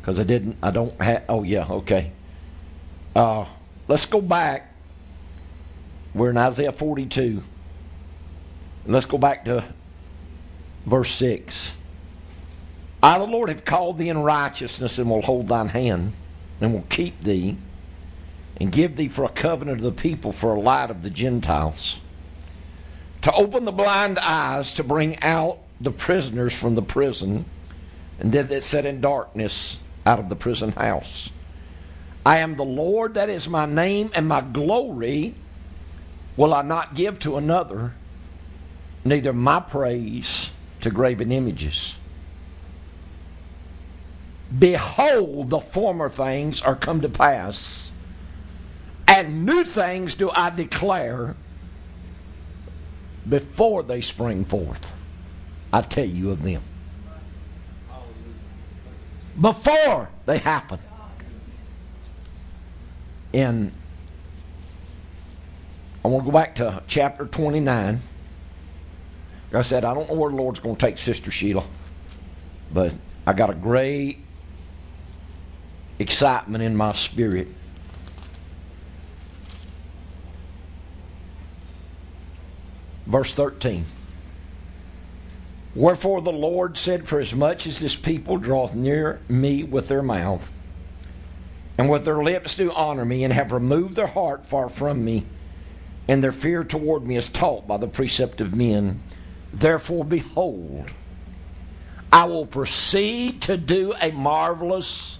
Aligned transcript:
because 0.00 0.18
I 0.18 0.24
didn't. 0.24 0.56
I 0.62 0.70
don't 0.70 1.00
have. 1.00 1.24
Oh 1.28 1.42
yeah, 1.42 1.66
okay. 1.68 2.12
Uh, 3.14 3.44
let's 3.88 4.06
go 4.06 4.20
back. 4.20 4.72
We're 6.14 6.30
in 6.30 6.36
Isaiah 6.36 6.72
42. 6.72 7.42
Let's 8.86 9.06
go 9.06 9.18
back 9.18 9.44
to 9.44 9.64
verse 10.86 11.12
6. 11.12 11.72
I, 13.02 13.18
the 13.18 13.24
Lord, 13.24 13.48
have 13.48 13.64
called 13.64 13.98
thee 13.98 14.08
in 14.08 14.18
righteousness 14.18 14.98
and 14.98 15.08
will 15.08 15.22
hold 15.22 15.48
thine 15.48 15.68
hand 15.68 16.12
and 16.60 16.72
will 16.72 16.84
keep 16.88 17.22
thee 17.22 17.56
and 18.56 18.70
give 18.70 18.96
thee 18.96 19.08
for 19.08 19.24
a 19.24 19.28
covenant 19.28 19.78
of 19.78 19.84
the 19.84 20.02
people, 20.02 20.32
for 20.32 20.54
a 20.54 20.60
light 20.60 20.90
of 20.90 21.02
the 21.02 21.10
Gentiles, 21.10 22.00
to 23.22 23.32
open 23.32 23.64
the 23.64 23.72
blind 23.72 24.18
eyes, 24.18 24.74
to 24.74 24.84
bring 24.84 25.18
out 25.22 25.58
the 25.80 25.90
prisoners 25.90 26.54
from 26.54 26.74
the 26.74 26.82
prison, 26.82 27.46
and 28.18 28.32
them 28.32 28.48
that 28.48 28.62
sat 28.62 28.84
in 28.84 29.00
darkness 29.00 29.78
out 30.10 30.18
of 30.18 30.28
the 30.28 30.34
prison 30.34 30.72
house. 30.72 31.30
I 32.26 32.38
am 32.38 32.56
the 32.56 32.64
Lord, 32.64 33.14
that 33.14 33.30
is 33.30 33.48
my 33.48 33.64
name, 33.64 34.10
and 34.12 34.26
my 34.26 34.40
glory 34.40 35.36
will 36.36 36.52
I 36.52 36.62
not 36.62 36.96
give 36.96 37.20
to 37.20 37.36
another, 37.36 37.94
neither 39.04 39.32
my 39.32 39.60
praise 39.60 40.50
to 40.80 40.90
graven 40.90 41.30
images. 41.30 41.96
Behold, 44.56 45.48
the 45.50 45.60
former 45.60 46.08
things 46.08 46.60
are 46.60 46.74
come 46.74 47.02
to 47.02 47.08
pass, 47.08 47.92
and 49.06 49.46
new 49.46 49.62
things 49.62 50.14
do 50.14 50.28
I 50.34 50.50
declare 50.50 51.36
before 53.28 53.84
they 53.84 54.00
spring 54.00 54.44
forth. 54.44 54.90
I 55.72 55.82
tell 55.82 56.04
you 56.04 56.30
of 56.32 56.42
them. 56.42 56.62
Before 59.40 60.08
they 60.26 60.38
happen. 60.38 60.78
In 63.32 63.72
I 66.04 66.08
want 66.08 66.24
to 66.24 66.30
go 66.30 66.36
back 66.36 66.56
to 66.56 66.82
chapter 66.86 67.26
29. 67.26 68.00
Like 69.52 69.58
I 69.58 69.62
said, 69.62 69.84
I 69.84 69.94
don't 69.94 70.08
know 70.08 70.14
where 70.14 70.30
the 70.30 70.36
Lord's 70.36 70.60
going 70.60 70.76
to 70.76 70.86
take 70.86 70.98
Sister 70.98 71.30
Sheila, 71.30 71.64
but 72.72 72.94
I 73.26 73.32
got 73.32 73.50
a 73.50 73.54
great 73.54 74.18
excitement 75.98 76.64
in 76.64 76.74
my 76.74 76.92
spirit. 76.94 77.48
Verse 83.06 83.32
13. 83.32 83.84
Wherefore 85.74 86.20
the 86.20 86.32
Lord 86.32 86.76
said, 86.76 87.06
For 87.06 87.20
as 87.20 87.32
much 87.32 87.66
as 87.66 87.78
this 87.78 87.94
people 87.94 88.38
draweth 88.38 88.74
near 88.74 89.20
me 89.28 89.62
with 89.62 89.88
their 89.88 90.02
mouth, 90.02 90.50
and 91.78 91.88
with 91.88 92.04
their 92.04 92.22
lips 92.22 92.56
do 92.56 92.72
honor 92.72 93.04
me, 93.04 93.22
and 93.22 93.32
have 93.32 93.52
removed 93.52 93.94
their 93.94 94.08
heart 94.08 94.46
far 94.46 94.68
from 94.68 95.04
me, 95.04 95.26
and 96.08 96.24
their 96.24 96.32
fear 96.32 96.64
toward 96.64 97.06
me 97.06 97.16
is 97.16 97.28
taught 97.28 97.68
by 97.68 97.76
the 97.76 97.86
precept 97.86 98.40
of 98.40 98.54
men, 98.54 99.00
therefore 99.52 100.04
behold, 100.04 100.90
I 102.12 102.24
will 102.24 102.46
proceed 102.46 103.40
to 103.42 103.56
do 103.56 103.94
a 104.00 104.10
marvelous 104.10 105.18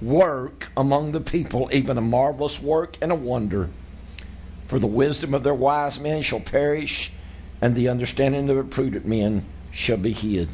work 0.00 0.70
among 0.76 1.10
the 1.10 1.20
people, 1.20 1.68
even 1.72 1.98
a 1.98 2.02
marvelous 2.02 2.62
work 2.62 2.96
and 3.02 3.10
a 3.10 3.16
wonder. 3.16 3.70
For 4.68 4.78
the 4.78 4.86
wisdom 4.86 5.34
of 5.34 5.42
their 5.42 5.52
wise 5.52 5.98
men 5.98 6.22
shall 6.22 6.38
perish, 6.38 7.12
and 7.60 7.74
the 7.74 7.88
understanding 7.88 8.48
of 8.48 8.54
their 8.54 8.62
prudent 8.62 9.04
men 9.04 9.44
shall 9.70 9.96
be 9.96 10.12
hid. 10.12 10.48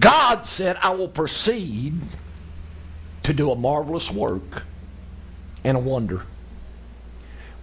God 0.00 0.46
said, 0.46 0.76
I 0.82 0.90
will 0.90 1.08
proceed 1.08 1.94
to 3.22 3.32
do 3.32 3.50
a 3.50 3.56
marvelous 3.56 4.10
work 4.10 4.64
and 5.62 5.76
a 5.76 5.80
wonder. 5.80 6.22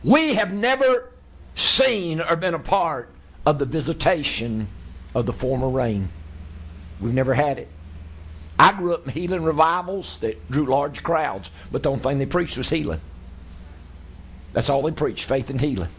We 0.04 0.34
have 0.36 0.54
never 0.54 1.10
seen 1.56 2.22
or 2.22 2.36
been 2.36 2.54
a 2.54 2.60
part 2.60 3.10
of 3.46 3.60
the 3.60 3.66
visitation 3.66 4.68
of 5.14 5.26
the 5.26 5.34
former 5.34 5.70
rain. 5.70 6.10
We've 7.00 7.14
never 7.14 7.34
had 7.34 7.58
it. 7.60 7.68
I 8.58 8.74
grew 8.74 8.94
up 8.94 9.08
in 9.08 9.14
healing 9.14 9.44
revivals 9.44 10.20
that 10.20 10.50
drew 10.52 10.66
large 10.66 11.04
crowds, 11.04 11.50
but 11.72 11.84
the 11.84 11.90
only 11.90 12.04
thing 12.04 12.20
they 12.20 12.26
preached 12.26 12.58
was 12.58 12.70
healing. 12.70 13.02
That's 14.54 14.70
all 14.70 14.82
they 14.82 14.92
preached 14.92 15.26
faith 15.26 15.50
and 15.50 15.60
healing. 15.60 15.90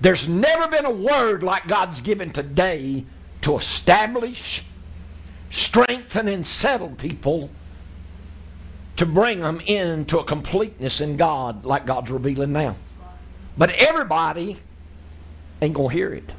There's 0.00 0.26
never 0.26 0.68
been 0.68 0.86
a 0.86 0.90
word 0.90 1.42
like 1.42 1.66
God's 1.66 2.00
given 2.00 2.32
today 2.32 3.04
to 3.42 3.58
establish, 3.58 4.64
strengthen, 5.50 6.26
and 6.28 6.46
settle 6.46 6.90
people 6.90 7.50
to 8.96 9.06
bring 9.06 9.40
them 9.40 9.60
into 9.60 10.18
a 10.18 10.24
completeness 10.24 11.00
in 11.00 11.16
God 11.16 11.64
like 11.64 11.86
God's 11.86 12.10
revealing 12.10 12.52
now. 12.52 12.76
But 13.58 13.70
everybody 13.70 14.58
ain't 15.60 15.74
going 15.74 15.90
to 15.90 15.94
hear 15.94 16.12
it. 16.14 16.30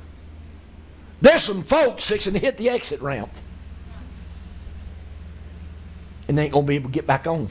There's 1.22 1.44
some 1.44 1.64
folks 1.64 2.06
fixing 2.06 2.34
to 2.34 2.40
hit 2.40 2.58
the 2.58 2.70
exit 2.70 3.02
ramp. 3.02 3.32
And 6.28 6.38
they 6.38 6.46
ain't 6.46 6.54
going 6.54 6.66
to 6.66 6.68
be 6.68 6.76
able 6.76 6.90
to 6.90 6.94
get 6.94 7.06
back 7.06 7.28
on. 7.28 7.48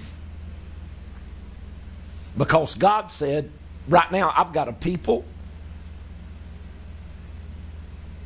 Because 2.36 2.74
God 2.74 3.12
said, 3.12 3.50
right 3.88 4.10
now, 4.10 4.32
I've 4.36 4.52
got 4.52 4.68
a 4.68 4.72
people 4.72 5.24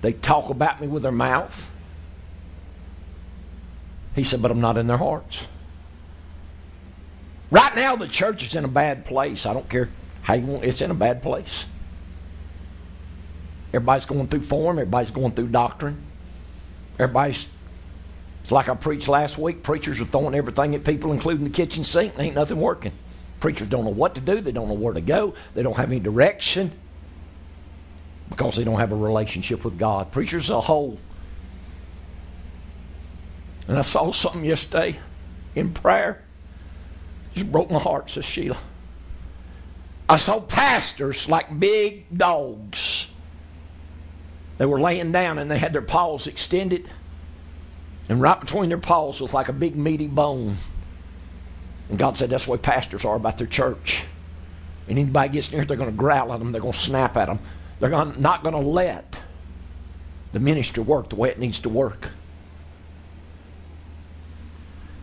they 0.05 0.12
talk 0.12 0.51
about 0.51 0.83
me 0.83 0.87
with 0.87 1.03
their 1.03 1.12
mouth. 1.12 1.71
He 4.14 4.23
said, 4.23 4.43
but 4.43 4.51
I'm 4.51 4.61
not 4.61 4.77
in 4.77 4.87
their 4.87 4.99
hearts. 4.99 5.47
Right 7.51 7.75
now, 7.75 7.97
the 7.97 8.07
church 8.07 8.45
is 8.45 8.55
in 8.55 8.64
a 8.64 8.69
bad 8.69 9.07
place. 9.07 9.47
I 9.47 9.55
don't 9.55 9.69
care 9.69 9.88
how 10.21 10.35
you 10.35 10.47
want, 10.47 10.64
it's 10.64 10.83
in 10.83 10.90
a 10.90 10.95
bad 10.95 11.23
place. 11.23 11.64
Everybody's 13.73 14.05
going 14.05 14.29
through 14.29 14.43
form, 14.43 14.79
everybody's 14.79 15.11
going 15.11 15.33
through 15.33 15.49
doctrine. 15.49 15.97
Everybody's, 16.99 17.49
it's 18.43 18.53
like 18.53 18.69
I 18.69 18.75
preached 18.75 19.09
last 19.09 19.38
week. 19.38 19.62
Preachers 19.62 20.01
are 20.03 20.05
throwing 20.05 20.35
everything 20.35 20.75
at 20.75 20.85
people, 20.85 21.12
including 21.12 21.45
the 21.45 21.51
kitchen 21.51 21.83
sink, 21.83 22.12
and 22.12 22.23
ain't 22.23 22.35
nothing 22.35 22.61
working. 22.61 22.93
Preachers 23.40 23.69
don't 23.69 23.85
know 23.85 23.90
what 23.90 24.14
to 24.17 24.21
do, 24.21 24.43
they 24.43 24.53
don't 24.53 24.69
know 24.69 24.75
where 24.75 24.93
to 24.93 25.01
go, 25.01 25.35
they 25.55 25.62
don't 25.62 25.77
have 25.77 25.90
any 25.90 26.01
direction 26.01 26.73
because 28.37 28.57
they 28.57 28.64
don't 28.64 28.81
have 28.81 28.90
a 28.90 28.97
relationship 28.97 29.64
with 29.64 29.79
God. 29.79 30.11
Preachers 30.11 30.51
a 30.51 30.61
whole. 30.61 30.99
And 33.68 33.79
I 33.79 33.83
saw 33.83 34.11
something 34.11 34.44
yesterday 34.44 34.99
in 35.55 35.73
prayer. 35.73 36.23
Just 37.35 37.51
broke 37.51 37.70
my 37.70 37.79
heart, 37.79 38.11
says 38.11 38.25
Sheila. 38.25 38.59
I 40.09 40.16
saw 40.16 40.40
pastors 40.40 41.29
like 41.29 41.59
big 41.59 42.07
dogs. 42.14 43.07
They 44.59 44.66
were 44.66 44.81
laying 44.81 45.12
down 45.12 45.38
and 45.38 45.51
they 45.51 45.59
had 45.59 45.73
their 45.73 45.83
paws 45.83 46.27
extended. 46.27 46.90
And 48.09 48.20
right 48.20 48.38
between 48.38 48.68
their 48.68 48.79
paws 48.79 49.20
was 49.20 49.33
like 49.33 49.49
a 49.49 49.53
big 49.53 49.77
meaty 49.77 50.09
bone. 50.09 50.57
And 51.88 51.99
God 51.99 52.16
said 52.16 52.31
that's 52.31 52.44
the 52.47 52.51
way 52.51 52.59
pastors 52.59 53.05
are 53.05 53.16
about 53.16 53.38
their 53.38 53.47
church. 53.47 54.05
And 54.88 54.99
anybody 54.99 55.31
gets 55.31 55.53
near, 55.53 55.64
they're 55.64 55.77
going 55.77 55.90
to 55.90 55.97
growl 55.97 56.33
at 56.33 56.40
them, 56.40 56.53
they're 56.53 56.61
going 56.61 56.73
to 56.73 56.79
snap 56.79 57.16
at 57.16 57.27
them. 57.27 57.38
They're 57.85 58.07
not 58.16 58.42
going 58.42 58.55
to 58.55 58.66
let 58.66 59.14
the 60.33 60.40
ministry 60.40 60.83
work 60.83 61.11
the 61.11 61.16
way 61.16 61.29
it 61.29 61.38
needs 61.38 61.61
to 61.61 61.68
work. 61.68 62.09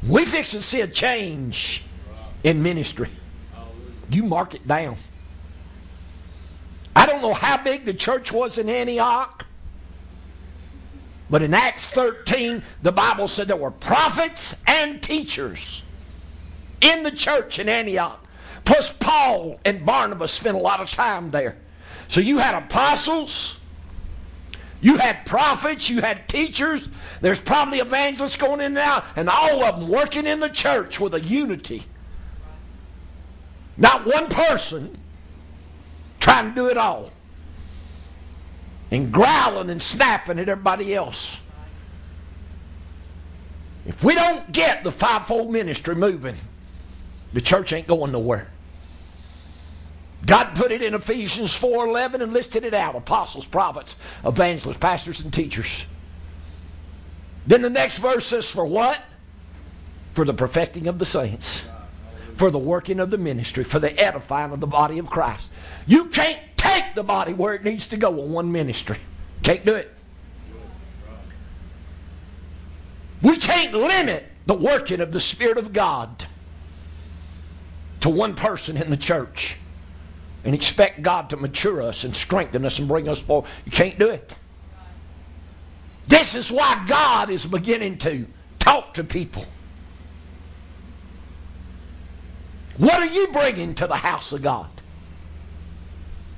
We 0.02 0.26
fix 0.26 0.50
to 0.50 0.64
see 0.64 0.82
a 0.82 0.88
change 0.88 1.84
in 2.44 2.64
ministry. 2.64 3.10
You 4.10 4.24
mark 4.24 4.56
it 4.56 4.68
down. 4.68 4.96
I 6.96 7.06
don't 7.06 7.22
know 7.22 7.36
how 7.36 7.62
big 7.62 7.86
the 7.86 7.94
church 7.94 8.32
was 8.32 8.58
in 8.58 8.68
Antioch, 8.68 9.46
but 11.30 11.44
in 11.44 11.54
Acts 11.54 11.88
13, 11.92 12.64
the 12.82 12.92
Bible 12.92 13.28
said 13.28 13.48
there 13.48 13.58
were 13.58 13.70
prophets 13.70 14.56
and 14.66 15.04
teachers 15.04 15.84
in 16.82 17.04
the 17.04 17.12
church 17.12 17.60
in 17.60 17.70
Antioch. 17.70 18.26
Plus, 18.66 18.92
Paul 18.92 19.60
and 19.66 19.86
Barnabas 19.86 20.32
spent 20.32 20.58
a 20.58 20.60
lot 20.60 20.80
of 20.80 20.90
time 20.90 21.30
there. 21.30 21.58
So 22.12 22.20
you 22.20 22.40
had 22.40 22.56
apostles, 22.56 23.58
you 24.82 24.98
had 24.98 25.26
prophets, 25.26 25.90
you 25.90 26.02
had 26.02 26.28
teachers. 26.28 26.90
There's 27.22 27.40
probably 27.40 27.80
evangelists 27.80 28.36
going 28.36 28.60
in 28.60 28.78
and 28.78 28.78
out, 28.80 29.06
and 29.16 29.30
all 29.30 29.64
of 29.64 29.80
them 29.80 29.88
working 29.88 30.28
in 30.28 30.42
the 30.42 30.50
church 30.50 31.00
with 31.00 31.14
a 31.14 31.22
unity. 31.22 31.86
Not 33.78 34.06
one 34.06 34.28
person 34.28 34.98
trying 36.20 36.50
to 36.50 36.54
do 36.54 36.68
it 36.68 36.78
all. 36.78 37.12
And 38.92 39.10
growling 39.10 39.70
and 39.70 39.82
snapping 39.82 40.38
at 40.38 40.50
everybody 40.50 40.94
else. 40.94 41.40
If 43.86 44.04
we 44.04 44.16
don't 44.16 44.52
get 44.52 44.84
the 44.84 44.92
fivefold 44.92 45.50
ministry 45.50 45.96
moving, 45.96 46.36
the 47.32 47.40
church 47.40 47.72
ain't 47.72 47.88
going 47.88 48.12
nowhere. 48.12 48.50
God 50.26 50.54
put 50.56 50.72
it 50.72 50.82
in 50.82 50.94
Ephesians 50.94 51.52
4:11 51.58 52.22
and 52.22 52.32
listed 52.32 52.64
it 52.64 52.74
out: 52.74 52.96
apostles, 52.96 53.46
prophets, 53.46 53.96
evangelists, 54.24 54.78
pastors 54.78 55.22
and 55.22 55.34
teachers. 55.34 55.86
Then 57.46 57.62
the 57.62 57.70
next 57.70 57.98
verse 57.98 58.26
says, 58.26 58.50
For 58.50 58.66
what? 58.66 59.02
For 60.14 60.26
the 60.26 60.34
perfecting 60.34 60.88
of 60.88 61.00
the 61.00 61.06
saints, 61.06 61.64
for 62.36 62.52
the 62.52 62.60
working 62.60 63.00
of 63.00 63.10
the 63.10 63.18
ministry, 63.18 63.64
for 63.64 63.80
the 63.80 63.98
edifying 64.00 64.52
of 64.52 64.60
the 64.60 64.68
body 64.68 65.00
of 65.00 65.10
Christ. 65.10 65.50
You 65.88 66.06
can't 66.06 66.40
take 66.58 66.96
the 66.96 67.04
body 67.04 67.34
where 67.34 67.54
it 67.54 67.64
needs 67.64 67.88
to 67.88 67.98
go 67.98 68.22
in 68.22 68.32
one 68.32 68.52
ministry. 68.52 68.98
Can't 69.42 69.66
do 69.66 69.76
it. 69.76 69.92
We 73.22 73.38
can't 73.38 73.74
limit 73.74 74.26
the 74.46 74.54
working 74.54 75.00
of 75.00 75.12
the 75.12 75.20
Spirit 75.20 75.58
of 75.58 75.74
God 75.74 76.26
to 78.02 78.10
one 78.10 78.36
person 78.36 78.78
in 78.78 78.90
the 78.90 78.98
church 78.98 79.58
and 80.44 80.56
expect 80.56 81.02
God 81.02 81.30
to 81.30 81.38
mature 81.38 81.82
us 81.82 82.04
and 82.04 82.16
strengthen 82.16 82.66
us 82.66 82.80
and 82.80 82.88
bring 82.88 83.08
us 83.08 83.20
forward. 83.20 83.50
You 83.66 83.72
can't 83.72 83.98
do 84.00 84.10
it. 84.10 84.36
This 86.08 86.36
is 86.36 86.52
why 86.52 86.84
God 86.88 87.30
is 87.30 87.46
beginning 87.46 87.98
to 88.00 88.26
talk 88.60 88.96
to 88.96 89.04
people. 89.04 89.46
What 92.78 93.02
are 93.02 93.14
you 93.14 93.28
bringing 93.28 93.76
to 93.76 93.88
the 93.88 93.96
house 93.96 94.32
of 94.32 94.42
God? 94.42 94.70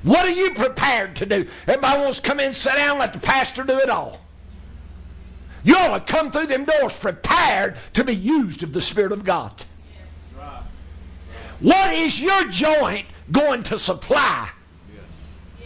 What 0.04 0.26
are 0.26 0.32
you 0.32 0.54
prepared 0.54 1.16
to 1.18 1.26
do? 1.26 1.48
Everybody 1.66 2.02
wants 2.02 2.20
to 2.20 2.28
come 2.28 2.40
in, 2.42 2.54
sit 2.54 2.76
down, 2.76 3.00
let 3.00 3.14
the 3.14 3.20
pastor 3.20 3.64
do 3.64 3.78
it 3.80 3.90
all. 3.90 4.20
You 5.64 5.78
ought 5.78 6.06
to 6.06 6.14
come 6.14 6.30
through 6.30 6.48
them 6.48 6.66
doors 6.66 6.98
prepared 6.98 7.78
to 7.94 8.04
be 8.04 8.14
used 8.14 8.64
of 8.64 8.74
the 8.74 8.82
Spirit 8.82 9.14
of 9.14 9.24
God. 9.24 9.64
What 11.62 11.94
is 11.94 12.20
your 12.20 12.50
joint 12.50 13.06
going 13.34 13.64
to 13.64 13.78
supply 13.78 14.50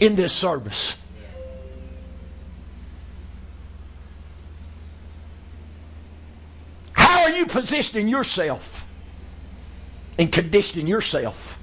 in 0.00 0.16
this 0.16 0.32
service? 0.32 0.96
How 6.92 7.22
are 7.22 7.30
you 7.30 7.46
positioning 7.46 8.08
yourself 8.08 8.86
and 10.18 10.32
conditioning 10.32 10.88
yourself 10.88 11.58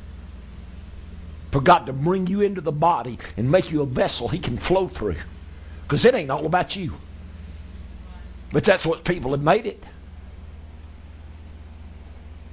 for 1.51 1.59
God 1.59 1.85
to 1.87 1.93
bring 1.93 2.27
you 2.27 2.41
into 2.41 2.61
the 2.61 2.71
body 2.71 3.17
and 3.35 3.51
make 3.51 3.71
you 3.71 3.81
a 3.81 3.85
vessel 3.85 4.29
He 4.29 4.39
can 4.39 4.57
flow 4.57 4.87
through? 4.87 5.17
Because 5.83 6.05
it 6.05 6.15
ain't 6.15 6.31
all 6.31 6.45
about 6.45 6.75
you. 6.75 6.93
But 8.51 8.63
that's 8.63 8.85
what 8.85 9.03
people 9.03 9.31
have 9.31 9.41
made 9.41 9.65
it. 9.65 9.83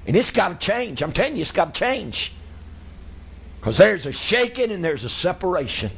And 0.06 0.16
it's 0.16 0.30
got 0.30 0.48
to 0.48 0.66
change. 0.66 1.02
I'm 1.02 1.12
telling 1.12 1.36
you, 1.36 1.42
it's 1.42 1.52
got 1.52 1.74
to 1.74 1.78
change. 1.78 2.32
Because 3.62 3.76
there's 3.76 4.06
a 4.06 4.12
shaking 4.12 4.72
and 4.72 4.84
there's 4.84 5.04
a 5.04 5.08
separation 5.08 5.92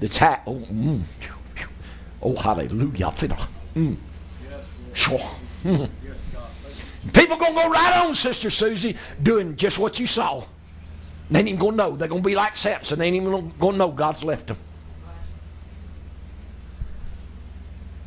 that's 0.00 0.16
happening. 0.16 0.66
Oh, 0.68 0.72
mm, 0.74 1.02
oh, 2.20 2.34
hallelujah. 2.34 3.06
Mm, 3.76 3.96
sure. 4.92 5.30
Mm. 5.62 5.88
People 7.12 7.36
going 7.36 7.54
to 7.54 7.62
go 7.62 7.70
right 7.70 8.04
on, 8.04 8.16
Sister 8.16 8.50
Susie, 8.50 8.96
doing 9.22 9.54
just 9.54 9.78
what 9.78 10.00
you 10.00 10.08
saw. 10.08 10.44
They 11.30 11.38
ain't 11.38 11.48
even 11.50 11.60
going 11.60 11.74
to 11.74 11.76
know. 11.76 11.94
They're 11.94 12.08
going 12.08 12.20
to 12.20 12.28
be 12.28 12.34
like 12.34 12.56
Samson. 12.56 12.98
They 12.98 13.06
ain't 13.06 13.14
even 13.14 13.52
going 13.60 13.74
to 13.74 13.78
know 13.78 13.92
God's 13.92 14.24
left 14.24 14.48
them. 14.48 14.58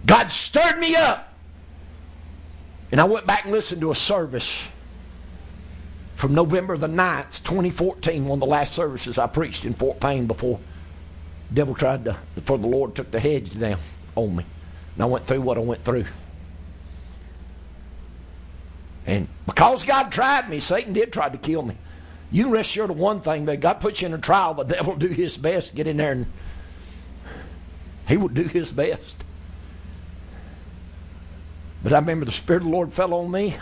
God 0.05 0.33
stirred 0.33 0.79
me 0.79 0.97
up. 0.97 1.31
And 2.91 2.99
I 2.99 3.05
went 3.05 3.25
back 3.25 3.45
and 3.45 3.53
listened 3.53 3.79
to 3.79 3.91
a 3.91 3.95
service 3.95 4.65
from 6.15 6.33
November 6.33 6.77
the 6.77 6.87
9th, 6.87 7.43
2014, 7.43 8.25
one 8.25 8.37
of 8.37 8.39
the 8.39 8.45
last 8.45 8.73
services 8.73 9.17
I 9.17 9.27
preached 9.27 9.65
in 9.65 9.73
Fort 9.73 9.99
Payne 9.99 10.27
before 10.27 10.59
devil 11.53 11.75
tried 11.75 12.05
to, 12.05 12.17
before 12.33 12.57
the 12.57 12.67
Lord 12.67 12.95
took 12.95 13.11
the 13.11 13.19
hedge 13.19 13.57
down 13.57 13.79
on 14.15 14.37
me. 14.37 14.45
And 14.95 15.03
I 15.03 15.05
went 15.05 15.25
through 15.25 15.41
what 15.41 15.57
I 15.57 15.61
went 15.61 15.83
through. 15.83 16.05
And 19.05 19.27
because 19.45 19.83
God 19.83 20.11
tried 20.11 20.49
me, 20.49 20.59
Satan 20.59 20.93
did 20.93 21.13
try 21.13 21.29
to 21.29 21.37
kill 21.37 21.61
me. 21.61 21.77
You 22.31 22.49
rest 22.49 22.71
assured 22.71 22.89
of 22.89 22.97
one 22.97 23.21
thing, 23.21 23.45
that 23.45 23.59
God 23.59 23.75
puts 23.75 24.01
you 24.01 24.07
in 24.07 24.13
a 24.13 24.17
trial, 24.17 24.53
the 24.53 24.63
devil 24.75 24.93
will 24.93 24.99
do 24.99 25.07
his 25.07 25.37
best 25.37 25.69
to 25.69 25.75
get 25.75 25.85
in 25.85 25.97
there 25.97 26.13
and 26.13 26.25
he 28.07 28.17
will 28.17 28.29
do 28.29 28.43
his 28.43 28.71
best. 28.71 29.23
But 31.83 31.93
I 31.93 31.99
remember 31.99 32.25
the 32.25 32.31
Spirit 32.31 32.63
of 32.63 32.69
the 32.69 32.73
Lord 32.73 32.93
fell 32.93 33.13
on 33.13 33.29
me. 33.29 33.57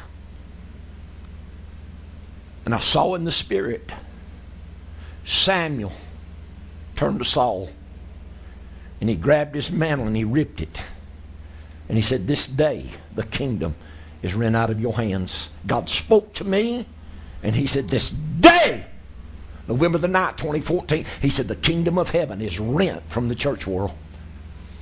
And 2.66 2.74
I 2.74 2.80
saw 2.80 3.16
in 3.16 3.26
the 3.26 3.32
Spirit 3.32 3.92
Samuel 5.26 5.92
turned 6.96 7.20
to 7.20 7.26
Saul. 7.26 7.70
And 9.00 9.10
he 9.10 9.16
grabbed 9.16 9.56
his 9.56 9.72
mantle 9.72 10.08
and 10.08 10.16
he 10.16 10.24
ripped 10.24 10.62
it. 10.62 10.80
And 11.90 11.98
he 11.98 12.02
said, 12.02 12.28
This 12.28 12.48
day 12.48 12.90
the 13.14 13.24
kingdom 13.24 13.76
is 14.22 14.34
rent 14.34 14.56
out 14.56 14.70
of 14.70 14.80
your 14.80 14.94
hands. 14.94 15.50
God 15.68 15.90
spoke 15.90 16.34
to 16.36 16.46
me 16.46 16.86
and 17.42 17.56
he 17.56 17.68
said, 17.68 17.90
This 17.90 18.10
day, 18.12 18.86
November 19.68 19.98
the 19.98 20.08
9th, 20.08 20.38
2014, 20.38 21.06
he 21.22 21.30
said, 21.30 21.48
The 21.48 21.56
kingdom 21.56 21.98
of 21.98 22.12
heaven 22.12 22.42
is 22.42 22.60
rent 22.60 23.04
from 23.08 23.28
the 23.28 23.36
church 23.36 23.68
world. 23.68 23.94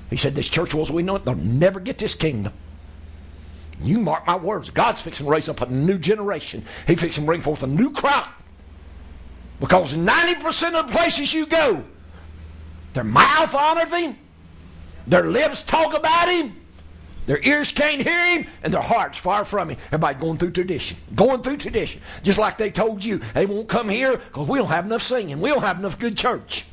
He 0.10 0.18
said, 0.18 0.36
This 0.36 0.50
church 0.50 0.74
world 0.74 0.92
we 0.92 1.04
know 1.04 1.16
it, 1.16 1.26
they'll 1.26 1.36
never 1.36 1.80
get 1.80 1.98
this 1.98 2.14
kingdom. 2.14 2.54
You 3.84 4.00
mark 4.00 4.28
my 4.28 4.36
words. 4.36 4.70
God's 4.70 5.02
fixing 5.02 5.26
to 5.26 5.32
raise 5.32 5.50
up 5.50 5.62
a 5.62 5.66
new 5.72 5.98
generation. 5.98 6.64
He's 6.88 7.00
fixing 7.00 7.24
to 7.24 7.26
bring 7.26 7.42
forth 7.42 7.64
a 7.64 7.68
new 7.68 7.92
crop. 7.92 8.30
Because 9.60 9.94
90% 9.94 10.74
of 10.74 10.88
the 10.88 10.94
places 10.94 11.34
you 11.34 11.46
go, 11.46 11.84
their 12.94 13.04
mouth 13.04 13.54
honors 13.54 13.92
him, 13.92 14.18
their 15.08 15.24
lips 15.24 15.64
talk 15.64 15.96
about 15.96 16.30
him, 16.30 16.56
their 17.28 17.40
ears 17.44 17.72
can't 17.72 18.02
hear 18.02 18.38
him, 18.38 18.48
and 18.64 18.74
their 18.74 18.82
hearts 18.82 19.18
far 19.18 19.46
from 19.46 19.70
him. 19.70 19.78
Everybody 19.88 20.20
going 20.20 20.38
through 20.38 20.52
tradition. 20.52 20.98
Going 21.16 21.42
through 21.42 21.58
tradition. 21.58 22.02
Just 22.24 22.40
like 22.40 22.58
they 22.58 22.72
told 22.72 23.04
you, 23.04 23.22
they 23.34 23.46
won't 23.46 23.70
come 23.70 23.90
here 23.90 24.18
because 24.18 24.48
we 24.48 24.58
don't 24.58 24.68
have 24.68 24.86
enough 24.86 25.04
singing. 25.04 25.40
We 25.40 25.50
don't 25.50 25.62
have 25.62 25.80
enough 25.80 26.00
good 26.00 26.18
church. 26.18 26.66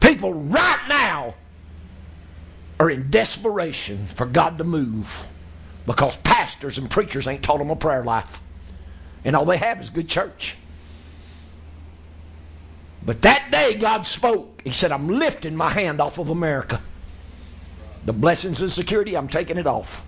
People 0.00 0.34
right 0.34 0.84
now 0.88 1.34
are 2.78 2.90
in 2.90 3.10
desperation 3.10 4.06
for 4.06 4.26
God 4.26 4.58
to 4.58 4.64
move 4.64 5.26
because 5.86 6.16
pastors 6.16 6.78
and 6.78 6.90
preachers 6.90 7.26
ain't 7.26 7.42
taught 7.42 7.58
them 7.58 7.70
a 7.70 7.76
prayer 7.76 8.04
life. 8.04 8.40
And 9.24 9.34
all 9.34 9.44
they 9.44 9.56
have 9.56 9.80
is 9.80 9.90
good 9.90 10.08
church. 10.08 10.56
But 13.04 13.22
that 13.22 13.50
day 13.50 13.74
God 13.74 14.06
spoke. 14.06 14.60
He 14.64 14.72
said, 14.72 14.92
I'm 14.92 15.08
lifting 15.08 15.56
my 15.56 15.70
hand 15.70 16.00
off 16.00 16.18
of 16.18 16.28
America. 16.28 16.80
The 18.04 18.12
blessings 18.12 18.60
and 18.60 18.70
security, 18.70 19.16
I'm 19.16 19.28
taking 19.28 19.58
it 19.58 19.66
off. 19.66 20.04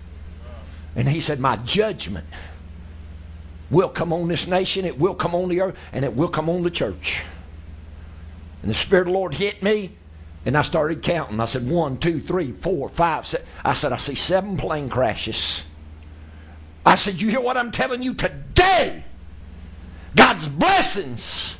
And 0.95 1.09
he 1.09 1.19
said, 1.19 1.39
My 1.39 1.55
judgment 1.57 2.27
will 3.69 3.89
come 3.89 4.11
on 4.11 4.27
this 4.27 4.47
nation, 4.47 4.85
it 4.85 4.99
will 4.99 5.15
come 5.15 5.33
on 5.33 5.49
the 5.49 5.61
earth, 5.61 5.77
and 5.93 6.03
it 6.03 6.15
will 6.15 6.27
come 6.27 6.49
on 6.49 6.63
the 6.63 6.71
church. 6.71 7.21
And 8.61 8.69
the 8.69 8.75
Spirit 8.75 9.07
of 9.07 9.13
the 9.13 9.19
Lord 9.19 9.33
hit 9.33 9.63
me, 9.63 9.95
and 10.45 10.57
I 10.57 10.63
started 10.63 11.03
counting. 11.03 11.39
I 11.39 11.45
said, 11.45 11.69
one, 11.69 11.97
two, 11.97 12.19
three, 12.19 12.51
four, 12.51 12.89
five, 12.89 13.27
six. 13.27 13.43
I 13.63 13.73
said, 13.73 13.93
I 13.93 13.97
see 13.97 14.15
seven 14.15 14.57
plane 14.57 14.89
crashes. 14.89 15.65
I 16.85 16.95
said, 16.95 17.21
You 17.21 17.29
hear 17.29 17.41
what 17.41 17.57
I'm 17.57 17.71
telling 17.71 18.01
you 18.01 18.13
today? 18.13 19.03
God's 20.15 20.47
blessings 20.47 21.55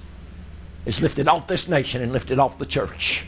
is 0.85 0.99
lifted 0.99 1.27
off 1.27 1.47
this 1.47 1.67
nation 1.67 2.01
and 2.01 2.11
lifted 2.11 2.39
off 2.39 2.57
the 2.57 2.65
church. 2.65 3.25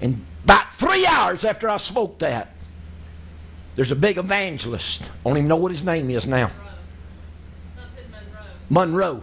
And 0.00 0.24
about 0.44 0.72
three 0.74 1.06
hours 1.06 1.44
after 1.44 1.68
I 1.68 1.78
spoke 1.78 2.18
that, 2.18 2.54
there's 3.76 3.92
a 3.92 3.96
big 3.96 4.18
evangelist. 4.18 5.02
I 5.02 5.28
don't 5.28 5.38
even 5.38 5.48
know 5.48 5.56
what 5.56 5.72
his 5.72 5.82
name 5.82 6.10
is 6.10 6.26
now. 6.26 6.50
Munroe. 8.68 9.22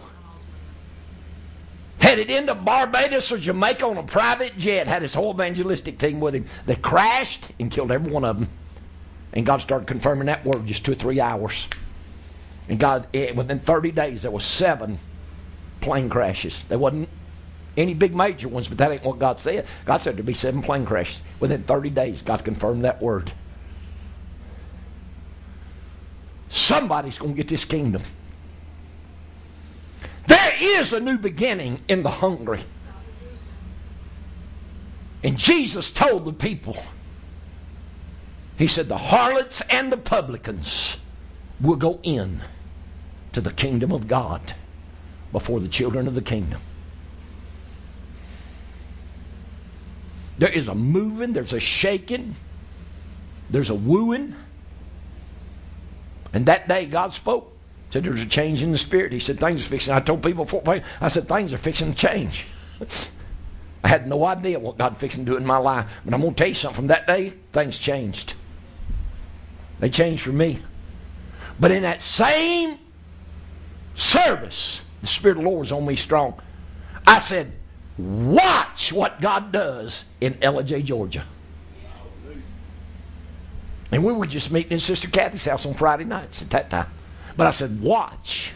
headed 2.00 2.30
into 2.30 2.54
Barbados 2.54 3.30
or 3.32 3.38
Jamaica 3.38 3.84
on 3.86 3.98
a 3.98 4.02
private 4.02 4.56
jet, 4.58 4.86
had 4.86 5.02
his 5.02 5.14
whole 5.14 5.32
evangelistic 5.32 5.98
team 5.98 6.20
with 6.20 6.34
him. 6.34 6.46
They 6.66 6.76
crashed 6.76 7.48
and 7.58 7.70
killed 7.70 7.90
every 7.90 8.12
one 8.12 8.24
of 8.24 8.38
them. 8.38 8.48
And 9.32 9.44
God 9.44 9.60
started 9.60 9.86
confirming 9.86 10.26
that 10.26 10.44
word 10.44 10.66
just 10.66 10.84
two 10.84 10.92
or 10.92 10.96
three 10.96 11.20
hours. 11.20 11.66
And 12.68 12.78
God, 12.78 13.06
it, 13.12 13.34
within 13.36 13.60
30 13.60 13.92
days, 13.92 14.22
there 14.22 14.30
was 14.30 14.44
seven 14.44 14.98
plane 15.80 16.08
crashes. 16.08 16.64
There 16.68 16.78
wasn't 16.78 17.08
any 17.76 17.94
big 17.94 18.14
major 18.14 18.48
ones, 18.48 18.68
but 18.68 18.78
that 18.78 18.90
ain't 18.90 19.04
what 19.04 19.18
God 19.18 19.38
said. 19.40 19.66
God 19.84 19.98
said 19.98 20.16
there'd 20.16 20.26
be 20.26 20.34
seven 20.34 20.62
plane 20.62 20.84
crashes. 20.84 21.22
Within 21.40 21.62
30 21.62 21.90
days, 21.90 22.22
God 22.22 22.44
confirmed 22.44 22.84
that 22.84 23.00
word. 23.00 23.32
Somebody's 26.48 27.18
going 27.18 27.32
to 27.32 27.36
get 27.36 27.48
this 27.48 27.64
kingdom. 27.64 28.02
There 30.28 30.54
is 30.60 30.92
a 30.92 31.00
new 31.00 31.18
beginning 31.18 31.80
in 31.88 32.02
the 32.02 32.10
hungry. 32.10 32.60
And 35.24 35.38
Jesus 35.38 35.90
told 35.90 36.26
the 36.26 36.32
people, 36.32 36.76
He 38.56 38.66
said, 38.66 38.88
the 38.88 38.98
harlots 38.98 39.62
and 39.70 39.90
the 39.90 39.96
publicans 39.96 40.98
will 41.60 41.76
go 41.76 41.98
in 42.02 42.42
to 43.32 43.40
the 43.40 43.52
kingdom 43.52 43.90
of 43.90 44.06
God 44.06 44.54
before 45.32 45.60
the 45.60 45.68
children 45.68 46.06
of 46.06 46.14
the 46.14 46.22
kingdom. 46.22 46.60
There 50.36 50.50
is 50.50 50.68
a 50.68 50.74
moving, 50.74 51.32
there's 51.32 51.52
a 51.52 51.60
shaking, 51.60 52.36
there's 53.50 53.70
a 53.70 53.74
wooing. 53.74 54.36
And 56.32 56.46
that 56.46 56.68
day 56.68 56.86
God 56.86 57.14
spoke. 57.14 57.57
Said 57.90 58.04
there's 58.04 58.20
a 58.20 58.26
change 58.26 58.62
in 58.62 58.72
the 58.72 58.78
spirit. 58.78 59.12
He 59.12 59.18
said 59.18 59.40
things 59.40 59.64
are 59.64 59.68
fixing. 59.68 59.94
I 59.94 60.00
told 60.00 60.22
people 60.22 60.44
before, 60.44 60.82
I 61.00 61.08
said 61.08 61.28
things 61.28 61.52
are 61.52 61.58
fixing 61.58 61.94
to 61.94 61.98
change. 61.98 62.44
I 63.84 63.88
had 63.88 64.06
no 64.06 64.24
idea 64.24 64.58
what 64.58 64.76
God 64.76 64.98
fixing 64.98 65.24
to 65.24 65.30
do 65.32 65.36
in 65.36 65.46
my 65.46 65.58
life. 65.58 65.88
But 66.04 66.12
I'm 66.12 66.20
to 66.20 66.30
tell 66.32 66.48
you 66.48 66.54
something. 66.54 66.76
From 66.76 66.86
that 66.88 67.06
day, 67.06 67.34
things 67.52 67.78
changed. 67.78 68.34
They 69.78 69.88
changed 69.88 70.22
for 70.22 70.32
me. 70.32 70.58
But 71.60 71.70
in 71.70 71.82
that 71.82 72.02
same 72.02 72.78
service, 73.94 74.82
the 75.00 75.06
Spirit 75.06 75.38
of 75.38 75.44
the 75.44 75.48
Lord 75.48 75.60
was 75.60 75.72
on 75.72 75.86
me 75.86 75.96
strong. 75.96 76.40
I 77.06 77.20
said, 77.20 77.52
watch 77.96 78.92
what 78.92 79.20
God 79.20 79.52
does 79.52 80.04
in 80.20 80.34
Ellijay, 80.34 80.84
Georgia. 80.84 81.24
And 83.90 84.04
we 84.04 84.12
were 84.12 84.26
just 84.26 84.50
meeting 84.50 84.72
in 84.72 84.80
Sister 84.80 85.08
Kathy's 85.08 85.46
house 85.46 85.64
on 85.64 85.74
Friday 85.74 86.04
nights 86.04 86.42
at 86.42 86.50
that 86.50 86.68
time. 86.68 86.88
But 87.38 87.46
I 87.46 87.50
said, 87.52 87.80
watch. 87.80 88.50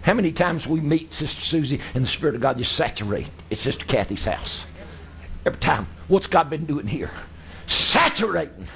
How 0.00 0.14
many 0.14 0.32
times 0.32 0.66
we 0.66 0.80
meet 0.80 1.12
Sister 1.12 1.42
Susie 1.42 1.78
and 1.94 2.04
the 2.04 2.08
Spirit 2.08 2.34
of 2.34 2.40
God 2.40 2.56
just 2.56 2.72
saturate 2.72 3.28
at 3.50 3.58
Sister 3.58 3.84
Kathy's 3.84 4.24
house? 4.24 4.64
Every 5.44 5.60
time. 5.60 5.86
What's 6.08 6.26
God 6.26 6.48
been 6.48 6.64
doing 6.64 6.86
here? 6.86 7.10
Saturating. 7.66 8.66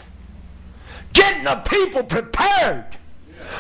Getting 1.14 1.44
the 1.44 1.56
people 1.66 2.02
prepared. 2.04 2.95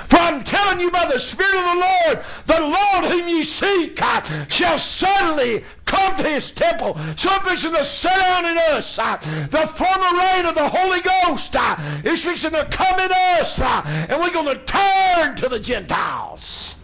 For 0.08 0.16
I'm 0.16 0.42
telling 0.44 0.80
you 0.80 0.90
by 0.90 1.06
the 1.06 1.18
Spirit 1.18 1.56
of 1.56 1.64
the 1.64 1.80
Lord, 1.80 2.24
the 2.46 2.60
Lord 2.60 3.12
whom 3.12 3.28
ye 3.28 3.44
seek 3.44 4.00
uh, 4.02 4.46
shall 4.48 4.78
suddenly 4.78 5.64
come 5.84 6.16
to 6.16 6.28
his 6.28 6.50
temple. 6.50 6.98
So 7.16 7.30
fixing 7.40 7.72
to 7.72 7.84
set 7.84 8.16
down 8.16 8.44
in 8.46 8.58
us. 8.58 8.98
Uh, 8.98 9.16
the 9.50 9.66
former 9.66 10.18
rain 10.18 10.46
of 10.46 10.54
the 10.54 10.68
Holy 10.68 11.00
Ghost 11.00 11.54
uh, 11.56 11.76
is 12.04 12.24
fixing 12.24 12.52
to 12.52 12.64
come 12.66 12.98
in 13.00 13.10
us. 13.12 13.60
And 13.60 14.20
we're 14.20 14.30
going 14.30 14.46
to 14.46 14.64
turn 14.64 15.36
to 15.36 15.48
the 15.48 15.58
Gentiles. 15.58 16.74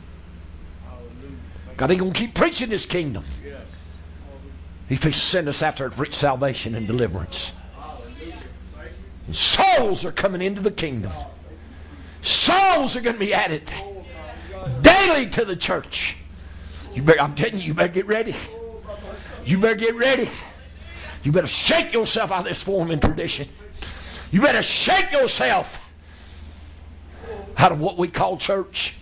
God 1.77 1.91
ain't 1.91 2.01
going 2.01 2.13
to 2.13 2.19
keep 2.19 2.35
preaching 2.35 2.69
this 2.69 2.87
kingdom. 2.87 3.25
He 4.89 4.97
fixed 4.97 5.21
to 5.21 5.27
send 5.27 5.49
us 5.49 5.63
after 5.63 5.89
rich 5.89 6.15
salvation 6.15 6.75
and 6.75 6.87
deliverance. 6.87 7.53
And 9.27 9.35
souls 9.35 10.05
are 10.05 10.13
coming 10.13 10.43
into 10.43 10.61
the 10.61 10.71
kingdom. 10.71 11.13
Souls 12.23 12.97
are 12.97 13.01
going 13.01 13.17
to 13.17 13.21
be 13.21 13.35
added 13.35 13.71
daily 14.81 15.29
to 15.31 15.45
the 15.45 15.57
church. 15.57 16.17
You 16.95 17.03
better, 17.03 17.21
I'm 17.21 17.35
telling 17.35 17.59
you, 17.59 17.63
you 17.63 17.75
better 17.75 17.93
get 17.93 18.07
ready. 18.07 18.35
You 19.45 19.59
better 19.59 19.75
get 19.75 19.95
ready. 19.97 20.31
You 21.23 21.33
better 21.33 21.47
shake 21.47 21.93
yourself 21.93 22.33
out 22.33 22.41
of 22.41 22.45
this 22.47 22.63
form 22.63 22.91
and 22.91 23.01
tradition. 23.01 23.49
You 24.31 24.41
better 24.41 24.63
shake 24.63 25.13
yourself 25.13 25.81
out 27.57 27.73
of 27.73 27.81
what 27.81 27.99
we 27.99 28.09
call 28.09 28.37
church. 28.37 28.95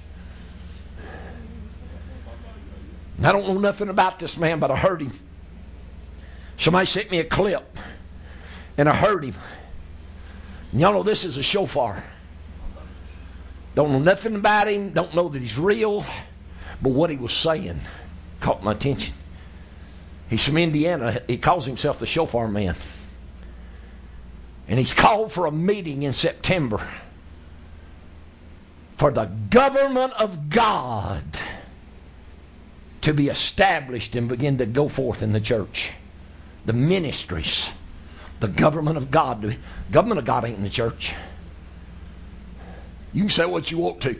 I 3.22 3.32
don't 3.32 3.46
know 3.46 3.58
nothing 3.58 3.90
about 3.90 4.18
this 4.18 4.36
man, 4.38 4.60
but 4.60 4.70
I 4.70 4.76
heard 4.76 5.02
him. 5.02 5.12
Somebody 6.56 6.86
sent 6.86 7.10
me 7.10 7.18
a 7.18 7.24
clip, 7.24 7.76
and 8.78 8.88
I 8.88 8.94
heard 8.94 9.24
him. 9.24 9.34
And 10.72 10.80
y'all 10.80 10.92
know 10.92 11.02
this 11.02 11.24
is 11.24 11.36
a 11.36 11.42
shofar. 11.42 12.02
Don't 13.74 13.92
know 13.92 13.98
nothing 13.98 14.34
about 14.34 14.68
him, 14.68 14.90
don't 14.90 15.14
know 15.14 15.28
that 15.28 15.40
he's 15.40 15.58
real, 15.58 16.04
but 16.82 16.90
what 16.90 17.10
he 17.10 17.16
was 17.16 17.32
saying 17.32 17.80
caught 18.40 18.62
my 18.62 18.72
attention. 18.72 19.14
He's 20.28 20.44
from 20.44 20.56
Indiana. 20.56 21.20
He 21.26 21.38
calls 21.38 21.66
himself 21.66 21.98
the 21.98 22.06
shofar 22.06 22.48
man. 22.48 22.76
And 24.68 24.78
he's 24.78 24.94
called 24.94 25.32
for 25.32 25.46
a 25.46 25.52
meeting 25.52 26.04
in 26.04 26.12
September 26.12 26.86
for 28.96 29.10
the 29.10 29.24
government 29.24 30.12
of 30.12 30.50
God 30.50 31.24
to 33.00 33.12
be 33.12 33.28
established 33.28 34.14
and 34.14 34.28
begin 34.28 34.58
to 34.58 34.66
go 34.66 34.88
forth 34.88 35.22
in 35.22 35.32
the 35.32 35.40
church. 35.40 35.90
The 36.66 36.72
ministries, 36.72 37.70
the 38.40 38.48
government 38.48 38.98
of 38.98 39.10
God. 39.10 39.40
The 39.40 39.56
government 39.90 40.18
of 40.18 40.24
God 40.24 40.44
ain't 40.44 40.58
in 40.58 40.62
the 40.62 40.70
church. 40.70 41.14
You 43.12 43.22
can 43.22 43.30
say 43.30 43.44
what 43.44 43.70
you 43.70 43.78
want 43.78 44.00
to. 44.02 44.16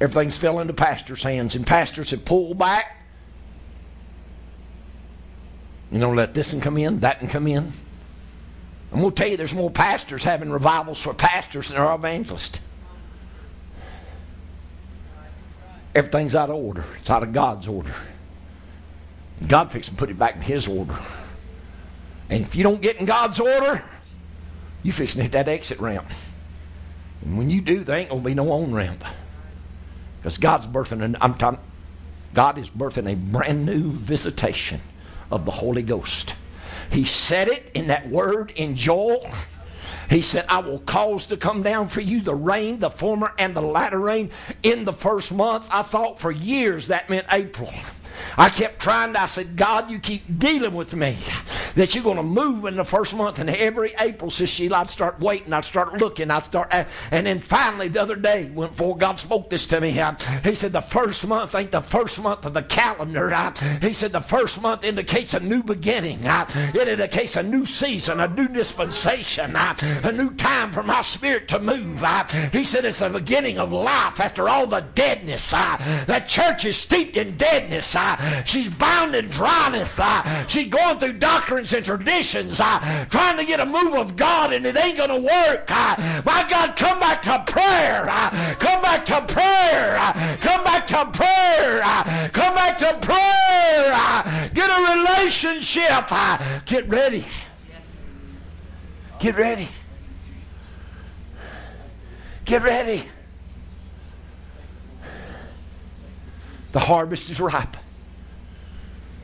Everything's 0.00 0.38
fell 0.38 0.60
into 0.60 0.72
pastors' 0.72 1.22
hands, 1.22 1.54
and 1.54 1.66
pastors 1.66 2.10
have 2.10 2.24
pulled 2.24 2.58
back. 2.58 2.96
You 5.92 5.98
know, 5.98 6.12
let 6.12 6.34
this 6.34 6.52
one 6.52 6.62
come 6.62 6.78
in, 6.78 7.00
that 7.00 7.20
one 7.20 7.30
come 7.30 7.46
in. 7.46 7.72
I'm 8.92 9.00
going 9.00 9.12
to 9.12 9.16
tell 9.16 9.28
you, 9.28 9.36
there's 9.36 9.54
more 9.54 9.70
pastors 9.70 10.24
having 10.24 10.50
revivals 10.50 11.00
for 11.00 11.14
pastors 11.14 11.68
than 11.68 11.76
there 11.76 11.86
are 11.86 11.96
evangelists. 11.96 12.60
Everything's 15.94 16.34
out 16.34 16.50
of 16.50 16.56
order. 16.56 16.84
It's 16.98 17.10
out 17.10 17.22
of 17.22 17.32
God's 17.32 17.68
order. 17.68 17.94
God 19.46 19.72
fixes 19.72 19.92
to 19.92 19.96
put 19.96 20.10
it 20.10 20.18
back 20.18 20.36
in 20.36 20.42
His 20.42 20.68
order. 20.68 20.96
And 22.28 22.42
if 22.42 22.54
you 22.54 22.62
don't 22.62 22.80
get 22.80 22.96
in 22.96 23.06
God's 23.06 23.40
order, 23.40 23.82
you 24.82 24.92
fix 24.92 25.14
to 25.14 25.22
hit 25.22 25.32
that 25.32 25.48
exit 25.48 25.80
ramp. 25.80 26.06
And 27.22 27.38
when 27.38 27.50
you 27.50 27.60
do, 27.60 27.84
there 27.84 27.98
ain't 27.98 28.10
gonna 28.10 28.22
be 28.22 28.34
no 28.34 28.50
on 28.52 28.72
ramp. 28.72 29.04
Because 30.18 30.38
God's 30.38 30.66
birthing 30.66 31.02
an 31.02 31.16
I'm 31.20 31.34
talking 31.34 31.60
God 32.32 32.58
is 32.58 32.70
birthing 32.70 33.10
a 33.10 33.16
brand 33.16 33.66
new 33.66 33.90
visitation 33.90 34.80
of 35.30 35.44
the 35.44 35.50
Holy 35.50 35.82
Ghost. 35.82 36.34
He 36.90 37.04
said 37.04 37.48
it 37.48 37.70
in 37.74 37.88
that 37.88 38.08
word 38.08 38.52
in 38.54 38.76
Joel. 38.76 39.28
He 40.08 40.22
said, 40.22 40.44
I 40.48 40.58
will 40.58 40.80
cause 40.80 41.26
to 41.26 41.36
come 41.36 41.62
down 41.62 41.88
for 41.88 42.00
you 42.00 42.20
the 42.20 42.34
rain, 42.34 42.80
the 42.80 42.90
former 42.90 43.32
and 43.38 43.54
the 43.54 43.60
latter 43.60 43.98
rain 43.98 44.30
in 44.62 44.84
the 44.84 44.92
first 44.92 45.32
month. 45.32 45.68
I 45.70 45.82
thought 45.82 46.18
for 46.18 46.32
years 46.32 46.88
that 46.88 47.08
meant 47.08 47.26
April. 47.30 47.72
I 48.36 48.48
kept 48.48 48.80
trying 48.80 49.12
to, 49.14 49.20
I 49.20 49.26
said, 49.26 49.56
God, 49.56 49.90
you 49.90 49.98
keep 49.98 50.38
dealing 50.38 50.74
with 50.74 50.94
me. 50.94 51.16
That 51.74 51.94
you're 51.94 52.04
going 52.04 52.16
to 52.16 52.22
move 52.22 52.64
in 52.64 52.76
the 52.76 52.84
first 52.84 53.14
month. 53.14 53.38
And 53.38 53.50
every 53.50 53.94
April, 53.98 54.30
says 54.30 54.48
Sheila, 54.48 54.78
I'd 54.78 54.90
start 54.90 55.20
waiting. 55.20 55.52
I'd 55.52 55.64
start 55.64 55.94
looking. 55.94 56.30
I'd 56.30 56.44
start. 56.44 56.72
Uh, 56.72 56.84
and 57.10 57.26
then 57.26 57.40
finally, 57.40 57.88
the 57.88 58.00
other 58.02 58.16
day, 58.16 58.46
when 58.52 58.68
before 58.70 58.96
God 58.96 59.18
spoke 59.20 59.50
this 59.50 59.66
to 59.66 59.80
me, 59.80 59.98
uh, 59.98 60.14
He 60.44 60.54
said, 60.54 60.72
the 60.72 60.80
first 60.80 61.26
month 61.26 61.54
ain't 61.54 61.70
the 61.70 61.80
first 61.80 62.20
month 62.20 62.46
of 62.46 62.54
the 62.54 62.62
calendar. 62.62 63.32
Uh, 63.32 63.52
he 63.80 63.92
said, 63.92 64.12
the 64.12 64.20
first 64.20 64.60
month 64.60 64.84
indicates 64.84 65.34
a 65.34 65.40
new 65.40 65.62
beginning. 65.62 66.20
it 66.22 66.88
indicates 66.88 67.36
a 67.36 67.42
new 67.42 67.66
season, 67.66 68.20
a 68.20 68.28
new 68.28 68.48
dispensation, 68.48 69.56
a 69.56 70.12
new 70.12 70.32
time 70.34 70.72
for 70.72 70.82
my 70.82 71.02
spirit 71.02 71.48
to 71.48 71.58
move. 71.58 72.04
he 72.52 72.64
said, 72.64 72.84
it's 72.84 72.98
the 73.00 73.08
beginning 73.08 73.58
of 73.58 73.72
life 73.72 74.20
after 74.20 74.48
all 74.48 74.66
the 74.66 74.80
deadness. 74.94 75.50
that 75.50 76.26
church 76.28 76.64
is 76.64 76.76
steeped 76.76 77.16
in 77.16 77.36
deadness. 77.36 77.96
She's 78.44 78.68
bound 78.68 79.14
in 79.14 79.28
dryness. 79.28 79.98
Uh, 79.98 80.46
she's 80.46 80.68
going 80.68 80.98
through 80.98 81.14
doctrines 81.14 81.69
and 81.72 81.84
traditions, 81.84 82.60
uh, 82.60 83.06
trying 83.10 83.36
to 83.36 83.44
get 83.44 83.60
a 83.60 83.66
move 83.66 83.94
of 83.94 84.16
God, 84.16 84.52
and 84.52 84.66
it 84.66 84.76
ain't 84.76 84.96
going 84.96 85.10
to 85.10 85.20
work. 85.20 85.64
Uh, 85.68 86.22
my 86.24 86.46
God, 86.48 86.76
come 86.76 86.98
back 87.00 87.22
to 87.22 87.42
prayer. 87.46 88.08
Uh. 88.10 88.54
Come 88.58 88.82
back 88.82 89.04
to 89.06 89.20
prayer. 89.22 89.96
Uh. 89.98 90.36
Come 90.40 90.64
back 90.64 90.86
to 90.88 91.06
prayer. 91.06 91.80
Uh. 91.82 92.28
Come 92.32 92.54
back 92.54 92.78
to 92.78 92.98
prayer. 93.00 94.50
Get 94.54 94.70
a 94.70 94.96
relationship. 94.96 96.08
Get 96.66 96.88
ready. 96.88 97.24
Get 99.18 99.36
ready. 99.36 99.68
Get 102.44 102.62
ready. 102.62 103.08
The 106.72 106.80
harvest 106.80 107.30
is 107.30 107.40
ripe. 107.40 107.76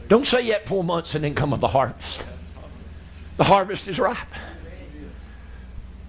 Don't 0.08 0.26
say 0.26 0.42
yet 0.42 0.68
four 0.68 0.84
months 0.84 1.14
and 1.14 1.24
then 1.24 1.34
come 1.34 1.52
of 1.52 1.60
the 1.60 1.68
harvest. 1.68 2.24
The 3.36 3.44
harvest 3.44 3.86
is 3.88 3.98
ripe. 3.98 4.16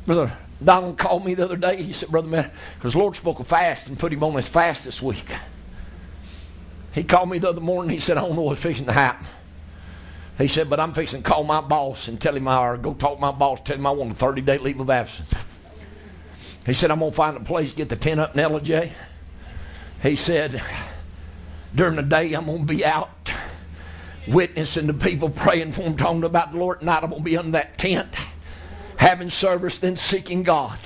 Brother 0.05 0.32
Donald 0.63 0.97
called 0.97 1.25
me 1.25 1.36
the 1.36 1.43
other 1.43 1.57
day. 1.57 1.82
He 1.84 1.93
said, 1.93 2.09
Brother 2.09 2.28
man, 2.28 2.51
because 2.75 2.95
Lord 2.95 3.15
spoke 3.15 3.39
a 3.39 3.43
fast 3.43 3.88
and 3.88 3.99
put 3.99 4.11
him 4.11 4.23
on 4.23 4.34
his 4.34 4.47
fast 4.47 4.86
this 4.86 5.01
week. 5.01 5.32
He 6.93 7.03
called 7.03 7.30
me 7.30 7.38
the 7.38 7.49
other 7.49 7.61
morning. 7.61 7.91
He 7.91 7.99
said, 7.99 8.17
I 8.17 8.21
don't 8.21 8.36
know 8.36 8.41
what's 8.41 8.61
fixing 8.61 8.86
to 8.86 8.91
happen. 8.91 9.28
He 10.38 10.47
said, 10.47 10.69
but 10.69 10.80
I'm 10.80 10.93
fixing 10.93 11.21
to 11.21 11.30
call 11.30 11.43
my 11.43 11.61
boss 11.61 12.07
and 12.07 12.19
tell 12.19 12.36
him 12.36 12.47
I 12.47 12.57
or 12.59 12.78
go 12.78 12.93
talk 12.93 13.15
to 13.15 13.21
my 13.21 13.32
boss, 13.32 13.61
tell 13.61 13.75
him 13.75 13.86
I 13.86 13.91
want 13.91 14.11
a 14.11 14.15
30 14.15 14.41
day 14.41 14.57
leave 14.57 14.80
of 14.80 14.89
absence. 14.89 15.32
He 16.65 16.73
said, 16.73 16.91
I'm 16.91 16.99
going 16.99 17.11
to 17.11 17.15
find 17.15 17.38
a 17.38 17.39
place 17.39 17.71
to 17.71 17.75
get 17.75 17.89
the 17.89 17.95
tent 17.95 18.19
up 18.19 18.36
in 18.36 18.43
Ellijay. 18.43 18.91
He 20.01 20.15
said, 20.15 20.61
during 21.73 21.95
the 21.95 22.01
day, 22.01 22.34
I'm 22.34 22.45
going 22.45 22.59
to 22.67 22.73
be 22.73 22.86
out 22.86 23.32
witnessing 24.28 24.88
to 24.88 24.93
people, 24.93 25.30
praying 25.30 25.71
for 25.71 25.82
them, 25.82 25.95
talking 25.95 26.23
about 26.23 26.51
the 26.51 26.57
Lord. 26.57 26.80
Tonight 26.80 27.03
I'm 27.03 27.09
going 27.09 27.21
to 27.21 27.25
be 27.25 27.38
under 27.38 27.51
that 27.51 27.78
tent, 27.78 28.13
having 28.97 29.30
service, 29.30 29.78
then 29.78 29.95
seeking 29.95 30.43
God. 30.43 30.80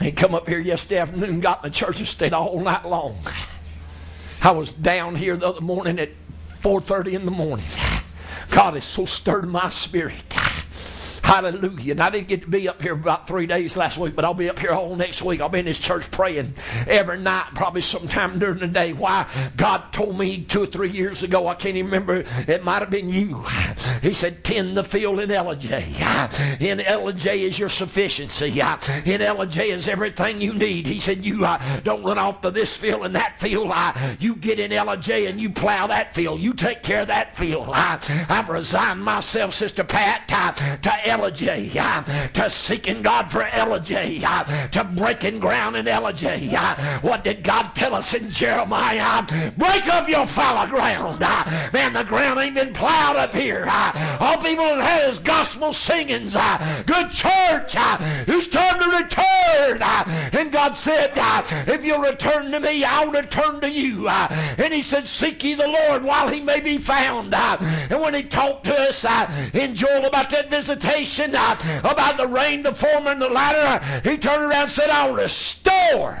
He 0.00 0.10
come 0.12 0.34
up 0.34 0.48
here 0.48 0.58
yesterday 0.58 0.98
afternoon, 0.98 1.40
got 1.40 1.64
in 1.64 1.70
the 1.70 1.74
church 1.74 1.98
and 1.98 2.08
stayed 2.08 2.32
all 2.32 2.58
night 2.60 2.84
long. 2.84 3.18
I 4.42 4.50
was 4.50 4.72
down 4.72 5.14
here 5.14 5.36
the 5.36 5.46
other 5.46 5.60
morning 5.60 5.98
at 5.98 6.10
4.30 6.62 7.12
in 7.12 7.24
the 7.24 7.30
morning. 7.30 7.66
God 8.50 8.74
has 8.74 8.84
so 8.84 9.04
stirred 9.04 9.48
my 9.48 9.68
spirit. 9.68 10.14
Hallelujah. 11.24 11.92
And 11.92 12.02
I 12.02 12.10
didn't 12.10 12.28
get 12.28 12.42
to 12.42 12.48
be 12.48 12.68
up 12.68 12.82
here 12.82 12.92
about 12.92 13.26
three 13.26 13.46
days 13.46 13.78
last 13.78 13.96
week, 13.96 14.14
but 14.14 14.26
I'll 14.26 14.34
be 14.34 14.50
up 14.50 14.58
here 14.58 14.72
all 14.72 14.94
next 14.94 15.22
week. 15.22 15.40
I'll 15.40 15.48
be 15.48 15.58
in 15.58 15.64
this 15.64 15.78
church 15.78 16.10
praying 16.10 16.52
every 16.86 17.18
night, 17.18 17.46
probably 17.54 17.80
sometime 17.80 18.38
during 18.38 18.58
the 18.58 18.66
day. 18.66 18.92
Why? 18.92 19.26
God 19.56 19.90
told 19.90 20.18
me 20.18 20.44
two 20.44 20.64
or 20.64 20.66
three 20.66 20.90
years 20.90 21.22
ago, 21.22 21.48
I 21.48 21.54
can't 21.54 21.76
even 21.76 21.86
remember, 21.86 22.24
it 22.46 22.62
might 22.62 22.80
have 22.80 22.90
been 22.90 23.08
you. 23.08 23.42
He 24.02 24.12
said, 24.12 24.44
tend 24.44 24.76
the 24.76 24.84
field 24.84 25.18
in 25.18 25.30
Ellijay. 25.30 26.60
In 26.60 26.78
Ellijay 26.80 27.48
is 27.48 27.58
your 27.58 27.70
sufficiency. 27.70 28.48
In 28.50 29.20
Ellijay 29.20 29.68
is 29.68 29.88
everything 29.88 30.42
you 30.42 30.52
need. 30.52 30.86
He 30.86 31.00
said, 31.00 31.24
you 31.24 31.46
uh, 31.46 31.80
don't 31.80 32.04
run 32.04 32.18
off 32.18 32.42
to 32.42 32.50
this 32.50 32.76
field 32.76 33.06
and 33.06 33.14
that 33.14 33.40
field. 33.40 33.70
Uh, 33.72 34.14
you 34.20 34.36
get 34.36 34.60
in 34.60 34.72
Ellijay 34.72 35.26
and 35.26 35.40
you 35.40 35.48
plow 35.48 35.86
that 35.86 36.14
field. 36.14 36.40
You 36.40 36.52
take 36.52 36.82
care 36.82 37.00
of 37.00 37.08
that 37.08 37.34
field. 37.34 37.68
Uh, 37.70 37.98
I've 38.28 38.50
resigned 38.50 39.02
myself, 39.02 39.54
Sister 39.54 39.84
Pat, 39.84 40.30
uh, 40.30 40.52
to 40.52 40.90
Uh, 41.14 42.26
to 42.34 42.50
seeking 42.50 43.00
God 43.00 43.30
for 43.30 43.42
Ellijay, 43.42 44.70
to 44.72 44.84
breaking 44.84 45.38
ground 45.38 45.76
in 45.76 45.86
Ellijay. 45.86 47.02
What 47.02 47.22
did 47.22 47.44
God 47.44 47.74
tell 47.74 47.94
us 47.94 48.14
in 48.14 48.30
Jeremiah? 48.30 49.22
Break 49.56 49.86
up 49.88 50.08
your 50.08 50.26
fallow 50.26 50.68
ground. 50.68 51.20
Man, 51.72 51.92
the 51.92 52.02
ground 52.02 52.40
ain't 52.40 52.56
been 52.56 52.72
plowed 52.72 53.16
up 53.16 53.32
here. 53.32 53.64
All 54.20 54.38
people 54.38 54.64
have 54.64 54.80
had 54.80 55.10
is 55.10 55.20
gospel 55.20 55.72
singings, 55.72 56.34
good 56.84 57.10
church. 57.10 57.74
It's 58.26 58.48
time 58.48 58.80
to 58.82 58.96
return. 58.96 59.82
And 60.32 60.50
God 60.50 60.76
said, 60.76 61.12
if 61.68 61.84
you'll 61.84 62.00
return 62.00 62.50
to 62.50 62.58
me, 62.58 62.82
I'll 62.84 63.12
return 63.12 63.60
to 63.60 63.70
you. 63.70 64.08
And 64.08 64.74
he 64.74 64.82
said, 64.82 65.06
seek 65.06 65.44
ye 65.44 65.54
the 65.54 65.68
Lord 65.68 66.02
while 66.02 66.28
he 66.28 66.40
may 66.40 66.60
be 66.60 66.78
found. 66.78 67.32
And 67.34 68.00
when 68.00 68.14
he 68.14 68.24
talked 68.24 68.64
to 68.64 68.74
us 68.74 69.04
in 69.54 69.76
Joel 69.76 70.06
about 70.06 70.30
that 70.30 70.50
visitation, 70.50 71.03
revelation 71.04 71.34
uh, 71.34 71.80
about 71.84 72.16
the 72.16 72.26
rain, 72.26 72.62
the 72.62 72.72
former, 72.72 73.10
and 73.10 73.20
the 73.20 73.28
latter, 73.28 74.08
he 74.08 74.16
turned 74.16 74.42
around 74.42 74.62
and 74.62 74.70
said, 74.70 74.90
I'll 74.90 75.14
restore 75.14 76.18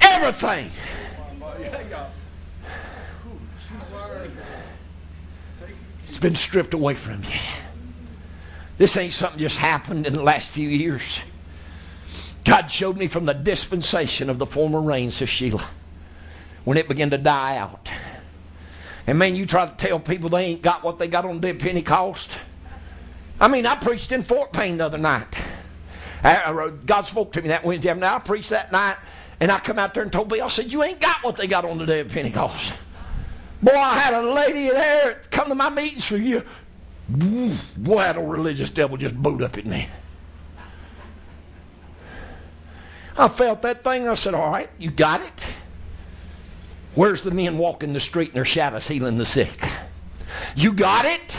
everything. 0.00 0.70
It's 6.00 6.18
been 6.18 6.36
stripped 6.36 6.74
away 6.74 6.94
from 6.94 7.22
you. 7.24 7.30
This 8.78 8.96
ain't 8.96 9.12
something 9.12 9.38
just 9.38 9.56
happened 9.56 10.06
in 10.06 10.12
the 10.12 10.22
last 10.22 10.48
few 10.48 10.68
years. 10.68 11.20
God 12.44 12.70
showed 12.70 12.96
me 12.96 13.06
from 13.06 13.26
the 13.26 13.32
dispensation 13.32 14.28
of 14.28 14.38
the 14.38 14.46
former 14.46 14.80
rains, 14.80 15.16
says 15.16 15.28
Sheila, 15.28 15.64
when 16.64 16.76
it 16.76 16.88
began 16.88 17.10
to 17.10 17.18
die 17.18 17.56
out. 17.56 17.88
And 19.06 19.18
man, 19.18 19.34
you 19.34 19.46
try 19.46 19.66
to 19.66 19.74
tell 19.74 19.98
people 19.98 20.28
they 20.28 20.44
ain't 20.44 20.62
got 20.62 20.82
what 20.82 20.98
they 20.98 21.08
got 21.08 21.24
on 21.24 21.36
the 21.36 21.40
day 21.40 21.50
of 21.50 21.58
Pentecost. 21.58 22.38
I 23.40 23.48
mean, 23.48 23.66
I 23.66 23.74
preached 23.74 24.12
in 24.12 24.22
Fort 24.22 24.52
Payne 24.52 24.78
the 24.78 24.86
other 24.86 24.98
night. 24.98 25.34
God 26.22 27.02
spoke 27.02 27.32
to 27.32 27.42
me 27.42 27.48
that 27.48 27.64
Wednesday 27.64 27.92
Now 27.94 28.16
I 28.16 28.18
preached 28.20 28.50
that 28.50 28.70
night, 28.70 28.96
and 29.40 29.50
I 29.50 29.58
come 29.58 29.78
out 29.78 29.94
there 29.94 30.04
and 30.04 30.12
told 30.12 30.30
people, 30.30 30.44
I 30.44 30.48
said, 30.48 30.72
You 30.72 30.84
ain't 30.84 31.00
got 31.00 31.22
what 31.24 31.36
they 31.36 31.48
got 31.48 31.64
on 31.64 31.78
the 31.78 31.86
day 31.86 32.00
of 32.00 32.08
Pentecost. 32.08 32.74
Boy, 33.60 33.74
I 33.74 33.98
had 33.98 34.14
a 34.14 34.32
lady 34.32 34.68
there 34.68 35.22
come 35.30 35.48
to 35.48 35.54
my 35.54 35.70
meetings 35.70 36.04
for 36.04 36.16
you. 36.16 36.44
Boy, 37.08 37.98
that 37.98 38.16
old 38.16 38.30
religious 38.30 38.70
devil 38.70 38.96
just 38.96 39.20
booed 39.20 39.42
up 39.42 39.58
at 39.58 39.66
me. 39.66 39.88
I 43.16 43.28
felt 43.28 43.62
that 43.62 43.84
thing. 43.84 44.08
I 44.08 44.14
said, 44.14 44.34
All 44.34 44.52
right, 44.52 44.70
you 44.78 44.90
got 44.90 45.20
it. 45.20 45.42
Where's 46.94 47.22
the 47.22 47.30
men 47.30 47.56
walking 47.56 47.92
the 47.92 48.00
street 48.00 48.28
in 48.28 48.34
their 48.34 48.44
shadows 48.44 48.86
healing 48.86 49.18
the 49.18 49.26
sick? 49.26 49.58
You 50.54 50.72
got 50.72 51.04
it? 51.06 51.36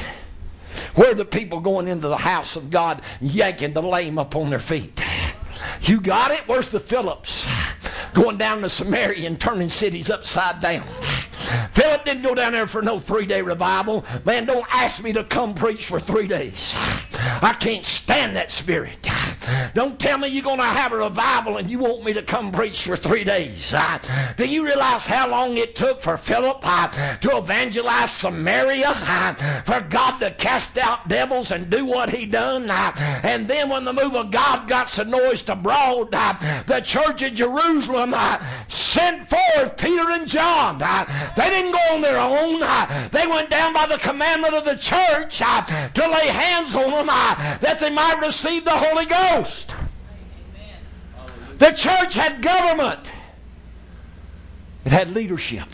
Where 0.96 1.12
are 1.12 1.16
the 1.16 1.26
people 1.26 1.60
going 1.60 1.88
into 1.88 2.08
the 2.08 2.18
house 2.18 2.56
of 2.56 2.72
God 2.72 3.02
yanking 3.22 3.74
the 3.74 3.82
lame 3.82 4.18
up 4.18 4.36
on 4.36 4.50
their 4.50 4.60
feet? 4.60 5.02
You 5.82 6.02
got 6.02 6.32
it? 6.32 6.48
Where's 6.48 6.70
the 6.70 6.80
Phillips 6.80 7.46
going 8.14 8.38
down 8.38 8.62
to 8.62 8.70
Samaria 8.70 9.28
and 9.28 9.40
turning 9.40 9.70
cities 9.70 10.10
upside 10.10 10.60
down? 10.60 10.88
Philip 11.72 12.06
didn't 12.06 12.24
go 12.24 12.36
down 12.36 12.54
there 12.54 12.68
for 12.68 12.82
no 12.82 13.00
three 13.00 13.26
day 13.26 13.42
revival. 13.42 14.06
Man, 14.26 14.46
don't 14.46 14.66
ask 14.70 15.04
me 15.04 15.14
to 15.14 15.24
come 15.24 15.54
preach 15.54 15.86
for 15.86 16.00
three 16.00 16.28
days. 16.28 16.74
I 16.76 17.56
can't 17.60 17.86
stand 17.86 18.36
that 18.36 18.52
spirit. 18.52 19.10
Don't 19.74 20.00
tell 20.00 20.18
me 20.18 20.28
you're 20.28 20.44
going 20.44 20.60
to 20.60 20.64
have 20.64 20.92
a 20.92 20.98
revival 20.98 21.58
and 21.58 21.70
you 21.70 21.80
want 21.80 22.04
me 22.04 22.14
to 22.14 22.22
come 22.22 22.52
preach 22.52 22.84
for 22.84 22.96
three 22.96 23.24
days. 23.24 23.74
do 24.38 24.46
you 24.46 24.66
realize 24.66 25.06
how 25.06 25.28
long 25.30 25.58
it 25.58 25.76
took 25.76 26.02
for 26.02 26.18
Philip 26.18 26.60
uh, 26.64 26.88
to 27.18 27.38
evangelize 27.38 28.12
Samaria? 28.12 28.94
Uh, 28.96 29.34
for 29.64 29.82
God 29.82 30.20
to 30.20 30.32
cast 30.32 30.78
out 30.78 31.08
devils 31.08 31.52
and 31.52 31.70
do 31.70 31.86
what 31.86 32.10
he 32.10 32.26
done? 32.26 32.70
Uh, 32.70 32.94
and 33.24 33.48
then 33.48 33.70
when 33.70 33.86
the 33.86 33.94
move 33.94 34.16
of 34.16 34.32
God 34.32 34.68
got 34.68 34.90
so 34.90 35.04
noised 35.04 35.50
abroad, 35.50 36.12
the 36.12 36.82
church 36.84 37.22
of 37.22 37.34
Jerusalem 37.34 38.16
sent 38.70 39.28
forth 39.30 39.78
Peter 39.78 40.10
and 40.12 40.28
John. 40.28 40.78
They 41.36 41.50
didn't 41.50 41.72
go 41.72 41.80
on 41.92 42.02
their 42.02 42.20
own. 42.20 42.62
Uh, 42.62 43.10
they 43.12 43.26
went 43.26 43.50
down 43.50 43.74
by 43.74 43.88
the 43.88 43.98
commandment 43.98 44.54
of 44.54 44.66
the 44.66 44.76
church 44.76 45.42
uh, 45.44 45.90
to 45.90 46.02
lay 46.08 46.28
hands 46.28 46.76
on 46.76 46.92
them 46.92 47.10
uh, 47.10 47.58
that 47.58 47.80
they 47.80 47.90
might 47.90 48.20
receive 48.22 48.66
the 48.66 48.72
Holy 48.72 49.06
Ghost. 49.06 49.74
The 51.58 51.72
church 51.72 52.14
had 52.14 52.42
government. 52.42 53.12
It 54.86 54.92
had 54.92 55.10
leadership. 55.12 55.68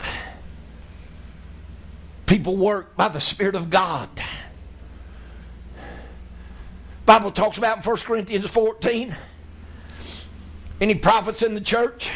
People 2.26 2.56
worked 2.56 2.96
by 2.96 3.08
the 3.08 3.20
Spirit 3.20 3.54
of 3.54 3.70
God. 3.70 4.08
Bible 7.04 7.32
talks 7.32 7.58
about 7.58 7.78
in 7.78 7.82
1 7.82 7.96
Corinthians 7.98 8.46
14. 8.46 9.16
Any 10.80 10.94
prophets 10.94 11.42
in 11.42 11.54
the 11.54 11.60
church? 11.60 12.12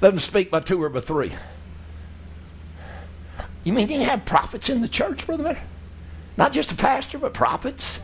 Let 0.00 0.10
them 0.10 0.18
speak 0.18 0.50
by 0.50 0.60
two 0.60 0.82
or 0.82 0.88
by 0.88 1.00
three. 1.00 1.32
You 3.64 3.72
mean 3.72 3.88
you 3.88 4.00
have 4.02 4.24
prophets 4.24 4.68
in 4.68 4.80
the 4.80 4.88
church, 4.88 5.26
Brother 5.26 5.58
Not 6.36 6.52
just 6.52 6.72
a 6.72 6.74
pastor, 6.74 7.18
but 7.18 7.32
prophets? 7.32 8.00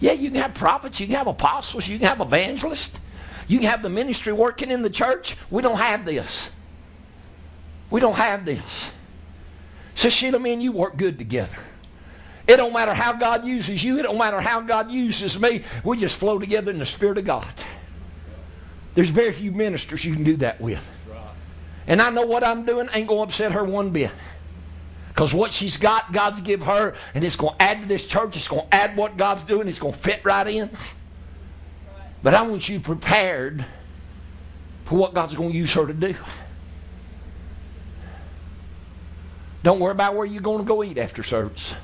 Yeah, 0.00 0.12
you 0.12 0.30
can 0.30 0.40
have 0.40 0.54
prophets, 0.54 1.00
you 1.00 1.06
can 1.06 1.16
have 1.16 1.26
apostles, 1.26 1.88
you 1.88 1.98
can 1.98 2.06
have 2.06 2.20
evangelists, 2.20 3.00
you 3.48 3.58
can 3.58 3.68
have 3.68 3.82
the 3.82 3.88
ministry 3.88 4.32
working 4.32 4.70
in 4.70 4.82
the 4.82 4.90
church. 4.90 5.36
We 5.50 5.62
don't 5.62 5.78
have 5.78 6.04
this. 6.04 6.50
We 7.90 8.00
don't 8.00 8.16
have 8.16 8.44
this. 8.44 8.90
So 9.94 10.08
Sheila, 10.08 10.38
me 10.38 10.52
and 10.52 10.62
you 10.62 10.70
work 10.70 10.96
good 10.96 11.18
together. 11.18 11.56
It 12.46 12.56
don't 12.56 12.72
matter 12.72 12.94
how 12.94 13.12
God 13.14 13.44
uses 13.44 13.82
you. 13.82 13.98
It 13.98 14.02
don't 14.02 14.16
matter 14.16 14.40
how 14.40 14.60
God 14.60 14.90
uses 14.90 15.38
me. 15.38 15.62
We 15.82 15.96
just 15.96 16.16
flow 16.16 16.38
together 16.38 16.70
in 16.70 16.78
the 16.78 16.86
Spirit 16.86 17.18
of 17.18 17.24
God. 17.24 17.46
There's 18.94 19.10
very 19.10 19.32
few 19.32 19.52
ministers 19.52 20.04
you 20.04 20.14
can 20.14 20.24
do 20.24 20.36
that 20.38 20.60
with. 20.60 20.86
And 21.86 22.00
I 22.00 22.10
know 22.10 22.26
what 22.26 22.44
I'm 22.44 22.64
doing 22.64 22.88
ain't 22.92 23.08
going 23.08 23.28
to 23.28 23.32
upset 23.32 23.52
her 23.52 23.64
one 23.64 23.90
bit. 23.90 24.10
Because 25.18 25.34
what 25.34 25.52
she's 25.52 25.76
got, 25.76 26.12
God's 26.12 26.40
give 26.42 26.62
her, 26.62 26.94
and 27.12 27.24
it's 27.24 27.34
going 27.34 27.56
to 27.56 27.60
add 27.60 27.82
to 27.82 27.88
this 27.88 28.06
church. 28.06 28.36
It's 28.36 28.46
going 28.46 28.68
to 28.68 28.72
add 28.72 28.96
what 28.96 29.16
God's 29.16 29.42
doing. 29.42 29.66
It's 29.66 29.80
going 29.80 29.92
to 29.92 29.98
fit 29.98 30.20
right 30.24 30.46
in. 30.46 30.70
But 32.22 32.34
I 32.34 32.42
want 32.42 32.68
you 32.68 32.78
prepared 32.78 33.64
for 34.84 34.96
what 34.96 35.14
God's 35.14 35.34
going 35.34 35.50
to 35.50 35.58
use 35.58 35.72
her 35.72 35.88
to 35.88 35.92
do. 35.92 36.14
Don't 39.64 39.80
worry 39.80 39.90
about 39.90 40.14
where 40.14 40.24
you're 40.24 40.40
going 40.40 40.58
to 40.58 40.64
go 40.64 40.84
eat 40.84 40.98
after 40.98 41.24
service. 41.24 41.74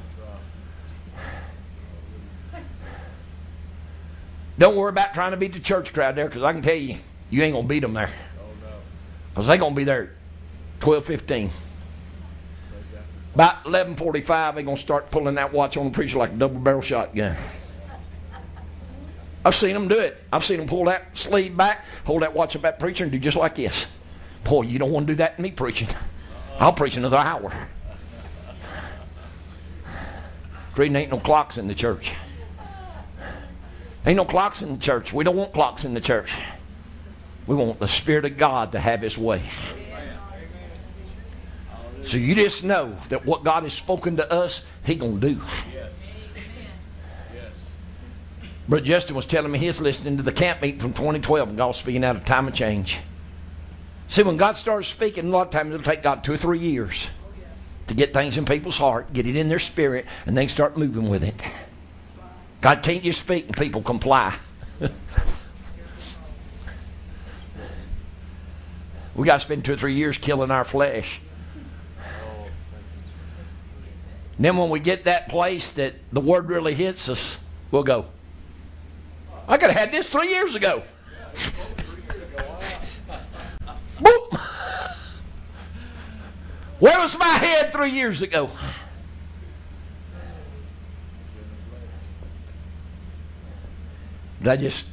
Don't 4.57 4.77
worry 4.77 4.91
about 4.91 5.13
trying 5.13 5.33
to 5.33 5.37
beat 5.37 5.55
the 5.55 5.59
church 5.59 5.93
crowd 5.93 6.15
there 6.15 6.29
because 6.29 6.45
I 6.45 6.53
can 6.53 6.63
tell 6.63 6.77
you, 6.77 6.99
you 7.31 7.43
ain't 7.43 7.55
going 7.55 7.65
to 7.65 7.69
beat 7.69 7.81
them 7.81 7.95
there. 7.95 8.11
Because 9.31 9.49
they're 9.49 9.59
going 9.59 9.75
to 9.75 9.77
be 9.77 9.83
there 9.83 10.13
12, 10.79 11.05
15. 11.05 11.51
About 13.35 13.65
11:45, 13.65 14.55
they're 14.55 14.63
gonna 14.63 14.77
start 14.77 15.11
pulling 15.11 15.35
that 15.35 15.53
watch 15.53 15.77
on 15.77 15.87
the 15.87 15.91
preacher 15.91 16.19
like 16.19 16.31
a 16.31 16.35
double 16.35 16.61
barrel 16.61 16.81
shotgun. 16.81 17.37
I've 19.45 19.57
seen 19.57 19.75
them 19.75 19.89
do 19.89 19.99
it. 19.99 20.23
I've 20.33 20.45
seen 20.45 20.59
them 20.59 20.67
pull 20.67 20.85
that 20.85 21.17
sleeve 21.17 21.57
back, 21.57 21.85
hold 22.05 22.23
that 22.23 22.33
watch 22.33 22.55
up 22.57 22.63
that 22.63 22.79
preacher, 22.79 23.03
and 23.05 23.13
do 23.13 23.19
just 23.19 23.37
like 23.37 23.57
this. 23.57 23.87
Boy, 24.45 24.63
you 24.63 24.79
don't 24.79 24.91
want 24.91 25.07
to 25.07 25.13
do 25.13 25.17
that 25.17 25.37
to 25.37 25.43
me 25.43 25.51
preaching. 25.51 25.89
I'll 26.59 26.73
preach 26.73 26.97
another 26.97 27.17
hour. 27.17 27.53
Reading 30.77 30.97
ain't 30.97 31.11
no 31.11 31.19
clocks 31.19 31.59
in 31.59 31.69
the 31.69 31.75
church. 31.75 32.15
Ain't 34.07 34.17
no 34.17 34.25
clocks 34.25 34.63
in 34.63 34.73
the 34.73 34.79
church. 34.79 35.13
We 35.13 35.25
don't 35.25 35.37
want 35.37 35.53
clocks 35.53 35.85
in 35.85 35.95
the 35.95 36.01
church. 36.01 36.33
We 37.47 37.55
want 37.55 37.81
the 37.81 37.89
Spirit 37.89 38.25
of 38.25 38.37
God 38.37 38.73
to 38.73 38.81
have 38.81 39.03
His 39.03 39.19
way. 39.19 39.43
So 42.07 42.17
you 42.17 42.35
just 42.35 42.65
know 42.65 42.97
that 43.09 43.25
what 43.25 43.45
God 43.45 43.63
has 43.63 43.73
spoken 43.73 44.17
to 44.17 44.33
us, 44.33 44.63
He 44.85 44.95
gonna 44.95 45.19
do. 45.19 45.41
Yes. 45.73 46.01
Yes. 47.33 47.53
Brother 48.69 48.85
Justin 48.85 49.17
was 49.17 49.27
telling 49.27 49.51
me 49.51 49.59
he's 49.59 49.81
listening 49.81 50.17
to 50.17 50.23
the 50.23 50.33
camp 50.33 50.63
meeting 50.63 50.81
from 50.81 50.93
2012, 50.93 51.49
and 51.49 51.59
God's 51.59 51.79
speaking 51.79 52.05
out 52.05 52.17
of 52.17 52.25
time 52.25 52.49
of 52.49 52.55
change. 52.55 52.99
See, 54.09 54.23
when 54.23 54.37
God 54.37 54.57
starts 54.57 54.89
speaking, 54.89 55.27
a 55.27 55.29
lot 55.29 55.47
of 55.47 55.53
times 55.53 55.75
it'll 55.75 55.85
take 55.85 56.03
God 56.03 56.23
two 56.23 56.35
or 56.35 56.37
three 56.37 56.59
years 56.59 57.09
to 57.87 57.95
get 57.95 58.13
things 58.13 58.37
in 58.39 58.45
people's 58.45 58.77
heart, 58.79 59.13
get 59.13 59.27
it 59.27 59.37
in 59.37 59.49
their 59.49 59.59
spirit, 59.59 60.07
and 60.27 60.37
then 60.37 60.49
start 60.49 60.77
moving 60.77 61.09
with 61.09 61.23
it. 61.25 61.35
God 62.61 62.83
can't 62.83 63.03
just 63.03 63.21
speak 63.21 63.47
and 63.47 63.57
people 63.57 63.83
comply. 63.83 64.35
we 69.15 69.27
got 69.27 69.35
to 69.35 69.41
spend 69.41 69.65
two 69.65 69.73
or 69.75 69.77
three 69.77 69.95
years 69.95 70.17
killing 70.17 70.51
our 70.51 70.65
flesh. 70.65 71.21
And 71.57 71.65
then 74.39 74.57
when 74.57 74.71
we 74.71 74.81
get 74.81 75.05
that 75.05 75.29
place 75.29 75.71
that 75.73 75.95
the 76.13 76.21
word 76.21 76.49
really 76.49 76.75
hits 76.75 77.09
us, 77.09 77.39
we'll 77.71 77.85
go, 77.85 78.07
I 79.47 79.57
could 79.59 79.71
have 79.71 79.79
had 79.79 79.93
this 79.93 80.09
three 80.09 80.31
years 80.31 80.55
ago. 80.55 80.83
Boop. 83.99 84.41
Where 86.81 86.99
was 86.99 87.17
my 87.19 87.27
head 87.27 87.73
three 87.73 87.91
years 87.91 88.23
ago? 88.23 88.51
Did 94.41 94.49
I 94.49 94.57
just 94.57 94.87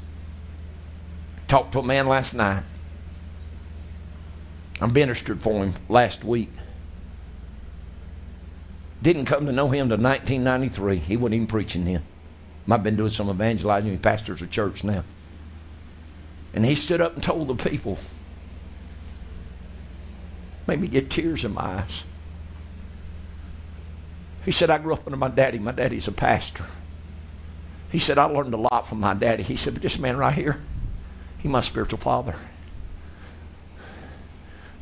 talk 1.47 1.71
to 1.71 1.79
a 1.79 1.83
man 1.83 2.07
last 2.07 2.33
night? 2.33 2.63
I 4.79 4.87
ministered 4.87 5.41
for 5.41 5.65
him 5.65 5.73
last 5.89 6.23
week. 6.23 6.49
Didn't 9.01 9.25
come 9.25 9.45
to 9.47 9.51
know 9.51 9.69
him 9.69 9.89
till 9.89 9.97
1993. 9.97 10.97
He 10.97 11.17
wasn't 11.17 11.35
even 11.35 11.47
preaching 11.47 11.85
then. 11.85 12.03
I've 12.69 12.83
been 12.83 12.95
doing 12.95 13.09
some 13.09 13.29
evangelizing. 13.29 13.91
He 13.91 13.97
pastors 13.97 14.41
a 14.41 14.47
church 14.47 14.83
now. 14.83 15.03
And 16.53 16.65
he 16.65 16.75
stood 16.75 17.01
up 17.01 17.15
and 17.15 17.23
told 17.23 17.47
the 17.47 17.55
people, 17.55 17.97
made 20.67 20.79
me 20.79 20.87
get 20.87 21.09
tears 21.09 21.43
in 21.43 21.53
my 21.53 21.61
eyes. 21.61 22.03
He 24.45 24.51
said, 24.51 24.69
I 24.69 24.77
grew 24.77 24.93
up 24.93 25.05
under 25.05 25.17
my 25.17 25.27
daddy. 25.27 25.59
My 25.59 25.71
daddy's 25.71 26.07
a 26.07 26.11
pastor. 26.11 26.65
He 27.91 27.99
said, 27.99 28.17
I 28.17 28.25
learned 28.25 28.53
a 28.53 28.57
lot 28.57 28.87
from 28.87 28.99
my 28.99 29.13
daddy. 29.13 29.43
He 29.43 29.55
said, 29.55 29.73
but 29.73 29.81
this 29.81 29.99
man 29.99 30.17
right 30.17 30.33
here, 30.33 30.61
he's 31.39 31.51
my 31.51 31.61
spiritual 31.61 31.99
father. 31.99 32.35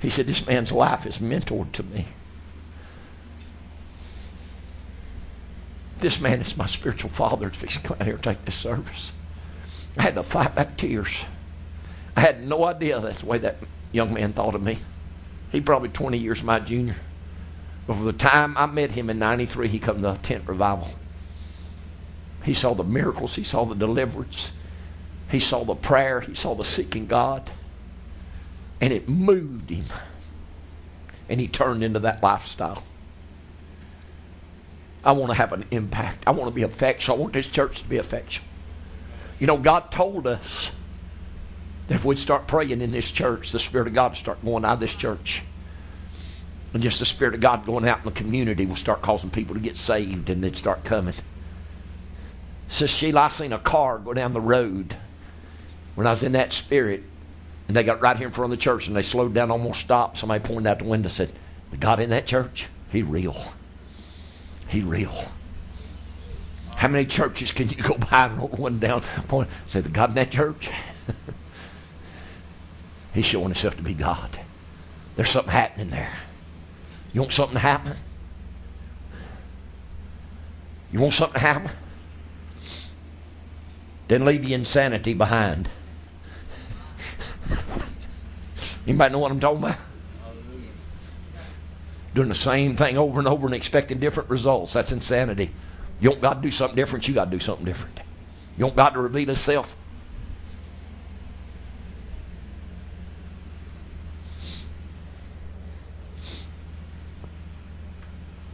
He 0.01 0.09
said, 0.09 0.27
this 0.27 0.45
man's 0.45 0.71
life 0.71 1.05
is 1.05 1.19
mentored 1.19 1.71
to 1.73 1.83
me. 1.83 2.07
This 5.99 6.21
man 6.21 6.41
is 6.41 6.55
my 6.55 6.65
spiritual 6.65 7.09
father. 7.09 7.47
If 7.47 7.61
he's 7.61 7.77
come 7.77 7.97
out 7.99 8.05
here 8.05 8.15
and 8.15 8.23
take 8.23 8.45
this 8.45 8.55
service. 8.55 9.11
I 9.97 10.03
had 10.03 10.15
to 10.15 10.23
fight 10.23 10.55
back 10.55 10.77
tears. 10.77 11.25
I 12.15 12.21
had 12.21 12.45
no 12.45 12.65
idea 12.65 12.99
that's 12.99 13.19
the 13.19 13.25
way 13.25 13.37
that 13.39 13.57
young 13.91 14.13
man 14.13 14.33
thought 14.33 14.55
of 14.55 14.61
me. 14.61 14.79
He 15.51 15.61
probably 15.61 15.89
20 15.89 16.17
years 16.17 16.43
my 16.43 16.59
junior. 16.59 16.95
But 17.87 17.95
from 17.95 18.05
the 18.05 18.13
time 18.13 18.57
I 18.57 18.65
met 18.65 18.91
him 18.91 19.09
in 19.09 19.19
93, 19.19 19.67
he 19.67 19.79
come 19.79 20.01
to 20.01 20.17
tent 20.21 20.47
revival. 20.47 20.89
He 22.43 22.53
saw 22.53 22.73
the 22.73 22.83
miracles. 22.83 23.35
He 23.35 23.43
saw 23.43 23.65
the 23.65 23.75
deliverance. 23.75 24.51
He 25.29 25.39
saw 25.39 25.63
the 25.63 25.75
prayer. 25.75 26.21
He 26.21 26.35
saw 26.35 26.55
the 26.55 26.63
seeking 26.63 27.07
God. 27.07 27.51
And 28.79 28.93
it 28.93 29.09
moved 29.09 29.69
him. 29.69 29.85
And 31.27 31.39
he 31.39 31.47
turned 31.47 31.83
into 31.83 31.99
that 31.99 32.23
lifestyle. 32.23 32.83
I 35.03 35.13
want 35.13 35.31
to 35.31 35.37
have 35.37 35.53
an 35.53 35.65
impact. 35.71 36.23
I 36.27 36.31
want 36.31 36.49
to 36.49 36.55
be 36.55 36.63
effectual. 36.63 37.15
I 37.15 37.19
want 37.19 37.33
this 37.33 37.47
church 37.47 37.81
to 37.81 37.87
be 37.87 37.97
effectual. 37.97 38.45
You 39.39 39.47
know, 39.47 39.57
God 39.57 39.91
told 39.91 40.27
us 40.27 40.71
that 41.87 41.95
if 41.95 42.05
we'd 42.05 42.19
start 42.19 42.47
praying 42.47 42.81
in 42.81 42.91
this 42.91 43.09
church, 43.09 43.51
the 43.51 43.59
Spirit 43.59 43.87
of 43.87 43.93
God 43.93 44.17
start 44.17 44.43
going 44.43 44.65
out 44.65 44.73
of 44.73 44.79
this 44.79 44.93
church. 44.93 45.43
And 46.73 46.83
just 46.83 46.99
the 46.99 47.05
Spirit 47.05 47.33
of 47.33 47.39
God 47.39 47.65
going 47.65 47.87
out 47.87 47.99
in 47.99 48.05
the 48.05 48.11
community 48.11 48.65
will 48.65 48.75
start 48.75 49.01
causing 49.01 49.29
people 49.29 49.55
to 49.55 49.61
get 49.61 49.77
saved 49.77 50.29
and 50.29 50.43
they'd 50.43 50.55
start 50.55 50.83
coming. 50.83 51.15
Says 52.67 52.91
Sheila, 52.91 53.21
I 53.21 53.27
seen 53.29 53.53
a 53.53 53.57
car 53.57 53.97
go 53.97 54.13
down 54.13 54.33
the 54.33 54.41
road 54.41 54.95
when 55.95 56.05
I 56.05 56.11
was 56.11 56.21
in 56.21 56.33
that 56.33 56.53
spirit. 56.53 57.03
And 57.67 57.75
they 57.75 57.83
got 57.83 58.01
right 58.01 58.17
here 58.17 58.27
in 58.27 58.33
front 58.33 58.51
of 58.51 58.57
the 58.59 58.63
church 58.63 58.87
and 58.87 58.95
they 58.95 59.01
slowed 59.01 59.33
down, 59.33 59.51
almost 59.51 59.79
stopped. 59.79 60.17
Somebody 60.17 60.43
pointed 60.43 60.67
out 60.67 60.79
the 60.79 60.85
window 60.85 61.07
and 61.07 61.13
said, 61.13 61.31
The 61.71 61.77
God 61.77 61.99
in 61.99 62.09
that 62.09 62.25
church, 62.25 62.67
he 62.91 63.01
real. 63.01 63.53
He 64.69 64.81
real. 64.81 65.25
How 66.75 66.87
many 66.87 67.05
churches 67.05 67.51
can 67.51 67.67
you 67.67 67.75
go 67.75 67.95
by 67.95 68.27
and 68.27 68.37
roll 68.37 68.47
one 68.49 68.79
down, 68.79 69.01
point, 69.27 69.49
say, 69.67 69.81
The 69.81 69.89
God 69.89 70.09
in 70.09 70.15
that 70.15 70.31
church? 70.31 70.69
He's 73.13 73.25
showing 73.25 73.47
himself 73.47 73.75
to 73.77 73.83
be 73.83 73.93
God. 73.93 74.39
There's 75.15 75.29
something 75.29 75.51
happening 75.51 75.89
there. 75.89 76.13
You 77.11 77.21
want 77.21 77.33
something 77.33 77.55
to 77.55 77.59
happen? 77.59 77.97
You 80.93 80.99
want 80.99 81.13
something 81.13 81.33
to 81.33 81.39
happen? 81.45 81.71
Then 84.07 84.23
leave 84.23 84.43
your 84.43 84.57
insanity 84.57 85.13
behind. 85.13 85.69
Anybody 88.87 89.11
know 89.11 89.19
what 89.19 89.31
I'm 89.31 89.39
talking 89.39 89.63
about? 89.63 89.77
Doing 92.13 92.29
the 92.29 92.35
same 92.35 92.75
thing 92.75 92.97
over 92.97 93.19
and 93.19 93.27
over 93.27 93.45
and 93.45 93.55
expecting 93.55 93.99
different 93.99 94.29
results. 94.29 94.73
That's 94.73 94.91
insanity. 94.91 95.51
You 95.99 96.11
want 96.11 96.21
God 96.21 96.33
to 96.35 96.41
do 96.41 96.51
something 96.51 96.75
different, 96.75 97.07
you 97.07 97.13
got 97.13 97.25
to 97.25 97.31
do 97.31 97.39
something 97.39 97.65
different. 97.65 97.99
You 98.57 98.65
want 98.65 98.77
God 98.77 98.89
to 98.91 99.01
reveal 99.01 99.27
Himself, 99.27 99.75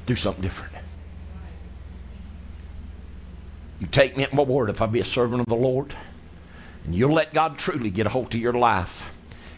do 0.05 0.15
something 0.15 0.41
different. 0.41 0.73
You 3.79 3.87
take 3.87 4.15
me 4.15 4.23
at 4.23 4.33
my 4.33 4.43
word 4.43 4.69
if 4.69 4.81
I 4.81 4.85
be 4.85 4.99
a 4.99 5.05
servant 5.05 5.41
of 5.41 5.47
the 5.47 5.55
Lord, 5.55 5.95
and 6.85 6.95
you'll 6.95 7.13
let 7.13 7.33
God 7.33 7.57
truly 7.57 7.89
get 7.89 8.07
a 8.07 8.09
hold 8.09 8.33
of 8.33 8.39
your 8.39 8.53
life 8.53 9.15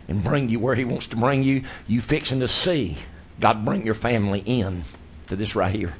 and 0.08 0.24
bring 0.24 0.50
you 0.50 0.60
where 0.60 0.76
He 0.76 0.86
wants 0.86 1.08
to 1.08 1.16
bring 1.16 1.43
you. 1.43 1.64
You 1.88 2.02
fixing 2.02 2.39
to 2.39 2.48
see 2.48 2.98
God 3.39 3.65
bring 3.65 3.85
your 3.85 3.93
family 3.93 4.41
in 4.45 4.83
to 5.27 5.35
this 5.35 5.55
right 5.55 5.75
here. 5.75 5.93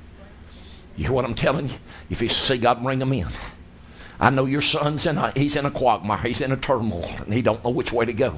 You 0.96 1.06
hear 1.06 1.14
what 1.14 1.26
I'm 1.26 1.36
telling 1.36 1.70
you? 1.70 1.76
If 2.10 2.22
you 2.22 2.30
see 2.30 2.58
God 2.58 2.82
bring 2.82 3.00
them 3.00 3.14
in. 3.14 3.28
I 4.20 4.32
know 4.32 4.46
your 4.46 4.62
son's 4.62 5.06
in 5.06 5.18
a, 5.18 5.32
he's 5.36 5.56
in 5.56 5.66
a 5.66 5.72
quagmire. 5.72 6.18
He's 6.18 6.42
in 6.42 6.52
a 6.52 6.58
turmoil, 6.58 7.10
and 7.20 7.34
he 7.34 7.44
don't 7.44 7.64
know 7.64 7.70
which 7.70 7.92
way 7.92 8.06
to 8.06 8.14
go. 8.14 8.36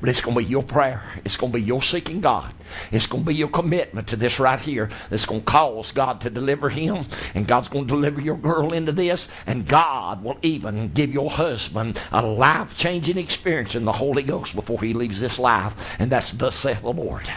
But 0.00 0.08
it's 0.08 0.20
going 0.20 0.36
to 0.36 0.42
be 0.42 0.48
your 0.48 0.64
prayer. 0.64 1.00
It's 1.24 1.36
going 1.36 1.52
to 1.52 1.58
be 1.58 1.64
your 1.64 1.80
seeking 1.80 2.20
God. 2.20 2.52
It's 2.90 3.06
going 3.06 3.22
to 3.22 3.28
be 3.28 3.36
your 3.36 3.48
commitment 3.48 4.08
to 4.08 4.16
this 4.16 4.40
right 4.40 4.58
here 4.58 4.90
that's 5.10 5.26
going 5.26 5.42
to 5.42 5.46
cause 5.46 5.92
God 5.92 6.20
to 6.22 6.30
deliver 6.30 6.70
him. 6.70 7.04
And 7.36 7.46
God's 7.46 7.68
going 7.68 7.86
to 7.86 7.94
deliver 7.94 8.20
your 8.20 8.36
girl 8.36 8.72
into 8.72 8.90
this. 8.90 9.28
And 9.46 9.68
God 9.68 10.24
will 10.24 10.38
even 10.42 10.88
give 10.92 11.14
your 11.14 11.30
husband 11.30 12.00
a 12.10 12.20
life 12.20 12.76
changing 12.76 13.16
experience 13.16 13.76
in 13.76 13.84
the 13.84 13.92
Holy 13.92 14.24
Ghost 14.24 14.56
before 14.56 14.80
he 14.80 14.92
leaves 14.92 15.20
this 15.20 15.38
life. 15.38 15.76
And 16.00 16.10
that's 16.10 16.32
thus 16.32 16.56
saith 16.56 16.82
the 16.82 16.92
Lord. 16.92 17.30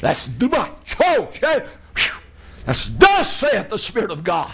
That's 0.00 0.28
Dubai. 0.28 0.70
That's 2.66 2.88
thus 2.90 3.36
saith 3.36 3.68
the 3.68 3.78
Spirit 3.78 4.10
of 4.10 4.24
God. 4.24 4.52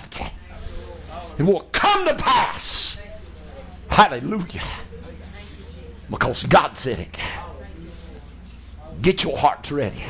It 1.38 1.42
will 1.42 1.68
come 1.72 2.06
to 2.06 2.14
pass. 2.14 2.98
Hallelujah. 3.88 4.62
Because 6.10 6.44
God 6.44 6.76
said 6.76 7.00
it. 7.00 7.16
Get 9.00 9.22
your 9.22 9.36
hearts 9.36 9.70
ready. 9.70 10.02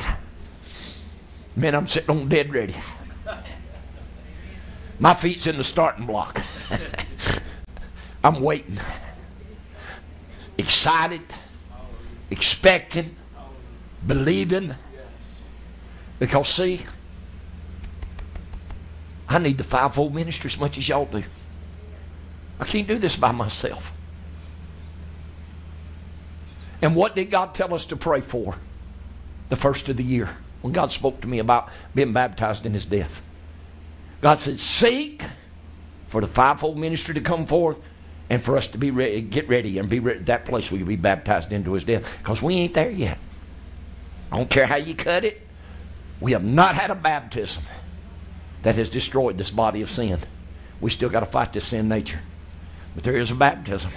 Man, 1.55 1.75
I'm 1.75 1.87
sitting 1.87 2.09
on 2.09 2.29
dead 2.29 2.53
ready. 2.53 2.75
My 4.99 5.13
feet's 5.13 5.47
in 5.47 5.57
the 5.57 5.63
starting 5.63 6.05
block. 6.05 6.41
I'm 8.23 8.41
waiting. 8.41 8.79
Excited, 10.57 11.21
expecting, 12.31 13.15
believing. 14.05 14.75
Because, 16.19 16.49
see, 16.49 16.85
I 19.27 19.37
need 19.37 19.57
the 19.57 19.63
fivefold 19.63 20.13
ministry 20.13 20.49
as 20.49 20.59
much 20.59 20.77
as 20.77 20.89
y'all 20.89 21.05
do. 21.05 21.23
I 22.59 22.65
can't 22.65 22.87
do 22.87 22.97
this 22.97 23.15
by 23.15 23.31
myself. 23.31 23.93
And 26.81 26.95
what 26.95 27.15
did 27.15 27.29
God 27.29 27.53
tell 27.53 27.73
us 27.73 27.85
to 27.87 27.95
pray 27.95 28.21
for 28.21 28.55
the 29.49 29.55
first 29.55 29.89
of 29.89 29.97
the 29.97 30.03
year 30.03 30.29
when 30.61 30.73
God 30.73 30.91
spoke 30.91 31.21
to 31.21 31.27
me 31.27 31.39
about 31.39 31.69
being 31.93 32.13
baptized 32.13 32.65
in 32.65 32.73
his 32.73 32.85
death? 32.85 33.21
God 34.21 34.39
said, 34.39 34.59
Seek 34.59 35.23
for 36.07 36.21
the 36.21 36.27
fivefold 36.27 36.77
ministry 36.77 37.13
to 37.13 37.21
come 37.21 37.45
forth 37.45 37.79
and 38.29 38.43
for 38.43 38.57
us 38.57 38.67
to 38.69 38.77
be 38.77 38.91
ready, 38.91 39.21
get 39.21 39.47
ready 39.47 39.77
and 39.77 39.89
be 39.89 39.99
ready 39.99 40.19
at 40.19 40.25
that 40.27 40.45
place 40.45 40.71
where 40.71 40.79
you'll 40.79 40.87
be 40.87 40.95
baptized 40.95 41.51
into 41.53 41.73
his 41.73 41.83
death. 41.83 42.17
Because 42.19 42.41
we 42.41 42.55
ain't 42.55 42.73
there 42.73 42.91
yet. 42.91 43.17
I 44.31 44.37
don't 44.37 44.49
care 44.49 44.65
how 44.67 44.75
you 44.75 44.95
cut 44.95 45.25
it. 45.25 45.45
We 46.19 46.33
have 46.33 46.43
not 46.43 46.75
had 46.75 46.91
a 46.91 46.95
baptism 46.95 47.63
that 48.61 48.75
has 48.75 48.89
destroyed 48.89 49.37
this 49.37 49.49
body 49.49 49.81
of 49.81 49.89
sin. 49.89 50.19
We 50.81 50.91
still 50.91 51.09
got 51.09 51.21
to 51.21 51.25
fight 51.25 51.53
this 51.53 51.67
sin 51.67 51.87
nature. 51.87 52.19
But 52.93 53.03
there 53.03 53.17
is 53.17 53.31
a 53.31 53.35
baptism. 53.35 53.91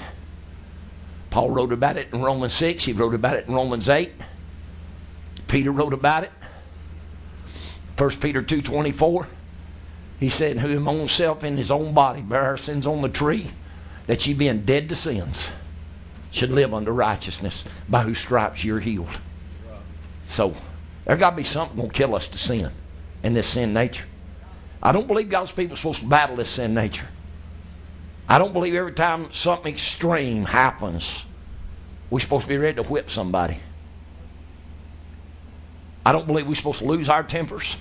Paul 1.31 1.51
wrote 1.51 1.73
about 1.73 1.97
it 1.97 2.09
in 2.13 2.23
Romans 2.23 2.53
6. 2.55 2.85
He 2.85 2.93
wrote 2.93 3.15
about 3.15 3.37
it 3.37 3.49
in 3.49 3.55
Romans 3.55 3.89
8. 3.89 4.13
Peter 5.49 5.71
wrote 5.71 5.93
about 5.93 6.25
it. 6.25 6.33
1 7.99 8.11
Peter 8.21 8.43
2.24, 8.43 9.27
he 10.19 10.29
said, 10.29 10.59
who 10.59 10.69
himself 10.69 11.45
in 11.45 11.57
his 11.57 11.71
own 11.71 11.93
body 11.93 12.23
bare 12.23 12.43
our 12.43 12.57
sins 12.57 12.87
on 12.87 13.03
the 13.03 13.09
tree, 13.09 13.49
that 14.07 14.27
ye 14.27 14.35
being 14.35 14.63
dead 14.63 14.89
to 14.89 14.95
sins 14.97 15.51
should 16.31 16.51
live 16.51 16.73
unto 16.73 16.91
righteousness, 16.91 17.65
by 17.89 18.03
whose 18.03 18.19
stripes 18.19 18.65
you're 18.65 18.81
healed. 18.81 19.21
So, 20.33 20.55
there 21.05 21.17
got 21.17 21.31
to 21.31 21.37
be 21.37 21.45
something 21.45 21.77
going 21.77 21.91
to 21.91 21.95
kill 21.95 22.15
us 22.15 22.27
to 22.29 22.39
sin 22.39 22.71
in 23.23 23.35
this 23.35 23.47
sin 23.47 23.75
nature. 23.75 24.07
I 24.83 24.93
don't 24.93 25.07
believe 25.07 25.29
God's 25.29 25.53
people 25.53 25.75
are 25.75 25.77
supposed 25.77 26.01
to 26.01 26.07
battle 26.07 26.37
this 26.37 26.51
sin 26.51 26.75
nature. 26.75 27.07
I 28.29 28.39
don't 28.39 28.55
believe 28.55 28.75
every 28.75 28.93
time 28.93 29.31
something 29.33 29.75
extreme 29.75 30.47
happens, 30.47 31.23
we're 32.09 32.21
supposed 32.21 32.45
to 32.45 32.49
be 32.49 32.57
ready 32.57 32.77
to 32.77 32.83
whip 32.83 33.11
somebody. 33.11 33.59
I 36.05 36.13
don't 36.13 36.27
believe 36.27 36.49
we're 36.49 36.55
supposed 36.55 36.79
to 36.79 36.87
lose 36.87 37.09
our 37.11 37.23
tempers. 37.23 37.77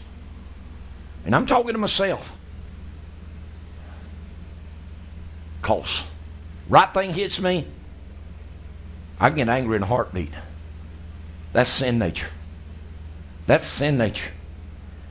And 1.25 1.33
I'm 1.33 1.45
talking 1.45 1.71
to 1.71 1.77
myself. 1.77 2.31
Because 5.61 6.03
right 6.67 6.93
thing 6.93 7.13
hits 7.13 7.39
me, 7.39 7.65
I 9.19 9.29
get 9.29 9.47
angry 9.47 9.77
in 9.77 9.83
a 9.83 9.87
heartbeat. 9.87 10.33
That's 11.53 11.69
sin 11.69 11.97
nature. 11.97 12.29
That's 13.51 13.67
sin 13.67 13.97
nature. 13.97 14.31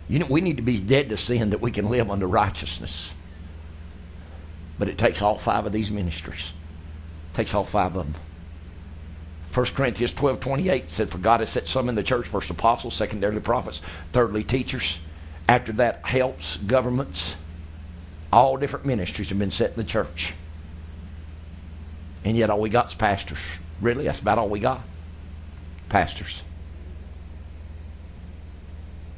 You 0.08 0.18
know, 0.18 0.24
we 0.24 0.40
need 0.40 0.56
to 0.56 0.62
be 0.62 0.80
dead 0.80 1.10
to 1.10 1.18
sin 1.18 1.50
that 1.50 1.60
we 1.60 1.70
can 1.70 1.90
live 1.90 2.10
under 2.10 2.26
righteousness. 2.26 3.12
But 4.78 4.88
it 4.88 4.96
takes 4.96 5.20
all 5.20 5.36
five 5.36 5.66
of 5.66 5.72
these 5.72 5.90
ministries. 5.90 6.54
It 7.30 7.36
takes 7.36 7.52
all 7.52 7.64
five 7.64 7.94
of 7.94 8.06
them. 8.06 8.14
1 9.52 9.66
Corinthians 9.74 10.14
12 10.14 10.40
28 10.40 10.88
said, 10.90 11.10
For 11.10 11.18
God 11.18 11.40
has 11.40 11.50
set 11.50 11.66
some 11.66 11.90
in 11.90 11.96
the 11.96 12.02
church, 12.02 12.26
first 12.26 12.48
apostles, 12.48 12.94
secondarily 12.94 13.40
prophets, 13.40 13.82
thirdly 14.14 14.42
teachers. 14.42 15.00
After 15.46 15.72
that, 15.72 16.06
helps, 16.06 16.56
governments. 16.56 17.34
All 18.32 18.56
different 18.56 18.86
ministries 18.86 19.28
have 19.28 19.38
been 19.38 19.50
set 19.50 19.72
in 19.72 19.76
the 19.76 19.84
church. 19.84 20.32
And 22.24 22.38
yet 22.38 22.48
all 22.48 22.60
we 22.62 22.70
got 22.70 22.88
is 22.88 22.94
pastors. 22.94 23.40
Really? 23.82 24.04
That's 24.04 24.20
about 24.20 24.38
all 24.38 24.48
we 24.48 24.60
got. 24.60 24.80
Pastors. 25.90 26.42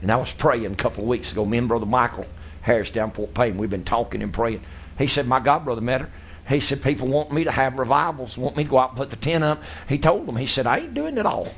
And 0.03 0.11
I 0.11 0.16
was 0.16 0.32
praying 0.32 0.66
a 0.66 0.76
couple 0.76 1.05
of 1.05 1.09
weeks 1.09 1.32
ago. 1.32 1.46
Me 1.46 1.59
and 1.59 1.68
Brother 1.68 1.86
Michael 1.86 2.26
Harris 2.62 2.90
down 2.90 3.12
Fort 3.12 3.34
Payne, 3.34 3.57
we've 3.57 3.70
been 3.70 3.84
talking 3.84 4.22
and 4.22 4.32
praying. 4.32 4.62
He 4.98 5.07
said, 5.07 5.26
My 5.26 5.40
God, 5.40 5.64
Brother 5.64 5.80
Metter, 5.80 6.11
he 6.48 6.61
said, 6.61 6.82
people 6.82 7.09
want 7.09 7.32
me 7.32 7.44
to 7.44 7.50
have 7.50 7.78
revivals, 7.78 8.36
want 8.36 8.57
me 8.57 8.64
to 8.64 8.70
go 8.70 8.78
out 8.78 8.90
and 8.90 8.98
put 8.98 9.11
the 9.11 9.16
tent 9.16 9.44
up. 9.44 9.62
He 9.88 9.98
told 9.98 10.26
them, 10.26 10.36
he 10.36 10.46
said, 10.46 10.66
I 10.66 10.78
ain't 10.78 10.94
doing 10.94 11.16
it 11.16 11.26
all. 11.26 11.48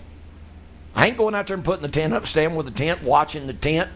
I 0.94 1.08
ain't 1.08 1.16
going 1.16 1.34
out 1.34 1.46
there 1.46 1.56
and 1.56 1.64
putting 1.64 1.82
the 1.82 1.88
tent 1.88 2.12
up, 2.12 2.26
standing 2.26 2.56
with 2.56 2.66
the 2.66 2.72
tent, 2.72 3.02
watching 3.02 3.46
the 3.46 3.54
tent, 3.54 3.90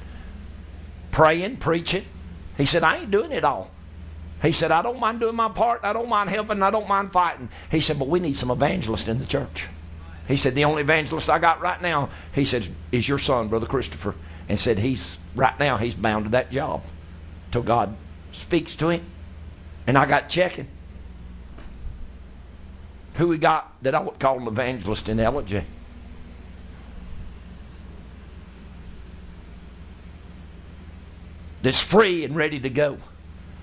praying, 1.10 1.58
preaching. 1.58 2.04
He 2.56 2.64
said, 2.64 2.82
I 2.82 2.98
ain't 2.98 3.10
doing 3.10 3.32
it 3.32 3.44
all. 3.44 3.70
He 4.42 4.52
said, 4.52 4.70
I 4.70 4.82
don't 4.82 4.98
mind 4.98 5.20
doing 5.20 5.36
my 5.36 5.48
part. 5.48 5.80
I 5.82 5.92
don't 5.92 6.08
mind 6.08 6.30
helping. 6.30 6.62
I 6.62 6.70
don't 6.70 6.88
mind 6.88 7.12
fighting. 7.12 7.48
He 7.70 7.80
said, 7.80 7.98
but 7.98 8.08
we 8.08 8.18
need 8.18 8.36
some 8.36 8.50
evangelists 8.50 9.08
in 9.08 9.18
the 9.18 9.26
church. 9.26 9.66
He 10.26 10.36
said, 10.36 10.54
the 10.54 10.64
only 10.64 10.82
evangelist 10.82 11.30
I 11.30 11.38
got 11.38 11.60
right 11.60 11.80
now, 11.80 12.10
he 12.32 12.44
said, 12.44 12.66
is 12.92 13.08
your 13.08 13.18
son, 13.18 13.48
Brother 13.48 13.66
Christopher 13.66 14.14
and 14.48 14.58
said 14.58 14.78
he's 14.78 15.18
right 15.34 15.58
now 15.58 15.76
he's 15.76 15.94
bound 15.94 16.24
to 16.24 16.30
that 16.30 16.50
job 16.50 16.82
till 17.50 17.62
God 17.62 17.94
speaks 18.32 18.74
to 18.76 18.88
him. 18.88 19.04
And 19.86 19.96
I 19.96 20.06
got 20.06 20.28
checking. 20.28 20.68
Who 23.14 23.28
we 23.28 23.38
got 23.38 23.72
that 23.82 23.94
I 23.94 24.00
would 24.00 24.18
call 24.18 24.38
an 24.38 24.46
evangelist 24.46 25.08
in 25.08 25.16
Ellijay? 25.16 25.64
That's 31.62 31.80
free 31.80 32.24
and 32.24 32.36
ready 32.36 32.60
to 32.60 32.70
go. 32.70 32.98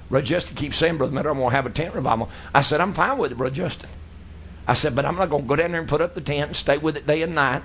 Brother 0.09 0.25
Justin 0.25 0.55
keeps 0.55 0.77
saying, 0.77 0.97
Brother 0.97 1.13
Miller, 1.13 1.29
I'm 1.29 1.37
going 1.37 1.49
to 1.49 1.55
have 1.55 1.65
a 1.65 1.69
tent 1.69 1.95
revival. 1.95 2.29
I 2.53 2.61
said, 2.61 2.81
I'm 2.81 2.93
fine 2.93 3.17
with 3.17 3.31
it, 3.31 3.37
Brother 3.37 3.55
Justin. 3.55 3.89
I 4.67 4.73
said, 4.73 4.95
but 4.95 5.05
I'm 5.05 5.15
not 5.15 5.29
going 5.29 5.43
to 5.43 5.47
go 5.47 5.55
down 5.55 5.71
there 5.71 5.79
and 5.79 5.89
put 5.89 6.01
up 6.01 6.15
the 6.15 6.21
tent 6.21 6.47
and 6.47 6.55
stay 6.55 6.77
with 6.77 6.97
it 6.97 7.07
day 7.07 7.21
and 7.21 7.33
night 7.33 7.63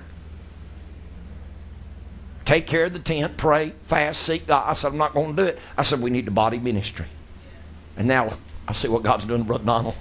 take 2.45 2.67
care 2.67 2.85
of 2.85 2.93
the 2.93 2.99
tent, 2.99 3.37
pray, 3.37 3.73
fast, 3.87 4.23
seek 4.23 4.47
God. 4.47 4.69
I 4.69 4.73
said, 4.73 4.89
I'm 4.89 4.97
not 4.97 5.13
going 5.13 5.35
to 5.35 5.41
do 5.43 5.47
it. 5.47 5.59
I 5.77 5.83
said, 5.83 6.01
we 6.01 6.09
need 6.09 6.25
the 6.25 6.31
body 6.31 6.59
ministry. 6.59 7.05
And 7.97 8.07
now 8.07 8.33
I 8.67 8.73
see 8.73 8.87
what 8.87 9.03
God's 9.03 9.25
doing 9.25 9.43
Brother 9.43 9.65
Donald. 9.65 9.95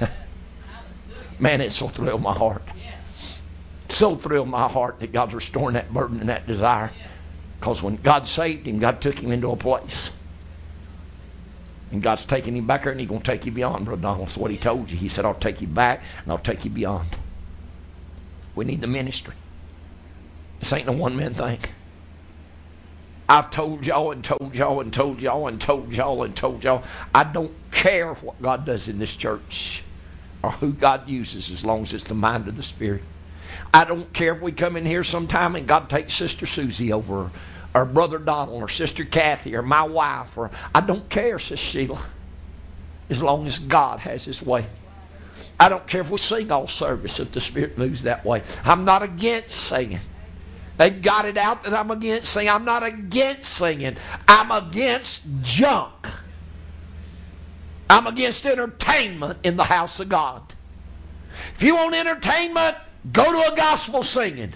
Man, 1.38 1.60
it 1.60 1.72
so 1.72 1.88
thrilled 1.88 2.22
my 2.22 2.34
heart. 2.34 2.62
So 3.88 4.14
thrilled 4.14 4.48
my 4.48 4.68
heart 4.68 5.00
that 5.00 5.12
God's 5.12 5.34
restoring 5.34 5.74
that 5.74 5.92
burden 5.92 6.20
and 6.20 6.28
that 6.28 6.46
desire. 6.46 6.92
Because 7.58 7.82
when 7.82 7.96
God 7.96 8.26
saved 8.26 8.66
him, 8.66 8.78
God 8.78 9.00
took 9.00 9.18
him 9.18 9.32
into 9.32 9.50
a 9.50 9.56
place. 9.56 10.10
And 11.90 12.02
God's 12.02 12.24
taking 12.24 12.56
him 12.56 12.66
back 12.66 12.84
there 12.84 12.92
and 12.92 13.00
he's 13.00 13.08
going 13.08 13.20
to 13.20 13.30
take 13.30 13.46
you 13.46 13.52
beyond, 13.52 13.84
Brother 13.84 14.02
Donald. 14.02 14.28
That's 14.28 14.36
what 14.36 14.50
he 14.50 14.56
told 14.56 14.90
you. 14.90 14.96
He 14.96 15.08
said, 15.08 15.24
I'll 15.24 15.34
take 15.34 15.60
you 15.60 15.66
back 15.66 16.02
and 16.22 16.32
I'll 16.32 16.38
take 16.38 16.64
you 16.64 16.70
beyond. 16.70 17.16
We 18.54 18.64
need 18.64 18.80
the 18.80 18.86
ministry. 18.86 19.34
This 20.60 20.72
ain't 20.72 20.86
no 20.86 20.92
one 20.92 21.16
man 21.16 21.34
thing. 21.34 21.58
I've 23.28 23.50
told 23.50 23.86
y'all 23.86 24.10
and 24.10 24.24
told 24.24 24.54
y'all 24.54 24.80
and 24.80 24.92
told 24.92 25.22
y'all 25.22 25.46
and 25.46 25.60
told 25.60 25.92
y'all 25.92 26.22
and 26.24 26.36
told 26.36 26.64
y'all. 26.64 26.82
I 27.14 27.24
don't 27.24 27.52
care 27.70 28.14
what 28.14 28.40
God 28.42 28.66
does 28.66 28.88
in 28.88 28.98
this 28.98 29.14
church 29.14 29.84
or 30.42 30.50
who 30.50 30.72
God 30.72 31.08
uses 31.08 31.50
as 31.50 31.64
long 31.64 31.82
as 31.82 31.92
it's 31.92 32.04
the 32.04 32.14
mind 32.14 32.48
of 32.48 32.56
the 32.56 32.62
Spirit. 32.62 33.02
I 33.72 33.84
don't 33.84 34.12
care 34.12 34.34
if 34.34 34.42
we 34.42 34.52
come 34.52 34.76
in 34.76 34.84
here 34.84 35.04
sometime 35.04 35.54
and 35.54 35.66
God 35.66 35.88
takes 35.88 36.14
Sister 36.14 36.44
Susie 36.44 36.92
over 36.92 37.30
or 37.72 37.84
Brother 37.84 38.18
Donald 38.18 38.62
or 38.62 38.68
Sister 38.68 39.04
Kathy 39.04 39.54
or 39.54 39.62
my 39.62 39.82
wife 39.82 40.36
or 40.36 40.50
I 40.74 40.80
don't 40.80 41.08
care, 41.08 41.38
Sister 41.38 41.56
Sheila, 41.56 42.00
as 43.08 43.22
long 43.22 43.46
as 43.46 43.60
God 43.60 44.00
has 44.00 44.24
His 44.24 44.42
way. 44.42 44.66
I 45.58 45.68
don't 45.68 45.86
care 45.86 46.00
if 46.00 46.10
we 46.10 46.18
sing 46.18 46.50
all 46.50 46.66
service 46.66 47.20
if 47.20 47.30
the 47.30 47.40
Spirit 47.40 47.78
moves 47.78 48.02
that 48.02 48.24
way. 48.24 48.42
I'm 48.64 48.84
not 48.84 49.02
against 49.02 49.50
singing. 49.50 50.00
They've 50.80 51.02
got 51.02 51.26
it 51.26 51.36
out 51.36 51.64
that 51.64 51.74
I'm 51.74 51.90
against 51.90 52.32
singing. 52.32 52.48
I'm 52.48 52.64
not 52.64 52.82
against 52.82 53.52
singing. 53.52 53.98
I'm 54.26 54.50
against 54.50 55.20
junk. 55.42 56.08
I'm 57.90 58.06
against 58.06 58.46
entertainment 58.46 59.40
in 59.42 59.58
the 59.58 59.64
house 59.64 60.00
of 60.00 60.08
God. 60.08 60.54
If 61.54 61.62
you 61.62 61.74
want 61.74 61.94
entertainment, 61.94 62.78
go 63.12 63.30
to 63.30 63.52
a 63.52 63.54
gospel 63.54 64.02
singing 64.02 64.54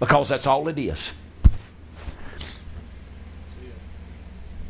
because 0.00 0.30
that's 0.30 0.46
all 0.46 0.66
it 0.66 0.78
is. 0.78 1.12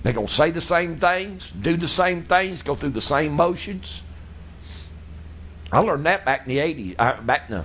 They're 0.02 0.12
going 0.12 0.26
to 0.26 0.34
say 0.34 0.50
the 0.50 0.60
same 0.60 0.98
things, 0.98 1.52
do 1.52 1.76
the 1.76 1.86
same 1.86 2.24
things, 2.24 2.62
go 2.62 2.74
through 2.74 2.90
the 2.90 3.00
same 3.00 3.34
motions. 3.34 4.02
I 5.70 5.78
learned 5.78 6.06
that 6.06 6.24
back 6.24 6.48
in 6.48 6.48
the 6.48 6.58
80s, 6.58 6.96
uh, 6.98 7.20
back 7.20 7.48
in 7.48 7.58
the 7.58 7.64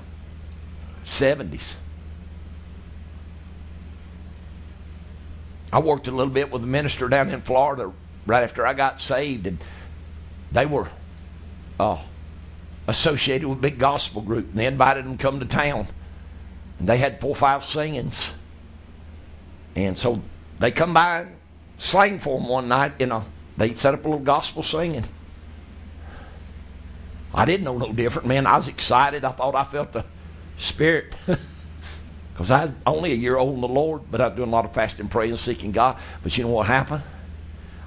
70s. 1.08 1.78
I 5.74 5.80
worked 5.80 6.08
a 6.08 6.12
little 6.12 6.32
bit 6.32 6.52
with 6.52 6.64
a 6.64 6.68
minister 6.68 7.10
down 7.10 7.32
in 7.32 7.42
Florida 7.42 7.92
right 8.28 8.44
after 8.44 8.64
I 8.64 8.74
got 8.74 9.02
saved, 9.02 9.48
and 9.48 9.58
they 10.52 10.68
were 10.68 10.88
uh, 11.80 11.98
associated 12.88 13.48
with 13.48 13.58
a 13.58 13.62
big 13.62 13.80
gospel 13.80 14.22
group. 14.22 14.50
And 14.50 14.54
they 14.54 14.68
invited 14.68 15.04
them 15.04 15.18
to 15.18 15.22
come 15.22 15.40
to 15.40 15.48
town, 15.48 15.88
and 16.78 16.88
they 16.88 16.98
had 16.98 17.20
four 17.20 17.32
or 17.32 17.36
five 17.36 17.66
singings. 17.66 18.34
And 19.76 19.98
so 19.98 20.22
they 20.60 20.70
come 20.70 20.94
by 20.94 21.22
and 21.22 21.36
sang 21.80 22.20
for 22.20 22.38
them 22.38 22.48
one 22.48 22.68
night. 22.68 23.00
Know, 23.00 23.26
they 23.58 23.74
set 23.74 23.96
up 23.96 24.06
a 24.06 24.08
little 24.08 24.24
gospel 24.24 24.62
singing. 24.62 25.06
I 27.34 27.46
didn't 27.46 27.64
know 27.64 27.80
no 27.80 27.92
different, 27.92 28.28
man. 28.28 28.46
I 28.46 28.58
was 28.58 28.68
excited. 28.68 29.26
I 29.26 29.32
thought 29.32 29.56
I 29.56 29.64
felt 29.64 29.92
the 29.92 30.06
Spirit. 30.60 31.16
Because 32.34 32.50
I 32.50 32.66
was 32.66 32.74
only 32.86 33.12
a 33.12 33.16
year 33.16 33.38
old 33.38 33.56
in 33.56 33.62
the 33.62 33.68
Lord, 33.68 34.02
but 34.10 34.20
I 34.20 34.28
was 34.28 34.36
doing 34.36 34.50
a 34.50 34.52
lot 34.52 34.66
of 34.66 34.74
fasting, 34.74 35.08
praying, 35.08 35.38
seeking 35.38 35.72
God. 35.72 35.98
But 36.24 36.36
you 36.38 36.44
know 36.44 36.50
what 36.50 36.68
happened? 36.68 37.04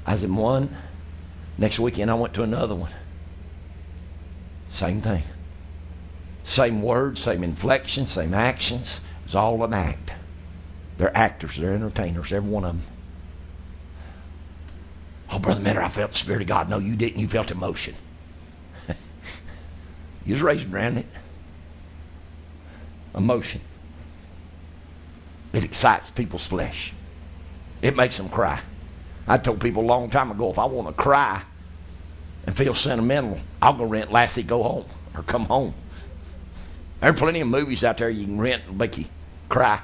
I 0.07 0.13
was 0.13 0.23
in 0.23 0.37
one. 0.37 0.75
Next 1.59 1.79
weekend, 1.79 2.11
I 2.11 2.15
went 2.15 2.35
to 2.35 2.43
another 2.43 2.75
one. 2.75 2.93
Same 4.71 5.01
thing. 5.01 5.23
Same 6.45 6.81
words, 6.81 7.21
same 7.23 7.43
inflection, 7.43 8.07
same 8.07 8.35
actions. 8.35 9.01
It's 9.25 9.35
all 9.35 9.65
an 9.65 9.75
act. 9.75 10.13
They're 10.99 11.17
actors, 11.17 11.57
they're 11.57 11.75
entertainers, 11.75 12.33
every 12.33 12.49
one 12.49 12.65
of 12.65 12.77
them. 12.77 12.93
Oh, 15.31 15.39
Brother 15.39 15.61
Mentor, 15.61 15.83
I 15.83 15.89
felt 15.89 16.13
the 16.13 16.19
Spirit 16.19 16.43
of 16.43 16.49
God. 16.49 16.69
No, 16.69 16.79
you 16.79 16.95
didn't. 16.95 17.21
You 17.21 17.27
felt 17.27 17.51
emotion. 17.51 17.95
you 20.25 20.35
was 20.35 20.43
raised 20.43 20.73
around 20.73 20.99
it. 20.99 21.07
Emotion. 23.15 23.61
It 25.57 25.65
excites 25.65 26.11
people's 26.11 26.45
flesh. 26.45 26.93
It 27.81 27.97
makes 27.97 28.19
them 28.19 28.29
cry. 28.29 28.61
I 29.27 29.39
told 29.39 29.59
people 29.59 29.83
a 29.83 29.87
long 29.87 30.11
time 30.11 30.31
ago 30.31 30.51
if 30.51 30.59
I 30.59 30.67
want 30.67 30.87
to 30.87 30.93
cry 30.93 31.45
and 32.47 32.55
feel 32.55 32.75
sentimental, 32.75 33.41
I'll 33.63 33.73
go 33.73 33.85
rent 33.85 34.13
Lassie 34.13 34.43
Go 34.43 34.63
Home 34.63 34.85
or 35.17 35.23
Come 35.23 35.47
Home. 35.47 35.73
There 37.01 37.09
are 37.09 37.15
plenty 37.15 37.41
of 37.41 37.49
movies 37.49 37.85
out 37.85 37.97
there 37.97 38.11
you 38.11 38.27
can 38.27 38.39
rent 38.39 38.65
and 38.69 38.77
make 38.77 38.99
you 38.99 39.07
cry. 39.49 39.81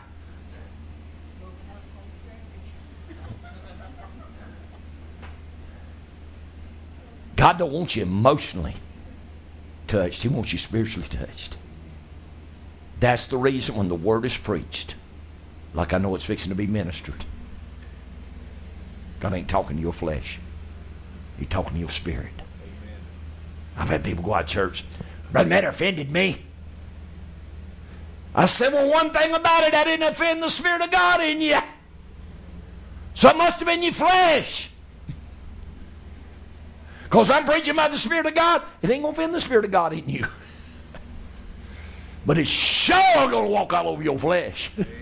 God 7.35 7.57
don't 7.57 7.73
want 7.73 7.97
you 7.97 8.03
emotionally 8.03 8.75
touched. 9.89 10.23
He 10.23 10.29
wants 10.29 10.53
you 10.53 10.59
spiritually 10.59 11.09
touched. 11.09 11.57
That's 13.01 13.27
the 13.27 13.39
reason 13.39 13.75
when 13.75 13.89
the 13.89 13.95
word 13.95 14.27
is 14.27 14.37
preached, 14.37 14.97
like 15.75 15.93
I 15.93 15.99
know 15.99 16.15
it's 16.15 16.25
fixing 16.25 16.51
to 16.51 16.55
be 16.55 16.67
ministered, 16.67 17.25
God 19.21 19.35
ain't 19.35 19.49
talking 19.49 19.77
to 19.77 19.83
your 19.83 19.93
flesh. 19.93 20.39
He's 21.39 21.49
talking 21.49 21.75
to 21.75 21.79
your 21.79 21.91
spirit. 21.91 22.33
Amen. 22.37 23.01
I've 23.77 23.89
had 23.89 24.05
people 24.05 24.25
go 24.25 24.35
out 24.35 24.49
to 24.49 24.53
church. 24.53 24.85
Brother 25.31 25.49
Matt 25.49 25.65
offended 25.65 26.11
me. 26.11 26.39
I 28.35 28.47
said, 28.47 28.73
well, 28.73 28.91
one 28.91 29.11
thing 29.11 29.35
about 29.35 29.65
it, 29.65 29.75
I 29.75 29.85
didn't 29.85 30.09
offend 30.09 30.43
the 30.43 30.49
Spirit 30.49 30.81
of 30.81 30.91
God 30.91 31.21
in 31.21 31.41
you. 31.41 31.59
So 33.15 33.29
it 33.29 33.37
must 33.37 33.59
have 33.59 33.69
been 33.69 33.83
your 33.83 33.93
flesh. 33.93 34.71
Because 37.05 37.31
I'm 37.31 37.45
preaching 37.45 37.77
by 37.77 37.89
the 37.89 37.99
Spirit 37.99 38.25
of 38.25 38.35
God, 38.35 38.63
it 38.81 38.89
ain't 38.89 39.03
going 39.03 39.15
to 39.15 39.21
offend 39.21 39.35
the 39.35 39.41
Spirit 39.41 39.67
of 39.67 39.71
God 39.71 39.93
in 39.93 40.09
you. 40.09 40.27
but 42.27 42.39
it's 42.39 42.49
sure 42.49 43.29
going 43.31 43.45
to 43.45 43.51
walk 43.51 43.73
all 43.75 43.89
over 43.89 44.03
your 44.03 44.19
flesh. 44.19 44.71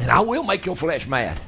and 0.00 0.10
I 0.10 0.20
will 0.20 0.42
make 0.42 0.64
your 0.64 0.74
flesh 0.76 1.06
mad. 1.06 1.38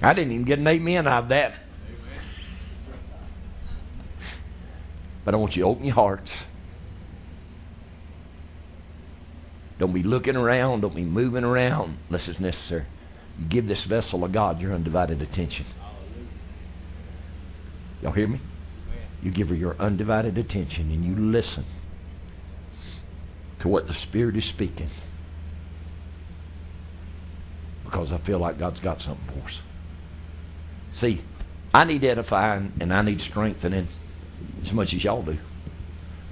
I 0.00 0.14
didn't 0.14 0.32
even 0.32 0.44
get 0.44 0.58
an 0.58 0.66
amen 0.66 1.06
out 1.06 1.24
of 1.24 1.28
that. 1.28 1.54
But 5.24 5.34
I 5.34 5.36
want 5.36 5.56
you 5.56 5.64
to 5.64 5.68
open 5.68 5.84
your 5.84 5.94
hearts. 5.94 6.46
Don't 9.78 9.92
be 9.92 10.02
looking 10.02 10.36
around. 10.36 10.80
Don't 10.80 10.94
be 10.94 11.04
moving 11.04 11.44
around 11.44 11.98
unless 12.08 12.28
it's 12.28 12.40
necessary. 12.40 12.84
Give 13.48 13.68
this 13.68 13.84
vessel 13.84 14.24
of 14.24 14.32
God 14.32 14.62
your 14.62 14.72
undivided 14.72 15.20
attention. 15.20 15.66
Y'all 18.02 18.12
hear 18.12 18.26
me? 18.26 18.40
You 19.22 19.30
give 19.30 19.50
her 19.50 19.54
your 19.54 19.76
undivided 19.78 20.38
attention 20.38 20.90
and 20.90 21.04
you 21.04 21.14
listen 21.14 21.64
to 23.60 23.68
what 23.68 23.88
the 23.88 23.94
Spirit 23.94 24.36
is 24.36 24.44
speaking. 24.44 24.88
Because 27.84 28.12
I 28.12 28.18
feel 28.18 28.38
like 28.38 28.58
God's 28.58 28.80
got 28.80 29.00
something 29.00 29.40
for 29.40 29.48
us. 29.48 29.60
See, 30.94 31.20
I 31.72 31.84
need 31.84 32.04
edifying 32.04 32.72
and 32.80 32.92
I 32.92 33.02
need 33.02 33.20
strengthening 33.20 33.88
as 34.62 34.72
much 34.72 34.94
as 34.94 35.02
y'all 35.04 35.22
do. 35.22 35.38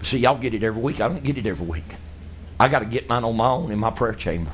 See, 0.03 0.19
y'all 0.19 0.39
get 0.39 0.55
it 0.55 0.63
every 0.63 0.83
week. 0.83 1.01
I 1.01 1.09
don't 1.09 1.23
get 1.23 1.39
it 1.39 1.47
every 1.47 1.67
week. 1.67 1.95
I 2.59 2.69
got 2.69 2.81
to 2.81 2.85
get 2.85 3.09
mine 3.09 3.25
on 3.25 3.37
my 3.37 3.49
own 3.49 3.71
in 3.71 3.79
my 3.79 3.91
prayer 3.91 4.15
chamber. 4.15 4.51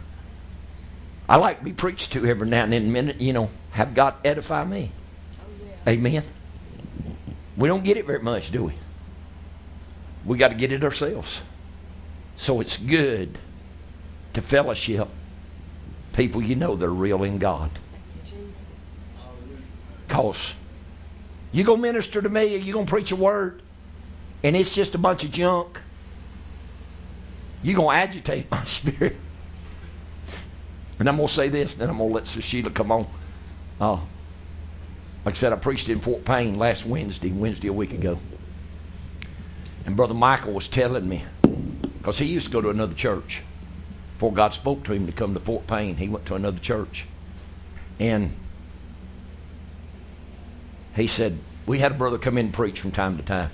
I 1.29 1.37
like 1.37 1.59
to 1.59 1.65
be 1.65 1.73
preached 1.73 2.13
to 2.13 2.27
every 2.27 2.49
now 2.49 2.65
and 2.65 2.73
then, 2.73 2.93
minute, 2.93 3.21
you 3.21 3.33
know, 3.33 3.49
have 3.71 3.95
God 3.95 4.15
edify 4.25 4.65
me. 4.65 4.91
Oh, 5.41 5.67
yeah. 5.87 5.93
Amen. 5.93 6.23
We 7.57 7.69
don't 7.69 7.85
get 7.85 7.97
it 7.97 8.07
very 8.07 8.19
much, 8.21 8.51
do 8.51 8.65
we? 8.65 8.75
We 10.25 10.39
got 10.39 10.49
to 10.49 10.55
get 10.55 10.73
it 10.73 10.85
ourselves. 10.85 11.41
So 12.37 12.61
it's 12.61 12.77
good 12.77 13.39
to 14.35 14.43
fellowship 14.43 15.09
people 16.13 16.43
you 16.43 16.55
know 16.55 16.77
they're 16.77 16.91
real 16.91 17.23
in 17.23 17.39
God. 17.39 17.71
Because 20.07 20.53
you 21.53 21.65
to 21.65 21.77
minister 21.77 22.21
to 22.21 22.29
me 22.29 22.55
or 22.55 22.59
you 22.59 22.73
going 22.73 22.87
to 22.87 22.91
preach 22.91 23.13
a 23.13 23.17
word 23.17 23.63
and 24.43 24.57
it's 24.57 24.75
just 24.75 24.95
a 24.95 24.99
bunch 24.99 25.25
of 25.25 25.31
junk, 25.31 25.81
you're 27.63 27.77
going 27.77 27.95
to 27.95 28.03
agitate 28.03 28.51
my 28.51 28.65
spirit. 28.65 29.17
And 30.99 31.09
I'm 31.09 31.17
going 31.17 31.29
to 31.29 31.35
say 31.35 31.49
this, 31.49 31.75
then 31.75 31.89
I'm 31.89 31.99
going 31.99 32.11
to 32.11 32.15
let 32.15 32.27
Sheila 32.27 32.71
come 32.71 32.93
on. 32.93 33.07
Uh, 33.81 33.99
like 35.25 35.35
I 35.35 35.39
said, 35.39 35.53
I 35.53 35.57
preached 35.57 35.89
in 35.89 36.01
Fort 36.01 36.25
Payne 36.25 36.59
last 36.59 36.85
Wednesday, 36.85 37.31
Wednesday 37.31 37.69
a 37.69 37.73
week 37.73 37.93
ago. 37.93 38.19
And 39.87 39.97
Brother 39.97 40.15
Michael 40.15 40.53
was 40.53 40.69
telling 40.69 41.09
me, 41.09 41.25
because 42.03 42.19
he 42.19 42.27
used 42.27 42.47
to 42.47 42.53
go 42.53 42.61
to 42.61 42.69
another 42.69 42.95
church. 42.95 43.43
Before 44.15 44.33
God 44.33 44.55
spoke 44.55 44.83
to 44.85 44.93
him 44.93 45.07
to 45.07 45.13
come 45.13 45.35
to 45.35 45.41
Fort 45.41 45.69
Payne, 45.69 45.99
he 45.99 46.09
went 46.09 46.27
to 46.27 46.35
another 46.35 46.59
church. 46.59 47.07
And 48.01 48.33
he 50.97 51.07
said, 51.07 51.39
we 51.65 51.79
had 51.79 51.93
a 51.93 51.95
brother 51.95 52.19
come 52.19 52.39
in 52.39 52.47
and 52.47 52.55
preach 52.55 52.81
from 52.81 52.91
time 52.91 53.19
to 53.19 53.23
time. 53.23 53.51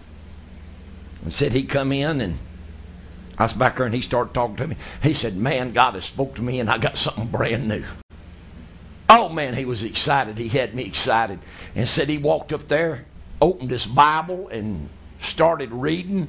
And 1.22 1.30
said 1.30 1.52
he'd 1.52 1.68
come 1.68 1.92
in 1.92 2.22
and 2.22 2.38
I 3.36 3.42
was 3.42 3.52
back 3.52 3.76
there 3.76 3.84
and 3.84 3.94
he 3.94 4.00
started 4.00 4.32
talking 4.32 4.56
to 4.56 4.66
me. 4.66 4.76
He 5.02 5.12
said, 5.12 5.36
Man, 5.36 5.72
God 5.72 5.92
has 5.92 6.06
spoke 6.06 6.34
to 6.36 6.42
me 6.42 6.58
and 6.58 6.70
I 6.70 6.78
got 6.78 6.96
something 6.96 7.26
brand 7.26 7.68
new. 7.68 7.84
Oh 9.10 9.28
man, 9.28 9.56
he 9.56 9.66
was 9.66 9.82
excited. 9.82 10.38
He 10.38 10.48
had 10.48 10.74
me 10.74 10.84
excited. 10.84 11.40
And 11.74 11.86
said 11.86 12.08
he 12.08 12.16
walked 12.16 12.54
up 12.54 12.68
there, 12.68 13.04
opened 13.42 13.70
his 13.70 13.84
Bible 13.84 14.48
and 14.48 14.88
started 15.20 15.70
reading. 15.70 16.28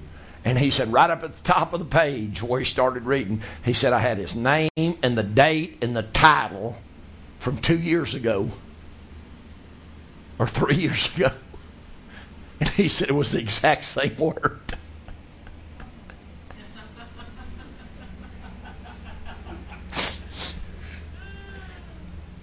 And 0.49 0.57
he 0.57 0.71
said, 0.71 0.91
right 0.91 1.11
up 1.11 1.21
at 1.21 1.37
the 1.37 1.43
top 1.43 1.73
of 1.73 1.79
the 1.79 1.85
page 1.85 2.41
where 2.41 2.59
he 2.59 2.65
started 2.65 3.05
reading, 3.05 3.43
he 3.63 3.71
said, 3.71 3.93
I 3.93 3.99
had 3.99 4.17
his 4.17 4.35
name 4.35 4.71
and 4.75 5.15
the 5.15 5.21
date 5.21 5.77
and 5.83 5.95
the 5.95 6.01
title 6.01 6.75
from 7.37 7.59
two 7.59 7.77
years 7.77 8.15
ago 8.15 8.49
or 10.39 10.47
three 10.47 10.75
years 10.77 11.15
ago. 11.15 11.33
And 12.59 12.67
he 12.69 12.87
said 12.87 13.09
it 13.09 13.13
was 13.13 13.31
the 13.31 13.37
exact 13.37 13.83
same 13.83 14.17
word. 14.17 14.59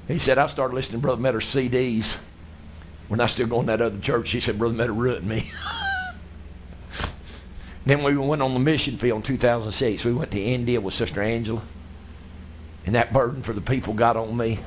He 0.07 0.21
said, 0.21 0.39
I 0.39 0.47
started 0.47 0.77
listening 0.77 1.01
to 1.01 1.03
Brother 1.03 1.21
Metter's 1.21 1.47
CDs 1.47 2.19
when 3.09 3.19
I 3.19 3.27
still 3.27 3.49
going 3.49 3.67
to 3.67 3.73
that 3.73 3.83
other 3.83 3.99
church. 3.99 4.31
He 4.31 4.39
said, 4.39 4.61
Brother 4.61 4.77
Metter 4.77 4.93
ruined 4.93 5.27
me. 5.27 5.51
then 7.87 8.03
we 8.03 8.17
went 8.17 8.43
on 8.43 8.53
the 8.53 8.61
mission 8.61 8.99
field 8.99 9.19
in 9.19 9.23
2006. 9.23 10.05
We 10.05 10.13
went 10.13 10.33
to 10.33 10.43
India 10.43 10.81
with 10.81 10.93
Sister 10.93 11.23
Angela. 11.23 11.63
And 12.85 12.97
that 12.97 13.13
burden 13.13 13.43
for 13.43 13.53
the 13.53 13.61
people 13.61 13.95
got 13.95 14.17
on 14.17 14.37
me. 14.37 14.59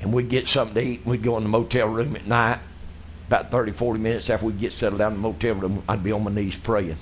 And 0.00 0.12
we'd 0.12 0.30
get 0.30 0.48
something 0.48 0.74
to 0.74 0.80
eat. 0.82 1.00
And 1.00 1.10
We'd 1.10 1.22
go 1.22 1.36
in 1.36 1.42
the 1.42 1.50
motel 1.50 1.86
room 1.88 2.16
at 2.16 2.26
night. 2.26 2.60
About 3.26 3.50
30, 3.50 3.72
40 3.72 4.00
minutes 4.00 4.30
after 4.30 4.46
we'd 4.46 4.58
get 4.58 4.72
settled 4.72 4.98
down 4.98 5.12
in 5.12 5.18
the 5.18 5.28
motel 5.28 5.54
room, 5.54 5.82
I'd 5.86 6.02
be 6.02 6.12
on 6.12 6.24
my 6.24 6.30
knees 6.30 6.56
praying. 6.56 6.96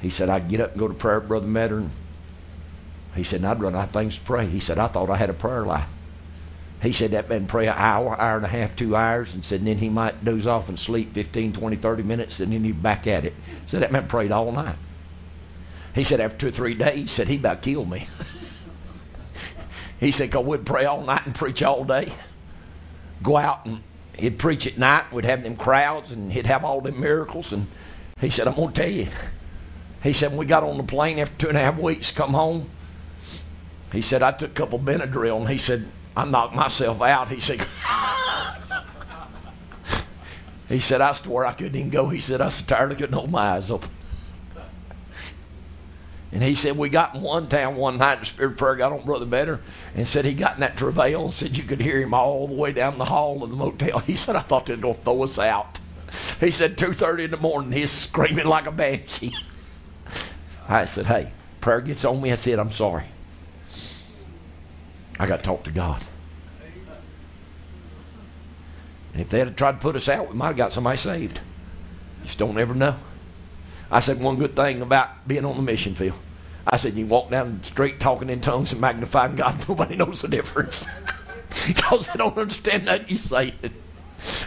He 0.00 0.10
said, 0.10 0.28
I'd 0.28 0.48
get 0.48 0.60
up 0.60 0.70
and 0.72 0.78
go 0.78 0.88
to 0.88 0.94
prayer, 0.94 1.20
Brother 1.20 1.46
Metter, 1.46 1.78
and 1.78 1.90
he 3.14 3.24
said, 3.24 3.44
I'd 3.44 3.60
run 3.60 3.74
out 3.74 3.88
of 3.88 3.90
things 3.92 4.18
to 4.18 4.24
pray. 4.24 4.46
He 4.46 4.60
said, 4.60 4.78
I 4.78 4.88
thought 4.88 5.08
I 5.08 5.16
had 5.16 5.30
a 5.30 5.34
prayer 5.34 5.64
life. 5.64 5.90
He 6.86 6.92
said 6.92 7.10
that 7.10 7.28
man 7.28 7.48
pray 7.48 7.66
an 7.66 7.74
hour, 7.76 8.16
hour 8.16 8.36
and 8.36 8.44
a 8.44 8.48
half, 8.48 8.76
two 8.76 8.94
hours, 8.94 9.34
and 9.34 9.44
said 9.44 9.58
and 9.58 9.66
then 9.66 9.78
he 9.78 9.88
might 9.88 10.24
doze 10.24 10.46
off 10.46 10.68
and 10.68 10.78
sleep 10.78 11.14
15, 11.14 11.52
20, 11.52 11.74
30 11.74 12.02
minutes, 12.04 12.38
and 12.38 12.52
then 12.52 12.62
he'd 12.62 12.74
be 12.74 12.80
back 12.80 13.08
at 13.08 13.24
it. 13.24 13.34
So 13.66 13.80
that 13.80 13.90
man 13.90 14.06
prayed 14.06 14.30
all 14.30 14.52
night. 14.52 14.76
He 15.96 16.04
said 16.04 16.20
after 16.20 16.38
two 16.38 16.46
or 16.46 16.50
three 16.52 16.74
days, 16.74 16.94
he 16.94 17.06
said 17.08 17.26
he 17.26 17.38
about 17.38 17.62
killed 17.62 17.90
me. 17.90 18.06
he 20.00 20.12
said, 20.12 20.30
because 20.30 20.46
we'd 20.46 20.64
pray 20.64 20.84
all 20.84 21.02
night 21.02 21.26
and 21.26 21.34
preach 21.34 21.60
all 21.60 21.82
day. 21.82 22.12
Go 23.20 23.36
out 23.36 23.66
and 23.66 23.80
he'd 24.16 24.38
preach 24.38 24.68
at 24.68 24.78
night. 24.78 25.12
We'd 25.12 25.24
have 25.24 25.42
them 25.42 25.56
crowds 25.56 26.12
and 26.12 26.30
he'd 26.30 26.46
have 26.46 26.64
all 26.64 26.80
them 26.80 27.00
miracles. 27.00 27.50
And 27.50 27.66
he 28.20 28.30
said, 28.30 28.46
I'm 28.46 28.54
going 28.54 28.72
to 28.72 28.80
tell 28.80 28.92
you. 28.92 29.08
He 30.04 30.12
said, 30.12 30.30
when 30.30 30.38
we 30.38 30.46
got 30.46 30.62
on 30.62 30.76
the 30.76 30.84
plane 30.84 31.18
after 31.18 31.36
two 31.36 31.48
and 31.48 31.58
a 31.58 31.62
half 31.62 31.78
weeks, 31.78 32.12
come 32.12 32.32
home, 32.32 32.70
he 33.90 34.02
said, 34.02 34.22
I 34.22 34.30
took 34.30 34.52
a 34.52 34.54
couple 34.54 34.78
Benadryl, 34.78 35.38
and 35.38 35.48
he 35.48 35.58
said, 35.58 35.88
I 36.16 36.24
knocked 36.24 36.54
myself 36.54 37.02
out. 37.02 37.28
He 37.28 37.40
said, 37.40 37.66
he 40.68 40.80
said, 40.80 41.00
I 41.02 41.12
swore 41.12 41.44
I 41.44 41.52
couldn't 41.52 41.76
even 41.76 41.90
go. 41.90 42.08
He 42.08 42.20
said, 42.20 42.40
I 42.40 42.46
was 42.46 42.62
tired, 42.62 42.90
I 42.90 42.94
couldn't 42.94 43.12
hold 43.12 43.30
my 43.30 43.50
eyes 43.50 43.70
open. 43.70 43.90
And 46.32 46.42
he 46.42 46.54
said, 46.54 46.76
We 46.76 46.88
got 46.88 47.14
in 47.14 47.20
one 47.22 47.48
town 47.48 47.76
one 47.76 47.98
night, 47.98 48.20
the 48.20 48.26
Spirit 48.26 48.52
of 48.52 48.58
Prayer 48.58 48.76
got 48.76 48.92
on 48.92 49.04
Brother 49.04 49.26
Better, 49.26 49.60
and 49.94 50.08
said 50.08 50.24
he 50.24 50.34
got 50.34 50.54
in 50.54 50.60
that 50.60 50.76
travail 50.76 51.24
and 51.24 51.34
said 51.34 51.56
you 51.56 51.62
could 51.62 51.80
hear 51.80 52.00
him 52.00 52.14
all 52.14 52.48
the 52.48 52.54
way 52.54 52.72
down 52.72 52.98
the 52.98 53.04
hall 53.04 53.42
of 53.42 53.50
the 53.50 53.56
motel. 53.56 54.00
He 54.00 54.16
said, 54.16 54.36
I 54.36 54.40
thought 54.40 54.66
they 54.66 54.74
were 54.74 54.80
going 54.80 54.96
to 54.96 55.02
throw 55.02 55.22
us 55.22 55.38
out. 55.38 55.78
He 56.40 56.50
said, 56.50 56.76
2.30 56.76 57.26
in 57.26 57.30
the 57.30 57.36
morning, 57.36 57.72
he's 57.72 57.90
screaming 57.90 58.46
like 58.46 58.66
a 58.66 58.72
banshee. 58.72 59.34
I 60.68 60.86
said, 60.86 61.06
Hey, 61.06 61.32
prayer 61.60 61.80
gets 61.80 62.04
on 62.04 62.20
me. 62.20 62.32
I 62.32 62.36
said, 62.36 62.58
I'm 62.58 62.72
sorry. 62.72 63.04
I 65.18 65.26
got 65.26 65.38
to 65.38 65.42
talk 65.42 65.64
to 65.64 65.70
God. 65.70 66.02
And 69.12 69.22
if 69.22 69.30
they 69.30 69.38
had 69.38 69.56
tried 69.56 69.72
to 69.72 69.78
put 69.78 69.96
us 69.96 70.08
out, 70.08 70.28
we 70.28 70.34
might 70.34 70.48
have 70.48 70.56
got 70.56 70.72
somebody 70.72 70.98
saved. 70.98 71.40
You 72.20 72.26
just 72.26 72.38
don't 72.38 72.58
ever 72.58 72.74
know. 72.74 72.96
I 73.90 74.00
said 74.00 74.20
one 74.20 74.36
good 74.36 74.54
thing 74.54 74.82
about 74.82 75.26
being 75.26 75.44
on 75.44 75.56
the 75.56 75.62
mission 75.62 75.94
field. 75.94 76.18
I 76.66 76.76
said 76.76 76.94
you 76.94 77.06
walk 77.06 77.30
down 77.30 77.60
the 77.60 77.66
street 77.66 78.00
talking 78.00 78.28
in 78.28 78.40
tongues 78.40 78.72
and 78.72 78.80
magnifying 78.80 79.36
God, 79.36 79.64
nobody 79.68 79.96
knows 79.96 80.20
the 80.20 80.28
difference. 80.28 80.84
because 81.66 82.08
they 82.08 82.18
don't 82.18 82.36
understand 82.36 82.88
that 82.88 83.10
you 83.10 83.16
say 83.16 83.54
it. 83.62 83.72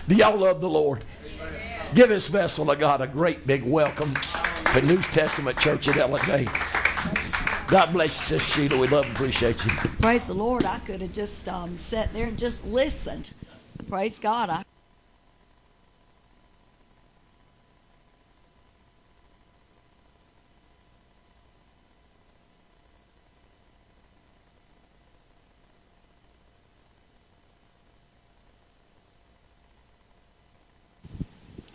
Do 0.07 0.15
y'all 0.15 0.37
love 0.37 0.61
the 0.61 0.69
Lord? 0.69 1.03
Give 1.95 2.09
this 2.09 2.27
vessel 2.27 2.69
of 2.69 2.77
God 2.77 3.01
a 3.01 3.07
great 3.07 3.47
big 3.47 3.63
welcome 3.63 4.13
to 4.73 4.81
New 4.81 5.01
Testament 5.01 5.57
Church 5.57 5.87
at 5.87 5.95
Ellijay. 5.95 6.88
God 7.69 7.93
bless 7.93 8.17
you, 8.19 8.39
Sister 8.39 8.51
Sheila. 8.53 8.79
We 8.79 8.87
love 8.87 9.05
and 9.05 9.15
appreciate 9.15 9.63
you. 9.63 9.71
Praise 10.01 10.25
the 10.25 10.33
Lord. 10.33 10.65
I 10.65 10.79
could 10.79 11.01
have 11.01 11.13
just 11.13 11.47
um, 11.47 11.75
sat 11.75 12.11
there 12.13 12.25
and 12.27 12.37
just 12.37 12.65
listened. 12.65 13.33
Praise 13.87 14.17
God. 14.17 14.49
I 14.49 14.63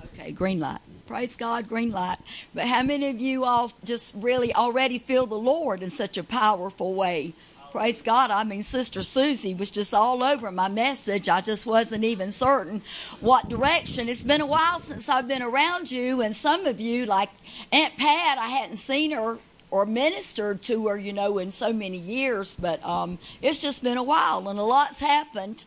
Okay, 0.06 0.32
green 0.32 0.58
light. 0.58 0.80
Praise 1.06 1.36
God, 1.36 1.68
green 1.68 1.90
light. 1.90 2.16
But 2.54 2.66
how 2.66 2.82
many 2.82 3.10
of 3.10 3.20
you 3.20 3.44
all 3.44 3.72
just 3.84 4.14
really 4.16 4.54
already 4.54 4.98
feel 4.98 5.26
the 5.26 5.34
Lord 5.34 5.82
in 5.82 5.90
such 5.90 6.16
a 6.16 6.24
powerful 6.24 6.94
way? 6.94 7.34
Praise 7.72 8.02
God. 8.02 8.30
I 8.30 8.44
mean, 8.44 8.62
Sister 8.62 9.02
Susie 9.02 9.52
was 9.52 9.70
just 9.70 9.92
all 9.92 10.22
over 10.22 10.50
my 10.50 10.68
message. 10.68 11.28
I 11.28 11.42
just 11.42 11.66
wasn't 11.66 12.04
even 12.04 12.30
certain 12.30 12.80
what 13.20 13.50
direction. 13.50 14.08
It's 14.08 14.22
been 14.22 14.40
a 14.40 14.46
while 14.46 14.78
since 14.78 15.08
I've 15.08 15.28
been 15.28 15.42
around 15.42 15.90
you, 15.90 16.22
and 16.22 16.34
some 16.34 16.64
of 16.64 16.80
you, 16.80 17.04
like 17.04 17.30
Aunt 17.70 17.96
Pat, 17.98 18.38
I 18.38 18.46
hadn't 18.46 18.76
seen 18.76 19.10
her 19.10 19.38
or 19.70 19.84
ministered 19.86 20.62
to 20.62 20.86
her, 20.86 20.96
you 20.96 21.12
know, 21.12 21.38
in 21.38 21.50
so 21.50 21.72
many 21.72 21.98
years, 21.98 22.54
but 22.54 22.82
um, 22.84 23.18
it's 23.42 23.58
just 23.58 23.82
been 23.82 23.98
a 23.98 24.04
while, 24.04 24.48
and 24.48 24.56
a 24.58 24.62
lot's 24.62 25.00
happened. 25.00 25.64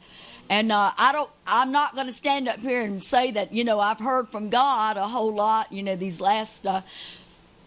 And 0.49 0.71
uh, 0.71 0.91
I 0.97 1.11
don't. 1.11 1.29
I'm 1.45 1.71
not 1.71 1.93
going 1.95 2.07
to 2.07 2.13
stand 2.13 2.47
up 2.47 2.59
here 2.59 2.81
and 2.81 3.03
say 3.03 3.31
that 3.31 3.53
you 3.53 3.63
know 3.63 3.79
I've 3.79 3.99
heard 3.99 4.29
from 4.29 4.49
God 4.49 4.95
a 4.95 5.07
whole 5.07 5.33
lot. 5.33 5.73
You 5.73 5.83
know 5.83 5.95
these 5.95 6.21
last 6.21 6.65
uh, 6.65 6.81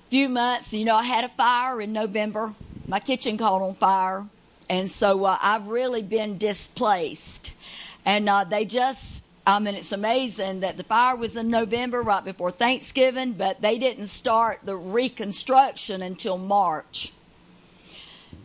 few 0.08 0.28
months. 0.28 0.72
You 0.72 0.86
know 0.86 0.96
I 0.96 1.02
had 1.02 1.24
a 1.24 1.28
fire 1.28 1.80
in 1.80 1.92
November. 1.92 2.54
My 2.88 2.98
kitchen 2.98 3.36
caught 3.36 3.60
on 3.60 3.74
fire, 3.74 4.24
and 4.68 4.90
so 4.90 5.24
uh, 5.24 5.36
I've 5.42 5.66
really 5.66 6.02
been 6.02 6.38
displaced. 6.38 7.54
And 8.04 8.28
uh, 8.28 8.44
they 8.44 8.64
just. 8.64 9.24
I 9.46 9.58
mean, 9.58 9.74
it's 9.74 9.90
amazing 9.90 10.60
that 10.60 10.76
the 10.76 10.84
fire 10.84 11.16
was 11.16 11.34
in 11.34 11.48
November, 11.48 12.02
right 12.02 12.24
before 12.24 12.50
Thanksgiving, 12.50 13.32
but 13.32 13.62
they 13.62 13.78
didn't 13.78 14.06
start 14.06 14.60
the 14.64 14.76
reconstruction 14.76 16.02
until 16.02 16.36
March 16.36 17.12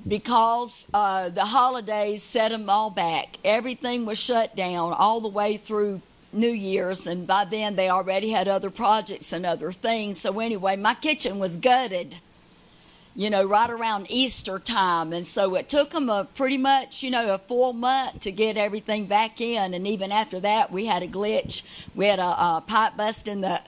because 0.07 0.87
uh, 0.93 1.29
the 1.29 1.45
holidays 1.45 2.21
set 2.21 2.51
them 2.51 2.69
all 2.69 2.89
back. 2.89 3.37
Everything 3.43 4.05
was 4.05 4.19
shut 4.19 4.55
down 4.55 4.93
all 4.93 5.19
the 5.19 5.29
way 5.29 5.57
through 5.57 6.01
New 6.31 6.51
Year's, 6.51 7.07
and 7.07 7.25
by 7.25 7.45
then 7.45 7.75
they 7.75 7.89
already 7.89 8.29
had 8.29 8.47
other 8.47 8.69
projects 8.69 9.31
and 9.31 9.45
other 9.45 9.71
things. 9.71 10.19
So, 10.19 10.39
anyway, 10.39 10.75
my 10.75 10.93
kitchen 10.93 11.39
was 11.39 11.57
gutted, 11.57 12.17
you 13.15 13.29
know, 13.29 13.45
right 13.45 13.69
around 13.69 14.07
Easter 14.09 14.59
time. 14.59 15.13
And 15.13 15.25
so 15.25 15.55
it 15.55 15.69
took 15.69 15.91
them 15.91 16.09
a 16.09 16.27
pretty 16.35 16.57
much, 16.57 17.01
you 17.01 17.09
know, 17.09 17.33
a 17.33 17.37
full 17.37 17.71
month 17.71 18.19
to 18.21 18.31
get 18.31 18.57
everything 18.57 19.05
back 19.05 19.39
in. 19.39 19.73
And 19.73 19.87
even 19.87 20.11
after 20.11 20.41
that, 20.41 20.71
we 20.71 20.85
had 20.85 21.01
a 21.01 21.07
glitch. 21.07 21.63
We 21.95 22.07
had 22.07 22.19
a, 22.19 22.23
a 22.23 22.63
pipe 22.67 22.97
bust 22.97 23.29
in 23.29 23.39
the 23.41 23.61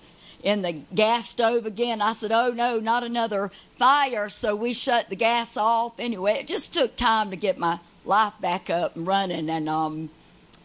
in 0.47 0.61
the 0.61 0.71
gas 0.71 1.27
stove 1.27 1.65
again. 1.65 2.01
I 2.01 2.13
said, 2.13 2.31
Oh 2.31 2.51
no, 2.51 2.79
not 2.79 3.03
another 3.03 3.51
fire. 3.77 4.29
So 4.29 4.55
we 4.55 4.71
shut 4.71 5.09
the 5.09 5.17
gas 5.17 5.57
off. 5.57 5.99
Anyway, 5.99 6.35
it 6.35 6.47
just 6.47 6.73
took 6.73 6.95
time 6.95 7.31
to 7.31 7.35
get 7.35 7.57
my 7.57 7.81
life 8.05 8.31
back 8.39 8.69
up 8.69 8.95
and 8.95 9.05
running. 9.05 9.49
And, 9.49 9.67
um, 9.67 10.09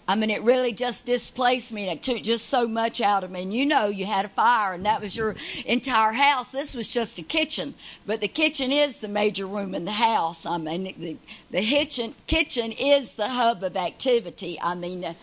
I 0.06 0.14
mean, 0.14 0.30
it 0.30 0.42
really 0.42 0.72
just 0.72 1.04
displaced 1.04 1.72
me 1.72 1.88
and 1.88 1.98
it 1.98 2.02
took 2.02 2.22
just 2.22 2.46
so 2.46 2.68
much 2.68 3.00
out 3.00 3.24
of 3.24 3.32
me. 3.32 3.42
And 3.42 3.52
you 3.52 3.66
know, 3.66 3.88
you 3.88 4.06
had 4.06 4.24
a 4.24 4.28
fire 4.28 4.72
and 4.72 4.86
that 4.86 5.00
was 5.00 5.16
your 5.16 5.34
entire 5.66 6.12
house. 6.12 6.52
This 6.52 6.76
was 6.76 6.86
just 6.86 7.18
a 7.18 7.22
kitchen, 7.24 7.74
but 8.06 8.20
the 8.20 8.28
kitchen 8.28 8.70
is 8.70 9.00
the 9.00 9.08
major 9.08 9.48
room 9.48 9.74
in 9.74 9.84
the 9.84 9.90
house. 9.90 10.46
I 10.46 10.58
mean, 10.58 10.94
the, 10.96 11.16
the 11.50 11.60
kitchen, 11.60 12.14
kitchen 12.28 12.70
is 12.70 13.16
the 13.16 13.28
hub 13.28 13.64
of 13.64 13.76
activity. 13.76 14.60
I 14.62 14.76
mean, 14.76 15.04
uh, 15.04 15.14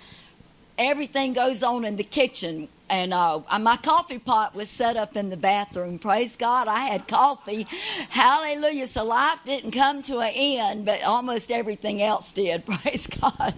everything 0.78 1.32
goes 1.32 1.64
on 1.64 1.86
in 1.86 1.96
the 1.96 2.04
kitchen 2.04 2.68
and 2.90 3.14
uh, 3.14 3.42
my 3.60 3.78
coffee 3.78 4.20
pot 4.20 4.56
was 4.56 4.70
set 4.70 4.98
up 4.98 5.16
in 5.16 5.30
the 5.30 5.38
bathroom. 5.38 6.00
Praise 6.00 6.36
God, 6.36 6.68
I 6.68 6.80
had 6.80 7.08
coffee. 7.08 7.68
Hallelujah. 8.10 8.88
So 8.88 9.06
life 9.06 9.40
didn't 9.46 9.72
come 9.72 10.02
to 10.04 10.20
an 10.20 10.32
end, 10.34 10.86
but 10.86 11.04
almost 11.04 11.52
everything 11.52 12.02
else 12.02 12.32
did. 12.32 12.66
Praise 12.66 13.08
God. 13.08 13.54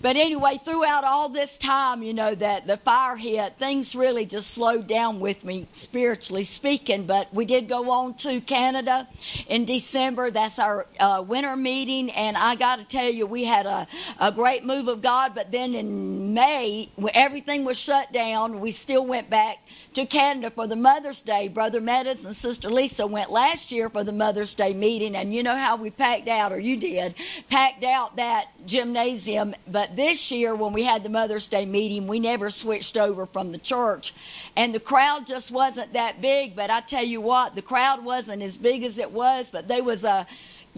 But 0.00 0.16
anyway, 0.16 0.60
throughout 0.64 1.04
all 1.04 1.28
this 1.28 1.58
time, 1.58 2.02
you 2.02 2.14
know, 2.14 2.34
that 2.34 2.66
the 2.66 2.76
fire 2.78 3.16
hit, 3.16 3.58
things 3.58 3.94
really 3.94 4.26
just 4.26 4.50
slowed 4.50 4.86
down 4.86 5.20
with 5.20 5.44
me, 5.44 5.66
spiritually 5.72 6.44
speaking. 6.44 7.06
But 7.06 7.32
we 7.34 7.44
did 7.44 7.68
go 7.68 7.90
on 7.90 8.14
to 8.18 8.40
Canada 8.40 9.08
in 9.48 9.64
December. 9.64 10.30
That's 10.30 10.58
our 10.58 10.86
uh, 10.98 11.24
winter 11.26 11.56
meeting. 11.56 12.10
And 12.10 12.36
I 12.36 12.54
got 12.54 12.76
to 12.76 12.84
tell 12.84 13.10
you, 13.10 13.26
we 13.26 13.44
had 13.44 13.66
a, 13.66 13.86
a 14.18 14.32
great 14.32 14.64
move 14.64 14.88
of 14.88 15.02
God. 15.02 15.34
But 15.34 15.52
then 15.52 15.74
in 15.74 16.32
May, 16.34 16.90
everything 17.14 17.64
was 17.64 17.78
shut 17.78 18.12
down. 18.12 18.60
We 18.60 18.69
we 18.70 18.72
still 18.74 19.04
went 19.04 19.28
back 19.28 19.58
to 19.94 20.06
Canada 20.06 20.48
for 20.48 20.68
the 20.68 20.76
Mother's 20.76 21.22
Day. 21.22 21.48
Brother 21.48 21.80
Meadows 21.80 22.24
and 22.24 22.36
Sister 22.36 22.70
Lisa 22.70 23.04
went 23.04 23.28
last 23.28 23.72
year 23.72 23.88
for 23.88 24.04
the 24.04 24.12
Mother's 24.12 24.54
Day 24.54 24.72
meeting, 24.72 25.16
and 25.16 25.34
you 25.34 25.42
know 25.42 25.56
how 25.56 25.74
we 25.74 25.90
packed 25.90 26.28
out, 26.28 26.52
or 26.52 26.60
you 26.60 26.76
did, 26.76 27.16
packed 27.48 27.82
out 27.82 28.14
that 28.14 28.46
gymnasium. 28.66 29.56
But 29.66 29.96
this 29.96 30.30
year, 30.30 30.54
when 30.54 30.72
we 30.72 30.84
had 30.84 31.02
the 31.02 31.08
Mother's 31.08 31.48
Day 31.48 31.66
meeting, 31.66 32.06
we 32.06 32.20
never 32.20 32.48
switched 32.48 32.96
over 32.96 33.26
from 33.26 33.50
the 33.50 33.58
church, 33.58 34.14
and 34.54 34.72
the 34.72 34.78
crowd 34.78 35.26
just 35.26 35.50
wasn't 35.50 35.92
that 35.94 36.20
big. 36.20 36.54
But 36.54 36.70
I 36.70 36.80
tell 36.80 37.02
you 37.02 37.20
what, 37.20 37.56
the 37.56 37.62
crowd 37.62 38.04
wasn't 38.04 38.40
as 38.40 38.56
big 38.56 38.84
as 38.84 38.98
it 39.00 39.10
was, 39.10 39.50
but 39.50 39.66
there 39.66 39.82
was 39.82 40.04
a 40.04 40.28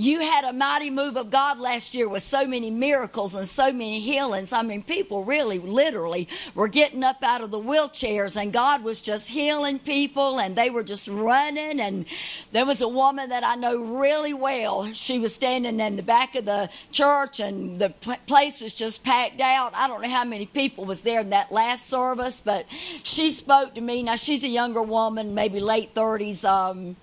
you 0.02 0.20
had 0.20 0.44
a 0.44 0.52
mighty 0.52 0.90
move 0.90 1.16
of 1.16 1.30
God 1.30 1.60
last 1.60 1.94
year 1.94 2.08
with 2.08 2.24
so 2.24 2.44
many 2.44 2.70
miracles 2.70 3.36
and 3.36 3.46
so 3.46 3.72
many 3.72 4.00
healings. 4.00 4.52
I 4.52 4.62
mean, 4.62 4.82
people 4.82 5.24
really, 5.24 5.60
literally 5.60 6.28
were 6.56 6.66
getting 6.66 7.04
up 7.04 7.22
out 7.22 7.40
of 7.40 7.52
the 7.52 7.60
wheelchairs 7.60 8.40
and 8.40 8.52
God 8.52 8.82
was 8.82 9.00
just 9.00 9.28
healing 9.28 9.78
people 9.78 10.40
and 10.40 10.56
they 10.56 10.70
were 10.70 10.82
just 10.82 11.06
running. 11.06 11.80
And 11.80 12.06
there 12.50 12.66
was 12.66 12.80
a 12.80 12.88
woman 12.88 13.28
that 13.28 13.44
I 13.44 13.54
know 13.54 13.78
really 13.78 14.34
well. 14.34 14.92
She 14.92 15.20
was 15.20 15.34
standing 15.34 15.78
in 15.78 15.94
the 15.94 16.02
back 16.02 16.34
of 16.34 16.46
the 16.46 16.68
church 16.90 17.38
and 17.38 17.78
the 17.78 17.90
place 18.26 18.60
was 18.60 18.74
just 18.74 19.04
packed 19.04 19.40
out. 19.40 19.72
I 19.72 19.86
don't 19.86 20.02
know 20.02 20.10
how 20.10 20.24
many 20.24 20.46
people 20.46 20.84
was 20.84 21.02
there 21.02 21.20
in 21.20 21.30
that 21.30 21.52
last 21.52 21.88
service, 21.88 22.40
but 22.40 22.66
she 23.04 23.30
spoke 23.30 23.74
to 23.74 23.80
me. 23.80 24.02
Now, 24.02 24.16
she's 24.16 24.42
a 24.42 24.48
younger 24.48 24.82
woman, 24.82 25.34
maybe 25.34 25.60
late 25.60 25.94
30s, 25.94 26.44
um, 26.44 26.96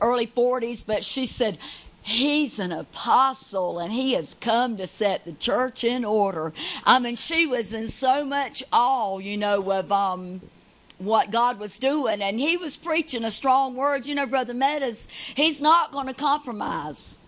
early 0.00 0.26
40s, 0.26 0.86
but 0.86 1.04
she 1.04 1.26
said, 1.26 1.58
He's 2.02 2.58
an 2.58 2.72
apostle 2.72 3.78
and 3.78 3.92
he 3.92 4.12
has 4.14 4.34
come 4.40 4.76
to 4.78 4.86
set 4.86 5.24
the 5.24 5.32
church 5.32 5.84
in 5.84 6.04
order. 6.04 6.52
I 6.84 6.98
mean, 6.98 7.16
she 7.16 7.46
was 7.46 7.72
in 7.72 7.88
so 7.88 8.24
much 8.24 8.64
awe, 8.72 9.18
you 9.18 9.36
know, 9.36 9.70
of 9.70 9.92
um, 9.92 10.40
what 10.98 11.30
God 11.30 11.58
was 11.58 11.78
doing. 11.78 12.20
And 12.20 12.40
he 12.40 12.56
was 12.56 12.76
preaching 12.76 13.24
a 13.24 13.30
strong 13.30 13.76
word. 13.76 14.06
You 14.06 14.14
know, 14.14 14.26
Brother 14.26 14.54
Meadows, 14.54 15.06
he's 15.34 15.62
not 15.62 15.92
going 15.92 16.08
to 16.08 16.14
compromise 16.14 17.19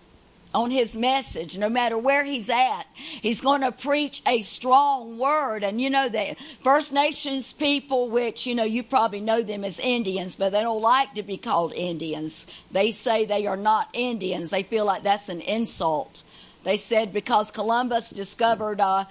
on 0.53 0.69
his 0.71 0.95
message, 0.95 1.57
no 1.57 1.67
matter 1.67 1.97
where 1.97 2.23
he's 2.23 2.49
at. 2.49 2.83
He's 2.93 3.41
going 3.41 3.61
to 3.61 3.71
preach 3.71 4.21
a 4.27 4.41
strong 4.41 5.17
word. 5.17 5.63
And 5.63 5.81
you 5.81 5.89
know, 5.89 6.09
the 6.09 6.35
First 6.63 6.93
Nations 6.93 7.53
people, 7.53 8.09
which, 8.09 8.45
you 8.45 8.55
know, 8.55 8.63
you 8.63 8.83
probably 8.83 9.21
know 9.21 9.41
them 9.41 9.63
as 9.63 9.79
Indians, 9.79 10.35
but 10.35 10.51
they 10.51 10.61
don't 10.61 10.81
like 10.81 11.15
to 11.15 11.23
be 11.23 11.37
called 11.37 11.73
Indians. 11.73 12.45
They 12.71 12.91
say 12.91 13.25
they 13.25 13.47
are 13.47 13.57
not 13.57 13.89
Indians. 13.93 14.51
They 14.51 14.63
feel 14.63 14.85
like 14.85 15.03
that's 15.03 15.29
an 15.29 15.41
insult. 15.41 16.23
They 16.63 16.77
said 16.77 17.11
because 17.11 17.51
Columbus 17.51 18.11
discovered, 18.11 18.79
uh, 18.79 19.05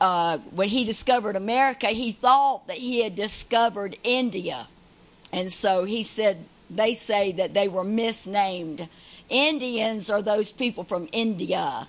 uh, 0.00 0.38
when 0.50 0.68
he 0.68 0.84
discovered 0.84 1.36
America, 1.36 1.86
he 1.88 2.12
thought 2.12 2.66
that 2.66 2.76
he 2.76 3.02
had 3.02 3.14
discovered 3.14 3.96
India. 4.02 4.68
And 5.32 5.50
so 5.52 5.84
he 5.84 6.02
said, 6.02 6.44
they 6.68 6.94
say 6.94 7.32
that 7.32 7.54
they 7.54 7.68
were 7.68 7.84
misnamed 7.84 8.88
Indians 9.28 10.10
are 10.10 10.22
those 10.22 10.52
people 10.52 10.84
from 10.84 11.08
India. 11.12 11.88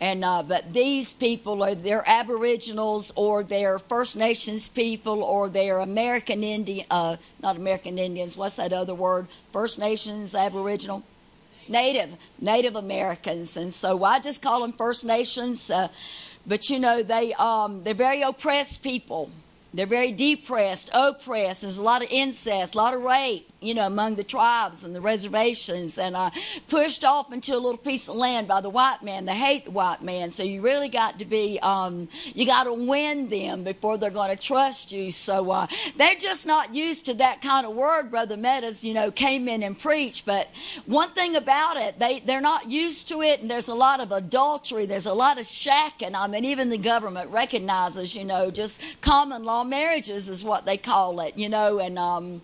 And 0.00 0.24
uh, 0.24 0.42
but 0.42 0.72
these 0.72 1.14
people 1.14 1.62
are 1.62 1.76
they're 1.76 2.02
Aboriginals 2.04 3.12
or 3.14 3.44
they're 3.44 3.78
First 3.78 4.16
Nations 4.16 4.68
people 4.68 5.22
or 5.22 5.48
they're 5.48 5.78
American 5.78 6.42
Indian, 6.42 6.86
uh, 6.90 7.16
not 7.40 7.54
American 7.56 8.00
Indians. 8.00 8.36
What's 8.36 8.56
that 8.56 8.72
other 8.72 8.96
word? 8.96 9.28
First 9.52 9.78
Nations, 9.78 10.34
Aboriginal, 10.34 11.04
Native, 11.68 12.16
Native 12.40 12.74
Americans. 12.74 13.56
And 13.56 13.72
so 13.72 14.02
I 14.02 14.18
just 14.18 14.42
call 14.42 14.62
them 14.62 14.72
First 14.72 15.04
Nations. 15.04 15.70
Uh, 15.70 15.86
but 16.46 16.68
you 16.68 16.80
know 16.80 17.04
they 17.04 17.32
um, 17.34 17.84
they're 17.84 17.94
very 17.94 18.22
oppressed 18.22 18.82
people 18.82 19.30
They're 19.74 19.86
very 19.86 20.12
depressed, 20.12 20.90
oppressed. 20.92 21.62
There's 21.62 21.78
a 21.78 21.82
lot 21.82 22.02
of 22.02 22.08
incest, 22.10 22.74
a 22.74 22.78
lot 22.78 22.92
of 22.92 23.02
rape, 23.02 23.50
you 23.60 23.72
know, 23.72 23.86
among 23.86 24.16
the 24.16 24.24
tribes 24.24 24.84
and 24.84 24.94
the 24.94 25.00
reservations, 25.00 25.96
and 25.96 26.14
uh, 26.14 26.30
pushed 26.68 27.04
off 27.04 27.32
into 27.32 27.54
a 27.54 27.58
little 27.58 27.78
piece 27.78 28.08
of 28.08 28.16
land 28.16 28.48
by 28.48 28.60
the 28.60 28.68
white 28.68 29.02
man. 29.02 29.24
They 29.24 29.34
hate 29.34 29.64
the 29.64 29.70
white 29.70 30.02
man, 30.02 30.28
so 30.28 30.42
you 30.42 30.60
really 30.60 30.90
got 30.90 31.20
to 31.20 31.24
be, 31.24 31.58
um, 31.60 32.08
you 32.34 32.44
got 32.44 32.64
to 32.64 32.74
win 32.74 33.30
them 33.30 33.64
before 33.64 33.96
they're 33.96 34.10
going 34.10 34.36
to 34.36 34.42
trust 34.42 34.92
you. 34.92 35.10
So 35.10 35.50
uh, 35.50 35.66
they're 35.96 36.16
just 36.16 36.46
not 36.46 36.74
used 36.74 37.06
to 37.06 37.14
that 37.14 37.40
kind 37.40 37.66
of 37.66 37.74
word. 37.74 38.10
Brother 38.10 38.36
Meadows, 38.36 38.84
you 38.84 38.92
know, 38.92 39.10
came 39.10 39.48
in 39.48 39.62
and 39.62 39.78
preached, 39.78 40.26
but 40.26 40.48
one 40.84 41.10
thing 41.10 41.34
about 41.34 41.78
it, 41.78 41.98
they 41.98 42.20
they're 42.20 42.42
not 42.42 42.70
used 42.70 43.08
to 43.08 43.22
it, 43.22 43.40
and 43.40 43.50
there's 43.50 43.68
a 43.68 43.74
lot 43.74 44.00
of 44.00 44.12
adultery. 44.12 44.84
There's 44.84 45.06
a 45.06 45.14
lot 45.14 45.38
of 45.38 45.46
shacking. 45.46 46.14
I 46.14 46.26
mean, 46.26 46.44
even 46.44 46.68
the 46.68 46.76
government 46.76 47.30
recognizes, 47.30 48.14
you 48.14 48.24
know, 48.24 48.50
just 48.50 48.82
common 49.00 49.44
law 49.44 49.61
marriages 49.64 50.28
is 50.28 50.44
what 50.44 50.66
they 50.66 50.76
call 50.76 51.20
it, 51.20 51.36
you 51.36 51.48
know, 51.48 51.78
and 51.78 51.98
um 51.98 52.42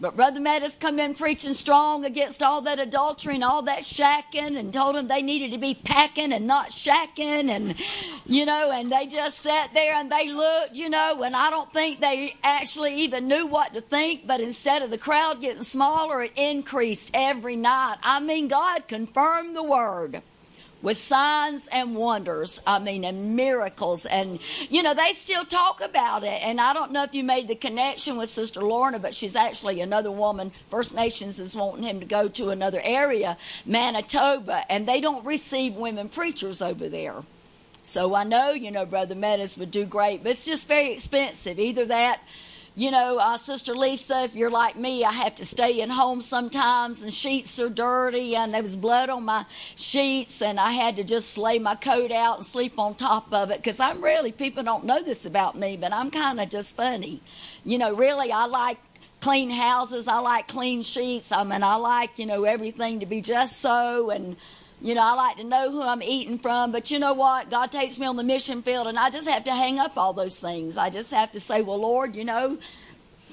but 0.00 0.14
Brother 0.14 0.38
Meadows 0.38 0.76
come 0.76 1.00
in 1.00 1.14
preaching 1.14 1.54
strong 1.54 2.04
against 2.04 2.40
all 2.40 2.60
that 2.62 2.78
adultery 2.78 3.34
and 3.34 3.42
all 3.42 3.62
that 3.62 3.80
shacking 3.80 4.56
and 4.56 4.72
told 4.72 4.94
them 4.94 5.08
they 5.08 5.22
needed 5.22 5.50
to 5.50 5.58
be 5.58 5.74
packing 5.74 6.32
and 6.32 6.46
not 6.46 6.70
shacking 6.70 7.50
and, 7.50 7.74
you 8.24 8.46
know, 8.46 8.70
and 8.70 8.92
they 8.92 9.06
just 9.06 9.40
sat 9.40 9.74
there 9.74 9.94
and 9.94 10.10
they 10.10 10.30
looked, 10.30 10.76
you 10.76 10.88
know, 10.88 11.24
and 11.24 11.34
I 11.34 11.50
don't 11.50 11.72
think 11.72 12.00
they 12.00 12.36
actually 12.44 12.94
even 12.94 13.26
knew 13.26 13.46
what 13.46 13.74
to 13.74 13.80
think, 13.80 14.24
but 14.24 14.40
instead 14.40 14.82
of 14.82 14.92
the 14.92 14.98
crowd 14.98 15.40
getting 15.40 15.64
smaller, 15.64 16.22
it 16.22 16.32
increased 16.36 17.10
every 17.12 17.56
night. 17.56 17.96
I 18.00 18.20
mean, 18.20 18.46
God 18.46 18.86
confirmed 18.86 19.56
the 19.56 19.64
word 19.64 20.22
with 20.82 20.96
signs 20.96 21.66
and 21.68 21.96
wonders. 21.96 22.60
I 22.66 22.78
mean, 22.78 23.04
and 23.04 23.34
miracles. 23.36 24.06
And, 24.06 24.38
you 24.68 24.82
know, 24.82 24.94
they 24.94 25.12
still 25.12 25.44
talk 25.44 25.80
about 25.80 26.24
it. 26.24 26.42
And 26.42 26.60
I 26.60 26.72
don't 26.72 26.92
know 26.92 27.02
if 27.02 27.14
you 27.14 27.24
made 27.24 27.48
the 27.48 27.54
connection 27.54 28.16
with 28.16 28.28
Sister 28.28 28.60
Lorna, 28.60 28.98
but 28.98 29.14
she's 29.14 29.36
actually 29.36 29.80
another 29.80 30.10
woman. 30.10 30.52
First 30.70 30.94
Nations 30.94 31.38
is 31.38 31.56
wanting 31.56 31.84
him 31.84 32.00
to 32.00 32.06
go 32.06 32.28
to 32.28 32.50
another 32.50 32.80
area, 32.82 33.36
Manitoba, 33.66 34.70
and 34.70 34.86
they 34.86 35.00
don't 35.00 35.24
receive 35.24 35.74
women 35.74 36.08
preachers 36.08 36.62
over 36.62 36.88
there. 36.88 37.22
So 37.82 38.14
I 38.14 38.24
know, 38.24 38.50
you 38.50 38.70
know, 38.70 38.84
Brother 38.84 39.14
Meadows 39.14 39.56
would 39.56 39.70
do 39.70 39.86
great, 39.86 40.22
but 40.22 40.32
it's 40.32 40.44
just 40.44 40.68
very 40.68 40.92
expensive. 40.92 41.58
Either 41.58 41.86
that 41.86 42.20
you 42.78 42.92
know, 42.92 43.18
uh, 43.18 43.36
Sister 43.36 43.74
Lisa, 43.74 44.22
if 44.22 44.36
you're 44.36 44.52
like 44.52 44.76
me, 44.76 45.04
I 45.04 45.10
have 45.10 45.34
to 45.34 45.44
stay 45.44 45.80
in 45.80 45.90
home 45.90 46.22
sometimes, 46.22 47.02
and 47.02 47.12
sheets 47.12 47.58
are 47.58 47.68
dirty, 47.68 48.36
and 48.36 48.54
there 48.54 48.62
was 48.62 48.76
blood 48.76 49.10
on 49.10 49.24
my 49.24 49.46
sheets, 49.74 50.40
and 50.40 50.60
I 50.60 50.70
had 50.70 50.94
to 50.94 51.02
just 51.02 51.36
lay 51.36 51.58
my 51.58 51.74
coat 51.74 52.12
out 52.12 52.36
and 52.36 52.46
sleep 52.46 52.78
on 52.78 52.94
top 52.94 53.34
of 53.34 53.50
it 53.50 53.56
because 53.56 53.80
I'm 53.80 54.00
really, 54.00 54.30
people 54.30 54.62
don't 54.62 54.84
know 54.84 55.02
this 55.02 55.26
about 55.26 55.58
me, 55.58 55.76
but 55.76 55.92
I'm 55.92 56.12
kind 56.12 56.40
of 56.40 56.50
just 56.50 56.76
funny. 56.76 57.20
You 57.64 57.78
know, 57.78 57.92
really, 57.96 58.30
I 58.30 58.46
like 58.46 58.78
clean 59.20 59.50
houses, 59.50 60.06
I 60.06 60.20
like 60.20 60.46
clean 60.46 60.84
sheets. 60.84 61.32
I 61.32 61.42
mean, 61.42 61.64
I 61.64 61.74
like, 61.74 62.16
you 62.16 62.26
know, 62.26 62.44
everything 62.44 63.00
to 63.00 63.06
be 63.06 63.20
just 63.22 63.58
so, 63.58 64.10
and 64.10 64.36
you 64.80 64.94
know, 64.94 65.02
I 65.02 65.14
like 65.14 65.36
to 65.38 65.44
know 65.44 65.70
who 65.70 65.82
I'm 65.82 66.02
eating 66.02 66.38
from, 66.38 66.70
but 66.70 66.90
you 66.90 66.98
know 66.98 67.12
what? 67.12 67.50
God 67.50 67.72
takes 67.72 67.98
me 67.98 68.06
on 68.06 68.16
the 68.16 68.22
mission 68.22 68.62
field, 68.62 68.86
and 68.86 68.98
I 68.98 69.10
just 69.10 69.28
have 69.28 69.44
to 69.44 69.52
hang 69.52 69.78
up 69.78 69.96
all 69.96 70.12
those 70.12 70.38
things. 70.38 70.76
I 70.76 70.88
just 70.90 71.10
have 71.10 71.32
to 71.32 71.40
say, 71.40 71.62
well, 71.62 71.78
Lord, 71.78 72.14
you 72.14 72.24
know, 72.24 72.58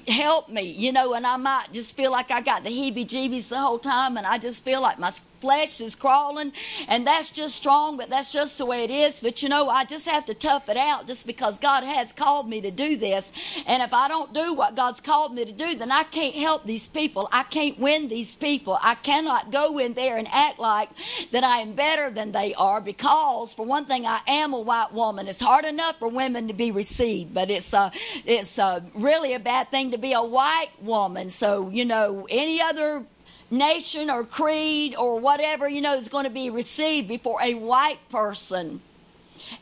help 0.08 0.48
me, 0.48 0.62
you 0.62 0.92
know, 0.92 1.14
and 1.14 1.26
I 1.26 1.36
might 1.36 1.68
just 1.72 1.96
feel 1.96 2.10
like 2.10 2.30
I 2.30 2.40
got 2.40 2.64
the 2.64 2.70
heebie 2.70 3.06
jeebies 3.06 3.48
the 3.48 3.58
whole 3.58 3.78
time, 3.78 4.16
and 4.16 4.26
I 4.26 4.38
just 4.38 4.64
feel 4.64 4.80
like 4.80 4.98
my 4.98 5.10
flesh 5.40 5.80
is 5.80 5.94
crawling, 5.94 6.52
and 6.88 7.06
that's 7.06 7.30
just 7.30 7.54
strong, 7.54 7.96
but 7.96 8.10
that's 8.10 8.32
just 8.32 8.58
the 8.58 8.66
way 8.66 8.84
it 8.84 8.90
is. 8.90 9.20
But 9.20 9.42
you 9.42 9.48
know, 9.48 9.68
I 9.68 9.84
just 9.84 10.08
have 10.08 10.24
to 10.26 10.34
tough 10.34 10.68
it 10.68 10.76
out 10.76 11.06
just 11.06 11.26
because 11.26 11.58
God 11.58 11.84
has 11.84 12.12
called 12.12 12.48
me 12.48 12.60
to 12.60 12.70
do 12.70 12.96
this. 12.96 13.32
And 13.66 13.82
if 13.82 13.92
I 13.92 14.08
don't 14.08 14.32
do 14.32 14.54
what 14.54 14.76
God's 14.76 15.00
called 15.00 15.34
me 15.34 15.44
to 15.44 15.52
do, 15.52 15.74
then 15.74 15.90
I 15.90 16.02
can't 16.04 16.34
help 16.34 16.64
these 16.64 16.88
people. 16.88 17.28
I 17.32 17.42
can't 17.44 17.78
win 17.78 18.08
these 18.08 18.34
people. 18.34 18.78
I 18.82 18.94
cannot 18.94 19.50
go 19.50 19.78
in 19.78 19.94
there 19.94 20.16
and 20.16 20.28
act 20.30 20.58
like 20.58 20.90
that 21.32 21.44
I 21.44 21.58
am 21.58 21.72
better 21.72 22.10
than 22.10 22.32
they 22.32 22.54
are 22.54 22.80
because, 22.80 23.54
for 23.54 23.66
one 23.66 23.86
thing, 23.86 24.06
I 24.06 24.20
am 24.28 24.52
a 24.52 24.60
white 24.60 24.92
woman. 24.92 25.28
It's 25.28 25.40
hard 25.40 25.64
enough 25.64 25.98
for 25.98 26.08
women 26.08 26.48
to 26.48 26.54
be 26.54 26.70
received, 26.70 27.34
but 27.34 27.50
it's 27.50 27.72
uh, 27.74 27.90
it's 28.24 28.58
uh, 28.58 28.80
really 28.94 29.34
a 29.34 29.38
bad 29.38 29.70
thing 29.70 29.92
to 29.92 29.98
be 29.98 30.12
a 30.12 30.22
white 30.22 30.70
woman. 30.80 31.30
So 31.30 31.68
you 31.70 31.84
know, 31.84 32.26
any 32.30 32.60
other 32.60 33.04
nation 33.50 34.10
or 34.10 34.24
creed 34.24 34.94
or 34.96 35.18
whatever, 35.18 35.68
you 35.68 35.80
know, 35.80 35.94
is 35.94 36.08
going 36.08 36.24
to 36.24 36.30
be 36.30 36.50
received 36.50 37.08
before 37.08 37.40
a 37.42 37.54
white 37.54 38.00
person. 38.08 38.80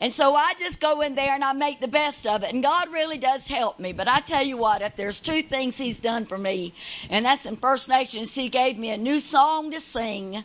And 0.01 0.11
so 0.11 0.33
I 0.35 0.53
just 0.57 0.79
go 0.79 1.01
in 1.01 1.15
there 1.15 1.33
and 1.33 1.43
I 1.43 1.53
make 1.53 1.79
the 1.79 1.87
best 1.87 2.25
of 2.25 2.43
it. 2.43 2.53
And 2.53 2.63
God 2.63 2.91
really 2.91 3.17
does 3.17 3.47
help 3.47 3.79
me. 3.79 3.93
But 3.93 4.07
I 4.07 4.19
tell 4.19 4.43
you 4.43 4.57
what, 4.57 4.81
if 4.81 4.95
there's 4.95 5.19
two 5.19 5.41
things 5.43 5.77
He's 5.77 5.99
done 5.99 6.25
for 6.25 6.37
me, 6.37 6.73
and 7.09 7.25
that's 7.25 7.45
in 7.45 7.57
First 7.57 7.87
Nations, 7.89 8.33
He 8.33 8.49
gave 8.49 8.77
me 8.77 8.89
a 8.91 8.97
new 8.97 9.19
song 9.19 9.71
to 9.71 9.79
sing, 9.79 10.43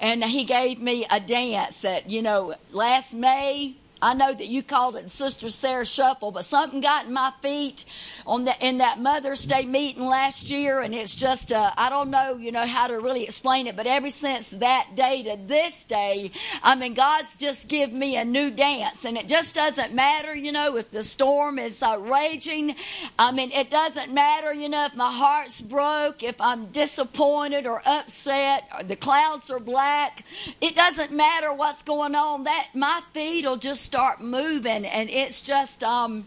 and 0.00 0.22
He 0.22 0.44
gave 0.44 0.80
me 0.80 1.06
a 1.10 1.18
dance 1.18 1.82
that, 1.82 2.08
you 2.08 2.22
know, 2.22 2.54
last 2.70 3.14
May, 3.14 3.76
I 4.00 4.14
know 4.14 4.32
that 4.32 4.46
you 4.46 4.62
called 4.62 4.96
it 4.96 5.10
Sister 5.10 5.50
Sarah 5.50 5.86
Shuffle, 5.86 6.30
but 6.30 6.44
something 6.44 6.80
got 6.80 7.06
in 7.06 7.12
my 7.12 7.32
feet 7.42 7.84
on 8.26 8.44
the 8.44 8.54
in 8.64 8.78
that 8.78 9.00
Mother's 9.00 9.44
Day 9.46 9.64
meeting 9.64 10.04
last 10.04 10.50
year, 10.50 10.80
and 10.80 10.94
it's 10.94 11.16
just 11.16 11.52
uh, 11.52 11.70
I 11.76 11.90
don't 11.90 12.10
know, 12.10 12.36
you 12.36 12.52
know, 12.52 12.66
how 12.66 12.86
to 12.86 13.00
really 13.00 13.24
explain 13.24 13.66
it, 13.66 13.76
but 13.76 13.86
ever 13.86 14.10
since 14.10 14.50
that 14.50 14.90
day 14.94 15.22
to 15.24 15.36
this 15.46 15.84
day, 15.84 16.30
I 16.62 16.74
mean, 16.76 16.94
God's 16.94 17.36
just 17.36 17.68
give 17.68 17.92
me 17.92 18.16
a 18.16 18.24
new 18.24 18.50
dance, 18.50 19.04
and 19.04 19.16
it 19.16 19.28
just 19.28 19.54
doesn't 19.54 19.94
matter, 19.94 20.34
you 20.34 20.52
know, 20.52 20.76
if 20.76 20.90
the 20.90 21.02
storm 21.02 21.58
is 21.58 21.82
uh, 21.82 21.98
raging. 21.98 22.74
I 23.18 23.32
mean, 23.32 23.52
it 23.52 23.70
doesn't 23.70 24.12
matter, 24.12 24.52
you 24.52 24.68
know, 24.68 24.84
if 24.86 24.94
my 24.94 25.12
heart's 25.12 25.60
broke, 25.60 26.22
if 26.22 26.40
I'm 26.40 26.66
disappointed 26.66 27.66
or 27.66 27.82
upset, 27.84 28.64
or 28.76 28.84
the 28.84 28.96
clouds 28.96 29.50
are 29.50 29.60
black. 29.60 30.24
It 30.60 30.76
doesn't 30.76 31.12
matter 31.12 31.52
what's 31.52 31.82
going 31.82 32.14
on. 32.14 32.44
That 32.44 32.68
my 32.74 33.00
feet 33.12 33.44
will 33.44 33.56
just 33.56 33.82
start 33.88 34.20
moving 34.20 34.84
and 34.84 35.08
it's 35.08 35.40
just 35.40 35.82
um 35.82 36.26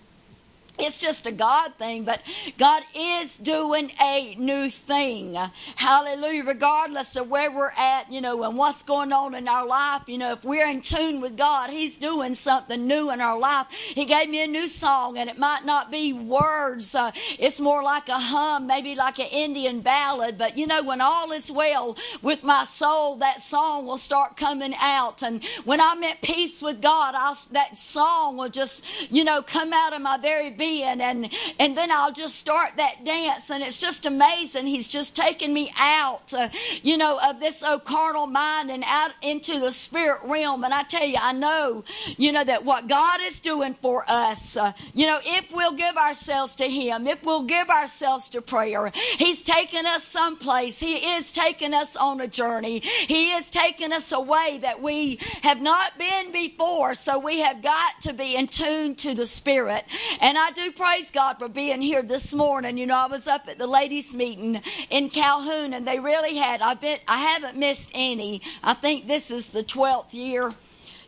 it's 0.82 1.00
just 1.00 1.28
a 1.28 1.32
God 1.32 1.76
thing, 1.76 2.04
but 2.04 2.22
God 2.58 2.84
is 2.96 3.38
doing 3.38 3.92
a 4.02 4.36
new 4.36 4.70
thing. 4.70 5.38
Hallelujah. 5.76 6.44
Regardless 6.44 7.16
of 7.16 7.30
where 7.30 7.52
we're 7.52 7.72
at, 7.78 8.12
you 8.12 8.22
know, 8.22 8.44
and 8.44 8.58
what's 8.58 8.84
going 8.84 9.14
on 9.14 9.36
in 9.36 9.48
our 9.48 9.66
life, 9.66 10.04
you 10.08 10.18
know, 10.18 10.34
if 10.34 10.44
we're 10.44 10.68
in 10.68 10.82
tune 10.82 11.22
with 11.22 11.38
God, 11.38 11.70
He's 11.70 11.98
doing 11.98 12.34
something 12.34 12.88
new 12.88 13.12
in 13.12 13.22
our 13.22 13.38
life. 13.38 13.68
He 13.72 14.06
gave 14.06 14.30
me 14.30 14.44
a 14.44 14.48
new 14.48 14.68
song, 14.68 15.18
and 15.18 15.30
it 15.30 15.38
might 15.38 15.66
not 15.66 15.92
be 15.92 16.14
words, 16.14 16.96
uh, 16.96 17.12
it's 17.38 17.60
more 17.60 17.84
like 17.84 18.10
a 18.10 18.20
hum, 18.20 18.68
maybe 18.68 18.96
like 18.96 19.20
an 19.20 19.28
Indian 19.32 19.82
ballad. 19.82 20.38
But, 20.38 20.58
you 20.58 20.68
know, 20.68 20.84
when 20.84 21.02
all 21.02 21.32
is 21.32 21.52
well 21.52 21.98
with 22.22 22.44
my 22.44 22.64
soul, 22.64 23.18
that 23.18 23.42
song 23.42 23.86
will 23.86 23.98
start 23.98 24.36
coming 24.36 24.74
out. 24.80 25.22
And 25.22 25.44
when 25.66 25.80
I'm 25.80 26.04
at 26.04 26.22
peace 26.22 26.62
with 26.62 26.82
God, 26.82 27.14
I'll, 27.16 27.38
that 27.52 27.78
song 27.78 28.38
will 28.38 28.50
just, 28.50 29.12
you 29.12 29.24
know, 29.24 29.42
come 29.42 29.74
out 29.74 29.94
of 29.94 30.02
my 30.02 30.18
very 30.18 30.50
being 30.50 30.71
and 30.80 31.30
and 31.60 31.78
then 31.78 31.92
I'll 31.92 32.12
just 32.12 32.36
start 32.36 32.72
that 32.78 33.04
dance 33.04 33.50
and 33.50 33.64
it's 33.64 33.80
just 33.80 34.06
amazing. 34.06 34.68
He's 34.68 34.88
just 34.88 35.16
taken 35.16 35.54
me 35.54 35.72
out 35.78 36.34
uh, 36.34 36.50
you 36.82 36.98
know 36.98 37.20
of 37.24 37.40
this 37.40 37.64
old 37.64 37.86
carnal 37.86 38.28
mind 38.28 38.72
and 38.72 38.84
out 38.86 39.12
into 39.22 39.60
the 39.60 39.72
spirit 39.72 40.22
realm. 40.26 40.64
And 40.64 40.74
I 40.74 40.84
tell 40.84 41.06
you 41.06 41.18
I 41.20 41.34
know 41.34 41.84
you 42.18 42.32
know 42.32 42.44
that 42.44 42.66
what 42.66 42.88
God 42.88 43.20
is 43.24 43.40
doing 43.40 43.74
for 43.76 44.06
us 44.08 44.58
uh, 44.58 44.72
you 44.94 45.06
know 45.06 45.20
if 45.24 45.52
we'll 45.52 45.74
give 45.74 45.98
ourselves 45.98 46.56
to 46.58 46.70
him 46.70 47.08
if 47.08 47.24
we'll 47.24 47.44
give 47.44 47.70
ourselves 47.70 48.30
to 48.30 48.42
prayer 48.42 48.92
he's 49.18 49.44
taken 49.44 49.86
us 49.86 50.04
someplace. 50.04 50.80
He 50.80 50.98
is 51.16 51.32
taking 51.32 51.74
us 51.74 51.96
on 51.96 52.22
a 52.22 52.28
journey. 52.28 52.80
He 52.80 53.32
is 53.32 53.50
taking 53.50 53.94
us 53.94 54.12
away 54.12 54.60
that 54.62 54.82
we 54.82 55.20
have 55.42 55.62
not 55.62 55.98
been 55.98 56.32
before. 56.32 56.96
So 56.96 57.18
we 57.18 57.40
have 57.40 57.62
got 57.62 58.02
to 58.02 58.14
be 58.14 58.36
in 58.36 58.48
tune 58.48 58.96
to 58.96 59.16
the 59.16 59.26
spirit. 59.26 59.84
And 60.20 60.38
I 60.38 60.52
do 60.52 60.61
praise 60.70 61.10
God 61.10 61.40
for 61.40 61.48
being 61.48 61.82
here 61.82 62.04
this 62.04 62.34
morning. 62.34 62.78
You 62.78 62.86
know, 62.86 62.98
I 62.98 63.08
was 63.08 63.28
up 63.28 63.48
at 63.48 63.58
the 63.58 63.66
ladies' 63.66 64.16
meeting 64.16 64.62
in 64.90 65.10
Calhoun, 65.10 65.74
and 65.74 65.88
they 65.88 66.00
really 66.00 66.36
had. 66.36 66.62
I 66.62 66.76
bet 66.76 67.02
I 67.08 67.18
haven't 67.18 67.58
missed 67.58 67.92
any. 67.96 68.42
I 68.64 68.76
think 68.76 69.08
this 69.08 69.32
is 69.32 69.48
the 69.48 69.64
twelfth 69.64 70.14
year. 70.14 70.54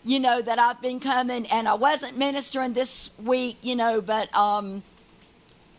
You 0.03 0.19
know 0.19 0.41
that 0.41 0.57
I've 0.57 0.81
been 0.81 0.99
coming, 0.99 1.45
and 1.47 1.67
I 1.67 1.75
wasn't 1.75 2.17
ministering 2.17 2.73
this 2.73 3.11
week. 3.21 3.57
You 3.61 3.75
know, 3.75 4.01
but 4.01 4.35
um, 4.35 4.81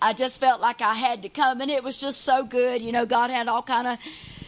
I 0.00 0.12
just 0.12 0.40
felt 0.40 0.60
like 0.60 0.80
I 0.80 0.94
had 0.94 1.22
to 1.22 1.28
come, 1.28 1.60
and 1.60 1.70
it 1.70 1.82
was 1.82 1.98
just 1.98 2.20
so 2.20 2.44
good. 2.44 2.80
You 2.80 2.92
know, 2.92 3.06
God 3.06 3.30
had 3.30 3.48
all 3.48 3.62
kind 3.62 3.88
of 3.88 3.98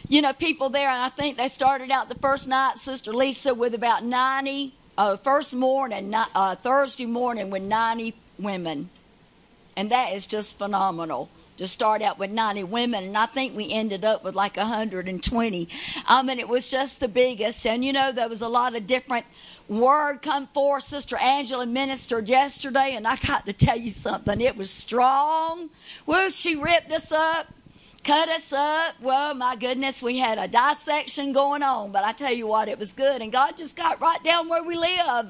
you 0.09 0.21
know, 0.21 0.31
people 0.31 0.69
there, 0.69 0.87
and 0.87 1.03
I 1.03 1.09
think 1.09 1.35
they 1.37 1.49
started 1.49 1.91
out 1.91 2.07
the 2.07 2.15
first 2.15 2.47
night, 2.47 2.77
Sister 2.77 3.13
Lisa, 3.13 3.53
with 3.53 3.73
about 3.73 4.05
90, 4.05 4.73
uh, 4.97 5.17
first 5.17 5.53
morning, 5.53 6.13
uh, 6.15 6.55
Thursday 6.55 7.05
morning, 7.05 7.49
with 7.49 7.63
90 7.63 8.15
women. 8.39 8.89
And 9.77 9.91
that 9.91 10.13
is 10.13 10.25
just 10.27 10.57
phenomenal. 10.57 11.29
to 11.57 11.67
start 11.67 12.03
out 12.03 12.19
with 12.19 12.29
90 12.29 12.65
women, 12.65 13.03
and 13.03 13.17
I 13.17 13.25
think 13.25 13.55
we 13.55 13.71
ended 13.71 14.05
up 14.05 14.23
with 14.23 14.35
like 14.35 14.57
120. 14.57 15.67
Um, 16.07 16.29
and 16.29 16.39
it 16.39 16.47
was 16.47 16.67
just 16.67 16.99
the 16.99 17.07
biggest. 17.07 17.65
And 17.65 17.83
you 17.83 17.93
know, 17.93 18.11
there 18.11 18.29
was 18.29 18.41
a 18.41 18.47
lot 18.47 18.75
of 18.75 18.85
different 18.85 19.25
word 19.67 20.21
come 20.21 20.45
forth. 20.47 20.83
Sister 20.83 21.17
Angela 21.17 21.65
ministered 21.65 22.29
yesterday, 22.29 22.93
and 22.93 23.07
I 23.07 23.15
got 23.15 23.47
to 23.47 23.53
tell 23.53 23.77
you 23.77 23.89
something. 23.89 24.39
It 24.39 24.55
was 24.55 24.69
strong. 24.69 25.71
Well, 26.05 26.29
she 26.29 26.55
ripped 26.55 26.91
us 26.91 27.11
up 27.11 27.47
cut 28.03 28.29
us 28.29 28.53
up. 28.53 28.95
Well, 29.01 29.33
my 29.33 29.57
goodness, 29.57 30.01
we 30.01 30.17
had 30.17 30.37
a 30.37 30.47
dissection 30.47 31.33
going 31.33 31.61
on, 31.61 31.91
but 31.91 32.05
I 32.05 32.13
tell 32.13 32.31
you 32.31 32.47
what, 32.47 32.69
it 32.69 32.79
was 32.79 32.93
good. 32.93 33.21
And 33.21 33.33
God 33.33 33.57
just 33.57 33.75
got 33.75 33.99
right 33.99 34.23
down 34.23 34.47
where 34.47 34.63
we 34.63 34.75
live. 34.75 35.29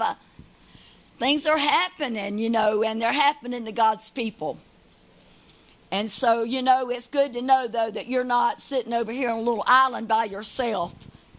Things 1.19 1.47
are 1.47 1.57
happening, 1.57 2.37
you 2.37 2.49
know, 2.49 2.83
and 2.83 3.01
they're 3.01 3.11
happening 3.11 3.65
to 3.65 3.71
God's 3.71 4.09
people. 4.09 4.59
And 5.91 6.09
so, 6.09 6.43
you 6.43 6.61
know, 6.61 6.89
it's 6.89 7.07
good 7.07 7.33
to 7.33 7.41
know, 7.41 7.67
though, 7.67 7.89
that 7.89 8.07
you're 8.07 8.23
not 8.23 8.59
sitting 8.59 8.93
over 8.93 9.11
here 9.11 9.29
on 9.29 9.39
a 9.39 9.41
little 9.41 9.63
island 9.65 10.07
by 10.07 10.25
yourself 10.25 10.93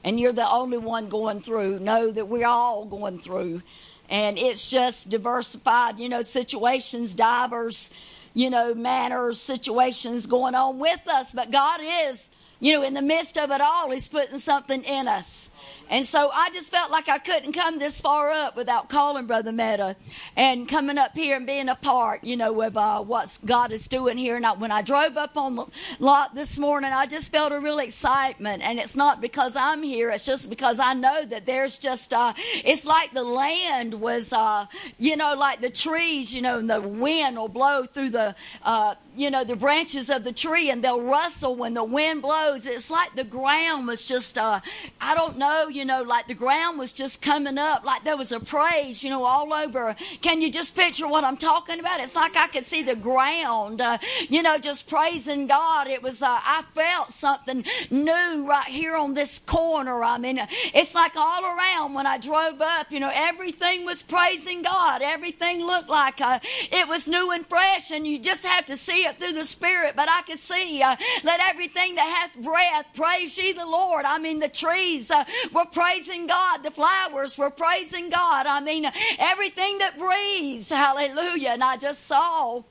and 0.05 0.19
you're 0.19 0.33
the 0.33 0.49
only 0.51 0.79
one 0.79 1.09
going 1.09 1.41
through. 1.41 1.79
Know 1.81 2.11
that 2.11 2.29
we're 2.29 2.47
all 2.47 2.85
going 2.87 3.19
through. 3.19 3.63
And 4.09 4.39
it's 4.39 4.69
just 4.69 5.11
diversified, 5.11 5.99
you 5.99 6.09
know, 6.09 6.23
situations, 6.23 7.15
divers, 7.15 7.91
you 8.33 8.49
know, 8.49 8.75
manners, 8.75 9.39
situations 9.41 10.27
going 10.27 10.55
on 10.55 10.79
with 10.79 11.07
us. 11.09 11.35
But 11.35 11.51
God 11.51 11.81
is, 11.83 12.31
you 12.59 12.73
know, 12.73 12.83
in 12.83 12.95
the 12.95 13.03
midst 13.03 13.37
of 13.37 13.51
it 13.51 13.61
all, 13.61 13.91
He's 13.91 14.09
putting 14.09 14.39
something 14.39 14.83
in 14.83 15.09
us. 15.09 15.51
And 15.90 16.05
so 16.05 16.31
I 16.32 16.51
just 16.52 16.70
felt 16.70 16.90
like 16.90 17.09
I 17.09 17.19
couldn't 17.19 17.52
come 17.52 17.78
this 17.78 18.01
far 18.01 18.31
up 18.31 18.56
without 18.56 18.89
calling 18.89 19.27
Brother 19.27 19.52
Meta 19.52 19.97
and 20.36 20.69
coming 20.69 20.98
up 20.98 21.16
here 21.16 21.36
and 21.36 21.47
being 21.47 21.69
a 21.69 21.74
part, 21.74 22.24
you 22.24 22.36
know, 22.36 22.60
of 22.60 22.77
uh, 22.77 23.02
what 23.02 23.39
God 23.44 23.73
is 23.73 23.89
doing 23.89 24.19
here. 24.19 24.36
And 24.36 24.44
I, 24.44 24.52
when 24.52 24.70
I 24.70 24.82
drove 24.82 25.16
up 25.16 25.36
on 25.36 25.56
the 25.56 25.66
lot 25.98 26.35
this 26.35 26.59
morning, 26.59 26.93
I 26.93 27.06
just 27.06 27.32
felt 27.32 27.52
a 27.52 27.60
real 27.60 27.78
excitement. 27.78 28.62
And 28.62 28.78
it's 28.78 28.97
not 28.97 29.20
because 29.20 29.56
I'm 29.56 29.82
here, 29.82 30.10
it's 30.10 30.27
just 30.27 30.51
because 30.51 30.78
I 30.78 30.93
know 30.94 31.24
that 31.24 31.47
there's 31.47 31.78
just, 31.78 32.12
uh, 32.12 32.35
it's 32.36 32.85
like 32.85 33.12
the 33.12 33.24
land 33.24 33.94
was, 33.94 34.32
uh, 34.32 34.66
you 34.98 35.16
know, 35.16 35.35
like 35.35 35.60
the 35.60 35.70
trees, 35.70 36.35
you 36.35 36.43
know, 36.43 36.59
and 36.59 36.69
the 36.69 36.81
wind 36.81 37.36
will 37.36 37.48
blow 37.48 37.85
through 37.85 38.10
the, 38.10 38.35
uh, 38.62 38.94
you 39.16 39.31
know, 39.31 39.43
the 39.43 39.56
branches 39.56 40.10
of 40.10 40.23
the 40.23 40.32
tree 40.32 40.70
and 40.70 40.82
they'll 40.85 41.02
rustle 41.02 41.56
when 41.56 41.74
the 41.74 41.82
wind 41.85 42.23
blows. 42.23 42.66
It's 42.66 42.90
like 42.90 43.15
the 43.16 43.24
ground 43.24 43.86
was 43.86 44.05
just, 44.05 44.39
uh, 44.39 44.60
I 45.01 45.15
don't 45.15 45.39
know, 45.39 45.69
you 45.79 45.85
know, 45.85 46.03
like 46.03 46.27
the 46.27 46.35
ground 46.35 46.77
was 46.77 46.93
just 46.93 47.23
coming 47.23 47.57
up, 47.57 47.85
like 47.85 48.03
there 48.03 48.17
was 48.17 48.33
a 48.33 48.41
praise, 48.41 49.05
you 49.05 49.11
know, 49.11 49.25
all 49.25 49.55
over. 49.55 49.95
Can 50.21 50.43
you 50.43 50.51
just 50.51 50.75
picture 50.75 51.07
what 51.07 51.23
I'm 51.23 51.37
talking 51.37 51.79
about? 51.79 52.01
It's 52.01 52.17
like 52.17 52.37
I 52.37 52.49
could 52.49 52.65
see 52.65 52.83
the 52.83 52.97
ground, 52.97 53.81
uh, 53.81 53.99
you 54.29 54.43
know, 54.43 54.59
just 54.59 54.89
praising 54.89 55.47
God. 55.47 55.87
It 55.87 56.03
was, 56.03 56.21
uh, 56.21 56.27
I 56.29 56.65
felt 56.75 57.13
something 57.13 57.65
new 57.93 58.45
right 58.49 58.67
here 58.67 58.97
on 58.97 59.15
this 59.15 59.39
corner. 59.39 60.03
I 60.03 60.19
mean, 60.19 60.41
it's 60.75 60.97
like 60.97 61.13
all 61.15 61.45
around 61.45 61.95
when 61.95 62.09
I 62.09 62.19
drove 62.19 62.61
up, 62.61 62.91
you 62.91 62.99
know, 62.99 63.13
everything 63.15 63.85
was 63.85 64.03
praising 64.03 64.63
God. 64.63 65.01
Everything 65.01 65.65
looked 65.65 65.89
like 65.89 66.21
uh, 66.21 66.41
it 66.73 66.89
was 66.89 67.07
new 67.07 67.31
and 67.31 67.47
fresh, 67.47 67.93
and 67.93 68.05
you 68.05 68.19
just 68.19 68.45
have 68.45 68.67
to 68.67 68.77
see 68.77 69.05
it 69.05 69.21
through 69.21 69.35
the 69.35 69.45
Spirit. 69.45 69.95
But 69.95 70.09
I 70.11 70.23
could 70.23 70.41
see, 70.41 70.83
uh, 70.83 70.97
let 71.23 71.41
everything 71.49 71.95
that 71.95 72.31
hath 72.33 72.45
breath 72.45 72.87
praise 72.95 73.39
ye 73.39 73.53
the 73.53 73.65
Lord. 73.65 74.05
I 74.05 74.19
mean, 74.19 74.41
the 74.41 74.49
trees 74.49 75.13
uh, 75.13 75.23
were 75.53 75.68
praising 75.73 76.27
God. 76.27 76.62
The 76.62 76.70
flowers 76.70 77.39
were 77.39 77.51
praising 77.51 78.11
God. 78.11 78.47
I 78.47 78.61
mean, 78.61 78.86
everything 79.19 79.78
that 79.78 79.99
breathes, 79.99 80.70
hallelujah. 80.70 81.51
And 81.51 81.65
I 81.65 81.77
just 81.77 82.07
saw 82.07 82.62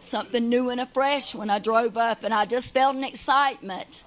something 0.00 0.48
new 0.48 0.70
and 0.70 0.80
afresh 0.80 1.34
when 1.34 1.50
I 1.50 1.58
drove 1.58 1.96
up, 1.96 2.22
and 2.24 2.32
I 2.32 2.44
just 2.44 2.72
felt 2.72 2.96
an 2.96 3.04
excitement. 3.04 4.04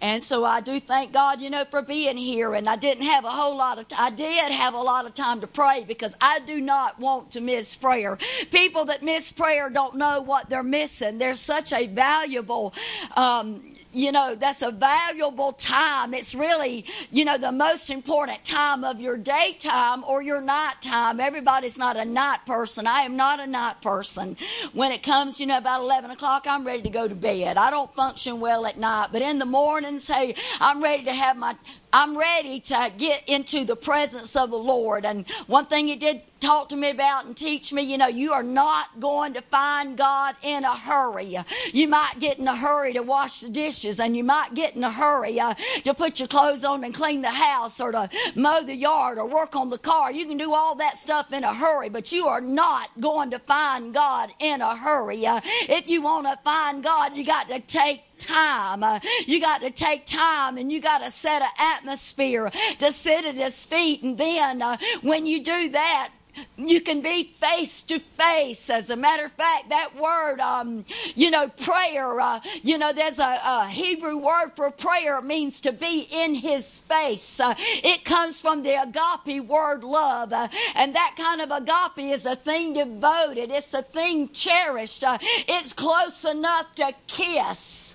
And 0.00 0.22
so 0.22 0.44
I 0.44 0.60
do 0.60 0.78
thank 0.78 1.12
God, 1.12 1.40
you 1.40 1.48
know, 1.48 1.64
for 1.64 1.80
being 1.80 2.18
here. 2.18 2.52
And 2.54 2.68
I 2.68 2.76
didn't 2.76 3.04
have 3.04 3.24
a 3.24 3.30
whole 3.30 3.56
lot 3.56 3.78
of, 3.78 3.88
t- 3.88 3.96
I 3.98 4.10
did 4.10 4.52
have 4.52 4.74
a 4.74 4.80
lot 4.80 5.06
of 5.06 5.14
time 5.14 5.40
to 5.40 5.46
pray 5.46 5.84
because 5.88 6.14
I 6.20 6.40
do 6.40 6.60
not 6.60 7.00
want 7.00 7.30
to 7.30 7.40
miss 7.40 7.74
prayer. 7.74 8.18
People 8.50 8.84
that 8.86 9.02
miss 9.02 9.32
prayer 9.32 9.70
don't 9.70 9.94
know 9.94 10.20
what 10.20 10.50
they're 10.50 10.62
missing. 10.62 11.16
There's 11.16 11.40
such 11.40 11.72
a 11.72 11.86
valuable, 11.86 12.74
um, 13.16 13.62
you 13.96 14.12
know, 14.12 14.34
that's 14.34 14.60
a 14.60 14.70
valuable 14.70 15.54
time. 15.54 16.12
It's 16.12 16.34
really, 16.34 16.84
you 17.10 17.24
know, 17.24 17.38
the 17.38 17.50
most 17.50 17.88
important 17.88 18.44
time 18.44 18.84
of 18.84 19.00
your 19.00 19.16
daytime 19.16 20.04
or 20.04 20.20
your 20.20 20.42
night 20.42 20.82
time. 20.82 21.18
Everybody's 21.18 21.78
not 21.78 21.96
a 21.96 22.04
night 22.04 22.40
person. 22.44 22.86
I 22.86 23.00
am 23.00 23.16
not 23.16 23.40
a 23.40 23.46
night 23.46 23.80
person. 23.80 24.36
When 24.74 24.92
it 24.92 25.02
comes, 25.02 25.40
you 25.40 25.46
know, 25.46 25.56
about 25.56 25.80
11 25.80 26.10
o'clock, 26.10 26.44
I'm 26.46 26.66
ready 26.66 26.82
to 26.82 26.90
go 26.90 27.08
to 27.08 27.14
bed. 27.14 27.56
I 27.56 27.70
don't 27.70 27.92
function 27.94 28.38
well 28.38 28.66
at 28.66 28.78
night, 28.78 29.08
but 29.12 29.22
in 29.22 29.38
the 29.38 29.46
morning, 29.46 29.98
say, 29.98 30.34
I'm 30.60 30.82
ready 30.82 31.04
to 31.04 31.14
have 31.14 31.38
my 31.38 31.56
I'm 31.92 32.18
ready 32.18 32.60
to 32.60 32.92
get 32.98 33.26
into 33.26 33.64
the 33.64 33.76
presence 33.76 34.36
of 34.36 34.50
the 34.50 34.58
Lord. 34.58 35.06
And 35.06 35.26
one 35.46 35.64
thing 35.64 35.88
He 35.88 35.96
did 35.96 36.20
talk 36.46 36.68
to 36.68 36.76
me 36.76 36.90
about 36.90 37.26
and 37.26 37.36
teach 37.36 37.72
me, 37.72 37.82
you 37.82 37.98
know, 37.98 38.06
you 38.06 38.32
are 38.32 38.42
not 38.42 39.00
going 39.00 39.34
to 39.34 39.42
find 39.42 39.96
God 39.96 40.36
in 40.42 40.64
a 40.64 40.76
hurry. 40.76 41.36
You 41.72 41.88
might 41.88 42.14
get 42.20 42.38
in 42.38 42.46
a 42.46 42.54
hurry 42.54 42.92
to 42.92 43.02
wash 43.02 43.40
the 43.40 43.48
dishes, 43.48 43.98
and 43.98 44.16
you 44.16 44.22
might 44.22 44.54
get 44.54 44.76
in 44.76 44.84
a 44.84 44.90
hurry 44.90 45.40
uh, 45.40 45.54
to 45.82 45.92
put 45.92 46.20
your 46.20 46.28
clothes 46.28 46.64
on 46.64 46.84
and 46.84 46.94
clean 46.94 47.22
the 47.22 47.30
house, 47.30 47.80
or 47.80 47.90
to 47.90 48.08
mow 48.36 48.60
the 48.60 48.76
yard, 48.76 49.18
or 49.18 49.26
work 49.26 49.56
on 49.56 49.70
the 49.70 49.78
car. 49.78 50.12
You 50.12 50.24
can 50.24 50.36
do 50.36 50.54
all 50.54 50.76
that 50.76 50.96
stuff 50.96 51.32
in 51.32 51.42
a 51.42 51.52
hurry, 51.52 51.88
but 51.88 52.12
you 52.12 52.28
are 52.28 52.40
not 52.40 52.90
going 53.00 53.30
to 53.30 53.40
find 53.40 53.92
God 53.92 54.30
in 54.38 54.60
a 54.60 54.76
hurry. 54.76 55.26
Uh, 55.26 55.40
if 55.68 55.88
you 55.88 56.00
want 56.00 56.28
to 56.28 56.38
find 56.44 56.80
God, 56.80 57.16
you 57.16 57.24
got 57.24 57.48
to 57.48 57.58
take 57.58 58.02
time. 58.18 58.82
Uh, 58.82 59.00
you 59.26 59.40
got 59.40 59.60
to 59.60 59.70
take 59.70 60.06
time 60.06 60.58
and 60.58 60.72
you 60.72 60.80
got 60.80 60.98
to 60.98 61.10
set 61.10 61.42
an 61.42 61.48
atmosphere 61.58 62.50
to 62.78 62.92
sit 62.92 63.24
at 63.24 63.34
his 63.34 63.64
feet. 63.64 64.02
And 64.02 64.16
then 64.18 64.62
uh, 64.62 64.76
when 65.02 65.26
you 65.26 65.42
do 65.42 65.70
that, 65.70 66.10
you 66.56 66.80
can 66.80 67.00
be 67.00 67.34
face 67.40 67.82
to 67.82 67.98
face. 67.98 68.70
As 68.70 68.90
a 68.90 68.96
matter 68.96 69.26
of 69.26 69.32
fact, 69.32 69.70
that 69.70 69.94
word, 69.96 70.40
um, 70.40 70.84
you 71.14 71.30
know, 71.30 71.48
prayer, 71.48 72.20
uh, 72.20 72.40
you 72.62 72.78
know, 72.78 72.92
there's 72.92 73.18
a, 73.18 73.38
a, 73.44 73.68
Hebrew 73.68 74.16
word 74.16 74.52
for 74.54 74.70
prayer. 74.70 75.18
It 75.18 75.24
means 75.24 75.60
to 75.62 75.72
be 75.72 76.06
in 76.10 76.34
his 76.34 76.80
face. 76.80 77.40
Uh, 77.40 77.54
it 77.58 78.04
comes 78.04 78.40
from 78.40 78.62
the 78.62 78.82
agape 78.82 79.44
word 79.46 79.84
love. 79.84 80.32
Uh, 80.32 80.48
and 80.74 80.94
that 80.94 81.14
kind 81.16 81.40
of 81.40 81.50
agape 81.50 82.12
is 82.12 82.26
a 82.26 82.36
thing 82.36 82.74
devoted, 82.74 83.50
it's 83.50 83.74
a 83.74 83.82
thing 83.82 84.28
cherished. 84.30 85.04
Uh, 85.04 85.18
it's 85.20 85.72
close 85.72 86.24
enough 86.24 86.74
to 86.76 86.92
kiss 87.06 87.85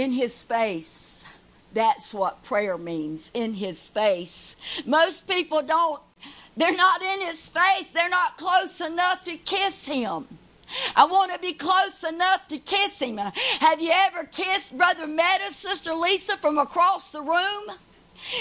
in 0.00 0.12
his 0.12 0.44
face. 0.44 1.24
That's 1.74 2.12
what 2.14 2.42
prayer 2.42 2.78
means 2.78 3.30
in 3.34 3.54
his 3.54 3.90
face. 3.90 4.56
Most 4.86 5.28
people 5.28 5.62
don't, 5.62 6.00
they're 6.56 6.74
not 6.74 7.02
in 7.02 7.20
his 7.20 7.48
face, 7.48 7.90
they're 7.90 8.08
not 8.08 8.38
close 8.38 8.80
enough 8.80 9.24
to 9.24 9.36
kiss 9.36 9.86
him. 9.86 10.26
I 10.96 11.04
want 11.04 11.32
to 11.32 11.38
be 11.38 11.52
close 11.52 12.02
enough 12.04 12.48
to 12.48 12.58
kiss 12.58 13.00
him. 13.00 13.18
Have 13.18 13.80
you 13.80 13.90
ever 13.92 14.24
kissed 14.24 14.76
Brother 14.76 15.06
Meta, 15.06 15.52
Sister 15.52 15.94
Lisa 15.94 16.36
from 16.38 16.58
across 16.58 17.10
the 17.10 17.22
room? 17.22 17.64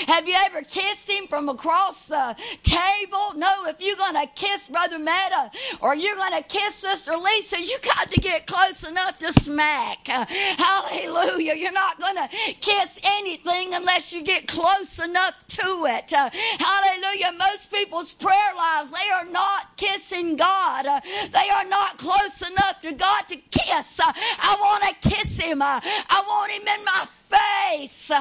Have 0.08 0.28
you 0.28 0.36
ever 0.46 0.62
kissed 0.62 1.10
him 1.10 1.28
from 1.28 1.50
across 1.50 2.06
the 2.06 2.36
table? 2.64 3.34
No, 3.36 3.66
if 3.66 3.78
you're 3.80 3.96
going 3.96 4.16
to 4.16 4.28
kiss 4.36 4.70
Brother 4.70 5.00
Meta 5.00 5.52
or 5.82 5.96
you're 5.96 6.16
going 6.16 6.34
to 6.34 6.44
kiss 6.44 6.76
Sister 6.76 7.16
Lisa, 7.16 7.62
you 7.62 7.78
got 7.80 8.12
to 8.12 8.20
get 8.20 8.48
close 8.48 8.84
enough 8.84 9.18
to 9.20 9.34
smack. 9.34 10.08
Hallelujah. 10.08 11.56
You're 11.56 11.72
not 11.72 12.00
going 12.00 12.16
to 12.16 12.30
kiss 12.62 13.00
anything 13.04 13.74
unless 13.74 14.14
you 14.14 14.24
get 14.24 14.48
close 14.48 15.00
enough 15.00 15.36
to 15.50 15.86
it. 15.90 16.12
Hallelujah. 16.12 17.34
Most 17.38 17.72
people's 17.72 18.14
prayer 18.14 18.54
lives, 18.56 18.92
they 18.92 19.10
are 19.10 19.26
not 19.26 19.78
kissing 19.78 20.36
God. 20.36 20.86
They 20.86 21.50
are 21.50 21.66
not 21.66 21.98
close 21.98 22.42
enough 22.42 22.82
to 22.82 22.94
God 22.94 23.28
to 23.28 23.36
kiss. 23.36 24.00
I 24.02 24.56
want 24.60 24.84
to 24.84 25.10
kiss 25.10 25.40
him. 25.40 25.62
I 25.62 26.24
want 26.28 26.52
him 26.52 26.68
in 26.68 26.86
my 26.86 27.08
face. 27.30 28.12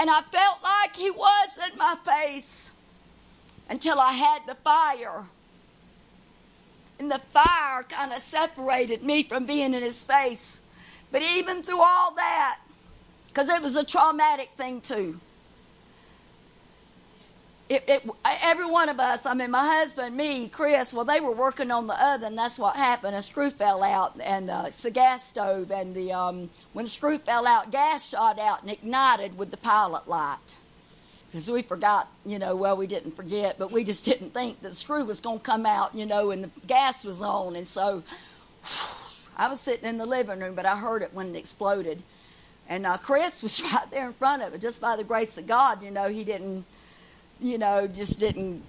And 0.00 0.08
I 0.08 0.22
felt 0.22 0.62
like 0.62 0.96
he 0.96 1.10
was 1.10 1.58
in 1.70 1.76
my 1.76 1.94
face 2.06 2.72
until 3.68 4.00
I 4.00 4.12
had 4.12 4.40
the 4.46 4.54
fire. 4.54 5.24
And 6.98 7.10
the 7.10 7.20
fire 7.34 7.82
kind 7.82 8.10
of 8.10 8.20
separated 8.20 9.02
me 9.02 9.24
from 9.24 9.44
being 9.44 9.74
in 9.74 9.82
his 9.82 10.02
face. 10.02 10.60
But 11.12 11.22
even 11.22 11.62
through 11.62 11.82
all 11.82 12.14
that, 12.14 12.60
because 13.28 13.50
it 13.50 13.60
was 13.60 13.76
a 13.76 13.84
traumatic 13.84 14.48
thing 14.56 14.80
too, 14.80 15.20
it, 17.70 17.84
it, 17.88 18.10
every 18.42 18.66
one 18.66 18.90
of 18.90 19.00
us, 19.00 19.26
I 19.26 19.34
mean, 19.34 19.52
my 19.52 19.64
husband, 19.64 20.16
me, 20.16 20.48
Chris, 20.48 20.92
well, 20.92 21.06
they 21.06 21.20
were 21.20 21.32
working 21.32 21.70
on 21.70 21.86
the 21.86 22.06
oven. 22.06 22.36
That's 22.36 22.58
what 22.58 22.76
happened. 22.76 23.16
A 23.16 23.22
screw 23.22 23.50
fell 23.50 23.84
out, 23.84 24.20
and 24.22 24.50
uh, 24.50 24.64
it's 24.68 24.84
a 24.84 24.90
gas 24.90 25.28
stove. 25.28 25.70
And 25.70 25.94
the 25.94 26.12
um, 26.12 26.50
when 26.74 26.86
the 26.86 26.90
screw 26.90 27.18
fell 27.18 27.46
out, 27.46 27.72
gas 27.72 28.10
shot 28.10 28.40
out 28.40 28.62
and 28.62 28.72
ignited 28.72 29.38
with 29.38 29.52
the 29.52 29.58
pilot 29.58 30.08
light. 30.08 30.58
because 31.30 31.50
we 31.50 31.62
forgot, 31.62 32.08
you 32.26 32.38
know, 32.40 32.56
well, 32.56 32.76
we 32.76 32.88
didn't 32.88 33.14
forget, 33.16 33.56
but 33.58 33.70
we 33.72 33.84
just 33.84 34.04
didn't 34.04 34.34
think 34.34 34.60
that 34.62 34.70
the 34.70 34.74
screw 34.74 35.04
was 35.04 35.20
going 35.20 35.38
to 35.38 35.44
come 35.44 35.66
out, 35.66 35.94
you 35.94 36.06
know, 36.06 36.32
and 36.32 36.44
the 36.44 36.50
gas 36.66 37.04
was 37.04 37.22
on. 37.22 37.56
And 37.56 37.66
so 37.66 38.02
I 39.36 39.48
was 39.48 39.60
sitting 39.60 39.88
in 39.88 39.98
the 39.98 40.06
living 40.06 40.40
room, 40.40 40.56
but 40.56 40.66
I 40.66 40.76
heard 40.76 41.02
it 41.02 41.14
when 41.14 41.34
it 41.34 41.38
exploded. 41.38 42.02
And 42.68 42.86
uh, 42.86 42.98
Chris 42.98 43.42
was 43.44 43.62
right 43.62 43.90
there 43.92 44.06
in 44.08 44.14
front 44.14 44.42
of 44.42 44.54
it, 44.54 44.60
just 44.60 44.80
by 44.80 44.96
the 44.96 45.04
grace 45.04 45.38
of 45.38 45.46
God, 45.46 45.82
you 45.82 45.90
know, 45.92 46.08
he 46.08 46.24
didn't, 46.24 46.64
you 47.40 47.58
know, 47.58 47.86
just 47.86 48.20
didn't 48.20 48.62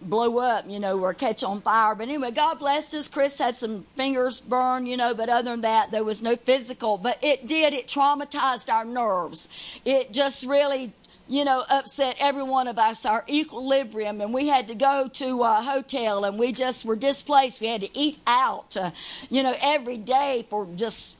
blow 0.00 0.38
up, 0.38 0.68
you 0.68 0.78
know, 0.78 0.98
or 1.00 1.12
catch 1.12 1.42
on 1.42 1.60
fire. 1.60 1.94
But 1.94 2.04
anyway, 2.04 2.30
God 2.30 2.58
blessed 2.58 2.94
us. 2.94 3.08
Chris 3.08 3.38
had 3.38 3.56
some 3.56 3.84
fingers 3.96 4.40
burned, 4.40 4.88
you 4.88 4.96
know, 4.96 5.14
but 5.14 5.28
other 5.28 5.50
than 5.50 5.62
that, 5.62 5.90
there 5.90 6.04
was 6.04 6.22
no 6.22 6.36
physical. 6.36 6.98
But 6.98 7.18
it 7.22 7.46
did, 7.46 7.72
it 7.74 7.88
traumatized 7.88 8.72
our 8.72 8.84
nerves. 8.84 9.48
It 9.84 10.12
just 10.12 10.46
really 10.46 10.92
you 11.28 11.44
know, 11.44 11.62
upset 11.68 12.16
every 12.18 12.42
one 12.42 12.68
of 12.68 12.78
us, 12.78 13.04
our 13.04 13.22
equilibrium, 13.28 14.20
and 14.22 14.32
we 14.32 14.48
had 14.48 14.66
to 14.68 14.74
go 14.74 15.08
to 15.12 15.42
a 15.42 15.56
hotel 15.56 16.24
and 16.24 16.38
we 16.38 16.52
just 16.52 16.86
were 16.86 16.96
displaced. 16.96 17.60
We 17.60 17.66
had 17.66 17.82
to 17.82 17.98
eat 17.98 18.18
out, 18.26 18.76
uh, 18.76 18.92
you 19.28 19.42
know, 19.42 19.54
every 19.60 19.98
day 19.98 20.46
for 20.48 20.66
just, 20.74 21.16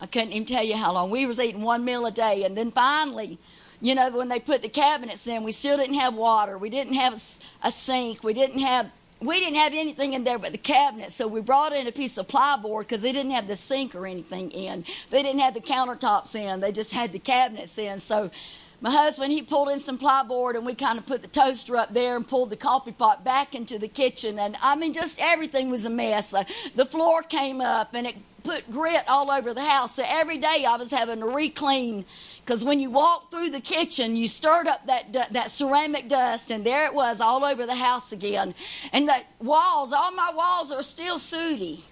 I 0.00 0.06
couldn't 0.06 0.32
even 0.32 0.46
tell 0.46 0.64
you 0.64 0.74
how 0.74 0.92
long. 0.94 1.10
We 1.10 1.26
was 1.26 1.38
eating 1.38 1.60
one 1.60 1.84
meal 1.84 2.06
a 2.06 2.10
day. 2.10 2.44
And 2.44 2.56
then 2.56 2.70
finally, 2.70 3.38
you 3.82 3.96
know, 3.96 4.10
when 4.10 4.28
they 4.28 4.38
put 4.38 4.62
the 4.62 4.68
cabinets 4.68 5.26
in, 5.26 5.42
we 5.42 5.50
still 5.50 5.76
didn't 5.76 5.96
have 5.96 6.14
water. 6.14 6.56
We 6.56 6.70
didn't 6.70 6.94
have 6.94 7.20
a, 7.64 7.72
sink. 7.72 8.22
We 8.22 8.32
didn't 8.32 8.60
have 8.60 8.90
we 9.20 9.38
didn't 9.38 9.56
have 9.56 9.72
anything 9.72 10.14
in 10.14 10.24
there 10.24 10.38
but 10.38 10.50
the 10.50 10.58
cabinet, 10.58 11.12
so 11.12 11.28
we 11.28 11.40
brought 11.40 11.72
in 11.72 11.86
a 11.86 11.92
piece 11.92 12.16
of 12.18 12.26
plyboard 12.26 12.80
because 12.80 13.02
they 13.02 13.12
didn't 13.12 13.30
have 13.30 13.46
the 13.46 13.54
sink 13.54 13.94
or 13.94 14.04
anything 14.04 14.50
in. 14.50 14.84
They 15.10 15.22
didn't 15.22 15.40
have 15.40 15.54
the 15.54 15.60
countertops 15.60 16.34
in. 16.34 16.58
They 16.58 16.72
just 16.72 16.92
had 16.92 17.12
the 17.12 17.20
cabinets 17.20 17.78
in. 17.78 18.00
So 18.00 18.32
my 18.80 18.90
husband, 18.90 19.32
he 19.32 19.42
pulled 19.42 19.68
in 19.68 19.78
some 19.78 19.96
plyboard 19.96 20.56
and 20.56 20.66
we 20.66 20.74
kind 20.74 20.98
of 20.98 21.06
put 21.06 21.22
the 21.22 21.28
toaster 21.28 21.76
up 21.76 21.94
there 21.94 22.16
and 22.16 22.26
pulled 22.26 22.50
the 22.50 22.56
coffee 22.56 22.90
pot 22.90 23.22
back 23.22 23.54
into 23.54 23.78
the 23.78 23.86
kitchen. 23.86 24.40
And 24.40 24.56
I 24.60 24.74
mean, 24.74 24.92
just 24.92 25.20
everything 25.20 25.70
was 25.70 25.86
a 25.86 25.90
mess. 25.90 26.34
Uh, 26.34 26.42
the 26.74 26.84
floor 26.84 27.22
came 27.22 27.60
up 27.60 27.94
and 27.94 28.08
it 28.08 28.16
put 28.42 28.70
grit 28.70 29.04
all 29.08 29.30
over 29.30 29.54
the 29.54 29.64
house. 29.64 29.96
So 29.96 30.04
every 30.06 30.38
day 30.38 30.64
I 30.66 30.76
was 30.76 30.90
having 30.90 31.20
to 31.20 31.26
re-clean 31.26 32.04
because 32.44 32.64
when 32.64 32.80
you 32.80 32.90
walked 32.90 33.30
through 33.30 33.50
the 33.50 33.60
kitchen, 33.60 34.16
you 34.16 34.26
stirred 34.26 34.66
up 34.66 34.86
that 34.86 35.12
that 35.32 35.50
ceramic 35.50 36.08
dust, 36.08 36.50
and 36.50 36.64
there 36.64 36.86
it 36.86 36.94
was 36.94 37.20
all 37.20 37.44
over 37.44 37.66
the 37.66 37.74
house 37.74 38.12
again. 38.12 38.54
And 38.92 39.08
the 39.08 39.16
walls, 39.40 39.92
all 39.92 40.12
my 40.12 40.32
walls 40.34 40.72
are 40.72 40.82
still 40.82 41.18
sooty. 41.18 41.84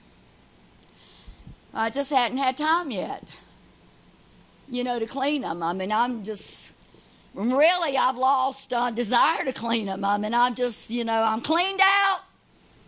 I 1.72 1.90
just 1.90 2.10
hadn't 2.10 2.38
had 2.38 2.56
time 2.56 2.90
yet, 2.90 3.22
you 4.68 4.82
know, 4.82 4.98
to 4.98 5.06
clean 5.06 5.42
them. 5.42 5.62
I 5.62 5.72
mean, 5.72 5.92
I'm 5.92 6.24
just 6.24 6.72
really, 7.32 7.96
I've 7.96 8.16
lost 8.16 8.72
uh, 8.72 8.90
desire 8.90 9.44
to 9.44 9.52
clean 9.52 9.86
them. 9.86 10.04
I 10.04 10.18
mean, 10.18 10.34
I'm 10.34 10.56
just, 10.56 10.90
you 10.90 11.04
know, 11.04 11.22
I'm 11.22 11.40
cleaned 11.40 11.80
out. 11.80 12.22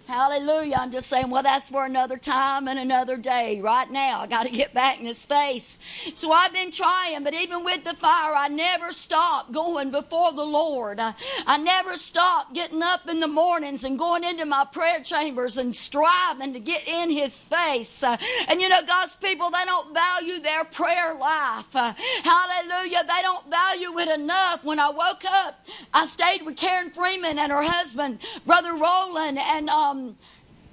Hallelujah. 0.07 0.77
I'm 0.79 0.91
just 0.91 1.09
saying, 1.09 1.31
well, 1.31 1.45
that's 1.45 1.71
for 1.71 1.87
another 1.87 2.19
time 2.19 2.67
and 2.69 2.79
another 2.79 3.17
day. 3.17 3.61
Right 3.61 3.91
now, 3.91 4.21
I 4.21 4.27
got 4.27 4.45
to 4.45 4.51
get 4.51 4.75
back 4.75 4.99
in 4.99 5.07
His 5.07 5.25
face. 5.25 5.79
So 6.13 6.33
I've 6.33 6.53
been 6.53 6.71
trying, 6.73 7.23
but 7.23 7.35
even 7.35 7.65
with 7.65 7.85
the 7.85 7.95
fire, 7.95 8.35
I 8.37 8.49
never 8.49 8.93
stop 8.93 9.53
going 9.53 9.91
before 9.93 10.33
the 10.33 10.45
Lord. 10.45 10.99
I, 11.01 11.15
I 11.47 11.59
never 11.59 11.97
stop 11.97 12.53
getting 12.53 12.83
up 12.83 13.09
in 13.09 13.21
the 13.21 13.29
mornings 13.29 13.85
and 13.85 13.99
going 13.99 14.25
into 14.25 14.45
my 14.45 14.67
prayer 14.71 15.01
chambers 15.01 15.57
and 15.57 15.75
striving 15.75 16.53
to 16.53 16.61
get 16.61 16.87
in 16.87 17.09
His 17.11 17.45
face. 17.45 18.03
Uh, 18.03 18.17
and 18.49 18.61
you 18.61 18.69
know, 18.69 18.83
God's 18.83 19.15
people, 19.17 19.51
they 19.51 19.65
don't 19.65 19.95
value 19.95 20.41
their 20.41 20.65
prayer 20.65 21.15
life. 21.15 21.75
Uh, 21.75 21.95
hallelujah. 22.25 23.05
They 23.05 23.23
don't 23.23 23.49
value 23.51 23.99
it 24.01 24.09
enough. 24.21 24.65
When 24.65 24.81
I 24.81 24.91
woke 24.91 25.25
up, 25.25 25.65
I 25.95 26.07
stayed 26.07 26.43
with 26.43 26.57
Karen 26.57 26.91
Freeman 26.91 27.39
and 27.39 27.53
her 27.53 27.63
husband, 27.63 28.19
Brother 28.45 28.75
Roland, 28.75 29.39
and 29.39 29.71
um, 29.71 29.92
um, 29.93 30.17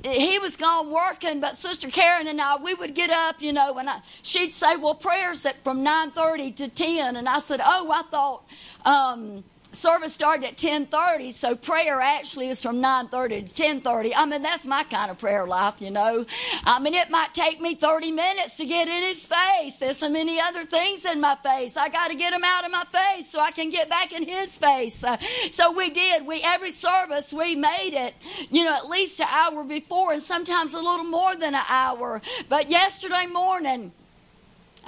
he 0.04 0.40
was 0.40 0.56
gone 0.56 0.92
working, 0.92 1.42
but 1.42 1.58
Sister 1.58 1.90
Karen 1.90 2.28
and 2.28 2.40
I, 2.40 2.56
we 2.58 2.74
would 2.74 2.96
get 2.96 3.10
up, 3.10 3.42
you 3.42 3.52
know, 3.52 3.78
and 3.78 3.90
I, 3.90 4.00
she'd 4.22 4.54
say, 4.54 4.78
"Well, 4.78 4.96
prayers 4.96 5.46
at 5.46 5.62
from 5.64 5.84
9:30 5.84 6.56
to 6.58 6.68
10," 6.70 7.18
and 7.18 7.28
I 7.28 7.40
said, 7.40 7.62
"Oh, 7.64 7.92
I 7.92 8.02
thought." 8.04 8.46
Um, 8.86 9.44
service 9.72 10.14
started 10.14 10.46
at 10.46 10.58
10.30 10.58 11.32
so 11.34 11.56
prayer 11.56 12.02
actually 12.02 12.50
is 12.50 12.62
from 12.62 12.82
9.30 12.82 13.54
to 13.54 13.64
10.30 13.64 14.14
i 14.16 14.26
mean 14.26 14.42
that's 14.42 14.66
my 14.66 14.84
kind 14.84 15.12
of 15.12 15.18
prayer 15.18 15.46
life 15.46 15.80
you 15.80 15.92
know. 15.92 16.26
I 16.66 16.80
mean 16.80 16.94
it 16.94 17.10
might 17.10 17.34
take 17.34 17.62
me 17.62 17.76
30 17.76 18.12
minutes 18.12 18.58
to 18.58 18.66
get 18.66 18.88
in 18.88 19.04
his 19.04 19.26
face. 19.26 19.78
There's 19.78 19.98
so 19.98 20.10
many 20.10 20.40
other 20.40 20.66
things 20.66 21.06
in 21.06 21.20
my 21.20 21.36
face. 21.44 21.78
I 21.78 21.90
got 21.90 22.10
to 22.10 22.16
get 22.16 22.32
them 22.32 22.44
out 22.44 22.66
of 22.66 22.72
my 22.72 22.84
face 22.86 23.30
so 23.30 23.40
i 23.40 23.52
can 23.52 23.70
get 23.70 23.90
back 23.90 24.12
in 24.12 24.24
his 24.24 24.58
face. 24.58 25.04
Uh, 25.04 25.18
so 25.50 25.72
we 25.72 25.90
did. 25.90 26.26
We 26.26 26.42
every 26.44 26.72
service 26.72 27.34
we 27.34 27.56
made 27.56 27.94
it 27.94 28.16
you 28.50 28.64
know 28.64 28.76
at 28.76 28.88
least 28.88 29.20
an 29.20 29.28
hour 29.30 29.64
before 29.64 30.14
and 30.14 30.22
sometimes 30.22 30.74
a 30.74 30.80
little 30.80 31.06
more 31.06 31.36
than 31.36 31.56
an 31.56 31.66
hour. 31.70 32.22
But 32.48 32.70
yesterday 32.70 33.26
morning 33.28 33.92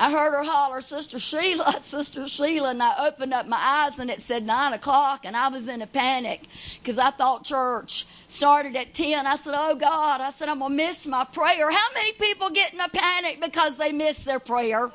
I 0.01 0.09
heard 0.09 0.33
her 0.33 0.43
holler, 0.43 0.81
Sister 0.81 1.19
Sheila, 1.19 1.77
Sister 1.79 2.27
Sheila, 2.27 2.71
and 2.71 2.81
I 2.81 3.05
opened 3.05 3.35
up 3.35 3.45
my 3.45 3.59
eyes 3.59 3.99
and 3.99 4.09
it 4.09 4.19
said 4.19 4.43
nine 4.43 4.73
o'clock, 4.73 5.25
and 5.25 5.37
I 5.37 5.47
was 5.49 5.67
in 5.67 5.83
a 5.83 5.87
panic 5.87 6.41
because 6.79 6.97
I 6.97 7.11
thought 7.11 7.43
church 7.43 8.07
started 8.27 8.75
at 8.75 8.95
10. 8.95 9.27
I 9.27 9.35
said, 9.35 9.53
Oh 9.55 9.75
God, 9.75 10.19
I 10.19 10.31
said, 10.31 10.49
I'm 10.49 10.57
going 10.57 10.71
to 10.71 10.75
miss 10.75 11.05
my 11.05 11.23
prayer. 11.23 11.69
How 11.69 11.87
many 11.93 12.13
people 12.13 12.49
get 12.49 12.73
in 12.73 12.79
a 12.79 12.89
panic 12.89 13.41
because 13.41 13.77
they 13.77 13.91
miss 13.91 14.23
their 14.23 14.39
prayer? 14.39 14.91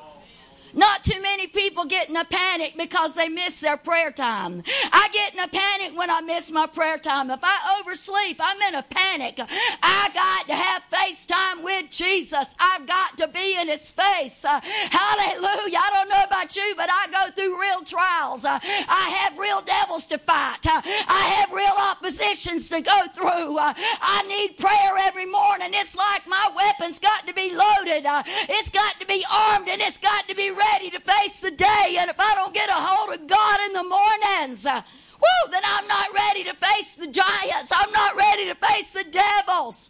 Not 0.77 1.03
too 1.03 1.19
many 1.23 1.47
people 1.47 1.85
get 1.85 2.07
in 2.07 2.15
a 2.15 2.23
panic 2.23 2.75
because 2.77 3.15
they 3.15 3.29
miss 3.29 3.59
their 3.61 3.77
prayer 3.77 4.11
time. 4.11 4.61
I 4.91 5.09
get 5.11 5.33
in 5.33 5.39
a 5.39 5.47
panic 5.47 5.97
when 5.97 6.11
I 6.11 6.21
miss 6.21 6.51
my 6.51 6.67
prayer 6.67 6.99
time. 6.99 7.31
If 7.31 7.39
I 7.41 7.79
oversleep, 7.81 8.37
I'm 8.39 8.61
in 8.61 8.75
a 8.75 8.83
panic. 8.83 9.39
I 9.39 10.09
got 10.13 10.47
to 10.47 10.53
have 10.53 10.83
face 10.83 11.25
time 11.25 11.63
with 11.63 11.89
Jesus. 11.89 12.55
I've 12.59 12.85
got 12.85 13.17
to 13.17 13.27
be 13.27 13.59
in 13.59 13.69
his 13.69 13.89
face. 13.89 14.45
Uh, 14.45 14.59
hallelujah. 14.61 15.79
I 15.81 15.89
don't 15.93 16.09
know 16.09 16.23
about 16.23 16.55
you, 16.55 16.75
but 16.77 16.89
I 16.91 17.07
go 17.11 17.31
through 17.31 17.59
real 17.59 17.81
trials. 17.81 18.45
Uh, 18.45 18.59
I 18.61 19.09
have 19.17 19.39
real 19.39 19.61
devils 19.61 20.05
to 20.07 20.19
fight. 20.19 20.63
Uh, 20.63 20.79
I 20.85 21.41
have 21.41 21.51
real 21.51 21.73
oppositions 21.89 22.69
to 22.69 22.81
go 22.81 23.07
through. 23.15 23.57
Uh, 23.57 23.73
I 23.75 24.23
need 24.27 24.57
prayer 24.57 24.93
every 24.99 25.25
morning. 25.25 25.69
It's 25.71 25.95
like 25.95 26.27
my 26.27 26.51
weapon's 26.55 26.99
got 26.99 27.25
to 27.25 27.33
be 27.33 27.49
loaded. 27.49 28.05
Uh, 28.05 28.21
it's 28.27 28.69
got 28.69 28.99
to 28.99 29.07
be 29.07 29.25
armed 29.33 29.69
and 29.69 29.81
it's 29.81 29.97
got 29.97 30.27
to 30.27 30.35
be 30.35 30.51
ready 30.51 30.66
ready 30.73 30.89
to 30.91 30.99
face 30.99 31.39
the 31.41 31.51
day. 31.51 31.97
And 31.99 32.09
if 32.09 32.19
I 32.19 32.35
don't 32.35 32.53
get 32.53 32.69
a 32.69 32.73
hold 32.73 33.13
of 33.13 33.27
God 33.27 33.59
in 33.67 33.73
the 33.73 33.83
mornings, 33.83 34.65
uh, 34.65 34.81
whoo, 35.19 35.51
then 35.51 35.61
I'm 35.65 35.87
not 35.87 36.07
ready 36.13 36.43
to 36.45 36.53
face 36.53 36.95
the 36.95 37.07
giants. 37.07 37.71
I'm 37.73 37.91
not 37.91 38.15
ready 38.15 38.45
to 38.45 38.55
face 38.55 38.91
the 38.91 39.03
devils. 39.03 39.89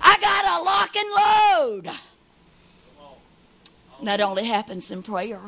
I 0.00 0.18
got 0.20 0.44
a 0.44 0.64
lock 0.64 0.96
and 0.96 1.86
load. 1.86 1.98
And 3.98 4.08
that 4.08 4.20
only 4.20 4.44
happens 4.44 4.90
in 4.90 5.02
prayer. 5.02 5.40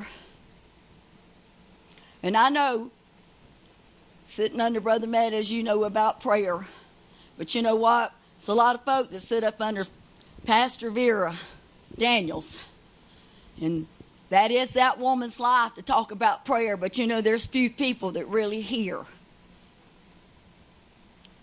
And 2.22 2.36
I 2.36 2.48
know, 2.48 2.90
sitting 4.24 4.60
under 4.60 4.80
Brother 4.80 5.06
Matt, 5.06 5.32
as 5.32 5.52
you 5.52 5.62
know 5.62 5.84
about 5.84 6.20
prayer. 6.20 6.66
But 7.36 7.54
you 7.54 7.62
know 7.62 7.76
what? 7.76 8.12
It's 8.38 8.48
a 8.48 8.54
lot 8.54 8.74
of 8.74 8.84
folk 8.84 9.10
that 9.10 9.20
sit 9.20 9.44
up 9.44 9.60
under 9.60 9.86
Pastor 10.44 10.90
Vera 10.90 11.34
Daniels. 11.96 12.64
And 13.60 13.86
that 14.30 14.50
is 14.50 14.72
that 14.72 14.98
woman's 14.98 15.38
life 15.38 15.74
to 15.74 15.82
talk 15.82 16.10
about 16.10 16.44
prayer, 16.44 16.76
but 16.76 16.98
you 16.98 17.06
know, 17.06 17.20
there's 17.20 17.46
few 17.46 17.70
people 17.70 18.12
that 18.12 18.26
really 18.28 18.60
hear. 18.60 19.00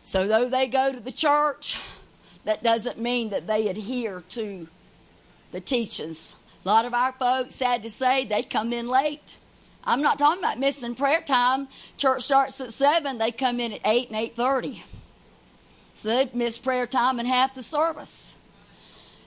So, 0.04 0.28
though 0.28 0.50
they 0.50 0.68
go 0.68 0.92
to 0.92 1.00
the 1.00 1.14
church, 1.14 1.78
that 2.44 2.62
doesn't 2.62 3.00
mean 3.00 3.30
that 3.30 3.48
they 3.48 3.70
adhere 3.70 4.24
to 4.30 4.68
the 5.52 5.62
teachings. 5.62 6.36
A 6.66 6.68
lot 6.68 6.86
of 6.86 6.94
our 6.94 7.14
folks, 7.14 7.56
sad 7.56 7.84
to 7.84 7.90
say, 7.90 8.26
they 8.26 8.44
come 8.44 8.74
in 8.74 8.88
late. 8.88 9.38
I'm 9.86 10.02
not 10.02 10.20
talking 10.20 10.44
about 10.44 10.60
missing 10.60 10.96
prayer 10.96 11.22
time. 11.22 11.68
Church 11.98 12.24
starts 12.24 12.60
at 12.62 12.72
seven. 12.72 13.18
They 13.18 13.32
come 13.32 13.60
in 13.60 13.74
at 13.74 13.82
eight 13.86 14.10
and 14.10 14.18
eight 14.18 14.36
thirty. 14.36 14.84
So 15.94 16.10
they've 16.10 16.34
missed 16.34 16.64
prayer 16.64 16.88
time 16.88 17.20
and 17.20 17.28
half 17.28 17.54
the 17.56 17.64
service. 17.64 18.36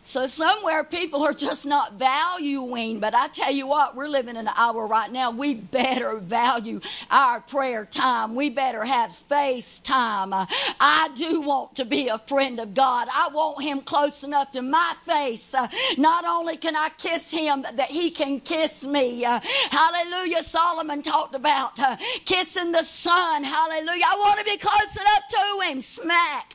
So 0.07 0.28
somewhere 0.28 0.85
people 0.85 1.24
are 1.24 1.33
just 1.33 1.66
not 1.66 1.95
valuing, 1.95 3.01
but 3.01 3.12
I 3.12 3.27
tell 3.27 3.51
you 3.51 3.66
what, 3.66 3.97
we're 3.97 4.07
living 4.07 4.37
in 4.37 4.47
an 4.47 4.55
hour 4.57 4.87
right 4.87 5.11
now. 5.11 5.33
We 5.33 5.55
better 5.55 6.19
value 6.19 6.81
our 7.11 7.41
prayer 7.41 7.85
time. 7.85 8.37
We 8.37 8.49
better 8.49 8.85
have 8.85 9.16
face 9.16 9.81
time. 9.81 10.33
I 10.33 11.11
do 11.16 11.41
want 11.41 11.74
to 11.74 11.85
be 11.85 12.07
a 12.07 12.19
friend 12.19 12.61
of 12.61 12.73
God. 12.73 13.09
I 13.12 13.31
want 13.35 13.61
Him 13.61 13.81
close 13.81 14.23
enough 14.23 14.53
to 14.53 14.62
my 14.62 14.95
face. 15.05 15.53
Not 15.99 16.24
only 16.24 16.57
can 16.57 16.77
I 16.77 16.91
kiss 16.91 17.33
Him, 17.33 17.62
but 17.62 17.77
that 17.77 17.91
He 17.91 18.12
can 18.12 18.39
kiss 18.39 18.87
me. 18.87 19.23
Hallelujah. 19.23 20.45
Solomon 20.45 21.03
talked 21.03 21.35
about 21.35 21.81
uh, 21.81 21.97
kissing 22.24 22.70
the 22.70 22.85
son. 22.85 23.43
Hallelujah. 23.43 24.05
I 24.09 24.16
want 24.20 24.39
to 24.39 24.45
be 24.45 24.57
close 24.57 24.97
enough 24.97 25.27
to 25.31 25.69
Him. 25.69 25.81
Smack. 25.81 26.55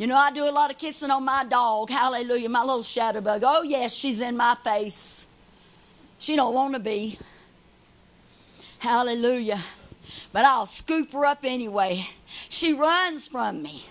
You 0.00 0.06
know, 0.06 0.16
I 0.16 0.32
do 0.32 0.44
a 0.44 0.50
lot 0.50 0.70
of 0.70 0.78
kissing 0.78 1.10
on 1.10 1.26
my 1.26 1.44
dog. 1.44 1.90
Hallelujah. 1.90 2.48
My 2.48 2.62
little 2.62 2.82
shadow 2.82 3.20
bug. 3.20 3.42
Oh, 3.44 3.60
yes, 3.60 3.92
she's 3.92 4.22
in 4.22 4.34
my 4.34 4.56
face. 4.64 5.26
She 6.18 6.36
don't 6.36 6.54
want 6.54 6.72
to 6.72 6.80
be. 6.80 7.18
Hallelujah. 8.78 9.60
but 10.32 10.46
I'll 10.46 10.64
scoop 10.64 11.12
her 11.12 11.26
up 11.26 11.40
anyway. 11.44 12.06
She 12.48 12.72
runs 12.72 13.28
from 13.28 13.62
me. 13.62 13.84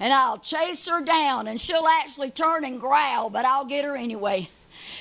And 0.00 0.10
I'll 0.10 0.38
chase 0.38 0.88
her 0.88 1.04
down, 1.04 1.48
and 1.48 1.60
she'll 1.60 1.86
actually 1.86 2.30
turn 2.30 2.64
and 2.64 2.80
growl, 2.80 3.28
but 3.28 3.44
I'll 3.44 3.66
get 3.66 3.84
her 3.84 3.94
anyway. 3.94 4.48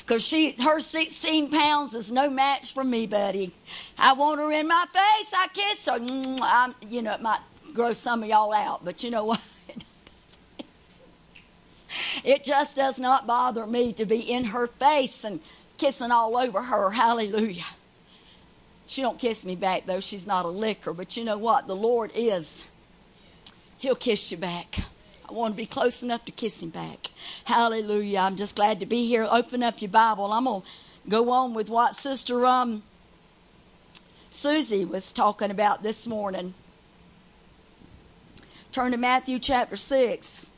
Because 0.02 0.22
she, 0.22 0.52
her 0.62 0.82
16 0.82 1.50
pounds 1.50 1.94
is 1.94 2.12
no 2.12 2.30
match 2.30 2.74
for 2.74 2.84
me, 2.84 3.08
buddy. 3.08 3.54
I 3.98 4.12
want 4.12 4.42
her 4.42 4.52
in 4.52 4.68
my 4.68 4.86
face. 4.92 5.34
I 5.34 5.48
kiss 5.54 5.86
her. 5.86 5.98
I'm, 6.42 6.76
you 6.90 7.02
know, 7.02 7.14
it 7.14 7.22
might 7.22 7.40
gross 7.74 8.00
some 8.00 8.22
of 8.22 8.28
y'all 8.28 8.52
out, 8.52 8.84
but 8.84 9.02
you 9.02 9.10
know 9.10 9.24
what? 9.24 9.42
It 12.24 12.44
just 12.44 12.76
does 12.76 13.00
not 13.00 13.28
bother 13.28 13.66
me 13.68 13.94
to 13.94 14.06
be 14.06 14.20
in 14.20 14.46
her 14.46 14.68
face 14.68 15.24
and 15.24 15.40
kissing 15.78 16.12
all 16.12 16.38
over 16.38 16.62
her. 16.62 16.92
Hallelujah. 16.92 17.66
She 18.86 19.02
don't 19.02 19.20
kiss 19.20 19.46
me 19.46 19.56
back 19.56 19.86
though. 19.86 20.00
She's 20.00 20.28
not 20.28 20.46
a 20.46 20.50
licker, 20.50 20.94
but 20.94 21.18
you 21.18 21.24
know 21.24 21.38
what? 21.38 21.68
The 21.68 21.76
Lord 21.76 22.12
is. 22.16 22.68
He'll 23.78 23.96
kiss 23.96 24.32
you 24.32 24.38
back. 24.38 24.78
I 25.28 25.34
want 25.34 25.54
to 25.54 25.58
be 25.58 25.66
close 25.66 26.04
enough 26.04 26.26
to 26.26 26.32
kiss 26.32 26.62
him 26.62 26.70
back. 26.70 27.10
Hallelujah. 27.46 28.20
I'm 28.20 28.36
just 28.36 28.56
glad 28.56 28.80
to 28.82 28.86
be 28.86 29.08
here. 29.08 29.28
Open 29.30 29.64
up 29.64 29.82
your 29.82 29.90
Bible. 29.90 30.32
I'm 30.32 30.46
going 30.46 30.62
to 30.62 30.68
go 31.10 31.32
on 31.32 31.54
with 31.54 31.70
what 31.70 31.96
Sister 31.96 32.46
um, 32.46 32.84
Susie 34.30 34.86
was 34.86 35.12
talking 35.12 35.52
about 35.52 35.84
this 35.84 36.08
morning. 36.08 36.54
Turn 38.72 38.92
to 38.92 38.98
Matthew 38.98 39.40
chapter 39.40 39.76
6. 39.76 40.50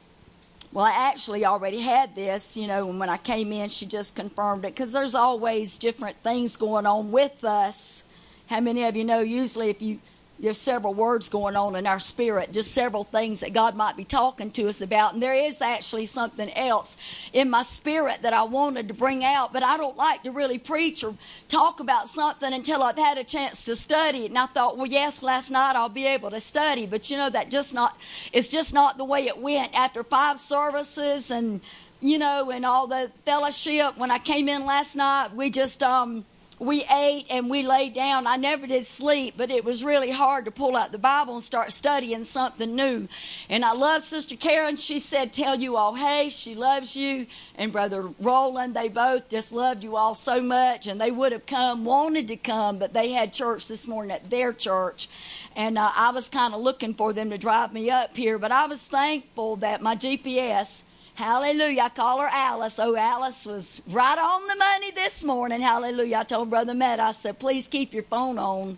Well, 0.75 0.83
I 0.83 0.91
actually 0.91 1.45
already 1.45 1.79
had 1.79 2.17
this, 2.17 2.57
you 2.57 2.67
know, 2.67 2.89
and 2.89 2.99
when 2.99 3.07
I 3.07 3.15
came 3.15 3.53
in, 3.53 3.69
she 3.69 3.85
just 3.85 4.13
confirmed 4.13 4.65
it 4.65 4.73
because 4.73 4.91
there's 4.91 5.15
always 5.15 5.77
different 5.77 6.17
things 6.21 6.57
going 6.57 6.85
on 6.85 7.13
with 7.13 7.45
us. 7.45 8.03
How 8.47 8.59
many 8.59 8.83
of 8.83 8.93
you 8.97 9.05
know 9.05 9.21
usually 9.21 9.69
if 9.69 9.81
you 9.81 10.01
there's 10.39 10.59
several 10.59 10.93
words 10.93 11.29
going 11.29 11.55
on 11.55 11.75
in 11.75 11.87
our 11.87 11.99
spirit, 11.99 12.51
just 12.51 12.71
several 12.71 13.05
things 13.05 13.39
that 13.39 13.53
God 13.53 13.75
might 13.75 13.95
be 13.95 14.03
talking 14.03 14.51
to 14.51 14.67
us 14.67 14.81
about. 14.81 15.13
And 15.13 15.23
there 15.23 15.33
is 15.33 15.61
actually 15.61 16.07
something 16.07 16.51
else 16.53 16.97
in 17.31 17.49
my 17.49 17.63
spirit 17.63 18.21
that 18.23 18.33
I 18.33 18.43
wanted 18.43 18.89
to 18.89 18.93
bring 18.93 19.23
out, 19.23 19.53
but 19.53 19.63
I 19.63 19.77
don't 19.77 19.95
like 19.95 20.23
to 20.23 20.31
really 20.31 20.59
preach 20.59 21.03
or 21.03 21.15
talk 21.47 21.79
about 21.79 22.09
something 22.09 22.51
until 22.51 22.83
I've 22.83 22.97
had 22.97 23.17
a 23.17 23.23
chance 23.23 23.65
to 23.65 23.75
study 23.75 24.25
it. 24.25 24.29
And 24.29 24.37
I 24.37 24.47
thought, 24.47 24.77
well, 24.77 24.87
yes, 24.87 25.23
last 25.23 25.51
night 25.51 25.75
I'll 25.75 25.89
be 25.89 26.05
able 26.05 26.31
to 26.31 26.41
study, 26.41 26.85
but 26.85 27.09
you 27.09 27.15
know, 27.15 27.29
that 27.29 27.49
just 27.49 27.73
not, 27.73 27.97
it's 28.33 28.49
just 28.49 28.73
not 28.73 28.97
the 28.97 29.05
way 29.05 29.27
it 29.27 29.37
went 29.37 29.73
after 29.73 30.03
five 30.03 30.39
services 30.39 31.31
and, 31.31 31.61
you 32.01 32.17
know, 32.17 32.51
and 32.51 32.65
all 32.65 32.87
the 32.87 33.09
fellowship. 33.25 33.97
When 33.97 34.11
I 34.11 34.19
came 34.19 34.49
in 34.49 34.65
last 34.65 34.97
night, 34.97 35.33
we 35.33 35.49
just, 35.49 35.81
um, 35.81 36.25
we 36.59 36.85
ate 36.91 37.25
and 37.29 37.49
we 37.49 37.63
laid 37.63 37.93
down. 37.93 38.27
I 38.27 38.37
never 38.37 38.65
did 38.65 38.85
sleep, 38.85 39.35
but 39.37 39.51
it 39.51 39.65
was 39.65 39.83
really 39.83 40.11
hard 40.11 40.45
to 40.45 40.51
pull 40.51 40.75
out 40.75 40.91
the 40.91 40.97
Bible 40.97 41.33
and 41.33 41.43
start 41.43 41.73
studying 41.73 42.23
something 42.23 42.75
new. 42.75 43.07
And 43.49 43.65
I 43.65 43.73
love 43.73 44.03
Sister 44.03 44.35
Karen. 44.35 44.77
She 44.77 44.99
said, 44.99 45.33
Tell 45.33 45.59
you 45.59 45.75
all, 45.75 45.95
hey, 45.95 46.29
she 46.29 46.55
loves 46.55 46.95
you. 46.95 47.27
And 47.55 47.71
Brother 47.71 48.09
Roland, 48.19 48.73
they 48.73 48.87
both 48.87 49.27
just 49.29 49.51
loved 49.51 49.83
you 49.83 49.97
all 49.97 50.15
so 50.15 50.41
much. 50.41 50.87
And 50.87 50.99
they 50.99 51.11
would 51.11 51.33
have 51.33 51.45
come, 51.45 51.83
wanted 51.83 52.27
to 52.29 52.37
come, 52.37 52.79
but 52.79 52.93
they 52.93 53.11
had 53.11 53.33
church 53.33 53.67
this 53.67 53.87
morning 53.87 54.11
at 54.11 54.29
their 54.29 54.53
church. 54.53 55.09
And 55.55 55.77
uh, 55.77 55.91
I 55.93 56.11
was 56.11 56.29
kind 56.29 56.53
of 56.53 56.61
looking 56.61 56.93
for 56.93 57.11
them 57.11 57.29
to 57.31 57.37
drive 57.37 57.73
me 57.73 57.89
up 57.89 58.15
here. 58.15 58.39
But 58.39 58.51
I 58.51 58.67
was 58.67 58.85
thankful 58.87 59.57
that 59.57 59.81
my 59.81 59.95
GPS 59.95 60.83
Hallelujah. 61.15 61.83
I 61.83 61.89
call 61.89 62.19
her 62.19 62.29
Alice. 62.29 62.77
Oh, 62.77 62.97
Alice 62.97 63.45
was 63.45 63.81
right 63.87 64.17
on 64.17 64.47
the 64.47 64.55
money 64.57 64.91
this 64.91 65.23
morning. 65.23 65.61
Hallelujah. 65.61 66.17
I 66.17 66.23
told 66.25 66.49
Brother 66.49 66.73
Matt, 66.73 66.99
I 66.99 67.13
said, 67.13 67.39
please 67.39 67.69
keep 67.69 67.93
your 67.93 68.03
phone 68.03 68.37
on 68.37 68.77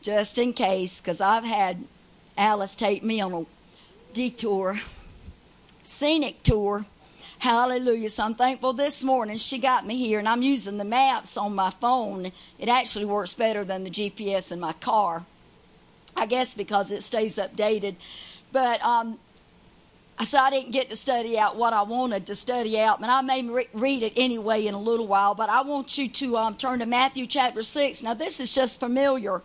just 0.00 0.38
in 0.38 0.54
case, 0.54 1.02
because 1.02 1.20
I've 1.20 1.44
had 1.44 1.84
Alice 2.38 2.74
take 2.74 3.02
me 3.02 3.20
on 3.20 3.34
a 3.34 3.44
detour, 4.14 4.80
scenic 5.82 6.42
tour. 6.42 6.86
Hallelujah. 7.38 8.08
So 8.08 8.24
I'm 8.24 8.34
thankful 8.34 8.72
this 8.72 9.04
morning 9.04 9.36
she 9.36 9.58
got 9.58 9.86
me 9.86 9.98
here, 9.98 10.18
and 10.18 10.26
I'm 10.26 10.40
using 10.40 10.78
the 10.78 10.84
maps 10.84 11.36
on 11.36 11.54
my 11.54 11.68
phone. 11.68 12.32
It 12.58 12.70
actually 12.70 13.04
works 13.04 13.34
better 13.34 13.62
than 13.62 13.84
the 13.84 13.90
GPS 13.90 14.52
in 14.52 14.58
my 14.58 14.72
car. 14.72 15.26
I 16.16 16.24
guess 16.24 16.54
because 16.54 16.90
it 16.90 17.02
stays 17.02 17.36
updated. 17.36 17.96
But 18.52 18.82
um, 18.82 19.18
so 20.22 20.38
I 20.38 20.50
didn't 20.50 20.70
get 20.70 20.90
to 20.90 20.96
study 20.96 21.38
out 21.38 21.56
what 21.56 21.72
I 21.72 21.82
wanted 21.82 22.26
to 22.26 22.34
study 22.36 22.78
out, 22.80 23.00
but 23.00 23.10
I 23.10 23.20
may 23.22 23.42
re- 23.42 23.68
read 23.72 24.02
it 24.02 24.12
anyway 24.16 24.66
in 24.66 24.74
a 24.74 24.80
little 24.80 25.08
while. 25.08 25.34
But 25.34 25.50
I 25.50 25.62
want 25.62 25.98
you 25.98 26.08
to 26.08 26.36
um, 26.36 26.56
turn 26.56 26.78
to 26.78 26.86
Matthew 26.86 27.26
chapter 27.26 27.62
six. 27.62 28.02
Now 28.02 28.14
this 28.14 28.38
is 28.38 28.52
just 28.52 28.78
familiar, 28.78 29.42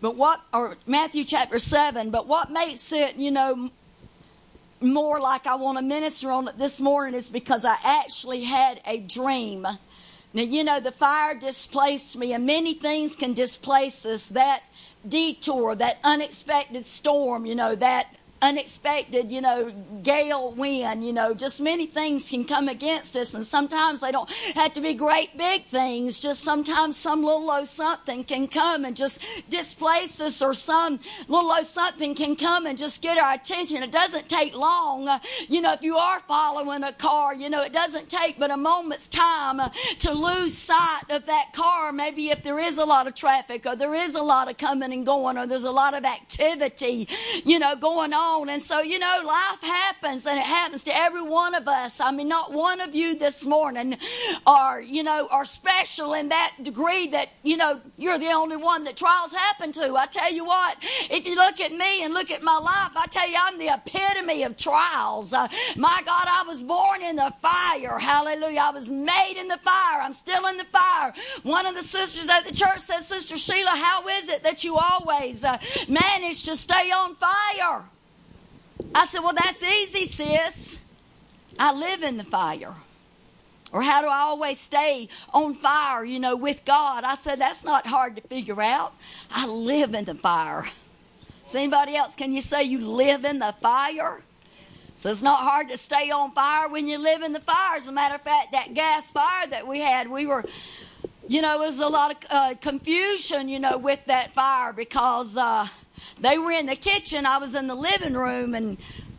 but 0.00 0.14
what 0.14 0.40
or 0.54 0.76
Matthew 0.86 1.24
chapter 1.24 1.58
seven. 1.58 2.10
But 2.10 2.28
what 2.28 2.52
makes 2.52 2.92
it, 2.92 3.16
you 3.16 3.32
know, 3.32 3.70
more 4.80 5.18
like 5.18 5.46
I 5.46 5.56
want 5.56 5.78
to 5.78 5.82
minister 5.82 6.30
on 6.30 6.48
it 6.48 6.58
this 6.58 6.80
morning 6.80 7.14
is 7.14 7.30
because 7.30 7.64
I 7.64 7.76
actually 7.82 8.44
had 8.44 8.80
a 8.86 8.98
dream. 8.98 9.62
Now 9.62 10.42
you 10.42 10.62
know 10.62 10.78
the 10.78 10.92
fire 10.92 11.34
displaced 11.34 12.16
me, 12.16 12.32
and 12.32 12.46
many 12.46 12.74
things 12.74 13.16
can 13.16 13.32
displace 13.32 14.06
us. 14.06 14.28
That 14.28 14.62
detour, 15.08 15.74
that 15.74 15.98
unexpected 16.04 16.86
storm, 16.86 17.44
you 17.44 17.54
know 17.54 17.74
that 17.74 18.14
unexpected, 18.46 19.32
you 19.32 19.40
know, 19.40 19.72
gale 20.04 20.52
wind, 20.52 21.04
you 21.04 21.12
know, 21.12 21.34
just 21.34 21.60
many 21.60 21.86
things 21.86 22.30
can 22.30 22.44
come 22.44 22.68
against 22.68 23.16
us. 23.16 23.34
And 23.34 23.44
sometimes 23.44 24.00
they 24.00 24.12
don't 24.12 24.30
have 24.54 24.72
to 24.74 24.80
be 24.80 24.94
great 24.94 25.36
big 25.36 25.64
things. 25.64 26.20
Just 26.20 26.44
sometimes 26.44 26.96
some 26.96 27.22
little 27.22 27.50
old 27.50 27.66
something 27.66 28.22
can 28.22 28.46
come 28.46 28.84
and 28.84 28.94
just 28.94 29.20
displace 29.50 30.20
us 30.20 30.40
or 30.42 30.54
some 30.54 31.00
little 31.26 31.50
old 31.50 31.66
something 31.66 32.14
can 32.14 32.36
come 32.36 32.66
and 32.66 32.78
just 32.78 33.02
get 33.02 33.18
our 33.18 33.34
attention. 33.34 33.82
It 33.82 33.90
doesn't 33.90 34.28
take 34.28 34.54
long. 34.54 35.08
Uh, 35.08 35.18
you 35.48 35.60
know, 35.60 35.72
if 35.72 35.82
you 35.82 35.96
are 35.96 36.20
following 36.20 36.84
a 36.84 36.92
car, 36.92 37.34
you 37.34 37.50
know, 37.50 37.62
it 37.62 37.72
doesn't 37.72 38.08
take 38.08 38.38
but 38.38 38.52
a 38.52 38.56
moment's 38.56 39.08
time 39.08 39.58
uh, 39.58 39.70
to 39.98 40.12
lose 40.12 40.56
sight 40.56 41.02
of 41.10 41.26
that 41.26 41.52
car. 41.52 41.92
Maybe 41.92 42.30
if 42.30 42.44
there 42.44 42.60
is 42.60 42.78
a 42.78 42.84
lot 42.84 43.08
of 43.08 43.16
traffic 43.16 43.66
or 43.66 43.74
there 43.74 43.94
is 43.94 44.14
a 44.14 44.22
lot 44.22 44.48
of 44.48 44.56
coming 44.56 44.92
and 44.92 45.04
going 45.04 45.36
or 45.36 45.46
there's 45.46 45.64
a 45.64 45.72
lot 45.72 45.94
of 45.94 46.04
activity, 46.04 47.08
you 47.44 47.58
know, 47.58 47.74
going 47.74 48.12
on 48.12 48.35
on. 48.40 48.48
And 48.48 48.62
so, 48.62 48.80
you 48.80 48.98
know, 48.98 49.22
life 49.24 49.62
happens 49.62 50.26
and 50.26 50.38
it 50.38 50.44
happens 50.44 50.84
to 50.84 50.96
every 50.96 51.22
one 51.22 51.54
of 51.54 51.66
us. 51.68 52.00
I 52.00 52.10
mean, 52.12 52.28
not 52.28 52.52
one 52.52 52.80
of 52.80 52.94
you 52.94 53.16
this 53.16 53.44
morning 53.44 53.96
are, 54.46 54.80
you 54.80 55.02
know, 55.02 55.28
are 55.30 55.44
special 55.44 56.14
in 56.14 56.28
that 56.28 56.54
degree 56.62 57.08
that, 57.08 57.30
you 57.42 57.56
know, 57.56 57.80
you're 57.96 58.18
the 58.18 58.30
only 58.30 58.56
one 58.56 58.84
that 58.84 58.96
trials 58.96 59.32
happen 59.32 59.72
to. 59.72 59.96
I 59.96 60.06
tell 60.06 60.32
you 60.32 60.44
what, 60.44 60.76
if 61.10 61.26
you 61.26 61.34
look 61.34 61.60
at 61.60 61.72
me 61.72 62.04
and 62.04 62.14
look 62.14 62.30
at 62.30 62.42
my 62.42 62.58
life, 62.58 62.92
I 62.96 63.06
tell 63.10 63.28
you, 63.28 63.36
I'm 63.38 63.58
the 63.58 63.74
epitome 63.74 64.42
of 64.42 64.56
trials. 64.56 65.32
Uh, 65.32 65.48
my 65.76 66.02
God, 66.04 66.26
I 66.26 66.44
was 66.46 66.62
born 66.62 67.02
in 67.02 67.16
the 67.16 67.32
fire. 67.40 67.98
Hallelujah. 67.98 68.60
I 68.60 68.70
was 68.70 68.90
made 68.90 69.36
in 69.38 69.48
the 69.48 69.58
fire. 69.58 70.00
I'm 70.00 70.12
still 70.12 70.46
in 70.46 70.56
the 70.56 70.64
fire. 70.64 71.12
One 71.42 71.66
of 71.66 71.74
the 71.74 71.82
sisters 71.82 72.28
at 72.28 72.46
the 72.46 72.54
church 72.54 72.80
says, 72.80 73.06
Sister 73.06 73.36
Sheila, 73.36 73.70
how 73.70 74.06
is 74.08 74.28
it 74.28 74.42
that 74.42 74.64
you 74.64 74.76
always 74.76 75.44
uh, 75.44 75.58
manage 75.88 76.44
to 76.44 76.56
stay 76.56 76.90
on 76.90 77.14
fire? 77.16 77.84
I 78.96 79.04
said, 79.04 79.20
Well, 79.20 79.34
that's 79.34 79.62
easy, 79.62 80.06
sis. 80.06 80.78
I 81.58 81.72
live 81.72 82.02
in 82.02 82.16
the 82.16 82.24
fire. 82.24 82.74
Or 83.70 83.82
how 83.82 84.00
do 84.00 84.08
I 84.08 84.20
always 84.20 84.58
stay 84.58 85.10
on 85.34 85.52
fire, 85.54 86.02
you 86.02 86.18
know, 86.18 86.34
with 86.34 86.64
God? 86.64 87.04
I 87.04 87.14
said, 87.14 87.38
That's 87.38 87.62
not 87.62 87.86
hard 87.86 88.16
to 88.16 88.22
figure 88.22 88.62
out. 88.62 88.94
I 89.30 89.46
live 89.46 89.94
in 89.94 90.06
the 90.06 90.14
fire. 90.14 90.64
So, 91.44 91.58
anybody 91.58 91.94
else, 91.94 92.16
can 92.16 92.32
you 92.32 92.40
say 92.40 92.64
you 92.64 92.78
live 92.80 93.26
in 93.26 93.38
the 93.38 93.54
fire? 93.60 94.22
So, 94.94 95.10
it's 95.10 95.20
not 95.20 95.40
hard 95.40 95.68
to 95.68 95.76
stay 95.76 96.10
on 96.10 96.32
fire 96.32 96.70
when 96.70 96.88
you 96.88 96.96
live 96.96 97.20
in 97.20 97.34
the 97.34 97.40
fire. 97.40 97.76
As 97.76 97.88
a 97.88 97.92
matter 97.92 98.14
of 98.14 98.22
fact, 98.22 98.52
that 98.52 98.72
gas 98.72 99.12
fire 99.12 99.46
that 99.48 99.66
we 99.66 99.80
had, 99.80 100.10
we 100.10 100.26
were 100.26 100.42
you 101.28 101.42
know, 101.42 101.60
it 101.60 101.66
was 101.66 101.80
a 101.80 101.88
lot 101.88 102.12
of 102.12 102.16
uh, 102.30 102.54
confusion, 102.60 103.48
you 103.48 103.58
know, 103.58 103.78
with 103.78 104.04
that 104.06 104.32
fire 104.32 104.72
because 104.72 105.36
uh, 105.36 105.66
they 106.20 106.38
were 106.38 106.52
in 106.52 106.66
the 106.66 106.76
kitchen. 106.76 107.26
I 107.26 107.38
was 107.38 107.54
in 107.54 107.66
the 107.66 107.74
living 107.74 108.14
room, 108.14 108.54
and 108.54 108.76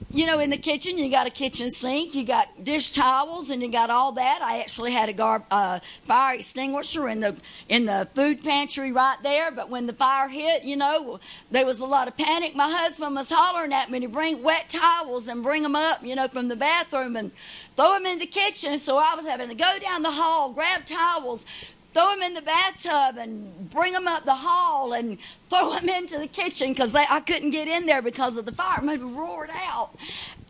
you 0.09 0.25
know, 0.25 0.39
in 0.39 0.49
the 0.49 0.57
kitchen, 0.57 0.97
you 0.97 1.11
got 1.11 1.27
a 1.27 1.29
kitchen 1.29 1.69
sink, 1.69 2.15
you 2.15 2.23
got 2.23 2.63
dish 2.63 2.91
towels, 2.91 3.49
and 3.49 3.61
you 3.61 3.69
got 3.69 3.89
all 3.89 4.13
that. 4.13 4.41
I 4.41 4.61
actually 4.61 4.91
had 4.91 5.09
a 5.09 5.13
gar- 5.13 5.43
uh, 5.51 5.79
fire 6.05 6.35
extinguisher 6.35 7.09
in 7.09 7.19
the 7.19 7.35
in 7.67 7.85
the 7.85 8.07
food 8.15 8.41
pantry 8.41 8.93
right 8.93 9.17
there. 9.21 9.51
But 9.51 9.69
when 9.69 9.85
the 9.85 9.93
fire 9.93 10.29
hit, 10.29 10.63
you 10.63 10.77
know, 10.77 11.19
there 11.51 11.65
was 11.65 11.81
a 11.81 11.85
lot 11.85 12.07
of 12.07 12.15
panic. 12.15 12.55
My 12.55 12.71
husband 12.71 13.15
was 13.15 13.29
hollering 13.29 13.73
at 13.73 13.91
me 13.91 13.99
to 13.99 14.07
bring 14.07 14.41
wet 14.41 14.69
towels 14.69 15.27
and 15.27 15.43
bring 15.43 15.61
them 15.63 15.75
up, 15.75 16.01
you 16.03 16.15
know, 16.15 16.29
from 16.29 16.47
the 16.47 16.55
bathroom 16.55 17.17
and 17.17 17.31
throw 17.75 17.93
them 17.93 18.05
in 18.05 18.17
the 18.19 18.25
kitchen. 18.25 18.79
So 18.79 18.97
I 18.97 19.13
was 19.15 19.25
having 19.25 19.49
to 19.49 19.55
go 19.55 19.77
down 19.79 20.03
the 20.03 20.11
hall, 20.11 20.51
grab 20.51 20.85
towels, 20.85 21.45
throw 21.97 22.11
them 22.11 22.21
in 22.21 22.35
the 22.35 22.43
bathtub 22.43 23.17
and 23.17 23.71
bring 23.71 23.91
them 23.91 24.07
up 24.07 24.23
the 24.23 24.35
hall 24.35 24.93
and 24.93 25.17
throw 25.49 25.73
them 25.73 25.89
into 25.89 26.19
the 26.19 26.27
kitchen 26.27 26.69
because 26.69 26.95
I 26.95 27.19
couldn't 27.21 27.49
get 27.49 27.67
in 27.67 27.87
there 27.87 28.03
because 28.03 28.37
of 28.37 28.45
the 28.45 28.51
firemen 28.51 29.15
roared 29.15 29.49
out. 29.51 29.95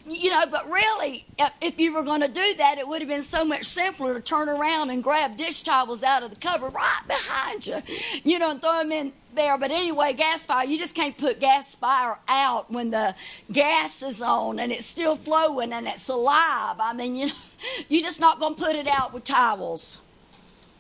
You 0.10 0.30
know, 0.30 0.45
but 0.49 0.69
really, 0.69 1.26
if 1.61 1.80
you 1.80 1.94
were 1.94 2.03
going 2.03 2.22
to 2.22 2.30
do 2.30 2.56
that, 2.56 2.78
it 2.78 2.88
would 2.88 3.02
have 3.02 3.10
been 3.10 3.24
so 3.24 3.44
much 3.44 3.65
simpler 3.65 4.14
to 4.14 4.22
turn 4.22 4.48
around 4.48 4.90
and 4.90 5.03
grab 5.03 5.36
dish 5.36 5.64
towels 5.64 6.02
out 6.02 6.24
of 6.24 6.30
the 6.30 6.38
cupboard 6.38 6.74
right 6.74 7.02
behind 7.07 7.68
you, 7.68 7.82
you 8.24 8.40
know, 8.40 8.52
and 8.52 8.61
throw 8.61 8.80
them 8.80 8.91
in 8.94 9.11
there. 9.36 9.57
But 9.57 9.72
anyway, 9.72 10.14
gas 10.14 10.45
fire, 10.45 10.65
you 10.65 10.78
just 10.78 10.95
can't 10.95 11.18
put 11.18 11.41
gas 11.41 11.76
fire 11.76 12.18
out 12.30 12.72
when 12.72 12.90
the 12.90 13.15
gas 13.52 14.02
is 14.02 14.22
on 14.22 14.60
and 14.60 14.72
it's 14.72 14.86
still 14.86 15.18
flowing 15.18 15.74
and 15.74 15.88
it's 15.88 16.07
alive. 16.07 16.78
I 16.80 16.94
mean, 16.94 17.15
you, 17.15 17.30
you're 17.90 18.03
just 18.03 18.22
not 18.22 18.40
going 18.40 18.56
to 18.56 18.64
put 18.64 18.78
it 18.78 18.88
out 18.88 19.14
with 19.14 19.26
towels. 19.26 20.02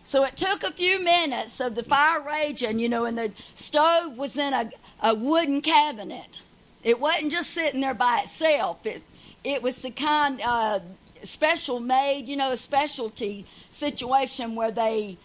So 0.07 0.23
it 0.23 0.37
took 0.37 0.63
a 0.63 0.71
few 0.71 1.03
minutes 1.03 1.59
of 1.59 1.75
the 1.75 1.83
fire 1.83 2.21
raging, 2.21 2.79
you 2.79 2.87
know, 2.87 3.03
and 3.03 3.17
the 3.17 3.33
stove 3.55 4.17
was 4.17 4.37
in 4.37 4.53
a, 4.53 4.71
a 5.03 5.13
wooden 5.13 5.61
cabinet. 5.61 6.43
It 6.81 7.01
wasn't 7.01 7.33
just 7.33 7.49
sitting 7.49 7.81
there 7.81 7.93
by 7.93 8.19
itself. 8.21 8.85
It, 8.85 9.03
it 9.43 9.61
was 9.61 9.81
the 9.81 9.91
kind 9.91 10.39
uh, 10.41 10.79
special 11.23 11.81
made, 11.81 12.29
you 12.29 12.37
know, 12.37 12.53
a 12.53 12.57
specialty 12.57 13.45
situation 13.69 14.55
where 14.55 14.71
they 14.71 15.17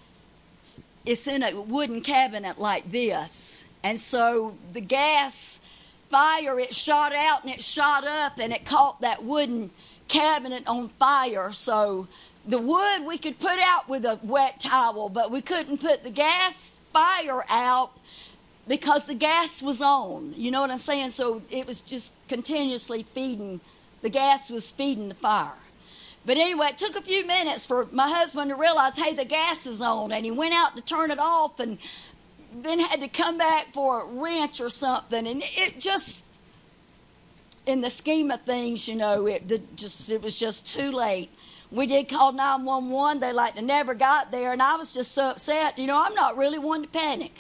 it's 1.06 1.28
in 1.28 1.44
a 1.44 1.60
wooden 1.60 2.00
cabinet 2.00 2.58
like 2.58 2.90
this. 2.90 3.64
And 3.84 4.00
so 4.00 4.56
the 4.72 4.80
gas 4.80 5.60
fire, 6.10 6.58
it 6.58 6.74
shot 6.74 7.14
out 7.14 7.44
and 7.44 7.52
it 7.52 7.62
shot 7.62 8.04
up 8.04 8.40
and 8.40 8.52
it 8.52 8.64
caught 8.64 9.00
that 9.02 9.22
wooden 9.22 9.70
cabinet 10.08 10.64
on 10.66 10.88
fire. 10.98 11.52
So 11.52 12.08
the 12.46 12.58
wood 12.58 13.04
we 13.06 13.18
could 13.18 13.38
put 13.38 13.58
out 13.60 13.88
with 13.88 14.04
a 14.04 14.18
wet 14.22 14.60
towel, 14.60 15.08
but 15.08 15.30
we 15.30 15.40
couldn't 15.40 15.78
put 15.78 16.02
the 16.02 16.10
gas 16.10 16.78
fire 16.92 17.44
out 17.48 17.92
because 18.66 19.06
the 19.06 19.14
gas 19.14 19.62
was 19.62 19.80
on. 19.80 20.34
You 20.36 20.50
know 20.50 20.60
what 20.60 20.70
I'm 20.70 20.78
saying? 20.78 21.10
So 21.10 21.42
it 21.50 21.66
was 21.66 21.80
just 21.80 22.12
continuously 22.28 23.04
feeding, 23.14 23.60
the 24.02 24.08
gas 24.08 24.50
was 24.50 24.70
feeding 24.70 25.08
the 25.08 25.14
fire. 25.14 25.54
But 26.24 26.36
anyway, 26.36 26.68
it 26.68 26.78
took 26.78 26.94
a 26.94 27.02
few 27.02 27.26
minutes 27.26 27.66
for 27.66 27.88
my 27.90 28.08
husband 28.08 28.50
to 28.50 28.56
realize, 28.56 28.96
hey, 28.96 29.12
the 29.12 29.24
gas 29.24 29.66
is 29.66 29.80
on. 29.80 30.12
And 30.12 30.24
he 30.24 30.30
went 30.30 30.54
out 30.54 30.76
to 30.76 30.82
turn 30.82 31.10
it 31.10 31.18
off 31.18 31.58
and 31.58 31.78
then 32.54 32.78
had 32.78 33.00
to 33.00 33.08
come 33.08 33.38
back 33.38 33.72
for 33.72 34.02
a 34.02 34.06
wrench 34.06 34.60
or 34.60 34.68
something. 34.68 35.26
And 35.26 35.42
it 35.56 35.80
just, 35.80 36.22
in 37.66 37.80
the 37.80 37.90
scheme 37.90 38.30
of 38.30 38.42
things, 38.42 38.86
you 38.86 38.94
know, 38.94 39.26
it 39.26 39.76
just 39.76 40.10
it 40.10 40.22
was 40.22 40.38
just 40.38 40.66
too 40.66 40.92
late. 40.92 41.30
We 41.72 41.86
did 41.86 42.08
call 42.08 42.32
911. 42.32 43.20
They 43.20 43.32
like 43.32 43.54
they 43.54 43.62
never 43.62 43.94
got 43.94 44.30
there. 44.30 44.52
And 44.52 44.60
I 44.60 44.76
was 44.76 44.92
just 44.92 45.12
so 45.12 45.30
upset. 45.30 45.78
You 45.78 45.86
know, 45.86 46.00
I'm 46.00 46.14
not 46.14 46.36
really 46.36 46.58
one 46.58 46.82
to 46.82 46.88
panic. 46.88 47.34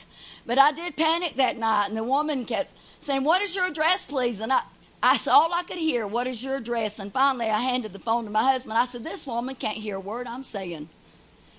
But 0.46 0.58
I 0.58 0.72
did 0.72 0.96
panic 0.96 1.36
that 1.36 1.58
night. 1.58 1.88
And 1.88 1.96
the 1.96 2.02
woman 2.02 2.46
kept 2.46 2.72
saying, 2.98 3.24
what 3.24 3.42
is 3.42 3.54
your 3.54 3.66
address, 3.66 4.06
please? 4.06 4.40
And 4.40 4.50
I, 4.50 4.62
I 5.02 5.18
said, 5.18 5.32
all 5.32 5.52
I 5.52 5.64
could 5.64 5.76
hear, 5.76 6.06
what 6.06 6.26
is 6.26 6.42
your 6.42 6.56
address? 6.56 6.98
And 6.98 7.12
finally, 7.12 7.50
I 7.50 7.60
handed 7.60 7.92
the 7.92 7.98
phone 7.98 8.24
to 8.24 8.30
my 8.30 8.42
husband. 8.42 8.78
I 8.78 8.86
said, 8.86 9.04
this 9.04 9.26
woman 9.26 9.54
can't 9.54 9.76
hear 9.76 9.96
a 9.96 10.00
word 10.00 10.26
I'm 10.26 10.42
saying. 10.42 10.88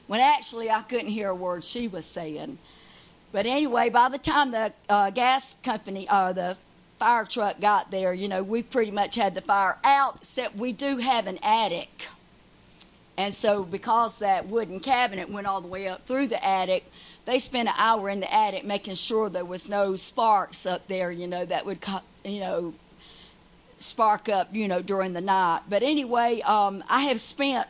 When 0.07 0.19
actually, 0.19 0.71
I 0.71 0.81
couldn't 0.81 1.09
hear 1.09 1.29
a 1.29 1.35
word 1.35 1.63
she 1.63 1.87
was 1.87 2.05
saying. 2.05 2.57
But 3.31 3.45
anyway, 3.45 3.89
by 3.89 4.09
the 4.09 4.17
time 4.17 4.51
the 4.51 4.73
uh, 4.89 5.11
gas 5.11 5.57
company, 5.63 6.07
uh, 6.09 6.33
the 6.33 6.57
fire 6.97 7.25
truck 7.25 7.59
got 7.61 7.91
there, 7.91 8.13
you 8.13 8.27
know, 8.27 8.41
we 8.41 8.63
pretty 8.63 8.91
much 8.91 9.15
had 9.15 9.35
the 9.35 9.41
fire 9.41 9.77
out, 9.83 10.17
except 10.21 10.55
we 10.55 10.71
do 10.71 10.97
have 10.97 11.27
an 11.27 11.37
attic. 11.43 12.07
And 13.17 13.33
so, 13.33 13.63
because 13.63 14.19
that 14.19 14.47
wooden 14.47 14.79
cabinet 14.79 15.29
went 15.29 15.45
all 15.45 15.61
the 15.61 15.67
way 15.67 15.87
up 15.87 16.07
through 16.07 16.27
the 16.27 16.43
attic, 16.43 16.91
they 17.25 17.37
spent 17.37 17.69
an 17.69 17.75
hour 17.77 18.09
in 18.09 18.19
the 18.19 18.33
attic 18.33 18.65
making 18.65 18.95
sure 18.95 19.29
there 19.29 19.45
was 19.45 19.69
no 19.69 19.95
sparks 19.95 20.65
up 20.65 20.87
there, 20.87 21.11
you 21.11 21.27
know, 21.27 21.45
that 21.45 21.65
would, 21.65 21.79
you 22.25 22.39
know, 22.39 22.73
spark 23.77 24.29
up, 24.29 24.53
you 24.53 24.67
know, 24.67 24.81
during 24.81 25.13
the 25.13 25.21
night. 25.21 25.61
But 25.69 25.83
anyway, 25.83 26.41
um, 26.41 26.83
I 26.89 27.01
have 27.03 27.21
spent, 27.21 27.67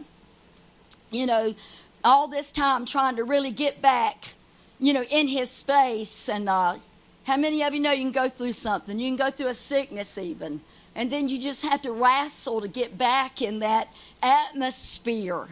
you 1.12 1.26
know, 1.26 1.56
all 2.04 2.28
this 2.28 2.52
time 2.52 2.86
trying 2.86 3.18
to 3.18 3.24
really 3.24 3.52
get 3.52 3.82
back, 3.82 4.36
you 4.80 4.94
know, 4.94 5.04
in 5.04 5.28
his 5.28 5.50
space. 5.50 6.30
And 6.30 6.48
uh, 6.48 6.78
how 7.26 7.38
many 7.38 7.64
of 7.64 7.74
you 7.74 7.80
know 7.82 7.92
you 7.92 8.04
can 8.04 8.12
go 8.12 8.30
through 8.30 8.54
something? 8.54 8.98
You 8.98 9.10
can 9.10 9.18
go 9.18 9.30
through 9.30 9.48
a 9.48 9.54
sickness 9.54 10.18
even. 10.18 10.62
And 10.96 11.12
then 11.12 11.28
you 11.28 11.40
just 11.40 11.64
have 11.64 11.82
to 11.84 11.92
wrestle 11.92 12.62
to 12.62 12.68
get 12.68 12.98
back 12.98 13.42
in 13.42 13.60
that 13.60 13.88
atmosphere. 14.22 15.48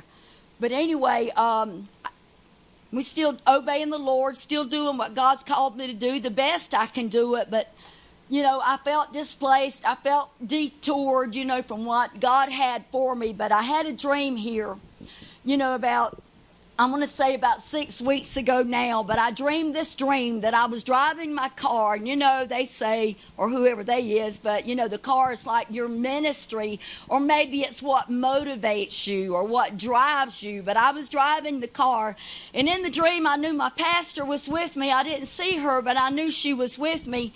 But 0.59 0.71
anyway, 0.71 1.31
um, 1.31 1.89
we 2.91 3.03
still 3.03 3.37
obeying 3.47 3.89
the 3.89 3.97
Lord, 3.97 4.37
still 4.37 4.65
doing 4.65 4.97
what 4.97 5.15
God's 5.15 5.43
called 5.43 5.77
me 5.77 5.87
to 5.87 5.93
do, 5.93 6.19
the 6.19 6.29
best 6.29 6.73
I 6.75 6.85
can 6.85 7.07
do 7.07 7.35
it. 7.35 7.49
But 7.49 7.73
you 8.31 8.43
know, 8.43 8.61
I 8.63 8.77
felt 8.77 9.11
displaced. 9.11 9.85
I 9.85 9.95
felt 9.95 10.29
detoured, 10.45 11.35
you 11.35 11.43
know, 11.43 11.61
from 11.61 11.83
what 11.83 12.21
God 12.21 12.47
had 12.47 12.85
for 12.89 13.13
me. 13.13 13.33
But 13.33 13.51
I 13.51 13.61
had 13.61 13.85
a 13.85 13.91
dream 13.91 14.37
here, 14.37 14.77
you 15.43 15.57
know, 15.57 15.75
about, 15.75 16.23
I'm 16.81 16.99
to 16.99 17.05
say 17.05 17.35
about 17.35 17.61
six 17.61 18.01
weeks 18.01 18.37
ago 18.37 18.63
now, 18.63 19.03
but 19.03 19.19
I 19.19 19.29
dreamed 19.29 19.75
this 19.75 19.93
dream 19.93 20.41
that 20.41 20.55
I 20.55 20.65
was 20.65 20.83
driving 20.83 21.31
my 21.31 21.49
car. 21.49 21.93
And, 21.93 22.07
you 22.07 22.15
know, 22.15 22.43
they 22.43 22.65
say, 22.65 23.17
or 23.37 23.49
whoever 23.49 23.83
they 23.83 24.19
is, 24.19 24.39
but, 24.39 24.65
you 24.65 24.73
know, 24.73 24.87
the 24.87 24.97
car 24.97 25.31
is 25.31 25.45
like 25.45 25.67
your 25.69 25.87
ministry, 25.87 26.79
or 27.07 27.19
maybe 27.19 27.61
it's 27.61 27.83
what 27.83 28.09
motivates 28.09 29.05
you 29.05 29.35
or 29.35 29.43
what 29.43 29.77
drives 29.77 30.41
you. 30.41 30.63
But 30.63 30.75
I 30.75 30.91
was 30.91 31.07
driving 31.07 31.59
the 31.59 31.67
car, 31.67 32.15
and 32.51 32.67
in 32.67 32.81
the 32.81 32.89
dream, 32.89 33.27
I 33.27 33.35
knew 33.35 33.53
my 33.53 33.69
pastor 33.69 34.25
was 34.25 34.49
with 34.49 34.75
me. 34.75 34.91
I 34.91 35.03
didn't 35.03 35.27
see 35.27 35.57
her, 35.57 35.83
but 35.83 35.97
I 35.97 36.09
knew 36.09 36.31
she 36.31 36.51
was 36.51 36.79
with 36.79 37.05
me. 37.05 37.31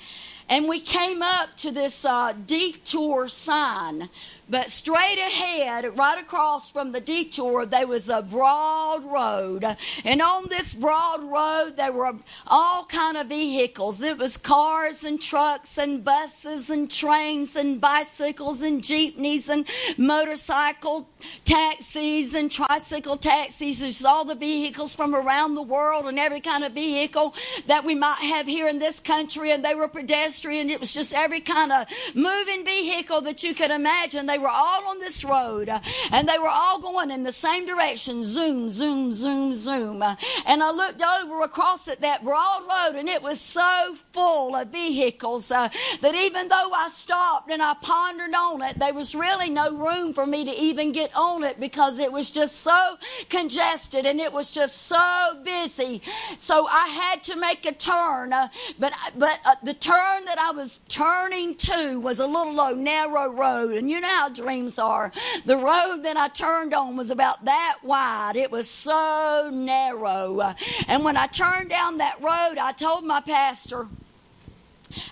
And 0.49 0.67
we 0.67 0.79
came 0.79 1.21
up 1.21 1.55
to 1.57 1.71
this 1.71 2.03
uh, 2.03 2.33
detour 2.33 3.27
sign 3.27 4.09
but 4.49 4.69
straight 4.69 5.17
ahead, 5.17 5.97
right 5.97 6.19
across 6.19 6.69
from 6.69 6.91
the 6.91 7.01
detour, 7.01 7.65
there 7.65 7.87
was 7.87 8.09
a 8.09 8.21
broad 8.21 9.03
road. 9.03 9.65
And 10.03 10.21
on 10.21 10.49
this 10.49 10.73
broad 10.73 11.23
road, 11.23 11.77
there 11.77 11.91
were 11.91 12.13
all 12.47 12.85
kind 12.85 13.17
of 13.17 13.27
vehicles. 13.27 14.01
It 14.01 14.17
was 14.17 14.37
cars 14.37 15.03
and 15.03 15.21
trucks 15.21 15.77
and 15.77 16.03
buses 16.03 16.69
and 16.69 16.89
trains 16.89 17.55
and 17.55 17.81
bicycles 17.81 18.61
and 18.61 18.83
jeepneys 18.83 19.49
and 19.49 19.67
motorcycle 19.97 21.09
taxis 21.43 22.35
and 22.35 22.51
tricycle 22.51 23.17
taxis. 23.17 23.79
There's 23.79 24.05
all 24.05 24.25
the 24.25 24.35
vehicles 24.35 24.93
from 24.93 25.15
around 25.15 25.55
the 25.55 25.63
world 25.63 26.05
and 26.05 26.19
every 26.19 26.41
kind 26.41 26.63
of 26.63 26.73
vehicle 26.73 27.33
that 27.67 27.83
we 27.83 27.95
might 27.95 28.19
have 28.19 28.47
here 28.47 28.67
in 28.67 28.79
this 28.79 28.99
country. 28.99 29.51
And 29.51 29.65
they 29.65 29.75
were 29.75 29.87
pedestrian. 29.87 30.69
It 30.69 30.79
was 30.79 30.93
just 30.93 31.13
every 31.13 31.41
kind 31.41 31.71
of 31.71 31.87
moving 32.13 32.63
vehicle 32.63 33.21
that 33.21 33.43
you 33.43 33.53
could 33.55 33.71
imagine. 33.71 34.25
They 34.25 34.34
they 34.35 34.39
were 34.39 34.49
all 34.49 34.89
on 34.89 34.99
this 34.99 35.23
road 35.23 35.69
uh, 35.69 35.79
and 36.11 36.27
they 36.27 36.37
were 36.37 36.49
all 36.49 36.81
going 36.81 37.09
in 37.09 37.23
the 37.23 37.31
same 37.31 37.65
direction 37.65 38.21
zoom, 38.21 38.69
zoom, 38.69 39.13
zoom, 39.13 39.55
zoom. 39.55 40.01
Uh, 40.01 40.17
and 40.45 40.61
I 40.61 40.71
looked 40.71 41.01
over 41.01 41.41
across 41.43 41.87
at 41.87 42.01
that 42.01 42.21
broad 42.21 42.63
road 42.63 42.99
and 42.99 43.07
it 43.07 43.23
was 43.23 43.39
so 43.39 43.95
full 44.11 44.53
of 44.53 44.67
vehicles 44.73 45.51
uh, 45.51 45.69
that 46.01 46.15
even 46.15 46.49
though 46.49 46.71
I 46.73 46.89
stopped 46.89 47.49
and 47.49 47.61
I 47.61 47.75
pondered 47.81 48.33
on 48.33 48.61
it, 48.61 48.77
there 48.77 48.93
was 48.93 49.15
really 49.15 49.49
no 49.49 49.73
room 49.73 50.13
for 50.13 50.25
me 50.25 50.43
to 50.43 50.51
even 50.51 50.91
get 50.91 51.15
on 51.15 51.45
it 51.45 51.57
because 51.57 51.97
it 51.99 52.11
was 52.11 52.29
just 52.29 52.57
so 52.57 52.97
congested 53.29 54.05
and 54.05 54.19
it 54.19 54.33
was 54.33 54.51
just 54.51 54.83
so 54.83 55.39
busy. 55.45 56.01
So 56.37 56.67
I 56.67 56.87
had 56.89 57.23
to 57.23 57.37
make 57.37 57.65
a 57.65 57.71
turn, 57.71 58.33
uh, 58.33 58.49
but 58.77 58.91
but 59.17 59.39
uh, 59.45 59.55
the 59.63 59.73
turn 59.73 60.25
that 60.25 60.39
I 60.39 60.51
was 60.51 60.81
turning 60.89 61.55
to 61.55 62.01
was 62.01 62.19
a 62.19 62.27
little 62.27 62.53
low, 62.53 62.73
narrow 62.73 63.31
road, 63.31 63.71
and 63.71 63.89
you 63.89 64.01
know 64.01 64.24
dreams 64.29 64.79
are. 64.79 65.11
The 65.45 65.57
road 65.57 66.01
that 66.03 66.17
I 66.17 66.27
turned 66.27 66.73
on 66.73 66.95
was 66.95 67.09
about 67.09 67.45
that 67.45 67.77
wide. 67.83 68.35
It 68.35 68.51
was 68.51 68.69
so 68.69 69.49
narrow. 69.51 70.55
And 70.87 71.03
when 71.03 71.17
I 71.17 71.27
turned 71.27 71.69
down 71.69 71.97
that 71.97 72.19
road, 72.21 72.57
I 72.57 72.71
told 72.71 73.05
my 73.05 73.21
pastor, 73.21 73.87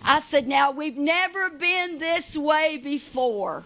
I 0.04 0.20
said, 0.20 0.48
Now 0.48 0.72
we've 0.72 0.98
never 0.98 1.50
been 1.50 2.00
this 2.00 2.38
way 2.38 2.78
before. 2.78 3.66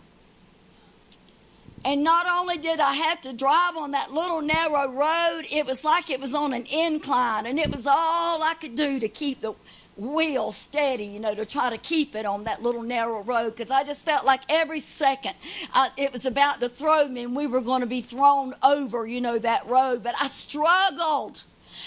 And 1.85 2.03
not 2.03 2.25
only 2.27 2.57
did 2.57 2.81
I 2.81 2.93
have 2.93 3.21
to 3.21 3.31
drive 3.31 3.77
on 3.77 3.91
that 3.91 4.11
little 4.11 4.41
narrow 4.41 4.91
road, 4.91 5.43
it 5.49 5.65
was 5.65 5.85
like 5.85 6.09
it 6.09 6.19
was 6.19 6.33
on 6.33 6.51
an 6.53 6.65
incline, 6.65 7.45
and 7.45 7.57
it 7.57 7.71
was 7.71 7.87
all 7.87 8.43
I 8.43 8.55
could 8.59 8.75
do 8.75 8.99
to 8.99 9.07
keep 9.07 9.39
the 9.39 9.53
wheel 9.97 10.51
steady, 10.51 11.05
you 11.05 11.19
know, 11.19 11.33
to 11.33 11.45
try 11.45 11.69
to 11.69 11.77
keep 11.77 12.15
it 12.15 12.25
on 12.25 12.43
that 12.45 12.61
little 12.61 12.83
narrow 12.83 13.23
road 13.23 13.51
because 13.51 13.71
I 13.71 13.83
just 13.83 14.05
felt 14.05 14.25
like 14.25 14.41
every 14.49 14.79
second 14.79 15.35
uh, 15.73 15.89
it 15.97 16.13
was 16.13 16.25
about 16.25 16.61
to 16.61 16.69
throw 16.69 17.07
me 17.07 17.23
and 17.23 17.35
we 17.35 17.47
were 17.47 17.61
going 17.61 17.81
to 17.81 17.87
be 17.87 18.01
thrown 18.01 18.53
over, 18.63 19.05
you 19.05 19.21
know, 19.21 19.39
that 19.39 19.65
road. 19.67 20.03
But 20.03 20.15
I 20.19 20.27
struggled. 20.27 21.43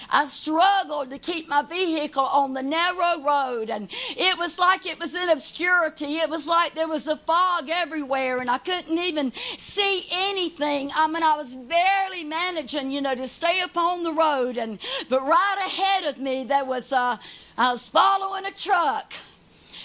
I 0.09 0.25
struggled 0.27 1.11
to 1.11 1.19
keep 1.19 1.49
my 1.49 1.63
vehicle 1.63 2.25
on 2.25 2.55
the 2.55 2.63
narrow 2.63 3.23
road, 3.23 3.71
and 3.71 3.89
it 4.17 4.39
was 4.39 4.59
like 4.59 4.87
it 4.87 5.01
was 5.01 5.15
in 5.15 5.29
obscurity. 5.29 6.19
It 6.19 6.31
was 6.31 6.47
like 6.47 6.75
there 6.75 6.89
was 6.89 7.07
a 7.09 7.17
fog 7.17 7.69
everywhere, 7.71 8.39
and 8.39 8.51
I 8.51 8.59
couldn't 8.59 8.99
even 8.99 9.33
see 9.59 10.07
anything. 10.11 10.91
I 10.95 11.07
mean, 11.07 11.23
I 11.23 11.37
was 11.37 11.57
barely 11.57 12.25
managing, 12.25 12.91
you 12.91 13.01
know, 13.01 13.15
to 13.15 13.29
stay 13.29 13.61
upon 13.61 14.03
the 14.03 14.13
road, 14.13 14.57
and 14.57 14.79
but 15.09 15.23
right 15.23 15.57
ahead 15.67 16.05
of 16.05 16.19
me 16.19 16.45
there 16.45 16.65
was 16.65 16.93
a 16.93 17.19
I 17.59 17.73
was 17.73 17.89
following 17.89 18.47
a 18.47 18.53
truck. 18.53 19.13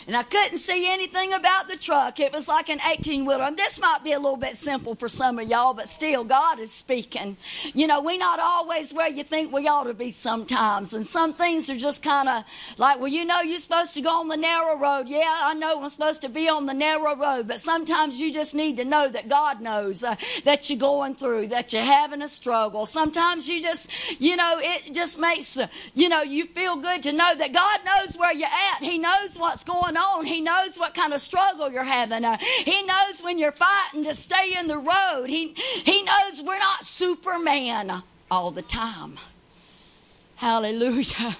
And 0.07 0.15
I 0.15 0.23
couldn't 0.23 0.59
see 0.59 0.91
anything 0.91 1.33
about 1.33 1.67
the 1.67 1.77
truck. 1.77 2.19
It 2.19 2.31
was 2.31 2.47
like 2.47 2.69
an 2.69 2.79
18 2.87 3.25
wheeler. 3.25 3.43
And 3.43 3.57
this 3.57 3.79
might 3.79 4.03
be 4.03 4.11
a 4.11 4.19
little 4.19 4.37
bit 4.37 4.55
simple 4.55 4.95
for 4.95 5.09
some 5.09 5.39
of 5.39 5.47
y'all, 5.47 5.73
but 5.73 5.89
still, 5.89 6.23
God 6.23 6.59
is 6.59 6.71
speaking. 6.71 7.37
You 7.73 7.87
know, 7.87 8.01
we're 8.01 8.17
not 8.17 8.39
always 8.39 8.93
where 8.93 9.09
you 9.09 9.23
think 9.23 9.51
we 9.51 9.67
ought 9.67 9.85
to 9.85 9.93
be 9.93 10.11
sometimes. 10.11 10.93
And 10.93 11.05
some 11.05 11.33
things 11.33 11.69
are 11.69 11.77
just 11.77 12.03
kind 12.03 12.29
of 12.29 12.43
like, 12.77 12.99
well, 12.99 13.07
you 13.07 13.25
know, 13.25 13.41
you're 13.41 13.59
supposed 13.59 13.95
to 13.95 14.01
go 14.01 14.19
on 14.19 14.27
the 14.27 14.37
narrow 14.37 14.77
road. 14.77 15.07
Yeah, 15.07 15.23
I 15.25 15.53
know 15.55 15.81
I'm 15.81 15.89
supposed 15.89 16.21
to 16.21 16.29
be 16.29 16.49
on 16.49 16.65
the 16.65 16.73
narrow 16.73 17.15
road, 17.15 17.47
but 17.47 17.59
sometimes 17.59 18.19
you 18.19 18.31
just 18.31 18.53
need 18.53 18.77
to 18.77 18.85
know 18.85 19.09
that 19.09 19.27
God 19.27 19.61
knows 19.61 20.03
uh, 20.03 20.15
that 20.43 20.69
you're 20.69 20.79
going 20.79 21.15
through, 21.15 21.47
that 21.47 21.73
you're 21.73 21.81
having 21.81 22.21
a 22.21 22.27
struggle. 22.27 22.85
Sometimes 22.85 23.49
you 23.49 23.61
just, 23.61 24.21
you 24.21 24.35
know, 24.35 24.59
it 24.59 24.93
just 24.93 25.19
makes, 25.19 25.57
uh, 25.57 25.67
you 25.93 26.09
know, 26.09 26.21
you 26.21 26.45
feel 26.45 26.75
good 26.77 27.01
to 27.03 27.11
know 27.11 27.33
that 27.35 27.53
God 27.53 27.79
knows 27.85 28.15
where 28.17 28.33
you're 28.33 28.47
at. 28.47 28.83
He 28.83 28.97
knows 28.97 29.37
what's 29.37 29.63
going 29.63 29.94
on. 29.97 30.25
He 30.25 30.41
knows 30.41 30.77
what 30.77 30.93
kind 30.93 31.13
of 31.13 31.21
struggle 31.21 31.71
you're 31.71 31.83
having. 31.83 32.25
Uh, 32.25 32.37
he 32.37 32.83
knows 32.83 33.21
when 33.21 33.37
you're 33.37 33.51
fighting 33.51 34.03
to 34.03 34.13
stay 34.13 34.53
in 34.57 34.67
the 34.67 34.77
road. 34.77 35.25
He, 35.27 35.53
he 35.53 36.03
knows 36.03 36.41
we're 36.41 36.59
not 36.59 36.85
Superman 36.85 38.03
all 38.29 38.51
the 38.51 38.61
time. 38.61 39.17
Hallelujah. 40.35 41.35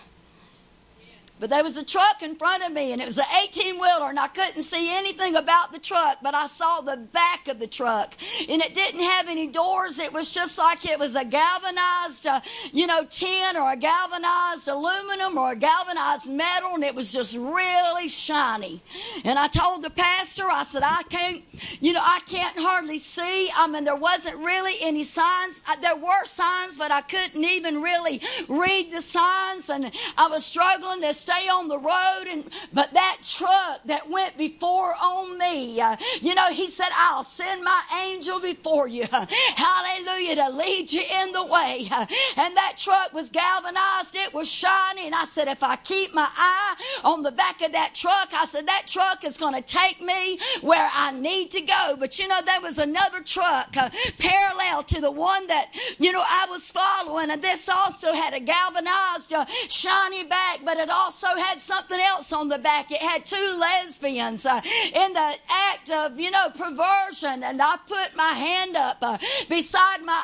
But 1.37 1.49
there 1.49 1.63
was 1.63 1.75
a 1.75 1.83
truck 1.83 2.23
in 2.23 2.35
front 2.35 2.63
of 2.63 2.71
me, 2.71 2.93
and 2.93 3.01
it 3.01 3.05
was 3.05 3.17
an 3.17 3.25
18 3.43 3.75
wheeler, 3.75 4.09
and 4.09 4.17
I 4.19 4.27
couldn't 4.29 4.63
see 4.63 4.95
anything 4.95 5.35
about 5.35 5.73
the 5.73 5.79
truck, 5.79 6.19
but 6.23 6.33
I 6.33 6.47
saw 6.47 6.79
the 6.79 6.95
back 6.95 7.49
of 7.49 7.59
the 7.59 7.67
truck. 7.67 8.13
And 8.47 8.61
it 8.61 8.73
didn't 8.73 9.01
have 9.01 9.27
any 9.27 9.47
doors. 9.47 9.99
It 9.99 10.13
was 10.13 10.31
just 10.31 10.57
like 10.57 10.85
it 10.85 10.97
was 10.97 11.15
a 11.17 11.25
galvanized, 11.25 12.25
uh, 12.25 12.39
you 12.71 12.87
know, 12.87 13.05
tin 13.09 13.57
or 13.57 13.73
a 13.73 13.75
galvanized 13.75 14.69
aluminum 14.69 15.37
or 15.37 15.51
a 15.51 15.55
galvanized 15.57 16.31
metal, 16.31 16.75
and 16.75 16.85
it 16.85 16.95
was 16.95 17.11
just 17.11 17.35
really 17.35 18.07
shiny. 18.07 18.81
And 19.25 19.37
I 19.37 19.47
told 19.47 19.83
the 19.83 19.89
pastor, 19.89 20.45
I 20.49 20.63
said, 20.63 20.83
I 20.83 21.03
can't, 21.09 21.43
you 21.81 21.91
know, 21.91 22.01
I 22.01 22.21
can't 22.25 22.57
hardly 22.57 22.97
see. 22.97 23.51
I 23.53 23.67
mean, 23.67 23.83
there 23.83 23.95
wasn't 23.97 24.37
really 24.37 24.75
any 24.81 25.03
signs. 25.03 25.63
Uh, 25.67 25.75
there 25.81 25.97
were 25.97 26.23
signs, 26.23 26.77
but 26.77 26.91
I 26.91 27.01
couldn't 27.01 27.43
even 27.43 27.81
really 27.81 28.21
read 28.47 28.91
the 28.93 29.01
signs, 29.01 29.69
and 29.69 29.91
I 30.17 30.27
was 30.29 30.45
struggling 30.45 31.01
to 31.01 31.13
stay 31.25 31.47
on 31.49 31.67
the 31.67 31.79
road. 31.79 32.25
And 32.29 32.41
but 32.73 32.93
that 32.93 33.17
truck 33.23 33.81
that 33.85 34.09
went 34.09 34.37
before 34.37 34.93
on 35.01 35.37
me, 35.37 35.81
uh, 35.81 35.95
you 36.21 36.35
know, 36.35 36.49
he 36.51 36.67
said, 36.69 36.89
"I'll 36.95 37.23
send 37.23 37.63
my 37.63 37.81
angel 38.05 38.39
before 38.39 38.87
you." 38.87 39.07
Hallelujah 39.65 40.35
to 40.35 40.49
lead 40.49 40.91
you 40.91 41.01
in 41.21 41.31
the 41.31 41.45
way. 41.45 41.89
And 42.37 42.55
that 42.57 42.73
truck 42.77 43.13
was 43.13 43.29
galvanized. 43.29 44.15
It 44.15 44.33
was 44.33 44.49
shiny. 44.49 45.05
And 45.05 45.15
I 45.15 45.25
said, 45.25 45.47
if 45.47 45.63
I 45.63 45.75
keep 45.77 46.13
my 46.13 46.27
eye 46.35 46.75
on 47.03 47.23
the 47.23 47.31
back 47.31 47.61
of 47.61 47.71
that 47.71 47.93
truck, 47.93 48.29
I 48.33 48.45
said 48.45 48.67
that 48.67 48.87
truck 48.87 49.23
is 49.23 49.37
going 49.37 49.53
to 49.53 49.61
take 49.61 50.01
me 50.01 50.37
where 50.61 50.89
I 50.93 51.11
need 51.11 51.51
to 51.51 51.61
go. 51.61 51.95
But 51.97 52.19
you 52.19 52.27
know, 52.27 52.41
there 52.45 52.61
was 52.61 52.77
another 52.77 53.21
truck 53.21 53.75
uh, 53.77 53.89
parallel 54.19 54.83
to 54.83 55.01
the 55.01 55.11
one 55.11 55.47
that 55.47 55.67
you 55.97 56.11
know 56.11 56.23
I 56.25 56.47
was 56.49 56.69
following, 56.69 57.31
and 57.31 57.41
this 57.41 57.69
also 57.69 58.13
had 58.13 58.33
a 58.33 58.39
galvanized, 58.39 59.33
uh, 59.33 59.45
shiny 59.69 60.23
back, 60.23 60.59
but 60.65 60.77
it 60.77 60.89
also 60.89 61.14
also 61.15 61.39
had 61.39 61.57
something 61.57 61.99
else 61.99 62.33
on 62.33 62.49
the 62.49 62.57
back. 62.57 62.91
It 62.91 63.01
had 63.01 63.25
two 63.25 63.55
lesbians 63.57 64.45
uh, 64.45 64.61
in 64.93 65.13
the 65.13 65.35
act 65.49 65.89
of, 65.89 66.19
you 66.19 66.29
know, 66.29 66.49
perversion. 66.49 67.43
And 67.43 67.61
I 67.61 67.77
put 67.87 68.15
my 68.15 68.29
hand 68.29 68.75
up 68.75 68.97
uh, 69.01 69.17
beside 69.47 70.03
my 70.03 70.21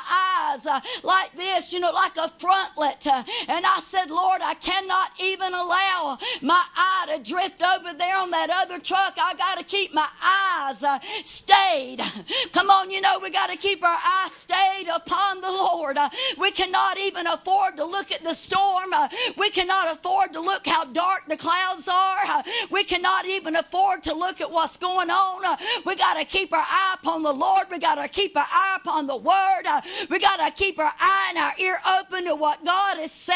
eyes 0.51 0.65
uh, 0.65 0.81
like 1.03 1.35
this, 1.37 1.71
you 1.71 1.79
know, 1.79 1.91
like 1.91 2.17
a 2.17 2.31
frontlet. 2.39 3.07
Uh, 3.07 3.23
and 3.47 3.65
I 3.65 3.79
said, 3.79 4.09
Lord, 4.09 4.41
I 4.43 4.55
cannot 4.55 5.11
even 5.21 5.53
allow 5.53 6.17
my 6.41 6.61
eye 6.75 7.15
to 7.15 7.23
drift 7.23 7.61
over 7.61 7.93
there 7.93 8.17
on 8.17 8.31
that 8.31 8.49
other 8.49 8.79
truck. 8.79 9.13
I 9.17 9.33
got 9.35 9.59
to 9.59 9.63
keep 9.63 9.93
my 9.93 10.07
eyes 10.21 10.83
uh, 10.83 10.99
stayed. 11.23 12.01
Come 12.51 12.69
on, 12.69 12.91
you 12.91 12.99
know, 12.99 13.19
we 13.19 13.29
got 13.29 13.49
to 13.49 13.57
keep 13.57 13.81
our 13.81 13.97
eyes 14.23 14.33
stayed 14.33 14.89
upon 14.93 15.39
the 15.39 15.51
Lord. 15.51 15.97
Uh, 15.97 16.09
we 16.37 16.51
cannot 16.51 16.97
even 16.97 17.27
afford 17.27 17.77
to 17.77 17.85
look 17.85 18.11
at 18.11 18.25
the 18.25 18.33
storm. 18.33 18.93
we 19.37 19.49
cannot 19.49 19.89
afford 19.93 20.33
to 20.33 20.41
look 20.41 20.67
how 20.67 20.80
how 20.81 20.91
dark 20.91 21.23
the 21.27 21.37
clouds 21.37 21.87
are. 21.87 22.43
We 22.69 22.83
cannot 22.83 23.25
even 23.25 23.55
afford 23.55 24.03
to 24.03 24.13
look 24.13 24.41
at 24.41 24.51
what's 24.51 24.77
going 24.77 25.09
on. 25.09 25.57
We 25.85 25.95
got 25.95 26.15
to 26.15 26.25
keep 26.25 26.53
our 26.53 26.65
eye 26.67 26.95
upon 26.99 27.23
the 27.23 27.33
Lord. 27.33 27.67
We 27.69 27.79
got 27.79 27.95
to 27.95 28.07
keep 28.07 28.35
our 28.35 28.47
eye 28.49 28.77
upon 28.81 29.07
the 29.07 29.17
Word. 29.17 29.63
We 30.09 30.19
got 30.19 30.37
to 30.37 30.51
keep 30.51 30.79
our 30.79 30.93
eye 30.99 31.27
and 31.29 31.37
our 31.37 31.53
ear 31.59 31.77
open 31.99 32.25
to 32.25 32.35
what 32.35 32.63
God 32.65 32.97
has 32.97 33.11
said. 33.11 33.35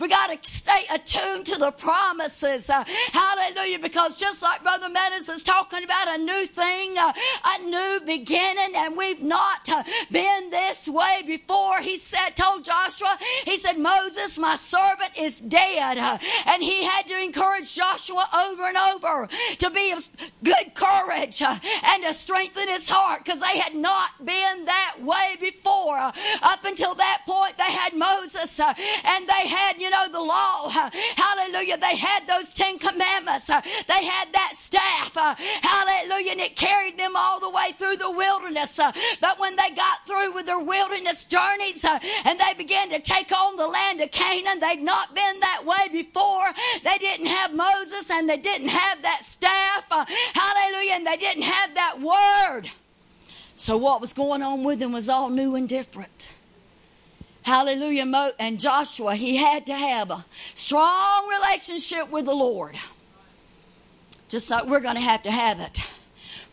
We 0.00 0.08
got 0.08 0.28
to 0.28 0.50
stay 0.50 0.84
attuned 0.90 1.46
to 1.46 1.58
the 1.58 1.72
promises. 1.72 2.68
Hallelujah. 2.68 3.78
Because 3.78 4.18
just 4.18 4.42
like 4.42 4.62
Brother 4.62 4.88
Meadows 4.88 5.28
is 5.28 5.42
talking 5.42 5.84
about 5.84 6.18
a 6.18 6.18
new 6.18 6.46
thing, 6.46 6.96
a 6.96 7.62
new 7.64 8.00
beginning, 8.06 8.74
and 8.76 8.96
we've 8.96 9.22
not 9.22 9.68
been 10.10 10.50
this 10.50 10.88
way 10.88 11.22
before. 11.26 11.80
He 11.80 11.98
said, 11.98 12.30
told 12.30 12.64
Joshua, 12.64 13.18
he 13.44 13.58
said, 13.58 13.78
Moses, 13.78 14.38
my 14.38 14.56
servant, 14.56 15.10
is 15.18 15.40
dead. 15.40 15.98
And 16.46 16.61
and 16.62 16.70
he 16.70 16.84
had 16.84 17.08
to 17.08 17.20
encourage 17.20 17.74
Joshua 17.74 18.24
over 18.46 18.68
and 18.68 18.76
over 18.76 19.28
to 19.58 19.70
be 19.70 19.90
of 19.90 20.08
good 20.44 20.74
courage 20.74 21.42
uh, 21.42 21.58
and 21.86 22.04
to 22.04 22.14
strengthen 22.14 22.68
his 22.68 22.88
heart 22.88 23.24
because 23.24 23.40
they 23.40 23.58
had 23.58 23.74
not 23.74 24.10
been 24.24 24.64
that 24.66 24.96
way 25.00 25.36
before. 25.40 25.98
Uh, 25.98 26.12
up 26.42 26.64
until 26.64 26.94
that 26.94 27.22
point, 27.26 27.58
they 27.58 27.64
had 27.64 27.94
Moses 27.94 28.60
uh, 28.60 28.72
and 29.04 29.26
they 29.26 29.48
had, 29.48 29.80
you 29.80 29.90
know, 29.90 30.06
the 30.10 30.20
law. 30.20 30.68
Hallelujah. 30.68 31.78
They 31.78 31.96
had 31.96 32.28
those 32.28 32.54
Ten 32.54 32.78
Commandments. 32.78 33.48
They 33.48 34.04
had 34.04 34.32
that 34.32 34.52
staff. 34.54 35.14
Hallelujah. 35.62 36.32
And 36.32 36.40
it 36.40 36.54
carried 36.54 36.96
them 36.96 37.16
all 37.16 37.40
the 37.40 37.50
way 37.50 37.72
through 37.76 37.96
the 37.96 38.10
wilderness. 38.10 38.78
But 39.20 39.40
when 39.40 39.56
they 39.56 39.70
got 39.70 40.06
through 40.06 40.32
with 40.32 40.46
their 40.46 40.60
wilderness 40.62 41.24
journeys 41.24 41.84
and 41.84 42.38
they 42.38 42.54
began 42.56 42.90
to 42.90 43.00
take 43.00 43.32
on 43.32 43.56
the 43.56 43.66
land 43.66 44.00
of 44.00 44.12
Canaan, 44.12 44.60
they'd 44.60 44.82
not 44.82 45.14
been 45.14 45.40
that 45.40 45.64
way 45.66 45.88
before. 45.90 46.51
They 46.82 46.98
didn't 46.98 47.26
have 47.26 47.54
Moses 47.54 48.10
and 48.10 48.28
they 48.28 48.36
didn't 48.36 48.68
have 48.68 49.02
that 49.02 49.24
staff. 49.24 49.84
Uh, 49.90 50.04
hallelujah. 50.34 50.92
And 50.92 51.06
they 51.06 51.16
didn't 51.16 51.44
have 51.44 51.74
that 51.74 52.00
word. 52.00 52.70
So 53.54 53.76
what 53.76 54.00
was 54.00 54.12
going 54.12 54.42
on 54.42 54.64
with 54.64 54.78
them 54.78 54.92
was 54.92 55.08
all 55.08 55.28
new 55.28 55.54
and 55.54 55.68
different. 55.68 56.34
Hallelujah. 57.42 58.32
And 58.38 58.58
Joshua, 58.58 59.14
he 59.14 59.36
had 59.36 59.66
to 59.66 59.74
have 59.74 60.10
a 60.10 60.24
strong 60.54 61.28
relationship 61.28 62.10
with 62.10 62.24
the 62.24 62.34
Lord. 62.34 62.76
Just 64.28 64.50
like 64.50 64.66
we're 64.66 64.80
going 64.80 64.94
to 64.94 65.00
have 65.00 65.22
to 65.24 65.30
have 65.30 65.60
it. 65.60 65.80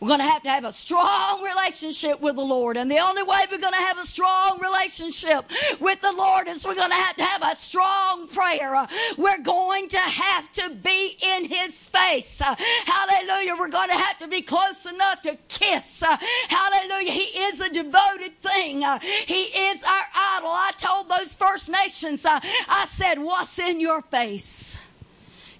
We're 0.00 0.08
going 0.08 0.20
to 0.20 0.26
have 0.26 0.42
to 0.44 0.50
have 0.50 0.64
a 0.64 0.72
strong 0.72 1.42
relationship 1.42 2.22
with 2.22 2.36
the 2.36 2.44
Lord. 2.44 2.78
And 2.78 2.90
the 2.90 3.00
only 3.00 3.22
way 3.22 3.38
we're 3.50 3.58
going 3.58 3.74
to 3.74 3.78
have 3.78 3.98
a 3.98 4.06
strong 4.06 4.58
relationship 4.58 5.44
with 5.78 6.00
the 6.00 6.12
Lord 6.12 6.48
is 6.48 6.64
we're 6.64 6.74
going 6.74 6.88
to 6.88 6.94
have 6.94 7.16
to 7.16 7.24
have 7.24 7.42
a 7.42 7.54
strong 7.54 8.26
prayer. 8.28 8.86
We're 9.18 9.42
going 9.42 9.88
to 9.88 9.98
have 9.98 10.50
to 10.52 10.70
be 10.70 11.18
in 11.22 11.44
His 11.44 11.88
face. 11.90 12.40
Hallelujah. 12.40 13.56
We're 13.58 13.68
going 13.68 13.90
to 13.90 13.96
have 13.96 14.18
to 14.20 14.28
be 14.28 14.40
close 14.40 14.86
enough 14.86 15.20
to 15.22 15.36
kiss. 15.48 16.02
Hallelujah. 16.48 17.12
He 17.12 17.38
is 17.38 17.60
a 17.60 17.68
devoted 17.68 18.40
thing. 18.40 18.82
He 19.26 19.42
is 19.42 19.84
our 19.84 20.04
idol. 20.14 20.50
I 20.50 20.72
told 20.78 21.10
those 21.10 21.34
First 21.34 21.68
Nations, 21.68 22.24
I 22.26 22.86
said, 22.88 23.18
What's 23.18 23.58
in 23.58 23.80
your 23.80 24.00
face? 24.00 24.82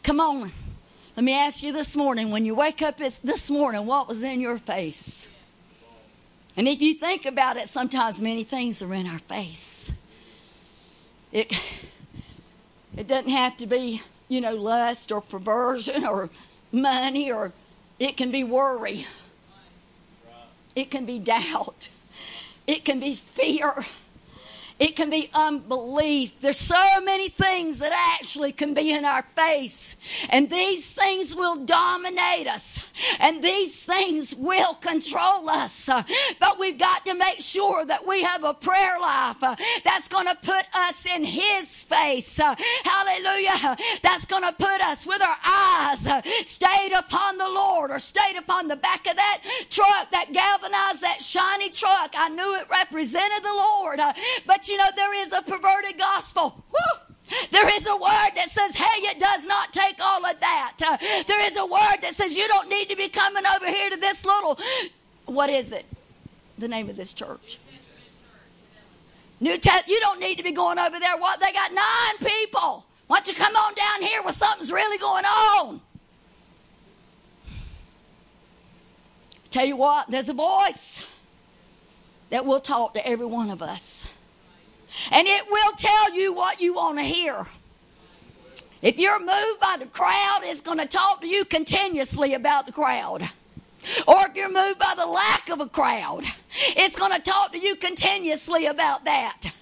Come 0.03 0.19
on. 0.19 0.51
Let 1.21 1.25
me 1.25 1.35
ask 1.35 1.63
you 1.63 1.75
this 1.75 1.97
morning 1.99 2.31
when 2.31 2.47
you 2.47 2.55
wake 2.55 2.81
up 2.81 2.99
it's 2.99 3.19
this 3.19 3.51
morning, 3.51 3.85
what 3.85 4.09
was 4.09 4.25
in 4.25 4.41
your 4.41 4.57
face? 4.57 5.29
And 6.57 6.67
if 6.67 6.81
you 6.81 6.95
think 6.95 7.27
about 7.27 7.59
it, 7.59 7.69
sometimes 7.69 8.23
many 8.23 8.43
things 8.43 8.81
are 8.81 8.95
in 8.95 9.07
our 9.07 9.19
face. 9.19 9.93
It, 11.31 11.53
it 12.97 13.07
doesn't 13.07 13.29
have 13.29 13.59
to 13.59 13.67
be, 13.67 14.01
you 14.29 14.41
know, 14.41 14.55
lust 14.55 15.13
or 15.13 15.21
perversion 15.21 16.07
or 16.07 16.31
money, 16.73 17.31
or 17.31 17.53
it 17.99 18.17
can 18.17 18.31
be 18.31 18.43
worry. 18.43 19.07
It 20.75 20.91
can 20.91 21.05
be 21.05 21.19
doubt. 21.19 21.91
It 22.67 22.83
can 22.87 22.99
be 22.99 23.15
fear. 23.15 23.75
It 24.81 24.97
can 24.97 25.11
be 25.11 25.29
unbelief. 25.35 26.41
There's 26.41 26.57
so 26.57 27.01
many 27.03 27.29
things 27.29 27.81
that 27.81 27.93
actually 28.19 28.53
can 28.53 28.73
be 28.73 28.93
in 28.93 29.05
our 29.05 29.23
face. 29.37 29.97
And 30.31 30.49
these 30.49 30.95
things 30.95 31.37
will 31.37 31.57
dominate 31.67 32.47
us. 32.47 32.83
And 33.19 33.45
these 33.45 33.83
things 33.83 34.35
will 34.35 34.73
control 34.75 35.51
us. 35.51 35.91
But 36.41 36.59
we've 36.59 36.79
got 36.79 37.05
to 37.05 37.15
make 37.15 37.41
sure 37.41 37.85
that 37.85 38.07
we 38.07 38.23
have 38.23 38.43
a 38.43 38.55
prayer 38.55 38.99
life 38.99 39.43
uh, 39.43 39.55
that's 39.85 40.09
going 40.09 40.27
to 40.27 40.35
put 40.37 40.65
us 40.73 41.05
in 41.15 41.25
His 41.25 41.85
face. 41.85 42.41
Uh, 42.41 42.55
hallelujah. 42.83 43.77
That's 44.03 44.25
going 44.25 44.45
to 44.45 44.53
put 44.53 44.81
us 44.81 45.07
with 45.07 45.21
our 45.21 45.37
eyes 45.45 46.07
uh, 46.07 46.23
stayed 46.47 46.93
upon 46.97 47.37
the 47.37 47.49
Lord 47.49 47.91
or 47.91 47.99
stayed 47.99 48.37
upon 48.37 48.69
the 48.69 48.77
back 48.77 49.07
of 49.07 49.17
that 49.17 49.43
truck, 49.69 50.11
that 50.13 50.33
galvanized, 50.33 51.03
that 51.03 51.23
shiny 51.23 51.69
truck. 51.69 52.15
I 52.17 52.31
knew 52.31 52.57
it 52.57 52.67
represented 52.71 53.43
the 53.43 53.53
Lord. 53.53 54.01
But 54.47 54.70
you 54.71 54.77
know, 54.77 54.89
there 54.97 55.15
is 55.23 55.33
a 55.33 55.43
perverted 55.43 55.99
gospel. 55.99 56.63
Woo! 56.71 57.37
There 57.53 57.77
is 57.77 57.87
a 57.87 57.97
word 57.97 58.31
that 58.35 58.49
says, 58.49 58.75
hey, 58.75 59.07
it 59.07 59.21
does 59.21 59.47
not 59.47 59.73
take 59.73 59.97
all 60.03 60.25
of 60.25 60.41
that. 60.41 60.75
Uh, 60.85 60.97
there 61.27 61.41
is 61.47 61.57
a 61.57 61.65
word 61.65 61.99
that 62.03 62.15
says, 62.15 62.37
you 62.37 62.49
don't 62.49 62.69
need 62.69 62.89
to 62.89 62.97
be 62.97 63.09
coming 63.09 63.45
over 63.55 63.67
here 63.67 63.91
to 63.91 63.97
this 63.97 64.25
little, 64.25 64.59
what 65.27 65.49
is 65.51 65.73
it? 65.73 65.85
The 66.59 66.69
name 66.69 66.91
of 66.91 66.97
this 66.97 67.13
church. 67.13 67.59
New 69.39 69.57
Test, 69.59 69.89
you 69.89 70.01
don't 70.01 70.21
need 70.21 70.37
to 70.37 70.43
be 70.43 70.53
going 70.53 70.79
over 70.79 70.99
there. 70.99 71.17
What? 71.17 71.41
They 71.41 71.53
got 71.53 71.73
nine 71.73 72.19
people. 72.19 72.85
Why 73.07 73.17
don't 73.17 73.29
you 73.29 73.35
come 73.35 73.57
on 73.57 73.75
down 73.75 74.03
here 74.03 74.23
where 74.23 74.33
something's 74.33 74.71
really 74.71 74.99
going 74.99 75.25
on? 75.25 75.81
Tell 79.51 79.65
you 79.65 79.77
what, 79.77 80.09
there's 80.09 80.29
a 80.29 80.35
voice 80.35 81.05
that 82.29 82.47
will 82.47 82.61
talk 82.61 82.95
to 82.95 83.07
every 83.07 83.27
one 83.27 83.51
of 83.51 83.63
us. 83.63 84.13
And 85.11 85.27
it 85.27 85.45
will 85.51 85.73
tell 85.73 86.15
you 86.15 86.33
what 86.33 86.61
you 86.61 86.75
want 86.75 86.99
to 86.99 87.05
hear. 87.05 87.47
If 88.83 88.99
you're 88.99 89.19
moved 89.19 89.61
by 89.61 89.77
the 89.79 89.87
crowd, 89.87 90.41
it's 90.45 90.61
going 90.61 90.79
to 90.79 90.87
talk 90.87 91.21
to 91.21 91.29
you 91.29 91.45
continuously 91.45 92.35
about 92.35 92.67
the 92.67 92.73
crowd. 92.73 93.29
Or 94.07 94.27
if 94.27 94.37
you're 94.37 94.51
moved 94.51 94.79
by 94.79 94.95
the 94.97 95.07
lack 95.07 95.49
of 95.51 95.61
a 95.61 95.69
crowd, 95.69 96.25
it's 96.77 96.99
going 96.99 97.13
to 97.13 97.21
talk 97.21 97.53
to 97.53 97.59
you 97.59 97.77
continuously 97.77 98.67
about 98.67 99.05
that. 99.05 99.53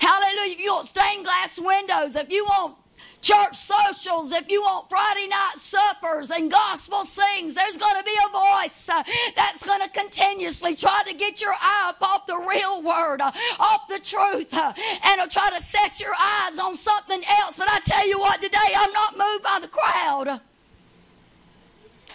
Hallelujah. 0.00 0.52
If 0.52 0.60
you 0.60 0.72
want 0.72 0.86
stained 0.86 1.24
glass 1.24 1.60
windows, 1.60 2.16
if 2.16 2.30
you 2.30 2.44
want 2.44 2.76
church 3.22 3.54
socials, 3.54 4.32
if 4.32 4.50
you 4.50 4.60
want 4.60 4.90
Friday 4.90 5.28
night 5.28 5.54
suppers 5.56 6.30
and 6.30 6.50
gospel 6.50 7.04
sings, 7.04 7.54
there's 7.54 7.78
going 7.78 7.96
to 7.96 8.04
be 8.04 8.14
a 8.26 8.28
voice 8.30 8.88
uh, 8.88 9.02
that's 9.36 9.64
going 9.64 9.80
to 9.80 9.88
continuously 9.88 10.74
try 10.74 11.02
to 11.06 11.14
get 11.14 11.40
your 11.40 11.54
eye 11.54 11.86
up 11.88 12.02
off 12.02 12.26
the 12.26 12.36
real 12.36 12.82
word, 12.82 13.20
uh, 13.20 13.30
off 13.60 13.86
the 13.88 14.00
truth, 14.00 14.52
uh, 14.52 14.72
and 15.04 15.20
it'll 15.20 15.28
try 15.28 15.48
to 15.56 15.62
set 15.62 16.00
your 16.00 16.12
eyes 16.20 16.58
on 16.58 16.74
something 16.74 17.22
else. 17.40 17.56
But 17.56 17.68
I 17.70 17.78
tell 17.84 18.06
you 18.06 18.18
what, 18.18 18.42
today 18.42 18.58
I'm 18.76 18.92
not 18.92 19.16
moved 19.16 19.44
by 19.44 19.58
the 19.62 19.68
crowd. 19.68 20.40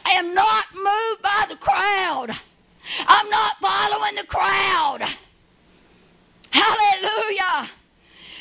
I 0.06 0.12
am 0.12 0.34
not 0.34 0.66
moved 0.74 1.22
by 1.22 1.46
the 1.50 1.56
crowd. 1.56 2.32
I'm 3.08 3.30
not 3.30 3.58
following 3.58 4.16
the 4.16 4.26
crowd. 4.26 5.04
Hallelujah. 6.52 7.70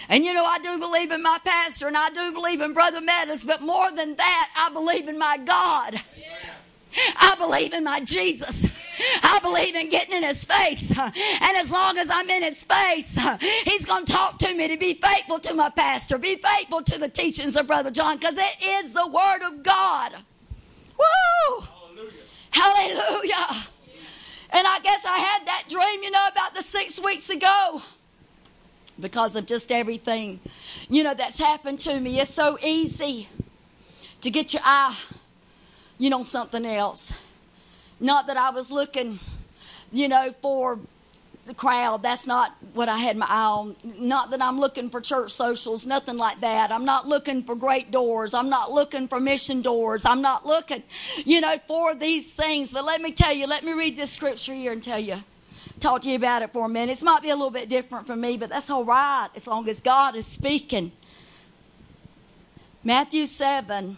And 0.09 0.24
you 0.24 0.33
know, 0.33 0.45
I 0.45 0.59
do 0.59 0.78
believe 0.78 1.11
in 1.11 1.23
my 1.23 1.39
pastor 1.45 1.87
and 1.89 1.97
I 1.97 2.11
do 2.11 2.33
believe 2.33 2.61
in 2.61 2.73
Brother 2.73 3.01
Meadows, 3.01 3.45
but 3.45 3.61
more 3.61 3.91
than 3.91 4.16
that, 4.16 4.51
I 4.57 4.73
believe 4.73 5.09
in 5.09 5.19
my 5.19 5.39
God. 5.39 6.01
I 7.16 7.35
believe 7.39 7.73
in 7.73 7.85
my 7.85 8.01
Jesus. 8.01 8.69
I 9.23 9.39
believe 9.41 9.74
in 9.74 9.89
getting 9.89 10.16
in 10.16 10.23
his 10.23 10.45
face. 10.45 10.97
And 10.99 11.57
as 11.57 11.70
long 11.70 11.99
as 11.99 12.09
I'm 12.11 12.31
in 12.31 12.43
his 12.43 12.65
face, 12.65 13.19
he's 13.65 13.85
going 13.85 14.07
to 14.07 14.12
talk 14.12 14.39
to 14.39 14.55
me 14.55 14.69
to 14.69 14.77
be 14.77 14.95
faithful 14.95 15.39
to 15.41 15.55
my 15.55 15.69
pastor, 15.70 16.16
be 16.16 16.37
faithful 16.37 16.83
to 16.83 16.99
the 16.99 17.09
teachings 17.09 17.57
of 17.57 17.66
Brother 17.66 17.91
John, 17.91 18.16
because 18.16 18.39
it 18.39 18.65
is 18.65 18.93
the 18.93 19.07
Word 19.07 19.43
of 19.43 19.62
God. 19.62 20.15
Woo! 20.99 21.66
Hallelujah. 22.51 23.35
Hallelujah. 23.35 23.66
And 24.51 24.66
I 24.66 24.78
guess 24.81 25.05
I 25.05 25.19
had 25.19 25.47
that 25.47 25.65
dream, 25.69 26.03
you 26.03 26.11
know, 26.11 26.27
about 26.33 26.55
the 26.55 26.62
six 26.62 26.99
weeks 26.99 27.28
ago 27.28 27.83
because 28.98 29.36
of 29.36 29.47
just 29.47 29.70
everything, 29.70 30.40
you 30.89 31.02
know, 31.02 31.14
that's 31.14 31.39
happened 31.39 31.78
to 31.81 32.01
me. 32.01 32.20
It's 32.20 32.32
so 32.32 32.59
easy 32.62 33.28
to 34.20 34.31
get 34.31 34.52
your 34.52 34.62
eye, 34.64 34.97
you 35.98 36.10
know, 36.10 36.23
something 36.23 36.64
else. 36.64 37.12
Not 38.01 38.27
that 38.27 38.36
I 38.36 38.51
was 38.51 38.70
looking, 38.70 39.18
you 39.93 40.09
know, 40.09 40.35
for 40.43 40.78
the 41.47 41.55
crowd. 41.55 42.02
That's 42.02 42.27
not 42.27 42.55
what 42.74 42.89
I 42.89 42.98
had 42.98 43.16
my 43.16 43.27
eye 43.27 43.44
on. 43.44 43.77
Not 43.98 44.31
that 44.31 44.43
I'm 44.43 44.59
looking 44.59 44.90
for 44.90 45.01
church 45.01 45.32
socials, 45.32 45.86
nothing 45.86 46.16
like 46.16 46.40
that. 46.40 46.70
I'm 46.73 46.85
not 46.85 47.06
looking 47.06 47.43
for 47.43 47.55
great 47.55 47.90
doors. 47.90 48.35
I'm 48.35 48.48
not 48.48 48.73
looking 48.73 49.09
for 49.09 49.20
mission 49.20 49.62
doors. 49.62 50.05
I'm 50.05 50.23
not 50.23 50.44
looking, 50.44 50.82
you 51.24 51.40
know, 51.40 51.59
for 51.66 51.94
these 51.94 52.32
things. 52.32 52.73
But 52.73 52.85
let 52.85 53.01
me 53.01 53.12
tell 53.12 53.32
you, 53.32 53.47
let 53.47 53.64
me 53.64 53.73
read 53.73 53.97
this 53.97 54.10
scripture 54.10 54.55
here 54.55 54.73
and 54.73 54.82
tell 54.82 54.98
you 54.98 55.23
talk 55.81 56.03
to 56.03 56.09
you 56.09 56.16
about 56.16 56.43
it 56.43 56.53
for 56.53 56.66
a 56.66 56.69
minute. 56.69 57.01
It 57.01 57.05
might 57.05 57.23
be 57.23 57.31
a 57.31 57.36
little 57.36 57.51
bit 57.51 57.69
different 57.69 58.07
for 58.07 58.16
me, 58.16 58.36
but 58.36 58.51
that's 58.51 58.70
all 58.70 58.85
right 58.85 59.28
as 59.35 59.47
long 59.47 59.69
as 59.69 59.81
God 59.81 60.15
is 60.16 60.27
speaking. 60.27 60.93
Matthew 62.85 63.27
7 63.27 63.97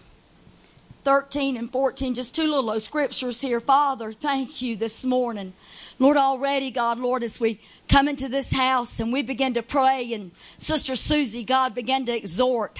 13 1.04 1.56
and 1.56 1.72
14, 1.72 2.12
just 2.12 2.34
two 2.34 2.50
little 2.50 2.78
scriptures 2.80 3.40
here. 3.40 3.60
Father, 3.60 4.12
thank 4.12 4.60
you 4.60 4.76
this 4.76 5.06
morning. 5.06 5.54
Lord, 5.98 6.18
already, 6.18 6.70
God, 6.70 6.98
Lord, 6.98 7.22
as 7.22 7.40
we 7.40 7.62
come 7.88 8.08
into 8.08 8.28
this 8.28 8.52
house 8.52 9.00
and 9.00 9.10
we 9.10 9.22
begin 9.22 9.54
to 9.54 9.62
pray, 9.62 10.12
and 10.12 10.32
Sister 10.58 10.96
Susie, 10.96 11.44
God, 11.44 11.74
began 11.74 12.04
to 12.04 12.14
exhort. 12.14 12.78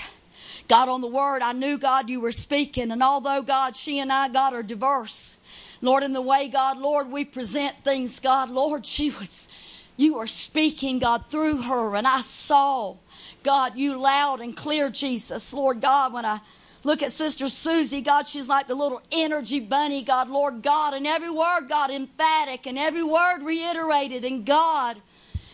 God, 0.68 0.90
on 0.90 1.00
the 1.00 1.08
word, 1.08 1.40
I 1.40 1.52
knew, 1.52 1.78
God, 1.78 2.10
you 2.10 2.20
were 2.20 2.32
speaking. 2.32 2.90
And 2.90 3.02
although, 3.02 3.40
God, 3.40 3.74
she 3.74 3.98
and 3.98 4.12
I, 4.12 4.28
God, 4.28 4.52
are 4.52 4.62
diverse, 4.62 5.37
Lord, 5.80 6.02
in 6.02 6.12
the 6.12 6.22
way, 6.22 6.48
God, 6.48 6.78
Lord, 6.78 7.10
we 7.10 7.24
present 7.24 7.76
things, 7.84 8.20
God, 8.20 8.50
Lord, 8.50 8.84
she 8.84 9.10
was, 9.10 9.48
you 9.96 10.14
were 10.14 10.26
speaking, 10.26 10.98
God, 10.98 11.26
through 11.28 11.62
her, 11.62 11.94
and 11.96 12.06
I 12.06 12.20
saw, 12.20 12.96
God, 13.42 13.76
you 13.76 13.96
loud 13.96 14.40
and 14.40 14.56
clear, 14.56 14.90
Jesus. 14.90 15.52
Lord 15.52 15.80
God, 15.80 16.12
when 16.12 16.24
I 16.24 16.40
look 16.82 17.02
at 17.02 17.12
Sister 17.12 17.48
Susie, 17.48 18.00
God, 18.00 18.26
she's 18.26 18.48
like 18.48 18.66
the 18.66 18.74
little 18.74 19.02
energy 19.12 19.60
bunny, 19.60 20.02
God, 20.02 20.28
Lord 20.28 20.62
God, 20.62 20.94
and 20.94 21.06
every 21.06 21.30
word, 21.30 21.68
God, 21.68 21.90
emphatic, 21.90 22.66
and 22.66 22.78
every 22.78 23.04
word 23.04 23.42
reiterated, 23.42 24.24
and 24.24 24.44
God, 24.44 24.96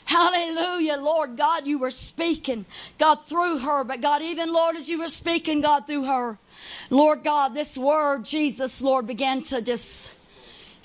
Hallelujah, 0.06 0.96
Lord 0.98 1.36
God, 1.36 1.66
you 1.66 1.78
were 1.78 1.90
speaking, 1.90 2.66
God, 2.98 3.26
through 3.26 3.58
her. 3.58 3.84
But 3.84 4.02
God, 4.02 4.22
even 4.22 4.52
Lord, 4.52 4.76
as 4.76 4.88
you 4.88 4.98
were 4.98 5.08
speaking, 5.08 5.62
God, 5.62 5.86
through 5.86 6.04
her, 6.04 6.38
Lord 6.90 7.24
God, 7.24 7.54
this 7.54 7.78
word, 7.78 8.24
Jesus, 8.24 8.82
Lord, 8.82 9.06
began 9.06 9.42
to 9.44 9.62
just, 9.62 10.13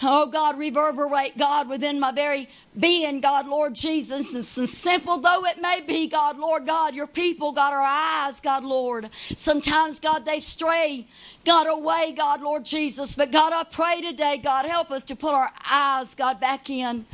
oh 0.04 0.28
God, 0.28 0.58
reverberate, 0.58 1.38
God, 1.38 1.70
within 1.70 2.00
my 2.00 2.12
very 2.12 2.50
being, 2.80 3.22
God, 3.22 3.48
Lord 3.48 3.76
Jesus. 3.76 4.34
And 4.36 4.46
simple 4.70 5.18
though 5.18 5.46
it 5.46 5.62
may 5.62 5.82
be, 5.82 6.08
God, 6.08 6.38
Lord 6.38 6.66
God, 6.66 6.96
your 6.96 7.08
people, 7.08 7.52
God, 7.52 7.74
our 7.74 7.82
eyes, 7.82 8.40
God, 8.40 8.64
Lord. 8.64 9.10
Sometimes, 9.14 10.00
God, 10.00 10.26
they 10.26 10.40
stray, 10.40 11.08
God, 11.46 11.68
away, 11.68 12.14
God, 12.16 12.42
Lord 12.42 12.66
Jesus. 12.66 13.16
But 13.16 13.32
God, 13.32 13.54
I 13.54 13.64
pray 13.64 14.02
today, 14.02 14.38
God, 14.38 14.66
help 14.66 14.92
us 14.92 15.04
to 15.06 15.16
put 15.16 15.34
our 15.34 15.52
eyes, 15.70 16.16
God, 16.16 16.40
back 16.40 16.70
in. 16.70 17.06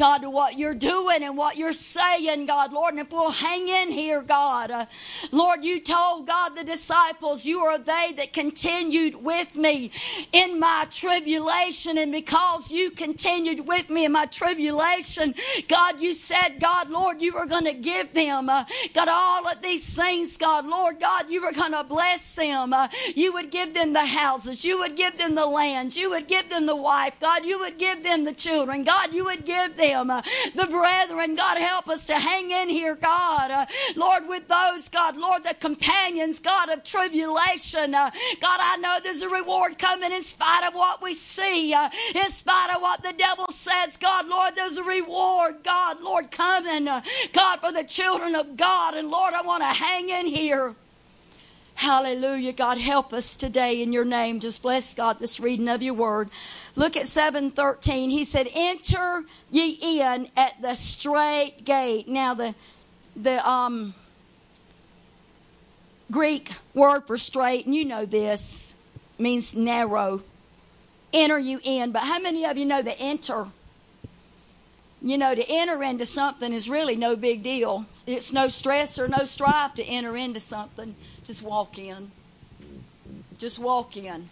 God, 0.00 0.22
to 0.22 0.30
what 0.30 0.56
you're 0.56 0.72
doing 0.72 1.22
and 1.22 1.36
what 1.36 1.58
you're 1.58 1.74
saying, 1.74 2.46
God, 2.46 2.72
Lord. 2.72 2.94
And 2.94 3.00
if 3.00 3.12
we'll 3.12 3.30
hang 3.30 3.68
in 3.68 3.90
here, 3.90 4.22
God, 4.22 4.70
uh, 4.70 4.86
Lord, 5.30 5.62
you 5.62 5.78
told 5.78 6.26
God 6.26 6.56
the 6.56 6.64
disciples, 6.64 7.44
you 7.44 7.60
are 7.60 7.76
they 7.76 8.14
that 8.16 8.32
continued 8.32 9.22
with 9.22 9.56
me 9.56 9.90
in 10.32 10.58
my 10.58 10.86
tribulation. 10.90 11.98
And 11.98 12.12
because 12.12 12.72
you 12.72 12.90
continued 12.90 13.68
with 13.68 13.90
me 13.90 14.06
in 14.06 14.12
my 14.12 14.24
tribulation, 14.24 15.34
God, 15.68 16.00
you 16.00 16.14
said, 16.14 16.60
God, 16.60 16.88
Lord, 16.88 17.20
you 17.20 17.34
were 17.34 17.44
going 17.44 17.66
to 17.66 17.74
give 17.74 18.14
them, 18.14 18.48
uh, 18.48 18.64
God, 18.94 19.08
all 19.10 19.48
of 19.48 19.60
these 19.60 19.94
things, 19.94 20.38
God, 20.38 20.64
Lord, 20.64 20.98
God, 20.98 21.28
you 21.28 21.42
were 21.42 21.52
going 21.52 21.72
to 21.72 21.84
bless 21.84 22.34
them. 22.34 22.72
Uh, 22.72 22.88
you 23.14 23.34
would 23.34 23.50
give 23.50 23.74
them 23.74 23.92
the 23.92 24.06
houses. 24.06 24.64
You 24.64 24.78
would 24.78 24.96
give 24.96 25.18
them 25.18 25.34
the 25.34 25.44
lands. 25.44 25.98
You 25.98 26.08
would 26.08 26.26
give 26.26 26.48
them 26.48 26.64
the 26.64 26.74
wife. 26.74 27.20
God, 27.20 27.44
you 27.44 27.58
would 27.58 27.76
give 27.76 28.02
them 28.02 28.24
the 28.24 28.32
children. 28.32 28.82
God, 28.82 29.12
you 29.12 29.26
would 29.26 29.44
give 29.44 29.76
them 29.76 29.89
them, 29.90 30.10
uh, 30.10 30.22
the 30.54 30.66
brethren. 30.66 31.34
God, 31.34 31.58
help 31.58 31.88
us 31.88 32.06
to 32.06 32.14
hang 32.14 32.50
in 32.50 32.68
here, 32.68 32.94
God. 32.94 33.50
Uh, 33.50 33.66
Lord, 33.96 34.28
with 34.28 34.48
those, 34.48 34.88
God, 34.88 35.16
Lord, 35.16 35.44
the 35.44 35.54
companions, 35.54 36.38
God, 36.40 36.68
of 36.68 36.84
tribulation. 36.84 37.94
Uh, 37.94 38.10
God, 38.40 38.60
I 38.62 38.76
know 38.78 38.98
there's 39.02 39.22
a 39.22 39.28
reward 39.28 39.78
coming 39.78 40.12
in 40.12 40.22
spite 40.22 40.66
of 40.66 40.74
what 40.74 41.02
we 41.02 41.14
see, 41.14 41.72
in 41.72 42.28
spite 42.28 42.74
of 42.74 42.82
what 42.82 43.02
the 43.02 43.12
devil 43.12 43.46
says. 43.50 43.96
God, 43.96 44.26
Lord, 44.26 44.54
there's 44.54 44.78
a 44.78 44.84
reward, 44.84 45.62
God, 45.62 46.00
Lord, 46.00 46.30
coming, 46.30 46.84
God, 46.84 47.60
for 47.60 47.72
the 47.72 47.84
children 47.84 48.34
of 48.34 48.56
God. 48.56 48.94
And 48.94 49.10
Lord, 49.10 49.34
I 49.34 49.42
want 49.42 49.62
to 49.62 49.66
hang 49.66 50.08
in 50.08 50.26
here. 50.26 50.74
Hallelujah. 51.80 52.52
God, 52.52 52.76
help 52.76 53.14
us 53.14 53.34
today 53.34 53.80
in 53.80 53.90
your 53.90 54.04
name. 54.04 54.38
Just 54.38 54.60
bless 54.60 54.92
God 54.92 55.18
this 55.18 55.40
reading 55.40 55.66
of 55.66 55.82
your 55.82 55.94
word. 55.94 56.28
Look 56.76 56.94
at 56.94 57.06
713. 57.06 58.10
He 58.10 58.24
said, 58.24 58.50
Enter 58.52 59.24
ye 59.50 60.02
in 60.02 60.28
at 60.36 60.60
the 60.60 60.74
straight 60.74 61.64
gate. 61.64 62.06
Now, 62.06 62.34
the, 62.34 62.54
the, 63.16 63.48
um, 63.48 63.94
Greek 66.10 66.50
word 66.74 67.06
for 67.06 67.16
straight, 67.16 67.64
and 67.64 67.74
you 67.74 67.86
know 67.86 68.04
this, 68.04 68.74
means 69.18 69.54
narrow. 69.54 70.22
Enter 71.14 71.38
you 71.38 71.60
in. 71.62 71.92
But 71.92 72.02
how 72.02 72.18
many 72.18 72.44
of 72.44 72.58
you 72.58 72.66
know 72.66 72.82
that 72.82 73.00
enter? 73.00 73.46
You 75.00 75.16
know, 75.16 75.34
to 75.34 75.44
enter 75.48 75.82
into 75.82 76.04
something 76.04 76.52
is 76.52 76.68
really 76.68 76.96
no 76.96 77.16
big 77.16 77.42
deal. 77.42 77.86
It's 78.06 78.34
no 78.34 78.48
stress 78.48 78.98
or 78.98 79.08
no 79.08 79.24
strife 79.24 79.76
to 79.76 79.82
enter 79.82 80.14
into 80.14 80.40
something. 80.40 80.94
Just 81.24 81.42
walk 81.42 81.78
in. 81.78 82.10
Just 83.38 83.58
walk 83.58 83.96
in. 83.96 84.28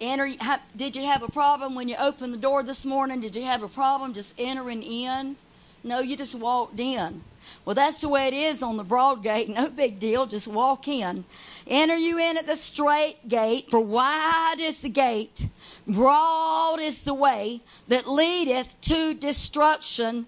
Enter. 0.00 0.32
Did 0.76 0.96
you 0.96 1.04
have 1.04 1.22
a 1.22 1.28
problem 1.28 1.74
when 1.74 1.88
you 1.88 1.96
opened 1.98 2.34
the 2.34 2.38
door 2.38 2.62
this 2.62 2.84
morning? 2.84 3.20
Did 3.20 3.36
you 3.36 3.42
have 3.42 3.62
a 3.62 3.68
problem 3.68 4.12
just 4.12 4.34
entering 4.38 4.82
in? 4.82 5.36
No, 5.82 6.00
you 6.00 6.16
just 6.16 6.34
walked 6.34 6.80
in. 6.80 7.22
Well, 7.64 7.74
that's 7.74 8.00
the 8.00 8.08
way 8.08 8.26
it 8.26 8.34
is 8.34 8.62
on 8.62 8.76
the 8.76 8.84
broad 8.84 9.22
gate. 9.22 9.48
No 9.54 9.68
big 9.68 9.98
deal. 9.98 10.26
Just 10.26 10.48
walk 10.48 10.88
in. 10.88 11.24
Enter 11.66 11.96
you 11.96 12.18
in 12.18 12.36
at 12.36 12.46
the 12.46 12.56
straight 12.56 13.28
gate, 13.28 13.70
for 13.70 13.80
wide 13.80 14.56
is 14.58 14.82
the 14.82 14.88
gate, 14.88 15.48
broad 15.86 16.80
is 16.80 17.04
the 17.04 17.14
way 17.14 17.60
that 17.88 18.08
leadeth 18.08 18.80
to 18.82 19.14
destruction, 19.14 20.26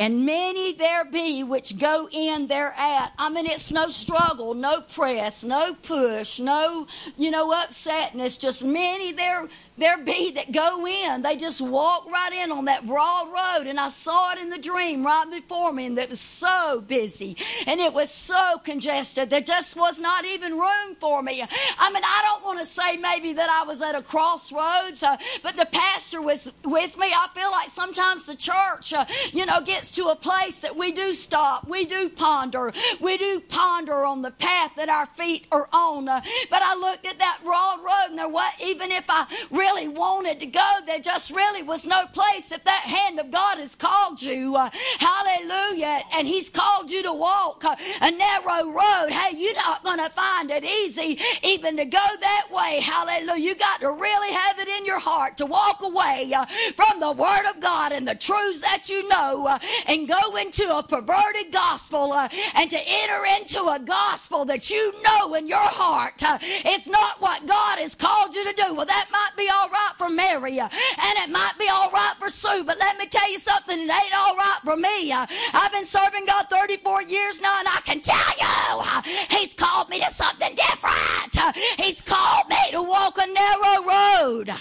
and 0.00 0.24
many 0.24 0.74
there 0.74 1.04
be 1.04 1.42
which 1.42 1.78
go 1.78 2.08
in 2.10 2.46
thereat. 2.46 3.12
I 3.18 3.30
mean, 3.30 3.46
it's 3.46 3.72
no 3.72 3.88
struggle, 3.88 4.54
no 4.54 4.80
press, 4.80 5.44
no 5.44 5.74
push, 5.74 6.38
no, 6.38 6.86
you 7.16 7.30
know, 7.30 7.50
upsetness. 7.50 8.38
Just 8.38 8.64
many 8.64 9.12
there 9.12 9.48
there 9.76 9.98
be 9.98 10.32
that 10.32 10.52
go 10.52 10.86
in. 10.86 11.22
They 11.22 11.36
just 11.36 11.60
walk 11.60 12.10
right 12.10 12.32
in 12.32 12.52
on 12.52 12.66
that 12.66 12.86
broad 12.86 13.28
road. 13.28 13.66
And 13.66 13.78
I 13.78 13.88
saw 13.88 14.32
it 14.32 14.38
in 14.38 14.50
the 14.50 14.58
dream 14.58 15.04
right 15.04 15.26
before 15.30 15.72
me, 15.72 15.86
and 15.86 15.98
it 15.98 16.10
was 16.10 16.20
so 16.20 16.82
busy 16.86 17.36
and 17.66 17.80
it 17.80 17.92
was 17.92 18.10
so 18.10 18.58
congested. 18.64 19.30
There 19.30 19.40
just 19.40 19.76
was 19.76 20.00
not 20.00 20.24
even 20.24 20.58
room 20.58 20.96
for 21.00 21.22
me. 21.22 21.42
I 21.78 21.90
mean, 21.92 22.02
I 22.04 22.22
don't 22.24 22.44
want 22.44 22.58
to 22.60 22.64
say 22.64 22.96
maybe 22.96 23.32
that 23.34 23.50
I 23.50 23.66
was 23.66 23.80
at 23.82 23.94
a 23.94 24.02
crossroads, 24.02 25.02
uh, 25.02 25.16
but 25.42 25.56
the 25.56 25.66
pastor 25.66 26.22
was 26.22 26.52
with 26.64 26.96
me. 26.98 27.06
I 27.06 27.28
feel 27.34 27.50
like 27.50 27.68
sometimes 27.68 28.26
the 28.26 28.36
church, 28.36 28.92
uh, 28.92 29.04
you 29.32 29.46
know, 29.46 29.60
gets 29.60 29.87
to 29.92 30.06
a 30.08 30.16
place 30.16 30.60
that 30.60 30.76
we 30.76 30.92
do 30.92 31.14
stop, 31.14 31.66
we 31.68 31.84
do 31.84 32.08
ponder, 32.08 32.72
we 33.00 33.16
do 33.16 33.40
ponder 33.40 34.04
on 34.04 34.22
the 34.22 34.30
path 34.30 34.72
that 34.76 34.88
our 34.88 35.06
feet 35.06 35.46
are 35.52 35.68
on. 35.72 36.08
Uh, 36.08 36.20
but 36.50 36.62
I 36.62 36.74
looked 36.74 37.06
at 37.06 37.18
that 37.18 37.40
broad 37.44 37.80
road, 37.80 38.10
and 38.10 38.18
there 38.18 38.28
was, 38.28 38.52
even 38.62 38.90
if 38.90 39.04
I 39.08 39.26
really 39.50 39.88
wanted 39.88 40.40
to 40.40 40.46
go, 40.46 40.72
there 40.86 40.98
just 40.98 41.30
really 41.30 41.62
was 41.62 41.86
no 41.86 42.06
place. 42.06 42.52
If 42.52 42.64
that 42.64 42.82
hand 42.82 43.18
of 43.18 43.30
God 43.30 43.58
has 43.58 43.74
called 43.74 44.20
you, 44.22 44.56
uh, 44.56 44.70
hallelujah, 44.98 46.02
and 46.14 46.26
He's 46.26 46.48
called 46.50 46.90
you 46.90 47.02
to 47.02 47.12
walk 47.12 47.64
uh, 47.64 47.76
a 48.00 48.10
narrow 48.10 48.70
road, 48.70 49.10
hey, 49.10 49.36
you're 49.36 49.54
not 49.54 49.84
going 49.84 49.98
to 49.98 50.10
find 50.10 50.50
it 50.50 50.64
easy 50.64 51.18
even 51.42 51.76
to 51.76 51.84
go 51.84 51.98
that 52.20 52.48
way. 52.50 52.80
Hallelujah. 52.80 53.38
You 53.38 53.54
got 53.54 53.80
to 53.80 53.90
really 53.90 54.32
have 54.32 54.58
it 54.58 54.68
in 54.68 54.84
your 54.84 54.98
heart 54.98 55.36
to 55.38 55.46
walk 55.46 55.82
away 55.82 56.32
from 56.76 57.00
the 57.00 57.12
Word 57.12 57.46
of 57.48 57.60
God 57.60 57.92
and 57.92 58.06
the 58.06 58.14
truths 58.14 58.60
that 58.62 58.88
you 58.88 59.08
know 59.08 59.58
and 59.86 60.08
go 60.08 60.36
into 60.36 60.76
a 60.76 60.82
perverted 60.82 61.52
gospel 61.52 62.12
uh, 62.12 62.28
and 62.54 62.70
to 62.70 62.78
enter 62.78 63.24
into 63.38 63.62
a 63.68 63.78
gospel 63.78 64.44
that 64.44 64.70
you 64.70 64.92
know 65.02 65.34
in 65.34 65.46
your 65.46 65.58
heart 65.58 66.22
uh, 66.22 66.38
it's 66.40 66.88
not 66.88 67.20
what 67.20 67.46
God 67.46 67.78
has 67.78 67.94
called 67.94 68.34
you 68.34 68.44
to 68.44 68.52
do. 68.62 68.74
Well, 68.74 68.86
that 68.86 69.08
might 69.10 69.36
be 69.36 69.48
all 69.50 69.68
right 69.68 69.92
for 69.96 70.08
Mary, 70.08 70.58
uh, 70.60 70.68
and 70.68 71.18
it 71.18 71.30
might 71.30 71.54
be 71.58 71.68
all 71.68 71.90
right 71.90 72.14
for 72.18 72.30
Sue, 72.30 72.64
but 72.64 72.78
let 72.78 72.98
me 72.98 73.06
tell 73.06 73.30
you 73.30 73.38
something, 73.38 73.78
it 73.78 73.82
ain't 73.82 74.18
all 74.18 74.36
right 74.36 74.60
for 74.64 74.76
me. 74.76 75.12
Uh, 75.12 75.26
I've 75.54 75.72
been 75.72 75.84
serving 75.84 76.26
God 76.26 76.46
34 76.50 77.02
years 77.02 77.40
now, 77.40 77.58
and 77.58 77.68
I 77.68 77.80
can 77.84 78.00
tell 78.00 78.16
you, 78.16 78.82
uh, 78.84 79.02
He's 79.30 79.54
called 79.54 79.88
me 79.88 80.00
to 80.00 80.10
something 80.10 80.54
different. 80.54 81.56
He's 81.78 82.00
called 82.00 82.48
me 82.48 82.56
to 82.72 82.82
walk 82.82 83.18
a 83.18 83.26
narrow 83.26 83.84
road. 83.84 84.54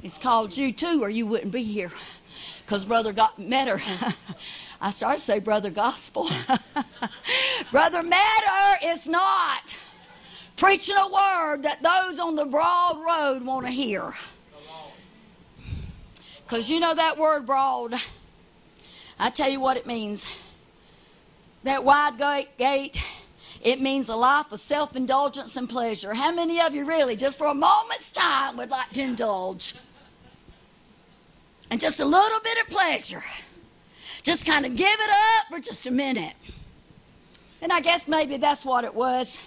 He's 0.00 0.18
called 0.18 0.56
you 0.56 0.72
too, 0.72 1.02
or 1.02 1.10
you 1.10 1.26
wouldn't 1.26 1.52
be 1.52 1.62
here. 1.62 1.90
Because 2.68 2.84
Brother 2.84 3.14
got 3.14 3.38
Metter. 3.38 3.80
I 4.82 4.90
started 4.90 5.20
to 5.20 5.24
say 5.24 5.38
Brother 5.38 5.70
Gospel. 5.70 6.28
Brother 7.72 8.02
Metter 8.02 8.84
is 8.84 9.08
not 9.08 9.78
preaching 10.54 10.96
a 10.98 11.08
word 11.08 11.62
that 11.62 11.82
those 11.82 12.18
on 12.18 12.36
the 12.36 12.44
broad 12.44 12.98
road 12.98 13.42
want 13.42 13.64
to 13.64 13.72
hear. 13.72 14.12
Because 16.46 16.68
you 16.68 16.78
know 16.78 16.94
that 16.94 17.16
word 17.16 17.46
broad, 17.46 17.94
I 19.18 19.30
tell 19.30 19.48
you 19.48 19.60
what 19.60 19.78
it 19.78 19.86
means. 19.86 20.30
That 21.62 21.84
wide 21.84 22.18
gate, 22.58 23.02
it 23.62 23.80
means 23.80 24.10
a 24.10 24.14
life 24.14 24.52
of 24.52 24.60
self 24.60 24.94
indulgence 24.94 25.56
and 25.56 25.70
pleasure. 25.70 26.12
How 26.12 26.32
many 26.32 26.60
of 26.60 26.74
you 26.74 26.84
really, 26.84 27.16
just 27.16 27.38
for 27.38 27.46
a 27.46 27.54
moment's 27.54 28.12
time, 28.12 28.58
would 28.58 28.68
like 28.68 28.90
to 28.90 29.00
indulge? 29.00 29.74
And 31.70 31.78
just 31.78 32.00
a 32.00 32.04
little 32.04 32.40
bit 32.40 32.58
of 32.62 32.68
pleasure. 32.68 33.22
Just 34.22 34.46
kind 34.46 34.64
of 34.66 34.74
give 34.74 34.86
it 34.86 35.10
up 35.10 35.46
for 35.50 35.60
just 35.60 35.86
a 35.86 35.90
minute. 35.90 36.34
And 37.60 37.72
I 37.72 37.80
guess 37.80 38.08
maybe 38.08 38.36
that's 38.36 38.64
what 38.64 38.84
it 38.84 38.94
was. 38.94 39.42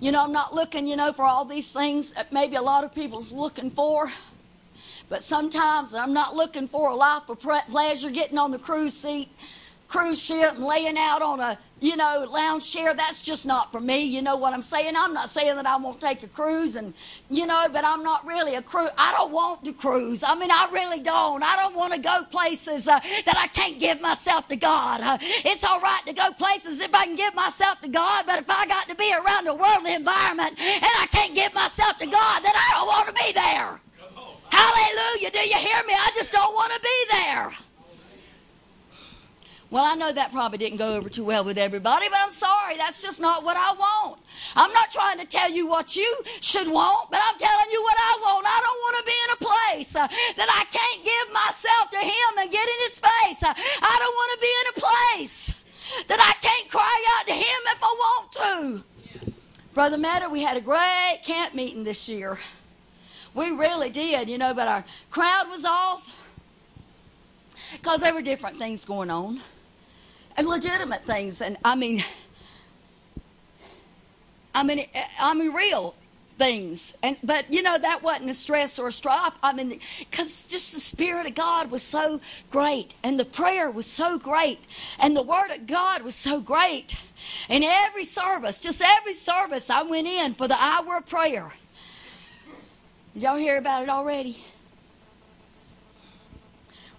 You 0.00 0.12
know, 0.12 0.22
I'm 0.22 0.32
not 0.32 0.54
looking, 0.54 0.86
you 0.86 0.96
know, 0.96 1.12
for 1.12 1.24
all 1.24 1.44
these 1.44 1.72
things 1.72 2.12
that 2.14 2.32
maybe 2.32 2.56
a 2.56 2.62
lot 2.62 2.84
of 2.84 2.94
people's 2.94 3.30
looking 3.32 3.70
for. 3.70 4.10
But 5.08 5.22
sometimes 5.22 5.94
I'm 5.94 6.12
not 6.12 6.34
looking 6.34 6.66
for 6.68 6.90
a 6.90 6.94
life 6.94 7.28
of 7.28 7.38
pleasure, 7.40 8.10
getting 8.10 8.38
on 8.38 8.50
the 8.50 8.58
cruise 8.58 8.94
seat, 8.94 9.28
cruise 9.86 10.20
ship, 10.20 10.54
and 10.54 10.64
laying 10.64 10.98
out 10.98 11.22
on 11.22 11.40
a 11.40 11.58
you 11.84 11.96
know, 11.96 12.26
lounge 12.30 12.72
chair, 12.72 12.94
that's 12.94 13.20
just 13.20 13.44
not 13.44 13.70
for 13.70 13.78
me. 13.78 13.98
You 13.98 14.22
know 14.22 14.36
what 14.36 14.54
I'm 14.54 14.62
saying? 14.62 14.94
I'm 14.96 15.12
not 15.12 15.28
saying 15.28 15.54
that 15.56 15.66
I 15.66 15.76
won't 15.76 16.00
take 16.00 16.22
a 16.22 16.28
cruise 16.28 16.76
and, 16.76 16.94
you 17.28 17.44
know, 17.44 17.66
but 17.70 17.84
I'm 17.84 18.02
not 18.02 18.26
really 18.26 18.54
a 18.54 18.62
cruise. 18.62 18.88
I 18.96 19.12
don't 19.12 19.30
want 19.30 19.66
to 19.66 19.72
cruise. 19.74 20.24
I 20.24 20.34
mean, 20.34 20.50
I 20.50 20.66
really 20.72 21.00
don't. 21.00 21.42
I 21.42 21.56
don't 21.56 21.76
want 21.76 21.92
to 21.92 21.98
go 21.98 22.24
places 22.30 22.88
uh, 22.88 23.00
that 23.26 23.36
I 23.36 23.48
can't 23.48 23.78
give 23.78 24.00
myself 24.00 24.48
to 24.48 24.56
God. 24.56 25.02
Uh, 25.02 25.18
it's 25.20 25.62
all 25.62 25.78
right 25.78 26.00
to 26.06 26.14
go 26.14 26.32
places 26.32 26.80
if 26.80 26.94
I 26.94 27.04
can 27.04 27.16
give 27.16 27.34
myself 27.34 27.82
to 27.82 27.88
God, 27.88 28.24
but 28.24 28.38
if 28.38 28.48
I 28.48 28.66
got 28.66 28.88
to 28.88 28.94
be 28.94 29.12
around 29.12 29.46
a 29.46 29.54
worldly 29.54 29.92
environment 29.92 30.58
and 30.58 30.92
I 31.00 31.06
can't 31.12 31.34
give 31.34 31.52
myself 31.52 31.98
to 31.98 32.06
God, 32.06 32.40
then 32.42 32.54
I 32.54 32.68
don't 32.72 32.86
want 32.86 33.08
to 33.08 33.14
be 33.14 33.32
there. 33.32 33.78
Hallelujah. 34.48 35.30
Do 35.30 35.38
you 35.40 35.58
hear 35.58 35.82
me? 35.84 35.92
I 35.92 36.10
just 36.16 36.32
don't 36.32 36.54
want 36.54 36.72
to 36.72 36.80
be 36.80 37.06
there. 37.10 37.52
Well, 39.74 39.82
I 39.82 39.96
know 39.96 40.12
that 40.12 40.30
probably 40.30 40.58
didn't 40.58 40.78
go 40.78 40.94
over 40.94 41.08
too 41.08 41.24
well 41.24 41.42
with 41.42 41.58
everybody, 41.58 42.08
but 42.08 42.20
I'm 42.22 42.30
sorry. 42.30 42.76
That's 42.76 43.02
just 43.02 43.20
not 43.20 43.42
what 43.42 43.56
I 43.56 43.72
want. 43.72 44.20
I'm 44.54 44.72
not 44.72 44.88
trying 44.88 45.18
to 45.18 45.24
tell 45.24 45.50
you 45.50 45.66
what 45.66 45.96
you 45.96 46.16
should 46.40 46.68
want, 46.68 47.10
but 47.10 47.18
I'm 47.20 47.36
telling 47.36 47.66
you 47.72 47.82
what 47.82 47.96
I 47.98 48.18
want. 48.22 48.46
I 48.46 48.60
don't 48.62 48.78
want 48.78 48.96
to 48.98 49.04
be 49.04 49.18
in 49.24 49.32
a 49.32 49.50
place 49.50 49.96
uh, 49.96 50.06
that 50.36 50.46
I 50.48 50.64
can't 50.70 51.04
give 51.04 51.34
myself 51.34 51.90
to 51.90 51.98
Him 51.98 52.38
and 52.38 52.52
get 52.52 52.68
in 52.68 52.74
His 52.88 53.00
face. 53.00 53.42
Uh, 53.42 53.52
I 53.82 53.96
don't 53.98 54.14
want 54.14 54.30
to 54.34 54.40
be 54.40 54.52
in 54.60 54.66
a 54.70 54.80
place 54.86 55.54
that 56.06 56.20
I 56.20 56.40
can't 56.40 56.70
cry 56.70 57.04
out 57.18 57.26
to 57.26 57.34
Him 57.34 57.60
if 57.66 57.82
I 57.82 57.96
want 57.98 58.32
to. 59.24 59.32
Brother 59.74 59.98
Matter, 59.98 60.30
we 60.30 60.42
had 60.42 60.56
a 60.56 60.60
great 60.60 61.22
camp 61.24 61.52
meeting 61.52 61.82
this 61.82 62.08
year. 62.08 62.38
We 63.34 63.50
really 63.50 63.90
did, 63.90 64.28
you 64.28 64.38
know, 64.38 64.54
but 64.54 64.68
our 64.68 64.84
crowd 65.10 65.48
was 65.50 65.64
off 65.64 66.30
because 67.72 68.02
there 68.02 68.14
were 68.14 68.22
different 68.22 68.60
things 68.60 68.84
going 68.84 69.10
on 69.10 69.40
and 70.36 70.46
legitimate 70.46 71.04
things. 71.04 71.40
And 71.40 71.56
I 71.64 71.74
mean, 71.74 72.04
I 74.54 74.62
mean, 74.62 74.86
I 75.18 75.34
mean, 75.34 75.52
real 75.52 75.94
things. 76.38 76.94
And 77.02 77.18
but 77.22 77.52
you 77.52 77.62
know 77.62 77.78
that 77.78 78.02
wasn't 78.02 78.30
a 78.30 78.34
stress 78.34 78.78
or 78.78 78.88
a 78.88 78.92
strife. 78.92 79.34
I 79.42 79.52
mean, 79.52 79.80
because 79.98 80.44
just 80.44 80.74
the 80.74 80.80
spirit 80.80 81.26
of 81.26 81.34
God 81.34 81.70
was 81.70 81.82
so 81.82 82.20
great, 82.50 82.94
and 83.02 83.18
the 83.18 83.24
prayer 83.24 83.70
was 83.70 83.86
so 83.86 84.18
great, 84.18 84.60
and 84.98 85.16
the 85.16 85.22
word 85.22 85.50
of 85.50 85.66
God 85.66 86.02
was 86.02 86.14
so 86.14 86.40
great. 86.40 86.96
And 87.48 87.64
every 87.64 88.04
service, 88.04 88.60
just 88.60 88.82
every 88.82 89.14
service, 89.14 89.70
I 89.70 89.82
went 89.82 90.06
in 90.06 90.34
for 90.34 90.48
the 90.48 90.56
hour 90.58 90.98
of 90.98 91.06
prayer. 91.06 91.52
Did 93.14 93.22
y'all 93.22 93.36
hear 93.36 93.58
about 93.58 93.84
it 93.84 93.88
already? 93.88 94.44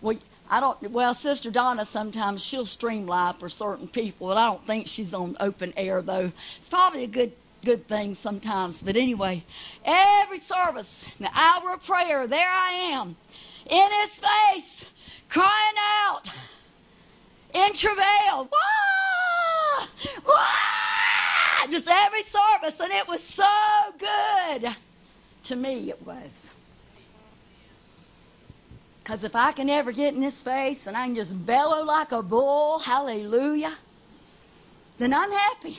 Well, 0.01 0.17
I 0.49 0.59
don't. 0.59 0.91
Well, 0.91 1.13
Sister 1.13 1.49
Donna 1.49 1.85
sometimes 1.85 2.43
she'll 2.43 2.65
stream 2.65 3.07
live 3.07 3.37
for 3.37 3.49
certain 3.49 3.87
people, 3.87 4.27
but 4.27 4.37
I 4.37 4.47
don't 4.47 4.65
think 4.65 4.87
she's 4.87 5.13
on 5.13 5.35
open 5.39 5.73
air 5.75 6.01
though. 6.01 6.31
It's 6.57 6.69
probably 6.69 7.03
a 7.03 7.07
good 7.07 7.33
good 7.63 7.87
thing 7.87 8.13
sometimes. 8.13 8.81
But 8.81 8.95
anyway, 8.95 9.43
every 9.83 10.37
service, 10.37 11.09
the 11.19 11.29
hour 11.33 11.73
of 11.73 11.83
prayer, 11.83 12.27
there 12.27 12.49
I 12.49 12.71
am, 12.93 13.15
in 13.69 13.89
His 14.03 14.21
face, 14.53 14.85
crying 15.29 15.75
out 16.05 16.31
in 17.53 17.73
travail. 17.73 18.49
Wah! 18.51 19.87
Wah! 20.27 21.67
Just 21.71 21.89
every 21.89 22.21
service, 22.21 22.79
and 22.79 22.91
it 22.93 23.07
was 23.07 23.23
so 23.23 23.43
good. 23.97 24.75
To 25.43 25.55
me, 25.55 25.89
it 25.89 26.05
was. 26.05 26.51
Because 29.05 29.23
if 29.23 29.35
I 29.35 29.51
can 29.51 29.69
ever 29.69 29.91
get 29.91 30.15
in 30.15 30.23
his 30.23 30.41
face 30.41 30.87
and 30.87 30.97
I 30.97 31.05
can 31.05 31.13
just 31.13 31.45
bellow 31.45 31.85
like 31.85 32.11
a 32.11 32.23
bull, 32.23 32.79
hallelujah, 32.79 33.75
then 34.97 35.13
I'm 35.13 35.31
happy. 35.31 35.77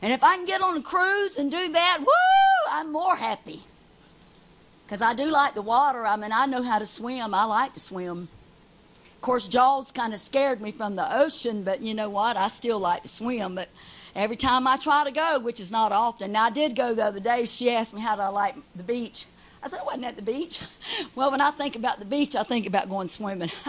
And 0.00 0.12
if 0.12 0.22
I 0.22 0.36
can 0.36 0.44
get 0.44 0.62
on 0.62 0.76
a 0.76 0.80
cruise 0.80 1.38
and 1.38 1.50
do 1.50 1.72
that, 1.72 1.98
woo, 1.98 2.70
I'm 2.70 2.92
more 2.92 3.16
happy. 3.16 3.62
Because 4.86 5.02
I 5.02 5.12
do 5.12 5.28
like 5.28 5.54
the 5.54 5.62
water. 5.62 6.06
I 6.06 6.14
mean, 6.14 6.30
I 6.30 6.46
know 6.46 6.62
how 6.62 6.78
to 6.78 6.86
swim. 6.86 7.34
I 7.34 7.46
like 7.46 7.74
to 7.74 7.80
swim. 7.80 8.28
Of 9.16 9.20
course, 9.22 9.48
Jaws 9.48 9.90
kind 9.90 10.14
of 10.14 10.20
scared 10.20 10.60
me 10.60 10.70
from 10.70 10.94
the 10.94 11.18
ocean, 11.18 11.64
but 11.64 11.82
you 11.82 11.94
know 11.94 12.08
what? 12.08 12.36
I 12.36 12.46
still 12.46 12.78
like 12.78 13.02
to 13.02 13.08
swim. 13.08 13.56
But 13.56 13.70
every 14.14 14.36
time 14.36 14.68
I 14.68 14.76
try 14.76 15.02
to 15.02 15.10
go, 15.10 15.40
which 15.40 15.58
is 15.58 15.72
not 15.72 15.90
often, 15.90 16.30
now 16.30 16.44
I 16.44 16.50
did 16.50 16.76
go 16.76 16.94
the 16.94 17.06
other 17.06 17.18
day, 17.18 17.44
she 17.44 17.72
asked 17.72 17.92
me 17.92 18.02
how 18.02 18.14
do 18.14 18.22
I 18.22 18.28
like 18.28 18.54
the 18.76 18.84
beach. 18.84 19.26
I 19.66 19.68
said, 19.68 19.80
I 19.80 19.84
wasn't 19.84 20.04
at 20.04 20.16
the 20.16 20.22
beach. 20.22 20.60
Well, 21.16 21.30
when 21.30 21.40
I 21.40 21.50
think 21.50 21.76
about 21.76 21.98
the 21.98 22.04
beach, 22.04 22.36
I 22.36 22.42
think 22.42 22.66
about 22.66 22.88
going 22.88 23.08
swimming. 23.08 23.50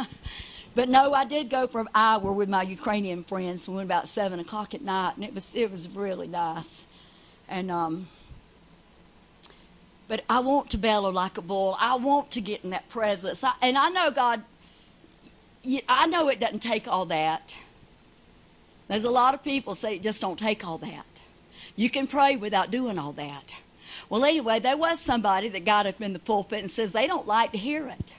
But 0.75 0.89
no, 0.89 1.11
I 1.11 1.25
did 1.25 1.49
go 1.49 1.65
for 1.65 1.81
an 1.81 1.87
hour 1.95 2.31
with 2.31 2.49
my 2.49 2.61
Ukrainian 2.61 3.23
friends. 3.23 3.67
We 3.67 3.73
went 3.73 3.87
about 3.87 4.07
seven 4.07 4.39
o'clock 4.39 4.75
at 4.75 4.83
night, 4.83 5.13
and 5.15 5.25
it 5.25 5.33
was 5.33 5.55
it 5.55 5.71
was 5.71 5.87
really 5.87 6.27
nice. 6.27 6.85
And 7.49 7.71
um, 7.71 8.07
but 10.07 10.23
I 10.29 10.39
want 10.41 10.69
to 10.69 10.77
bellow 10.77 11.09
like 11.09 11.39
a 11.39 11.41
bull. 11.41 11.75
I 11.79 11.95
want 11.95 12.29
to 12.31 12.41
get 12.41 12.63
in 12.63 12.69
that 12.69 12.87
presence. 12.89 13.43
I, 13.43 13.53
and 13.63 13.75
I 13.75 13.89
know 13.89 14.11
God. 14.11 14.43
I 15.89 16.05
know 16.05 16.29
it 16.29 16.39
doesn't 16.39 16.59
take 16.59 16.87
all 16.87 17.07
that. 17.07 17.57
There's 18.87 19.03
a 19.03 19.09
lot 19.09 19.33
of 19.33 19.43
people 19.43 19.73
say 19.73 19.95
it 19.95 20.03
just 20.03 20.21
don't 20.21 20.37
take 20.37 20.63
all 20.63 20.77
that. 20.77 21.07
You 21.75 21.89
can 21.89 22.05
pray 22.05 22.35
without 22.35 22.69
doing 22.69 22.99
all 22.99 23.13
that. 23.13 23.51
Well, 24.09 24.23
anyway, 24.23 24.59
there 24.59 24.77
was 24.77 24.99
somebody 24.99 25.49
that 25.49 25.65
got 25.65 25.85
up 25.85 26.01
in 26.01 26.13
the 26.13 26.19
pulpit 26.19 26.59
and 26.59 26.69
says 26.69 26.93
they 26.93 27.07
don't 27.07 27.27
like 27.27 27.51
to 27.51 27.57
hear 27.57 27.87
it. 27.87 28.13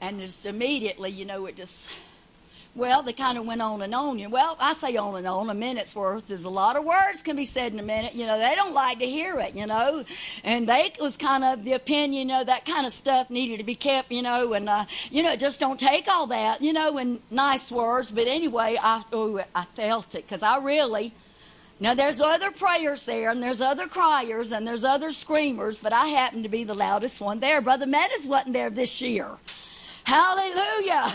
And 0.00 0.20
just 0.20 0.46
immediately, 0.46 1.10
you 1.10 1.24
know, 1.24 1.46
it 1.46 1.56
just 1.56 1.92
well, 2.76 3.04
they 3.04 3.12
kind 3.12 3.38
of 3.38 3.46
went 3.46 3.62
on 3.62 3.82
and 3.82 3.94
on. 3.94 4.30
Well, 4.32 4.56
I 4.58 4.72
say 4.72 4.96
on 4.96 5.14
and 5.14 5.26
on. 5.28 5.48
A 5.48 5.54
minute's 5.54 5.94
worth. 5.94 6.26
There's 6.26 6.44
a 6.44 6.50
lot 6.50 6.76
of 6.76 6.84
words 6.84 7.22
can 7.22 7.36
be 7.36 7.44
said 7.44 7.72
in 7.72 7.78
a 7.78 7.84
minute. 7.84 8.14
You 8.14 8.26
know, 8.26 8.36
they 8.36 8.56
don't 8.56 8.72
like 8.72 8.98
to 8.98 9.06
hear 9.06 9.38
it. 9.38 9.54
You 9.54 9.66
know, 9.66 10.04
and 10.42 10.68
they 10.68 10.92
was 11.00 11.16
kind 11.16 11.44
of 11.44 11.62
the 11.62 11.74
opinion. 11.74 12.28
You 12.28 12.34
know, 12.34 12.44
that 12.44 12.64
kind 12.64 12.84
of 12.84 12.92
stuff 12.92 13.30
needed 13.30 13.58
to 13.58 13.64
be 13.64 13.76
kept. 13.76 14.10
You 14.10 14.22
know, 14.22 14.54
and 14.54 14.68
uh, 14.68 14.86
you 15.10 15.22
know, 15.22 15.36
just 15.36 15.60
don't 15.60 15.78
take 15.78 16.08
all 16.08 16.26
that. 16.28 16.62
You 16.62 16.72
know, 16.72 16.98
in 16.98 17.20
nice 17.30 17.70
words. 17.70 18.10
But 18.10 18.26
anyway, 18.26 18.76
I 18.80 19.04
oh, 19.12 19.40
I 19.54 19.66
felt 19.76 20.16
it 20.16 20.26
because 20.26 20.42
I 20.42 20.58
really. 20.58 21.14
Now, 21.80 21.94
there's 21.94 22.20
other 22.20 22.50
prayers 22.50 23.04
there, 23.04 23.30
and 23.30 23.42
there's 23.42 23.60
other 23.60 23.86
criers, 23.86 24.52
and 24.52 24.66
there's 24.66 24.84
other 24.84 25.12
screamers, 25.12 25.80
but 25.80 25.92
I 25.92 26.06
happen 26.06 26.42
to 26.44 26.48
be 26.48 26.64
the 26.64 26.74
loudest 26.74 27.20
one 27.20 27.40
there. 27.40 27.60
Brother 27.60 27.86
Meadows 27.86 28.26
wasn't 28.26 28.52
there 28.52 28.70
this 28.70 29.02
year. 29.02 29.38
Hallelujah. 30.04 31.12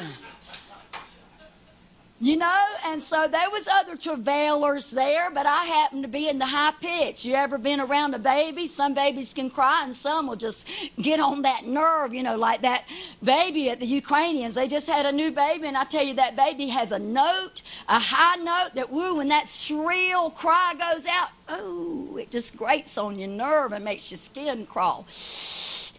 You 2.21 2.35
know, 2.35 2.65
and 2.85 3.01
so 3.01 3.29
there 3.29 3.49
was 3.49 3.65
other 3.69 3.95
travailers 3.95 4.91
there, 4.91 5.31
but 5.31 5.45
I 5.45 5.63
happened 5.63 6.01
to 6.03 6.09
be 6.09 6.27
in 6.27 6.37
the 6.37 6.45
high 6.45 6.73
pitch. 6.81 7.23
You 7.23 7.35
ever 7.35 7.57
been 7.57 7.79
around 7.79 8.13
a 8.13 8.19
baby? 8.19 8.67
Some 8.67 8.93
babies 8.93 9.33
can 9.33 9.49
cry 9.49 9.83
and 9.85 9.95
some 9.95 10.27
will 10.27 10.35
just 10.35 10.67
get 11.01 11.21
on 11.21 11.43
that 11.43 11.65
nerve, 11.65 12.13
you 12.13 12.21
know, 12.21 12.35
like 12.35 12.61
that 12.63 12.83
baby 13.23 13.69
at 13.69 13.79
the 13.79 13.85
Ukrainians. 13.85 14.55
They 14.55 14.67
just 14.67 14.89
had 14.89 15.05
a 15.05 15.13
new 15.13 15.31
baby, 15.31 15.67
and 15.67 15.77
I 15.77 15.85
tell 15.85 16.03
you, 16.03 16.13
that 16.15 16.35
baby 16.35 16.67
has 16.67 16.91
a 16.91 16.99
note, 16.99 17.61
a 17.87 17.99
high 17.99 18.35
note 18.35 18.75
that, 18.75 18.89
woo, 18.89 19.15
when 19.15 19.29
that 19.29 19.47
shrill 19.47 20.29
cry 20.31 20.73
goes 20.77 21.05
out, 21.05 21.29
oh, 21.47 22.17
it 22.17 22.31
just 22.31 22.57
grates 22.57 22.97
on 22.97 23.17
your 23.17 23.29
nerve 23.29 23.71
and 23.71 23.85
makes 23.85 24.11
your 24.11 24.17
skin 24.17 24.65
crawl. 24.65 25.07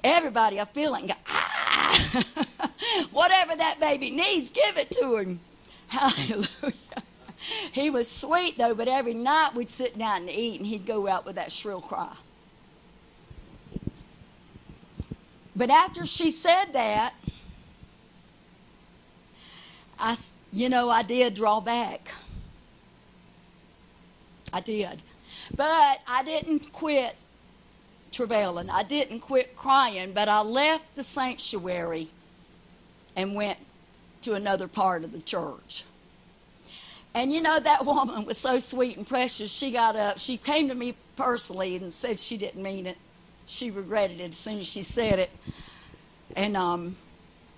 Everybody, 0.05 0.61
I 0.61 0.67
feel 0.67 0.95
it 0.97 1.01
and 1.01 1.09
go, 1.09 1.15
ah, 1.29 2.25
whatever 3.11 3.57
that 3.57 3.81
baby 3.81 4.11
needs, 4.11 4.51
give 4.51 4.77
it 4.77 4.91
to 4.91 5.17
him. 5.17 5.41
Hallelujah. 5.91 6.47
He 7.73 7.91
was 7.91 8.09
sweet 8.09 8.57
though, 8.57 8.75
but 8.75 8.87
every 8.87 9.13
night 9.13 9.57
we'd 9.57 9.69
sit 9.69 9.99
down 9.99 10.23
and 10.23 10.31
eat, 10.31 10.61
and 10.61 10.67
he'd 10.67 10.87
go 10.87 11.09
out 11.09 11.27
with 11.27 11.35
that 11.35 11.51
shrill 11.51 11.81
cry. 11.81 12.15
But 15.57 15.69
after 15.69 16.07
she 16.07 16.31
said 16.31 16.67
that, 16.75 17.15
I, 19.99 20.17
you 20.53 20.69
know, 20.69 20.91
I 20.91 21.03
did 21.03 21.35
draw 21.35 21.61
back. 21.61 22.13
I 24.53 24.61
did. 24.61 25.03
But 25.55 26.01
I 26.07 26.23
didn't 26.25 26.73
quit 26.73 27.17
travailing. 28.13 28.71
I 28.71 28.85
didn't 28.85 29.21
quit 29.21 29.57
crying, 29.57 30.13
but 30.13 30.29
I 30.29 30.41
left 30.43 30.95
the 30.95 31.03
sanctuary 31.03 32.11
and 33.17 33.35
went 33.35 33.59
to 34.23 34.35
another 34.35 34.69
part 34.69 35.05
of 35.05 35.13
the 35.13 35.21
church. 35.21 35.85
And 37.15 37.33
you 37.33 37.41
know, 37.41 37.59
that 37.59 37.85
woman 37.85 38.25
was 38.25 38.39
so 38.39 38.59
sweet 38.59 38.97
and 38.97 39.07
precious. 39.07 39.53
She 39.53 39.71
got 39.71 39.97
up, 39.97 40.19
she 40.19 40.37
came 40.37 40.69
to 40.69 40.75
me 40.75 40.95
personally 41.17 41.77
and 41.77 41.93
said 41.93 42.21
she 42.21 42.37
didn't 42.37 42.63
mean 42.63 42.87
it. 42.87 42.97
She 43.47 43.71
regretted 43.71 44.21
it 44.21 44.31
as 44.31 44.37
soon 44.37 44.61
as 44.61 44.69
she 44.69 44.83
said 44.83 45.19
it. 45.19 45.31
And, 46.37 46.57
um, 46.57 46.97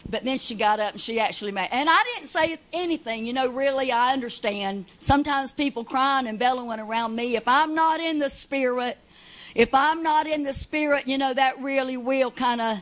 but 0.08 0.24
then 0.24 0.38
she 0.38 0.54
got 0.54 0.80
up 0.80 0.92
and 0.92 1.00
she 1.00 1.20
actually 1.20 1.52
made, 1.52 1.68
and 1.70 1.88
I 1.88 2.02
didn't 2.14 2.28
say 2.28 2.58
anything. 2.72 3.26
You 3.26 3.34
know, 3.34 3.48
really, 3.48 3.92
I 3.92 4.12
understand. 4.12 4.86
Sometimes 4.98 5.52
people 5.52 5.84
crying 5.84 6.26
and 6.26 6.38
bellowing 6.38 6.80
around 6.80 7.14
me. 7.14 7.36
If 7.36 7.46
I'm 7.46 7.74
not 7.74 8.00
in 8.00 8.18
the 8.18 8.30
spirit, 8.30 8.98
if 9.54 9.68
I'm 9.74 10.02
not 10.02 10.26
in 10.26 10.42
the 10.42 10.54
spirit, 10.54 11.06
you 11.06 11.18
know, 11.18 11.34
that 11.34 11.60
really 11.60 11.98
will 11.98 12.30
kind 12.30 12.60
of 12.60 12.78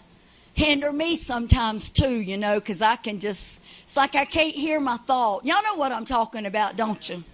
hinder 0.55 0.93
me 0.93 1.17
sometimes 1.17 1.91
too, 1.91 2.21
you 2.21 2.37
know, 2.37 2.61
because 2.61 2.83
I 2.83 2.97
can 2.97 3.19
just, 3.19 3.61
it's 3.85 3.97
like 3.97 4.15
I 4.15 4.25
can't 4.25 4.55
hear 4.55 4.81
my 4.81 4.97
thought. 4.99 5.45
Y'all 5.45 5.63
know 5.63 5.75
what 5.75 5.93
I'm 5.93 6.07
talking 6.07 6.47
about, 6.47 6.77
don't 6.77 7.09
you? 7.09 7.25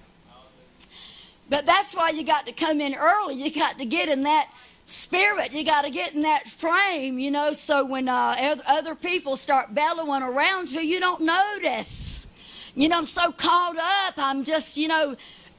But 1.49 1.67
that's 1.67 1.95
why 1.95 2.11
you 2.11 2.25
got 2.25 2.47
to 2.47 2.53
come 2.53 2.81
in 2.81 2.95
early. 2.95 3.35
You 3.35 3.51
got 3.53 3.79
to 3.79 3.85
get 3.85 4.09
in 4.09 4.25
that 4.25 4.51
spirit. 4.85 5.53
You 5.53 5.65
got 5.65 5.85
to 5.85 5.91
get 5.91 6.15
in 6.15 6.23
that 6.23 6.49
frame, 6.49 7.19
you 7.19 7.31
know, 7.31 7.53
so 7.53 7.85
when 7.85 8.09
uh, 8.09 8.57
other 8.67 8.95
people 8.95 9.37
start 9.37 9.75
bellowing 9.75 10.23
around 10.23 10.71
you, 10.71 10.81
you 10.81 11.01
don't 11.01 11.23
notice. 11.23 12.27
You 12.75 12.89
know, 12.89 12.99
I'm 12.99 13.07
so 13.07 13.33
caught 13.33 13.77
up. 13.77 14.15
I'm 14.17 14.45
just, 14.45 14.77
you 14.77 14.89
know, 14.89 15.17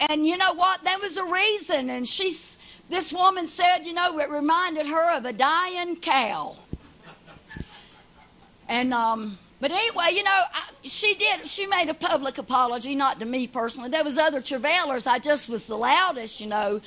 and 0.09 0.27
you 0.27 0.37
know 0.37 0.53
what? 0.53 0.83
There 0.83 0.99
was 0.99 1.17
a 1.17 1.25
reason. 1.25 1.89
And 1.89 2.07
she's, 2.07 2.57
this 2.89 3.11
woman 3.11 3.47
said, 3.47 3.79
you 3.79 3.93
know, 3.93 4.19
it 4.19 4.29
reminded 4.29 4.87
her 4.87 5.17
of 5.17 5.25
a 5.25 5.33
dying 5.33 5.95
cow. 5.97 6.55
And 8.67 8.93
um, 8.93 9.37
but 9.59 9.71
anyway, 9.71 10.09
you 10.11 10.23
know, 10.23 10.41
I, 10.53 10.63
she 10.83 11.15
did. 11.15 11.47
She 11.47 11.65
made 11.65 11.89
a 11.89 11.93
public 11.93 12.37
apology, 12.37 12.95
not 12.95 13.19
to 13.19 13.25
me 13.25 13.47
personally. 13.47 13.89
There 13.89 14.03
was 14.03 14.17
other 14.17 14.41
travailers. 14.41 15.07
I 15.07 15.19
just 15.19 15.49
was 15.49 15.65
the 15.65 15.77
loudest, 15.77 16.41
you 16.41 16.47
know. 16.47 16.81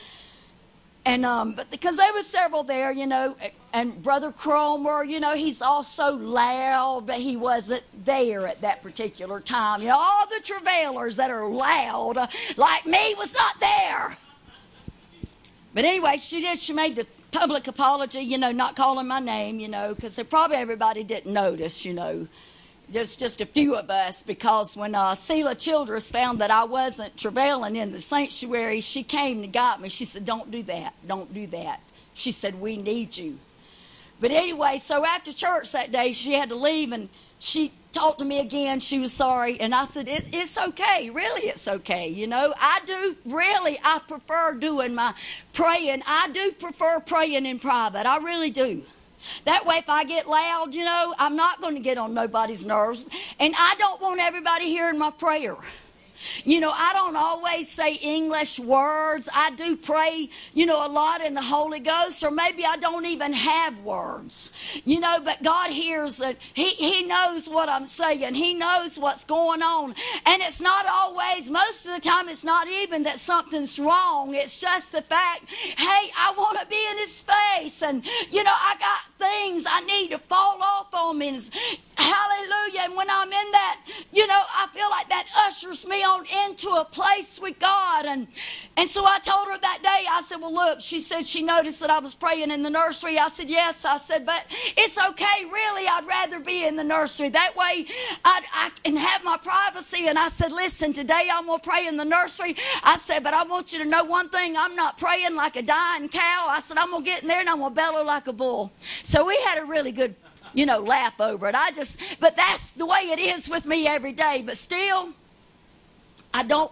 And 1.07 1.25
um, 1.25 1.55
but 1.55 1.71
because 1.71 1.97
there 1.97 2.13
was 2.13 2.27
several 2.27 2.63
there, 2.63 2.93
you 2.93 3.07
know, 3.07 3.35
and 3.73 4.03
Brother 4.03 4.31
Cromer, 4.31 5.03
you 5.03 5.19
know, 5.19 5.35
he's 5.35 5.63
also 5.63 6.17
loud, 6.17 7.07
but 7.07 7.17
he 7.17 7.37
wasn't 7.37 7.83
there 8.05 8.47
at 8.47 8.61
that 8.61 8.83
particular 8.83 9.41
time. 9.41 9.81
You 9.81 9.89
know, 9.89 9.99
all 9.99 10.27
the 10.27 10.41
travailers 10.45 11.17
that 11.17 11.31
are 11.31 11.49
loud, 11.49 12.17
like 12.57 12.87
me, 12.87 13.15
was 13.17 13.33
not 13.33 13.59
there. 13.61 14.17
But 15.73 15.85
anyway, 15.85 16.19
she 16.19 16.41
did. 16.43 16.59
She 16.59 16.73
made 16.73 16.97
the 16.97 17.07
public 17.31 17.67
apology, 17.67 18.21
you 18.21 18.39
know, 18.39 18.53
not 18.53 18.77
calling 18.77 19.07
my 19.07 19.21
name, 19.21 19.61
you 19.61 19.69
know, 19.69 19.95
because 19.95 20.19
probably 20.29 20.57
everybody 20.57 21.05
didn't 21.05 21.33
notice, 21.33 21.85
you 21.85 21.95
know. 21.95 22.27
Just, 22.93 23.21
just 23.21 23.41
a 23.41 23.47
few 23.47 23.77
of 23.77 23.89
us, 23.89 24.25
because 24.25 24.77
when 24.77 24.97
uh, 24.97 25.15
Selah 25.15 25.55
Childress 25.55 26.11
found 26.11 26.41
that 26.41 26.51
I 26.51 26.65
wasn't 26.65 27.17
travailing 27.17 27.77
in 27.77 27.93
the 27.93 28.01
sanctuary, 28.01 28.81
she 28.81 29.05
came 29.05 29.45
and 29.45 29.53
got 29.53 29.81
me. 29.81 29.89
She 29.89 30.05
said, 30.05 30.25
Don't 30.25 30.51
do 30.51 30.65
that. 30.65 30.95
Don't 31.07 31.33
do 31.33 31.47
that. 31.49 31.81
She 32.15 32.33
said, 32.33 32.61
We 32.61 32.77
need 32.77 33.17
you. 33.17 33.39
But 34.21 34.33
anyway, 34.33 34.79
so 34.79 35.05
after 35.05 35.33
church 35.33 35.71
that 35.73 35.93
day, 35.93 36.13
she 36.13 36.33
had 36.33 36.49
to 36.49 36.57
leave, 36.57 36.91
and 36.91 37.09
she 37.39 37.73
talked 37.93 38.21
to 38.21 38.25
me 38.25 38.41
again. 38.41 38.81
She 38.81 38.99
was 38.99 39.13
sorry. 39.13 39.61
And 39.61 39.75
I 39.75 39.85
said, 39.85 40.09
it, 40.09 40.27
It's 40.33 40.57
okay. 40.57 41.11
Really, 41.11 41.49
it's 41.49 41.67
okay. 41.67 42.09
You 42.09 42.27
know, 42.27 42.55
I 42.61 42.81
do 42.87 43.17
really, 43.25 43.79
I 43.83 44.01
prefer 44.07 44.55
doing 44.55 44.95
my 44.95 45.15
praying. 45.53 46.03
I 46.07 46.31
do 46.33 46.53
prefer 46.53 47.01
praying 47.01 47.47
in 47.47 47.59
private. 47.59 48.07
I 48.07 48.19
really 48.19 48.51
do. 48.51 48.83
That 49.45 49.67
way, 49.67 49.77
if 49.77 49.89
I 49.89 50.05
get 50.05 50.29
loud, 50.29 50.75
you 50.75 50.85
know, 50.85 51.15
I'm 51.19 51.37
not 51.37 51.61
going 51.61 51.75
to 51.75 51.81
get 51.81 51.99
on 51.99 52.15
nobody's 52.15 52.65
nerves. 52.65 53.07
And 53.39 53.55
I 53.57 53.75
don't 53.79 54.01
want 54.01 54.21
everybody 54.21 54.67
hearing 54.67 54.99
my 54.99 55.11
prayer. 55.11 55.57
You 56.45 56.61
know, 56.61 56.71
I 56.71 56.93
don't 56.93 57.17
always 57.17 57.69
say 57.69 57.95
English 57.95 58.59
words. 58.59 59.29
I 59.33 59.51
do 59.53 59.77
pray, 59.77 60.29
you 60.53 60.67
know, 60.67 60.85
a 60.85 60.89
lot 60.89 61.25
in 61.25 61.35
the 61.35 61.43
Holy 61.43 61.81
Ghost, 61.81 62.23
or 62.23 62.31
maybe 62.31 62.65
I 62.65 62.77
don't 62.77 63.07
even 63.07 63.33
have 63.33 63.79
words. 63.79 64.53
You 64.85 65.01
know, 65.01 65.21
but 65.25 65.43
God 65.43 65.71
hears 65.71 66.21
it. 66.21 66.39
He, 66.55 66.71
he 66.71 67.07
knows 67.07 67.49
what 67.49 67.69
I'm 67.69 67.87
saying. 67.87 68.35
He 68.35 68.55
knows 68.55 68.99
what's 68.99 69.25
going 69.25 69.63
on. 69.63 69.95
And 70.27 70.43
it's 70.43 70.61
not 70.61 70.87
always, 70.87 71.51
most 71.51 71.87
of 71.87 71.95
the 71.95 72.01
time, 72.01 72.29
it's 72.29 72.45
not 72.45 72.69
even 72.69 73.05
that 73.05 73.19
something's 73.19 73.79
wrong. 73.79 74.35
It's 74.35 74.59
just 74.59 74.93
the 74.93 75.03
fact, 75.03 75.51
hey, 75.51 76.11
I 76.19 76.35
want 76.37 76.59
to 76.61 76.67
be 76.67 76.81
in 76.91 76.99
His 76.99 77.23
face. 77.23 77.83
And, 77.83 78.05
you 78.31 78.45
know, 78.45 78.53
I 78.53 78.77
got 78.79 79.01
things 79.19 79.65
I 79.69 79.81
need 79.83 80.11
to 80.11 80.19
fall 80.19 80.59
off 80.63 80.93
on 80.93 81.19
me. 81.19 81.31
Hallelujah. 81.31 82.81
And 82.85 82.97
when 82.97 83.09
I'm 83.09 83.29
in 83.29 83.51
that, 83.53 83.81
you 84.13 84.27
know, 84.27 84.41
I 84.55 84.67
feel 84.75 84.91
like 84.91 85.09
that 85.11 85.27
ushers 85.47 85.87
me 85.87 86.03
on 86.03 86.10
into 86.19 86.69
a 86.71 86.85
place 86.85 87.41
with 87.41 87.59
God. 87.59 88.05
And, 88.05 88.29
and 88.77 88.89
so 88.89 89.05
I 89.05 89.19
told 89.19 89.49
her 89.49 89.59
that 89.59 89.81
day, 89.83 90.07
I 90.11 90.23
said, 90.23 90.41
Well, 90.41 90.53
look, 90.53 90.81
she 90.81 91.01
said 91.01 91.27
she 91.27 91.43
noticed 91.43 91.81
that 91.81 91.91
I 91.91 91.99
was 91.99 92.15
praying 92.15 92.51
in 92.51 92.63
the 92.63 92.71
nursery. 92.71 93.19
I 93.19 93.29
said, 93.29 93.51
Yes. 93.51 93.85
I 93.85 93.97
said, 93.97 94.27
But 94.27 94.45
it's 94.77 94.99
okay. 94.99 95.45
Really, 95.45 95.87
I'd 95.87 96.07
rather 96.07 96.41
be 96.41 96.65
in 96.67 96.77
the 96.77 96.85
nursery. 96.85 97.29
That 97.31 97.57
way 97.57 97.87
I'd, 98.25 98.43
I 98.53 98.71
can 98.83 98.97
have 98.97 99.25
my 99.25 99.37
privacy. 99.37 100.09
And 100.09 100.19
I 100.19 100.29
said, 100.29 100.53
Listen, 100.53 100.93
today 100.93 101.29
I'm 101.33 101.47
going 101.47 101.61
to 101.61 101.69
pray 101.69 101.87
in 101.87 101.97
the 101.97 102.05
nursery. 102.05 102.57
I 102.83 102.97
said, 102.97 103.23
But 103.23 103.35
I 103.35 103.45
want 103.45 103.73
you 103.73 103.79
to 103.81 103.85
know 103.85 104.05
one 104.05 104.29
thing 104.29 104.57
I'm 104.57 104.77
not 104.77 104.99
praying 104.99 105.35
like 105.35 105.57
a 105.57 105.63
dying 105.63 106.09
cow. 106.09 106.47
I 106.49 106.61
said, 106.61 106.79
I'm 106.79 106.91
going 106.91 107.05
to 107.05 107.11
get 107.11 107.23
in 107.23 107.29
there 107.29 107.41
and 107.41 107.49
I'm 107.49 107.59
going 107.59 107.73
to 107.73 107.77
bellow 107.77 108.05
like 108.05 108.27
a 108.27 108.33
bull. 108.33 108.73
So 109.03 109.27
we 109.27 109.37
had 109.47 109.59
a 109.59 109.65
really 109.65 109.93
good 109.93 110.15
you 110.53 110.67
know, 110.67 110.81
laugh 110.81 111.21
over 111.21 111.49
it. 111.49 111.55
I 111.55 111.71
just, 111.71 112.19
but 112.19 112.37
that's 112.37 112.71
the 112.73 112.87
way 112.87 113.11
it 113.13 113.19
is 113.19 113.49
with 113.49 113.67
me 113.67 113.87
every 113.87 114.13
day. 114.13 114.43
But 114.45 114.57
still, 114.57 115.15
I 116.33 116.43
don't. 116.45 116.71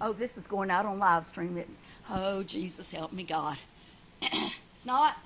Oh, 0.00 0.12
this 0.12 0.36
is 0.36 0.46
going 0.46 0.70
out 0.70 0.86
on 0.86 0.98
live 0.98 1.26
stream. 1.26 1.56
It, 1.58 1.68
oh, 2.10 2.42
Jesus, 2.42 2.90
help 2.90 3.12
me, 3.12 3.24
God. 3.24 3.58
it's 4.22 4.86
not. 4.86 5.16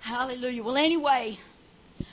Hallelujah. 0.00 0.62
Well, 0.62 0.76
anyway, 0.76 1.38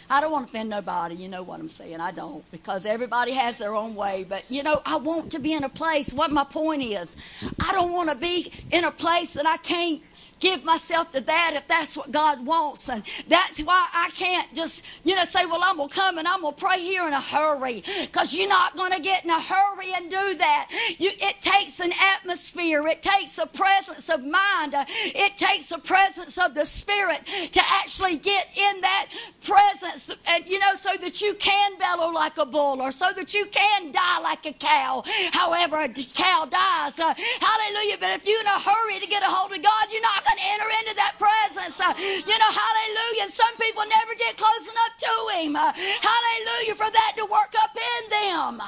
I 0.10 0.22
don't 0.22 0.32
want 0.32 0.48
to 0.48 0.52
offend 0.52 0.70
nobody. 0.70 1.16
You 1.16 1.30
know 1.30 1.44
what 1.44 1.60
I'm 1.60 1.68
saying. 1.68 2.00
I 2.00 2.12
don't 2.12 2.50
because 2.52 2.86
everybody 2.86 3.32
has 3.32 3.58
their 3.58 3.76
own 3.76 3.96
way. 3.96 4.26
But, 4.28 4.44
you 4.50 4.64
know, 4.64 4.82
I 4.86 4.98
want 4.98 5.32
to 5.32 5.40
be 5.40 5.54
in 5.54 5.64
a 5.64 5.70
place. 5.70 6.14
What 6.14 6.32
my 6.32 6.44
point 6.44 6.84
is, 6.84 7.18
I 7.60 7.72
don't 7.74 7.92
want 7.92 8.10
to 8.10 8.16
be 8.16 8.52
in 8.72 8.84
a 8.84 8.92
place 8.92 9.34
that 9.34 9.46
I 9.46 9.58
can't 9.58 10.02
give 10.40 10.64
myself 10.64 11.12
to 11.12 11.22
that 11.22 11.54
if 11.56 11.68
that's 11.68 11.98
what 11.98 12.12
God 12.12 12.46
wants. 12.46 12.90
And 12.90 13.04
that's 13.28 13.60
why 13.60 13.88
I 13.94 14.10
can't 14.16 14.54
just, 14.54 14.86
you 15.04 15.16
know, 15.16 15.26
say, 15.26 15.46
well, 15.46 15.62
I'm 15.64 15.78
going 15.78 15.90
to 15.90 15.96
come 15.96 16.18
and 16.18 16.28
I'm 16.28 16.42
going 16.42 16.54
to 16.54 16.64
pray 16.64 16.80
here 16.80 17.08
in 17.08 17.14
a 17.14 17.22
hurry 17.22 17.84
because 18.02 18.36
you're 18.36 18.50
not 18.50 18.76
going 18.76 18.92
to 18.92 19.02
get 19.02 19.24
in 19.24 19.30
a 19.30 19.42
hurry 19.42 19.92
and 19.96 20.10
do 20.10 20.36
that. 20.36 20.70
You, 20.98 21.12
it 21.14 21.42
takes 21.42 21.80
an 21.80 21.92
atmosphere. 22.16 22.88
It 22.88 23.02
takes 23.02 23.38
a 23.38 23.48
presence 23.48 24.10
of 24.10 24.24
mind. 24.24 24.74
Uh, 24.74 24.86
it 24.88 25.38
takes 25.38 25.72
a 25.72 25.80
presence 25.80 26.38
of 26.38 26.54
the 26.54 26.66
Spirit 26.66 27.26
to 27.52 27.62
actually 27.66 28.18
get 28.18 28.48
in 28.56 28.82
that 28.82 29.08
presence 29.42 30.16
and, 30.28 30.46
you 30.48 30.60
know, 30.60 30.76
so 30.76 30.92
that 31.02 31.22
you 31.22 31.34
can 31.36 31.78
bellow 31.78 32.12
like 32.12 32.38
a 32.38 32.46
bull 32.46 32.82
or 32.82 32.92
so 32.92 33.08
that 33.16 33.34
you 33.34 33.46
can 33.48 33.92
die 33.92 34.20
like 34.20 34.46
a 34.46 34.54
cow. 34.54 35.04
However, 35.32 35.78
a 35.78 35.90
cow 35.90 36.48
dies. 36.50 37.00
Uh, 37.00 37.14
hallelujah. 37.40 37.98
But 38.00 38.12
if 38.12 38.28
you're 38.28 38.40
in 38.40 38.48
a 38.48 38.60
hurry 38.60 39.00
to 39.00 39.08
get 39.08 39.24
a 39.24 39.28
hold 39.28 39.52
of 39.52 39.62
God, 39.64 39.88
you're 39.92 40.02
not 40.02 40.27
and 40.30 40.40
enter 40.44 40.70
into 40.82 40.96
that 40.96 41.16
presence. 41.18 41.80
Uh, 41.80 41.94
you 41.98 42.38
know, 42.38 42.52
hallelujah. 42.52 43.30
Some 43.30 43.56
people 43.58 43.84
never 43.88 44.16
get 44.16 44.38
close 44.38 44.70
enough 44.70 44.96
to 45.00 45.40
Him. 45.40 45.56
Uh, 45.56 45.72
hallelujah, 45.74 46.76
for 46.76 46.92
that 46.92 47.14
to 47.18 47.26
work 47.26 47.54
up 47.62 47.76
in 47.76 48.10
them. 48.10 48.62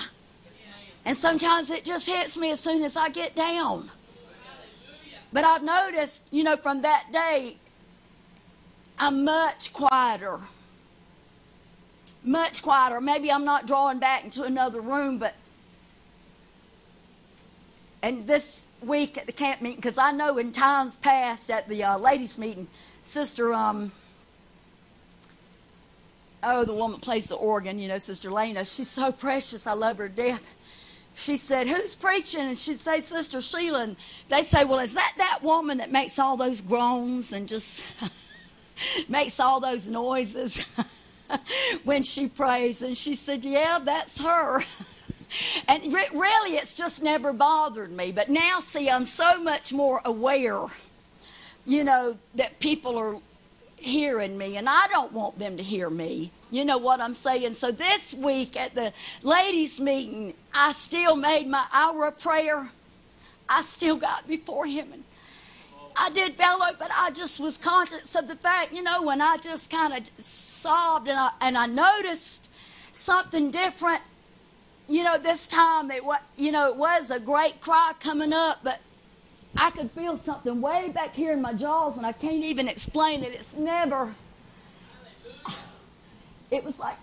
And 1.05 1.17
sometimes 1.17 1.69
it 1.69 1.83
just 1.83 2.07
hits 2.07 2.37
me 2.37 2.51
as 2.51 2.59
soon 2.59 2.83
as 2.83 2.95
I 2.95 3.09
get 3.09 3.35
down. 3.35 3.89
But 5.31 5.43
I've 5.43 5.63
noticed, 5.63 6.25
you 6.31 6.43
know, 6.43 6.57
from 6.57 6.81
that 6.81 7.11
day, 7.11 7.57
I'm 8.97 9.23
much 9.23 9.71
quieter. 9.73 10.39
Much 12.23 12.61
quieter. 12.61 12.99
Maybe 12.99 13.31
I'm 13.31 13.45
not 13.45 13.65
drawing 13.65 13.99
back 13.99 14.23
into 14.23 14.43
another 14.43 14.81
room, 14.81 15.19
but. 15.19 15.35
And 18.01 18.27
this 18.27 18.67
week 18.81 19.17
at 19.17 19.25
the 19.25 19.31
camp 19.31 19.61
meeting 19.61 19.77
because 19.77 19.97
I 19.97 20.11
know 20.11 20.37
in 20.37 20.51
times 20.51 20.97
past 20.97 21.51
at 21.51 21.67
the 21.67 21.83
uh, 21.83 21.97
ladies' 21.97 22.37
meeting, 22.37 22.67
Sister, 23.01 23.53
um, 23.53 23.91
oh, 26.43 26.65
the 26.65 26.73
woman 26.73 26.99
plays 26.99 27.27
the 27.27 27.35
organ, 27.35 27.79
you 27.79 27.87
know, 27.87 27.97
Sister 27.97 28.31
Lena, 28.31 28.65
she's 28.65 28.87
so 28.87 29.11
precious. 29.11 29.67
I 29.67 29.73
love 29.73 29.97
her 29.97 30.09
to 30.09 30.15
death. 30.15 30.43
She 31.13 31.37
said, 31.37 31.67
Who's 31.67 31.95
preaching? 31.95 32.41
And 32.41 32.57
she'd 32.57 32.79
say, 32.79 33.01
Sister 33.01 33.41
Sheila. 33.41 33.83
And 33.83 33.95
they 34.29 34.43
say, 34.43 34.63
Well, 34.63 34.79
is 34.79 34.93
that 34.93 35.13
that 35.17 35.39
woman 35.43 35.79
that 35.79 35.91
makes 35.91 36.17
all 36.19 36.37
those 36.37 36.61
groans 36.61 37.33
and 37.33 37.47
just 37.47 37.85
makes 39.09 39.39
all 39.39 39.59
those 39.59 39.89
noises 39.89 40.63
when 41.83 42.03
she 42.03 42.27
prays? 42.27 42.81
And 42.81 42.97
she 42.97 43.15
said, 43.15 43.43
Yeah, 43.43 43.79
that's 43.83 44.23
her. 44.23 44.63
and 45.67 45.93
re- 45.93 46.09
really, 46.13 46.57
it's 46.57 46.73
just 46.73 47.03
never 47.03 47.33
bothered 47.33 47.91
me. 47.91 48.11
But 48.11 48.29
now, 48.29 48.59
see, 48.59 48.89
I'm 48.89 49.05
so 49.05 49.41
much 49.41 49.73
more 49.73 50.01
aware, 50.05 50.65
you 51.65 51.83
know, 51.83 52.17
that 52.35 52.59
people 52.59 52.97
are 52.97 53.17
hearing 53.77 54.37
me, 54.37 54.57
and 54.57 54.67
I 54.67 54.87
don't 54.87 55.13
want 55.13 55.39
them 55.39 55.57
to 55.57 55.63
hear 55.63 55.89
me. 55.89 56.31
You 56.51 56.65
know 56.65 56.77
what 56.77 56.99
I'm 56.99 57.13
saying? 57.13 57.53
So 57.53 57.71
this 57.71 58.13
week 58.13 58.59
at 58.59 58.75
the 58.75 58.91
ladies' 59.21 59.79
meeting, 59.79 60.33
I 60.53 60.71
still 60.71 61.15
made 61.15 61.47
my 61.47 61.65
hour 61.71 62.07
of 62.07 62.19
prayer. 62.19 62.71
I 63.47 63.61
still 63.61 63.95
got 63.97 64.27
before 64.27 64.65
Him 64.65 64.93
and 64.93 65.03
I 65.95 66.09
did 66.11 66.37
bellow, 66.37 66.67
but 66.79 66.89
I 66.95 67.11
just 67.11 67.41
was 67.41 67.57
conscious 67.57 68.15
of 68.15 68.29
the 68.29 68.35
fact, 68.35 68.71
you 68.71 68.81
know, 68.81 69.01
when 69.01 69.21
I 69.21 69.35
just 69.35 69.69
kind 69.69 69.93
of 69.93 70.09
sobbed 70.23 71.09
and 71.09 71.19
I, 71.19 71.31
and 71.41 71.57
I 71.57 71.65
noticed 71.65 72.49
something 72.93 73.51
different 73.51 74.01
you 74.89 75.03
know, 75.03 75.17
this 75.17 75.45
time 75.47 75.91
it 75.91 76.03
was, 76.03 76.19
you 76.35 76.51
know, 76.51 76.67
it 76.67 76.75
was 76.75 77.11
a 77.11 77.19
great 77.19 77.61
cry 77.61 77.93
coming 77.99 78.33
up, 78.33 78.59
but 78.63 78.79
I 79.55 79.69
could 79.69 79.91
feel 79.91 80.17
something 80.17 80.59
way 80.61 80.89
back 80.89 81.13
here 81.13 81.31
in 81.31 81.41
my 81.41 81.53
jaws, 81.53 81.97
and 81.97 82.05
I 82.05 82.11
can't 82.11 82.43
even 82.43 82.67
explain 82.67 83.23
it. 83.23 83.33
It's 83.33 83.53
never. 83.53 84.13
It 86.51 86.63
was 86.63 86.79
like, 86.79 86.97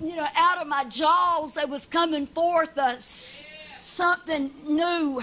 you 0.00 0.14
know, 0.14 0.26
out 0.36 0.58
of 0.58 0.68
my 0.68 0.84
jaws, 0.84 1.54
there 1.54 1.66
was 1.66 1.86
coming 1.86 2.26
forth 2.26 2.76
a, 2.76 3.00
something 3.80 4.52
new. 4.66 5.22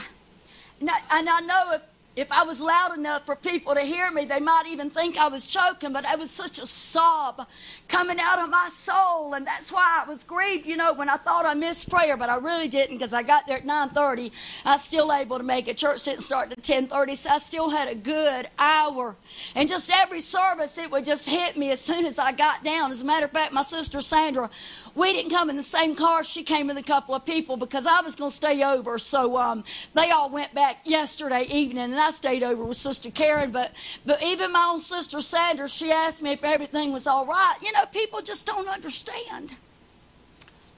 And 0.80 0.90
I, 0.90 1.00
and 1.12 1.30
I 1.30 1.40
know 1.42 1.72
if 1.74 1.82
if 2.16 2.32
I 2.32 2.44
was 2.44 2.62
loud 2.62 2.98
enough 2.98 3.26
for 3.26 3.36
people 3.36 3.76
to 3.76 3.82
hear 3.82 4.10
me, 4.10 4.26
they 4.26 4.40
might 4.40 4.64
even 4.68 4.90
think 4.90 5.18
I 5.18 5.28
was 5.28 5.46
choking, 5.46 5.92
but 5.92 6.06
it 6.06 6.18
was 6.18 6.32
such 6.32 6.60
a 6.60 6.66
sob 6.66 7.46
coming 7.90 8.20
out 8.22 8.40
of 8.40 8.50
my 8.50 8.70
soul. 8.72 9.34
And 9.34 9.46
that's 9.46 9.72
why 9.72 10.02
I 10.02 10.08
was 10.08 10.24
grieved, 10.24 10.66
you 10.66 10.78
know, 10.78 10.94
when 10.94 11.10
I 11.10 11.18
thought 11.18 11.46
I 11.46 11.54
missed 11.54 11.90
prayer, 11.90 12.16
but 12.16 12.30
I 12.30 12.38
really 12.38 12.70
didn't 12.70 12.98
because 12.98 13.12
I 13.12 13.22
got 13.22 13.48
there 13.48 13.58
at 13.58 13.66
9.30. 13.66 14.32
I 14.66 14.78
still 14.78 15.12
able 15.12 15.38
to 15.38 15.44
make 15.44 15.68
it. 15.68 15.78
Church 15.78 16.04
didn't 16.04 16.22
start 16.22 16.52
at 16.52 16.62
10.30, 16.62 17.18
so 17.18 17.30
I 17.32 17.38
still 17.38 17.70
had 17.70 17.90
a 17.90 17.96
good 17.96 18.48
hour. 18.58 19.18
And 19.54 19.68
just 19.68 19.92
every 19.94 20.22
service, 20.22 20.78
it 20.78 20.90
would 20.92 21.04
just 21.04 21.28
hit 21.28 21.58
me 21.58 21.72
as 21.72 21.82
soon 21.82 22.06
as 22.06 22.18
I 22.18 22.32
got 22.32 22.64
down. 22.64 22.92
As 22.92 23.02
a 23.02 23.06
matter 23.06 23.26
of 23.26 23.32
fact, 23.32 23.52
my 23.52 23.64
sister 23.64 24.00
Sandra, 24.00 24.50
we 24.96 25.12
didn't 25.12 25.32
come 25.32 25.50
in 25.50 25.58
the 25.58 25.64
same 25.64 25.96
car. 25.96 26.24
She 26.24 26.44
came 26.44 26.68
with 26.68 26.78
a 26.78 26.84
couple 26.84 27.14
of 27.14 27.26
people 27.26 27.58
because 27.58 27.86
I 27.86 28.00
was 28.02 28.16
going 28.16 28.32
to 28.32 28.36
stay 28.36 28.64
over. 28.64 28.98
So 29.00 29.38
um, 29.38 29.66
they 29.94 30.12
all 30.12 30.30
went 30.30 30.54
back 30.54 30.80
yesterday 30.86 31.46
evening, 31.50 31.84
and 31.84 32.05
stayed 32.12 32.44
over 32.44 32.64
with 32.64 32.78
Sister 32.78 33.12
Karen, 33.12 33.52
but 33.52 33.74
but 34.06 34.22
even 34.24 34.52
my 34.52 34.70
own 34.72 34.80
sister 34.80 35.22
Sandra, 35.22 35.68
she 35.70 35.92
asked 35.92 36.22
me 36.22 36.32
if 36.32 36.44
everything 36.44 36.92
was 36.92 37.08
all 37.08 37.26
right. 37.26 37.58
You 37.62 37.72
know, 37.72 37.86
people 37.86 38.22
just 38.22 38.46
don't 38.46 38.68
understand. 38.68 39.54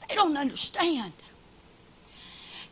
They 0.07 0.15
don't 0.15 0.37
understand. 0.37 1.13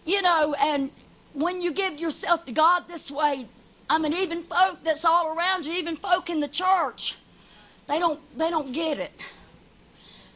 You 0.05 0.21
know, 0.21 0.55
and 0.59 0.91
when 1.33 1.61
you 1.61 1.71
give 1.71 1.99
yourself 1.99 2.45
to 2.45 2.51
God 2.51 2.87
this 2.87 3.11
way, 3.11 3.47
I 3.89 3.97
mean, 3.97 4.13
even 4.13 4.43
folk 4.43 4.79
that's 4.83 5.05
all 5.05 5.35
around 5.35 5.65
you, 5.65 5.73
even 5.73 5.95
folk 5.97 6.29
in 6.29 6.39
the 6.39 6.47
church, 6.47 7.15
they 7.87 7.99
don't 7.99 8.19
they 8.37 8.49
don't 8.49 8.71
get 8.71 8.99
it. 8.99 9.31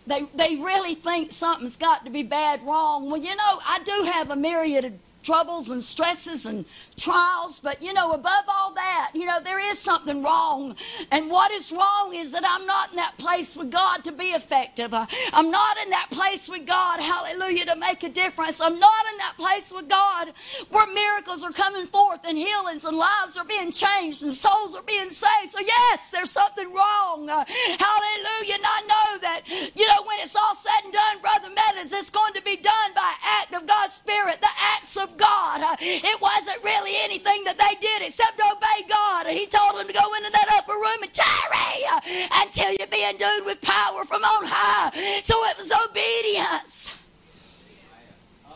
They 0.05 0.25
they 0.35 0.55
really 0.55 0.95
think 0.95 1.31
something's 1.31 1.77
got 1.77 2.05
to 2.05 2.11
be 2.11 2.23
bad 2.23 2.65
wrong. 2.65 3.09
Well, 3.09 3.21
you 3.21 3.35
know, 3.35 3.61
I 3.65 3.79
do 3.83 4.09
have 4.11 4.29
a 4.29 4.35
myriad 4.35 4.85
of 4.85 4.93
troubles 5.23 5.69
and 5.71 5.83
stresses 5.83 6.45
and 6.45 6.65
trials. 6.97 7.59
But, 7.59 7.81
you 7.81 7.93
know, 7.93 8.11
above 8.11 8.45
all 8.47 8.73
that, 8.73 9.11
you 9.13 9.25
know, 9.25 9.39
there 9.43 9.59
is 9.71 9.79
something 9.79 10.23
wrong. 10.23 10.75
And 11.11 11.29
what 11.29 11.51
is 11.51 11.71
wrong 11.71 12.13
is 12.13 12.31
that 12.31 12.43
I'm 12.45 12.65
not 12.65 12.91
in 12.91 12.95
that 12.97 13.17
place 13.17 13.55
with 13.55 13.71
God 13.71 14.03
to 14.03 14.11
be 14.11 14.25
effective. 14.25 14.93
I'm 14.93 15.51
not 15.51 15.77
in 15.83 15.89
that 15.91 16.07
place 16.11 16.49
with 16.49 16.65
God, 16.65 16.99
hallelujah, 16.99 17.65
to 17.65 17.75
make 17.75 18.03
a 18.03 18.09
difference. 18.09 18.61
I'm 18.61 18.79
not 18.79 19.05
in 19.11 19.17
that 19.17 19.35
place 19.37 19.71
with 19.73 19.89
God 19.89 20.33
where 20.69 20.87
miracles 20.87 21.43
are 21.43 21.51
coming 21.51 21.87
forth 21.87 22.21
and 22.25 22.37
healings 22.37 22.85
and 22.85 22.97
lives 22.97 23.37
are 23.37 23.45
being 23.45 23.71
changed 23.71 24.23
and 24.23 24.33
souls 24.33 24.75
are 24.75 24.83
being 24.83 25.09
saved. 25.09 25.49
So, 25.49 25.59
yes, 25.59 26.09
there's 26.09 26.31
something 26.31 26.73
wrong. 26.73 27.27
Hallelujah. 27.27 28.55
And 28.55 28.63
I 28.65 28.81
know 28.87 29.19
that, 29.21 29.41
you 29.75 29.87
know, 29.87 30.03
when 30.05 30.17
it's 30.21 30.35
all 30.35 30.55
said 30.55 30.83
and 30.85 30.93
done, 30.93 31.19
Brother 31.21 31.49
Meadows, 31.49 31.91
it's 31.93 32.09
going 32.09 32.33
to 32.33 32.41
be 32.41 32.55
done 32.55 32.93
by 32.95 33.13
act 33.23 33.53
of 33.53 33.67
God's 33.67 33.93
Spirit, 33.93 34.41
the 34.41 34.47
acts 34.75 34.97
of 34.97 35.08
God. 35.17 35.61
Uh, 35.61 35.75
it 35.79 36.21
wasn't 36.21 36.63
really 36.63 36.93
anything 37.03 37.43
that 37.45 37.57
they 37.57 37.75
did 37.79 38.07
except 38.07 38.39
obey 38.39 38.87
God. 38.87 39.27
He 39.27 39.47
told 39.47 39.79
them 39.79 39.87
to 39.87 39.93
go 39.93 40.13
into 40.15 40.31
that 40.31 40.47
upper 40.57 40.73
room 40.73 41.03
and 41.03 41.13
tarry 41.13 42.29
until 42.43 42.71
you 42.71 42.85
be 42.91 43.03
endued 43.03 43.45
with 43.45 43.61
power 43.61 44.05
from 44.05 44.23
on 44.23 44.45
high. 44.45 44.91
So 45.21 45.35
it 45.45 45.57
was 45.57 45.71
obedience 45.71 46.95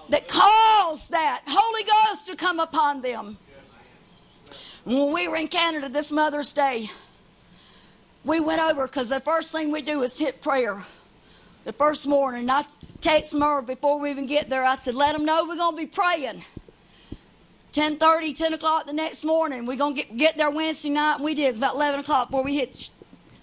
that 0.10 0.28
caused 0.28 1.12
that 1.12 1.42
Holy 1.48 1.84
Ghost 1.84 2.28
to 2.28 2.36
come 2.36 2.60
upon 2.60 3.02
them. 3.02 3.38
When 4.86 5.14
we 5.14 5.28
were 5.28 5.38
in 5.38 5.48
Canada 5.48 5.88
this 5.88 6.12
Mother's 6.12 6.52
Day, 6.52 6.90
we 8.26 8.40
went 8.40 8.62
over 8.62 8.88
because 8.88 9.10
the 9.10 9.20
first 9.20 9.52
thing 9.52 9.72
we 9.72 9.82
do 9.82 10.04
is 10.04 10.18
hit 10.18 10.42
prayer. 10.42 10.84
The 11.64 11.74
first 11.74 12.08
morning, 12.08 12.50
I 12.50 12.66
text 13.04 13.34
Merv 13.34 13.68
before 13.68 14.00
we 14.00 14.10
even 14.10 14.26
get 14.26 14.50
there. 14.50 14.64
I 14.64 14.76
said, 14.76 14.96
"Let 14.96 15.14
them 15.14 15.26
know 15.26 15.46
we're 15.48 15.58
going 15.58 15.76
to 15.76 15.82
be 15.82 15.88
praying." 15.88 16.44
10.30, 17.74 18.38
10 18.38 18.54
o'clock 18.54 18.86
the 18.86 18.94
next 18.94 19.26
morning. 19.26 19.66
We're 19.66 19.78
going 19.78 19.96
to 19.96 20.04
get, 20.04 20.16
get 20.16 20.38
there 20.38 20.52
Wednesday 20.52 20.92
night, 20.92 21.16
and 21.16 21.24
we 21.24 21.34
did. 21.34 21.46
It 21.46 21.48
was 21.48 21.58
about 21.58 21.74
11 21.74 22.02
o'clock 22.02 22.30
before 22.30 22.44
we 22.44 22.56
hit 22.56 22.92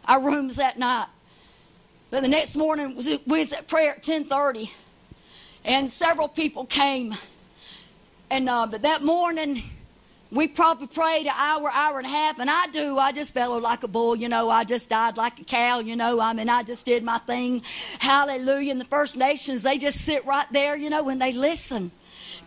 our 0.04 0.20
rooms 0.20 0.54
that 0.56 0.78
night. 0.78 1.08
But 2.10 2.22
the 2.22 2.28
next 2.28 2.54
morning, 2.54 2.94
we 2.94 3.18
was 3.26 3.52
at 3.52 3.66
prayer 3.66 3.96
at 3.96 4.02
10.30, 4.02 4.70
and 5.64 5.90
several 5.90 6.28
people 6.28 6.64
came. 6.64 7.14
And 8.30 8.48
uh, 8.48 8.68
But 8.68 8.82
that 8.82 9.02
morning, 9.02 9.62
we 10.32 10.46
probably 10.46 10.86
prayed 10.86 11.26
an 11.26 11.32
hour, 11.36 11.70
hour 11.72 11.98
and 11.98 12.06
a 12.06 12.10
half, 12.10 12.38
and 12.38 12.48
I 12.48 12.66
do. 12.68 12.98
I 12.98 13.12
just 13.12 13.34
bellowed 13.34 13.62
like 13.62 13.82
a 13.82 13.88
bull, 13.88 14.14
you 14.14 14.28
know. 14.28 14.48
I 14.48 14.64
just 14.64 14.88
died 14.88 15.16
like 15.16 15.40
a 15.40 15.44
cow, 15.44 15.80
you 15.80 15.96
know. 15.96 16.20
I 16.20 16.32
mean, 16.32 16.48
I 16.48 16.62
just 16.62 16.84
did 16.84 17.02
my 17.02 17.18
thing. 17.18 17.62
Hallelujah. 17.98 18.70
And 18.72 18.80
the 18.80 18.84
First 18.84 19.16
Nations, 19.16 19.64
they 19.64 19.78
just 19.78 20.04
sit 20.04 20.24
right 20.26 20.46
there, 20.52 20.76
you 20.76 20.88
know, 20.88 21.08
and 21.08 21.20
they 21.20 21.32
listen 21.32 21.90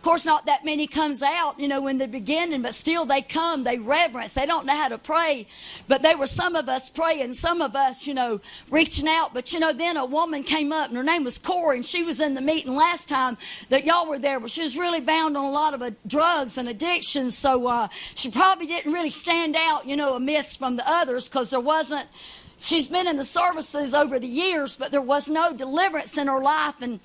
course, 0.04 0.24
not 0.24 0.46
that 0.46 0.64
many 0.64 0.86
comes 0.86 1.22
out, 1.22 1.58
you 1.58 1.66
know, 1.66 1.88
in 1.88 1.98
the 1.98 2.06
beginning, 2.06 2.62
but 2.62 2.74
still 2.74 3.06
they 3.06 3.22
come, 3.22 3.64
they 3.64 3.78
reverence, 3.78 4.34
they 4.34 4.46
don't 4.46 4.66
know 4.66 4.76
how 4.76 4.88
to 4.88 4.98
pray. 4.98 5.46
But 5.88 6.02
there 6.02 6.18
were 6.18 6.26
some 6.26 6.54
of 6.54 6.68
us 6.68 6.90
praying, 6.90 7.32
some 7.32 7.62
of 7.62 7.74
us, 7.74 8.06
you 8.06 8.14
know, 8.14 8.40
reaching 8.70 9.08
out. 9.08 9.32
But 9.32 9.52
you 9.52 9.58
know, 9.58 9.72
then 9.72 9.96
a 9.96 10.04
woman 10.04 10.44
came 10.44 10.72
up 10.72 10.88
and 10.88 10.96
her 10.96 11.02
name 11.02 11.24
was 11.24 11.38
Corey, 11.38 11.76
and 11.76 11.86
she 11.86 12.04
was 12.04 12.20
in 12.20 12.34
the 12.34 12.40
meeting 12.40 12.74
last 12.74 13.08
time 13.08 13.38
that 13.70 13.84
y'all 13.84 14.06
were 14.06 14.18
there, 14.18 14.38
but 14.38 14.50
she 14.50 14.62
was 14.62 14.76
really 14.76 15.00
bound 15.00 15.36
on 15.36 15.44
a 15.44 15.50
lot 15.50 15.74
of 15.74 15.82
uh, 15.82 15.90
drugs 16.06 16.58
and 16.58 16.68
addictions, 16.68 17.36
so 17.36 17.66
uh, 17.66 17.88
she 18.14 18.30
probably 18.30 18.66
didn't 18.66 18.92
really 18.92 19.10
stand 19.10 19.56
out, 19.56 19.86
you 19.86 19.96
know, 19.96 20.14
amiss 20.14 20.54
from 20.54 20.76
the 20.76 20.88
others 20.88 21.28
because 21.28 21.50
there 21.50 21.60
wasn't 21.60 22.06
she's 22.58 22.88
been 22.88 23.06
in 23.06 23.16
the 23.16 23.24
services 23.24 23.94
over 23.94 24.18
the 24.18 24.26
years, 24.26 24.76
but 24.76 24.90
there 24.90 25.02
was 25.02 25.28
no 25.28 25.52
deliverance 25.52 26.16
in 26.16 26.26
her 26.26 26.40
life. 26.40 26.74
And 26.80 27.00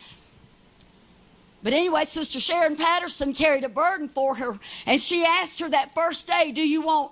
but 1.61 1.73
anyway, 1.73 2.05
Sister 2.05 2.39
Sharon 2.39 2.75
Patterson 2.75 3.33
carried 3.33 3.63
a 3.63 3.69
burden 3.69 4.07
for 4.07 4.35
her, 4.35 4.59
and 4.85 5.01
she 5.01 5.25
asked 5.25 5.59
her 5.59 5.69
that 5.69 5.93
first 5.93 6.27
day, 6.27 6.51
Do 6.51 6.67
you 6.67 6.81
want, 6.81 7.11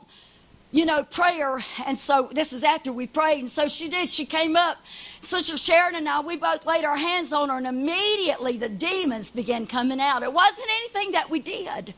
you 0.72 0.86
know, 0.86 1.04
prayer? 1.04 1.60
And 1.86 1.98
so 1.98 2.30
this 2.32 2.54
is 2.54 2.64
after 2.64 2.94
we 2.94 3.08
prayed. 3.08 3.40
And 3.40 3.50
so 3.50 3.68
she 3.68 3.90
did. 3.90 4.08
She 4.08 4.26
came 4.26 4.56
up. 4.56 4.78
Sister 5.20 5.58
Sharon 5.58 5.96
and 5.96 6.08
I, 6.08 6.22
we 6.22 6.38
both 6.38 6.66
laid 6.66 6.86
our 6.86 6.98
hands 6.98 7.34
on 7.34 7.50
her, 7.50 7.58
and 7.58 7.68
immediately 7.68 8.58
the 8.58 8.70
demons 8.70 9.32
began 9.32 9.68
coming 9.68 10.00
out. 10.00 10.24
It 10.24 10.32
wasn't 10.32 10.70
anything 10.70 11.12
that 11.12 11.30
we 11.30 11.40
did. 11.40 11.94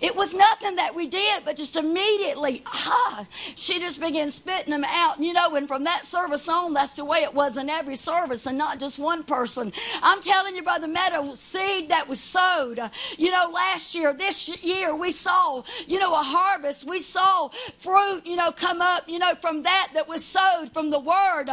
It 0.00 0.16
was 0.16 0.32
nothing 0.32 0.76
that 0.76 0.94
we 0.94 1.06
did, 1.06 1.44
but 1.44 1.56
just 1.56 1.76
immediately, 1.76 2.62
ah, 2.66 3.26
she 3.54 3.78
just 3.78 4.00
began 4.00 4.30
spitting 4.30 4.70
them 4.70 4.84
out. 4.84 5.18
And 5.18 5.26
you 5.26 5.34
know, 5.34 5.54
and 5.56 5.68
from 5.68 5.84
that 5.84 6.06
service 6.06 6.48
on, 6.48 6.72
that's 6.72 6.96
the 6.96 7.04
way 7.04 7.18
it 7.18 7.34
was 7.34 7.58
in 7.58 7.68
every 7.68 7.96
service 7.96 8.46
and 8.46 8.56
not 8.56 8.80
just 8.80 8.98
one 8.98 9.24
person. 9.24 9.72
I'm 10.02 10.22
telling 10.22 10.56
you, 10.56 10.62
Brother 10.62 10.88
Meadow, 10.88 11.34
seed 11.34 11.90
that 11.90 12.08
was 12.08 12.18
sowed. 12.18 12.80
You 13.18 13.30
know, 13.30 13.50
last 13.52 13.94
year, 13.94 14.14
this 14.14 14.48
year, 14.64 14.94
we 14.94 15.12
saw, 15.12 15.62
you 15.86 15.98
know, 15.98 16.14
a 16.14 16.22
harvest. 16.22 16.86
We 16.86 17.00
saw 17.00 17.50
fruit, 17.78 18.26
you 18.26 18.36
know, 18.36 18.52
come 18.52 18.80
up, 18.80 19.06
you 19.06 19.18
know, 19.18 19.34
from 19.34 19.64
that 19.64 19.90
that 19.92 20.08
was 20.08 20.24
sowed 20.24 20.72
from 20.72 20.88
the 20.88 21.00
word. 21.00 21.50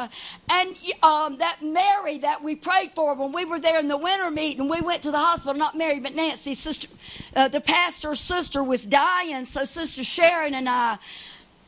And 0.49 0.77
um, 1.03 1.37
that 1.39 1.61
Mary 1.61 2.19
that 2.19 2.41
we 2.41 2.55
prayed 2.55 2.91
for 2.95 3.13
when 3.13 3.33
we 3.33 3.43
were 3.43 3.59
there 3.59 3.79
in 3.79 3.89
the 3.89 3.97
winter 3.97 4.31
meeting, 4.31 4.69
we 4.69 4.79
went 4.79 5.03
to 5.03 5.11
the 5.11 5.19
hospital, 5.19 5.53
not 5.53 5.75
Mary, 5.75 5.99
but 5.99 6.15
Nancy, 6.15 6.53
sister, 6.53 6.87
uh, 7.35 7.49
the 7.49 7.59
pastor's 7.59 8.21
sister 8.21 8.36
sister 8.37 8.61
was 8.61 8.83
dying, 8.83 9.45
so 9.45 9.65
Sister 9.65 10.03
Sharon 10.03 10.53
and 10.53 10.69
I 10.69 10.99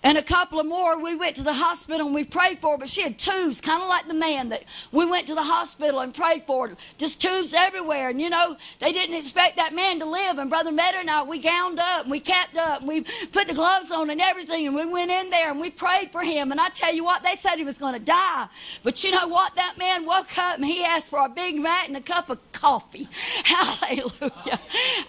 and 0.03 0.17
a 0.17 0.23
couple 0.23 0.59
of 0.59 0.65
more, 0.65 1.01
we 1.01 1.15
went 1.15 1.35
to 1.37 1.43
the 1.43 1.53
hospital 1.53 2.05
and 2.05 2.15
we 2.15 2.23
prayed 2.23 2.59
for 2.59 2.71
her, 2.71 2.77
but 2.77 2.89
she 2.89 3.01
had 3.01 3.17
tubes, 3.17 3.59
kind 3.59 3.81
of 3.81 3.89
like 3.89 4.07
the 4.07 4.13
man 4.13 4.49
that 4.49 4.63
we 4.91 5.05
went 5.05 5.27
to 5.27 5.35
the 5.35 5.43
hospital 5.43 5.99
and 5.99 6.13
prayed 6.13 6.43
for. 6.47 6.71
Just 6.97 7.21
tubes 7.21 7.53
everywhere. 7.53 8.09
And 8.09 8.21
you 8.21 8.29
know, 8.29 8.55
they 8.79 8.93
didn't 8.93 9.15
expect 9.15 9.57
that 9.57 9.73
man 9.73 9.99
to 9.99 10.05
live. 10.05 10.37
And 10.37 10.49
Brother 10.49 10.71
Meadow 10.71 10.99
and 10.99 11.09
I, 11.09 11.23
we 11.23 11.39
gowned 11.39 11.79
up 11.79 12.03
and 12.03 12.11
we 12.11 12.19
capped 12.19 12.55
up 12.55 12.79
and 12.79 12.87
we 12.87 13.01
put 13.31 13.47
the 13.47 13.53
gloves 13.53 13.91
on 13.91 14.09
and 14.09 14.21
everything. 14.21 14.67
And 14.67 14.75
we 14.75 14.85
went 14.85 15.11
in 15.11 15.29
there 15.29 15.51
and 15.51 15.59
we 15.59 15.69
prayed 15.69 16.11
for 16.11 16.21
him. 16.21 16.51
And 16.51 16.61
I 16.61 16.69
tell 16.69 16.93
you 16.93 17.03
what, 17.03 17.23
they 17.23 17.35
said 17.35 17.55
he 17.55 17.63
was 17.65 17.77
going 17.77 17.93
to 17.93 17.99
die. 17.99 18.47
But 18.83 19.03
you 19.03 19.11
know 19.11 19.27
what? 19.27 19.55
That 19.55 19.77
man 19.77 20.05
woke 20.05 20.37
up 20.37 20.55
and 20.55 20.65
he 20.65 20.83
asked 20.83 21.09
for 21.09 21.25
a 21.25 21.29
Big 21.29 21.55
Mac 21.57 21.87
and 21.87 21.97
a 21.97 22.01
cup 22.01 22.29
of 22.29 22.39
coffee. 22.51 23.07
Hallelujah. 23.43 24.59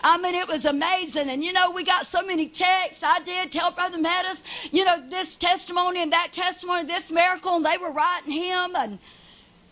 I 0.02 0.18
mean, 0.18 0.34
it 0.34 0.48
was 0.48 0.66
amazing. 0.66 1.28
And 1.30 1.44
you 1.44 1.52
know, 1.52 1.70
we 1.70 1.84
got 1.84 2.06
so 2.06 2.22
many 2.22 2.48
texts. 2.48 3.02
I 3.04 3.20
did 3.20 3.52
tell 3.52 3.70
Brother 3.70 3.98
Meadows, 3.98 4.42
you 4.72 4.79
know, 4.84 5.02
this 5.08 5.36
testimony 5.36 6.02
and 6.02 6.12
that 6.12 6.28
testimony, 6.32 6.84
this 6.84 7.10
miracle, 7.10 7.56
and 7.56 7.64
they 7.64 7.78
were 7.78 7.92
writing 7.92 8.32
him 8.32 8.76
and 8.76 8.98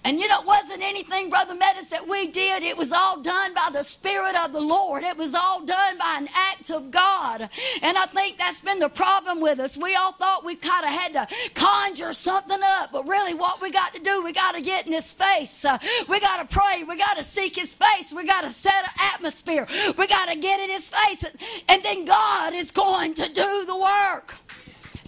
and 0.04 0.20
you 0.20 0.28
know, 0.28 0.40
it 0.40 0.46
wasn't 0.46 0.82
anything, 0.82 1.28
Brother 1.28 1.54
Meadows, 1.54 1.88
that 1.88 2.06
we 2.06 2.28
did. 2.28 2.62
It 2.62 2.76
was 2.76 2.92
all 2.92 3.20
done 3.20 3.52
by 3.52 3.68
the 3.72 3.82
Spirit 3.82 4.36
of 4.36 4.52
the 4.52 4.60
Lord. 4.60 5.02
It 5.02 5.16
was 5.16 5.34
all 5.34 5.64
done 5.64 5.98
by 5.98 6.16
an 6.18 6.28
act 6.34 6.70
of 6.70 6.90
God. 6.90 7.50
And 7.82 7.98
I 7.98 8.06
think 8.06 8.38
that's 8.38 8.60
been 8.60 8.78
the 8.78 8.88
problem 8.88 9.40
with 9.40 9.58
us. 9.58 9.76
We 9.76 9.96
all 9.96 10.12
thought 10.12 10.44
we 10.44 10.54
kind 10.54 10.84
of 10.84 10.92
had 10.92 11.12
to 11.14 11.50
conjure 11.52 12.12
something 12.12 12.60
up, 12.62 12.92
but 12.92 13.06
really 13.08 13.34
what 13.34 13.60
we 13.60 13.70
got 13.70 13.92
to 13.94 14.00
do, 14.00 14.22
we 14.22 14.32
got 14.32 14.54
to 14.54 14.62
get 14.62 14.86
in 14.86 14.92
His 14.92 15.12
face. 15.12 15.64
Uh, 15.64 15.78
we 16.08 16.20
got 16.20 16.48
to 16.48 16.56
pray. 16.56 16.84
We 16.84 16.96
got 16.96 17.16
to 17.16 17.24
seek 17.24 17.56
His 17.56 17.74
face. 17.74 18.12
We 18.12 18.24
got 18.24 18.42
to 18.42 18.50
set 18.50 18.84
an 18.84 18.90
atmosphere. 19.14 19.66
We 19.98 20.06
got 20.06 20.28
to 20.28 20.36
get 20.36 20.60
in 20.60 20.70
His 20.70 20.88
face. 20.88 21.24
And 21.68 21.82
then 21.82 22.04
God 22.04 22.54
is 22.54 22.70
going 22.70 23.14
to 23.14 23.28
do 23.30 23.64
the 23.66 23.76
work. 23.76 24.36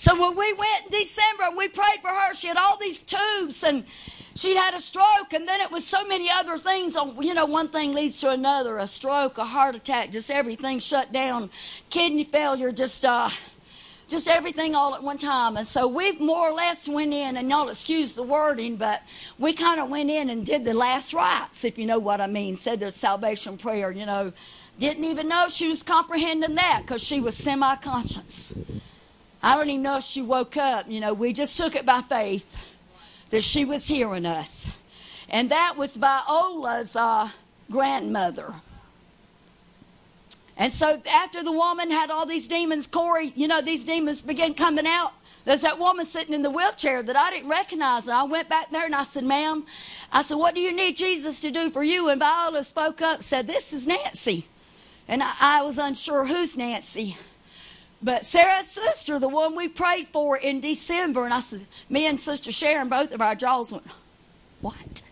So 0.00 0.18
when 0.18 0.34
we 0.34 0.50
went 0.54 0.86
in 0.86 0.98
December 0.98 1.42
and 1.42 1.58
we 1.58 1.68
prayed 1.68 2.00
for 2.00 2.08
her, 2.08 2.32
she 2.32 2.46
had 2.46 2.56
all 2.56 2.78
these 2.78 3.02
tubes 3.02 3.62
and 3.62 3.84
she'd 4.34 4.56
had 4.56 4.72
a 4.72 4.80
stroke, 4.80 5.34
and 5.34 5.46
then 5.46 5.60
it 5.60 5.70
was 5.70 5.86
so 5.86 6.06
many 6.06 6.30
other 6.30 6.56
things. 6.56 6.94
You 7.20 7.34
know, 7.34 7.44
one 7.44 7.68
thing 7.68 7.92
leads 7.92 8.18
to 8.22 8.30
another 8.30 8.78
a 8.78 8.86
stroke, 8.86 9.36
a 9.36 9.44
heart 9.44 9.76
attack, 9.76 10.10
just 10.10 10.30
everything 10.30 10.78
shut 10.78 11.12
down, 11.12 11.50
kidney 11.90 12.24
failure, 12.24 12.72
just, 12.72 13.04
uh, 13.04 13.28
just 14.08 14.26
everything 14.26 14.74
all 14.74 14.94
at 14.94 15.02
one 15.02 15.18
time. 15.18 15.58
And 15.58 15.66
so 15.66 15.86
we 15.86 16.12
more 16.12 16.48
or 16.48 16.54
less 16.54 16.88
went 16.88 17.12
in, 17.12 17.36
and 17.36 17.50
y'all 17.50 17.68
excuse 17.68 18.14
the 18.14 18.22
wording, 18.22 18.76
but 18.76 19.02
we 19.38 19.52
kind 19.52 19.80
of 19.80 19.90
went 19.90 20.08
in 20.08 20.30
and 20.30 20.46
did 20.46 20.64
the 20.64 20.72
last 20.72 21.12
rites, 21.12 21.62
if 21.62 21.76
you 21.76 21.84
know 21.84 21.98
what 21.98 22.22
I 22.22 22.26
mean, 22.26 22.56
said 22.56 22.80
the 22.80 22.90
salvation 22.90 23.58
prayer, 23.58 23.90
you 23.90 24.06
know. 24.06 24.32
Didn't 24.78 25.04
even 25.04 25.28
know 25.28 25.50
she 25.50 25.68
was 25.68 25.82
comprehending 25.82 26.54
that 26.54 26.84
because 26.86 27.04
she 27.04 27.20
was 27.20 27.36
semi 27.36 27.76
conscious. 27.76 28.54
I 29.42 29.56
don't 29.56 29.70
even 29.70 29.82
know 29.82 29.98
if 29.98 30.04
she 30.04 30.22
woke 30.22 30.56
up. 30.56 30.86
You 30.88 31.00
know, 31.00 31.14
we 31.14 31.32
just 31.32 31.56
took 31.56 31.74
it 31.74 31.86
by 31.86 32.02
faith 32.02 32.68
that 33.30 33.42
she 33.42 33.64
was 33.64 33.86
hearing 33.86 34.26
us. 34.26 34.72
And 35.28 35.50
that 35.50 35.76
was 35.76 35.96
Viola's 35.96 36.96
uh, 36.96 37.30
grandmother. 37.70 38.54
And 40.56 40.70
so 40.70 41.00
after 41.10 41.42
the 41.42 41.52
woman 41.52 41.90
had 41.90 42.10
all 42.10 42.26
these 42.26 42.46
demons, 42.46 42.86
Corey, 42.86 43.32
you 43.34 43.48
know, 43.48 43.62
these 43.62 43.84
demons 43.84 44.20
began 44.20 44.52
coming 44.52 44.86
out. 44.86 45.12
There's 45.46 45.62
that 45.62 45.78
woman 45.78 46.04
sitting 46.04 46.34
in 46.34 46.42
the 46.42 46.50
wheelchair 46.50 47.02
that 47.02 47.16
I 47.16 47.30
didn't 47.30 47.48
recognize. 47.48 48.06
And 48.08 48.14
I 48.14 48.24
went 48.24 48.50
back 48.50 48.70
there 48.70 48.84
and 48.84 48.94
I 48.94 49.04
said, 49.04 49.24
Ma'am, 49.24 49.64
I 50.12 50.20
said, 50.20 50.34
What 50.34 50.54
do 50.54 50.60
you 50.60 50.72
need 50.72 50.96
Jesus 50.96 51.40
to 51.40 51.50
do 51.50 51.70
for 51.70 51.82
you? 51.82 52.10
And 52.10 52.20
Viola 52.20 52.62
spoke 52.62 53.00
up, 53.00 53.22
said, 53.22 53.46
This 53.46 53.72
is 53.72 53.86
Nancy. 53.86 54.46
And 55.08 55.22
I, 55.22 55.32
I 55.40 55.62
was 55.62 55.78
unsure 55.78 56.26
who's 56.26 56.58
Nancy. 56.58 57.16
But 58.02 58.24
Sarah's 58.24 58.66
sister, 58.66 59.18
the 59.18 59.28
one 59.28 59.54
we 59.54 59.68
prayed 59.68 60.08
for 60.08 60.36
in 60.36 60.60
December, 60.60 61.24
and 61.24 61.34
I 61.34 61.40
said, 61.40 61.66
me 61.90 62.06
and 62.06 62.18
Sister 62.18 62.50
Sharon, 62.50 62.88
both 62.88 63.12
of 63.12 63.20
our 63.20 63.34
jaws 63.34 63.72
went, 63.72 63.84
what? 64.60 65.02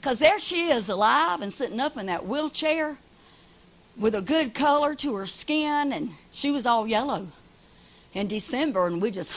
Because 0.00 0.18
there 0.18 0.38
she 0.40 0.70
is, 0.70 0.88
alive 0.88 1.40
and 1.40 1.52
sitting 1.52 1.78
up 1.78 1.96
in 1.96 2.06
that 2.06 2.26
wheelchair 2.26 2.98
with 3.96 4.14
a 4.14 4.22
good 4.22 4.52
color 4.52 4.94
to 4.96 5.14
her 5.14 5.26
skin, 5.26 5.92
and 5.92 6.10
she 6.32 6.50
was 6.50 6.66
all 6.66 6.86
yellow 6.86 7.28
in 8.14 8.26
December, 8.26 8.86
and 8.86 9.00
we 9.00 9.10
just. 9.10 9.34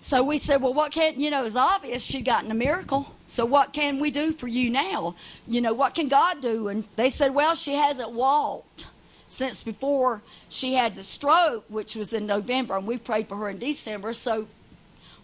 So 0.00 0.22
we 0.22 0.38
said, 0.38 0.62
well, 0.62 0.74
what 0.74 0.92
can, 0.92 1.18
you 1.18 1.28
know, 1.28 1.44
it's 1.44 1.56
obvious 1.56 2.04
she'd 2.04 2.24
gotten 2.24 2.52
a 2.52 2.54
miracle. 2.54 3.12
So 3.26 3.44
what 3.44 3.72
can 3.72 3.98
we 3.98 4.12
do 4.12 4.30
for 4.30 4.46
you 4.46 4.70
now? 4.70 5.16
You 5.48 5.60
know, 5.60 5.72
what 5.72 5.94
can 5.94 6.08
God 6.08 6.40
do? 6.40 6.68
And 6.68 6.84
they 6.94 7.10
said, 7.10 7.34
well, 7.34 7.56
she 7.56 7.74
hasn't 7.74 8.12
walked 8.12 8.86
since 9.28 9.62
before 9.62 10.22
she 10.48 10.74
had 10.74 10.96
the 10.96 11.02
stroke, 11.02 11.64
which 11.68 11.94
was 11.94 12.12
in 12.12 12.26
November, 12.26 12.76
and 12.76 12.86
we 12.86 12.98
prayed 12.98 13.28
for 13.28 13.36
her 13.36 13.50
in 13.50 13.58
December. 13.58 14.12
So 14.14 14.48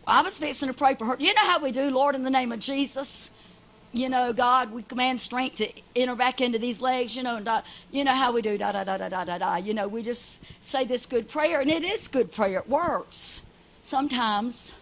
I 0.07 0.23
was 0.23 0.39
fixing 0.39 0.69
to 0.69 0.75
pray 0.75 0.95
for 0.95 1.07
her. 1.07 1.17
You 1.19 1.35
know 1.35 1.43
how 1.43 1.61
we 1.61 1.73
do, 1.73 1.91
Lord, 1.91 2.15
in 2.15 2.23
the 2.23 2.31
name 2.31 2.53
of 2.53 2.61
Jesus. 2.61 3.31
You 3.93 4.09
know, 4.09 4.33
God, 4.33 4.73
we 4.73 4.83
command 4.83 5.21
strength 5.21 5.57
to 5.57 5.73
enter 5.95 6.17
back 6.17 6.41
into 6.41 6.59
these 6.59 6.81
legs. 6.81 7.17
You 7.17 7.23
know, 7.23 7.37
and 7.37 7.45
da, 7.45 7.63
you 7.91 8.05
know 8.05 8.13
how 8.13 8.33
we 8.33 8.43
do, 8.43 8.59
da 8.59 8.73
da 8.73 8.85
da 8.85 8.97
da 8.97 9.09
da 9.09 9.25
da 9.25 9.39
da. 9.39 9.57
You 9.57 9.73
know, 9.73 9.89
we 9.89 10.03
just 10.03 10.43
say 10.61 10.85
this 10.85 11.07
good 11.07 11.29
prayer, 11.29 11.61
and 11.61 11.71
it 11.71 11.85
is 11.85 12.09
good 12.09 12.31
prayer. 12.33 12.59
It 12.59 12.69
works 12.69 13.45
sometimes. 13.83 14.73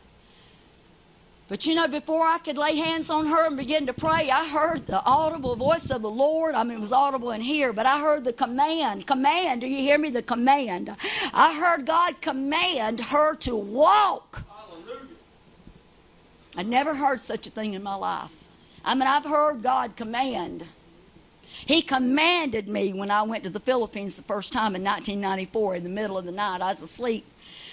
But 1.52 1.66
you 1.66 1.74
know, 1.74 1.86
before 1.86 2.26
I 2.26 2.38
could 2.38 2.56
lay 2.56 2.76
hands 2.76 3.10
on 3.10 3.26
her 3.26 3.46
and 3.46 3.58
begin 3.58 3.84
to 3.84 3.92
pray, 3.92 4.30
I 4.30 4.48
heard 4.48 4.86
the 4.86 5.04
audible 5.04 5.54
voice 5.54 5.90
of 5.90 6.00
the 6.00 6.08
Lord. 6.08 6.54
I 6.54 6.64
mean, 6.64 6.78
it 6.78 6.80
was 6.80 6.94
audible 6.94 7.30
in 7.30 7.42
here, 7.42 7.74
but 7.74 7.84
I 7.84 8.00
heard 8.00 8.24
the 8.24 8.32
command. 8.32 9.06
Command. 9.06 9.60
Do 9.60 9.66
you 9.66 9.76
hear 9.76 9.98
me? 9.98 10.08
The 10.08 10.22
command. 10.22 10.88
I 11.34 11.54
heard 11.54 11.84
God 11.84 12.22
command 12.22 13.00
her 13.00 13.34
to 13.34 13.54
walk. 13.54 14.46
Hallelujah. 14.48 15.08
I 16.56 16.62
never 16.62 16.94
heard 16.94 17.20
such 17.20 17.46
a 17.46 17.50
thing 17.50 17.74
in 17.74 17.82
my 17.82 17.96
life. 17.96 18.34
I 18.82 18.94
mean, 18.94 19.06
I've 19.06 19.26
heard 19.26 19.62
God 19.62 19.94
command. 19.94 20.64
He 21.44 21.82
commanded 21.82 22.66
me 22.66 22.94
when 22.94 23.10
I 23.10 23.24
went 23.24 23.44
to 23.44 23.50
the 23.50 23.60
Philippines 23.60 24.16
the 24.16 24.22
first 24.22 24.54
time 24.54 24.74
in 24.74 24.82
1994 24.82 25.76
in 25.76 25.82
the 25.82 25.90
middle 25.90 26.16
of 26.16 26.24
the 26.24 26.32
night. 26.32 26.62
I 26.62 26.70
was 26.70 26.80
asleep 26.80 27.26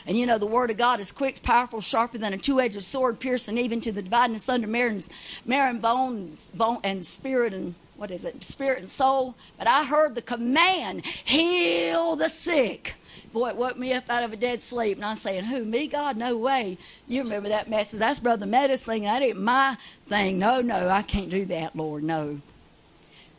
and 0.09 0.17
you 0.17 0.25
know, 0.25 0.39
the 0.39 0.47
Word 0.47 0.71
of 0.71 0.77
God 0.77 0.99
is 0.99 1.11
quick, 1.11 1.43
powerful, 1.43 1.81
sharper 1.81 2.17
than 2.17 2.33
a 2.33 2.37
two 2.39 2.59
edged 2.59 2.83
sword, 2.83 3.19
piercing 3.19 3.59
even 3.59 3.79
to 3.81 3.91
the 3.91 4.01
dividing 4.01 4.35
asunder 4.35 4.65
marrow 4.65 4.99
and 5.45 5.79
bone, 5.79 6.35
bone 6.55 6.79
and 6.83 7.05
spirit 7.05 7.53
and 7.53 7.75
what 7.95 8.09
is 8.09 8.25
it, 8.25 8.43
spirit 8.43 8.79
and 8.79 8.89
soul. 8.89 9.35
But 9.59 9.67
I 9.67 9.85
heard 9.85 10.15
the 10.15 10.23
command, 10.23 11.05
heal 11.05 12.15
the 12.15 12.29
sick. 12.29 12.95
Boy, 13.31 13.49
it 13.49 13.55
woke 13.55 13.77
me 13.77 13.93
up 13.93 14.09
out 14.09 14.23
of 14.23 14.33
a 14.33 14.35
dead 14.35 14.63
sleep. 14.63 14.97
And 14.97 15.05
I'm 15.05 15.15
saying, 15.15 15.43
Who, 15.43 15.63
me, 15.63 15.85
God? 15.85 16.17
No 16.17 16.35
way. 16.35 16.79
You 17.07 17.21
remember 17.21 17.49
that 17.49 17.69
message. 17.69 17.99
That's 17.99 18.19
Brother 18.19 18.47
Meadows 18.47 18.83
thing. 18.83 19.03
That 19.03 19.21
ain't 19.21 19.39
my 19.39 19.77
thing. 20.07 20.39
No, 20.39 20.59
no, 20.59 20.89
I 20.89 21.03
can't 21.03 21.29
do 21.29 21.45
that, 21.45 21.75
Lord. 21.75 22.01
No. 22.01 22.41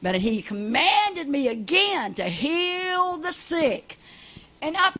But 0.00 0.14
he 0.14 0.40
commanded 0.40 1.28
me 1.28 1.48
again 1.48 2.14
to 2.14 2.26
heal 2.26 3.16
the 3.16 3.32
sick. 3.32 3.98
And 4.62 4.76
I 4.76 4.92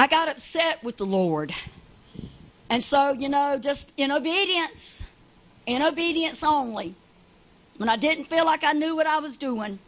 I 0.00 0.06
got 0.06 0.30
upset 0.30 0.82
with 0.82 0.96
the 0.96 1.04
Lord. 1.04 1.52
And 2.70 2.82
so, 2.82 3.12
you 3.12 3.28
know, 3.28 3.58
just 3.58 3.92
in 3.98 4.10
obedience, 4.10 5.04
in 5.66 5.82
obedience 5.82 6.42
only, 6.42 6.94
when 7.76 7.90
I 7.90 7.96
didn't 7.96 8.24
feel 8.24 8.46
like 8.46 8.64
I 8.64 8.72
knew 8.72 8.96
what 8.96 9.06
I 9.06 9.18
was 9.18 9.36
doing, 9.36 9.78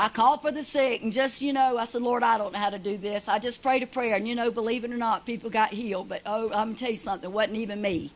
I 0.00 0.08
called 0.08 0.40
for 0.40 0.50
the 0.50 0.62
sick 0.62 1.02
and 1.02 1.12
just, 1.12 1.42
you 1.42 1.52
know, 1.52 1.76
I 1.76 1.84
said, 1.84 2.00
Lord, 2.00 2.22
I 2.22 2.38
don't 2.38 2.54
know 2.54 2.58
how 2.58 2.70
to 2.70 2.78
do 2.78 2.96
this. 2.96 3.28
I 3.28 3.38
just 3.38 3.62
prayed 3.62 3.82
a 3.82 3.86
prayer. 3.86 4.14
And, 4.14 4.26
you 4.26 4.34
know, 4.34 4.50
believe 4.50 4.82
it 4.84 4.90
or 4.90 4.96
not, 4.96 5.26
people 5.26 5.50
got 5.50 5.68
healed. 5.68 6.08
But, 6.08 6.22
oh, 6.24 6.44
I'm 6.46 6.68
going 6.68 6.74
to 6.76 6.80
tell 6.80 6.90
you 6.90 6.96
something, 6.96 7.28
it 7.28 7.34
wasn't 7.34 7.58
even 7.58 7.82
me. 7.82 8.12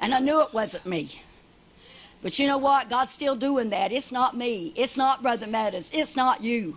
And 0.00 0.12
I 0.12 0.18
knew 0.18 0.42
it 0.42 0.52
wasn't 0.52 0.84
me. 0.84 1.22
But 2.20 2.38
you 2.38 2.46
know 2.46 2.58
what? 2.58 2.90
God's 2.90 3.12
still 3.12 3.36
doing 3.36 3.70
that. 3.70 3.90
It's 3.90 4.12
not 4.12 4.36
me. 4.36 4.74
It's 4.76 4.98
not 4.98 5.22
Brother 5.22 5.46
Meadows. 5.46 5.90
It's 5.94 6.14
not 6.14 6.42
you. 6.42 6.76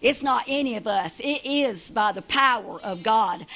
It's 0.00 0.22
not 0.22 0.44
any 0.46 0.76
of 0.76 0.86
us. 0.86 1.20
It 1.20 1.40
is 1.44 1.90
by 1.90 2.12
the 2.12 2.22
power 2.22 2.80
of 2.82 3.02
God. 3.02 3.46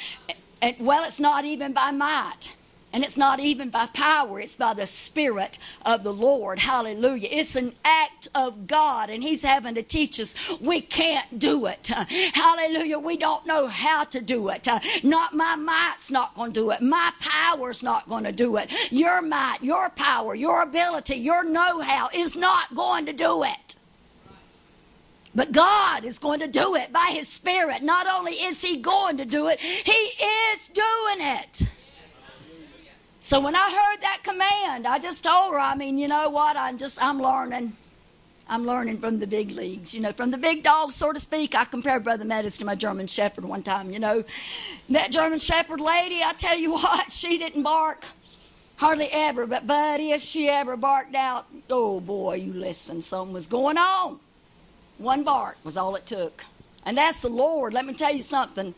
And, 0.63 0.77
well, 0.81 1.05
it's 1.05 1.21
not 1.21 1.45
even 1.45 1.73
by 1.73 1.91
might. 1.91 2.55
And 2.91 3.05
it's 3.05 3.19
not 3.19 3.39
even 3.39 3.69
by 3.69 3.85
power, 3.93 4.41
it's 4.41 4.57
by 4.57 4.73
the 4.73 4.87
Spirit 4.87 5.59
of 5.85 6.05
the 6.05 6.13
Lord. 6.13 6.59
Hallelujah. 6.59 7.29
It's 7.31 7.55
an 7.55 7.75
act 7.85 8.29
of 8.35 8.67
God, 8.67 9.11
and 9.11 9.23
He's 9.23 9.43
having 9.45 9.75
to 9.75 9.83
teach 9.83 10.19
us 10.19 10.59
we 10.59 10.81
can't 10.81 11.39
do 11.39 11.67
it. 11.67 11.89
Hallelujah. 11.89 12.99
We 12.99 13.19
don't 13.19 13.45
know 13.47 13.67
how 13.67 14.05
to 14.05 14.23
do 14.23 14.49
it. 14.49 14.67
Not 15.05 15.35
my 15.35 15.55
might's 15.55 16.11
not 16.11 16.35
going 16.35 16.55
to 16.55 16.61
do 16.61 16.71
it. 16.71 16.81
My 16.81 17.13
power's 17.21 17.83
not 17.83 18.09
going 18.09 18.25
to 18.25 18.33
do 18.33 18.57
it. 18.57 18.73
Your 18.91 19.21
might, 19.21 19.59
your 19.61 19.91
power, 19.91 20.35
your 20.35 20.63
ability, 20.63 21.17
your 21.17 21.45
know 21.45 21.81
how 21.81 22.09
is 22.15 22.35
not 22.35 22.75
going 22.75 23.05
to 23.05 23.13
do 23.13 23.45
it. 23.45 23.77
But 25.35 25.53
God 25.53 26.05
is 26.05 26.19
going 26.19 26.41
to 26.41 26.49
do 26.49 26.75
it 26.75 26.93
by 26.93 27.11
His 27.13 27.29
Spirit. 27.29 27.83
Not 27.83 28.07
only 28.07 28.33
is 28.33 28.63
He 28.63 28.79
going 28.79 29.17
to 29.19 29.25
do 29.25 29.49
it, 29.49 29.61
He 29.61 29.93
is 29.93 30.69
doing 30.69 31.21
it. 31.21 31.69
So 33.21 33.41
when 33.41 33.55
I 33.55 33.59
heard 33.59 34.01
that 34.03 34.21
command, 34.23 34.87
I 34.87 34.99
just 34.99 35.25
told 35.25 35.53
her, 35.53 35.59
I 35.59 35.75
mean, 35.75 35.99
you 35.99 36.09
know 36.09 36.31
what? 36.31 36.57
I'm 36.57 36.79
just, 36.79 37.03
I'm 37.03 37.21
learning. 37.21 37.77
I'm 38.49 38.65
learning 38.65 39.01
from 39.01 39.19
the 39.19 39.27
big 39.27 39.51
leagues, 39.51 39.93
you 39.93 40.01
know, 40.01 40.13
from 40.13 40.31
the 40.31 40.39
big 40.39 40.63
dogs, 40.63 40.95
so 40.95 41.13
to 41.13 41.21
speak. 41.21 41.55
I 41.55 41.67
compared 41.67 42.05
Brother 42.05 42.25
Meadows 42.25 42.57
to 42.59 42.65
my 42.65 42.75
German 42.75 43.07
Shepherd 43.07 43.45
one 43.45 43.63
time, 43.63 43.91
you 43.91 43.99
know. 43.99 44.25
That 44.89 45.11
German 45.11 45.39
Shepherd 45.39 45.81
lady, 45.81 46.23
I 46.25 46.33
tell 46.33 46.57
you 46.57 46.73
what, 46.73 47.13
she 47.13 47.37
didn't 47.37 47.63
bark 47.63 48.05
hardly 48.77 49.09
ever, 49.13 49.47
but 49.47 49.67
buddy, 49.67 50.13
if 50.13 50.23
she 50.23 50.49
ever 50.49 50.77
barked 50.77 51.15
out, 51.15 51.47
oh 51.69 52.01
boy, 52.01 52.37
you 52.37 52.53
listen, 52.55 53.03
something 53.03 53.35
was 53.35 53.47
going 53.47 53.77
on. 53.77 54.21
One 54.99 55.23
bark 55.23 55.57
was 55.65 55.77
all 55.77 55.95
it 55.95 56.07
took. 56.07 56.45
And 56.85 56.97
that's 56.97 57.21
the 57.21 57.31
Lord. 57.31 57.73
Let 57.73 57.87
me 57.87 57.95
tell 57.95 58.15
you 58.15 58.23
something. 58.23 58.75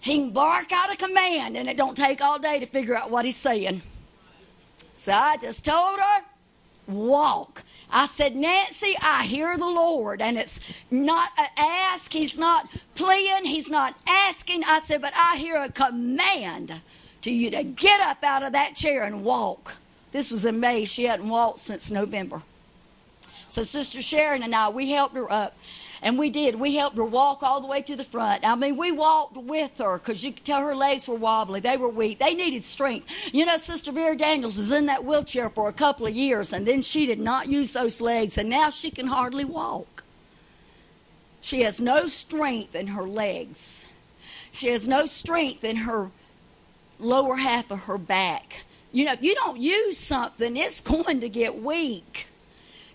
He 0.00 0.14
can 0.14 0.30
bark 0.30 0.70
out 0.70 0.92
a 0.92 0.96
command, 0.96 1.56
and 1.56 1.68
it 1.68 1.76
don't 1.76 1.96
take 1.96 2.20
all 2.20 2.38
day 2.38 2.60
to 2.60 2.66
figure 2.66 2.94
out 2.94 3.10
what 3.10 3.24
he's 3.24 3.36
saying. 3.36 3.82
So 4.92 5.12
I 5.12 5.36
just 5.36 5.64
told 5.64 5.98
her, 5.98 6.24
walk. 6.86 7.62
I 7.90 8.06
said, 8.06 8.36
Nancy, 8.36 8.96
I 9.00 9.24
hear 9.24 9.56
the 9.56 9.66
Lord, 9.66 10.20
and 10.20 10.38
it's 10.38 10.60
not 10.90 11.30
an 11.38 11.48
ask. 11.56 12.12
He's 12.12 12.38
not 12.38 12.68
pleading. 12.94 13.46
He's 13.46 13.70
not 13.70 13.94
asking. 14.06 14.64
I 14.64 14.78
said, 14.78 15.00
but 15.00 15.12
I 15.16 15.36
hear 15.36 15.56
a 15.56 15.70
command 15.70 16.80
to 17.22 17.30
you 17.30 17.50
to 17.50 17.62
get 17.62 18.00
up 18.00 18.22
out 18.22 18.42
of 18.42 18.52
that 18.52 18.74
chair 18.74 19.04
and 19.04 19.24
walk. 19.24 19.76
This 20.12 20.30
was 20.30 20.44
in 20.44 20.60
May. 20.60 20.84
She 20.84 21.04
hadn't 21.04 21.28
walked 21.28 21.58
since 21.58 21.90
November. 21.90 22.42
So 23.48 23.62
Sister 23.62 24.02
Sharon 24.02 24.42
and 24.42 24.54
I, 24.54 24.68
we 24.68 24.90
helped 24.90 25.16
her 25.16 25.30
up. 25.32 25.56
And 26.00 26.16
we 26.16 26.30
did. 26.30 26.54
We 26.54 26.76
helped 26.76 26.96
her 26.96 27.04
walk 27.04 27.42
all 27.42 27.60
the 27.60 27.66
way 27.66 27.82
to 27.82 27.96
the 27.96 28.04
front. 28.04 28.48
I 28.48 28.54
mean, 28.54 28.76
we 28.76 28.92
walked 28.92 29.36
with 29.36 29.78
her 29.78 29.98
because 29.98 30.22
you 30.22 30.32
could 30.32 30.44
tell 30.44 30.60
her 30.60 30.74
legs 30.74 31.08
were 31.08 31.16
wobbly. 31.16 31.58
They 31.58 31.76
were 31.76 31.88
weak. 31.88 32.20
They 32.20 32.34
needed 32.34 32.62
strength. 32.62 33.34
You 33.34 33.44
know, 33.44 33.56
Sister 33.56 33.90
Vera 33.90 34.16
Daniels 34.16 34.58
is 34.58 34.70
in 34.70 34.86
that 34.86 35.04
wheelchair 35.04 35.50
for 35.50 35.68
a 35.68 35.72
couple 35.72 36.06
of 36.06 36.14
years, 36.14 36.52
and 36.52 36.66
then 36.66 36.82
she 36.82 37.04
did 37.04 37.18
not 37.18 37.48
use 37.48 37.72
those 37.72 38.00
legs, 38.00 38.38
and 38.38 38.48
now 38.48 38.70
she 38.70 38.92
can 38.92 39.08
hardly 39.08 39.44
walk. 39.44 40.04
She 41.40 41.62
has 41.62 41.80
no 41.80 42.06
strength 42.06 42.76
in 42.76 42.88
her 42.88 43.08
legs. 43.08 43.86
She 44.52 44.68
has 44.68 44.86
no 44.86 45.06
strength 45.06 45.64
in 45.64 45.76
her 45.76 46.10
lower 47.00 47.36
half 47.36 47.70
of 47.70 47.80
her 47.80 47.98
back. 47.98 48.64
You 48.92 49.04
know, 49.04 49.12
if 49.12 49.22
you 49.22 49.34
don't 49.34 49.58
use 49.58 49.98
something, 49.98 50.56
it's 50.56 50.80
going 50.92 51.20
to 51.20 51.28
get 51.28 51.60
weak. 51.60 52.28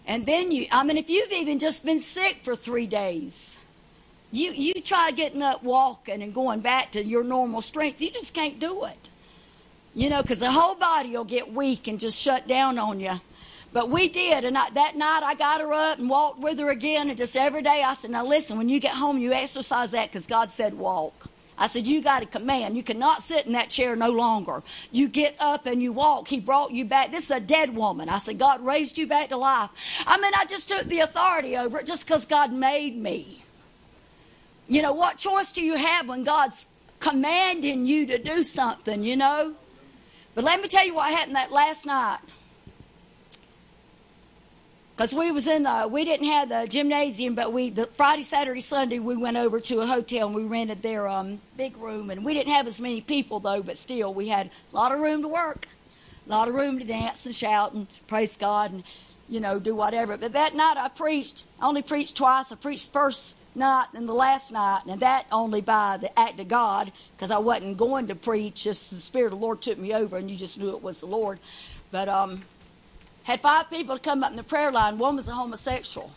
And 0.05 0.25
then 0.25 0.51
you, 0.51 0.67
I 0.71 0.83
mean, 0.83 0.97
if 0.97 1.09
you've 1.09 1.31
even 1.31 1.59
just 1.59 1.85
been 1.85 1.99
sick 1.99 2.39
for 2.43 2.55
three 2.55 2.87
days, 2.87 3.57
you, 4.31 4.51
you 4.51 4.73
try 4.73 5.11
getting 5.11 5.41
up, 5.41 5.63
walking, 5.63 6.21
and 6.21 6.33
going 6.33 6.59
back 6.59 6.91
to 6.93 7.03
your 7.03 7.23
normal 7.23 7.61
strength, 7.61 8.01
you 8.01 8.11
just 8.11 8.33
can't 8.33 8.59
do 8.59 8.85
it. 8.85 9.09
You 9.95 10.09
know, 10.09 10.21
because 10.21 10.39
the 10.39 10.51
whole 10.51 10.75
body 10.75 11.11
will 11.11 11.23
get 11.23 11.53
weak 11.53 11.87
and 11.87 11.99
just 11.99 12.19
shut 12.19 12.47
down 12.47 12.79
on 12.79 12.99
you. 12.99 13.21
But 13.71 13.89
we 13.89 14.07
did, 14.07 14.43
and 14.43 14.57
I, 14.57 14.69
that 14.71 14.95
night 14.95 15.21
I 15.23 15.35
got 15.35 15.61
her 15.61 15.73
up 15.73 15.99
and 15.99 16.09
walked 16.09 16.39
with 16.39 16.59
her 16.59 16.69
again, 16.69 17.09
and 17.09 17.17
just 17.17 17.35
every 17.35 17.61
day 17.61 17.83
I 17.83 17.93
said, 17.93 18.11
Now 18.11 18.25
listen, 18.25 18.57
when 18.57 18.69
you 18.69 18.79
get 18.79 18.93
home, 18.93 19.17
you 19.17 19.33
exercise 19.33 19.91
that 19.91 20.09
because 20.09 20.27
God 20.27 20.51
said 20.51 20.75
walk. 20.75 21.27
I 21.57 21.67
said, 21.67 21.85
You 21.85 22.01
got 22.01 22.23
a 22.23 22.25
command. 22.25 22.75
You 22.75 22.83
cannot 22.83 23.21
sit 23.21 23.45
in 23.45 23.53
that 23.53 23.69
chair 23.69 23.95
no 23.95 24.09
longer. 24.09 24.63
You 24.91 25.07
get 25.07 25.35
up 25.39 25.65
and 25.65 25.81
you 25.81 25.93
walk. 25.93 26.27
He 26.27 26.39
brought 26.39 26.71
you 26.71 26.85
back. 26.85 27.11
This 27.11 27.25
is 27.25 27.31
a 27.31 27.39
dead 27.39 27.75
woman. 27.75 28.09
I 28.09 28.17
said, 28.17 28.39
God 28.39 28.65
raised 28.65 28.97
you 28.97 29.07
back 29.07 29.29
to 29.29 29.37
life. 29.37 30.03
I 30.05 30.19
mean, 30.19 30.33
I 30.35 30.45
just 30.45 30.69
took 30.69 30.87
the 30.87 30.99
authority 30.99 31.57
over 31.57 31.79
it 31.79 31.85
just 31.85 32.05
because 32.05 32.25
God 32.25 32.51
made 32.51 32.97
me. 32.97 33.43
You 34.67 34.81
know, 34.81 34.93
what 34.93 35.17
choice 35.17 35.51
do 35.51 35.63
you 35.63 35.75
have 35.75 36.07
when 36.07 36.23
God's 36.23 36.67
commanding 36.99 37.85
you 37.85 38.05
to 38.07 38.17
do 38.17 38.43
something, 38.43 39.03
you 39.03 39.15
know? 39.15 39.55
But 40.35 40.43
let 40.45 40.61
me 40.61 40.67
tell 40.67 40.85
you 40.85 40.95
what 40.95 41.11
happened 41.11 41.35
that 41.35 41.51
last 41.51 41.85
night 41.85 42.19
because 44.95 45.13
we 45.13 45.31
was 45.31 45.47
in 45.47 45.63
the 45.63 45.87
we 45.89 46.05
didn't 46.05 46.27
have 46.27 46.49
the 46.49 46.67
gymnasium 46.67 47.33
but 47.35 47.51
we 47.51 47.69
the 47.69 47.87
friday 47.87 48.23
saturday 48.23 48.61
sunday 48.61 48.99
we 48.99 49.15
went 49.15 49.37
over 49.37 49.59
to 49.59 49.79
a 49.81 49.85
hotel 49.85 50.27
and 50.27 50.35
we 50.35 50.43
rented 50.43 50.81
their 50.81 51.07
um, 51.07 51.41
big 51.57 51.75
room. 51.77 52.09
And 52.09 52.23
we 52.23 52.33
didn't 52.33 52.53
have 52.53 52.67
as 52.67 52.79
many 52.79 53.01
people 53.01 53.39
though 53.39 53.63
but 53.63 53.77
still 53.77 54.13
we 54.13 54.27
had 54.27 54.47
a 54.71 54.75
lot 54.75 54.91
of 54.91 54.99
room 54.99 55.21
to 55.21 55.27
work 55.27 55.67
a 56.25 56.29
lot 56.29 56.47
of 56.47 56.53
room 56.53 56.79
to 56.79 56.85
dance 56.85 57.25
and 57.25 57.35
shout 57.35 57.73
and 57.73 57.87
praise 58.07 58.37
god 58.37 58.71
and 58.71 58.83
you 59.29 59.39
know 59.39 59.59
do 59.59 59.73
whatever. 59.73 60.17
But 60.17 60.33
that 60.33 60.55
night 60.55 60.77
i 60.77 60.89
preached 60.89 61.45
I 61.59 61.67
only 61.67 61.81
preached 61.81 62.17
twice. 62.17 62.51
I 62.51 62.55
preached 62.55 62.87
the 62.87 62.99
first 62.99 63.35
night 63.55 63.87
and 63.93 64.07
the 64.07 64.13
last 64.13 64.51
night. 64.51 64.81
And 64.87 64.99
that 65.01 65.25
only 65.31 65.61
by 65.61 65.97
the 65.97 66.17
act 66.19 66.39
of 66.39 66.47
god 66.47 66.91
because 67.15 67.31
i 67.31 67.37
wasn't 67.39 67.77
going 67.77 68.07
to 68.07 68.15
preach 68.15 68.63
just 68.63 68.89
the 68.91 68.97
spirit 68.97 69.33
of 69.33 69.39
the 69.39 69.45
lord 69.45 69.61
took 69.61 69.77
me 69.77 69.93
over 69.93 70.17
and 70.17 70.29
you 70.29 70.37
just 70.37 70.59
knew 70.59 70.69
it 70.69 70.83
was 70.83 70.99
the 70.99 71.07
lord. 71.07 71.39
But 71.91 72.09
um 72.09 72.43
had 73.23 73.41
five 73.41 73.69
people 73.69 73.97
come 73.97 74.23
up 74.23 74.31
in 74.31 74.37
the 74.37 74.43
prayer 74.43 74.71
line. 74.71 74.97
One 74.97 75.15
was 75.15 75.27
a 75.27 75.33
homosexual. 75.33 76.11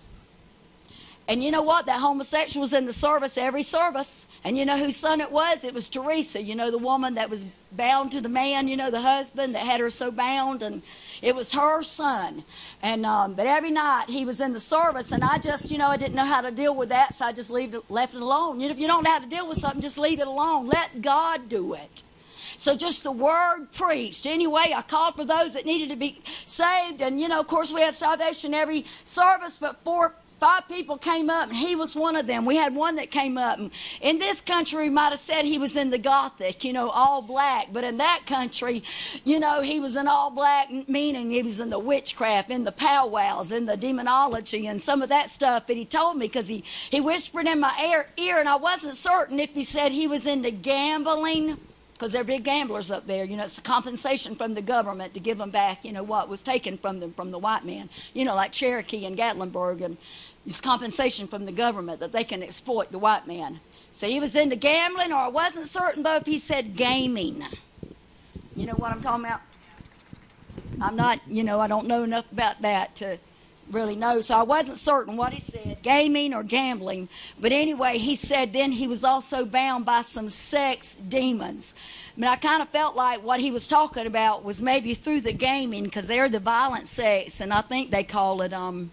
And 1.29 1.43
you 1.43 1.51
know 1.51 1.63
what? 1.63 1.87
That 1.87 2.01
homosexual 2.01 2.63
was 2.63 2.73
in 2.73 2.87
the 2.87 2.93
service, 2.93 3.37
every 3.37 3.65
service. 3.65 4.27
And 4.45 4.57
you 4.57 4.65
know 4.65 4.79
whose 4.79 4.97
son 4.97 5.21
it 5.21 5.33
was? 5.33 5.65
It 5.65 5.75
was 5.75 5.89
Teresa, 5.89 6.41
you 6.41 6.55
know, 6.55 6.71
the 6.71 6.79
woman 6.79 7.15
that 7.15 7.29
was 7.29 7.47
bound 7.73 8.13
to 8.13 8.21
the 8.21 8.29
man, 8.29 8.69
you 8.69 8.77
know, 8.77 8.93
the 8.93 9.01
husband 9.01 9.55
that 9.57 9.67
had 9.67 9.81
her 9.81 9.91
so 9.91 10.13
bound. 10.13 10.63
And 10.63 10.83
it 11.23 11.35
was 11.35 11.53
her 11.53 11.83
son. 11.83 12.45
And, 12.81 13.05
um, 13.05 13.35
but 13.35 13.47
every 13.47 13.73
night 13.73 14.05
he 14.09 14.25
was 14.25 14.41
in 14.41 14.53
the 14.53 14.61
service, 14.61 15.11
and 15.11 15.25
I 15.25 15.39
just, 15.39 15.73
you 15.73 15.79
know, 15.79 15.89
I 15.89 15.97
didn't 15.97 16.15
know 16.15 16.25
how 16.25 16.43
to 16.43 16.53
deal 16.53 16.77
with 16.77 16.91
that, 16.91 17.13
so 17.13 17.27
I 17.27 17.33
just 17.33 17.51
leave 17.51 17.75
it, 17.75 17.91
left 17.91 18.15
it 18.15 18.23
alone. 18.23 18.61
You 18.61 18.69
know, 18.69 18.73
if 18.73 18.79
you 18.79 18.87
don't 18.87 19.03
know 19.03 19.11
how 19.11 19.19
to 19.19 19.27
deal 19.27 19.49
with 19.49 19.59
something, 19.59 19.81
just 19.81 19.99
leave 19.99 20.21
it 20.21 20.29
alone. 20.29 20.69
Let 20.69 21.03
God 21.03 21.49
do 21.49 21.75
it. 21.75 22.05
So 22.57 22.77
just 22.77 23.03
the 23.03 23.13
word 23.13 23.69
preached. 23.73 24.27
Anyway, 24.27 24.73
I 24.75 24.83
called 24.83 25.17
for 25.17 25.25
those 25.25 25.55
that 25.55 25.67
needed 25.67 25.89
to 25.91 25.97
be 25.97 26.21
saved. 26.45 27.01
And, 27.01 27.21
you 27.21 27.29
know, 27.29 27.41
of 27.41 27.47
course, 27.47 27.73
we 27.73 27.81
had 27.81 27.95
salvation 27.95 28.55
every 28.55 28.85
service, 29.05 29.59
but 29.59 29.83
four 29.83 30.15
five 30.39 30.69
people 30.69 30.99
came 30.99 31.31
up, 31.31 31.49
and 31.49 31.57
he 31.57 31.77
was 31.77 31.97
one 31.97 32.17
of 32.17 32.27
them. 32.27 32.45
We 32.45 32.57
had 32.57 32.75
one 32.75 32.97
that 32.97 33.11
came 33.11 33.39
up. 33.39 33.59
And 33.59 33.71
in 34.01 34.19
this 34.19 34.41
country, 34.41 34.85
we 34.85 34.91
might 34.91 35.11
have 35.11 35.19
said 35.19 35.45
he 35.45 35.59
was 35.59 35.77
in 35.77 35.91
the 35.91 35.99
Gothic, 35.99 36.65
you 36.65 36.73
know, 36.73 36.91
all 36.91 37.23
black. 37.23 37.69
But 37.73 37.85
in 37.85 37.97
that 37.99 38.23
country, 38.27 38.83
you 39.25 39.41
know, 39.41 39.63
he 39.63 39.81
was 39.81 39.97
in 39.97 40.07
all 40.07 40.31
black, 40.31 40.69
meaning 40.89 41.31
he 41.31 41.43
was 41.43 41.61
in 41.61 41.71
the 41.71 41.79
witchcraft, 41.79 42.51
in 42.51 42.65
the 42.65 42.73
powwows, 42.73 43.53
in 43.53 43.67
the 43.67 43.77
demonology, 43.77 44.67
and 44.67 44.81
some 44.81 45.03
of 45.03 45.09
that 45.09 45.31
stuff. 45.31 45.65
But 45.67 45.77
he 45.77 45.85
told 45.85 46.17
me 46.17 46.27
because 46.27 46.49
he, 46.49 46.65
he 46.91 47.01
whispered 47.01 47.47
in 47.47 47.61
my 47.61 47.75
ear, 47.91 48.07
ear, 48.17 48.39
and 48.39 48.49
I 48.49 48.57
wasn't 48.57 48.97
certain 48.97 49.41
if 49.41 49.51
he 49.51 49.65
said 49.65 49.93
he 49.93 50.07
was 50.07 50.27
into 50.27 50.51
gambling 50.51 51.59
because 51.97 52.13
they're 52.13 52.25
big 52.25 52.45
gamblers 52.45 52.91
up 52.91 53.07
there. 53.07 53.25
You 53.25 53.37
know, 53.37 53.45
it's 53.45 53.59
a 53.59 53.63
compensation 53.63 54.37
from 54.37 54.55
the 54.55 54.63
government 54.63 55.15
to 55.15 55.21
give 55.21 55.39
them 55.39 55.51
back, 55.51 55.85
you 55.85 55.93
know, 55.93 56.03
what 56.03 56.29
was 56.29 56.43
taken 56.43 56.77
from 56.77 57.01
them 57.01 57.13
from 57.13 57.31
the 57.31 57.39
white 57.39 57.65
men. 57.65 57.89
You 58.13 58.25
know, 58.25 58.35
like 58.35 58.53
Cherokee 58.53 59.07
and 59.07 59.17
Gatlinburg, 59.17 59.83
and 59.83 59.97
it's 60.45 60.61
compensation 60.61 61.27
from 61.27 61.47
the 61.47 61.53
government 61.53 62.01
that 62.01 62.13
they 62.13 62.25
can 62.25 62.43
exploit 62.43 62.93
the 62.93 62.99
white 62.99 63.27
man. 63.27 63.61
So 63.93 64.07
he 64.07 64.21
was 64.21 64.37
into 64.37 64.57
gambling, 64.57 65.13
or 65.13 65.19
I 65.19 65.29
wasn't 65.29 65.69
certain 65.69 66.03
though 66.03 66.17
if 66.17 66.27
he 66.27 66.39
said 66.39 66.77
gaming. 66.77 67.45
You 68.55 68.67
know 68.67 68.75
what 68.75 68.93
I'm 68.93 69.03
talking 69.03 69.25
about? 69.25 69.41
I'm 70.81 70.97
not, 70.97 71.21
you 71.27 71.45
know, 71.45 71.61
I 71.61 71.67
don't 71.67 71.87
know 71.87 72.03
enough 72.03 72.31
about 72.31 72.61
that 72.63 72.95
to 72.97 73.19
really 73.71 73.97
know. 73.97 74.21
So 74.21 74.39
I 74.39 74.43
wasn't 74.43 74.79
certain 74.79 75.17
what 75.17 75.33
he 75.33 75.41
said, 75.41 75.83
gaming 75.83 76.35
or 76.35 76.43
gambling. 76.43 77.09
But 77.39 77.53
anyway, 77.53 77.99
he 77.99 78.17
said 78.17 78.53
then 78.53 78.73
he 78.73 78.87
was 78.87 79.05
also 79.05 79.45
bound 79.45 79.85
by 79.85 80.03
some 80.03 80.29
sex 80.29 80.97
demons. 80.97 81.75
Mean, 82.17 82.29
I 82.29 82.37
kind 82.37 82.63
of 82.63 82.69
felt 82.71 82.97
like 82.97 83.23
what 83.23 83.41
he 83.41 83.51
was 83.51 83.69
talking 83.69 84.07
about 84.07 84.45
was 84.45 84.63
maybe 84.63 84.95
through 84.95 85.21
the 85.21 85.33
gaming 85.33 85.85
because 85.85 86.09
they're 86.09 86.29
the 86.29 86.41
violent 86.41 86.87
sex, 86.87 87.41
and 87.41 87.53
I 87.53 87.61
think 87.61 87.91
they 87.91 88.05
call 88.05 88.43
it 88.43 88.53
um. 88.53 88.91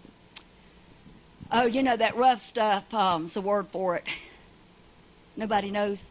Oh, 1.52 1.66
you 1.66 1.82
know 1.82 1.96
that 1.96 2.16
rough 2.16 2.40
stuff. 2.40 2.92
Um, 2.92 3.26
it's 3.26 3.36
a 3.36 3.40
word 3.40 3.68
for 3.68 3.96
it. 3.96 4.08
Nobody 5.36 5.70
knows. 5.70 6.02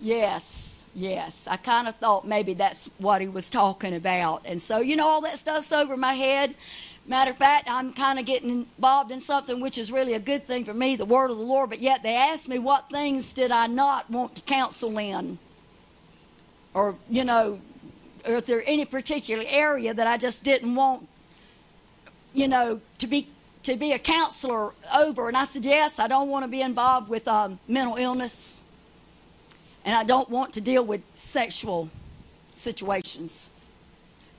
Yes, 0.00 0.84
yes. 0.96 1.46
I 1.46 1.56
kind 1.56 1.86
of 1.86 1.94
thought 1.96 2.26
maybe 2.26 2.54
that's 2.54 2.90
what 2.98 3.20
he 3.20 3.28
was 3.28 3.48
talking 3.48 3.94
about. 3.94 4.42
And 4.44 4.60
so, 4.60 4.80
you 4.80 4.96
know, 4.96 5.06
all 5.06 5.20
that 5.20 5.38
stuff's 5.38 5.70
over 5.70 5.96
my 5.96 6.14
head. 6.14 6.56
Matter 7.04 7.32
of 7.32 7.36
fact, 7.36 7.68
I'm 7.68 7.92
kind 7.92 8.18
of 8.20 8.26
getting 8.26 8.50
involved 8.50 9.10
in 9.10 9.20
something 9.20 9.60
which 9.60 9.76
is 9.76 9.90
really 9.90 10.14
a 10.14 10.20
good 10.20 10.46
thing 10.46 10.64
for 10.64 10.72
me, 10.72 10.94
the 10.94 11.04
word 11.04 11.30
of 11.30 11.36
the 11.36 11.42
Lord. 11.42 11.70
But 11.70 11.80
yet 11.80 12.02
they 12.02 12.14
asked 12.14 12.48
me 12.48 12.58
what 12.58 12.90
things 12.90 13.32
did 13.32 13.50
I 13.50 13.66
not 13.66 14.08
want 14.08 14.36
to 14.36 14.42
counsel 14.42 14.96
in, 14.98 15.38
or 16.74 16.96
you 17.10 17.24
know, 17.24 17.60
or 18.24 18.36
if 18.36 18.46
there 18.46 18.62
any 18.66 18.84
particular 18.84 19.44
area 19.48 19.92
that 19.92 20.06
I 20.06 20.16
just 20.16 20.44
didn't 20.44 20.76
want, 20.76 21.08
you 22.32 22.46
know, 22.46 22.80
to 22.98 23.06
be 23.08 23.28
to 23.64 23.76
be 23.76 23.92
a 23.92 23.98
counselor 23.98 24.72
over. 24.96 25.28
And 25.28 25.36
I 25.36 25.44
said, 25.44 25.64
yes, 25.64 25.98
I 25.98 26.06
don't 26.06 26.28
want 26.28 26.44
to 26.44 26.48
be 26.48 26.60
involved 26.60 27.08
with 27.08 27.26
um, 27.26 27.58
mental 27.66 27.96
illness, 27.96 28.62
and 29.84 29.96
I 29.96 30.04
don't 30.04 30.30
want 30.30 30.52
to 30.54 30.60
deal 30.60 30.84
with 30.84 31.02
sexual 31.16 31.90
situations. 32.54 33.50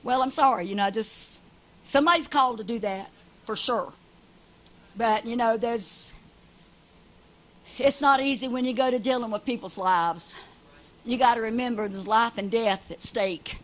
Well, 0.02 0.22
I'm 0.22 0.30
sorry, 0.30 0.66
you 0.66 0.74
know, 0.74 0.84
I 0.84 0.90
just 0.90 1.33
Somebody's 1.84 2.28
called 2.28 2.58
to 2.58 2.64
do 2.64 2.78
that 2.80 3.10
for 3.44 3.54
sure. 3.54 3.92
But, 4.96 5.26
you 5.26 5.36
know, 5.36 5.56
there's, 5.56 6.12
it's 7.78 8.00
not 8.00 8.20
easy 8.20 8.48
when 8.48 8.64
you 8.64 8.72
go 8.72 8.90
to 8.90 8.98
dealing 8.98 9.30
with 9.30 9.44
people's 9.44 9.76
lives. 9.76 10.34
You 11.04 11.18
got 11.18 11.34
to 11.34 11.42
remember 11.42 11.86
there's 11.86 12.06
life 12.06 12.38
and 12.38 12.50
death 12.50 12.90
at 12.90 13.02
stake. 13.02 13.58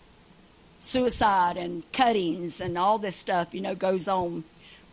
Suicide 0.81 1.57
and 1.57 1.83
cuttings 1.93 2.61
and 2.61 2.77
all 2.77 2.99
this 2.99 3.17
stuff, 3.17 3.55
you 3.55 3.61
know, 3.61 3.75
goes 3.75 4.09
on 4.09 4.45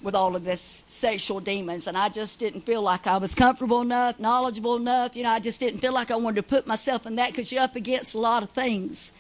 with 0.02 0.16
all 0.16 0.36
of 0.36 0.44
this 0.44 0.84
sexual 0.88 1.40
demons. 1.40 1.88
And 1.88 1.98
I 1.98 2.10
just 2.10 2.40
didn't 2.40 2.62
feel 2.62 2.82
like 2.82 3.08
I 3.08 3.18
was 3.18 3.36
comfortable 3.36 3.82
enough, 3.82 4.20
knowledgeable 4.20 4.76
enough. 4.76 5.16
You 5.16 5.24
know, 5.24 5.30
I 5.30 5.40
just 5.40 5.60
didn't 5.60 5.80
feel 5.80 5.94
like 5.94 6.12
I 6.12 6.16
wanted 6.16 6.36
to 6.38 6.44
put 6.44 6.68
myself 6.68 7.06
in 7.06 7.16
that 7.16 7.32
because 7.32 7.52
you're 7.52 7.64
up 7.64 7.76
against 7.76 8.16
a 8.16 8.20
lot 8.20 8.44
of 8.44 8.52
things. 8.52 9.12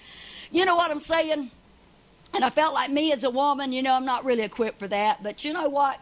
You 0.51 0.65
know 0.65 0.75
what 0.75 0.91
I'm 0.91 0.99
saying? 0.99 1.51
And 2.33 2.43
I 2.43 2.49
felt 2.49 2.73
like 2.73 2.91
me 2.91 3.11
as 3.11 3.23
a 3.23 3.29
woman, 3.29 3.71
you 3.71 3.81
know, 3.81 3.93
I'm 3.93 4.05
not 4.05 4.25
really 4.25 4.43
equipped 4.43 4.79
for 4.79 4.87
that. 4.87 5.23
But 5.23 5.43
you 5.43 5.53
know 5.53 5.69
what? 5.69 5.99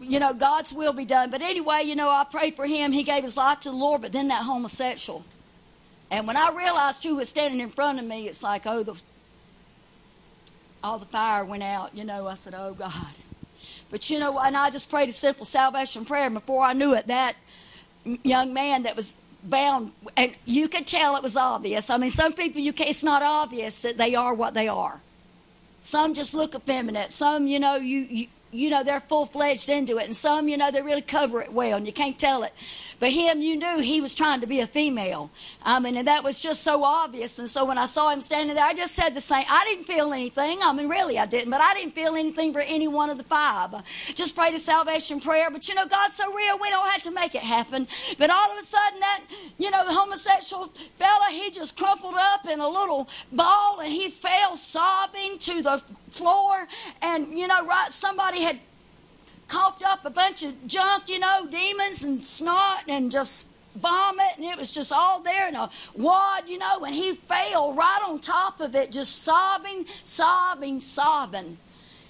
You 0.00 0.18
know, 0.18 0.32
God's 0.32 0.72
will 0.72 0.92
be 0.92 1.04
done. 1.04 1.30
But 1.30 1.42
anyway, 1.42 1.82
you 1.84 1.94
know, 1.94 2.10
I 2.10 2.24
prayed 2.24 2.56
for 2.56 2.66
him. 2.66 2.92
He 2.92 3.02
gave 3.02 3.22
his 3.22 3.36
life 3.36 3.60
to 3.60 3.70
the 3.70 3.76
Lord, 3.76 4.02
but 4.02 4.12
then 4.12 4.28
that 4.28 4.42
homosexual. 4.44 5.24
And 6.10 6.26
when 6.26 6.36
I 6.36 6.50
realized 6.50 7.04
who 7.04 7.16
was 7.16 7.28
standing 7.28 7.60
in 7.60 7.70
front 7.70 7.98
of 7.98 8.04
me, 8.04 8.26
it's 8.26 8.42
like, 8.42 8.66
oh, 8.66 8.82
the 8.82 8.94
all 10.82 10.98
the 10.98 11.06
fire 11.06 11.44
went 11.44 11.62
out. 11.62 11.94
You 11.94 12.04
know, 12.04 12.26
I 12.26 12.34
said, 12.34 12.54
oh, 12.56 12.72
God. 12.72 12.92
But 13.90 14.08
you 14.08 14.18
know, 14.18 14.38
and 14.38 14.56
I 14.56 14.70
just 14.70 14.88
prayed 14.88 15.08
a 15.08 15.12
simple 15.12 15.44
salvation 15.44 16.04
prayer. 16.04 16.26
And 16.26 16.34
before 16.34 16.62
I 16.64 16.72
knew 16.72 16.94
it, 16.94 17.06
that 17.08 17.36
young 18.04 18.52
man 18.54 18.84
that 18.84 18.96
was 18.96 19.16
bound, 19.42 19.92
and 20.16 20.32
you 20.44 20.68
could 20.68 20.86
tell 20.86 21.16
it 21.16 21.22
was 21.22 21.36
obvious. 21.36 21.90
I 21.90 21.98
mean, 21.98 22.10
some 22.10 22.32
people, 22.32 22.60
you 22.60 22.72
can, 22.72 22.88
it's 22.88 23.02
not 23.02 23.22
obvious 23.22 23.82
that 23.82 23.98
they 23.98 24.14
are 24.14 24.34
what 24.34 24.54
they 24.54 24.68
are. 24.68 25.00
Some 25.80 26.14
just 26.14 26.34
look 26.34 26.54
effeminate. 26.54 27.10
Some, 27.10 27.46
you 27.46 27.58
know, 27.58 27.76
you, 27.76 28.00
you 28.00 28.26
you 28.52 28.70
know, 28.70 28.82
they're 28.82 29.00
full 29.00 29.26
fledged 29.26 29.68
into 29.68 29.98
it. 29.98 30.04
And 30.06 30.16
some, 30.16 30.48
you 30.48 30.56
know, 30.56 30.70
they 30.70 30.82
really 30.82 31.02
cover 31.02 31.40
it 31.40 31.52
well 31.52 31.76
and 31.76 31.86
you 31.86 31.92
can't 31.92 32.18
tell 32.18 32.42
it. 32.42 32.52
But 32.98 33.12
him, 33.12 33.40
you 33.40 33.56
knew 33.56 33.78
he 33.78 34.00
was 34.00 34.14
trying 34.14 34.40
to 34.42 34.46
be 34.46 34.60
a 34.60 34.66
female. 34.66 35.30
I 35.62 35.80
mean, 35.80 35.96
and 35.96 36.06
that 36.06 36.22
was 36.22 36.40
just 36.40 36.62
so 36.62 36.84
obvious. 36.84 37.38
And 37.38 37.48
so 37.48 37.64
when 37.64 37.78
I 37.78 37.86
saw 37.86 38.10
him 38.10 38.20
standing 38.20 38.54
there, 38.54 38.64
I 38.64 38.74
just 38.74 38.94
said 38.94 39.14
the 39.14 39.20
same. 39.22 39.46
I 39.48 39.64
didn't 39.64 39.84
feel 39.84 40.12
anything. 40.12 40.58
I 40.62 40.72
mean, 40.72 40.88
really, 40.88 41.18
I 41.18 41.24
didn't. 41.24 41.50
But 41.50 41.62
I 41.62 41.72
didn't 41.72 41.94
feel 41.94 42.14
anything 42.14 42.52
for 42.52 42.60
any 42.60 42.88
one 42.88 43.08
of 43.08 43.16
the 43.16 43.24
five. 43.24 43.70
Just 44.14 44.36
prayed 44.36 44.52
a 44.52 44.58
salvation 44.58 45.18
prayer. 45.18 45.50
But, 45.50 45.66
you 45.68 45.74
know, 45.74 45.86
God's 45.86 46.14
so 46.14 46.30
real, 46.34 46.58
we 46.58 46.68
don't 46.68 46.86
have 46.88 47.02
to 47.04 47.10
make 47.10 47.34
it 47.34 47.42
happen. 47.42 47.88
But 48.18 48.28
all 48.28 48.52
of 48.52 48.58
a 48.58 48.62
sudden, 48.62 49.00
that, 49.00 49.22
you 49.56 49.70
know, 49.70 49.82
homosexual 49.86 50.70
fella, 50.98 51.26
he 51.30 51.50
just 51.50 51.78
crumpled 51.78 52.16
up 52.18 52.46
in 52.46 52.60
a 52.60 52.68
little 52.68 53.08
ball 53.32 53.80
and 53.80 53.90
he 53.90 54.10
fell 54.10 54.56
sobbing 54.56 55.38
to 55.38 55.62
the 55.62 55.82
floor. 56.10 56.66
And, 57.00 57.38
you 57.38 57.46
know, 57.46 57.64
right, 57.64 57.90
somebody 57.90 58.39
had 58.42 58.58
coughed 59.48 59.82
up 59.82 60.04
a 60.04 60.10
bunch 60.10 60.42
of 60.44 60.66
junk, 60.66 61.08
you 61.08 61.18
know, 61.18 61.46
demons 61.50 62.04
and 62.04 62.22
snot 62.22 62.84
and 62.88 63.10
just 63.10 63.46
vomit, 63.74 64.36
and 64.36 64.44
it 64.44 64.56
was 64.56 64.72
just 64.72 64.92
all 64.92 65.20
there 65.20 65.48
in 65.48 65.54
a 65.54 65.70
wad, 65.94 66.48
you 66.48 66.58
know, 66.58 66.84
and 66.84 66.94
he 66.94 67.14
fell 67.14 67.72
right 67.72 68.00
on 68.06 68.18
top 68.18 68.60
of 68.60 68.74
it, 68.74 68.92
just 68.92 69.22
sobbing, 69.22 69.86
sobbing, 70.02 70.80
sobbing. 70.80 71.58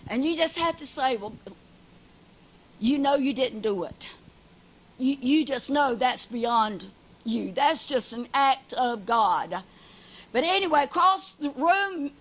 And 0.06 0.24
you 0.24 0.36
just 0.36 0.58
have 0.58 0.76
to 0.76 0.86
say, 0.86 1.16
well, 1.16 1.34
you 2.78 2.98
know 2.98 3.14
you 3.14 3.32
didn't 3.32 3.60
do 3.60 3.84
it. 3.84 4.10
You, 4.98 5.16
you 5.20 5.44
just 5.44 5.70
know 5.70 5.94
that's 5.94 6.26
beyond 6.26 6.86
you. 7.24 7.52
That's 7.52 7.86
just 7.86 8.12
an 8.12 8.28
act 8.32 8.72
of 8.72 9.06
God. 9.06 9.62
But 10.32 10.44
anyway, 10.44 10.84
across 10.84 11.32
the 11.32 11.50
room, 11.50 12.12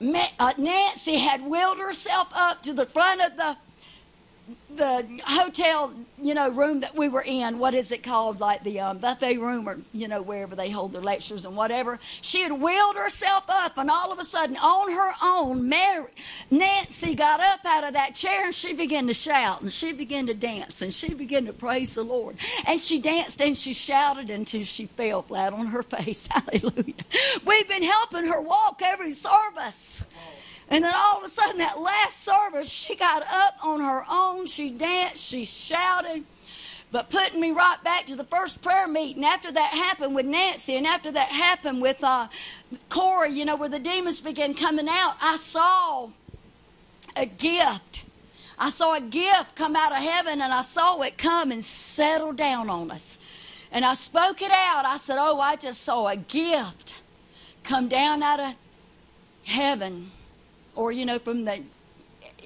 Uh, 0.00 0.52
Nancy 0.58 1.18
had 1.18 1.42
wheeled 1.42 1.78
herself 1.78 2.28
up 2.34 2.62
to 2.62 2.72
the 2.72 2.86
front 2.86 3.20
of 3.20 3.36
the 3.36 3.56
the 4.76 5.06
hotel, 5.24 5.92
you 6.20 6.34
know, 6.34 6.48
room 6.48 6.80
that 6.80 6.96
we 6.96 7.08
were 7.08 7.22
in, 7.22 7.58
what 7.58 7.74
is 7.74 7.92
it 7.92 8.02
called? 8.02 8.40
Like 8.40 8.62
the 8.64 8.80
um, 8.80 8.98
buffet 8.98 9.38
room 9.38 9.68
or, 9.68 9.78
you 9.92 10.08
know, 10.08 10.22
wherever 10.22 10.54
they 10.54 10.70
hold 10.70 10.92
their 10.92 11.02
lectures 11.02 11.44
and 11.46 11.56
whatever. 11.56 11.98
She 12.20 12.40
had 12.40 12.52
wheeled 12.52 12.96
herself 12.96 13.44
up, 13.48 13.78
and 13.78 13.90
all 13.90 14.12
of 14.12 14.18
a 14.18 14.24
sudden, 14.24 14.56
on 14.56 14.90
her 14.90 15.12
own, 15.22 15.68
Mary, 15.68 16.06
Nancy 16.50 17.14
got 17.14 17.40
up 17.40 17.60
out 17.64 17.84
of 17.84 17.94
that 17.94 18.14
chair 18.14 18.46
and 18.46 18.54
she 18.54 18.72
began 18.72 19.06
to 19.06 19.14
shout 19.14 19.60
and 19.62 19.72
she 19.72 19.92
began 19.92 20.26
to 20.26 20.34
dance 20.34 20.82
and 20.82 20.92
she 20.92 21.14
began 21.14 21.46
to 21.46 21.52
praise 21.52 21.94
the 21.94 22.02
Lord. 22.02 22.36
And 22.66 22.80
she 22.80 23.00
danced 23.00 23.40
and 23.40 23.56
she 23.56 23.72
shouted 23.72 24.30
until 24.30 24.62
she 24.62 24.86
fell 24.86 25.22
flat 25.22 25.52
on 25.52 25.66
her 25.66 25.82
face. 25.94 26.28
Hallelujah. 26.28 26.94
We've 27.44 27.68
been 27.68 27.82
helping 27.82 28.26
her 28.26 28.40
walk 28.40 28.80
every 28.82 29.12
service. 29.12 30.06
And 30.68 30.84
then 30.84 30.92
all 30.94 31.18
of 31.18 31.24
a 31.24 31.28
sudden, 31.28 31.58
that 31.58 31.80
last 31.80 32.22
service, 32.22 32.68
she 32.68 32.96
got 32.96 33.22
up 33.22 33.56
on 33.62 33.80
her 33.80 34.04
own. 34.10 34.46
She 34.46 34.70
danced, 34.70 35.24
she 35.24 35.44
shouted. 35.44 36.24
But 36.90 37.10
putting 37.10 37.40
me 37.40 37.50
right 37.50 37.82
back 37.82 38.06
to 38.06 38.16
the 38.16 38.24
first 38.24 38.62
prayer 38.62 38.86
meeting, 38.86 39.24
after 39.24 39.50
that 39.50 39.70
happened 39.70 40.14
with 40.14 40.26
Nancy, 40.26 40.76
and 40.76 40.86
after 40.86 41.10
that 41.10 41.28
happened 41.28 41.82
with 41.82 42.02
uh, 42.02 42.28
Corey, 42.88 43.30
you 43.30 43.44
know, 43.44 43.56
where 43.56 43.68
the 43.68 43.80
demons 43.80 44.20
began 44.20 44.54
coming 44.54 44.88
out, 44.88 45.16
I 45.20 45.36
saw 45.36 46.10
a 47.16 47.26
gift. 47.26 48.04
I 48.58 48.70
saw 48.70 48.94
a 48.94 49.00
gift 49.00 49.56
come 49.56 49.74
out 49.74 49.92
of 49.92 49.98
heaven, 49.98 50.40
and 50.40 50.52
I 50.52 50.62
saw 50.62 51.00
it 51.02 51.18
come 51.18 51.50
and 51.50 51.62
settle 51.62 52.32
down 52.32 52.70
on 52.70 52.90
us. 52.90 53.18
And 53.72 53.84
I 53.84 53.94
spoke 53.94 54.40
it 54.40 54.52
out. 54.52 54.84
I 54.86 54.96
said, 54.96 55.16
Oh, 55.18 55.40
I 55.40 55.56
just 55.56 55.82
saw 55.82 56.06
a 56.06 56.16
gift 56.16 57.02
come 57.64 57.88
down 57.88 58.22
out 58.22 58.38
of 58.38 58.54
heaven 59.42 60.12
or 60.74 60.92
you 60.92 61.04
know 61.04 61.18
from 61.18 61.44
the 61.44 61.60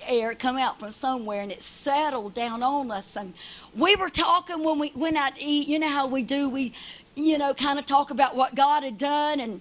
air 0.07 0.35
come 0.35 0.57
out 0.57 0.79
from 0.79 0.91
somewhere 0.91 1.41
and 1.41 1.51
it 1.51 1.63
settled 1.63 2.33
down 2.35 2.63
on 2.63 2.91
us 2.91 3.17
and 3.17 3.35
we 3.75 3.97
were 3.97 4.09
talking 4.09 4.63
when 4.63 4.79
we 4.79 4.93
went 4.95 5.17
out 5.17 5.35
to 5.37 5.45
eat 5.45 5.67
you 5.67 5.79
know 5.79 5.89
how 5.89 6.07
we 6.07 6.23
do 6.23 6.49
we 6.49 6.73
you 7.17 7.37
know 7.37 7.53
kind 7.53 7.79
of 7.79 7.87
talk 7.87 8.11
about 8.11 8.37
what 8.37 8.55
god 8.55 8.83
had 8.85 8.97
done 8.97 9.41
and 9.41 9.61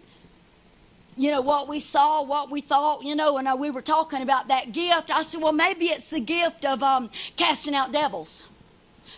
you 1.18 1.31
know, 1.31 1.41
what 1.41 1.68
we 1.68 1.80
saw, 1.80 2.23
what 2.23 2.52
we 2.52 2.61
thought, 2.61 3.03
you 3.03 3.15
know, 3.15 3.38
and 3.38 3.60
we 3.60 3.72
were 3.72 3.81
talking 3.81 4.22
about 4.22 4.48
that 4.49 4.72
gift. 4.72 5.10
I 5.10 5.23
said, 5.23 5.41
well, 5.41 5.52
maybe 5.52 5.85
it's 5.85 6.10
the 6.10 6.19
gift 6.19 6.64
of 6.64 6.84
um, 6.84 7.10
casting 7.35 7.73
out 7.73 7.91
devils. 7.91 8.48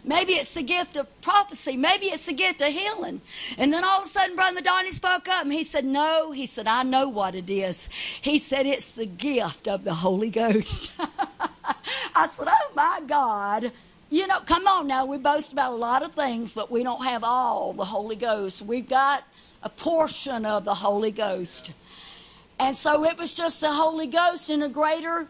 Maybe 0.03 0.33
it's 0.33 0.53
the 0.53 0.63
gift 0.63 0.95
of 0.97 1.21
prophecy. 1.21 1.75
Maybe 1.75 2.07
it's 2.07 2.25
the 2.25 2.33
gift 2.33 2.61
of 2.61 2.69
healing. 2.69 3.21
And 3.57 3.73
then 3.73 3.83
all 3.83 3.99
of 3.99 4.05
a 4.05 4.07
sudden, 4.07 4.35
Brother 4.35 4.61
Donnie 4.61 4.91
spoke 4.91 5.27
up 5.27 5.43
and 5.43 5.53
he 5.53 5.63
said, 5.63 5.85
No. 5.85 6.31
He 6.31 6.45
said, 6.45 6.67
I 6.67 6.83
know 6.83 7.09
what 7.09 7.35
it 7.35 7.49
is. 7.49 7.89
He 8.21 8.37
said, 8.39 8.65
It's 8.65 8.91
the 8.91 9.05
gift 9.05 9.67
of 9.67 9.83
the 9.83 9.93
Holy 9.93 10.29
Ghost. 10.29 10.91
I 12.15 12.27
said, 12.27 12.47
Oh 12.49 12.71
my 12.75 13.01
God. 13.05 13.71
You 14.09 14.25
know, 14.25 14.39
come 14.39 14.65
on 14.65 14.87
now. 14.87 15.05
We 15.05 15.17
boast 15.17 15.53
about 15.53 15.73
a 15.73 15.75
lot 15.75 16.01
of 16.01 16.13
things, 16.13 16.53
but 16.53 16.71
we 16.71 16.81
don't 16.81 17.03
have 17.03 17.23
all 17.23 17.73
the 17.73 17.85
Holy 17.85 18.15
Ghost. 18.15 18.61
We've 18.63 18.87
got 18.87 19.23
a 19.61 19.69
portion 19.69 20.45
of 20.45 20.65
the 20.65 20.73
Holy 20.73 21.11
Ghost. 21.11 21.73
And 22.57 22.75
so 22.75 23.05
it 23.05 23.17
was 23.17 23.33
just 23.33 23.61
the 23.61 23.71
Holy 23.71 24.07
Ghost 24.07 24.49
in 24.49 24.63
a 24.63 24.69
greater 24.69 25.27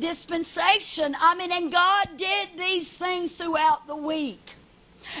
dispensation. 0.00 1.16
I 1.20 1.34
mean, 1.34 1.52
and 1.52 1.72
God 1.72 2.08
did 2.16 2.48
these 2.56 2.96
things 2.96 3.34
throughout 3.34 3.86
the 3.86 3.96
week. 3.96 4.54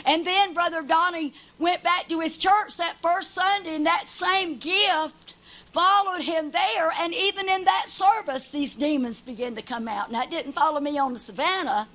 And 0.04 0.26
then 0.26 0.54
Brother 0.54 0.82
Donnie 0.82 1.32
went 1.58 1.82
back 1.82 2.08
to 2.08 2.20
his 2.20 2.36
church 2.36 2.76
that 2.76 2.96
first 3.00 3.32
Sunday, 3.32 3.76
and 3.76 3.86
that 3.86 4.08
same 4.08 4.58
gift 4.58 5.34
followed 5.72 6.22
him 6.22 6.50
there. 6.50 6.92
And 6.98 7.14
even 7.14 7.48
in 7.48 7.64
that 7.64 7.88
service, 7.88 8.48
these 8.48 8.74
demons 8.74 9.20
began 9.20 9.54
to 9.54 9.62
come 9.62 9.88
out. 9.88 10.10
Now, 10.10 10.22
it 10.22 10.30
didn't 10.30 10.52
follow 10.52 10.80
me 10.80 10.98
on 10.98 11.12
the 11.12 11.18
savannah, 11.18 11.88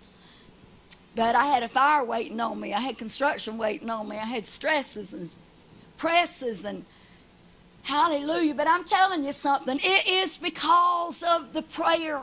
but 1.15 1.35
I 1.35 1.45
had 1.45 1.63
a 1.63 1.67
fire 1.67 2.03
waiting 2.03 2.39
on 2.39 2.59
me. 2.59 2.73
I 2.73 2.79
had 2.79 2.97
construction 2.97 3.57
waiting 3.57 3.89
on 3.89 4.07
me. 4.07 4.17
I 4.17 4.25
had 4.25 4.45
stresses 4.45 5.13
and 5.13 5.29
presses 5.97 6.65
and 6.65 6.85
hallelujah. 7.83 8.55
But 8.55 8.67
I'm 8.67 8.83
telling 8.85 9.23
you 9.23 9.33
something, 9.33 9.79
it 9.83 10.07
is 10.07 10.37
because 10.37 11.21
of 11.23 11.53
the 11.53 11.61
prayer 11.61 12.21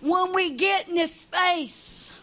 when 0.00 0.32
we 0.32 0.50
get 0.50 0.88
in 0.88 0.96
His 0.96 1.26
face. 1.26 2.16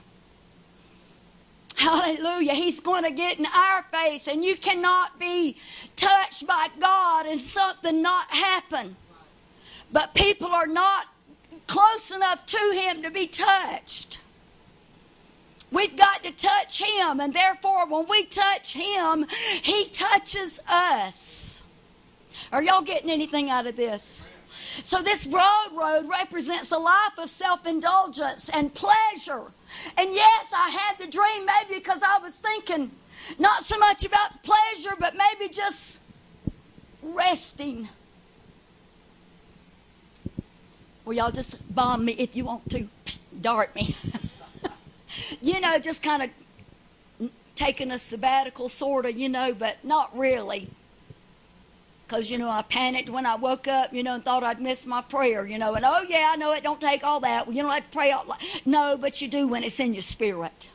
Hallelujah. 1.75 2.53
He's 2.53 2.79
going 2.79 3.03
to 3.03 3.11
get 3.11 3.37
in 3.37 3.45
our 3.45 3.83
face, 3.91 4.27
and 4.27 4.43
you 4.43 4.57
cannot 4.57 5.19
be 5.19 5.57
touched 5.95 6.47
by 6.47 6.67
God 6.79 7.27
and 7.27 7.39
something 7.39 8.01
not 8.01 8.27
happen. 8.29 8.95
But 9.91 10.15
people 10.15 10.47
are 10.47 10.67
not 10.67 11.05
close 11.67 12.11
enough 12.11 12.45
to 12.47 12.71
Him 12.73 13.03
to 13.03 13.11
be 13.11 13.27
touched. 13.27 14.21
We've 15.71 15.95
got 15.95 16.23
to 16.23 16.31
touch 16.31 16.81
Him, 16.81 17.19
and 17.19 17.33
therefore, 17.33 17.85
when 17.87 18.07
we 18.09 18.25
touch 18.25 18.73
Him, 18.73 19.27
He 19.61 19.85
touches 19.85 20.59
us. 20.67 21.61
Are 22.51 22.63
y'all 22.63 22.81
getting 22.81 23.11
anything 23.11 23.49
out 23.49 23.67
of 23.67 23.75
this? 23.75 24.23
So, 24.84 25.01
this 25.01 25.25
broad 25.25 25.75
road 25.75 26.07
represents 26.09 26.71
a 26.71 26.77
life 26.77 27.17
of 27.17 27.29
self 27.29 27.65
indulgence 27.65 28.49
and 28.49 28.73
pleasure. 28.73 29.43
And 29.97 30.13
yes, 30.13 30.51
I 30.55 30.69
had 30.69 30.97
the 30.97 31.07
dream 31.07 31.45
maybe 31.45 31.79
because 31.79 32.01
I 32.03 32.19
was 32.19 32.35
thinking 32.35 32.91
not 33.39 33.63
so 33.63 33.77
much 33.77 34.05
about 34.05 34.43
pleasure, 34.43 34.95
but 34.99 35.15
maybe 35.15 35.51
just 35.51 35.99
resting. 37.01 37.89
Well, 41.05 41.13
y'all 41.13 41.31
just 41.31 41.57
bomb 41.73 42.05
me 42.05 42.13
if 42.13 42.35
you 42.35 42.45
want 42.45 42.69
to, 42.71 42.88
dart 43.41 43.73
me. 43.75 43.95
you 45.41 45.59
know, 45.61 45.79
just 45.79 46.03
kind 46.03 46.23
of 46.23 47.29
taking 47.55 47.91
a 47.91 47.97
sabbatical, 47.97 48.69
sort 48.69 49.05
of, 49.05 49.17
you 49.17 49.29
know, 49.29 49.53
but 49.53 49.84
not 49.84 50.15
really 50.17 50.69
because 52.07 52.31
you 52.31 52.38
know 52.38 52.49
I 52.49 52.61
panicked 52.61 53.09
when 53.09 53.25
I 53.25 53.35
woke 53.35 53.67
up, 53.67 53.93
you 53.93 54.01
know, 54.01 54.15
and 54.15 54.23
thought 54.23 54.43
I'd 54.43 54.61
missed 54.61 54.88
my 54.88 55.01
prayer, 55.01 55.45
you 55.45 55.57
know. 55.57 55.75
And 55.75 55.84
oh 55.85 56.03
yeah, 56.07 56.29
I 56.31 56.38
know 56.38 56.53
it 56.53 56.63
don't 56.63 56.79
take 56.79 57.03
all 57.03 57.19
that. 57.21 57.47
You 57.47 57.63
don't 57.63 57.71
have 57.71 57.84
to 57.84 57.89
pray 57.89 58.11
all. 58.11 58.25
No, 58.65 58.97
but 58.97 59.21
you 59.21 59.27
do 59.27 59.47
when 59.47 59.63
it's 59.63 59.79
in 59.79 59.93
your 59.93 60.01
spirit. 60.01 60.71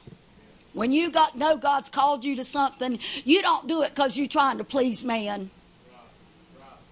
When 0.75 0.93
you 0.93 1.11
got 1.11 1.37
know 1.37 1.57
God's 1.57 1.89
called 1.89 2.25
you 2.25 2.37
to 2.37 2.45
something, 2.45 2.99
you 3.25 3.43
don't 3.43 3.67
do 3.67 3.83
it 3.83 3.95
because 3.95 4.17
you're 4.17 4.27
trying 4.27 4.59
to 4.59 4.65
please 4.65 5.05
man. 5.05 5.51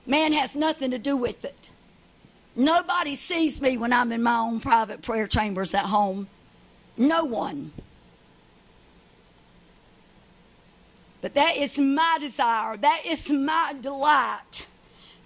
Man 0.07 0.33
has 0.33 0.57
nothing 0.57 0.91
to 0.93 0.99
do 0.99 1.17
with 1.17 1.45
it. 1.45 1.71
Nobody 2.57 3.15
sees 3.15 3.61
me 3.61 3.77
when 3.77 3.93
I'm 3.93 4.11
in 4.11 4.23
my 4.23 4.39
own 4.39 4.61
private 4.61 5.03
prayer 5.03 5.27
chambers 5.27 5.75
at 5.75 5.85
home. 5.85 6.29
No 6.97 7.25
one. 7.25 7.73
But 11.21 11.35
that 11.35 11.57
is 11.57 11.79
my 11.79 12.19
desire. 12.21 12.77
That 12.77 13.03
is 13.07 13.31
my 13.31 13.75
delight 13.81 14.67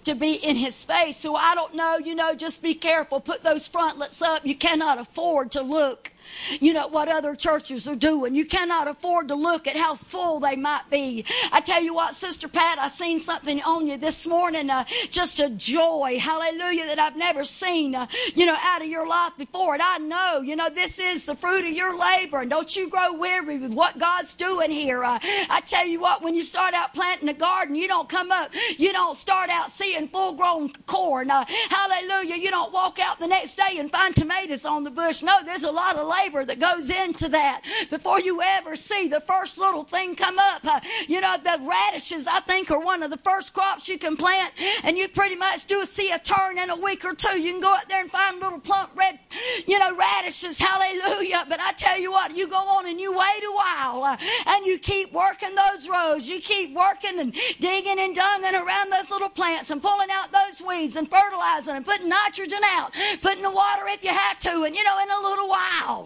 to 0.03 0.13
be 0.13 0.33
in 0.33 0.55
his 0.55 0.85
face. 0.85 1.17
So 1.17 1.35
I 1.35 1.55
don't 1.55 1.73
know, 1.73 1.97
you 1.97 2.15
know, 2.15 2.35
just 2.35 2.61
be 2.61 2.75
careful. 2.75 3.19
Put 3.19 3.43
those 3.43 3.67
frontlets 3.67 4.21
up. 4.21 4.45
You 4.45 4.55
cannot 4.55 4.99
afford 4.99 5.51
to 5.51 5.61
look 5.61 6.11
you 6.59 6.73
know 6.73 6.87
what 6.87 7.07
other 7.07 7.35
churches 7.35 7.87
are 7.87 7.95
doing. 7.95 8.35
You 8.35 8.45
cannot 8.45 8.87
afford 8.87 9.27
to 9.29 9.35
look 9.35 9.67
at 9.67 9.75
how 9.75 9.95
full 9.95 10.39
they 10.39 10.55
might 10.55 10.89
be. 10.89 11.25
I 11.51 11.61
tell 11.61 11.81
you 11.81 11.93
what, 11.93 12.13
Sister 12.13 12.47
Pat, 12.47 12.79
I 12.79 12.87
seen 12.87 13.19
something 13.19 13.61
on 13.63 13.87
you 13.87 13.97
this 13.97 14.27
morning, 14.27 14.69
uh, 14.69 14.85
just 15.09 15.39
a 15.39 15.49
joy, 15.49 16.17
hallelujah, 16.19 16.85
that 16.87 16.99
I've 16.99 17.17
never 17.17 17.43
seen, 17.43 17.95
uh, 17.95 18.07
you 18.33 18.45
know, 18.45 18.57
out 18.61 18.81
of 18.81 18.87
your 18.87 19.07
life 19.07 19.33
before. 19.37 19.73
And 19.73 19.83
I 19.83 19.97
know, 19.97 20.41
you 20.41 20.55
know, 20.55 20.69
this 20.69 20.99
is 20.99 21.25
the 21.25 21.35
fruit 21.35 21.65
of 21.65 21.71
your 21.71 21.97
labor. 21.97 22.41
And 22.41 22.49
don't 22.49 22.75
you 22.75 22.89
grow 22.89 23.13
weary 23.13 23.57
with 23.57 23.73
what 23.73 23.97
God's 23.97 24.33
doing 24.33 24.71
here. 24.71 25.03
Uh, 25.03 25.19
I 25.49 25.61
tell 25.65 25.87
you 25.87 25.99
what, 25.99 26.21
when 26.21 26.35
you 26.35 26.43
start 26.43 26.73
out 26.73 26.93
planting 26.93 27.29
a 27.29 27.33
garden, 27.33 27.75
you 27.75 27.87
don't 27.87 28.09
come 28.09 28.31
up, 28.31 28.51
you 28.77 28.91
don't 28.91 29.17
start 29.17 29.49
out 29.49 29.71
seeing 29.71 30.07
full 30.07 30.33
grown 30.33 30.71
corn. 30.85 31.31
Uh, 31.31 31.45
hallelujah. 31.69 32.35
You 32.35 32.51
don't 32.51 32.73
walk 32.73 32.99
out 32.99 33.19
the 33.19 33.27
next 33.27 33.55
day 33.55 33.77
and 33.77 33.91
find 33.91 34.15
tomatoes 34.15 34.65
on 34.65 34.83
the 34.83 34.91
bush. 34.91 35.21
No, 35.21 35.43
there's 35.43 35.63
a 35.63 35.71
lot 35.71 35.95
of 35.95 36.07
labor 36.21 36.45
that 36.45 36.59
goes 36.59 36.89
into 36.89 37.29
that 37.29 37.61
before 37.89 38.19
you 38.19 38.41
ever 38.41 38.75
see 38.75 39.07
the 39.07 39.21
first 39.21 39.57
little 39.57 39.83
thing 39.83 40.15
come 40.15 40.37
up. 40.39 40.65
Uh, 40.65 40.79
you 41.07 41.21
know, 41.21 41.35
the 41.43 41.59
radishes, 41.61 42.27
I 42.27 42.39
think, 42.41 42.71
are 42.71 42.79
one 42.79 43.03
of 43.03 43.11
the 43.11 43.17
first 43.17 43.53
crops 43.53 43.87
you 43.87 43.97
can 43.97 44.17
plant, 44.17 44.53
and 44.83 44.97
you 44.97 45.07
pretty 45.07 45.35
much 45.35 45.65
do 45.65 45.85
see 45.85 46.11
a 46.11 46.19
turn 46.19 46.57
in 46.57 46.69
a 46.69 46.75
week 46.75 47.05
or 47.05 47.13
two. 47.13 47.39
You 47.39 47.51
can 47.51 47.61
go 47.61 47.73
out 47.73 47.87
there 47.89 48.01
and 48.01 48.11
find 48.11 48.39
little 48.39 48.59
plump 48.59 48.91
red, 48.95 49.19
you 49.67 49.79
know, 49.79 49.95
radishes. 49.95 50.59
Hallelujah. 50.59 51.45
But 51.47 51.59
I 51.61 51.71
tell 51.73 51.99
you 51.99 52.11
what, 52.11 52.35
you 52.35 52.47
go 52.47 52.57
on 52.57 52.87
and 52.87 52.99
you 52.99 53.11
wait 53.11 53.43
a 53.43 53.53
while, 53.53 54.03
uh, 54.03 54.17
and 54.47 54.65
you 54.65 54.77
keep 54.79 55.11
working 55.13 55.55
those 55.55 55.89
rows. 55.89 56.27
You 56.27 56.39
keep 56.39 56.73
working 56.73 57.19
and 57.19 57.33
digging 57.59 57.99
and 57.99 58.15
dunging 58.15 58.55
around 58.55 58.91
those 58.91 59.09
little 59.09 59.29
plants 59.29 59.69
and 59.71 59.81
pulling 59.81 60.09
out 60.11 60.31
those 60.31 60.61
weeds 60.65 60.95
and 60.95 61.09
fertilizing 61.09 61.75
and 61.75 61.85
putting 61.85 62.09
nitrogen 62.09 62.61
out, 62.65 62.93
putting 63.21 63.43
the 63.43 63.51
water 63.51 63.83
if 63.87 64.03
you 64.03 64.11
have 64.11 64.39
to, 64.39 64.63
and 64.63 64.75
you 64.75 64.83
know, 64.83 64.99
in 65.01 65.09
a 65.09 65.19
little 65.27 65.49
while. 65.49 66.04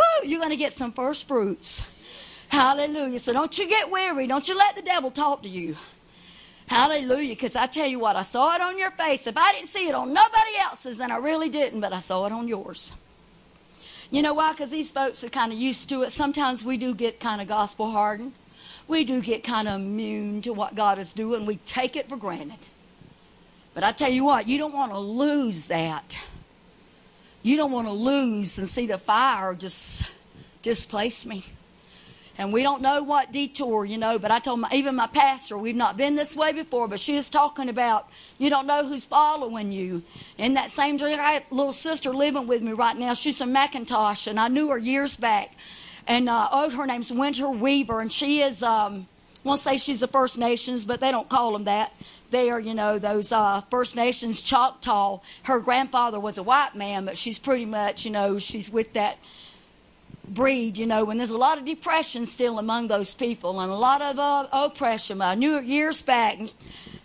Woo, 0.00 0.28
you're 0.28 0.40
going 0.40 0.50
to 0.50 0.56
get 0.56 0.72
some 0.72 0.92
first 0.92 1.28
fruits. 1.28 1.86
Hallelujah. 2.48 3.18
So 3.18 3.32
don't 3.32 3.56
you 3.58 3.68
get 3.68 3.90
weary. 3.90 4.26
Don't 4.26 4.48
you 4.48 4.56
let 4.56 4.74
the 4.74 4.82
devil 4.82 5.10
talk 5.10 5.42
to 5.42 5.48
you. 5.48 5.76
Hallelujah. 6.66 7.30
Because 7.34 7.54
I 7.54 7.66
tell 7.66 7.86
you 7.86 7.98
what, 7.98 8.16
I 8.16 8.22
saw 8.22 8.54
it 8.54 8.60
on 8.60 8.78
your 8.78 8.92
face. 8.92 9.26
If 9.26 9.36
I 9.36 9.52
didn't 9.52 9.68
see 9.68 9.88
it 9.88 9.94
on 9.94 10.12
nobody 10.12 10.56
else's, 10.60 10.98
then 10.98 11.10
I 11.10 11.16
really 11.16 11.48
didn't, 11.48 11.80
but 11.80 11.92
I 11.92 11.98
saw 11.98 12.26
it 12.26 12.32
on 12.32 12.48
yours. 12.48 12.92
You 14.10 14.22
know 14.22 14.34
why? 14.34 14.52
Because 14.52 14.70
these 14.70 14.90
folks 14.90 15.22
are 15.22 15.28
kind 15.28 15.52
of 15.52 15.58
used 15.58 15.88
to 15.90 16.02
it. 16.02 16.10
Sometimes 16.10 16.64
we 16.64 16.76
do 16.76 16.94
get 16.94 17.20
kind 17.20 17.40
of 17.40 17.46
gospel 17.46 17.90
hardened. 17.90 18.32
We 18.88 19.04
do 19.04 19.20
get 19.20 19.44
kind 19.44 19.68
of 19.68 19.74
immune 19.76 20.42
to 20.42 20.52
what 20.52 20.74
God 20.74 20.98
is 20.98 21.12
doing. 21.12 21.46
We 21.46 21.56
take 21.58 21.94
it 21.94 22.08
for 22.08 22.16
granted. 22.16 22.58
But 23.74 23.84
I 23.84 23.92
tell 23.92 24.10
you 24.10 24.24
what, 24.24 24.48
you 24.48 24.58
don't 24.58 24.74
want 24.74 24.90
to 24.90 24.98
lose 24.98 25.66
that. 25.66 26.18
You 27.42 27.56
don't 27.56 27.72
want 27.72 27.86
to 27.86 27.92
lose 27.92 28.58
and 28.58 28.68
see 28.68 28.86
the 28.86 28.98
fire 28.98 29.54
just 29.54 30.04
displace 30.62 31.24
me. 31.24 31.44
And 32.36 32.52
we 32.54 32.62
don't 32.62 32.80
know 32.80 33.02
what 33.02 33.32
detour, 33.32 33.84
you 33.84 33.98
know, 33.98 34.18
but 34.18 34.30
I 34.30 34.38
told 34.38 34.60
my, 34.60 34.68
even 34.72 34.94
my 34.94 35.08
pastor, 35.08 35.58
we've 35.58 35.76
not 35.76 35.98
been 35.98 36.14
this 36.14 36.34
way 36.34 36.52
before, 36.52 36.88
but 36.88 36.98
she 36.98 37.14
was 37.14 37.28
talking 37.28 37.68
about 37.68 38.08
you 38.38 38.48
don't 38.48 38.66
know 38.66 38.86
who's 38.86 39.06
following 39.06 39.72
you. 39.72 40.02
In 40.38 40.54
that 40.54 40.70
same 40.70 40.98
a 41.00 41.42
little 41.50 41.72
sister 41.72 42.14
living 42.14 42.46
with 42.46 42.62
me 42.62 42.72
right 42.72 42.96
now. 42.96 43.12
She's 43.12 43.36
from 43.36 43.54
McIntosh, 43.54 44.26
and 44.26 44.40
I 44.40 44.48
knew 44.48 44.70
her 44.70 44.78
years 44.78 45.16
back. 45.16 45.54
And 46.06 46.28
uh, 46.28 46.48
oh, 46.50 46.70
her 46.70 46.86
name's 46.86 47.12
Winter 47.12 47.50
Weaver, 47.50 48.00
and 48.00 48.10
she 48.10 48.40
is, 48.40 48.62
um, 48.62 49.06
won't 49.44 49.60
say 49.60 49.78
she's 49.78 50.02
a 50.02 50.08
First 50.08 50.38
Nations, 50.38 50.84
but 50.84 51.00
they 51.00 51.10
don't 51.10 51.28
call 51.28 51.52
them 51.52 51.64
that 51.64 51.92
They 52.30 52.50
are, 52.50 52.60
you 52.60 52.74
know, 52.74 52.98
those 52.98 53.32
uh, 53.32 53.62
First 53.70 53.96
Nations 53.96 54.40
Choctaw. 54.40 55.20
Her 55.44 55.60
grandfather 55.60 56.20
was 56.20 56.38
a 56.38 56.42
white 56.42 56.74
man, 56.74 57.04
but 57.04 57.18
she's 57.18 57.38
pretty 57.38 57.64
much, 57.64 58.04
you 58.04 58.10
know, 58.10 58.38
she's 58.38 58.70
with 58.70 58.92
that 58.92 59.18
breed, 60.28 60.78
you 60.78 60.86
know, 60.86 61.04
when 61.04 61.18
there's 61.18 61.30
a 61.30 61.38
lot 61.38 61.58
of 61.58 61.64
depression 61.64 62.24
still 62.24 62.58
among 62.58 62.88
those 62.88 63.14
people 63.14 63.60
and 63.60 63.70
a 63.70 63.74
lot 63.74 64.00
of 64.00 64.18
uh, 64.18 64.46
oppression. 64.52 65.20
I 65.20 65.34
knew 65.34 65.54
her 65.54 65.62
years 65.62 66.02
back. 66.02 66.38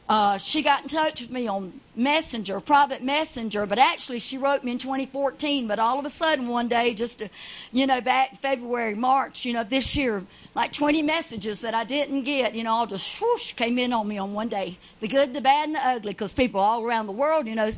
Uh, 0.08 0.38
she 0.38 0.62
got 0.62 0.84
in 0.84 0.88
touch 0.88 1.22
with 1.22 1.32
me 1.32 1.48
on 1.48 1.80
messenger, 1.96 2.60
private 2.60 3.02
messenger, 3.02 3.66
but 3.66 3.80
actually 3.80 4.20
she 4.20 4.38
wrote 4.38 4.64
me 4.64 4.72
in 4.72 4.78
2014. 4.78 5.68
But 5.68 5.80
all 5.80 5.98
of 5.98 6.06
a 6.06 6.10
sudden, 6.10 6.48
one 6.48 6.68
day, 6.68 6.94
just, 6.94 7.20
to, 7.20 7.30
you 7.72 7.88
know, 7.88 8.02
back 8.02 8.40
February, 8.40 8.94
March, 8.94 9.46
you 9.46 9.54
know, 9.54 9.64
this 9.64 9.98
year, 9.98 10.24
like 10.54 10.72
20 10.72 11.02
messages 11.02 11.60
that 11.62 11.74
I 11.74 11.84
didn't 11.86 12.22
get, 12.22 12.54
you 12.54 12.64
know, 12.64 12.72
all 12.72 12.86
just 12.86 13.14
swoosh 13.14 13.54
came 13.54 13.80
in 13.80 13.94
on 13.94 14.08
me 14.08 14.20
on 14.20 14.34
one 14.34 14.48
day. 14.48 14.78
The 15.00 15.08
good, 15.08 15.34
the 15.34 15.42
bad, 15.42 15.68
and 15.68 15.76
the 15.76 15.88
ugly, 15.88 16.12
because 16.12 16.34
people 16.34 16.60
all 16.60 16.84
around 16.84 17.08
the 17.08 17.12
world, 17.12 17.48
you 17.48 17.56
know, 17.56 17.72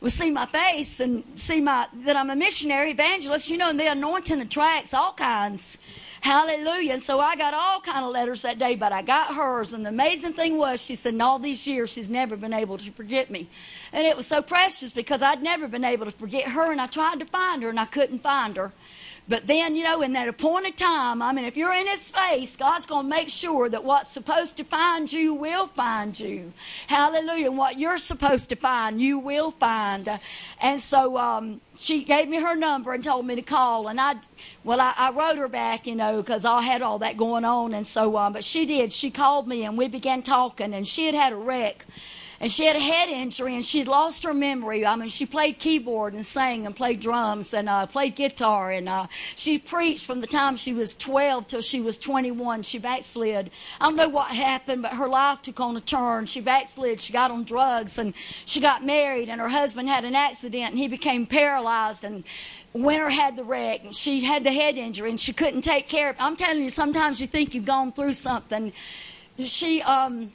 will 0.00 0.10
see 0.10 0.30
my 0.30 0.46
face 0.46 1.00
and 1.00 1.24
see 1.34 1.60
my 1.60 1.86
that 2.04 2.16
I'm 2.16 2.30
a 2.30 2.36
missionary 2.36 2.92
evangelist, 2.92 3.50
you 3.50 3.56
know, 3.56 3.70
and 3.70 3.80
the 3.80 3.90
anointing 3.90 4.40
attracts 4.40 4.94
all 4.94 5.12
kinds. 5.12 5.78
Hallelujah. 6.20 6.94
And 6.94 7.02
so 7.02 7.20
I 7.20 7.36
got 7.36 7.54
all 7.54 7.80
kind 7.80 8.04
of 8.04 8.10
letters 8.10 8.42
that 8.42 8.58
day, 8.58 8.74
but 8.74 8.92
I 8.92 9.02
got 9.02 9.34
hers. 9.34 9.72
And 9.72 9.84
the 9.84 9.90
amazing 9.90 10.32
thing 10.32 10.56
was, 10.56 10.84
she 10.84 10.96
said, 10.96 11.14
in 11.14 11.20
all 11.20 11.38
these 11.38 11.66
years, 11.66 11.92
she's 11.92 12.10
never 12.10 12.36
been 12.36 12.52
able 12.52 12.76
to 12.78 12.90
forget 12.92 13.30
me. 13.30 13.48
And 13.92 14.06
it 14.06 14.16
was 14.16 14.26
so 14.26 14.42
precious 14.42 14.90
because 14.90 15.22
I'd 15.22 15.42
never 15.42 15.68
been 15.68 15.84
able 15.84 16.06
to 16.06 16.12
forget 16.12 16.48
her, 16.48 16.72
and 16.72 16.80
I 16.80 16.86
tried 16.86 17.20
to 17.20 17.26
find 17.26 17.62
her, 17.62 17.68
and 17.68 17.78
I 17.78 17.84
couldn't 17.84 18.20
find 18.20 18.56
her. 18.56 18.72
But 19.28 19.46
then, 19.46 19.76
you 19.76 19.84
know, 19.84 20.00
in 20.00 20.14
that 20.14 20.26
appointed 20.26 20.76
time, 20.78 21.20
I 21.20 21.32
mean, 21.32 21.44
if 21.44 21.56
you're 21.56 21.74
in 21.74 21.86
His 21.86 22.10
face, 22.10 22.56
God's 22.56 22.86
going 22.86 23.04
to 23.04 23.10
make 23.10 23.28
sure 23.28 23.68
that 23.68 23.84
what's 23.84 24.10
supposed 24.10 24.56
to 24.56 24.64
find 24.64 25.12
you 25.12 25.34
will 25.34 25.66
find 25.66 26.18
you. 26.18 26.52
Hallelujah. 26.86 27.48
And 27.48 27.58
what 27.58 27.78
you're 27.78 27.98
supposed 27.98 28.48
to 28.48 28.56
find, 28.56 29.02
you 29.02 29.18
will 29.18 29.50
find. 29.50 30.08
And 30.62 30.80
so 30.80 31.18
um, 31.18 31.60
she 31.76 32.04
gave 32.04 32.28
me 32.28 32.38
her 32.38 32.56
number 32.56 32.94
and 32.94 33.04
told 33.04 33.26
me 33.26 33.34
to 33.34 33.42
call. 33.42 33.88
And 33.88 34.00
I, 34.00 34.14
well, 34.64 34.80
I, 34.80 34.94
I 34.96 35.10
wrote 35.10 35.36
her 35.36 35.48
back, 35.48 35.86
you 35.86 35.94
know, 35.94 36.16
because 36.22 36.46
I 36.46 36.62
had 36.62 36.80
all 36.80 36.98
that 37.00 37.18
going 37.18 37.44
on. 37.44 37.74
And 37.74 37.86
so, 37.86 38.16
on. 38.16 38.32
but 38.32 38.44
she 38.44 38.64
did. 38.64 38.92
She 38.92 39.10
called 39.10 39.46
me 39.46 39.64
and 39.64 39.76
we 39.76 39.88
began 39.88 40.22
talking. 40.22 40.72
And 40.72 40.88
she 40.88 41.04
had 41.04 41.14
had 41.14 41.32
a 41.34 41.36
wreck 41.36 41.84
and 42.40 42.50
she 42.50 42.66
had 42.66 42.76
a 42.76 42.80
head 42.80 43.08
injury 43.08 43.54
and 43.54 43.64
she'd 43.64 43.88
lost 43.88 44.22
her 44.24 44.32
memory. 44.32 44.86
I 44.86 44.94
mean, 44.94 45.08
she 45.08 45.26
played 45.26 45.58
keyboard 45.58 46.14
and 46.14 46.24
sang 46.24 46.66
and 46.66 46.76
played 46.76 47.00
drums 47.00 47.52
and 47.52 47.68
uh, 47.68 47.86
played 47.86 48.14
guitar 48.14 48.70
and 48.70 48.88
uh, 48.88 49.06
she 49.34 49.58
preached 49.58 50.06
from 50.06 50.20
the 50.20 50.26
time 50.26 50.56
she 50.56 50.72
was 50.72 50.94
12 50.96 51.48
till 51.48 51.60
she 51.60 51.80
was 51.80 51.98
21. 51.98 52.62
She 52.62 52.78
backslid. 52.78 53.50
I 53.80 53.86
don't 53.86 53.96
know 53.96 54.08
what 54.08 54.30
happened, 54.30 54.82
but 54.82 54.92
her 54.92 55.08
life 55.08 55.42
took 55.42 55.58
on 55.58 55.76
a 55.76 55.80
turn. 55.80 56.26
She 56.26 56.40
backslid. 56.40 57.02
She 57.02 57.12
got 57.12 57.30
on 57.30 57.42
drugs 57.42 57.98
and 57.98 58.14
she 58.16 58.60
got 58.60 58.84
married 58.84 59.28
and 59.28 59.40
her 59.40 59.48
husband 59.48 59.88
had 59.88 60.04
an 60.04 60.14
accident 60.14 60.70
and 60.70 60.78
he 60.78 60.86
became 60.86 61.26
paralyzed 61.26 62.04
and 62.04 62.22
Winter 62.72 63.10
had 63.10 63.36
the 63.36 63.44
wreck 63.44 63.84
and 63.84 63.96
she 63.96 64.20
had 64.20 64.44
the 64.44 64.52
head 64.52 64.78
injury 64.78 65.10
and 65.10 65.18
she 65.18 65.32
couldn't 65.32 65.62
take 65.62 65.88
care 65.88 66.10
of 66.10 66.16
it. 66.16 66.22
I'm 66.22 66.36
telling 66.36 66.62
you, 66.62 66.70
sometimes 66.70 67.20
you 67.20 67.26
think 67.26 67.54
you've 67.54 67.64
gone 67.64 67.90
through 67.90 68.12
something. 68.12 68.72
She, 69.38 69.82
um, 69.82 70.32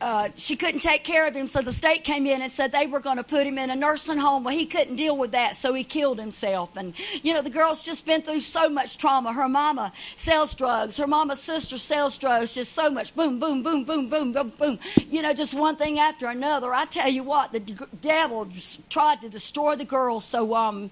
uh, 0.00 0.28
she 0.36 0.54
couldn't 0.54 0.80
take 0.80 1.02
care 1.02 1.26
of 1.26 1.34
him, 1.34 1.46
so 1.48 1.60
the 1.60 1.72
state 1.72 2.04
came 2.04 2.26
in 2.26 2.40
and 2.42 2.50
said 2.50 2.70
they 2.70 2.86
were 2.86 3.00
going 3.00 3.16
to 3.16 3.24
put 3.24 3.46
him 3.46 3.58
in 3.58 3.70
a 3.70 3.76
nursing 3.76 4.18
home. 4.18 4.44
Well, 4.44 4.54
he 4.54 4.64
couldn't 4.64 4.94
deal 4.94 5.16
with 5.16 5.32
that, 5.32 5.56
so 5.56 5.74
he 5.74 5.82
killed 5.82 6.20
himself. 6.20 6.76
And, 6.76 6.94
you 7.24 7.34
know, 7.34 7.42
the 7.42 7.50
girl's 7.50 7.82
just 7.82 8.06
been 8.06 8.22
through 8.22 8.42
so 8.42 8.68
much 8.68 8.98
trauma. 8.98 9.32
Her 9.32 9.48
mama 9.48 9.92
sells 10.14 10.54
drugs, 10.54 10.96
her 10.98 11.06
mama's 11.06 11.40
sister 11.40 11.78
sells 11.78 12.16
drugs, 12.16 12.54
just 12.54 12.72
so 12.72 12.88
much 12.90 13.14
boom, 13.16 13.40
boom, 13.40 13.62
boom, 13.62 13.84
boom, 13.84 14.08
boom, 14.08 14.32
boom, 14.32 14.52
boom. 14.56 14.78
You 15.08 15.22
know, 15.22 15.34
just 15.34 15.54
one 15.54 15.74
thing 15.74 15.98
after 15.98 16.28
another. 16.28 16.72
I 16.72 16.84
tell 16.84 17.08
you 17.08 17.24
what, 17.24 17.52
the 17.52 17.60
devil 18.00 18.48
tried 18.88 19.20
to 19.22 19.28
destroy 19.28 19.74
the 19.74 19.84
girl, 19.84 20.20
so, 20.20 20.54
um, 20.54 20.90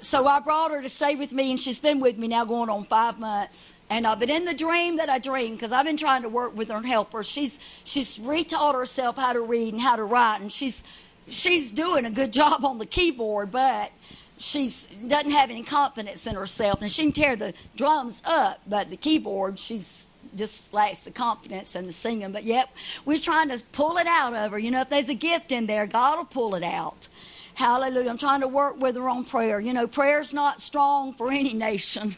so 0.00 0.26
I 0.26 0.40
brought 0.40 0.70
her 0.70 0.82
to 0.82 0.88
stay 0.88 1.14
with 1.14 1.32
me, 1.32 1.50
and 1.50 1.60
she's 1.60 1.78
been 1.78 2.00
with 2.00 2.18
me 2.18 2.28
now 2.28 2.44
going 2.44 2.68
on 2.68 2.84
five 2.84 3.18
months. 3.18 3.74
And 3.90 4.06
I've 4.06 4.18
been 4.18 4.30
in 4.30 4.44
the 4.44 4.54
dream 4.54 4.96
that 4.96 5.08
I 5.08 5.18
dreamed, 5.18 5.56
because 5.56 5.72
I've 5.72 5.86
been 5.86 5.96
trying 5.96 6.22
to 6.22 6.28
work 6.28 6.56
with 6.56 6.68
her 6.70 6.76
and 6.76 6.86
help 6.86 7.12
her, 7.12 7.22
she's 7.22 7.58
she's 7.84 8.18
retaught 8.18 8.74
herself 8.74 9.16
how 9.16 9.32
to 9.32 9.40
read 9.40 9.74
and 9.74 9.82
how 9.82 9.96
to 9.96 10.04
write, 10.04 10.40
and 10.40 10.52
she's 10.52 10.84
she's 11.28 11.70
doing 11.70 12.04
a 12.04 12.10
good 12.10 12.32
job 12.40 12.64
on 12.64 12.78
the 12.78 12.86
keyboard, 12.86 13.50
but 13.50 13.92
she's 14.38 14.86
doesn't 15.06 15.30
have 15.30 15.50
any 15.50 15.62
confidence 15.62 16.26
in 16.26 16.34
herself, 16.34 16.82
and 16.82 16.90
she 16.90 17.02
can 17.02 17.12
tear 17.12 17.36
the 17.36 17.54
drums 17.76 18.22
up, 18.24 18.60
but 18.66 18.90
the 18.90 18.96
keyboard 18.96 19.58
she's 19.58 20.08
just 20.36 20.72
lacks 20.74 21.00
the 21.00 21.10
confidence 21.10 21.74
and 21.74 21.88
the 21.88 21.92
singing. 21.92 22.32
But 22.32 22.44
yet 22.44 22.68
we're 23.04 23.18
trying 23.18 23.48
to 23.50 23.62
pull 23.72 23.98
it 23.98 24.06
out 24.06 24.34
of 24.34 24.52
her. 24.52 24.58
You 24.58 24.70
know, 24.70 24.80
if 24.80 24.88
there's 24.88 25.08
a 25.08 25.14
gift 25.14 25.52
in 25.52 25.66
there, 25.66 25.86
God 25.86 26.18
will 26.18 26.24
pull 26.24 26.54
it 26.54 26.62
out. 26.62 27.08
Hallelujah. 27.54 28.10
I'm 28.10 28.18
trying 28.18 28.40
to 28.40 28.48
work 28.48 28.80
with 28.80 28.96
her 28.96 29.08
on 29.08 29.24
prayer. 29.24 29.60
You 29.60 29.72
know, 29.72 29.86
prayer's 29.86 30.34
not 30.34 30.60
strong 30.60 31.14
for 31.14 31.30
any 31.30 31.54
nation 31.54 32.16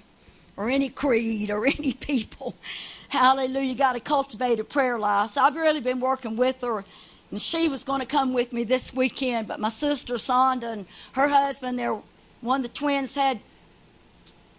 or 0.56 0.70
any 0.70 0.88
creed 0.88 1.50
or 1.50 1.66
any 1.78 1.92
people. 1.92 2.54
Hallelujah. 3.08 3.60
You 3.68 3.74
got 3.74 3.92
to 3.92 4.00
cultivate 4.00 4.60
a 4.60 4.64
prayer 4.64 4.98
life. 4.98 5.30
So 5.30 5.42
I've 5.42 5.54
really 5.54 5.80
been 5.80 6.00
working 6.00 6.36
with 6.36 6.60
her. 6.62 6.84
And 7.30 7.40
she 7.42 7.68
was 7.68 7.84
going 7.84 8.00
to 8.00 8.06
come 8.06 8.32
with 8.32 8.52
me 8.52 8.64
this 8.64 8.94
weekend, 8.94 9.48
but 9.48 9.60
my 9.60 9.68
sister 9.68 10.14
Sonda 10.14 10.72
and 10.72 10.86
her 11.12 11.28
husband, 11.28 11.78
they're 11.78 12.00
one 12.40 12.60
of 12.60 12.62
the 12.62 12.72
twins 12.72 13.14
had 13.14 13.40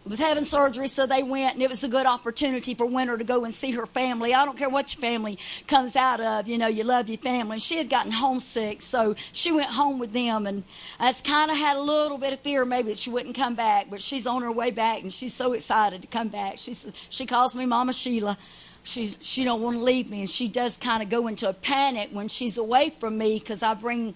was 0.10 0.19
having 0.19 0.45
surgery, 0.45 0.88
so 0.88 1.06
they 1.06 1.24
went, 1.24 1.56
and 1.56 1.64
it 1.64 1.69
was 1.69 1.84
a 1.84 1.88
good 1.88 2.06
opportunity 2.06 2.74
for 2.74 2.86
Winter 2.86 3.18
to 3.18 3.24
go 3.24 3.44
and 3.45 3.53
see 3.53 3.72
her 3.72 3.86
family. 3.86 4.34
I 4.34 4.45
don't 4.45 4.58
care 4.58 4.69
what 4.69 4.94
your 4.94 5.02
family 5.02 5.38
comes 5.68 5.95
out 5.95 6.19
of, 6.19 6.48
you 6.48 6.58
know, 6.58 6.68
you 6.68 6.84
love 6.84 7.10
your 7.10 7.18
family. 7.18 7.56
And 7.56 7.61
she 7.61 7.77
had 7.77 7.90
gotten 7.90 8.11
homesick, 8.11 8.82
so 8.82 9.16
she 9.32 9.52
went 9.52 9.69
home 9.69 10.00
with 10.00 10.14
them, 10.14 10.48
and 10.48 10.64
I 11.00 11.14
kind 11.14 11.52
of 11.52 11.58
had 11.58 11.77
a 11.77 11.82
little 11.82 12.18
bit 12.18 12.34
of 12.34 12.40
fear 12.40 12.66
maybe 12.66 12.90
that 12.90 12.98
she 12.98 13.10
wouldn't 13.10 13.36
come 13.36 13.56
back, 13.56 13.90
but 13.90 14.02
she's 14.02 14.27
on 14.27 14.42
her 14.42 14.52
way 14.52 14.72
back, 14.72 15.02
and 15.02 15.14
she's 15.14 15.34
so 15.34 15.53
excited 15.53 16.02
to 16.02 16.08
come 16.08 16.27
back. 16.30 16.58
She 16.58 16.74
she 17.10 17.26
calls 17.26 17.56
me 17.56 17.66
Mama 17.66 17.94
Sheila. 17.94 18.38
She 18.84 19.16
she 19.22 19.44
don't 19.44 19.61
want 19.61 19.77
to 19.77 19.84
leave 19.84 20.10
me, 20.10 20.22
and 20.22 20.30
she 20.30 20.48
does 20.48 20.77
kind 20.77 21.03
of 21.03 21.10
go 21.10 21.27
into 21.27 21.50
a 21.50 21.53
panic 21.53 22.10
when 22.14 22.27
she's 22.27 22.58
away 22.58 22.94
from 23.00 23.18
me 23.18 23.40
because 23.40 23.61
I 23.64 23.74
bring 23.74 24.16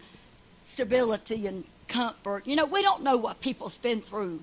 stability 0.66 1.48
and 1.48 1.66
comfort. 1.88 2.48
You 2.48 2.56
know, 2.56 2.66
we 2.66 2.82
don't 2.82 3.04
know 3.04 3.18
what 3.18 3.42
people's 3.42 3.78
been 3.78 4.02
through 4.02 4.40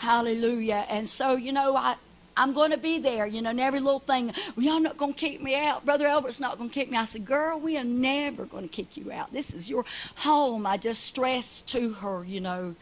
Hallelujah. 0.00 0.86
And 0.88 1.06
so, 1.06 1.36
you 1.36 1.52
know, 1.52 1.76
I, 1.76 1.94
I'm 2.34 2.54
going 2.54 2.70
to 2.70 2.78
be 2.78 3.00
there, 3.00 3.26
you 3.26 3.42
know, 3.42 3.50
and 3.50 3.60
every 3.60 3.80
little 3.80 4.00
thing, 4.00 4.32
well, 4.56 4.64
y'all 4.64 4.80
not 4.80 4.96
going 4.96 5.12
to 5.12 5.18
kick 5.18 5.42
me 5.42 5.54
out. 5.54 5.84
Brother 5.84 6.06
Albert's 6.06 6.40
not 6.40 6.56
going 6.56 6.70
to 6.70 6.74
kick 6.74 6.90
me. 6.90 6.96
I 6.96 7.04
said, 7.04 7.26
girl, 7.26 7.60
we 7.60 7.76
are 7.76 7.84
never 7.84 8.46
going 8.46 8.66
to 8.66 8.74
kick 8.74 8.96
you 8.96 9.12
out. 9.12 9.30
This 9.34 9.52
is 9.52 9.68
your 9.68 9.84
home. 10.16 10.66
I 10.66 10.78
just 10.78 11.04
stressed 11.04 11.68
to 11.68 11.92
her, 11.92 12.24
you 12.24 12.40
know. 12.40 12.76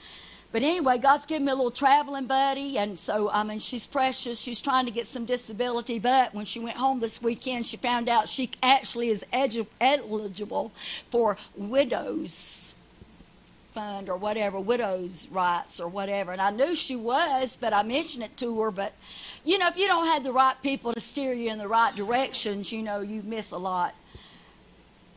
But 0.53 0.63
anyway, 0.63 0.99
God's 0.99 1.27
given 1.27 1.47
me 1.47 1.51
a 1.51 1.57
little 1.57 1.73
traveling 1.73 2.27
buddy, 2.27 2.79
and 2.79 2.97
so 2.97 3.29
I 3.31 3.43
mean, 3.43 3.59
she's 3.59 3.85
precious. 3.85 4.39
She's 4.39 4.61
trying 4.61 4.87
to 4.87 4.93
get 4.93 5.07
some 5.07 5.25
disability, 5.25 5.99
but 5.99 6.33
when 6.33 6.45
she 6.45 6.61
went 6.61 6.77
home 6.77 7.01
this 7.01 7.21
weekend, 7.21 7.67
she 7.67 7.77
found 7.77 8.09
out 8.09 8.29
she 8.29 8.53
actually 8.63 9.09
is 9.09 9.27
eligible 9.33 10.71
for 11.11 11.37
widows 11.57 12.75
fund 13.73 14.09
or 14.09 14.17
whatever, 14.17 14.59
widows' 14.59 15.29
rights 15.31 15.81
or 15.81 15.89
whatever. 15.89 16.33
And 16.33 16.41
I 16.41 16.51
knew 16.51 16.75
she 16.75 16.97
was, 16.97 17.57
but 17.61 17.73
I 17.73 17.83
mentioned 17.83 18.25
it 18.25 18.37
to 18.39 18.61
her. 18.61 18.71
But, 18.71 18.93
you 19.45 19.59
know, 19.59 19.69
if 19.69 19.77
you 19.77 19.87
don't 19.87 20.07
have 20.07 20.25
the 20.25 20.33
right 20.33 20.57
people 20.63 20.93
to 20.93 21.01
steer 21.01 21.33
you 21.33 21.51
in 21.51 21.59
the 21.59 21.69
right 21.69 21.95
directions, 21.95 22.73
you 22.73 22.83
know, 22.83 23.01
you 23.01 23.23
miss 23.23 23.53
a 23.53 23.59
lot. 23.59 23.95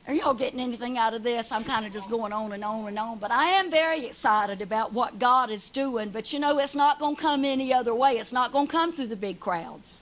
Are 0.08 0.14
y'all 0.14 0.34
getting 0.34 0.60
anything 0.60 0.98
out 0.98 1.14
of 1.14 1.24
this? 1.24 1.52
I'm 1.52 1.64
kind 1.64 1.86
of 1.86 1.94
just 1.94 2.10
going 2.10 2.34
on 2.34 2.52
and 2.52 2.64
on 2.64 2.88
and 2.88 3.00
on. 3.00 3.20
But 3.20 3.32
I 3.32 3.46
am 3.46 3.70
very 3.70 4.06
excited 4.06 4.62
about 4.62 4.94
what 4.94 5.20
God 5.20 5.50
is 5.50 5.70
doing. 5.70 6.10
But, 6.10 6.34
you 6.34 6.40
know, 6.40 6.58
it's 6.58 6.76
not 6.76 7.00
going 7.00 7.16
to 7.16 7.22
come 7.22 7.46
any 7.46 7.74
other 7.74 7.94
way. 7.94 8.18
It's 8.18 8.34
not 8.34 8.52
going 8.52 8.68
to 8.68 8.72
come 8.72 8.94
through 8.94 9.08
the 9.08 9.16
big 9.16 9.40
crowds. 9.40 10.02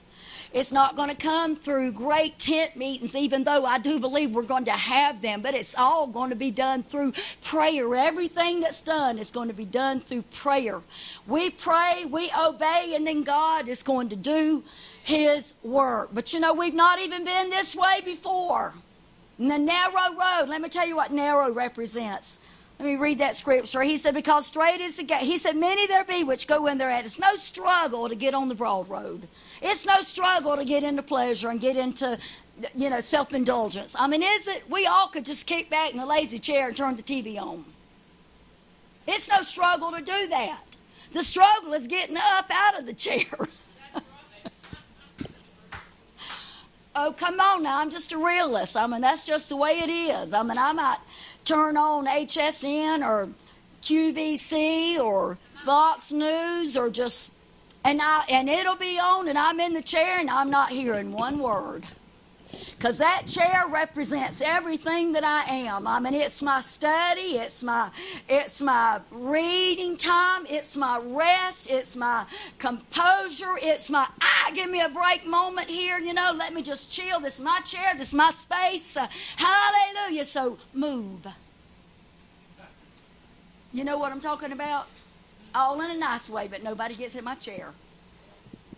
It's 0.52 0.72
not 0.72 0.96
going 0.96 1.10
to 1.10 1.14
come 1.14 1.54
through 1.54 1.92
great 1.92 2.36
tent 2.40 2.74
meetings, 2.74 3.14
even 3.14 3.44
though 3.44 3.64
I 3.64 3.78
do 3.78 4.00
believe 4.00 4.32
we're 4.32 4.42
going 4.42 4.64
to 4.64 4.72
have 4.72 5.22
them, 5.22 5.42
but 5.42 5.54
it's 5.54 5.76
all 5.76 6.08
going 6.08 6.30
to 6.30 6.36
be 6.36 6.50
done 6.50 6.82
through 6.82 7.12
prayer. 7.42 7.94
Everything 7.94 8.60
that's 8.60 8.82
done 8.82 9.18
is 9.18 9.30
going 9.30 9.46
to 9.46 9.54
be 9.54 9.64
done 9.64 10.00
through 10.00 10.22
prayer. 10.34 10.80
We 11.28 11.50
pray, 11.50 12.04
we 12.04 12.32
obey, 12.36 12.94
and 12.96 13.06
then 13.06 13.22
God 13.22 13.68
is 13.68 13.84
going 13.84 14.08
to 14.08 14.16
do 14.16 14.64
His 15.04 15.54
work. 15.62 16.10
But 16.12 16.32
you 16.32 16.40
know, 16.40 16.52
we've 16.52 16.74
not 16.74 16.98
even 16.98 17.24
been 17.24 17.50
this 17.50 17.76
way 17.76 18.00
before. 18.04 18.74
The 19.38 19.56
narrow 19.56 20.14
road, 20.18 20.48
let 20.48 20.60
me 20.60 20.68
tell 20.68 20.86
you 20.86 20.96
what 20.96 21.12
narrow 21.12 21.52
represents. 21.52 22.40
Let 22.80 22.86
me 22.86 22.96
read 22.96 23.18
that 23.18 23.36
scripture. 23.36 23.82
He 23.82 23.98
said, 23.98 24.14
Because 24.14 24.46
straight 24.46 24.80
is 24.80 24.96
the 24.96 25.02
gate. 25.04 25.20
He 25.20 25.36
said, 25.38 25.54
Many 25.54 25.86
there 25.86 26.02
be 26.02 26.24
which 26.24 26.46
go 26.46 26.66
in 26.66 26.78
there 26.78 26.88
at. 26.88 27.04
It's 27.04 27.18
no 27.18 27.36
struggle 27.36 28.08
to 28.08 28.14
get 28.14 28.34
on 28.34 28.48
the 28.48 28.54
broad 28.54 28.88
road. 28.88 29.28
It's 29.62 29.84
no 29.84 30.00
struggle 30.02 30.56
to 30.56 30.64
get 30.64 30.82
into 30.82 31.02
pleasure 31.02 31.50
and 31.50 31.60
get 31.60 31.76
into, 31.76 32.18
you 32.74 32.88
know, 32.90 33.00
self 33.00 33.34
indulgence. 33.34 33.94
I 33.98 34.06
mean, 34.06 34.22
is 34.22 34.48
it? 34.48 34.68
We 34.70 34.86
all 34.86 35.08
could 35.08 35.24
just 35.24 35.46
kick 35.46 35.68
back 35.68 35.92
in 35.92 35.98
the 35.98 36.06
lazy 36.06 36.38
chair 36.38 36.68
and 36.68 36.76
turn 36.76 36.96
the 36.96 37.02
TV 37.02 37.38
on. 37.38 37.64
It's 39.06 39.28
no 39.28 39.42
struggle 39.42 39.92
to 39.92 40.00
do 40.02 40.28
that. 40.28 40.62
The 41.12 41.22
struggle 41.22 41.72
is 41.74 41.86
getting 41.86 42.16
up 42.16 42.46
out 42.50 42.78
of 42.78 42.86
the 42.86 42.92
chair. 42.94 43.26
oh, 46.94 47.14
come 47.16 47.40
on 47.40 47.62
now. 47.62 47.78
I'm 47.78 47.90
just 47.90 48.12
a 48.12 48.18
realist. 48.18 48.76
I 48.76 48.86
mean, 48.86 49.00
that's 49.00 49.24
just 49.24 49.48
the 49.48 49.56
way 49.56 49.80
it 49.80 49.90
is. 49.90 50.32
I 50.32 50.42
mean, 50.42 50.58
I 50.58 50.72
might 50.72 50.98
turn 51.44 51.76
on 51.76 52.06
HSN 52.06 53.04
or 53.04 53.28
QVC 53.82 54.98
or 54.98 55.38
Fox 55.64 56.12
News 56.12 56.76
or 56.76 56.90
just 56.90 57.32
and 57.84 58.00
I 58.02 58.24
and 58.28 58.48
it'll 58.48 58.76
be 58.76 58.98
on 58.98 59.28
and 59.28 59.38
I'm 59.38 59.60
in 59.60 59.74
the 59.74 59.82
chair 59.82 60.18
and 60.18 60.30
I'm 60.30 60.50
not 60.50 60.70
hearing 60.70 61.12
one 61.12 61.38
word. 61.38 61.86
Because 62.76 62.98
that 62.98 63.26
chair 63.26 63.64
represents 63.68 64.40
everything 64.40 65.12
that 65.12 65.22
I 65.22 65.44
am. 65.44 65.86
I 65.86 66.00
mean, 66.00 66.14
it's 66.14 66.42
my 66.42 66.60
study, 66.60 67.36
it's 67.36 67.62
my, 67.62 67.90
it's 68.28 68.60
my 68.60 69.00
reading 69.10 69.96
time, 69.96 70.46
it's 70.48 70.76
my 70.76 70.98
rest, 70.98 71.68
it's 71.68 71.94
my 71.94 72.24
composure, 72.58 73.56
it's 73.58 73.90
my, 73.90 74.06
ah, 74.22 74.50
give 74.54 74.70
me 74.70 74.80
a 74.80 74.88
break 74.88 75.26
moment 75.26 75.68
here, 75.68 75.98
you 75.98 76.12
know, 76.12 76.32
let 76.34 76.54
me 76.54 76.62
just 76.62 76.90
chill. 76.90 77.20
This 77.20 77.34
is 77.34 77.40
my 77.40 77.60
chair, 77.60 77.92
this 77.96 78.08
is 78.08 78.14
my 78.14 78.30
space. 78.30 78.96
Uh, 78.96 79.06
hallelujah. 79.36 80.24
So 80.24 80.58
move. 80.72 81.26
You 83.72 83.84
know 83.84 83.98
what 83.98 84.10
I'm 84.10 84.20
talking 84.20 84.52
about? 84.52 84.88
All 85.54 85.80
in 85.80 85.90
a 85.90 85.96
nice 85.96 86.30
way, 86.30 86.48
but 86.48 86.62
nobody 86.62 86.94
gets 86.94 87.14
in 87.14 87.24
my 87.24 87.34
chair. 87.34 87.72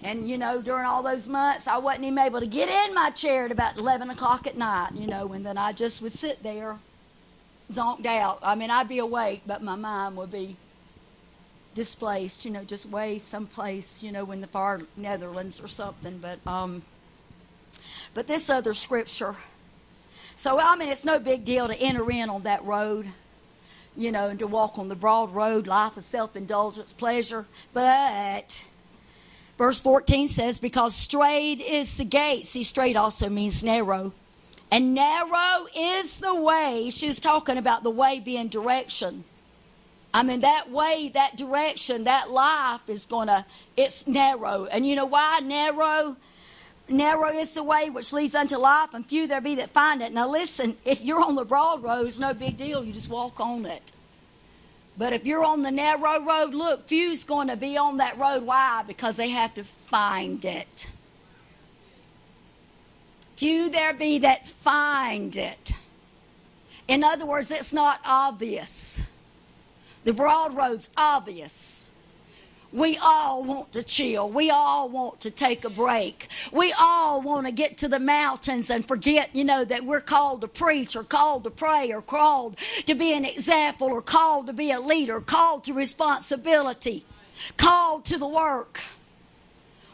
And, 0.02 0.28
you 0.28 0.36
know, 0.36 0.60
during 0.60 0.84
all 0.84 1.02
those 1.02 1.28
months, 1.28 1.68
I 1.68 1.78
wasn't 1.78 2.04
even 2.04 2.18
able 2.18 2.40
to 2.40 2.46
get 2.46 2.68
in 2.68 2.94
my 2.94 3.10
chair 3.10 3.44
at 3.44 3.52
about 3.52 3.78
11 3.78 4.10
o'clock 4.10 4.46
at 4.46 4.56
night, 4.56 4.90
you 4.94 5.06
know, 5.06 5.32
and 5.32 5.46
then 5.46 5.56
I 5.56 5.72
just 5.72 6.02
would 6.02 6.12
sit 6.12 6.42
there, 6.42 6.78
zonked 7.70 8.06
out. 8.06 8.40
I 8.42 8.56
mean, 8.56 8.70
I'd 8.70 8.88
be 8.88 8.98
awake, 8.98 9.42
but 9.46 9.62
my 9.62 9.76
mind 9.76 10.16
would 10.16 10.32
be 10.32 10.56
displaced, 11.74 12.44
you 12.44 12.50
know, 12.50 12.64
just 12.64 12.86
way 12.86 13.18
someplace, 13.18 14.02
you 14.02 14.10
know, 14.10 14.30
in 14.32 14.40
the 14.40 14.48
far 14.48 14.80
Netherlands 14.96 15.60
or 15.60 15.68
something. 15.68 16.18
But, 16.18 16.44
um, 16.50 16.82
but 18.12 18.26
this 18.26 18.50
other 18.50 18.74
scripture. 18.74 19.36
So, 20.34 20.58
I 20.58 20.74
mean, 20.76 20.88
it's 20.88 21.04
no 21.04 21.20
big 21.20 21.44
deal 21.44 21.68
to 21.68 21.76
enter 21.76 22.10
in 22.10 22.28
on 22.28 22.42
that 22.42 22.64
road 22.64 23.06
you 23.96 24.12
know, 24.12 24.28
and 24.28 24.38
to 24.38 24.46
walk 24.46 24.78
on 24.78 24.88
the 24.88 24.94
broad 24.94 25.34
road, 25.34 25.66
life 25.66 25.96
of 25.96 26.02
self 26.02 26.36
indulgence, 26.36 26.92
pleasure. 26.92 27.46
But 27.72 28.64
verse 29.58 29.80
14 29.80 30.28
says, 30.28 30.58
Because 30.58 30.94
straight 30.94 31.60
is 31.60 31.96
the 31.96 32.04
gate. 32.04 32.46
See, 32.46 32.64
straight 32.64 32.96
also 32.96 33.28
means 33.28 33.62
narrow. 33.62 34.12
And 34.70 34.94
narrow 34.94 35.66
is 35.76 36.18
the 36.18 36.34
way. 36.34 36.88
She 36.90 37.06
was 37.06 37.20
talking 37.20 37.58
about 37.58 37.82
the 37.82 37.90
way 37.90 38.20
being 38.20 38.48
direction. 38.48 39.24
I 40.14 40.22
mean, 40.22 40.40
that 40.40 40.70
way, 40.70 41.10
that 41.14 41.36
direction, 41.36 42.04
that 42.04 42.30
life 42.30 42.80
is 42.86 43.06
going 43.06 43.28
to, 43.28 43.44
it's 43.76 44.06
narrow. 44.06 44.66
And 44.66 44.86
you 44.86 44.94
know 44.94 45.06
why 45.06 45.40
narrow? 45.40 46.16
Narrow 46.88 47.28
is 47.30 47.54
the 47.54 47.62
way 47.62 47.90
which 47.90 48.12
leads 48.12 48.34
unto 48.34 48.56
life, 48.56 48.90
and 48.92 49.06
few 49.06 49.26
there 49.26 49.40
be 49.40 49.54
that 49.54 49.70
find 49.70 50.02
it. 50.02 50.12
Now, 50.12 50.28
listen, 50.28 50.76
if 50.84 51.00
you're 51.00 51.22
on 51.22 51.36
the 51.36 51.44
broad 51.44 51.82
road, 51.82 52.06
it's 52.06 52.18
no 52.18 52.34
big 52.34 52.56
deal. 52.56 52.84
You 52.84 52.92
just 52.92 53.08
walk 53.08 53.40
on 53.40 53.64
it. 53.64 53.92
But 54.98 55.12
if 55.12 55.24
you're 55.24 55.44
on 55.44 55.62
the 55.62 55.70
narrow 55.70 56.22
road, 56.22 56.52
look, 56.52 56.86
few's 56.86 57.24
going 57.24 57.48
to 57.48 57.56
be 57.56 57.78
on 57.78 57.96
that 57.96 58.18
road. 58.18 58.42
Why? 58.42 58.84
Because 58.86 59.16
they 59.16 59.30
have 59.30 59.54
to 59.54 59.64
find 59.64 60.44
it. 60.44 60.90
Few 63.36 63.70
there 63.70 63.94
be 63.94 64.18
that 64.18 64.48
find 64.48 65.36
it. 65.36 65.72
In 66.88 67.02
other 67.02 67.24
words, 67.24 67.50
it's 67.50 67.72
not 67.72 68.00
obvious. 68.04 69.00
The 70.04 70.12
broad 70.12 70.54
road's 70.54 70.90
obvious. 70.96 71.90
We 72.72 72.96
all 73.02 73.44
want 73.44 73.72
to 73.72 73.82
chill. 73.82 74.30
We 74.30 74.50
all 74.50 74.88
want 74.88 75.20
to 75.20 75.30
take 75.30 75.64
a 75.66 75.70
break. 75.70 76.28
We 76.52 76.72
all 76.78 77.20
want 77.20 77.46
to 77.46 77.52
get 77.52 77.76
to 77.78 77.88
the 77.88 78.00
mountains 78.00 78.70
and 78.70 78.86
forget, 78.86 79.28
you 79.34 79.44
know, 79.44 79.62
that 79.64 79.84
we're 79.84 80.00
called 80.00 80.40
to 80.40 80.48
preach 80.48 80.96
or 80.96 81.04
called 81.04 81.44
to 81.44 81.50
pray 81.50 81.92
or 81.92 82.00
called 82.00 82.56
to 82.86 82.94
be 82.94 83.12
an 83.12 83.26
example 83.26 83.88
or 83.88 84.00
called 84.00 84.46
to 84.46 84.54
be 84.54 84.70
a 84.70 84.80
leader, 84.80 85.20
called 85.20 85.64
to 85.64 85.74
responsibility, 85.74 87.04
called 87.58 88.06
to 88.06 88.16
the 88.16 88.28
work. 88.28 88.80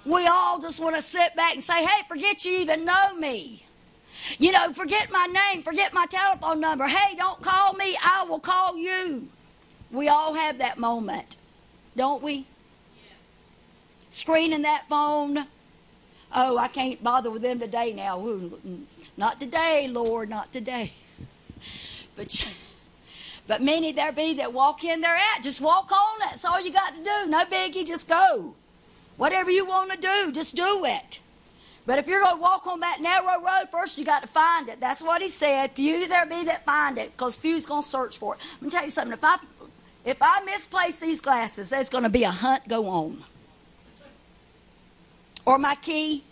We 0.05 0.27
all 0.29 0.61
just 0.61 0.79
want 0.79 0.95
to 0.95 1.03
sit 1.03 1.35
back 1.35 1.55
and 1.55 1.63
say, 1.63 1.85
hey, 1.85 2.03
forget 2.09 2.45
you 2.45 2.59
even 2.59 2.85
know 2.85 3.15
me. 3.15 3.65
You 4.39 4.53
know, 4.53 4.73
forget 4.73 5.11
my 5.11 5.27
name, 5.27 5.65
forget 5.65 5.93
my 5.93 6.07
telephone 6.07 6.61
number. 6.61 6.87
Hey, 6.87 7.17
don't 7.17 7.43
call 7.43 7.75
me, 7.75 7.97
I 8.05 8.25
will 8.25 8.39
call 8.39 8.77
you. 8.77 9.29
We 9.91 10.09
all 10.09 10.35
have 10.35 10.59
that 10.59 10.79
moment, 10.79 11.39
don't 11.97 12.23
we? 12.23 12.47
Screening 14.11 14.63
that 14.63 14.89
phone. 14.89 15.47
Oh, 16.35 16.59
I 16.59 16.69
can't 16.69 17.03
bother 17.03 17.31
with 17.31 17.43
them 17.43 17.59
today 17.59 17.93
now. 17.93 18.23
Not 19.17 19.41
today, 19.41 19.89
Lord, 19.91 20.29
not 20.29 20.53
today. 20.53 20.93
But 22.17 22.45
but 23.47 23.63
many 23.63 23.93
there 23.93 24.11
be 24.11 24.35
that 24.35 24.53
walk 24.53 24.83
in 24.83 25.01
there 25.01 25.15
at. 25.15 25.41
Just 25.41 25.61
walk 25.61 25.93
on. 25.93 26.19
That's 26.19 26.45
all 26.45 26.61
you 26.61 26.73
got 26.73 26.97
to 26.97 27.05
do. 27.05 27.31
No 27.31 27.45
biggie, 27.45 27.87
just 27.87 28.09
go. 28.09 28.55
Whatever 29.17 29.53
you 29.53 29.65
want 29.65 29.93
to 29.93 29.99
do, 29.99 30.33
just 30.33 30.57
do 30.57 30.85
it. 30.85 31.21
But 31.87 32.01
if 32.01 32.09
you're 32.09 32.21
going 32.21 32.35
to 32.37 32.43
walk 32.43 32.67
on 32.67 32.81
that 32.81 33.01
narrow 33.01 33.41
road, 33.41 33.69
first 33.71 33.99
you 33.99 34.05
got 34.05 34.23
to 34.23 34.29
find 34.29 34.69
it. 34.69 34.81
That's 34.81 35.01
what 35.01 35.23
he 35.23 35.29
said. 35.29 35.71
Few 35.73 36.09
there 36.09 36.27
be 36.27 36.45
that 36.45 36.65
find 36.65 36.99
it, 36.99 37.13
because 37.13 37.37
few's 37.37 37.67
going 37.67 37.83
to 37.83 37.89
search 37.89 38.19
for 38.19 38.35
it. 38.35 38.41
Let 38.55 38.63
me 38.63 38.71
tell 38.71 38.85
you 38.85 38.91
something. 38.91 39.13
If 39.13 39.23
I 39.23 39.39
if 40.05 40.17
I 40.21 40.43
misplace 40.45 40.99
these 40.99 41.21
glasses, 41.21 41.71
there's 41.71 41.89
going 41.89 42.05
to 42.05 42.11
be 42.11 42.25
a 42.25 42.31
hunt 42.31 42.67
go 42.69 42.89
on 42.89 43.23
or 45.49 45.57
my 45.57 45.75
key 45.77 46.23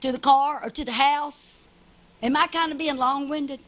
to 0.00 0.10
the 0.10 0.18
car 0.18 0.64
or 0.64 0.70
to 0.70 0.82
the 0.82 0.92
house? 0.92 1.68
Am 2.22 2.36
I 2.36 2.46
kind 2.46 2.72
of 2.72 2.78
being 2.78 2.96
long 2.96 3.28
winded? 3.28 3.60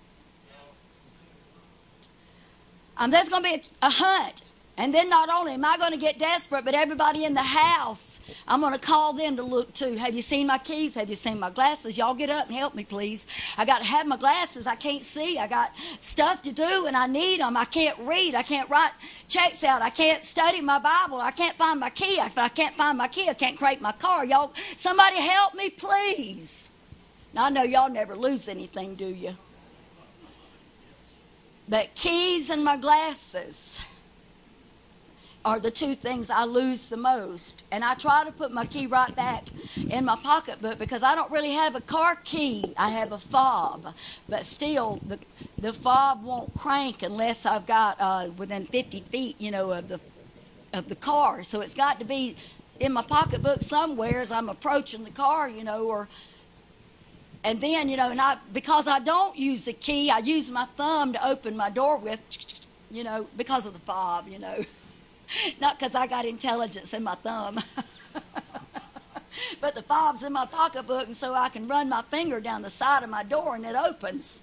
Um, 2.97 3.11
there's 3.11 3.29
going 3.29 3.43
to 3.43 3.49
be 3.51 3.55
a, 3.83 3.87
a 3.87 3.91
hunt. 3.91 4.43
And 4.77 4.95
then 4.95 5.11
not 5.11 5.29
only 5.29 5.53
am 5.53 5.65
I 5.65 5.77
going 5.77 5.93
to 5.93 5.99
get 5.99 6.19
desperate, 6.19 6.65
but 6.65 6.75
everybody 6.75 7.25
in 7.25 7.35
the 7.35 7.43
house, 7.43 8.19
I'm 8.49 8.61
going 8.61 8.73
to 8.73 8.79
call 8.79 9.13
them 9.13 9.37
to 9.37 9.43
look 9.43 9.75
too. 9.75 9.95
Have 9.95 10.15
you 10.15 10.23
seen 10.23 10.47
my 10.47 10.57
keys? 10.57 10.95
Have 10.95 11.11
you 11.11 11.17
seen 11.17 11.39
my 11.39 11.51
glasses? 11.51 11.99
Y'all 11.99 12.15
get 12.15 12.31
up 12.31 12.47
and 12.47 12.57
help 12.57 12.75
me, 12.75 12.85
please. 12.85 13.27
I 13.59 13.67
got 13.67 13.81
to 13.81 13.85
have 13.85 14.07
my 14.07 14.17
glasses. 14.17 14.67
I 14.67 14.77
can't 14.77 15.05
see. 15.05 15.39
I 15.39 15.49
got 15.49 15.73
stuff 15.99 16.41
to 16.43 16.53
do 16.53 16.87
and 16.87 16.97
I 16.97 17.07
need 17.07 17.41
them. 17.41 17.57
I 17.59 17.67
can't 17.67 17.99
read. 17.99 18.35
I 18.35 18.43
can't 18.43 18.71
write 18.71 18.93
checks 19.29 19.65
out. 19.65 19.83
I 19.83 19.91
can't 19.91 20.25
study 20.25 20.63
my 20.63 20.79
Bible. 20.79 21.21
I 21.21 21.33
can't 21.33 21.57
find 21.57 21.79
my 21.79 21.91
key. 21.91 22.19
If 22.19 22.39
I 22.39 22.49
can't 22.49 22.75
find 22.75 22.97
my 22.97 23.09
key, 23.09 23.29
I 23.29 23.35
can't 23.35 23.59
crank 23.59 23.83
my 23.83 23.93
car. 23.93 24.25
Y'all, 24.25 24.53
somebody 24.77 25.17
help 25.17 25.55
me, 25.55 25.69
please. 25.69 26.71
Now, 27.35 27.45
I 27.45 27.51
know 27.51 27.65
y'all 27.65 27.91
never 27.91 28.17
lose 28.17 28.49
anything, 28.49 28.95
do 28.95 29.07
you? 29.07 29.37
But 31.69 31.95
keys 31.95 32.49
and 32.51 32.65
my 32.65 32.79
glasses 32.79 33.87
are 35.45 35.59
the 35.59 35.71
two 35.71 35.95
things 35.95 36.29
I 36.29 36.45
lose 36.45 36.89
the 36.89 36.97
most. 36.97 37.65
And 37.71 37.85
I 37.85 37.95
try 37.95 38.25
to 38.25 38.33
put 38.33 38.53
my 38.53 38.67
key 38.67 38.87
right 38.87 39.15
back 39.15 39.45
in 39.89 40.05
my 40.05 40.17
pocketbook 40.17 40.79
because 40.79 41.03
I 41.03 41.15
don't 41.15 41.31
really 41.31 41.53
have 41.53 41.75
a 41.75 41.81
car 41.81 42.17
key. 42.25 42.75
I 42.77 42.91
have 42.91 43.13
a 43.13 43.19
fob. 43.19 43.95
But 44.29 44.45
still, 44.45 45.01
the, 45.07 45.19
the 45.59 45.73
fob 45.73 46.23
won't 46.25 46.55
crank 46.55 47.03
unless 47.03 47.47
I've 47.47 47.67
got 47.67 47.97
uh, 48.01 48.29
within 48.37 48.67
50 48.67 49.01
feet, 49.11 49.41
you 49.41 49.51
know, 49.51 49.73
of 49.73 49.89
the, 49.89 50.01
of 50.75 50.89
the 50.89 50.97
car. 50.97 51.43
So 51.43 51.63
it's 51.63 51.75
got 51.75 51.99
to 52.01 52.05
be 52.05 52.37
in 52.79 52.93
my 52.93 53.03
pocketbook 53.03 53.63
somewhere 53.63 54.21
as 54.21 54.31
I'm 54.31 54.49
approaching 54.49 55.05
the 55.05 55.11
car, 55.11 55.49
you 55.49 55.65
know, 55.65 55.87
or 55.87 56.09
and 57.43 57.59
then 57.61 57.89
you 57.89 57.97
know 57.97 58.11
and 58.11 58.21
I 58.21 58.37
because 58.53 58.87
I 58.87 58.99
don't 58.99 59.35
use 59.37 59.65
the 59.65 59.73
key 59.73 60.11
I 60.11 60.19
use 60.19 60.51
my 60.51 60.67
thumb 60.77 61.15
to 61.15 61.27
open 61.27 61.57
my 61.57 61.71
door 61.71 61.97
with 61.97 62.21
you 62.91 63.03
know 63.03 63.27
because 63.37 63.65
of 63.65 63.73
the 63.73 63.79
fob 63.79 64.29
you 64.29 64.39
know 64.39 64.63
Not 65.61 65.79
because 65.79 65.95
I 65.95 66.07
got 66.07 66.25
intelligence 66.25 66.95
in 66.95 67.03
my 67.03 67.15
thumb. 67.17 67.61
but 69.61 69.75
the 69.75 69.83
fob's 69.83 70.23
in 70.23 70.33
my 70.33 70.47
pocketbook, 70.47 71.07
and 71.07 71.17
so 71.17 71.35
I 71.35 71.49
can 71.49 71.69
run 71.69 71.89
my 71.89 72.03
finger 72.03 72.41
down 72.41 72.63
the 72.63 72.71
side 72.71 73.03
of 73.03 73.11
my 73.11 73.23
door 73.23 73.55
and 73.55 73.65
it 73.65 73.75
opens. 73.75 74.41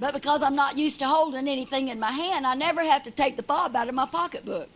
But 0.00 0.14
because 0.14 0.42
I'm 0.42 0.54
not 0.54 0.78
used 0.78 1.00
to 1.00 1.08
holding 1.08 1.48
anything 1.48 1.88
in 1.88 1.98
my 1.98 2.12
hand, 2.12 2.46
I 2.46 2.54
never 2.54 2.84
have 2.84 3.02
to 3.04 3.10
take 3.10 3.36
the 3.36 3.42
fob 3.42 3.74
out 3.74 3.88
of 3.88 3.94
my 3.94 4.06
pocketbook. 4.06 4.70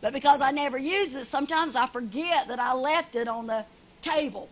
But 0.00 0.12
because 0.12 0.40
I 0.40 0.50
never 0.50 0.76
use 0.76 1.14
it, 1.14 1.26
sometimes 1.26 1.76
I 1.76 1.86
forget 1.86 2.48
that 2.48 2.58
I 2.58 2.74
left 2.74 3.14
it 3.14 3.28
on 3.28 3.46
the 3.46 3.64
table. 4.00 4.48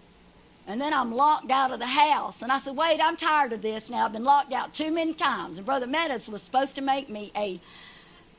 And 0.68 0.80
then 0.80 0.94
I'm 0.94 1.12
locked 1.12 1.50
out 1.50 1.72
of 1.72 1.80
the 1.80 1.86
house. 1.86 2.42
And 2.42 2.52
I 2.52 2.58
said, 2.58 2.76
wait, 2.76 3.00
I'm 3.02 3.16
tired 3.16 3.52
of 3.52 3.60
this 3.60 3.90
now. 3.90 4.04
I've 4.04 4.12
been 4.12 4.22
locked 4.22 4.52
out 4.52 4.72
too 4.72 4.92
many 4.92 5.12
times. 5.12 5.56
And 5.56 5.66
Brother 5.66 5.88
Meadows 5.88 6.28
was 6.28 6.42
supposed 6.42 6.76
to 6.76 6.80
make 6.80 7.10
me 7.10 7.32
a 7.36 7.60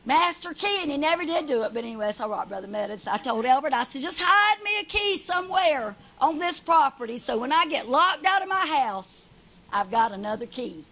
master 0.05 0.53
key, 0.53 0.79
and 0.81 0.91
he 0.91 0.97
never 0.97 1.25
did 1.25 1.45
do 1.45 1.63
it. 1.63 1.73
But 1.73 1.83
anyway, 1.83 2.09
it's 2.09 2.21
all 2.21 2.29
right, 2.29 2.47
Brother 2.47 2.67
Meadows. 2.67 3.07
I 3.07 3.17
told 3.17 3.45
Albert, 3.45 3.73
I 3.73 3.83
said, 3.83 4.01
just 4.01 4.21
hide 4.23 4.63
me 4.63 4.79
a 4.79 4.83
key 4.83 5.17
somewhere 5.17 5.95
on 6.19 6.37
this 6.37 6.59
property 6.59 7.17
so 7.17 7.37
when 7.37 7.51
I 7.51 7.65
get 7.65 7.89
locked 7.89 8.25
out 8.25 8.43
of 8.43 8.47
my 8.47 8.65
house, 8.65 9.27
I've 9.73 9.89
got 9.89 10.11
another 10.11 10.45
key. 10.45 10.85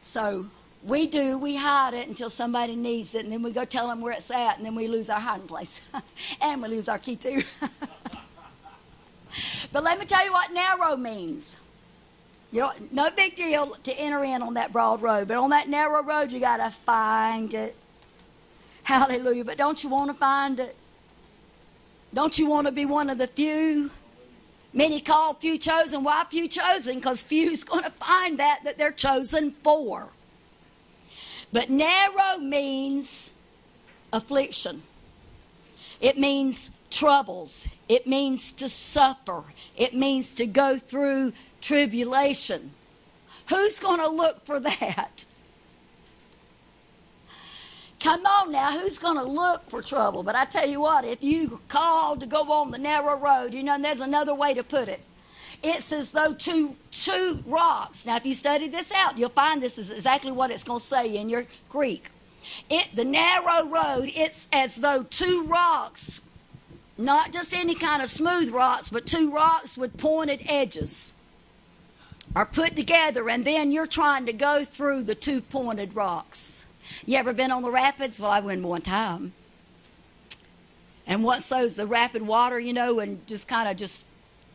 So 0.00 0.46
we 0.84 1.06
do, 1.06 1.36
we 1.36 1.56
hide 1.56 1.94
it 1.94 2.08
until 2.08 2.30
somebody 2.30 2.76
needs 2.76 3.14
it, 3.14 3.24
and 3.24 3.32
then 3.32 3.42
we 3.42 3.50
go 3.50 3.64
tell 3.64 3.88
them 3.88 4.00
where 4.00 4.12
it's 4.12 4.30
at, 4.30 4.56
and 4.56 4.64
then 4.64 4.74
we 4.74 4.88
lose 4.88 5.10
our 5.10 5.20
hiding 5.20 5.46
place. 5.46 5.82
and 6.40 6.62
we 6.62 6.68
lose 6.68 6.88
our 6.88 6.98
key 6.98 7.16
too. 7.16 7.42
but 9.72 9.82
let 9.82 9.98
me 9.98 10.06
tell 10.06 10.24
you 10.24 10.32
what 10.32 10.52
narrow 10.52 10.96
means. 10.96 11.58
You 12.52 12.60
know, 12.62 12.72
no 12.90 13.10
big 13.10 13.36
deal 13.36 13.76
to 13.84 13.92
enter 13.94 14.24
in 14.24 14.42
on 14.42 14.54
that 14.54 14.72
broad 14.72 15.02
road, 15.02 15.28
but 15.28 15.36
on 15.36 15.50
that 15.50 15.68
narrow 15.68 16.02
road, 16.02 16.32
you 16.32 16.40
got 16.40 16.56
to 16.56 16.70
find 16.70 17.52
it. 17.54 17.76
Hallelujah. 18.90 19.44
But 19.44 19.56
don't 19.56 19.84
you 19.84 19.88
want 19.88 20.10
to 20.10 20.16
find 20.16 20.58
it? 20.58 20.74
Don't 22.12 22.36
you 22.36 22.48
want 22.48 22.66
to 22.66 22.72
be 22.72 22.86
one 22.86 23.08
of 23.08 23.18
the 23.18 23.28
few? 23.28 23.92
Many 24.72 25.00
called, 25.00 25.40
few 25.40 25.58
chosen. 25.58 26.02
Why 26.02 26.24
few 26.28 26.48
chosen? 26.48 26.96
Because 26.96 27.22
few's 27.22 27.62
going 27.62 27.84
to 27.84 27.92
find 27.92 28.40
that 28.40 28.62
that 28.64 28.78
they're 28.78 28.90
chosen 28.90 29.52
for. 29.62 30.08
But 31.52 31.70
narrow 31.70 32.38
means 32.38 33.32
affliction. 34.12 34.82
It 36.00 36.18
means 36.18 36.72
troubles. 36.90 37.68
It 37.88 38.08
means 38.08 38.50
to 38.54 38.68
suffer. 38.68 39.44
It 39.76 39.94
means 39.94 40.32
to 40.34 40.46
go 40.46 40.78
through 40.78 41.32
tribulation. 41.60 42.72
Who's 43.50 43.78
going 43.78 44.00
to 44.00 44.08
look 44.08 44.44
for 44.44 44.58
that? 44.58 45.26
Come 48.00 48.24
on 48.24 48.50
now, 48.50 48.78
who's 48.78 48.98
going 48.98 49.16
to 49.16 49.22
look 49.22 49.68
for 49.68 49.82
trouble? 49.82 50.22
But 50.22 50.34
I 50.34 50.46
tell 50.46 50.66
you 50.66 50.80
what, 50.80 51.04
if 51.04 51.22
you 51.22 51.60
called 51.68 52.20
to 52.20 52.26
go 52.26 52.50
on 52.50 52.70
the 52.70 52.78
narrow 52.78 53.18
road, 53.18 53.52
you 53.52 53.62
know, 53.62 53.78
there's 53.78 54.00
another 54.00 54.34
way 54.34 54.54
to 54.54 54.64
put 54.64 54.88
it. 54.88 55.00
It's 55.62 55.92
as 55.92 56.10
though 56.10 56.32
two 56.32 56.76
two 56.90 57.44
rocks. 57.46 58.06
Now, 58.06 58.16
if 58.16 58.24
you 58.24 58.32
study 58.32 58.68
this 58.68 58.90
out, 58.92 59.18
you'll 59.18 59.28
find 59.28 59.62
this 59.62 59.76
is 59.76 59.90
exactly 59.90 60.32
what 60.32 60.50
it's 60.50 60.64
going 60.64 60.80
to 60.80 60.84
say 60.84 61.14
in 61.14 61.28
your 61.28 61.44
Greek. 61.68 62.10
It 62.70 62.88
the 62.94 63.04
narrow 63.04 63.68
road. 63.68 64.10
It's 64.14 64.48
as 64.50 64.76
though 64.76 65.02
two 65.02 65.44
rocks, 65.44 66.22
not 66.96 67.32
just 67.32 67.54
any 67.54 67.74
kind 67.74 68.00
of 68.00 68.08
smooth 68.08 68.48
rocks, 68.48 68.88
but 68.88 69.04
two 69.04 69.30
rocks 69.30 69.76
with 69.76 69.98
pointed 69.98 70.40
edges, 70.48 71.12
are 72.34 72.46
put 72.46 72.76
together, 72.76 73.28
and 73.28 73.44
then 73.44 73.70
you're 73.70 73.86
trying 73.86 74.24
to 74.24 74.32
go 74.32 74.64
through 74.64 75.02
the 75.02 75.14
two 75.14 75.42
pointed 75.42 75.94
rocks. 75.94 76.64
You 77.06 77.16
ever 77.18 77.32
been 77.32 77.50
on 77.50 77.62
the 77.62 77.70
rapids? 77.70 78.20
Well, 78.20 78.30
I 78.30 78.40
went 78.40 78.62
one 78.62 78.82
time. 78.82 79.32
And 81.06 81.24
once 81.24 81.48
those 81.48 81.74
the 81.74 81.86
rapid 81.86 82.22
water, 82.22 82.58
you 82.58 82.72
know, 82.72 83.00
and 83.00 83.26
just 83.26 83.48
kind 83.48 83.68
of 83.68 83.76
just 83.76 84.04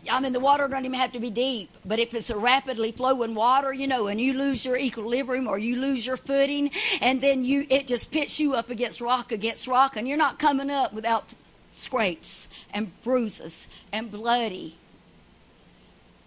I 0.09 0.19
mean, 0.19 0.33
the 0.33 0.39
water 0.39 0.67
don't 0.67 0.85
even 0.85 0.99
have 0.99 1.13
to 1.13 1.19
be 1.19 1.29
deep, 1.29 1.69
but 1.83 1.99
if 1.99 2.13
it's 2.13 2.29
a 2.29 2.37
rapidly 2.37 2.91
flowing 2.91 3.33
water, 3.33 3.73
you 3.73 3.87
know, 3.87 4.07
and 4.07 4.21
you 4.21 4.33
lose 4.33 4.65
your 4.65 4.77
equilibrium 4.77 5.47
or 5.47 5.57
you 5.57 5.77
lose 5.77 6.05
your 6.05 6.17
footing, 6.17 6.71
and 7.01 7.21
then 7.21 7.43
you 7.43 7.65
it 7.69 7.87
just 7.87 8.11
pits 8.11 8.39
you 8.39 8.53
up 8.53 8.69
against 8.69 9.01
rock 9.01 9.31
against 9.31 9.67
rock, 9.67 9.95
and 9.95 10.07
you're 10.07 10.17
not 10.17 10.37
coming 10.37 10.69
up 10.69 10.93
without 10.93 11.33
scrapes 11.71 12.47
and 12.73 12.91
bruises 13.03 13.67
and 13.91 14.11
bloody. 14.11 14.77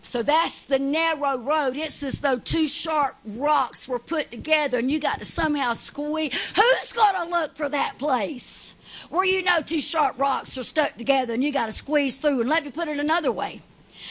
So 0.09 0.23
that's 0.23 0.63
the 0.63 0.79
narrow 0.79 1.37
road. 1.37 1.77
It's 1.77 2.03
as 2.03 2.21
though 2.21 2.39
two 2.39 2.67
sharp 2.67 3.17
rocks 3.27 3.87
were 3.87 3.99
put 3.99 4.31
together, 4.31 4.79
and 4.79 4.91
you 4.91 4.99
got 4.99 5.19
to 5.19 5.27
somehow 5.27 5.75
squeeze. 5.75 6.53
Who's 6.57 6.93
going 6.95 7.15
to 7.15 7.29
look 7.29 7.57
for 7.57 7.69
that 7.69 7.99
place? 7.99 8.75
where 9.11 9.25
you 9.25 9.43
know 9.43 9.61
two 9.63 9.81
sharp 9.81 10.19
rocks 10.19 10.59
are 10.59 10.63
stuck 10.63 10.97
together 10.97 11.35
and 11.35 11.43
you 11.43 11.53
got 11.53 11.67
to 11.67 11.73
squeeze 11.73 12.17
through. 12.17 12.41
And 12.41 12.49
let 12.49 12.65
me 12.65 12.71
put 12.71 12.89
it 12.89 12.99
another 12.99 13.33
way. 13.33 13.63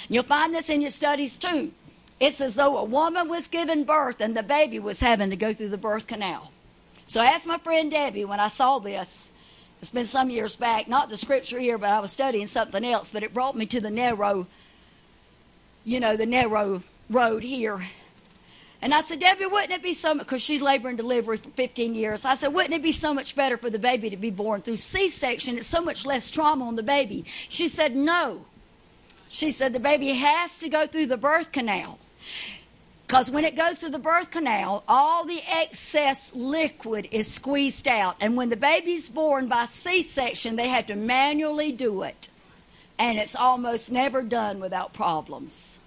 You'll 0.10 0.24
find 0.24 0.54
this 0.54 0.70
in 0.70 0.82
your 0.82 0.92
studies 0.92 1.38
too. 1.38 1.72
It's 2.20 2.42
as 2.42 2.56
though 2.56 2.78
a 2.78 2.84
woman 2.84 3.30
was 3.30 3.48
giving 3.48 3.84
birth 3.84 4.22
and 4.22 4.36
the 4.36 4.44
baby 4.44 4.80
was 4.80 5.02
having 5.02 5.30
to 5.30 5.36
go 5.36 5.54
through 5.54 5.70
the 5.70 5.78
birth 5.78 6.08
canal. 6.08 6.52
So 7.06 7.22
I 7.22 7.28
asked 7.28 7.48
my 7.48 7.58
friend 7.58 7.92
Debbie 7.92 8.26
when 8.26 8.40
I 8.40 8.48
saw 8.48 8.80
this. 8.80 9.32
It's 9.80 9.92
been 9.92 10.06
some 10.06 10.32
years 10.32 10.56
back, 10.56 10.88
not 10.88 11.10
the 11.10 11.18
scripture 11.18 11.60
here, 11.60 11.78
but 11.78 11.92
I 11.92 12.00
was 12.00 12.12
studying 12.12 12.48
something 12.48 12.84
else. 12.84 13.12
But 13.12 13.22
it 13.22 13.34
brought 13.34 13.56
me 13.56 13.68
to 13.68 13.80
the 13.80 13.92
narrow, 13.92 14.48
you 15.88 16.00
know, 16.00 16.16
the 16.16 16.26
narrow 16.26 16.84
road 17.10 17.42
here 17.42 17.82
and 18.82 18.94
I 18.94 19.02
said, 19.02 19.20
Debbie, 19.20 19.48
wouldn't 19.48 19.72
it 19.72 19.82
be 19.82 19.94
so 19.94 20.14
much, 20.14 20.28
because 20.28 20.42
she's 20.42 20.62
labor 20.62 20.88
and 20.90 20.98
delivery 20.98 21.38
for 21.38 21.50
15 21.50 21.96
years. 21.96 22.26
I 22.26 22.36
said, 22.36 22.50
wouldn't 22.50 22.76
it 22.76 22.84
be 22.84 22.92
so 22.92 23.14
much 23.14 23.36
better 23.36 23.58
for 23.58 23.70
the 23.70 23.80
baby 23.80 24.10
to 24.12 24.18
be 24.18 24.30
born 24.30 24.62
through 24.62 24.78
C 24.78 25.10
section? 25.10 25.58
It's 25.58 25.68
so 25.68 25.82
much 25.82 26.06
less 26.06 26.30
trauma 26.30 26.66
on 26.68 26.76
the 26.76 26.84
baby. 26.84 27.26
She 27.28 27.68
said, 27.70 27.96
no. 27.96 28.46
She 29.30 29.50
said, 29.50 29.74
the 29.74 29.80
baby 29.80 30.10
has 30.10 30.60
to 30.60 30.70
go 30.70 30.86
through 30.86 31.08
the 31.08 31.18
birth 31.18 31.52
canal. 31.52 31.98
Because 33.08 33.32
when 33.32 33.46
it 33.46 33.56
goes 33.56 33.80
through 33.80 33.90
the 33.90 34.00
birth 34.00 34.30
canal, 34.30 34.84
all 34.88 35.26
the 35.26 35.42
excess 35.50 36.36
liquid 36.36 37.08
is 37.12 37.28
squeezed 37.28 37.88
out. 37.88 38.18
And 38.20 38.38
when 38.38 38.50
the 38.50 38.58
baby's 38.58 39.10
born 39.10 39.48
by 39.48 39.66
C 39.66 40.04
section, 40.04 40.56
they 40.56 40.68
have 40.68 40.86
to 40.88 40.96
manually 40.96 41.72
do 41.72 42.04
it. 42.04 42.30
And 43.00 43.18
it's 43.20 43.36
almost 43.36 43.92
never 43.92 44.24
done 44.24 44.60
without 44.60 44.94
problems. 44.94 45.80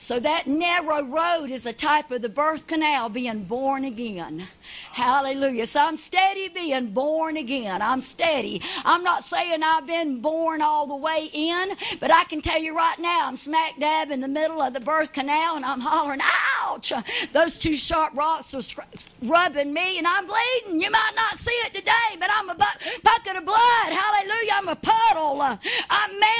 So 0.00 0.20
that 0.20 0.46
narrow 0.46 1.02
road 1.02 1.50
is 1.50 1.66
a 1.66 1.72
type 1.72 2.12
of 2.12 2.22
the 2.22 2.28
birth 2.28 2.68
canal 2.68 3.08
being 3.08 3.42
born 3.42 3.84
again. 3.84 4.46
Hallelujah. 4.92 5.66
So 5.66 5.80
I'm 5.80 5.96
steady 5.96 6.48
being 6.48 6.92
born 6.92 7.36
again. 7.36 7.82
I'm 7.82 8.00
steady. 8.00 8.62
I'm 8.84 9.02
not 9.02 9.24
saying 9.24 9.60
I've 9.64 9.88
been 9.88 10.20
born 10.20 10.62
all 10.62 10.86
the 10.86 10.94
way 10.94 11.28
in, 11.32 11.76
but 11.98 12.12
I 12.12 12.22
can 12.24 12.40
tell 12.40 12.62
you 12.62 12.76
right 12.76 12.98
now, 13.00 13.26
I'm 13.26 13.36
smack 13.36 13.80
dab 13.80 14.12
in 14.12 14.20
the 14.20 14.28
middle 14.28 14.62
of 14.62 14.72
the 14.72 14.78
birth 14.78 15.12
canal 15.12 15.56
and 15.56 15.64
I'm 15.64 15.80
hollering, 15.80 16.20
ouch! 16.62 16.92
Those 17.32 17.58
two 17.58 17.74
sharp 17.74 18.14
rocks 18.16 18.54
are 18.54 18.84
rubbing 19.24 19.72
me 19.72 19.98
and 19.98 20.06
I'm 20.06 20.26
bleeding. 20.26 20.80
You 20.80 20.92
might 20.92 21.12
not 21.16 21.36
see 21.36 21.50
it 21.66 21.74
today, 21.74 22.16
but 22.20 22.30
I'm 22.32 22.48
a 22.48 22.54
bucket 22.54 23.36
of 23.36 23.44
blood. 23.44 23.58
Hallelujah. 23.88 24.52
I'm 24.54 24.68
a 24.68 24.76
puddle. 24.76 25.42
I 25.42 25.58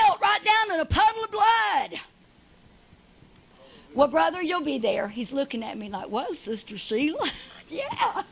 melt 0.07 0.21
right 0.23 0.45
down 0.45 0.75
in 0.75 0.81
a 0.81 0.87
puddle 0.87 1.25
of 1.25 1.31
blood. 1.33 2.01
Well, 3.95 4.09
brother, 4.09 4.43
you'll 4.43 4.63
be 4.63 4.79
there. 4.79 5.09
He's 5.09 5.33
looking 5.33 5.65
at 5.65 5.79
me 5.79 5.89
like, 5.89 6.07
whoa, 6.07 6.33
Sister 6.33 6.77
Sheila. 6.77 7.29
yeah. 7.69 8.23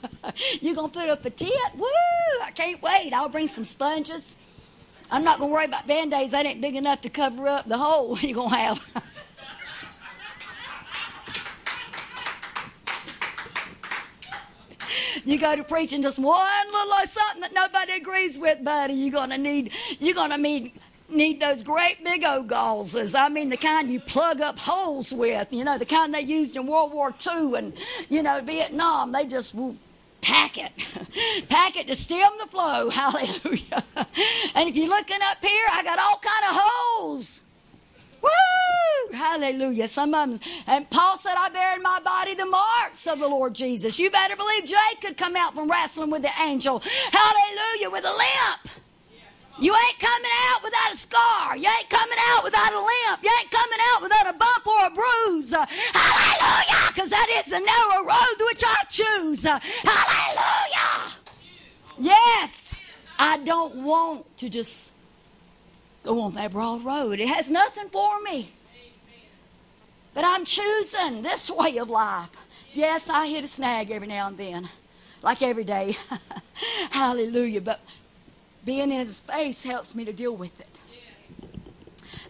You're 0.61 0.75
going 0.75 0.91
to 0.91 0.99
put 0.99 1.09
up 1.09 1.25
a 1.25 1.31
tent? 1.31 1.53
Woo! 1.77 1.87
I 2.43 2.51
can't 2.55 2.81
wait. 2.83 3.13
I'll 3.13 3.29
bring 3.29 3.49
some 3.49 3.65
sponges. 3.65 4.37
I'm 5.11 5.25
not 5.25 5.39
going 5.39 5.51
to 5.51 5.55
worry 5.55 5.65
about 5.65 5.87
band 5.87 6.13
aids. 6.13 6.33
That 6.33 6.47
ain't 6.47 6.61
big 6.61 6.77
enough 6.77 7.01
to 7.03 7.11
cover 7.11 7.49
up 7.49 7.69
the 7.69 7.79
hole 7.79 8.19
you're 8.21 8.35
going 8.35 8.51
to 8.51 8.57
have. 8.57 9.03
you 15.25 15.39
go 15.39 15.57
to 15.57 15.65
preaching 15.65 16.03
just 16.03 16.19
one 16.19 16.67
little 16.73 17.07
something 17.07 17.41
that 17.43 17.53
nobody 17.53 17.93
agrees 17.95 18.39
with, 18.39 18.63
buddy. 18.63 18.95
You're 18.95 19.13
gonna 19.13 19.39
need 19.39 19.73
you're 19.99 20.15
gonna 20.15 20.39
need 20.39 20.73
need 21.09 21.41
those 21.41 21.63
great 21.63 22.03
big 22.03 22.25
old 22.25 22.49
gauzes. 22.49 23.19
I 23.19 23.29
mean, 23.29 23.49
the 23.49 23.57
kind 23.57 23.91
you 23.91 24.01
plug 24.01 24.41
up 24.41 24.59
holes 24.59 25.13
with, 25.13 25.53
you 25.53 25.65
know, 25.65 25.79
the 25.79 25.87
kind 25.87 26.13
they 26.13 26.21
used 26.21 26.57
in 26.57 26.67
World 26.67 26.93
War 26.93 27.15
II 27.27 27.55
and, 27.57 27.73
you 28.09 28.23
know, 28.23 28.41
Vietnam. 28.43 29.13
They 29.13 29.27
just 29.27 29.55
will 29.55 29.77
pack 30.21 30.59
it, 30.59 30.73
pack 31.49 31.77
it 31.77 31.87
to 31.87 31.95
stem 31.95 32.33
the 32.41 32.47
flow. 32.47 32.91
Hallelujah. 32.91 33.85
and 34.55 34.69
if 34.69 34.77
you're 34.77 34.89
looking 34.89 35.19
up 35.23 35.45
here, 35.45 35.67
I 35.71 35.83
got 35.83 35.99
all 35.99 36.19
kind 36.19 36.51
of 36.51 36.61
holes. 36.61 37.43
Woo! 38.23 39.17
Hallelujah. 39.17 39.87
Some 39.87 40.15
of 40.15 40.31
them. 40.31 40.41
And 40.67 40.91
Paul 40.91 41.17
said, 41.19 41.35
I 41.37 41.49
bear 41.51 41.77
in 41.77 41.83
my 41.83 42.01
body 42.01 42.35
the 42.35 42.47
marks 42.47 43.07
of 43.07 43.21
the 43.21 43.29
Lord 43.29 43.55
Jesus. 43.55 44.01
You 44.01 44.11
better 44.11 44.37
believe 44.37 44.65
Jay 44.65 44.77
could 45.01 45.17
come 45.17 45.37
out 45.37 45.55
from 45.55 45.71
wrestling 45.71 46.11
with 46.11 46.23
the 46.23 46.31
angel. 46.43 46.83
Hallelujah. 47.13 47.91
With 47.91 48.05
a 48.05 48.09
limp. 48.09 48.86
You 49.59 49.75
ain't 49.75 49.99
coming 49.99 50.31
out 50.51 50.63
without 50.63 50.93
a 50.93 50.97
scar. 50.97 51.57
You 51.57 51.69
ain't 51.69 51.89
coming 51.89 52.19
out 52.29 52.45
without 52.45 52.73
a 52.73 52.79
limp. 52.79 53.23
You 53.23 53.31
ain't 53.41 53.51
coming 53.51 53.79
out 53.93 54.03
without 54.03 54.29
a 54.29 54.33
bump 54.35 54.67
or 54.67 54.87
a 54.87 54.91
bruise. 54.91 55.53
Hallelujah! 55.53 56.89
Because 56.89 57.11
that 57.11 57.29
is 57.39 57.47
the 57.47 57.61
narrow 57.61 58.05
road 58.05 58.47
which 58.49 58.63
I 58.67 58.85
choose. 58.91 59.45
Hallelujah! 59.45 61.13
Yes, 61.99 62.75
I 63.19 63.39
don't 63.39 63.77
want 63.77 64.37
to 64.39 64.51
just 64.51 64.93
go 66.03 66.21
on 66.21 66.35
that 66.35 66.53
broad 66.53 66.85
road. 66.85 67.19
It 67.19 67.29
has 67.29 67.51
nothing 67.51 67.89
for 67.89 68.21
me. 68.21 68.53
But 70.13 70.25
I'm 70.25 70.45
choosing 70.45 71.23
this 71.23 71.51
way 71.51 71.79
of 71.79 71.89
life. 71.91 72.31
Yes, 72.73 73.09
I 73.09 73.27
hit 73.27 73.45
a 73.45 73.49
snag 73.49 73.91
every 73.91 74.09
now 74.09 74.29
and 74.29 74.37
then, 74.37 74.69
like 75.23 75.41
every 75.41 75.65
day. 75.65 75.97
Hallelujah. 76.91 77.63
But 77.63 77.81
being 78.67 78.91
in 78.91 78.99
his 78.99 79.21
face 79.21 79.63
helps 79.63 79.95
me 79.95 80.05
to 80.05 80.13
deal 80.13 80.37
with 80.37 80.61
it. 80.61 80.79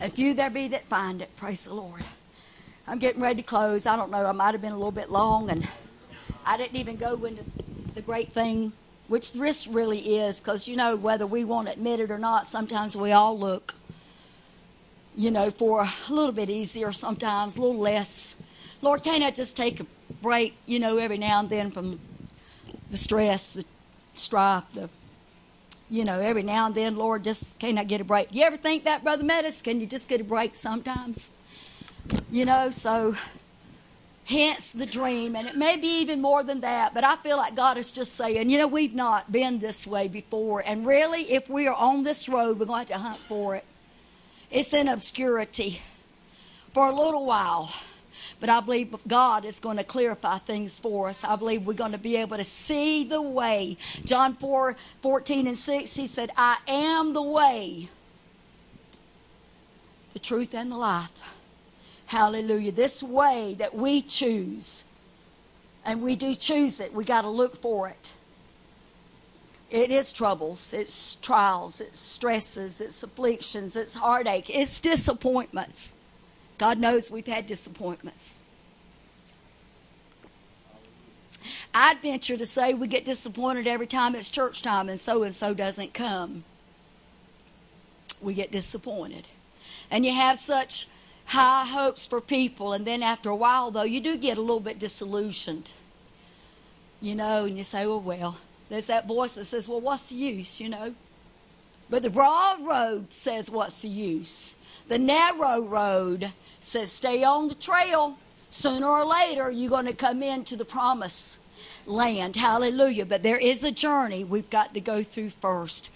A 0.00 0.10
few 0.10 0.34
there 0.34 0.50
be 0.50 0.68
that 0.68 0.84
find 0.84 1.22
it. 1.22 1.34
Praise 1.34 1.64
the 1.64 1.74
Lord. 1.74 2.04
I'm 2.86 2.98
getting 2.98 3.22
ready 3.22 3.40
to 3.40 3.48
close. 3.48 3.86
I 3.86 3.96
don't 3.96 4.10
know. 4.10 4.24
I 4.26 4.32
might 4.32 4.52
have 4.52 4.60
been 4.60 4.72
a 4.72 4.76
little 4.76 4.92
bit 4.92 5.10
long, 5.10 5.50
and 5.50 5.66
I 6.44 6.58
didn't 6.58 6.76
even 6.76 6.96
go 6.96 7.24
into 7.24 7.42
the 7.94 8.02
great 8.02 8.32
thing, 8.32 8.72
which 9.08 9.32
this 9.32 9.66
really 9.66 10.18
is, 10.18 10.38
because 10.38 10.68
you 10.68 10.76
know 10.76 10.94
whether 10.94 11.26
we 11.26 11.44
want 11.44 11.68
to 11.68 11.72
admit 11.72 12.00
it 12.00 12.10
or 12.10 12.18
not. 12.18 12.46
Sometimes 12.46 12.96
we 12.96 13.12
all 13.12 13.36
look, 13.36 13.74
you 15.16 15.30
know, 15.30 15.50
for 15.50 15.84
a 15.84 16.12
little 16.12 16.32
bit 16.32 16.50
easier. 16.50 16.92
Sometimes 16.92 17.56
a 17.56 17.62
little 17.62 17.80
less. 17.80 18.36
Lord, 18.82 19.02
can't 19.02 19.24
I 19.24 19.30
just 19.30 19.56
take 19.56 19.80
a 19.80 19.86
break, 20.20 20.54
you 20.66 20.78
know, 20.80 20.98
every 20.98 21.18
now 21.18 21.40
and 21.40 21.48
then 21.48 21.70
from 21.70 21.98
the 22.90 22.98
stress, 22.98 23.52
the 23.52 23.64
strife, 24.16 24.64
the 24.74 24.90
you 25.88 26.04
know, 26.04 26.20
every 26.20 26.42
now 26.42 26.66
and 26.66 26.74
then, 26.74 26.96
Lord, 26.96 27.24
just 27.24 27.58
can 27.58 27.78
I 27.78 27.84
get 27.84 28.00
a 28.00 28.04
break? 28.04 28.28
You 28.32 28.42
ever 28.44 28.56
think 28.56 28.84
that, 28.84 29.04
Brother 29.04 29.24
Meadows? 29.24 29.62
Can 29.62 29.80
you 29.80 29.86
just 29.86 30.08
get 30.08 30.20
a 30.20 30.24
break 30.24 30.54
sometimes? 30.54 31.30
You 32.30 32.44
know, 32.44 32.70
so 32.70 33.16
hence 34.24 34.72
the 34.72 34.86
dream. 34.86 35.36
And 35.36 35.46
it 35.46 35.56
may 35.56 35.76
be 35.76 36.00
even 36.00 36.20
more 36.20 36.42
than 36.42 36.60
that, 36.60 36.92
but 36.92 37.04
I 37.04 37.16
feel 37.16 37.36
like 37.36 37.54
God 37.54 37.78
is 37.78 37.90
just 37.90 38.14
saying, 38.14 38.50
you 38.50 38.58
know, 38.58 38.66
we've 38.66 38.94
not 38.94 39.30
been 39.30 39.58
this 39.58 39.86
way 39.86 40.08
before. 40.08 40.62
And 40.66 40.86
really, 40.86 41.32
if 41.32 41.48
we 41.48 41.66
are 41.68 41.74
on 41.74 42.02
this 42.02 42.28
road, 42.28 42.58
we're 42.58 42.66
going 42.66 42.86
to 42.86 42.92
have 42.94 43.02
to 43.02 43.08
hunt 43.08 43.18
for 43.20 43.56
it. 43.56 43.64
It's 44.50 44.72
in 44.72 44.88
obscurity 44.88 45.80
for 46.72 46.88
a 46.88 46.94
little 46.94 47.24
while. 47.24 47.72
But 48.38 48.50
I 48.50 48.60
believe 48.60 48.94
God 49.08 49.44
is 49.44 49.60
going 49.60 49.78
to 49.78 49.84
clarify 49.84 50.38
things 50.38 50.78
for 50.78 51.08
us. 51.08 51.24
I 51.24 51.36
believe 51.36 51.66
we're 51.66 51.72
going 51.72 51.92
to 51.92 51.98
be 51.98 52.16
able 52.16 52.36
to 52.36 52.44
see 52.44 53.04
the 53.04 53.22
way. 53.22 53.78
John 54.04 54.34
4 54.34 54.76
14 55.00 55.46
and 55.46 55.56
6, 55.56 55.96
he 55.96 56.06
said, 56.06 56.30
I 56.36 56.58
am 56.68 57.14
the 57.14 57.22
way, 57.22 57.88
the 60.12 60.18
truth, 60.18 60.54
and 60.54 60.70
the 60.70 60.76
life. 60.76 61.10
Hallelujah. 62.06 62.72
This 62.72 63.02
way 63.02 63.56
that 63.58 63.74
we 63.74 64.02
choose, 64.02 64.84
and 65.84 66.02
we 66.02 66.14
do 66.14 66.34
choose 66.34 66.78
it, 66.78 66.92
we 66.92 67.04
got 67.04 67.22
to 67.22 67.28
look 67.28 67.56
for 67.56 67.88
it. 67.88 68.14
It 69.70 69.90
is 69.90 70.12
troubles, 70.12 70.72
it's 70.72 71.16
trials, 71.16 71.80
it's 71.80 71.98
stresses, 71.98 72.80
it's 72.80 73.02
afflictions, 73.02 73.74
it's 73.74 73.94
heartache, 73.94 74.48
it's 74.48 74.80
disappointments. 74.80 75.95
God 76.58 76.78
knows 76.78 77.10
we've 77.10 77.26
had 77.26 77.46
disappointments. 77.46 78.38
I'd 81.74 81.98
venture 81.98 82.36
to 82.36 82.46
say 82.46 82.74
we 82.74 82.88
get 82.88 83.04
disappointed 83.04 83.66
every 83.66 83.86
time 83.86 84.14
it's 84.14 84.30
church 84.30 84.62
time 84.62 84.88
and 84.88 84.98
so 84.98 85.22
and 85.22 85.34
so 85.34 85.54
doesn't 85.54 85.92
come. 85.92 86.44
We 88.20 88.34
get 88.34 88.50
disappointed. 88.50 89.26
And 89.90 90.04
you 90.04 90.12
have 90.12 90.38
such 90.38 90.88
high 91.26 91.64
hopes 91.66 92.06
for 92.06 92.20
people, 92.20 92.72
and 92.72 92.86
then 92.86 93.02
after 93.02 93.28
a 93.28 93.36
while, 93.36 93.70
though, 93.70 93.82
you 93.82 94.00
do 94.00 94.16
get 94.16 94.38
a 94.38 94.40
little 94.40 94.60
bit 94.60 94.78
disillusioned. 94.78 95.72
You 97.00 97.14
know, 97.14 97.44
and 97.44 97.58
you 97.58 97.64
say, 97.64 97.84
oh, 97.84 97.98
well, 97.98 98.38
there's 98.68 98.86
that 98.86 99.06
voice 99.06 99.34
that 99.34 99.44
says, 99.44 99.68
well, 99.68 99.80
what's 99.80 100.08
the 100.08 100.16
use, 100.16 100.60
you 100.60 100.68
know? 100.68 100.94
But 101.90 102.02
the 102.02 102.10
broad 102.10 102.66
road 102.66 103.12
says, 103.12 103.50
what's 103.50 103.82
the 103.82 103.88
use? 103.88 104.56
The 104.88 104.98
narrow 104.98 105.60
road 105.60 106.32
says, 106.66 106.90
stay 106.90 107.22
on 107.22 107.48
the 107.48 107.54
trail. 107.54 108.18
Sooner 108.50 108.86
or 108.86 109.04
later, 109.04 109.50
you're 109.50 109.70
going 109.70 109.86
to 109.86 109.92
come 109.92 110.22
into 110.22 110.56
the 110.56 110.64
promise 110.64 111.38
land. 111.86 112.36
Hallelujah. 112.36 113.06
But 113.06 113.22
there 113.22 113.36
is 113.36 113.64
a 113.64 113.70
journey 113.70 114.24
we've 114.24 114.50
got 114.50 114.74
to 114.74 114.80
go 114.80 115.02
through 115.02 115.30
first. 115.30 115.90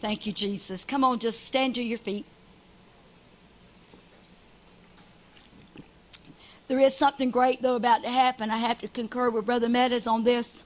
Thank 0.00 0.26
you, 0.26 0.32
Jesus. 0.32 0.84
Come 0.84 1.04
on, 1.04 1.18
just 1.18 1.44
stand 1.44 1.74
to 1.76 1.82
your 1.82 1.98
feet. 1.98 2.26
There 6.68 6.78
is 6.78 6.96
something 6.96 7.30
great, 7.30 7.60
though, 7.60 7.76
about 7.76 8.02
to 8.02 8.10
happen. 8.10 8.50
I 8.50 8.56
have 8.56 8.78
to 8.78 8.88
concur 8.88 9.30
with 9.30 9.44
Brother 9.44 9.68
Meadows 9.68 10.06
on 10.06 10.24
this. 10.24 10.64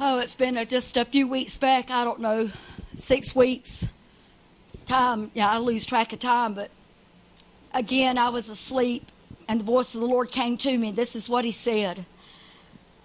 Oh, 0.00 0.20
it's 0.20 0.34
been 0.34 0.56
a, 0.56 0.64
just 0.64 0.96
a 0.96 1.04
few 1.04 1.28
weeks 1.28 1.58
back. 1.58 1.90
I 1.90 2.04
don't 2.04 2.20
know, 2.20 2.50
six 2.96 3.34
weeks. 3.36 3.86
Time, 4.86 5.30
yeah, 5.34 5.50
I 5.50 5.58
lose 5.58 5.84
track 5.84 6.12
of 6.12 6.18
time, 6.18 6.54
but 6.54 6.70
again, 7.74 8.18
I 8.18 8.28
was 8.28 8.48
asleep, 8.48 9.10
and 9.48 9.60
the 9.60 9.64
voice 9.64 9.94
of 9.94 10.00
the 10.00 10.06
Lord 10.06 10.30
came 10.30 10.56
to 10.58 10.76
me. 10.76 10.92
This 10.92 11.16
is 11.16 11.28
what 11.28 11.44
He 11.44 11.50
said 11.50 12.04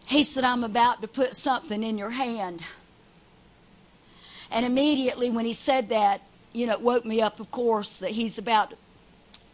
He 0.05 0.23
said, 0.23 0.43
I'm 0.43 0.63
about 0.63 1.01
to 1.01 1.07
put 1.07 1.35
something 1.35 1.83
in 1.83 1.97
your 1.97 2.11
hand. 2.11 2.61
And 4.51 4.65
immediately 4.65 5.29
when 5.29 5.45
He 5.45 5.53
said 5.53 5.89
that, 5.89 6.21
you 6.53 6.67
know, 6.67 6.73
it 6.73 6.81
woke 6.81 7.05
me 7.05 7.21
up, 7.21 7.39
of 7.39 7.51
course, 7.51 7.97
that 7.97 8.11
He's 8.11 8.37
about 8.37 8.71
to 8.71 8.77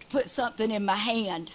put 0.09 0.29
something 0.29 0.69
in 0.69 0.85
my 0.85 0.95
hand. 0.95 1.51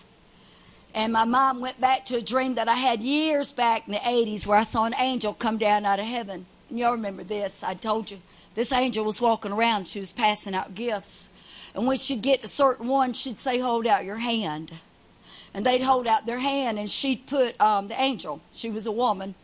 And 0.94 1.12
my 1.12 1.24
mom 1.24 1.60
went 1.60 1.80
back 1.80 2.06
to 2.06 2.16
a 2.16 2.20
dream 2.20 2.54
that 2.56 2.68
I 2.68 2.74
had 2.74 3.02
years 3.02 3.52
back 3.52 3.86
in 3.86 3.92
the 3.92 4.00
80s 4.00 4.46
where 4.46 4.58
I 4.58 4.62
saw 4.62 4.84
an 4.84 4.94
angel 4.98 5.34
come 5.34 5.58
down 5.58 5.86
out 5.86 6.00
of 6.00 6.06
heaven. 6.06 6.46
And 6.70 6.78
y'all 6.78 6.92
remember 6.92 7.24
this. 7.24 7.62
I 7.62 7.74
told 7.74 8.10
you. 8.10 8.20
This 8.54 8.72
angel 8.72 9.04
was 9.04 9.20
walking 9.20 9.52
around. 9.52 9.86
She 9.86 10.00
was 10.00 10.10
passing 10.10 10.54
out 10.54 10.74
gifts. 10.74 11.30
And 11.74 11.86
when 11.86 11.98
she'd 11.98 12.22
get 12.22 12.40
to 12.42 12.48
certain 12.48 12.88
ones, 12.88 13.18
she'd 13.18 13.38
say, 13.38 13.58
Hold 13.58 13.86
out 13.86 14.05
your 14.05 14.16
hand. 14.16 14.72
And 15.55 15.64
they'd 15.64 15.82
hold 15.82 16.06
out 16.06 16.26
their 16.26 16.38
hand, 16.38 16.78
and 16.78 16.90
she'd 16.90 17.26
put 17.26 17.58
um, 17.60 17.88
the 17.88 18.00
angel, 18.00 18.40
she 18.52 18.70
was 18.70 18.86
a 18.86 18.92
woman, 18.92 19.34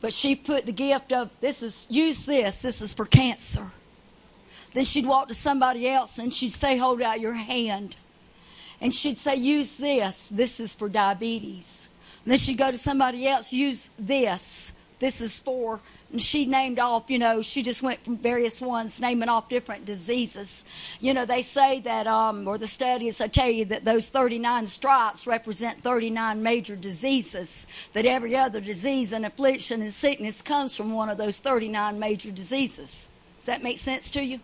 but 0.00 0.12
she 0.12 0.34
put 0.34 0.66
the 0.66 0.72
gift 0.72 1.12
of, 1.12 1.30
This 1.40 1.62
is, 1.62 1.86
use 1.90 2.24
this, 2.24 2.62
this 2.62 2.82
is 2.82 2.94
for 2.94 3.04
cancer. 3.04 3.70
Then 4.74 4.84
she'd 4.84 5.06
walk 5.06 5.28
to 5.28 5.34
somebody 5.34 5.88
else 5.88 6.18
and 6.18 6.32
she'd 6.32 6.50
say, 6.50 6.76
Hold 6.76 7.00
out 7.00 7.20
your 7.20 7.32
hand. 7.32 7.96
And 8.80 8.92
she'd 8.92 9.18
say, 9.18 9.36
Use 9.36 9.76
this, 9.76 10.28
this 10.30 10.60
is 10.60 10.74
for 10.74 10.88
diabetes. 10.88 11.88
And 12.24 12.32
then 12.32 12.38
she'd 12.38 12.58
go 12.58 12.70
to 12.70 12.78
somebody 12.78 13.26
else, 13.26 13.52
Use 13.52 13.90
this, 13.98 14.72
this 14.98 15.20
is 15.20 15.38
for 15.40 15.80
and 16.12 16.22
she 16.22 16.46
named 16.46 16.78
off, 16.78 17.10
you 17.10 17.18
know, 17.18 17.42
she 17.42 17.62
just 17.62 17.82
went 17.82 18.02
from 18.02 18.16
various 18.16 18.60
ones, 18.60 19.00
naming 19.00 19.28
off 19.28 19.48
different 19.48 19.84
diseases. 19.84 20.64
You 21.00 21.14
know, 21.14 21.26
they 21.26 21.42
say 21.42 21.80
that, 21.80 22.06
um, 22.06 22.46
or 22.46 22.58
the 22.58 22.66
studies, 22.66 23.20
I 23.20 23.26
tell 23.26 23.50
you, 23.50 23.64
that 23.66 23.84
those 23.84 24.08
39 24.08 24.68
stripes 24.68 25.26
represent 25.26 25.82
39 25.82 26.42
major 26.42 26.76
diseases, 26.76 27.66
that 27.92 28.06
every 28.06 28.36
other 28.36 28.60
disease 28.60 29.12
and 29.12 29.26
affliction 29.26 29.82
and 29.82 29.92
sickness 29.92 30.42
comes 30.42 30.76
from 30.76 30.92
one 30.92 31.10
of 31.10 31.18
those 31.18 31.38
39 31.38 31.98
major 31.98 32.30
diseases. 32.30 33.08
Does 33.38 33.46
that 33.46 33.64
make 33.64 33.78
sense 33.78 34.08
to 34.10 34.22
you? 34.22 34.38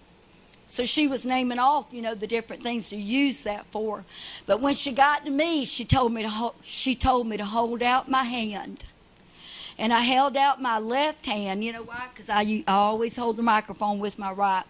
So 0.66 0.84
she 0.84 1.06
was 1.06 1.24
naming 1.24 1.58
off, 1.58 1.86
you 1.92 2.02
know, 2.02 2.14
the 2.14 2.26
different 2.26 2.62
things 2.62 2.88
to 2.88 2.96
use 2.96 3.42
that 3.42 3.66
for. 3.70 4.04
But 4.46 4.60
when 4.60 4.74
she 4.74 4.92
got 4.92 5.24
to 5.26 5.30
me, 5.30 5.64
she 5.64 5.84
told 5.84 6.12
me 6.12 6.22
to 6.22 6.28
ho- 6.28 6.54
she 6.62 6.94
told 6.94 7.26
me 7.26 7.36
to 7.36 7.44
hold 7.44 7.82
out 7.82 8.10
my 8.10 8.24
hand 8.24 8.84
and 9.78 9.92
I 9.92 10.00
held 10.00 10.36
out 10.36 10.60
my 10.60 10.78
left 10.78 11.26
hand. 11.26 11.64
You 11.64 11.72
know 11.72 11.82
why? 11.82 12.08
Because 12.12 12.28
I, 12.28 12.64
I 12.66 12.72
always 12.72 13.16
hold 13.16 13.36
the 13.36 13.42
microphone 13.42 13.98
with 13.98 14.18
my 14.18 14.32
right. 14.32 14.64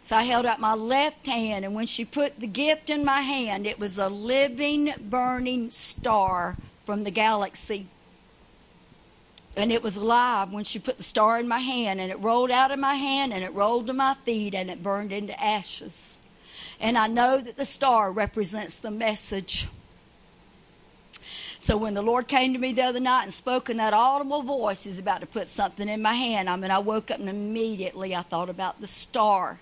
So 0.00 0.16
I 0.16 0.24
held 0.24 0.46
out 0.46 0.58
my 0.58 0.74
left 0.74 1.26
hand, 1.28 1.64
and 1.64 1.74
when 1.74 1.86
she 1.86 2.04
put 2.04 2.40
the 2.40 2.48
gift 2.48 2.90
in 2.90 3.04
my 3.04 3.20
hand, 3.20 3.68
it 3.68 3.78
was 3.78 3.98
a 3.98 4.08
living, 4.08 4.92
burning 5.00 5.70
star 5.70 6.56
from 6.84 7.04
the 7.04 7.12
galaxy. 7.12 7.86
And 9.54 9.70
it 9.70 9.82
was 9.82 9.96
alive 9.96 10.52
when 10.52 10.64
she 10.64 10.80
put 10.80 10.96
the 10.96 11.02
star 11.04 11.38
in 11.38 11.46
my 11.46 11.60
hand, 11.60 12.00
and 12.00 12.10
it 12.10 12.18
rolled 12.18 12.50
out 12.50 12.72
of 12.72 12.80
my 12.80 12.94
hand, 12.96 13.32
and 13.32 13.44
it 13.44 13.52
rolled 13.52 13.86
to 13.86 13.92
my 13.92 14.14
feet, 14.24 14.54
and 14.56 14.70
it 14.70 14.82
burned 14.82 15.12
into 15.12 15.40
ashes. 15.40 16.18
And 16.80 16.98
I 16.98 17.06
know 17.06 17.38
that 17.38 17.56
the 17.56 17.64
star 17.64 18.10
represents 18.10 18.80
the 18.80 18.90
message. 18.90 19.68
So 21.62 21.76
when 21.76 21.94
the 21.94 22.02
Lord 22.02 22.26
came 22.26 22.54
to 22.54 22.58
me 22.58 22.72
the 22.72 22.82
other 22.82 22.98
night 22.98 23.22
and 23.22 23.32
spoke 23.32 23.70
in 23.70 23.76
that 23.76 23.94
audible 23.94 24.42
voice, 24.42 24.82
He's 24.82 24.98
about 24.98 25.20
to 25.20 25.28
put 25.28 25.46
something 25.46 25.88
in 25.88 26.02
my 26.02 26.12
hand. 26.12 26.50
I 26.50 26.56
mean, 26.56 26.72
I 26.72 26.80
woke 26.80 27.12
up 27.12 27.20
and 27.20 27.28
immediately 27.28 28.16
I 28.16 28.22
thought 28.22 28.50
about 28.50 28.80
the 28.80 28.88
star. 28.88 29.60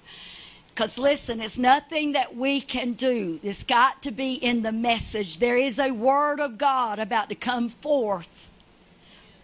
Because 0.69 0.97
listen, 0.97 1.43
it's 1.43 1.59
nothing 1.59 2.12
that 2.12 2.35
we 2.35 2.62
can 2.62 2.95
do. 2.95 3.39
It's 3.43 3.65
got 3.65 4.03
to 4.05 4.12
be 4.12 4.33
in 4.33 4.62
the 4.62 4.73
message. 4.73 5.41
There 5.41 5.59
is 5.59 5.79
a 5.79 5.91
word 5.91 6.41
of 6.41 6.57
God 6.57 6.99
about 6.99 7.29
to 7.29 7.35
come 7.35 7.69
forth 7.69 8.50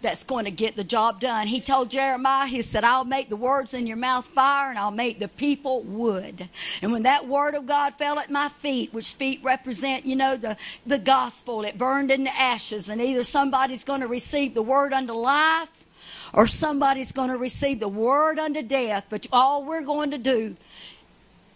that's 0.03 0.25
going 0.25 0.45
to 0.45 0.51
get 0.51 0.77
the 0.77 0.85
job 0.85 1.21
done. 1.21 1.47
He 1.47 1.61
told 1.61 1.91
Jeremiah, 1.91 2.47
he 2.47 2.63
said, 2.63 2.85
I'll 2.85 3.05
make 3.05 3.29
the 3.29 3.37
words 3.37 3.75
in 3.75 3.87
your 3.87 3.97
mouth 3.97 4.27
fire 4.27 4.71
and 4.71 4.79
I'll 4.79 4.91
make 4.91 5.19
the 5.19 5.29
people 5.29 5.83
wood. 5.83 6.49
And 6.83 6.93
when 6.93 7.05
that 7.05 7.27
word 7.27 7.55
of 7.55 7.67
God 7.67 7.95
fell 7.95 8.19
at 8.19 8.31
my 8.31 8.49
feet, 8.49 8.93
which 8.93 9.15
feet 9.15 9.41
represent, 9.43 10.07
you 10.07 10.17
know, 10.17 10.37
the, 10.37 10.57
the 10.87 10.99
gospel, 10.99 11.63
it 11.63 11.79
burned 11.79 12.11
into 12.11 12.35
ashes. 12.37 12.89
And 12.89 13.01
either 13.01 13.23
somebody's 13.23 13.85
going 13.85 14.01
to 14.01 14.09
receive 14.09 14.55
the 14.55 14.63
word 14.63 14.93
unto 14.93 15.13
life 15.13 15.85
or 16.33 16.47
somebody's 16.47 17.13
going 17.13 17.31
to 17.31 17.39
receive 17.39 17.81
the 17.81 17.89
word 17.89 18.39
unto 18.39 18.63
death. 18.63 19.07
But 19.09 19.27
all 19.33 19.65
we're 19.65 19.85
going 19.85 20.11
to 20.11 20.19
do 20.19 20.57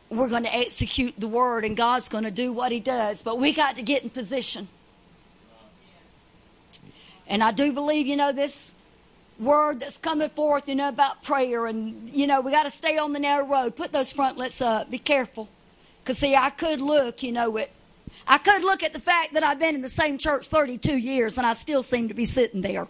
we're 0.09 0.29
going 0.29 0.43
to 0.43 0.57
execute 0.57 1.15
the 1.19 1.29
word 1.29 1.65
and 1.65 1.77
God's 1.77 2.09
going 2.09 2.25
to 2.25 2.33
do 2.33 2.53
what 2.53 2.73
he 2.73 2.81
does. 2.81 3.23
But 3.23 3.39
we 3.39 3.53
got 3.53 3.77
to 3.77 3.83
get 3.83 4.03
in 4.03 4.11
position. 4.11 4.67
And 7.31 7.45
I 7.45 7.53
do 7.53 7.73
believe, 7.73 8.09
you 8.09 8.17
know, 8.17 8.33
this 8.33 8.75
word 9.39 9.81
that's 9.81 9.97
coming 9.97 10.29
forth, 10.31 10.69
you 10.69 10.75
know, 10.75 10.89
about 10.89 11.23
prayer. 11.23 11.67
And, 11.67 12.11
you 12.11 12.27
know, 12.27 12.41
we 12.41 12.51
got 12.51 12.65
to 12.65 12.71
stay 12.71 12.99
on 12.99 13.13
the 13.13 13.21
narrow 13.21 13.47
road. 13.47 13.77
Put 13.77 13.93
those 13.93 14.13
frontlets 14.13 14.61
up. 14.61 14.91
Be 14.91 14.99
careful. 14.99 15.49
Because, 16.03 16.19
see, 16.19 16.35
I 16.35 16.51
could 16.51 16.81
look, 16.81 17.23
you 17.23 17.31
know, 17.31 17.57
it. 17.57 17.71
I 18.27 18.39
could 18.39 18.63
look 18.63 18.83
at 18.83 18.93
the 18.93 19.01
fact 19.01 19.35
that 19.35 19.45
I've 19.45 19.61
been 19.61 19.77
in 19.77 19.81
the 19.81 19.89
same 19.89 20.19
church 20.19 20.49
32 20.49 20.99
years 20.99 21.39
and 21.39 21.47
I 21.47 21.53
still 21.53 21.85
seem 21.85 22.09
to 22.09 22.15
be 22.15 22.25
sitting 22.25 22.61
there. 22.61 22.89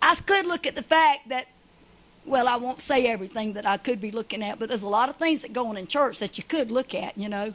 I 0.00 0.14
could 0.14 0.46
look 0.46 0.64
at 0.64 0.76
the 0.76 0.82
fact 0.82 1.28
that, 1.30 1.48
well, 2.24 2.46
I 2.46 2.56
won't 2.56 2.80
say 2.80 3.06
everything 3.06 3.54
that 3.54 3.66
I 3.66 3.76
could 3.78 4.00
be 4.00 4.12
looking 4.12 4.44
at, 4.44 4.60
but 4.60 4.68
there's 4.68 4.84
a 4.84 4.88
lot 4.88 5.08
of 5.08 5.16
things 5.16 5.42
that 5.42 5.52
go 5.52 5.66
on 5.66 5.76
in 5.76 5.88
church 5.88 6.20
that 6.20 6.38
you 6.38 6.44
could 6.44 6.70
look 6.70 6.94
at, 6.94 7.18
you 7.18 7.28
know. 7.28 7.52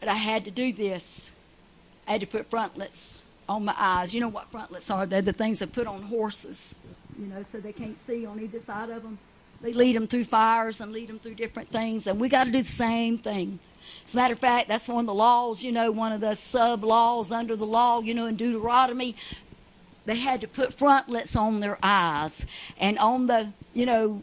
But 0.00 0.10
I 0.10 0.14
had 0.14 0.44
to 0.44 0.50
do 0.50 0.70
this. 0.72 1.32
I 2.08 2.12
had 2.12 2.22
to 2.22 2.26
put 2.26 2.48
frontlets 2.48 3.20
on 3.48 3.66
my 3.66 3.74
eyes. 3.76 4.14
You 4.14 4.22
know 4.22 4.28
what 4.28 4.50
frontlets 4.50 4.90
are? 4.90 5.04
They're 5.04 5.20
the 5.20 5.32
things 5.34 5.58
they 5.58 5.66
put 5.66 5.86
on 5.86 6.02
horses, 6.02 6.74
you 7.18 7.26
know, 7.26 7.44
so 7.52 7.58
they 7.58 7.72
can't 7.72 7.98
see 8.06 8.24
on 8.24 8.40
either 8.40 8.60
side 8.60 8.88
of 8.88 9.02
them. 9.02 9.18
They 9.60 9.74
lead 9.74 9.94
them 9.94 10.06
through 10.06 10.24
fires 10.24 10.80
and 10.80 10.90
lead 10.90 11.08
them 11.08 11.18
through 11.18 11.34
different 11.34 11.70
things, 11.70 12.06
and 12.06 12.18
we 12.18 12.30
got 12.30 12.44
to 12.44 12.50
do 12.50 12.62
the 12.62 12.68
same 12.68 13.18
thing. 13.18 13.58
As 14.06 14.14
a 14.14 14.16
matter 14.16 14.32
of 14.32 14.38
fact, 14.38 14.68
that's 14.68 14.88
one 14.88 15.00
of 15.00 15.06
the 15.06 15.14
laws, 15.14 15.62
you 15.62 15.70
know, 15.70 15.90
one 15.90 16.12
of 16.12 16.20
the 16.20 16.34
sub 16.34 16.82
laws 16.82 17.30
under 17.30 17.56
the 17.56 17.66
law, 17.66 18.00
you 18.00 18.14
know, 18.14 18.26
in 18.26 18.36
Deuteronomy. 18.36 19.14
They 20.06 20.16
had 20.16 20.40
to 20.40 20.48
put 20.48 20.72
frontlets 20.72 21.36
on 21.36 21.60
their 21.60 21.78
eyes, 21.82 22.46
and 22.78 22.98
on 22.98 23.26
the, 23.26 23.52
you 23.74 23.84
know, 23.84 24.22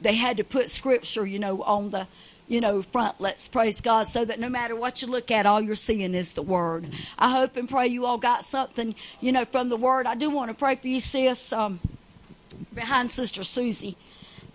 they 0.00 0.14
had 0.14 0.36
to 0.36 0.44
put 0.44 0.70
scripture, 0.70 1.26
you 1.26 1.40
know, 1.40 1.62
on 1.62 1.90
the 1.90 2.06
you 2.48 2.60
know, 2.60 2.82
front. 2.82 3.20
Let's 3.20 3.48
praise 3.48 3.80
God 3.80 4.06
so 4.06 4.24
that 4.24 4.38
no 4.38 4.48
matter 4.48 4.76
what 4.76 5.02
you 5.02 5.08
look 5.08 5.30
at, 5.30 5.46
all 5.46 5.60
you're 5.60 5.74
seeing 5.74 6.14
is 6.14 6.32
the 6.32 6.42
Word. 6.42 6.86
I 7.18 7.30
hope 7.30 7.56
and 7.56 7.68
pray 7.68 7.88
you 7.88 8.06
all 8.06 8.18
got 8.18 8.44
something, 8.44 8.94
you 9.20 9.32
know, 9.32 9.44
from 9.44 9.68
the 9.68 9.76
Word. 9.76 10.06
I 10.06 10.14
do 10.14 10.30
want 10.30 10.50
to 10.50 10.54
pray 10.54 10.76
for 10.76 10.86
you, 10.86 11.00
sis, 11.00 11.52
um, 11.52 11.80
behind 12.74 13.10
Sister 13.10 13.42
Susie. 13.42 13.96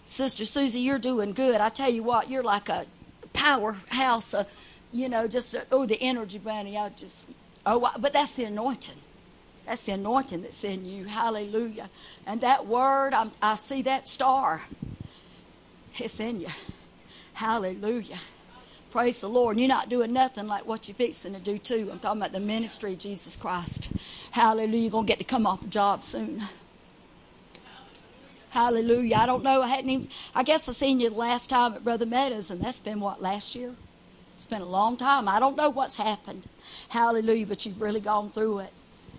Sister 0.05 0.45
Susie, 0.45 0.79
you're 0.79 0.99
doing 0.99 1.33
good. 1.33 1.61
I 1.61 1.69
tell 1.69 1.91
you 1.91 2.03
what, 2.03 2.29
you're 2.29 2.43
like 2.43 2.69
a 2.69 2.85
powerhouse, 3.33 4.33
uh, 4.33 4.45
you 4.91 5.09
know, 5.09 5.27
just, 5.27 5.55
uh, 5.55 5.61
oh, 5.71 5.85
the 5.85 6.01
energy, 6.01 6.37
Bunny. 6.37 6.77
I 6.77 6.89
just, 6.89 7.25
oh, 7.65 7.91
but 7.99 8.13
that's 8.13 8.35
the 8.35 8.45
anointing. 8.45 8.95
That's 9.65 9.83
the 9.83 9.93
anointing 9.93 10.41
that's 10.41 10.63
in 10.63 10.85
you. 10.85 11.05
Hallelujah. 11.05 11.89
And 12.25 12.41
that 12.41 12.67
word, 12.67 13.13
I'm, 13.13 13.31
I 13.41 13.55
see 13.55 13.83
that 13.83 14.07
star. 14.07 14.63
It's 15.97 16.19
in 16.19 16.41
you. 16.41 16.47
Hallelujah. 17.41 18.19
Praise 18.91 19.19
the 19.21 19.27
Lord. 19.27 19.57
You're 19.57 19.67
not 19.67 19.89
doing 19.89 20.13
nothing 20.13 20.45
like 20.45 20.67
what 20.67 20.87
you're 20.87 20.93
fixing 20.93 21.33
to 21.33 21.39
do, 21.39 21.57
too. 21.57 21.89
I'm 21.91 21.97
talking 21.97 22.21
about 22.21 22.33
the 22.33 22.39
ministry 22.39 22.93
of 22.93 22.99
Jesus 22.99 23.35
Christ. 23.35 23.89
Hallelujah. 24.29 24.77
You're 24.77 24.91
going 24.91 25.07
to 25.07 25.11
get 25.11 25.17
to 25.17 25.23
come 25.23 25.47
off 25.47 25.63
a 25.63 25.67
job 25.67 26.03
soon. 26.03 26.43
Hallelujah. 28.51 29.15
I 29.15 29.25
don't 29.25 29.41
know. 29.41 29.63
I 29.63 29.67
hadn't 29.69 29.89
even, 29.89 30.07
I 30.35 30.43
guess 30.43 30.69
I 30.69 30.71
seen 30.73 30.99
you 30.99 31.09
the 31.09 31.15
last 31.15 31.49
time 31.49 31.73
at 31.73 31.83
Brother 31.83 32.05
Meadows, 32.05 32.51
and 32.51 32.61
that's 32.61 32.79
been 32.79 32.99
what, 32.99 33.23
last 33.23 33.55
year? 33.55 33.73
It's 34.35 34.45
been 34.45 34.61
a 34.61 34.65
long 34.65 34.95
time. 34.95 35.27
I 35.27 35.39
don't 35.39 35.57
know 35.57 35.71
what's 35.71 35.95
happened. 35.95 36.47
Hallelujah. 36.89 37.47
But 37.47 37.65
you've 37.65 37.81
really 37.81 38.01
gone 38.01 38.29
through 38.29 38.59
it. 38.59 38.73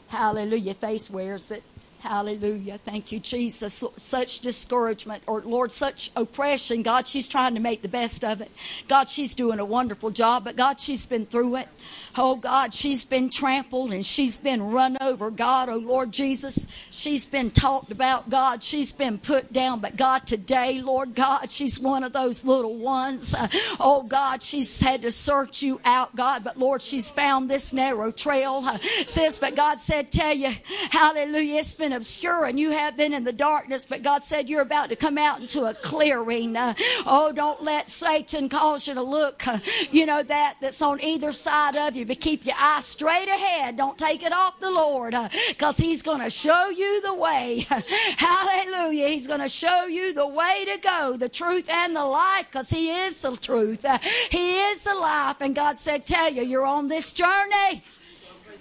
Hallelujah. 0.06 0.62
Your 0.62 0.74
face 0.74 1.10
wears 1.10 1.50
it. 1.50 1.64
Hallelujah. 2.02 2.80
Thank 2.84 3.12
you, 3.12 3.20
Jesus. 3.20 3.84
Such 3.96 4.40
discouragement, 4.40 5.22
or 5.28 5.40
Lord, 5.42 5.70
such 5.70 6.10
oppression. 6.16 6.82
God, 6.82 7.06
she's 7.06 7.28
trying 7.28 7.54
to 7.54 7.60
make 7.60 7.80
the 7.80 7.88
best 7.88 8.24
of 8.24 8.40
it. 8.40 8.50
God, 8.88 9.08
she's 9.08 9.36
doing 9.36 9.60
a 9.60 9.64
wonderful 9.64 10.10
job, 10.10 10.42
but 10.42 10.56
God, 10.56 10.80
she's 10.80 11.06
been 11.06 11.26
through 11.26 11.54
it. 11.56 11.68
Oh, 12.16 12.34
God, 12.34 12.74
she's 12.74 13.04
been 13.04 13.30
trampled 13.30 13.92
and 13.92 14.04
she's 14.04 14.36
been 14.36 14.72
run 14.72 14.98
over. 15.00 15.30
God, 15.30 15.68
oh, 15.68 15.76
Lord 15.76 16.10
Jesus, 16.10 16.66
she's 16.90 17.24
been 17.24 17.52
talked 17.52 17.92
about. 17.92 18.28
God, 18.28 18.64
she's 18.64 18.92
been 18.92 19.18
put 19.18 19.52
down. 19.52 19.78
But 19.78 19.96
God, 19.96 20.26
today, 20.26 20.80
Lord 20.80 21.14
God, 21.14 21.52
she's 21.52 21.78
one 21.78 22.02
of 22.02 22.12
those 22.12 22.44
little 22.44 22.78
ones. 22.78 23.32
Uh, 23.32 23.46
oh, 23.78 24.02
God, 24.02 24.42
she's 24.42 24.80
had 24.80 25.02
to 25.02 25.12
search 25.12 25.62
you 25.62 25.80
out, 25.84 26.16
God, 26.16 26.42
but 26.42 26.58
Lord, 26.58 26.82
she's 26.82 27.12
found 27.12 27.48
this 27.48 27.72
narrow 27.72 28.10
trail. 28.10 28.60
Uh, 28.64 28.78
sis, 28.78 29.38
but 29.38 29.54
God 29.54 29.78
said, 29.78 30.10
tell 30.10 30.34
you, 30.34 30.50
hallelujah, 30.90 31.60
it's 31.60 31.74
been 31.74 31.91
been 31.92 31.98
obscure 31.98 32.44
and 32.46 32.58
you 32.58 32.70
have 32.70 32.96
been 32.96 33.12
in 33.12 33.22
the 33.22 33.32
darkness, 33.32 33.84
but 33.84 34.02
God 34.02 34.22
said 34.22 34.48
you're 34.48 34.62
about 34.62 34.88
to 34.88 34.96
come 34.96 35.18
out 35.18 35.40
into 35.40 35.64
a 35.64 35.74
clearing. 35.74 36.56
Uh, 36.56 36.74
oh, 37.06 37.32
don't 37.32 37.62
let 37.62 37.86
Satan 37.86 38.48
cause 38.48 38.88
you 38.88 38.94
to 38.94 39.02
look, 39.02 39.46
uh, 39.46 39.58
you 39.90 40.06
know, 40.06 40.22
that 40.22 40.56
that's 40.60 40.80
on 40.80 41.02
either 41.02 41.32
side 41.32 41.76
of 41.76 41.94
you, 41.94 42.06
but 42.06 42.20
keep 42.20 42.46
your 42.46 42.54
eyes 42.58 42.86
straight 42.86 43.28
ahead. 43.28 43.76
Don't 43.76 43.98
take 43.98 44.22
it 44.22 44.32
off 44.32 44.58
the 44.58 44.70
Lord 44.70 45.14
because 45.48 45.78
uh, 45.78 45.82
He's 45.82 46.00
going 46.02 46.20
to 46.20 46.30
show 46.30 46.70
you 46.70 47.02
the 47.02 47.14
way. 47.14 47.66
Hallelujah. 48.16 49.08
He's 49.08 49.26
going 49.26 49.40
to 49.40 49.48
show 49.48 49.86
you 49.86 50.14
the 50.14 50.26
way 50.26 50.64
to 50.64 50.78
go, 50.78 51.16
the 51.18 51.28
truth 51.28 51.70
and 51.70 51.94
the 51.94 52.04
life 52.04 52.46
because 52.50 52.70
He 52.70 52.90
is 52.90 53.20
the 53.20 53.36
truth. 53.36 53.84
Uh, 53.84 53.98
he 54.30 54.58
is 54.60 54.84
the 54.84 54.94
life. 54.94 55.36
And 55.40 55.54
God 55.54 55.76
said, 55.76 56.06
Tell 56.06 56.32
you, 56.32 56.42
you're 56.42 56.66
on 56.66 56.88
this 56.88 57.12
journey. 57.12 57.82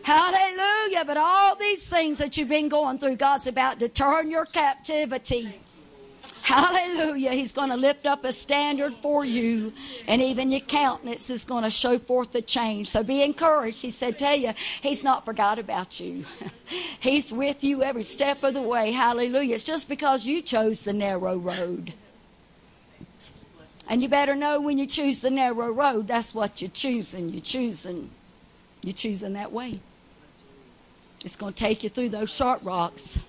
Hallelujah. 0.03 1.05
But 1.05 1.17
all 1.17 1.55
these 1.55 1.85
things 1.85 2.17
that 2.17 2.37
you've 2.37 2.49
been 2.49 2.69
going 2.69 2.99
through, 2.99 3.17
God's 3.17 3.47
about 3.47 3.79
to 3.79 3.89
turn 3.89 4.31
your 4.31 4.45
captivity. 4.45 5.61
Hallelujah. 6.41 7.31
He's 7.31 7.51
going 7.51 7.69
to 7.69 7.77
lift 7.77 8.05
up 8.05 8.25
a 8.25 8.33
standard 8.33 8.95
for 8.95 9.23
you, 9.23 9.73
and 10.07 10.21
even 10.21 10.51
your 10.51 10.61
countenance 10.61 11.29
is 11.29 11.43
going 11.43 11.63
to 11.63 11.69
show 11.69 11.99
forth 11.99 12.31
the 12.31 12.41
change. 12.41 12.89
So 12.89 13.03
be 13.03 13.21
encouraged. 13.21 13.81
He 13.81 13.89
said, 13.89 14.17
Tell 14.17 14.35
you, 14.35 14.53
He's 14.81 15.03
not 15.03 15.23
forgot 15.23 15.59
about 15.59 15.99
you. 15.99 16.25
He's 16.99 17.31
with 17.31 17.63
you 17.63 17.83
every 17.83 18.03
step 18.03 18.43
of 18.43 18.55
the 18.55 18.61
way. 18.61 18.91
Hallelujah. 18.91 19.55
It's 19.55 19.63
just 19.63 19.87
because 19.87 20.25
you 20.25 20.41
chose 20.41 20.83
the 20.83 20.93
narrow 20.93 21.37
road. 21.37 21.93
And 23.87 24.01
you 24.01 24.07
better 24.07 24.35
know 24.35 24.61
when 24.61 24.77
you 24.77 24.87
choose 24.87 25.21
the 25.21 25.29
narrow 25.29 25.71
road, 25.71 26.07
that's 26.07 26.33
what 26.33 26.61
you're 26.61 26.71
choosing. 26.71 27.29
You're 27.29 27.41
choosing. 27.41 28.09
You're 28.83 28.93
choosing 28.93 29.33
that 29.33 29.51
way. 29.51 29.79
It's 31.23 31.35
going 31.35 31.53
to 31.53 31.59
take 31.59 31.83
you 31.83 31.89
through 31.89 32.09
those 32.09 32.33
sharp 32.33 32.61
rocks. 32.63 33.21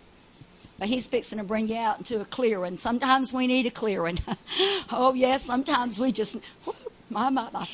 But 0.79 0.89
he's 0.89 1.07
fixing 1.07 1.39
to 1.39 1.45
bring 1.45 1.69
you 1.69 1.77
out 1.77 1.99
into 1.99 2.21
a 2.21 2.25
clearing. 2.25 2.77
Sometimes 2.77 3.33
we 3.33 3.47
need 3.47 3.67
a 3.67 3.71
clearing. 3.71 4.19
oh, 4.91 5.13
yes, 5.15 5.43
sometimes 5.45 6.01
we 6.01 6.11
just. 6.11 6.39
My, 7.09 7.29
my, 7.29 7.49
my, 7.53 7.67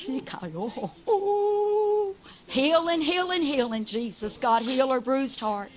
oh, 0.57 0.73
oh, 0.77 0.93
oh, 1.07 2.17
healing, 2.49 3.01
healing, 3.01 3.43
healing, 3.43 3.85
Jesus. 3.85 4.37
God, 4.37 4.63
heal 4.63 4.91
her 4.91 5.01
bruised 5.01 5.39
heart. 5.39 5.71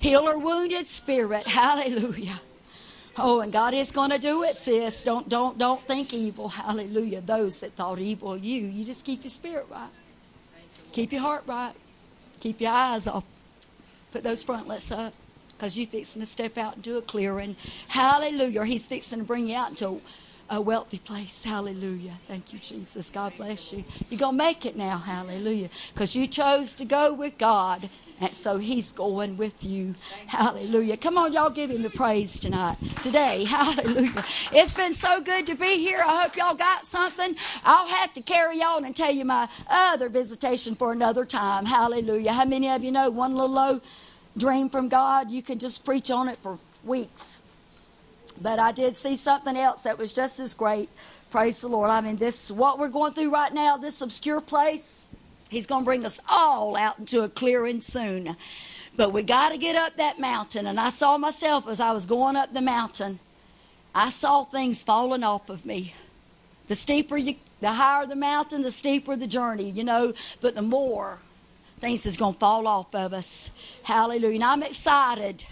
Heal 0.00 0.26
her 0.26 0.38
wounded 0.38 0.88
spirit. 0.88 1.46
Hallelujah. 1.46 2.40
Oh, 3.16 3.40
and 3.40 3.52
God 3.52 3.74
is 3.74 3.92
going 3.92 4.10
to 4.10 4.18
do 4.18 4.42
it, 4.42 4.56
sis. 4.56 5.02
Don't, 5.02 5.28
don't, 5.28 5.56
don't 5.56 5.82
think 5.86 6.12
evil. 6.12 6.48
Hallelujah. 6.48 7.20
Those 7.20 7.60
that 7.60 7.74
thought 7.74 7.98
evil 7.98 8.32
of 8.32 8.44
you, 8.44 8.66
you 8.66 8.84
just 8.84 9.04
keep 9.06 9.22
your 9.22 9.30
spirit 9.30 9.66
right. 9.70 9.90
Keep 10.92 11.12
your 11.12 11.22
heart 11.22 11.44
right. 11.46 11.74
Keep 12.40 12.60
your 12.60 12.72
eyes 12.72 13.06
off 13.06 13.24
Put 14.12 14.22
those 14.22 14.42
frontlets 14.42 14.90
up 14.90 15.14
because 15.50 15.78
you're 15.78 15.86
fixing 15.86 16.20
to 16.20 16.26
step 16.26 16.58
out 16.58 16.74
and 16.74 16.82
do 16.82 16.96
a 16.96 17.02
clearing. 17.02 17.56
Hallelujah. 17.88 18.64
He's 18.64 18.86
fixing 18.86 19.18
to 19.20 19.24
bring 19.24 19.48
you 19.48 19.56
out 19.56 19.76
to 19.78 20.00
a 20.48 20.60
wealthy 20.60 20.98
place. 20.98 21.44
Hallelujah. 21.44 22.14
Thank 22.26 22.52
you, 22.52 22.58
Jesus. 22.58 23.08
God 23.10 23.32
bless 23.36 23.72
you. 23.72 23.84
You're 24.08 24.18
going 24.18 24.36
to 24.36 24.44
make 24.44 24.66
it 24.66 24.76
now. 24.76 24.98
Hallelujah. 24.98 25.70
Because 25.94 26.16
you 26.16 26.26
chose 26.26 26.74
to 26.74 26.84
go 26.84 27.14
with 27.14 27.38
God. 27.38 27.88
And 28.20 28.30
so 28.32 28.58
he's 28.58 28.92
going 28.92 29.38
with 29.38 29.64
you. 29.64 29.94
Hallelujah. 30.26 30.98
Come 30.98 31.16
on, 31.16 31.32
y'all 31.32 31.48
give 31.48 31.70
him 31.70 31.82
the 31.82 31.90
praise 31.90 32.38
tonight. 32.38 32.76
Today. 33.02 33.44
Hallelujah. 33.48 34.24
It's 34.52 34.74
been 34.74 34.92
so 34.92 35.22
good 35.22 35.46
to 35.46 35.54
be 35.54 35.78
here. 35.78 36.02
I 36.04 36.22
hope 36.22 36.36
y'all 36.36 36.54
got 36.54 36.84
something. 36.84 37.34
I'll 37.64 37.88
have 37.88 38.12
to 38.12 38.20
carry 38.20 38.62
on 38.62 38.84
and 38.84 38.94
tell 38.94 39.10
you 39.10 39.24
my 39.24 39.48
other 39.68 40.10
visitation 40.10 40.74
for 40.74 40.92
another 40.92 41.24
time. 41.24 41.64
Hallelujah. 41.64 42.32
How 42.32 42.44
many 42.44 42.68
of 42.68 42.84
you 42.84 42.92
know 42.92 43.08
one 43.08 43.34
little 43.34 43.50
low 43.50 43.80
dream 44.36 44.68
from 44.68 44.90
God? 44.90 45.30
You 45.30 45.42
can 45.42 45.58
just 45.58 45.84
preach 45.84 46.10
on 46.10 46.28
it 46.28 46.36
for 46.42 46.58
weeks. 46.84 47.38
But 48.40 48.58
I 48.58 48.72
did 48.72 48.96
see 48.96 49.16
something 49.16 49.56
else 49.56 49.82
that 49.82 49.96
was 49.96 50.12
just 50.12 50.40
as 50.40 50.52
great. 50.52 50.90
Praise 51.30 51.60
the 51.60 51.68
Lord. 51.68 51.90
I 51.90 52.00
mean, 52.02 52.16
this 52.16 52.50
what 52.50 52.78
we're 52.78 52.88
going 52.88 53.14
through 53.14 53.32
right 53.32 53.52
now, 53.52 53.78
this 53.78 54.00
obscure 54.02 54.40
place. 54.40 54.99
He's 55.50 55.66
going 55.66 55.82
to 55.82 55.84
bring 55.84 56.06
us 56.06 56.20
all 56.30 56.76
out 56.76 56.98
into 56.98 57.22
a 57.22 57.28
clearing 57.28 57.80
soon. 57.80 58.36
But 58.96 59.12
we 59.12 59.22
got 59.22 59.50
to 59.50 59.58
get 59.58 59.76
up 59.76 59.96
that 59.96 60.18
mountain. 60.18 60.66
And 60.66 60.80
I 60.80 60.88
saw 60.88 61.18
myself 61.18 61.68
as 61.68 61.80
I 61.80 61.92
was 61.92 62.06
going 62.06 62.36
up 62.36 62.54
the 62.54 62.62
mountain, 62.62 63.18
I 63.94 64.10
saw 64.10 64.44
things 64.44 64.82
falling 64.84 65.24
off 65.24 65.50
of 65.50 65.66
me. 65.66 65.94
The 66.68 66.76
steeper 66.76 67.16
you, 67.16 67.34
the 67.60 67.72
higher 67.72 68.06
the 68.06 68.14
mountain, 68.14 68.62
the 68.62 68.70
steeper 68.70 69.16
the 69.16 69.26
journey, 69.26 69.68
you 69.68 69.82
know, 69.82 70.12
but 70.40 70.54
the 70.54 70.62
more 70.62 71.18
things 71.80 72.06
is 72.06 72.16
going 72.16 72.34
to 72.34 72.38
fall 72.38 72.68
off 72.68 72.94
of 72.94 73.12
us. 73.12 73.50
Hallelujah. 73.82 74.36
And 74.36 74.44
I'm 74.44 74.62
excited 74.62 75.44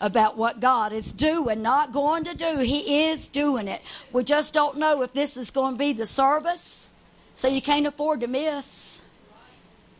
about 0.00 0.36
what 0.36 0.58
God 0.58 0.92
is 0.92 1.12
doing, 1.12 1.62
not 1.62 1.92
going 1.92 2.24
to 2.24 2.36
do. 2.36 2.58
He 2.58 3.06
is 3.06 3.28
doing 3.28 3.68
it. 3.68 3.82
We 4.12 4.24
just 4.24 4.52
don't 4.52 4.78
know 4.78 5.02
if 5.02 5.12
this 5.12 5.36
is 5.36 5.50
going 5.50 5.74
to 5.74 5.78
be 5.78 5.92
the 5.92 6.06
service, 6.06 6.90
so 7.34 7.48
you 7.48 7.62
can't 7.62 7.86
afford 7.86 8.20
to 8.20 8.26
miss. 8.26 9.00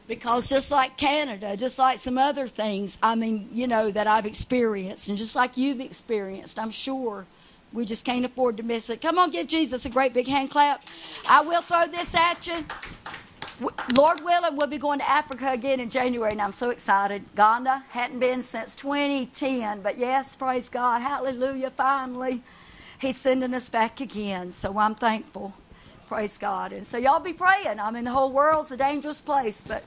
Because 0.09 0.49
just 0.49 0.71
like 0.71 0.97
Canada, 0.97 1.55
just 1.57 1.79
like 1.79 1.99
some 1.99 2.17
other 2.17 2.49
things, 2.49 2.97
I 3.03 3.15
mean, 3.15 3.51
you 3.53 3.67
know, 3.67 3.91
that 3.91 4.07
I've 4.07 4.25
experienced, 4.25 5.11
and 5.11 5.19
just 5.19 5.37
like 5.37 5.59
you've 5.59 5.81
experienced, 5.81 6.59
I'm 6.59 6.71
sure 6.71 7.27
we 7.75 7.85
just 7.85 8.07
can't 8.07 8.25
afford 8.25 8.57
to 8.57 8.63
miss 8.63 8.89
it. 8.89 9.03
Come 9.03 9.19
on, 9.19 9.31
give 9.31 9.47
Jesus 9.47 9.85
a 9.85 9.91
great 9.91 10.15
big 10.15 10.27
hand 10.27 10.51
clap. 10.51 10.83
I 11.29 11.43
will 11.43 11.61
throw 11.61 11.87
this 11.87 12.15
at 12.15 12.47
you. 12.47 12.65
Lord 13.95 14.23
willing, 14.23 14.57
we'll 14.57 14.69
be 14.69 14.79
going 14.79 15.01
to 15.01 15.09
Africa 15.09 15.51
again 15.53 15.79
in 15.79 15.91
January, 15.91 16.33
and 16.33 16.41
I'm 16.41 16.53
so 16.53 16.71
excited. 16.71 17.23
Ghana 17.37 17.85
hadn't 17.91 18.21
been 18.21 18.41
since 18.41 18.75
2010, 18.77 19.83
but 19.83 19.99
yes, 19.99 20.37
praise 20.37 20.71
God, 20.71 21.03
hallelujah, 21.03 21.71
finally, 21.71 22.43
He's 22.99 23.17
sending 23.17 23.53
us 23.53 23.69
back 23.69 24.01
again. 24.01 24.53
So 24.53 24.79
I'm 24.79 24.95
thankful. 24.95 25.53
Praise 26.07 26.39
God. 26.39 26.73
And 26.73 26.87
so 26.87 26.97
y'all 26.97 27.21
be 27.21 27.35
praying. 27.35 27.79
I 27.79 27.91
mean, 27.91 28.05
the 28.05 28.11
whole 28.11 28.33
world's 28.33 28.73
a 28.73 28.77
dangerous 28.77 29.21
place, 29.21 29.63
but 29.67 29.83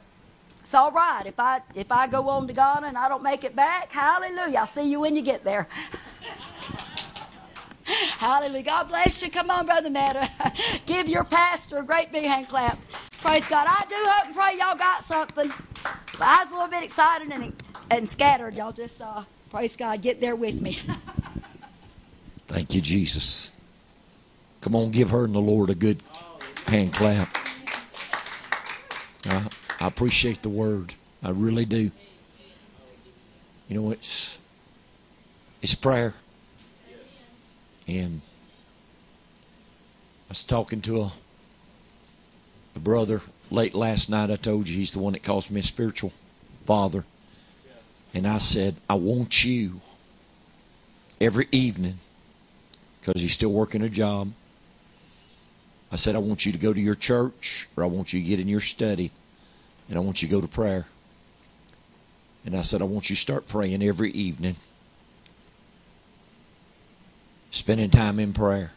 it's 0.61 0.73
all 0.73 0.91
right. 0.91 1.23
If 1.25 1.40
I 1.40 1.61
if 1.75 1.91
I 1.91 2.07
go 2.07 2.30
on 2.30 2.48
to 2.48 2.53
Ghana 2.53 2.88
and 2.88 2.98
I 2.98 3.09
don't 3.09 3.23
make 3.23 3.43
it 3.43 3.56
back, 3.56 3.91
hallelujah. 3.91 4.59
I'll 4.59 4.65
see 4.65 4.90
you 4.90 4.99
when 4.99 5.15
you 5.15 5.22
get 5.22 5.43
there. 5.43 5.67
hallelujah. 7.83 8.64
God 8.64 8.88
bless 8.88 9.22
you. 9.22 9.30
Come 9.30 9.49
on, 9.49 9.65
Brother 9.65 9.90
Meta. 9.90 10.30
Give 10.85 11.09
your 11.09 11.23
pastor 11.23 11.80
a 11.80 11.83
great 11.83 12.11
big 12.11 12.23
hand 12.23 12.48
clap. 12.48 12.77
Praise 13.19 13.48
God. 13.48 13.67
I 13.69 13.85
do 13.90 13.95
hope 13.98 14.27
and 14.27 14.35
pray 14.35 14.57
y'all 14.57 14.77
got 14.77 15.03
something. 15.03 15.51
I 16.19 16.43
was 16.43 16.51
a 16.51 16.53
little 16.53 16.69
bit 16.69 16.83
excited 16.83 17.31
and, 17.31 17.53
and 17.90 18.07
scattered. 18.07 18.56
Y'all 18.56 18.72
just, 18.72 19.01
uh, 19.01 19.23
praise 19.49 19.75
God, 19.75 20.01
get 20.01 20.22
there 20.22 20.35
with 20.35 20.61
me. 20.61 20.80
Thank 22.48 22.73
you, 22.73 22.81
Jesus. 22.81 23.51
Come 24.61 24.75
on, 24.75 24.91
give 24.91 25.09
her 25.09 25.25
and 25.25 25.33
the 25.33 25.40
Lord 25.40 25.69
a 25.69 25.75
good 25.75 26.01
hand 26.67 26.93
clap. 26.93 27.35
I, 29.25 29.48
I 29.82 29.88
appreciate 29.88 30.43
the 30.43 30.50
word. 30.50 30.93
I 31.24 31.32
really 31.32 31.66
do. 31.66 31.90
You 33.68 33.82
know, 33.82 33.90
it's 33.90 34.38
it's 35.60 35.74
prayer. 35.74 36.14
And 37.88 38.22
I 40.27 40.30
was 40.30 40.43
talking 40.43 40.82
to 40.82 41.01
a, 41.01 41.11
a 42.76 42.80
brother 42.80 43.22
late 43.50 43.74
last 43.74 44.08
night. 44.08 44.30
I 44.30 44.35
told 44.35 44.68
you 44.68 44.77
he's 44.77 44.92
the 44.92 45.00
one 45.00 45.14
that 45.14 45.24
calls 45.24 45.50
me 45.50 45.61
a 45.61 45.64
spiritual 45.64 46.14
father. 46.68 47.03
And 48.14 48.27
I 48.27 48.38
said, 48.38 48.76
I 48.88 48.93
want 48.93 49.43
you 49.43 49.82
every 51.19 51.48
evening, 51.51 51.98
because 53.00 53.19
he's 53.19 53.34
still 53.34 53.51
working 53.51 53.82
a 53.82 53.90
job. 53.90 54.32
I 55.92 55.95
said, 55.95 56.16
I 56.16 56.19
want 56.19 56.45
you 56.45 56.51
to 56.51 56.60
go 56.60 56.72
to 56.72 56.80
your 56.80 56.93
church, 56.93 57.68
or 57.76 57.84
I 57.84 57.88
want 57.88 58.14
you 58.14 58.22
to 58.22 58.27
get 58.27 58.40
in 58.40 58.48
your 58.48 58.60
study, 58.60 59.11
and 59.92 60.00
I 60.00 60.02
want 60.02 60.22
you 60.22 60.30
to 60.30 60.32
go 60.32 60.40
to 60.40 60.48
prayer. 60.48 60.86
And 62.45 62.56
I 62.56 62.61
said, 62.61 62.82
I 62.82 62.86
want 62.86 63.10
you 63.10 63.16
to 63.18 63.22
start 63.22 63.50
praying 63.50 63.84
every 63.84 64.10
evening, 64.11 64.56
spending 67.52 67.90
time 67.90 68.18
in 68.18 68.32
prayer. 68.32 68.72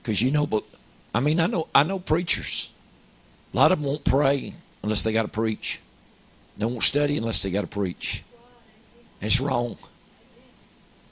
Because 0.00 0.22
you 0.22 0.30
know, 0.30 0.46
but 0.46 0.62
I 1.12 1.18
mean, 1.18 1.40
I 1.40 1.46
know, 1.46 1.66
I 1.74 1.82
know 1.82 1.98
preachers. 1.98 2.72
A 3.52 3.56
lot 3.56 3.72
of 3.72 3.80
them 3.80 3.88
won't 3.88 4.04
pray 4.04 4.54
unless 4.84 5.02
they 5.02 5.12
got 5.12 5.22
to 5.22 5.28
preach. 5.28 5.80
They 6.56 6.64
won't 6.64 6.84
study 6.84 7.16
unless 7.16 7.42
they 7.42 7.50
got 7.50 7.62
to 7.62 7.66
preach. 7.66 8.22
It's 9.20 9.40
wrong. 9.40 9.76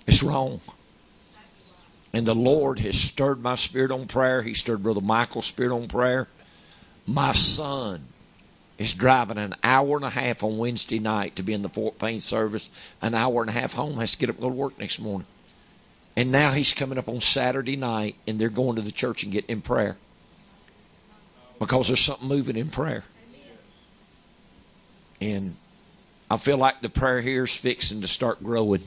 It's 0.07 0.23
wrong. 0.23 0.61
And 2.13 2.25
the 2.25 2.37
Lord 2.37 2.79
has 2.79 2.97
stirred 2.97 3.43
my 3.43 3.57
spirit 3.57 3.91
on 3.91 4.07
prayer. 4.07 4.43
He 4.43 4.55
stirred 4.55 4.85
Brother 4.85 5.01
Michael's 5.01 5.47
spirit 5.47 5.75
on 5.75 5.89
prayer. 5.89 6.29
My 7.05 7.33
son 7.33 8.07
is 8.79 8.93
driving 8.93 9.39
an 9.39 9.55
hour 9.63 9.97
and 9.97 10.05
a 10.05 10.11
half 10.11 10.43
on 10.43 10.59
Wednesday 10.59 10.99
night 10.99 11.37
to 11.37 11.43
be 11.43 11.55
in 11.55 11.63
the 11.63 11.69
Fort 11.69 11.99
Payne 11.99 12.21
service, 12.21 12.71
an 13.01 13.15
hour 13.15 13.41
and 13.41 13.51
a 13.51 13.53
half 13.53 13.73
home, 13.73 13.97
has 13.99 14.13
to 14.13 14.19
get 14.19 14.31
up 14.31 14.37
and 14.37 14.43
go 14.43 14.49
to 14.51 14.55
work 14.55 14.79
next 14.79 15.01
morning. 15.01 15.27
And 16.17 16.33
now 16.33 16.51
he's 16.51 16.75
coming 16.75 16.99
up 16.99 17.09
on 17.09 17.21
Saturday 17.21 17.77
night, 17.77 18.17
and 18.27 18.39
they're 18.39 18.49
going 18.49 18.77
to 18.77 18.83
the 18.83 18.93
church 18.93 19.23
and 19.23 19.33
getting 19.33 19.51
in 19.51 19.63
prayer 19.63 19.97
because 21.59 21.89
there's 21.89 22.01
something 22.01 22.29
moving 22.29 22.57
in 22.57 22.69
prayer. 22.69 23.05
And 25.21 25.57
I 26.31 26.37
feel 26.37 26.59
like 26.59 26.83
the 26.83 26.89
prayer 26.89 27.21
here 27.21 27.45
is 27.45 27.55
fixing 27.55 28.01
to 28.03 28.09
start 28.09 28.43
growing. 28.43 28.83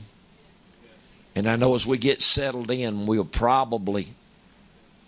And 1.34 1.48
I 1.48 1.56
know 1.56 1.74
as 1.74 1.86
we 1.86 1.98
get 1.98 2.22
settled 2.22 2.70
in, 2.70 3.06
we'll 3.06 3.24
probably 3.24 4.08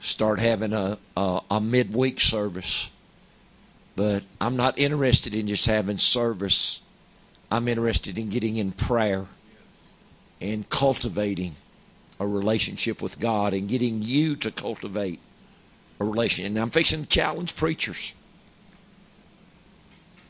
start 0.01 0.39
having 0.39 0.73
a, 0.73 0.99
a, 1.17 1.41
a 1.51 1.61
midweek 1.61 2.21
service. 2.21 2.91
But 3.95 4.23
I'm 4.41 4.57
not 4.57 4.79
interested 4.79 5.35
in 5.35 5.47
just 5.47 5.67
having 5.67 5.99
service. 5.99 6.83
I'm 7.51 7.69
interested 7.69 8.17
in 8.17 8.31
getting 8.31 8.57
in 8.57 8.73
prayer 8.73 9.27
and 10.41 10.69
cultivating 10.71 11.57
a 12.19 12.27
relationship 12.27 13.03
with 13.03 13.21
God 13.21 13.53
and 13.53 13.69
getting 13.69 14.03
you 14.03 14.37
to 14.37 14.51
cultivate 14.51 15.21
a 16.01 16.05
relationship. 16.05 16.51
And 16.51 16.59
I'm 16.59 16.71
fixing 16.71 17.03
to 17.03 17.09
challenge 17.09 17.55
preachers. 17.55 18.15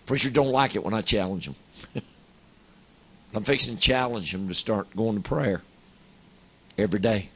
Preachers 0.06 0.32
don't 0.32 0.48
like 0.48 0.74
it 0.74 0.84
when 0.84 0.94
I 0.94 1.02
challenge 1.02 1.46
them. 1.46 1.54
I'm 3.34 3.44
fixing 3.44 3.76
to 3.76 3.80
challenge 3.80 4.32
them 4.32 4.48
to 4.48 4.54
start 4.54 4.94
going 4.94 5.16
to 5.16 5.22
prayer 5.22 5.62
every 6.76 7.00
day, 7.00 7.30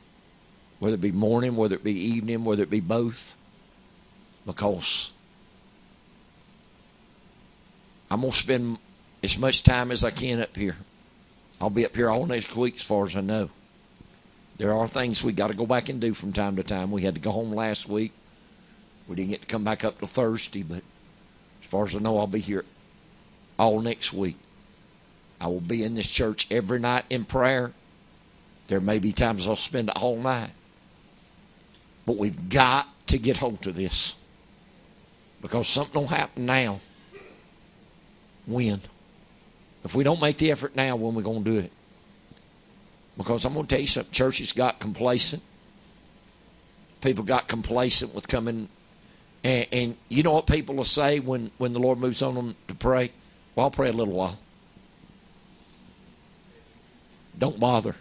whether 0.78 0.94
it 0.94 1.00
be 1.00 1.12
morning, 1.12 1.56
whether 1.56 1.76
it 1.76 1.84
be 1.84 1.94
evening, 1.94 2.44
whether 2.44 2.62
it 2.62 2.70
be 2.70 2.80
both, 2.80 3.36
because 4.44 5.12
I'm 8.10 8.20
going 8.20 8.32
to 8.32 8.38
spend 8.38 8.78
as 9.22 9.38
much 9.38 9.62
time 9.62 9.90
as 9.90 10.04
I 10.04 10.10
can 10.10 10.40
up 10.40 10.56
here. 10.56 10.76
I'll 11.60 11.70
be 11.70 11.84
up 11.84 11.96
here 11.96 12.10
all 12.10 12.26
next 12.26 12.54
week, 12.54 12.76
as 12.76 12.82
far 12.82 13.06
as 13.06 13.16
I 13.16 13.20
know. 13.20 13.50
There 14.58 14.72
are 14.72 14.86
things 14.86 15.22
we 15.22 15.32
got 15.32 15.48
to 15.48 15.56
go 15.56 15.66
back 15.66 15.88
and 15.88 16.00
do 16.00 16.14
from 16.14 16.32
time 16.32 16.56
to 16.56 16.62
time. 16.62 16.90
We 16.90 17.02
had 17.02 17.14
to 17.14 17.20
go 17.20 17.30
home 17.30 17.52
last 17.52 17.88
week. 17.88 18.12
We 19.08 19.16
didn't 19.16 19.30
get 19.30 19.40
to 19.42 19.46
come 19.46 19.64
back 19.64 19.84
up 19.84 19.98
till 19.98 20.08
Thursday, 20.08 20.62
but 20.62 20.82
as 21.62 21.68
far 21.68 21.84
as 21.84 21.94
I 21.94 21.98
know, 21.98 22.18
I'll 22.18 22.26
be 22.26 22.40
here 22.40 22.64
all 23.58 23.80
next 23.80 24.12
week. 24.12 24.36
I 25.40 25.48
will 25.48 25.60
be 25.60 25.82
in 25.82 25.94
this 25.94 26.10
church 26.10 26.46
every 26.50 26.78
night 26.78 27.04
in 27.10 27.24
prayer. 27.24 27.72
There 28.68 28.80
may 28.80 28.98
be 28.98 29.12
times 29.12 29.46
I'll 29.46 29.56
spend 29.56 29.90
it 29.90 29.98
whole 29.98 30.18
night. 30.18 30.50
But 32.06 32.16
we've 32.16 32.48
got 32.48 32.88
to 33.08 33.18
get 33.18 33.38
hold 33.38 33.66
of 33.66 33.74
this. 33.74 34.14
Because 35.42 35.68
something 35.68 36.02
will 36.02 36.08
happen 36.08 36.46
now. 36.46 36.80
When? 38.46 38.80
If 39.84 39.94
we 39.94 40.04
don't 40.04 40.20
make 40.20 40.38
the 40.38 40.50
effort 40.50 40.74
now, 40.74 40.96
when 40.96 41.14
are 41.14 41.16
we 41.16 41.22
going 41.22 41.44
to 41.44 41.50
do 41.50 41.58
it? 41.58 41.72
Because 43.16 43.44
I'm 43.44 43.54
going 43.54 43.66
to 43.66 43.74
tell 43.74 43.80
you 43.80 43.86
something. 43.86 44.12
Churches 44.12 44.52
got 44.52 44.78
complacent. 44.78 45.42
People 47.00 47.24
got 47.24 47.48
complacent 47.48 48.14
with 48.14 48.28
coming. 48.28 48.68
And, 49.42 49.66
and 49.72 49.96
you 50.08 50.22
know 50.22 50.32
what 50.32 50.46
people 50.46 50.74
will 50.74 50.84
say 50.84 51.20
when, 51.20 51.50
when 51.58 51.72
the 51.72 51.78
Lord 51.78 51.98
moves 51.98 52.22
on 52.22 52.34
them 52.34 52.56
to 52.68 52.74
pray? 52.74 53.12
Well, 53.54 53.64
I'll 53.64 53.70
pray 53.70 53.88
a 53.88 53.92
little 53.92 54.14
while. 54.14 54.38
Don't 57.38 57.60
bother. 57.60 57.94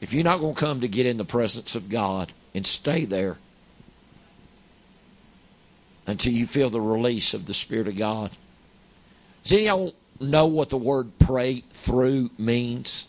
If 0.00 0.12
you're 0.12 0.24
not 0.24 0.40
going 0.40 0.54
to 0.54 0.60
come 0.60 0.80
to 0.80 0.88
get 0.88 1.06
in 1.06 1.16
the 1.16 1.24
presence 1.24 1.74
of 1.74 1.88
God 1.88 2.32
and 2.54 2.66
stay 2.66 3.04
there 3.04 3.38
until 6.06 6.32
you 6.32 6.46
feel 6.46 6.70
the 6.70 6.80
release 6.80 7.34
of 7.34 7.46
the 7.46 7.54
Spirit 7.54 7.88
of 7.88 7.96
God. 7.96 8.30
Does 9.46 9.52
any 9.52 9.94
know 10.18 10.46
what 10.46 10.70
the 10.70 10.76
word 10.76 11.20
pray 11.20 11.62
through 11.70 12.30
means? 12.36 13.06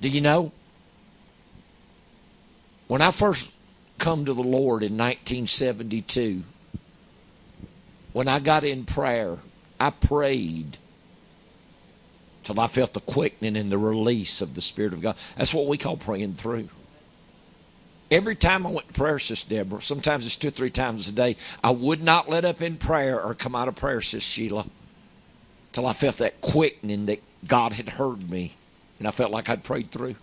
Do 0.00 0.08
you 0.08 0.20
know? 0.20 0.52
When 2.86 3.02
I 3.02 3.10
first 3.10 3.50
come 3.98 4.24
to 4.26 4.32
the 4.32 4.44
Lord 4.44 4.84
in 4.84 4.96
1972, 4.96 6.44
when 8.12 8.28
I 8.28 8.38
got 8.38 8.62
in 8.62 8.84
prayer, 8.84 9.38
I 9.80 9.90
prayed 9.90 10.78
till 12.44 12.60
I 12.60 12.68
felt 12.68 12.92
the 12.92 13.00
quickening 13.00 13.56
and 13.56 13.72
the 13.72 13.78
release 13.78 14.40
of 14.40 14.54
the 14.54 14.62
Spirit 14.62 14.92
of 14.92 15.00
God. 15.00 15.16
That's 15.36 15.52
what 15.52 15.66
we 15.66 15.78
call 15.78 15.96
praying 15.96 16.34
through. 16.34 16.68
Every 18.10 18.34
time 18.34 18.66
I 18.66 18.70
went 18.70 18.88
to 18.88 18.94
prayer, 18.94 19.18
Sister 19.18 19.50
Deborah, 19.50 19.82
sometimes 19.82 20.24
it's 20.24 20.36
two 20.36 20.48
or 20.48 20.50
three 20.52 20.70
times 20.70 21.08
a 21.08 21.12
day, 21.12 21.36
I 21.62 21.70
would 21.70 22.02
not 22.02 22.28
let 22.28 22.44
up 22.44 22.62
in 22.62 22.76
prayer 22.76 23.22
or 23.22 23.34
come 23.34 23.54
out 23.54 23.68
of 23.68 23.76
prayer, 23.76 24.00
Sister 24.00 24.20
Sheila, 24.20 24.66
till 25.72 25.86
I 25.86 25.92
felt 25.92 26.16
that 26.18 26.40
quickening 26.40 27.06
that 27.06 27.22
God 27.46 27.74
had 27.74 27.88
heard 27.90 28.30
me 28.30 28.54
and 28.98 29.06
I 29.06 29.10
felt 29.10 29.30
like 29.30 29.48
I'd 29.48 29.64
prayed 29.64 29.90
through. 29.90 30.16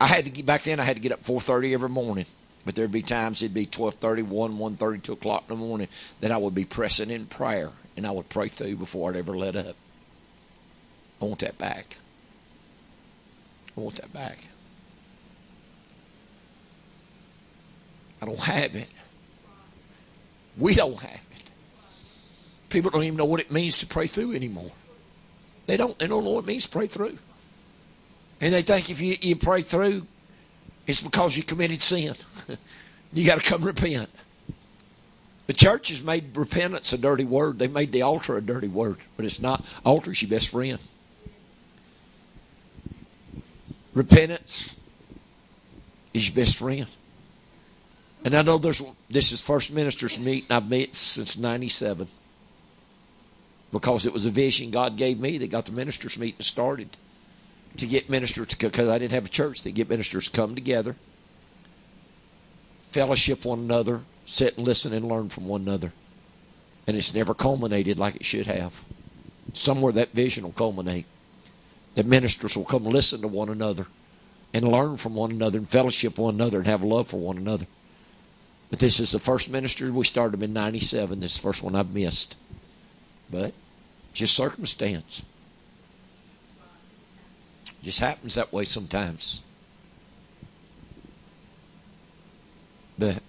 I 0.00 0.06
had 0.06 0.24
to 0.24 0.30
get 0.30 0.46
back 0.46 0.62
then. 0.62 0.80
I 0.80 0.84
had 0.84 0.96
to 0.96 1.02
get 1.02 1.12
up 1.12 1.24
four 1.24 1.40
thirty 1.40 1.72
every 1.72 1.88
morning, 1.88 2.26
but 2.64 2.74
there'd 2.74 2.92
be 2.92 3.02
times 3.02 3.42
it'd 3.42 3.54
be 3.54 3.66
twelve 3.66 3.94
thirty, 3.94 4.22
one, 4.22 4.58
one 4.58 4.76
thirty, 4.76 4.98
two 4.98 5.14
o'clock 5.14 5.44
in 5.48 5.58
the 5.58 5.64
morning 5.64 5.88
that 6.20 6.30
I 6.30 6.36
would 6.36 6.54
be 6.54 6.64
pressing 6.64 7.10
in 7.10 7.26
prayer, 7.26 7.70
and 7.96 8.06
I 8.06 8.10
would 8.10 8.28
pray 8.28 8.48
through 8.48 8.76
before 8.76 9.10
I'd 9.10 9.16
ever 9.16 9.36
let 9.36 9.56
up. 9.56 9.76
I 11.22 11.24
want 11.24 11.40
that 11.40 11.58
back. 11.58 11.96
I 13.76 13.80
want 13.80 13.96
that 13.96 14.12
back. 14.12 14.38
I 18.24 18.26
don't 18.26 18.40
have 18.40 18.74
it. 18.74 18.88
We 20.56 20.74
don't 20.74 20.98
have 20.98 21.12
it. 21.12 21.42
People 22.70 22.90
don't 22.90 23.04
even 23.04 23.18
know 23.18 23.26
what 23.26 23.40
it 23.40 23.50
means 23.52 23.76
to 23.78 23.86
pray 23.86 24.06
through 24.06 24.32
anymore. 24.32 24.70
They 25.66 25.76
don't. 25.76 25.98
They 25.98 26.06
don't 26.06 26.24
know 26.24 26.30
what 26.30 26.44
it 26.44 26.46
means 26.46 26.64
to 26.64 26.70
pray 26.70 26.86
through. 26.86 27.18
And 28.40 28.54
they 28.54 28.62
think 28.62 28.88
if 28.88 29.02
you, 29.02 29.16
you 29.20 29.36
pray 29.36 29.60
through, 29.60 30.06
it's 30.86 31.02
because 31.02 31.36
you 31.36 31.42
committed 31.42 31.82
sin. 31.82 32.14
you 33.12 33.26
got 33.26 33.42
to 33.42 33.46
come 33.46 33.62
repent. 33.62 34.08
The 35.46 35.52
church 35.52 35.90
has 35.90 36.02
made 36.02 36.34
repentance 36.34 36.94
a 36.94 36.98
dirty 36.98 37.26
word. 37.26 37.58
They 37.58 37.68
made 37.68 37.92
the 37.92 38.02
altar 38.02 38.38
a 38.38 38.40
dirty 38.40 38.68
word, 38.68 38.96
but 39.18 39.26
it's 39.26 39.40
not. 39.40 39.62
Altar's 39.84 40.22
your 40.22 40.30
best 40.30 40.48
friend. 40.48 40.78
Repentance 43.92 44.76
is 46.14 46.30
your 46.30 46.36
best 46.42 46.56
friend. 46.56 46.86
And 48.24 48.34
I 48.34 48.42
know 48.42 48.56
there's 48.56 48.82
this 49.10 49.32
is 49.32 49.40
first 49.40 49.72
ministers 49.72 50.18
meeting 50.18 50.50
I've 50.50 50.68
met 50.68 50.94
since 50.94 51.36
'97 51.36 52.08
because 53.70 54.06
it 54.06 54.12
was 54.12 54.24
a 54.24 54.30
vision 54.30 54.70
God 54.70 54.96
gave 54.96 55.20
me 55.20 55.36
that 55.38 55.50
got 55.50 55.66
the 55.66 55.72
ministers 55.72 56.18
meeting 56.18 56.40
started 56.40 56.88
to 57.76 57.86
get 57.86 58.08
ministers 58.08 58.54
because 58.54 58.88
I 58.88 58.98
didn't 58.98 59.12
have 59.12 59.26
a 59.26 59.28
church 59.28 59.62
to 59.62 59.72
get 59.72 59.90
ministers 59.90 60.28
come 60.28 60.54
together, 60.54 60.96
fellowship 62.90 63.44
one 63.44 63.58
another, 63.58 64.00
sit 64.24 64.56
and 64.56 64.66
listen 64.66 64.94
and 64.94 65.06
learn 65.06 65.28
from 65.28 65.46
one 65.46 65.62
another, 65.62 65.92
and 66.86 66.96
it's 66.96 67.12
never 67.12 67.34
culminated 67.34 67.98
like 67.98 68.16
it 68.16 68.24
should 68.24 68.46
have. 68.46 68.84
Somewhere 69.52 69.92
that 69.92 70.12
vision 70.12 70.44
will 70.44 70.52
culminate. 70.52 71.06
That 71.94 72.06
ministers 72.06 72.56
will 72.56 72.64
come 72.64 72.84
listen 72.84 73.20
to 73.20 73.28
one 73.28 73.48
another 73.48 73.86
and 74.52 74.66
learn 74.66 74.96
from 74.96 75.14
one 75.14 75.30
another 75.30 75.58
and 75.58 75.68
fellowship 75.68 76.18
one 76.18 76.34
another 76.34 76.58
and 76.58 76.66
have 76.66 76.82
love 76.82 77.08
for 77.08 77.18
one 77.18 77.36
another. 77.36 77.66
But 78.74 78.80
this 78.80 78.98
is 78.98 79.12
the 79.12 79.20
first 79.20 79.50
minister 79.50 79.92
we 79.92 80.04
started 80.04 80.42
in 80.42 80.52
97. 80.52 81.20
This 81.20 81.34
is 81.34 81.36
the 81.36 81.42
first 81.42 81.62
one 81.62 81.76
I've 81.76 81.94
missed. 81.94 82.36
But 83.30 83.54
just 84.12 84.34
circumstance. 84.34 85.22
Just 87.84 88.00
happens 88.00 88.34
that 88.34 88.52
way 88.52 88.64
sometimes. 88.64 89.44
But 92.98 93.22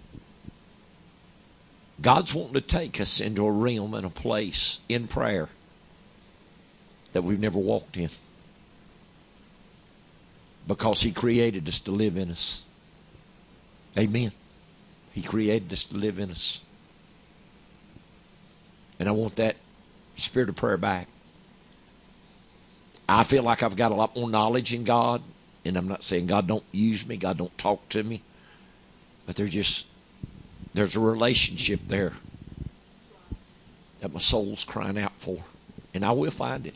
God's 2.01 2.33
wanting 2.33 2.55
to 2.55 2.61
take 2.61 2.99
us 2.99 3.21
into 3.21 3.45
a 3.45 3.51
realm 3.51 3.93
and 3.93 4.07
a 4.07 4.09
place 4.09 4.79
in 4.89 5.07
prayer 5.07 5.49
that 7.13 7.21
we've 7.21 7.39
never 7.39 7.59
walked 7.59 7.97
in. 7.97 8.09
Because 10.67 11.03
He 11.03 11.11
created 11.11 11.67
us 11.67 11.79
to 11.81 11.91
live 11.91 12.17
in 12.17 12.31
us. 12.31 12.63
Amen. 13.95 14.31
He 15.15 15.21
created 15.21 15.71
us 15.71 15.85
to 15.85 15.95
live 15.95 16.19
in 16.19 16.29
us. 16.29 16.59
And 18.99 19.07
I 19.07 19.13
want 19.13 19.37
that 19.37 19.55
spirit 20.15 20.49
of 20.49 20.57
prayer 20.57 20.75
back. 20.75 21.07
I 23.07 23.23
feel 23.23 23.41
like 23.41 23.63
I've 23.63 23.77
got 23.77 23.93
a 23.93 23.95
lot 23.95 24.13
more 24.13 24.29
knowledge 24.29 24.73
in 24.73 24.83
God, 24.83 25.21
and 25.63 25.77
I'm 25.77 25.87
not 25.87 26.03
saying 26.03 26.27
God 26.27 26.47
don't 26.47 26.65
use 26.73 27.07
me, 27.07 27.15
God 27.15 27.37
don't 27.37 27.57
talk 27.57 27.87
to 27.89 28.03
me, 28.03 28.23
but 29.25 29.37
there's 29.37 29.51
just 29.51 29.87
there's 30.73 30.97
a 30.97 30.99
relationship 30.99 31.79
there 31.87 32.11
that 34.01 34.11
my 34.11 34.19
soul's 34.19 34.65
crying 34.65 34.99
out 34.99 35.13
for, 35.15 35.37
and 35.93 36.03
I 36.03 36.11
will 36.11 36.31
find 36.31 36.67
it. 36.67 36.75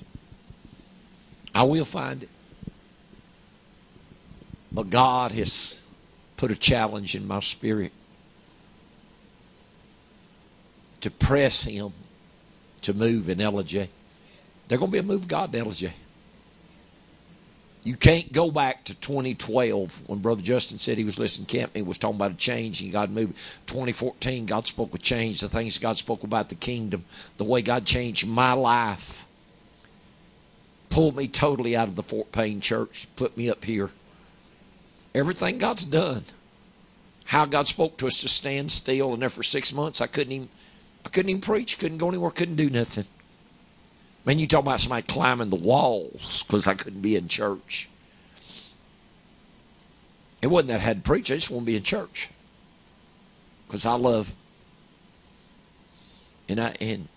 I 1.54 1.64
will 1.64 1.84
find 1.84 2.24
it. 2.24 2.30
But 4.72 4.90
God 4.90 5.32
has 5.32 5.76
put 6.38 6.52
a 6.52 6.56
challenge 6.56 7.16
in 7.16 7.28
my 7.28 7.42
spirit 7.42 7.92
to 11.02 11.12
press 11.12 11.64
Him 11.64 11.94
to 12.82 12.94
move 12.94 13.30
in 13.30 13.40
Ellijay. 13.40 13.90
There's 14.68 14.80
going 14.80 14.92
to 14.92 14.94
be 14.94 15.00
a 15.00 15.04
move 15.04 15.24
of 15.24 15.28
God 15.28 15.54
in 15.54 15.66
Ellijay. 15.66 15.94
You 17.84 17.96
can't 17.96 18.32
go 18.32 18.52
back 18.52 18.84
to 18.86 18.94
2012 18.96 20.04
when 20.08 20.20
Brother 20.20 20.42
Justin 20.42 20.80
said 20.80 20.98
he 20.98 21.06
was 21.06 21.18
listening 21.18 21.48
to 21.48 21.58
Camp. 21.58 21.76
He 21.76 21.82
was 21.82 21.98
talking 21.98 22.18
about 22.18 22.32
a 22.32 22.36
change 22.36 22.82
and 22.82 22.92
God 22.92 23.10
moved. 23.10 23.36
2014, 23.68 24.46
God 24.46 24.68
spoke 24.68 24.94
of 24.94 25.02
change, 25.02 25.40
the 25.40 25.48
things 25.48 25.78
God 25.78 25.98
spoke 25.98 26.24
about 26.24 26.50
the 26.50 26.56
kingdom, 26.56 27.06
the 27.38 27.46
way 27.46 27.62
God 27.62 27.86
changed 27.86 28.28
my 28.28 28.52
life. 28.52 29.26
Pulled 30.90 31.16
me 31.16 31.28
totally 31.28 31.76
out 31.76 31.88
of 31.88 31.96
the 31.96 32.04
Fort 32.04 32.32
Payne 32.32 32.60
church, 32.60 33.08
put 33.16 33.38
me 33.38 33.50
up 33.50 33.64
here. 33.64 33.90
Everything 35.16 35.58
God's 35.58 35.86
done. 35.86 36.26
How 37.26 37.46
God 37.46 37.68
spoke 37.68 37.98
to 37.98 38.08
us 38.08 38.22
to 38.22 38.28
stand 38.28 38.72
still, 38.72 39.14
and 39.14 39.22
there 39.22 39.30
for 39.30 39.44
six 39.44 39.72
months 39.72 40.02
I 40.02 40.08
couldn't 40.08 40.34
even 40.34 40.50
I 41.10 41.12
couldn't 41.12 41.32
even 41.32 41.42
preach, 41.42 41.80
couldn't 41.80 41.98
go 41.98 42.08
anywhere, 42.08 42.30
couldn't 42.30 42.56
do 42.56 42.70
nothing. 42.70 43.06
Man, 44.26 44.38
you 44.38 44.46
talk 44.46 44.62
about 44.62 44.80
somebody 44.80 45.02
climbing 45.08 45.50
the 45.50 45.56
walls 45.56 46.44
because 46.44 46.68
I 46.68 46.76
couldn't 46.76 47.02
be 47.02 47.16
in 47.16 47.28
church. 47.28 47.90
It 50.44 50.48
wasn't 50.48 50.68
that 50.68 50.82
I 50.82 50.84
had 50.84 51.04
to 51.04 51.10
preach, 51.10 51.32
I 51.32 51.36
just 51.36 51.50
want 51.50 51.64
to 51.64 51.66
be 51.66 51.76
in 51.76 51.82
church. 51.82 52.30
Because 53.66 53.88
I 53.88 53.94
love 53.94 54.36
and 56.48 56.60
I 56.62 56.76
and 56.80 57.08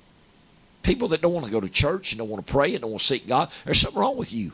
people 0.83 1.09
that 1.09 1.21
don't 1.21 1.35
want 1.35 1.45
to 1.45 1.53
go 1.53 1.61
to 1.61 1.69
church 1.69 2.13
and 2.13 2.19
don't 2.19 2.31
want 2.31 2.47
to 2.47 2.51
pray 2.51 2.73
and 2.73 2.81
don't 2.81 2.93
want 2.93 3.01
to 3.03 3.07
seek 3.07 3.27
God, 3.27 3.51
there's 3.67 3.79
something 3.79 4.01
wrong 4.01 4.17
with 4.17 4.33
you. 4.33 4.53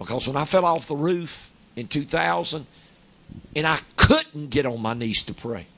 Because 0.00 0.26
when 0.26 0.36
I 0.36 0.44
fell 0.44 0.64
off 0.64 0.88
the 0.88 0.96
roof 0.96 1.52
in 1.76 1.86
2000 1.86 2.66
and 3.54 3.64
I 3.64 3.78
couldn't 3.94 4.50
get 4.50 4.66
on 4.66 4.82
my 4.82 4.94
knees 4.94 5.22
to 5.22 5.34
pray. 5.34 5.68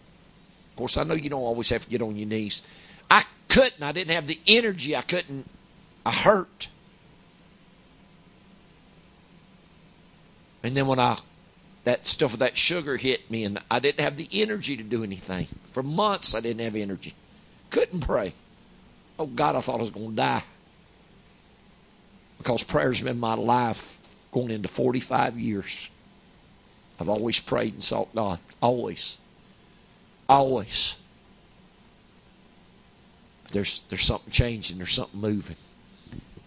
Course, 0.78 0.96
I 0.96 1.02
know 1.02 1.14
you 1.14 1.28
don't 1.28 1.42
always 1.42 1.70
have 1.70 1.82
to 1.82 1.90
get 1.90 2.02
on 2.02 2.14
your 2.14 2.28
knees. 2.28 2.62
I 3.10 3.24
couldn't. 3.48 3.82
I 3.82 3.90
didn't 3.90 4.14
have 4.14 4.28
the 4.28 4.38
energy. 4.46 4.94
I 4.94 5.02
couldn't. 5.02 5.50
I 6.06 6.12
hurt. 6.12 6.68
And 10.62 10.76
then 10.76 10.86
when 10.86 11.00
I 11.00 11.18
that 11.82 12.06
stuff 12.06 12.30
with 12.30 12.38
that 12.38 12.56
sugar 12.56 12.96
hit 12.96 13.28
me 13.28 13.42
and 13.42 13.58
I 13.68 13.80
didn't 13.80 14.02
have 14.02 14.16
the 14.16 14.28
energy 14.32 14.76
to 14.76 14.84
do 14.84 15.02
anything. 15.02 15.48
For 15.72 15.82
months 15.82 16.32
I 16.32 16.38
didn't 16.38 16.60
have 16.60 16.76
energy. 16.76 17.12
Couldn't 17.70 17.98
pray. 17.98 18.34
Oh 19.18 19.26
God, 19.26 19.56
I 19.56 19.60
thought 19.60 19.78
I 19.78 19.80
was 19.80 19.90
going 19.90 20.10
to 20.10 20.16
die. 20.16 20.44
Because 22.38 22.62
prayer's 22.62 23.00
been 23.00 23.18
my 23.18 23.34
life 23.34 23.98
going 24.30 24.52
into 24.52 24.68
45 24.68 25.40
years. 25.40 25.90
I've 27.00 27.08
always 27.08 27.40
prayed 27.40 27.72
and 27.72 27.82
sought 27.82 28.14
God. 28.14 28.38
Always. 28.62 29.18
Always. 30.28 30.96
But 33.44 33.52
there's 33.52 33.82
there's 33.88 34.04
something 34.04 34.30
changing, 34.30 34.78
there's 34.78 34.92
something 34.92 35.20
moving. 35.20 35.56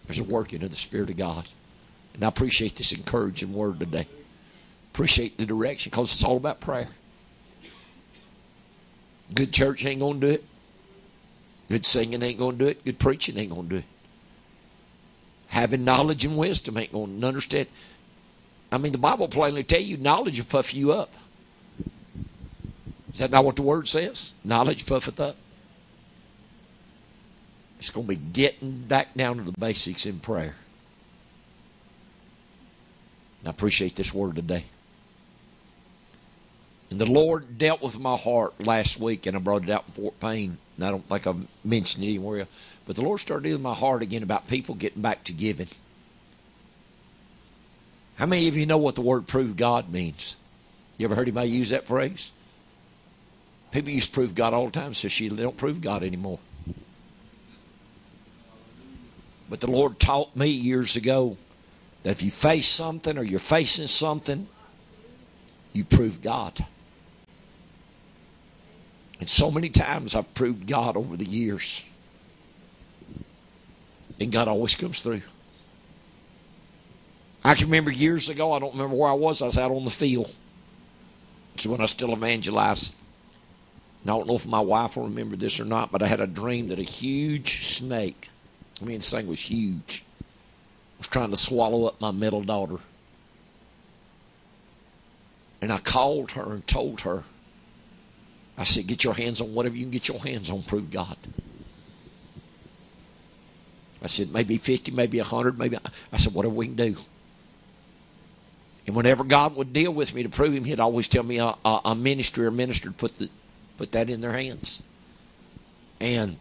There's 0.06 0.20
a 0.20 0.24
working 0.24 0.64
of 0.64 0.70
the 0.70 0.76
Spirit 0.76 1.10
of 1.10 1.18
God. 1.18 1.48
And 2.14 2.24
I 2.24 2.28
appreciate 2.28 2.76
this 2.76 2.92
encouraging 2.92 3.54
word 3.54 3.80
today. 3.80 4.08
Appreciate 4.94 5.38
the 5.38 5.46
direction 5.46 5.90
because 5.90 6.12
it's 6.12 6.24
all 6.24 6.38
about 6.38 6.60
prayer. 6.60 6.90
Good 9.34 9.54
church 9.54 9.86
ain't 9.86 10.02
going 10.02 10.20
to 10.20 10.28
do 10.28 10.34
it. 10.34 10.44
Good 11.70 11.86
singing 11.86 12.22
ain't 12.22 12.38
going 12.38 12.58
to 12.58 12.66
do 12.66 12.70
it. 12.70 12.84
Good 12.84 13.00
preaching 13.00 13.38
ain't 13.38 13.54
going 13.54 13.70
to 13.70 13.76
do 13.76 13.78
it. 13.78 13.86
Having 15.48 15.86
knowledge 15.86 16.26
and 16.26 16.38
wisdom 16.38 16.78
ain't 16.78 16.92
going 16.92 17.22
to 17.22 17.28
understand. 17.28 17.68
I 18.72 18.78
mean, 18.78 18.92
the 18.92 18.98
Bible 18.98 19.30
plainly 19.30 19.64
tell 19.64 19.82
you 19.82 19.96
knowledge 19.96 20.38
will 20.40 20.46
puff 20.46 20.74
you 20.74 20.92
up. 20.92 21.14
Is 23.14 23.20
that 23.20 23.32
not 23.32 23.44
what 23.44 23.56
the 23.56 23.62
word 23.62 23.88
says? 23.88 24.34
Knowledge 24.44 24.86
puffeth 24.86 25.20
up. 25.20 25.36
It's 27.80 27.90
going 27.90 28.06
to 28.06 28.10
be 28.10 28.16
getting 28.16 28.84
back 28.84 29.16
down 29.16 29.38
to 29.38 29.44
the 29.44 29.54
basics 29.54 30.06
in 30.06 30.20
prayer. 30.20 30.56
And 33.40 33.48
I 33.48 33.50
appreciate 33.50 33.96
this 33.96 34.14
word 34.14 34.36
today. 34.36 34.66
And 36.92 37.00
the 37.00 37.10
Lord 37.10 37.58
dealt 37.58 37.82
with 37.82 37.98
my 37.98 38.16
heart 38.16 38.66
last 38.66 39.00
week, 39.00 39.26
and 39.26 39.36
I 39.36 39.40
brought 39.40 39.64
it 39.64 39.70
out 39.70 39.86
in 39.88 39.94
Fort 39.94 40.20
Payne. 40.20 40.58
And 40.76 40.86
I 40.86 40.92
don't 40.92 41.08
think 41.08 41.26
I've 41.26 41.48
mentioned 41.64 42.04
it 42.04 42.10
anywhere. 42.10 42.48
But 42.86 42.98
the 42.98 43.02
Lord 43.02 43.20
started 43.20 43.44
dealing 43.44 43.64
with 43.64 43.64
my 43.64 43.74
heart 43.74 44.02
again 44.02 44.24
about 44.24 44.48
people 44.48 44.76
getting 44.76 45.02
back 45.02 45.24
to 45.26 45.34
giving. 45.34 45.70
How 48.16 48.26
many 48.26 48.48
of 48.48 48.56
you 48.56 48.66
know 48.66 48.78
what 48.78 48.96
the 48.96 49.02
word 49.02 49.26
prove 49.26 49.56
God 49.56 49.90
means? 49.90 50.36
You 50.98 51.06
ever 51.06 51.16
heard 51.16 51.24
anybody 51.24 51.50
use 51.50 51.70
that 51.70 51.88
phrase? 51.88 52.32
People 53.72 53.92
used 53.92 54.10
to 54.10 54.14
prove 54.14 54.36
God 54.36 54.54
all 54.54 54.66
the 54.66 54.72
time, 54.72 54.94
so 54.94 55.08
she 55.08 55.30
don't 55.30 55.58
prove 55.58 55.82
God 55.82 56.04
anymore. 56.04 56.40
But 59.50 59.60
the 59.60 59.72
Lord 59.72 60.00
taught 60.00 60.36
me 60.36 60.48
years 60.48 60.96
ago 60.96 61.38
that 62.04 62.12
if 62.12 62.24
you 62.24 62.32
face 62.32 62.68
something 62.68 63.18
or 63.18 63.24
you're 63.24 63.40
facing 63.40 63.88
something, 63.88 64.48
you 65.74 65.84
prove 65.84 66.22
God. 66.22 66.66
And 69.20 69.30
so 69.30 69.52
many 69.52 69.70
times 69.70 70.16
I've 70.16 70.34
proved 70.34 70.68
God 70.68 70.98
over 70.98 71.16
the 71.16 71.26
years. 71.26 71.86
And 74.20 74.32
God 74.32 74.48
always 74.48 74.76
comes 74.76 75.02
through. 75.02 75.22
I 77.44 77.56
can 77.56 77.66
remember 77.66 77.92
years 77.92 78.30
ago, 78.30 78.54
I 78.54 78.60
don't 78.60 78.74
remember 78.74 78.96
where 78.96 79.10
I 79.10 79.14
was, 79.14 79.42
I 79.42 79.46
was 79.46 79.58
out 79.58 79.72
on 79.72 79.84
the 79.84 79.92
field. 79.92 80.34
It's 81.56 81.66
when 81.66 81.82
I 81.82 81.86
still 81.86 82.12
evangelized. 82.12 82.94
I 84.04 84.08
don't 84.08 84.28
know 84.28 84.36
if 84.36 84.48
my 84.48 84.60
wife 84.60 84.96
will 84.98 85.04
remember 85.04 85.36
this 85.36 85.60
or 85.60 85.66
not, 85.66 85.92
but 85.92 86.02
I 86.02 86.08
had 86.08 86.20
a 86.20 86.28
dream 86.28 86.70
that 86.70 86.80
a 86.80 86.84
huge 86.84 87.66
snake 87.66 88.30
I 88.82 88.86
mean, 88.86 88.98
this 88.98 89.12
thing 89.12 89.28
was 89.28 89.40
huge. 89.40 90.04
was 90.98 91.08
trying 91.08 91.30
to 91.30 91.38
swallow 91.38 91.86
up 91.86 92.02
my 92.02 92.12
middle 92.12 92.42
daughter. 92.42 92.78
And 95.62 95.72
I 95.72 95.78
called 95.78 96.32
her 96.32 96.54
and 96.54 96.66
told 96.66 97.02
her, 97.02 97.24
I 98.58 98.64
said, 98.64 98.88
get 98.88 99.04
your 99.04 99.14
hands 99.14 99.40
on 99.40 99.54
whatever 99.54 99.76
you 99.76 99.84
can 99.84 99.92
get 99.92 100.08
your 100.08 100.20
hands 100.20 100.50
on, 100.50 100.64
prove 100.64 100.90
God. 100.90 101.18
I 104.04 104.08
said, 104.08 104.34
maybe 104.34 104.58
50, 104.58 104.92
maybe 104.92 105.20
100, 105.20 105.60
maybe. 105.60 105.78
I 106.12 106.18
said, 106.18 106.34
whatever 106.34 106.56
we 106.56 106.66
can 106.66 106.76
do. 106.76 106.96
And 108.88 108.96
whenever 108.96 109.24
God 109.24 109.56
would 109.56 109.74
deal 109.74 109.94
with 109.94 110.16
me 110.16 110.24
to 110.24 110.30
prove 110.30 110.56
Him, 110.56 110.64
He'd 110.64 110.80
always 110.80 111.08
tell 111.08 111.22
me 111.22 111.38
a, 111.38 111.54
a, 111.64 111.82
a 111.86 111.96
ministry 111.96 112.48
or 112.48 112.52
minister 112.52 112.90
to 112.90 112.96
put, 112.96 113.20
the, 113.20 113.30
put 113.82 113.94
that 113.94 114.12
in 114.12 114.22
their 114.22 114.34
hands. 114.34 114.84
And 116.00 116.38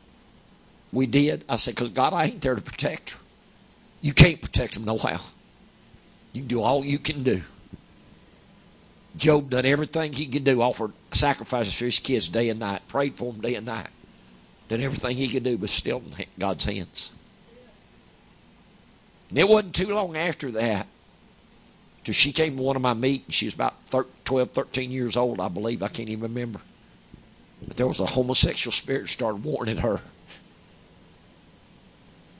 we 0.92 1.06
did. 1.06 1.42
I 1.48 1.56
said, 1.56 1.74
because 1.74 1.88
God, 1.88 2.12
I 2.12 2.24
ain't 2.24 2.42
there 2.42 2.54
to 2.54 2.60
protect 2.60 3.12
her. 3.12 3.18
You 4.02 4.12
can't 4.12 4.42
protect 4.42 4.74
them 4.74 4.84
no 4.84 4.98
how. 4.98 5.22
You 6.34 6.42
do 6.42 6.60
all 6.60 6.84
you 6.84 6.98
can 6.98 7.22
do. 7.22 7.40
Job 9.16 9.48
done 9.48 9.64
everything 9.64 10.12
he 10.12 10.26
could 10.26 10.44
do, 10.44 10.60
offered 10.60 10.92
sacrifices 11.12 11.72
for 11.72 11.86
his 11.86 11.98
kids 11.98 12.28
day 12.28 12.50
and 12.50 12.60
night, 12.60 12.86
prayed 12.88 13.16
for 13.16 13.32
them 13.32 13.40
day 13.40 13.54
and 13.54 13.64
night. 13.64 13.88
Done 14.68 14.82
everything 14.82 15.16
he 15.16 15.26
could 15.26 15.42
do, 15.42 15.56
but 15.56 15.70
still 15.70 16.02
in 16.18 16.26
God's 16.38 16.66
hands. 16.66 17.10
And 19.30 19.38
it 19.38 19.48
wasn't 19.48 19.74
too 19.74 19.94
long 19.94 20.14
after 20.14 20.50
that 20.50 20.86
till 22.04 22.12
she 22.12 22.34
came 22.34 22.58
to 22.58 22.62
one 22.62 22.76
of 22.76 22.82
my 22.82 22.92
meetings. 22.92 23.34
She 23.34 23.46
was 23.46 23.54
about 23.54 23.76
12, 24.26 24.50
13 24.50 24.90
years 24.90 25.16
old, 25.16 25.40
I 25.40 25.48
believe. 25.48 25.82
I 25.82 25.88
can't 25.88 26.10
even 26.10 26.22
remember. 26.22 26.60
But 27.66 27.76
there 27.76 27.86
was 27.86 28.00
a 28.00 28.06
homosexual 28.06 28.72
spirit 28.72 29.08
started 29.08 29.44
warning 29.44 29.78
her. 29.78 30.00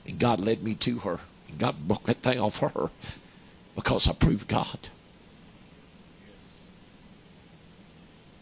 And 0.06 0.18
God 0.18 0.40
led 0.40 0.62
me 0.62 0.74
to 0.76 0.98
her. 1.00 1.20
And 1.48 1.58
God 1.58 1.76
broke 1.86 2.04
that 2.04 2.22
thing 2.22 2.40
off 2.40 2.60
her 2.60 2.90
because 3.74 4.08
I 4.08 4.12
proved 4.12 4.48
God. 4.48 4.88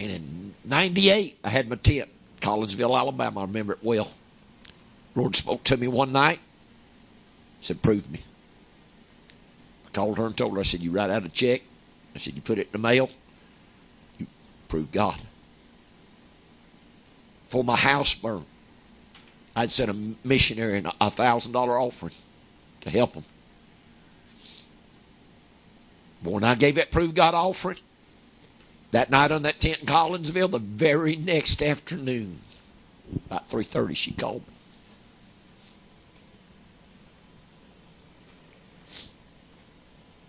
And 0.01 0.11
in 0.11 0.55
98, 0.65 1.39
I 1.43 1.49
had 1.49 1.69
my 1.69 1.77
tent, 1.77 2.09
Collinsville, 2.41 2.97
Alabama. 2.97 3.41
I 3.41 3.45
remember 3.45 3.73
it 3.73 3.81
well. 3.83 4.11
Lord 5.15 5.35
spoke 5.35 5.65
to 5.65 5.77
me 5.77 5.89
one 5.89 6.13
night. 6.13 6.41
Said, 7.61 7.83
prove 7.83 8.09
me. 8.09 8.23
I 9.87 9.91
called 9.91 10.19
her 10.19 10.27
and 10.27 10.37
told 10.37 10.55
her, 10.55 10.61
I 10.61 10.63
said, 10.63 10.81
you 10.81 10.93
write 10.93 11.11
out 11.11 11.25
a 11.25 11.29
check. 11.29 11.63
I 12.15 12.19
said, 12.19 12.35
you 12.35 12.41
put 12.41 12.59
it 12.59 12.69
in 12.69 12.73
the 12.73 12.79
mail. 12.79 13.11
You 14.19 14.27
prove 14.69 14.93
God. 14.93 15.21
For 17.49 17.65
my 17.65 17.77
house 17.77 18.15
burned, 18.15 18.45
I'd 19.57 19.73
sent 19.73 19.91
a 19.91 20.27
missionary 20.27 20.79
and 20.79 20.93
a 21.01 21.11
thousand 21.11 21.53
dollar 21.53 21.79
offering 21.79 22.13
to 22.83 22.91
help 22.91 23.15
them. 23.15 23.25
But 26.23 26.33
when 26.33 26.45
I 26.45 26.55
gave 26.55 26.75
that 26.77 26.91
prove 26.91 27.15
God 27.15 27.35
offering, 27.35 27.79
that 28.91 29.11
night 29.11 29.33
on 29.33 29.43
that 29.43 29.61
tent 29.61 29.81
in 29.81 29.87
Collinsville, 29.87 30.51
the 30.51 30.59
very 30.59 31.17
next 31.17 31.63
afternoon, 31.63 32.41
about 33.27 33.49
3.30, 33.49 33.97
she 33.97 34.13
called 34.13 34.43
me. 34.47 34.55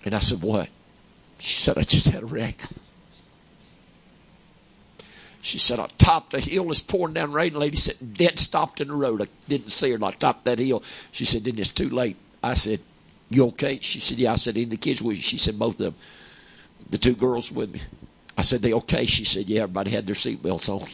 And 0.06 0.14
I 0.14 0.20
said, 0.20 0.42
What? 0.42 0.70
She 1.38 1.62
said, 1.62 1.78
I 1.78 1.84
just 1.84 2.10
had 2.10 2.24
a 2.24 2.26
wreck. 2.26 2.62
She 5.42 5.58
said, 5.58 5.80
I 5.80 5.88
topped 5.98 6.34
a 6.34 6.40
hill, 6.40 6.70
it's 6.70 6.82
pouring 6.82 7.14
down 7.14 7.32
rain. 7.32 7.54
Lady 7.54 7.78
sitting 7.78 8.14
dead 8.14 8.40
stopped 8.40 8.82
in 8.82 8.90
the 8.90 8.94
road. 8.94 9.22
I 9.22 9.26
didn't 9.48 9.72
see 9.72 9.92
her. 9.92 10.04
I 10.04 10.12
topped 10.12 10.46
that 10.46 10.60
hill. 10.60 10.84
She 11.12 11.26
said, 11.26 11.44
Then 11.46 11.58
it's 11.58 11.70
too 11.70 11.90
late. 11.90 12.18
I 12.44 12.56
said, 12.56 12.82
You 13.30 13.48
okay? 13.48 13.80
She 13.82 14.00
said, 14.00 14.18
Yeah. 14.18 14.34
I 14.34 14.36
said, 14.36 14.58
In 14.58 14.70
the 14.70 14.78
kids 14.78 15.02
with 15.02 15.18
you? 15.18 15.24
She 15.24 15.38
said, 15.38 15.58
Both 15.58 15.76
of 15.76 15.78
them. 15.78 15.96
The 16.90 16.98
two 16.98 17.16
girls 17.16 17.52
with 17.52 17.72
me. 17.72 17.82
I 18.38 18.42
said, 18.42 18.62
They 18.62 18.74
okay? 18.74 19.06
She 19.06 19.24
said, 19.24 19.50
Yeah, 19.50 19.64
everybody 19.64 19.92
had 19.92 20.06
their 20.06 20.16
seatbelts 20.16 20.70
on. 20.70 20.88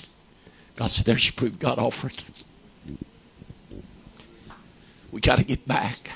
I 0.79 0.87
said, 0.87 1.05
There 1.05 1.17
she 1.17 1.31
proved 1.31 1.59
God 1.59 1.79
offered. 1.79 2.23
We 5.11 5.21
got 5.21 5.37
to 5.37 5.43
get 5.43 5.67
back 5.67 6.11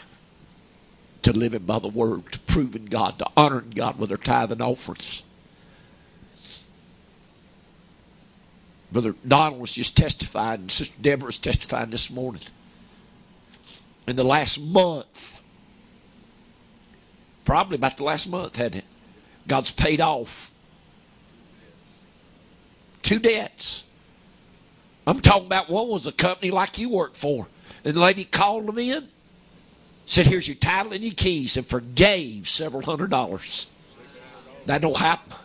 to 1.23 1.33
living 1.33 1.63
by 1.63 1.79
the 1.79 1.87
word, 1.87 2.31
to 2.31 2.39
proving 2.41 2.85
God, 2.85 3.17
to 3.19 3.27
honoring 3.35 3.71
God 3.71 3.97
with 3.97 4.11
our 4.11 4.17
tithe 4.17 4.51
and 4.51 4.61
offerings. 4.61 5.23
Brother 8.91 9.15
Donald 9.27 9.61
was 9.61 9.73
just 9.73 9.95
testifying, 9.95 10.61
and 10.61 10.71
Sister 10.71 10.95
Deborah 11.01 11.27
was 11.27 11.39
testifying 11.39 11.91
this 11.91 12.09
morning. 12.09 12.41
In 14.07 14.15
the 14.15 14.23
last 14.23 14.59
month, 14.59 15.39
probably 17.45 17.75
about 17.75 17.97
the 17.97 18.03
last 18.03 18.27
month, 18.27 18.55
hadn't 18.55 18.79
it? 18.79 18.85
God's 19.47 19.71
paid 19.71 20.01
off 20.01 20.51
two 23.01 23.19
debts. 23.19 23.83
I'm 25.07 25.19
talking 25.19 25.47
about 25.47 25.69
one 25.69 25.87
was 25.87 26.05
a 26.05 26.11
company 26.11 26.51
like 26.51 26.77
you 26.77 26.89
work 26.89 27.15
for. 27.15 27.47
And 27.83 27.95
the 27.95 27.99
lady 27.99 28.25
called 28.25 28.67
them 28.67 28.77
in 28.77 29.07
said, 30.05 30.27
Here's 30.27 30.47
your 30.47 30.55
title 30.55 30.93
and 30.93 31.03
your 31.03 31.13
keys, 31.13 31.57
and 31.57 31.65
forgave 31.65 32.49
several 32.49 32.83
hundred 32.83 33.09
dollars. 33.09 33.67
That 34.65 34.81
don't 34.81 34.97
happen. 34.97 35.37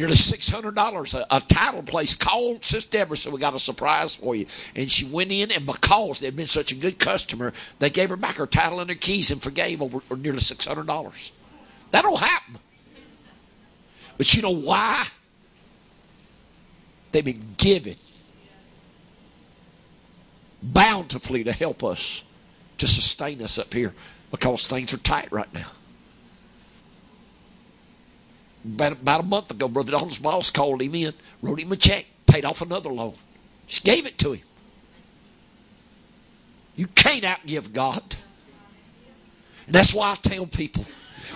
Nearly 0.00 0.16
six 0.16 0.48
hundred 0.48 0.76
dollars. 0.76 1.12
A, 1.12 1.26
a, 1.30 1.42
title 1.42 1.82
place 1.82 2.14
called 2.14 2.64
Sister 2.64 2.88
Deborah 2.88 3.18
said, 3.18 3.34
"We 3.34 3.38
got 3.38 3.52
a 3.52 3.58
surprise 3.58 4.14
for 4.14 4.34
you." 4.34 4.46
And 4.74 4.90
she 4.90 5.04
went 5.04 5.30
in, 5.30 5.50
and 5.50 5.66
because 5.66 6.20
they'd 6.20 6.34
been 6.34 6.46
such 6.46 6.72
a 6.72 6.74
good 6.74 6.98
customer, 6.98 7.52
they 7.80 7.90
gave 7.90 8.08
her 8.08 8.16
back 8.16 8.36
her 8.36 8.46
title 8.46 8.80
and 8.80 8.88
her 8.88 8.96
keys 8.96 9.30
and 9.30 9.42
forgave 9.42 9.82
over 9.82 10.00
nearly 10.16 10.40
six 10.40 10.64
hundred 10.64 10.86
dollars. 10.86 11.32
That 11.90 12.00
don't 12.00 12.18
happen. 12.18 12.58
But 14.16 14.34
you 14.34 14.40
know 14.40 14.48
why? 14.52 15.06
They've 17.12 17.22
been 17.22 17.56
given 17.58 17.96
bountifully 20.62 21.44
to 21.44 21.52
help 21.52 21.84
us 21.84 22.24
to 22.78 22.86
sustain 22.86 23.42
us 23.42 23.58
up 23.58 23.74
here 23.74 23.92
because 24.30 24.66
things 24.66 24.94
are 24.94 24.96
tight 24.96 25.30
right 25.30 25.52
now. 25.52 25.66
About, 28.64 28.92
about 28.92 29.20
a 29.20 29.24
month 29.24 29.50
ago, 29.50 29.68
Brother 29.68 29.92
Donald's 29.92 30.18
boss 30.18 30.50
called 30.50 30.82
him 30.82 30.94
in, 30.94 31.14
wrote 31.40 31.60
him 31.60 31.72
a 31.72 31.76
check, 31.76 32.04
paid 32.26 32.44
off 32.44 32.60
another 32.60 32.90
loan. 32.90 33.14
She 33.66 33.82
gave 33.82 34.06
it 34.06 34.18
to 34.18 34.32
him. 34.32 34.42
You 36.76 36.86
can't 36.88 37.24
outgive 37.24 37.72
God. 37.72 38.16
And 39.66 39.74
that's 39.74 39.94
why 39.94 40.12
I 40.12 40.14
tell 40.16 40.46
people 40.46 40.84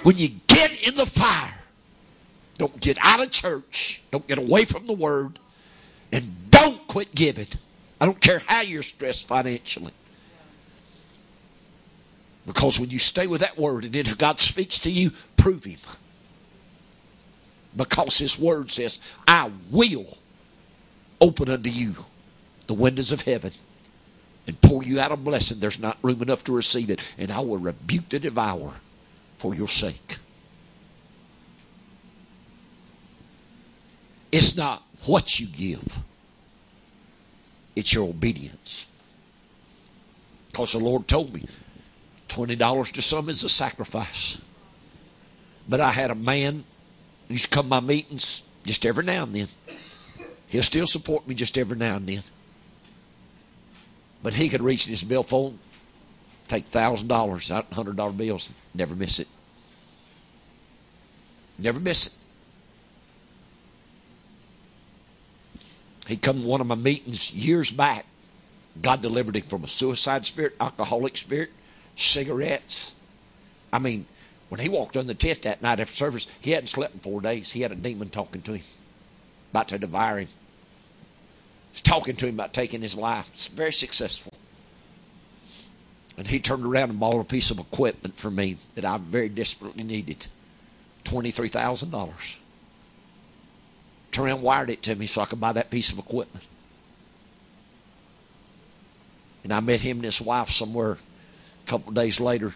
when 0.03 0.17
you 0.19 0.28
get 0.47 0.73
in 0.83 0.94
the 0.94 1.07
fire, 1.07 1.55
don't 2.59 2.78
get 2.81 2.99
out 3.01 3.20
of 3.20 3.31
church, 3.31 4.03
don't 4.11 4.27
get 4.27 4.39
away 4.39 4.65
from 4.65 4.86
the 4.86 4.93
word, 4.93 5.39
and 6.12 6.51
don't 6.51 6.86
quit 6.86 7.15
giving. 7.15 7.49
I 8.01 8.07
don't 8.07 8.20
care 8.20 8.41
how 8.47 8.61
you're 8.61 8.83
stressed 8.83 9.27
financially. 9.28 9.93
Because 12.47 12.78
when 12.78 12.91
you 12.91 12.99
stay 12.99 13.27
with 13.27 13.41
that 13.41 13.57
word, 13.57 13.85
and 13.85 13.97
if 13.97 14.19
God 14.19 14.41
speaks 14.41 14.78
to 14.81 14.91
you, 14.91 15.12
prove 15.36 15.65
Him. 15.65 15.78
Because 17.77 18.19
His 18.19 18.39
word 18.39 18.70
says, 18.70 19.01
I 19.27 19.51
will 19.70 20.19
open 21.20 21.49
unto 21.49 21.70
you 21.70 21.94
the 22.67 22.75
windows 22.75 23.12
of 23.12 23.23
heaven 23.23 23.53
and 24.47 24.61
pour 24.61 24.83
you 24.83 25.01
out 25.01 25.12
a 25.12 25.17
blessing. 25.17 25.61
There's 25.61 25.78
not 25.78 25.99
room 26.03 26.23
enough 26.23 26.44
to 26.44 26.53
receive 26.53 26.91
it. 26.91 27.15
And 27.19 27.31
I 27.31 27.41
will 27.41 27.59
rebuke 27.59 28.09
the 28.11 28.19
devourer 28.19 28.75
for 29.39 29.55
your 29.55 29.69
sake. 29.69 30.19
It's 34.31 34.57
not 34.57 34.83
what 35.07 35.39
you 35.39 35.47
give, 35.47 35.99
it's 37.77 37.93
your 37.94 38.09
obedience. 38.09 38.86
Because 40.51 40.73
the 40.73 40.78
Lord 40.78 41.09
told 41.09 41.35
me, 41.35 41.47
$20 42.28 42.93
to 42.93 43.03
some 43.03 43.28
is 43.28 43.43
a 43.43 43.49
sacrifice. 43.49 44.41
But 45.69 45.81
I 45.81 45.91
had 45.91 46.11
a 46.11 46.15
man 46.15 46.65
who 47.28 47.35
used 47.35 47.44
to 47.44 47.51
come 47.51 47.67
to 47.67 47.70
my 47.70 47.81
meetings 47.81 48.43
just 48.65 48.85
every 48.86 49.05
now 49.05 49.25
and 49.25 49.35
then. 49.35 49.49
He'll 50.49 50.62
still 50.62 50.86
support 50.86 51.27
me 51.27 51.35
just 51.35 51.59
every 51.59 51.77
now 51.77 51.97
and 51.97 52.07
then. 52.07 52.23
But 54.23 54.35
he 54.35 54.49
could 54.49 54.62
reach 54.62 54.86
in 54.86 54.91
his 54.91 55.03
billfold, 55.03 55.59
take 56.49 56.70
$1,000 56.70 57.51
out 57.51 57.70
$100 57.70 58.17
bills, 58.17 58.51
never 58.75 58.94
miss 58.94 59.19
it. 59.19 59.28
Never 61.59 61.78
miss 61.78 62.07
it. 62.07 62.12
He 66.07 66.17
come 66.17 66.43
to 66.43 66.47
one 66.49 66.61
of 66.61 66.67
my 66.67 66.75
meetings 66.75 67.33
years 67.33 67.70
back. 67.70 68.07
God 68.81 69.01
delivered 69.01 69.36
him 69.36 69.43
from 69.43 69.65
a 69.65 69.69
suicide 69.69 70.27
spirit, 70.27 70.55
alcoholic 70.61 71.17
spirit, 71.17 71.51
cigarettes. 71.97 72.94
I 73.73 73.78
mean, 73.78 74.07
when 74.55 74.60
he 74.60 74.68
walked 74.68 74.97
on 74.97 75.08
the 75.08 75.15
tent 75.15 75.42
that 75.42 75.62
night 75.62 75.81
after 75.81 75.92
service, 75.92 76.28
he 76.41 76.52
hadn't 76.52 76.68
slept 76.68 76.94
in 76.94 77.00
four 77.00 77.20
days. 77.20 77.50
He 77.50 77.62
had 77.62 77.73
a 77.73 77.74
demon 77.74 78.08
talking 78.08 78.41
to 78.42 78.52
him, 78.52 78.62
about 79.50 79.66
to 79.66 79.81
devour 79.81 80.20
him. 80.20 80.28
He's 81.73 81.81
talking 81.81 82.15
to 82.15 82.28
him 82.28 82.36
about 82.36 82.55
taking 82.55 82.81
his 82.81 82.94
life. 82.94 83.31
It's 83.33 83.49
very 83.49 83.73
successful. 83.73 84.33
And 86.16 86.28
he 86.28 86.39
turned 86.39 86.65
around 86.65 86.91
and 86.91 87.00
bought 87.00 87.18
a 87.18 87.24
piece 87.24 87.50
of 87.50 87.58
equipment 87.58 88.15
for 88.15 88.31
me 88.31 88.58
that 88.76 88.84
I 88.84 88.97
very 88.99 89.28
desperately 89.28 89.83
needed. 89.83 90.28
$23,000. 91.02 92.36
Turned 94.12 94.28
around 94.28 94.42
wired 94.42 94.70
it 94.70 94.84
to 94.84 94.94
me 94.94 95.07
so 95.07 95.23
I 95.23 95.24
could 95.24 95.41
buy 95.41 95.52
that 95.52 95.70
piece 95.70 95.91
of 95.91 95.99
equipment. 95.99 96.47
And 99.42 99.52
I 99.52 99.58
met 99.58 99.81
him 99.81 99.97
and 99.97 100.05
his 100.05 100.20
wife 100.20 100.50
somewhere 100.50 100.92
a 100.92 101.68
couple 101.68 101.89
of 101.89 101.97
days 101.97 102.20
later, 102.20 102.55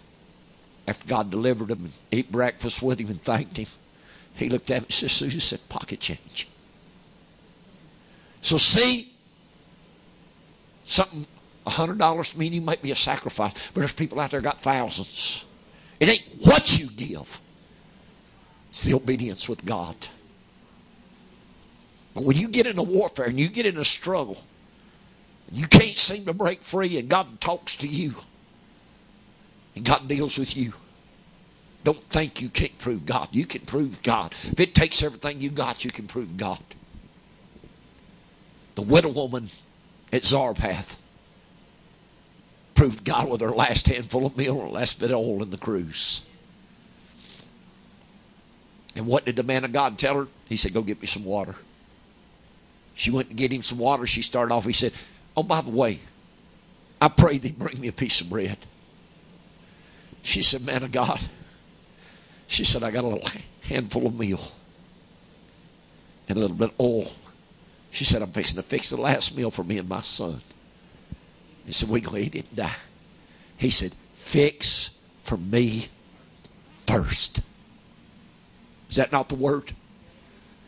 after 0.89 1.07
God 1.07 1.29
delivered 1.29 1.69
him 1.69 1.85
and 1.85 1.93
ate 2.11 2.31
breakfast 2.31 2.81
with 2.81 2.99
him 2.99 3.07
and 3.07 3.21
thanked 3.21 3.57
him, 3.57 3.67
he 4.33 4.49
looked 4.49 4.71
at 4.71 4.81
me 4.81 4.85
and 4.87 4.93
said, 4.93 5.11
Susie 5.11 5.39
said, 5.39 5.67
pocket 5.69 5.99
change. 5.99 6.47
So 8.41 8.57
see, 8.57 9.13
something 10.85 11.27
a 11.65 11.69
hundred 11.69 11.99
dollars 11.99 12.31
to 12.31 12.39
me 12.39 12.59
might 12.59 12.81
be 12.81 12.89
a 12.91 12.95
sacrifice, 12.95 13.53
but 13.73 13.81
there's 13.81 13.93
people 13.93 14.19
out 14.19 14.31
there 14.31 14.41
got 14.41 14.61
thousands. 14.61 15.45
It 15.99 16.09
ain't 16.09 16.23
what 16.41 16.79
you 16.79 16.89
give. 16.89 17.39
It's 18.69 18.81
the 18.81 18.93
obedience 18.95 19.47
with 19.47 19.65
God. 19.65 19.95
But 22.15 22.23
when 22.23 22.37
you 22.37 22.47
get 22.47 22.65
in 22.65 22.79
a 22.79 22.83
warfare 22.83 23.25
and 23.25 23.39
you 23.39 23.49
get 23.49 23.65
in 23.65 23.77
a 23.77 23.83
struggle, 23.83 24.43
you 25.51 25.67
can't 25.67 25.97
seem 25.97 26.25
to 26.25 26.33
break 26.33 26.61
free 26.61 26.97
and 26.97 27.09
God 27.09 27.39
talks 27.41 27.75
to 27.77 27.87
you 27.87 28.15
And 29.79 29.85
God 29.85 30.09
deals 30.09 30.37
with 30.37 30.57
you. 30.57 30.73
Don't 31.85 32.01
think 32.09 32.41
you 32.41 32.49
can't 32.49 32.77
prove 32.79 33.05
God. 33.05 33.29
You 33.31 33.45
can 33.45 33.61
prove 33.61 34.01
God. 34.03 34.35
If 34.51 34.59
it 34.59 34.75
takes 34.75 35.01
everything 35.01 35.39
you 35.39 35.49
got, 35.49 35.85
you 35.85 35.89
can 35.89 36.05
prove 36.05 36.35
God. 36.35 36.59
The 38.75 38.81
widow 38.81 39.07
woman 39.07 39.47
at 40.11 40.25
Zarephath 40.25 40.97
proved 42.75 43.05
God 43.05 43.29
with 43.29 43.39
her 43.39 43.51
last 43.51 43.87
handful 43.87 44.25
of 44.25 44.35
meal 44.35 44.61
and 44.61 44.73
last 44.73 44.99
bit 44.99 45.11
of 45.11 45.17
oil 45.17 45.43
in 45.43 45.49
the 45.49 45.57
cruse. 45.57 46.23
And 48.97 49.07
what 49.07 49.23
did 49.23 49.37
the 49.37 49.43
man 49.43 49.63
of 49.63 49.71
God 49.71 49.97
tell 49.97 50.15
her? 50.15 50.27
He 50.49 50.57
said, 50.57 50.73
Go 50.73 50.81
get 50.81 50.99
me 50.99 51.07
some 51.07 51.23
water. 51.23 51.55
She 52.95 53.11
went 53.11 53.29
to 53.29 53.33
get 53.33 53.53
him 53.53 53.61
some 53.61 53.77
water. 53.77 54.05
She 54.05 54.23
started 54.23 54.53
off. 54.53 54.65
He 54.65 54.73
said, 54.73 54.91
Oh, 55.37 55.43
by 55.43 55.61
the 55.61 55.71
way, 55.71 56.01
I 56.99 57.07
prayed 57.07 57.43
thee 57.43 57.55
bring 57.57 57.79
me 57.79 57.87
a 57.87 57.93
piece 57.93 58.19
of 58.19 58.29
bread. 58.29 58.57
She 60.21 60.41
said, 60.41 60.65
Man 60.65 60.83
of 60.83 60.91
God. 60.91 61.19
She 62.47 62.63
said, 62.63 62.83
I 62.83 62.91
got 62.91 63.03
a 63.03 63.07
little 63.07 63.29
handful 63.61 64.07
of 64.07 64.17
meal 64.17 64.41
and 66.27 66.37
a 66.37 66.41
little 66.41 66.57
bit 66.57 66.71
of 66.71 66.79
oil. 66.79 67.11
She 67.91 68.05
said, 68.05 68.21
I'm 68.21 68.31
fixing 68.31 68.55
to 68.55 68.63
fix 68.63 68.89
the 68.89 68.97
last 68.97 69.35
meal 69.35 69.51
for 69.51 69.63
me 69.63 69.77
and 69.77 69.89
my 69.89 70.01
son. 70.01 70.41
He 71.65 71.73
said, 71.73 71.89
We 71.89 72.01
gonna 72.01 72.19
eat 72.19 72.35
it 72.35 72.45
and 72.49 72.57
die. 72.57 72.75
He 73.57 73.69
said, 73.69 73.93
Fix 74.15 74.91
for 75.23 75.37
me 75.37 75.87
first. 76.87 77.41
Is 78.89 78.95
that 78.95 79.11
not 79.11 79.29
the 79.29 79.35
word? 79.35 79.73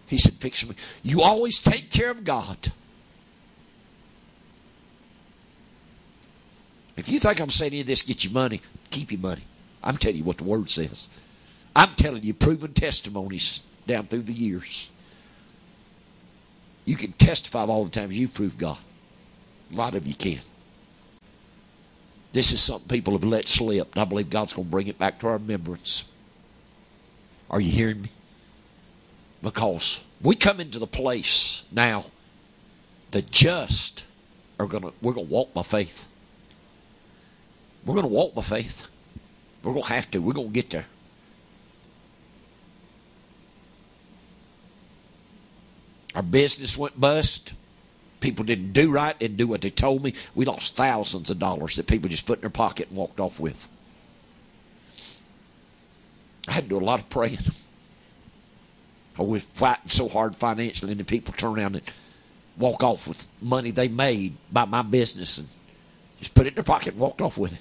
He 0.07 0.17
said, 0.17 0.33
Fix 0.33 0.61
for 0.61 0.69
me. 0.69 0.75
You 1.01 1.21
always 1.21 1.59
take 1.59 1.89
care 1.89 2.11
of 2.11 2.23
God. 2.23 2.71
If 6.97 7.09
you 7.09 7.19
think 7.19 7.39
I'm 7.39 7.49
saying 7.49 7.71
any 7.71 7.81
of 7.81 7.87
this 7.87 8.01
get 8.03 8.23
you 8.23 8.29
money, 8.29 8.61
keep 8.91 9.11
your 9.11 9.21
money. 9.21 9.43
I'm 9.83 9.97
telling 9.97 10.17
you 10.17 10.23
what 10.23 10.37
the 10.37 10.43
word 10.43 10.69
says. 10.69 11.09
I'm 11.75 11.95
telling 11.95 12.23
you 12.23 12.33
proven 12.33 12.73
testimonies 12.73 13.63
down 13.87 14.05
through 14.05 14.23
the 14.23 14.33
years. 14.33 14.91
You 16.85 16.95
can 16.95 17.13
testify 17.13 17.65
all 17.65 17.83
the 17.83 17.89
times 17.89 18.17
you've 18.17 18.33
proved 18.33 18.57
God. 18.57 18.77
A 19.71 19.75
lot 19.75 19.95
of 19.95 20.05
you 20.05 20.13
can. 20.13 20.41
This 22.33 22.51
is 22.51 22.61
something 22.61 22.87
people 22.87 23.13
have 23.13 23.23
let 23.23 23.47
slip, 23.47 23.93
and 23.93 24.01
I 24.01 24.05
believe 24.05 24.29
God's 24.29 24.53
going 24.53 24.67
to 24.67 24.71
bring 24.71 24.87
it 24.87 24.97
back 24.97 25.19
to 25.19 25.27
our 25.27 25.33
remembrance. 25.33 26.03
Are 27.49 27.59
you 27.59 27.71
hearing 27.71 28.03
me? 28.03 28.09
Because 29.41 30.03
we 30.21 30.35
come 30.35 30.59
into 30.59 30.79
the 30.79 30.87
place 30.87 31.63
now, 31.71 32.05
the 33.11 33.21
just 33.21 34.05
are 34.59 34.67
going 34.67 34.83
to, 34.83 34.93
we're 35.01 35.13
going 35.13 35.27
to 35.27 35.33
walk 35.33 35.53
by 35.53 35.63
faith. 35.63 36.07
We're 37.85 37.95
going 37.95 38.07
to 38.07 38.13
walk 38.13 38.35
by 38.35 38.41
faith. 38.41 38.87
We're 39.63 39.73
going 39.73 39.85
to 39.85 39.93
have 39.93 40.11
to. 40.11 40.19
We're 40.19 40.33
going 40.33 40.47
to 40.47 40.53
get 40.53 40.69
there. 40.69 40.85
Our 46.15 46.23
business 46.23 46.77
went 46.77 46.99
bust. 46.99 47.53
People 48.19 48.45
didn't 48.45 48.73
do 48.73 48.91
right, 48.91 49.17
didn't 49.17 49.37
do 49.37 49.47
what 49.47 49.61
they 49.61 49.71
told 49.71 50.03
me. 50.03 50.13
We 50.35 50.45
lost 50.45 50.75
thousands 50.75 51.29
of 51.29 51.39
dollars 51.39 51.75
that 51.77 51.87
people 51.87 52.09
just 52.09 52.25
put 52.25 52.37
in 52.37 52.41
their 52.41 52.49
pocket 52.51 52.89
and 52.89 52.97
walked 52.97 53.19
off 53.19 53.39
with. 53.39 53.67
I 56.47 56.51
had 56.51 56.65
to 56.65 56.69
do 56.69 56.77
a 56.77 56.85
lot 56.85 56.99
of 56.99 57.09
praying. 57.09 57.39
I 59.17 59.23
was 59.23 59.45
fighting 59.53 59.89
so 59.89 60.07
hard 60.07 60.35
financially, 60.35 60.91
and 60.91 60.99
the 60.99 61.05
people 61.05 61.33
turn 61.33 61.57
around 61.57 61.75
and 61.75 61.83
walk 62.57 62.83
off 62.83 63.07
with 63.07 63.25
money 63.41 63.71
they 63.71 63.87
made 63.87 64.35
by 64.51 64.65
my 64.65 64.81
business 64.81 65.37
and 65.37 65.47
just 66.19 66.33
put 66.33 66.45
it 66.45 66.49
in 66.49 66.55
their 66.55 66.63
pocket 66.63 66.93
and 66.93 66.99
walked 66.99 67.21
off 67.21 67.37
with 67.37 67.53
it. 67.53 67.59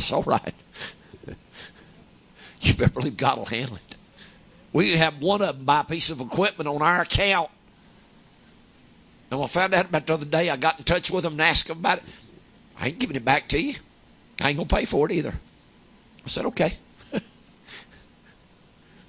That's 0.00 0.12
all 0.12 0.22
right. 0.22 0.54
you 2.62 2.72
better 2.72 2.90
believe 2.90 3.18
God 3.18 3.36
will 3.36 3.44
handle 3.44 3.76
it. 3.76 3.96
We 4.72 4.92
have 4.92 5.20
one 5.22 5.42
of 5.42 5.58
them 5.58 5.66
buy 5.66 5.80
a 5.80 5.84
piece 5.84 6.08
of 6.08 6.22
equipment 6.22 6.68
on 6.68 6.80
our 6.80 7.02
account. 7.02 7.50
And 9.30 9.42
I 9.42 9.46
found 9.46 9.74
out 9.74 9.90
about 9.90 10.06
the 10.06 10.14
other 10.14 10.24
day, 10.24 10.48
I 10.48 10.56
got 10.56 10.78
in 10.78 10.84
touch 10.84 11.10
with 11.10 11.24
them 11.24 11.34
and 11.34 11.42
asked 11.42 11.68
them 11.68 11.80
about 11.80 11.98
it. 11.98 12.04
I 12.78 12.88
ain't 12.88 12.98
giving 12.98 13.14
it 13.14 13.26
back 13.26 13.46
to 13.48 13.60
you. 13.60 13.74
I 14.40 14.48
ain't 14.48 14.56
going 14.56 14.68
to 14.68 14.74
pay 14.74 14.86
for 14.86 15.04
it 15.04 15.12
either. 15.12 15.34
I 16.24 16.28
said, 16.28 16.46
okay. 16.46 16.78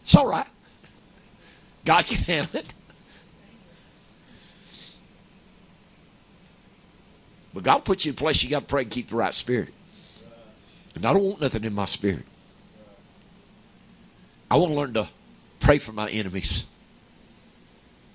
it's 0.04 0.14
all 0.14 0.28
right. 0.28 0.48
God 1.86 2.06
can 2.06 2.18
handle 2.18 2.60
it. 2.60 2.74
But 7.54 7.64
God 7.64 7.86
puts 7.86 8.06
you 8.06 8.10
in 8.10 8.18
place 8.18 8.44
you 8.44 8.50
got 8.50 8.60
to 8.60 8.66
pray 8.66 8.82
and 8.82 8.92
keep 8.92 9.08
the 9.08 9.16
right 9.16 9.34
spirit. 9.34 9.74
And 10.96 11.06
I 11.06 11.14
don't 11.14 11.24
want 11.24 11.42
nothing 11.42 11.64
in 11.64 11.74
my 11.74 11.86
spirit. 11.86 12.26
I 14.50 14.58
want 14.58 14.72
to 14.72 14.78
learn 14.78 14.94
to 14.96 15.10
pray 15.60 15.78
for 15.78 15.94
my 15.94 16.10
enemies. 16.10 16.66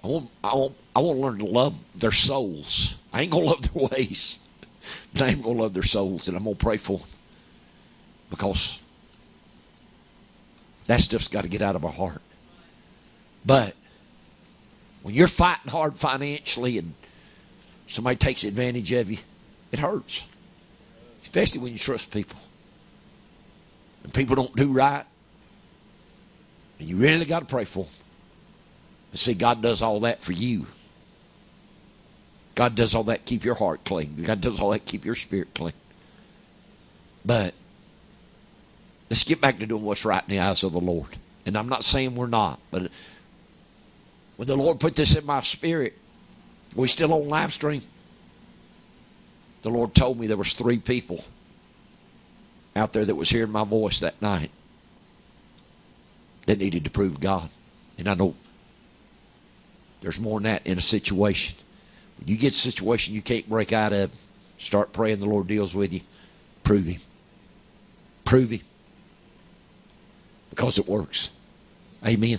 I 0.05 0.09
want, 0.09 0.31
I 0.45 0.55
want, 0.55 0.77
I 0.95 1.01
want 1.01 1.17
to 1.17 1.23
learn 1.23 1.39
to 1.39 1.47
love 1.47 1.81
their 1.95 2.13
souls. 2.13 2.97
I 3.13 3.23
ain't 3.23 3.33
gonna 3.33 3.47
love 3.47 3.63
their 3.73 3.89
ways, 3.89 4.39
but 5.13 5.23
I 5.23 5.29
am 5.29 5.41
gonna 5.41 5.61
love 5.61 5.73
their 5.73 5.83
souls, 5.83 6.29
and 6.29 6.37
I'm 6.37 6.45
gonna 6.45 6.57
pray 6.57 6.77
for 6.77 6.99
them 6.99 7.09
because 8.29 8.81
that 10.87 11.01
stuff's 11.01 11.29
got 11.29 11.43
to 11.43 11.49
get 11.49 11.63
out 11.63 11.77
of 11.77 11.85
our 11.85 11.93
heart. 11.93 12.23
But 13.45 13.75
when 15.03 15.15
you're 15.15 15.29
fighting 15.29 15.71
hard 15.71 15.97
financially 15.97 16.79
and 16.79 16.95
somebody 17.87 18.17
takes 18.17 18.45
advantage 18.45 18.93
of 18.93 19.11
you, 19.11 19.19
it 19.73 19.79
hurts, 19.79 20.25
especially 21.23 21.61
when 21.61 21.73
you 21.73 21.79
trust 21.79 22.11
people 22.11 22.39
and 24.07 24.15
people 24.15 24.37
don't 24.37 24.55
do 24.55 24.73
right, 24.73 25.05
and 26.79 26.89
you 26.89 26.97
really 26.97 27.25
got 27.25 27.41
to 27.41 27.47
pray 27.47 27.65
for 27.65 27.85
them. 27.85 27.93
And 29.11 29.19
see, 29.19 29.35
God 29.35 29.61
does 29.61 29.83
all 29.83 29.99
that 30.01 30.23
for 30.23 30.31
you. 30.31 30.67
God 32.55 32.77
does 32.77 32.95
all 32.95 33.03
that 33.05 33.25
keep 33.25 33.45
your 33.45 33.57
heart 33.57 33.85
clean. 33.85 34.23
God 34.23 34.41
does 34.41 34.61
all 34.61 34.71
that 34.71 34.85
keep 34.85 35.05
your 35.05 35.17
spirit 35.17 35.55
clean. 35.57 35.73
But 37.25 37.53
let's 39.11 39.25
get 39.25 39.41
back 39.41 39.59
to 39.59 39.67
doing 39.67 39.83
what's 39.83 40.05
right 40.05 40.23
in 40.23 40.31
the 40.31 40.39
eyes 40.39 40.63
of 40.63 40.73
the 40.73 40.81
Lord. 40.81 41.17
And 41.45 41.59
I'm 41.59 41.69
not 41.69 41.83
saying 41.83 42.15
we're 42.15 42.29
not, 42.29 42.61
but 42.71 42.93
when 44.37 44.47
the 44.47 44.57
Lord 44.57 44.79
put 44.79 44.95
this 44.95 45.17
in 45.17 45.27
my 45.27 45.41
spirit, 45.41 45.99
we 46.77 46.87
still 46.87 47.13
on 47.13 47.29
live 47.29 47.53
stream. 47.53 47.83
The 49.63 49.71
Lord 49.71 49.97
told 49.97 50.21
me 50.21 50.29
there 50.29 50.37
was 50.37 50.53
three 50.53 50.79
people 50.79 51.25
out 52.77 52.93
there 52.93 53.05
that 53.05 53.15
was 53.15 53.31
hearing 53.31 53.51
my 53.51 53.65
voice 53.65 54.01
that 54.01 54.21
night 54.21 54.51
that 56.47 56.59
needed 56.59 56.85
to 56.85 56.91
prove 56.91 57.19
God. 57.19 57.49
And 57.99 58.09
I 58.09 58.15
know 58.15 58.35
there's 60.01 60.21
more 60.21 60.39
than 60.39 60.45
that 60.45 60.67
in 60.67 60.79
a 60.79 60.83
situation. 60.83 61.57
When 62.19 62.29
you 62.29 62.37
get 62.37 62.53
a 62.53 62.57
situation 62.57 63.15
you 63.15 63.23
can't 63.23 63.49
break 63.49 63.73
out 63.73 63.93
of, 63.93 64.11
start 64.59 64.93
praying 64.93 65.21
the 65.21 65.27
Lord 65.27 65.47
deals 65.47 65.75
with 65.75 65.93
you. 65.93 66.01
Prove 66.63 66.87
Him. 66.87 67.01
Prove 68.25 68.51
Him. 68.51 68.61
Because 70.51 70.79
it 70.79 70.87
works. 70.87 71.31
Amen. 72.05 72.39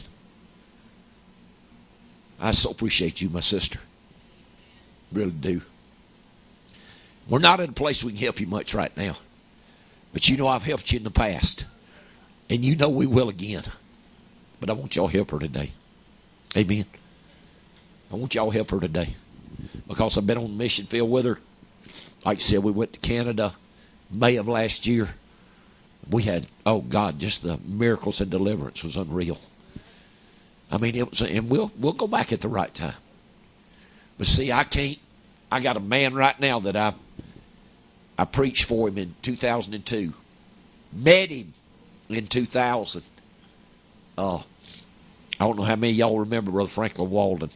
I 2.39 2.51
so 2.51 2.69
appreciate 2.69 3.21
you, 3.21 3.29
my 3.29 3.39
sister. 3.39 3.79
Really 5.11 5.31
do. 5.31 5.61
We're 7.27 7.39
not 7.39 7.59
in 7.59 7.71
a 7.71 7.73
place 7.73 8.03
we 8.03 8.13
can 8.13 8.21
help 8.21 8.39
you 8.39 8.47
much 8.47 8.73
right 8.73 8.95
now. 8.95 9.15
But 10.17 10.27
you 10.27 10.35
know 10.35 10.47
I've 10.47 10.63
helped 10.63 10.91
you 10.91 10.97
in 10.97 11.03
the 11.03 11.11
past. 11.11 11.67
And 12.49 12.65
you 12.65 12.75
know 12.75 12.89
we 12.89 13.05
will 13.05 13.29
again. 13.29 13.61
But 14.59 14.71
I 14.71 14.73
want 14.73 14.95
y'all 14.95 15.05
help 15.05 15.29
her 15.29 15.37
today. 15.37 15.73
Amen. 16.57 16.87
I 18.11 18.15
want 18.15 18.33
y'all 18.33 18.49
help 18.49 18.71
her 18.71 18.79
today. 18.79 19.13
Because 19.87 20.17
I've 20.17 20.25
been 20.25 20.39
on 20.39 20.45
the 20.45 20.49
mission 20.49 20.87
field 20.87 21.11
with 21.11 21.25
her. 21.25 21.37
Like 22.25 22.39
I 22.39 22.41
said, 22.41 22.63
we 22.63 22.71
went 22.71 22.93
to 22.93 22.99
Canada 22.99 23.53
May 24.09 24.37
of 24.37 24.47
last 24.47 24.87
year. 24.87 25.13
We 26.09 26.23
had, 26.23 26.47
oh 26.65 26.81
God, 26.81 27.19
just 27.19 27.43
the 27.43 27.59
miracles 27.59 28.19
and 28.19 28.31
deliverance 28.31 28.83
was 28.83 28.97
unreal. 28.97 29.37
I 30.71 30.79
mean, 30.79 30.95
it 30.95 31.11
was, 31.11 31.21
and 31.21 31.47
we'll 31.47 31.71
we'll 31.77 31.93
go 31.93 32.07
back 32.07 32.33
at 32.33 32.41
the 32.41 32.47
right 32.47 32.73
time. 32.73 32.95
But 34.17 34.25
see, 34.25 34.51
I 34.51 34.63
can't. 34.63 34.97
I 35.51 35.59
got 35.59 35.77
a 35.77 35.79
man 35.79 36.15
right 36.15 36.39
now 36.39 36.57
that 36.61 36.75
I 36.75 36.95
I 38.17 38.25
preached 38.25 38.65
for 38.65 38.87
him 38.87 38.97
in 38.97 39.15
2002. 39.21 40.13
Met 40.93 41.29
him 41.29 41.53
in 42.09 42.27
2000. 42.27 43.03
Uh, 44.17 44.37
I 44.37 44.41
don't 45.39 45.57
know 45.57 45.63
how 45.63 45.75
many 45.75 45.93
y'all 45.93 46.19
remember 46.19 46.51
Brother 46.51 46.69
Franklin 46.69 47.09
Walden. 47.09 47.51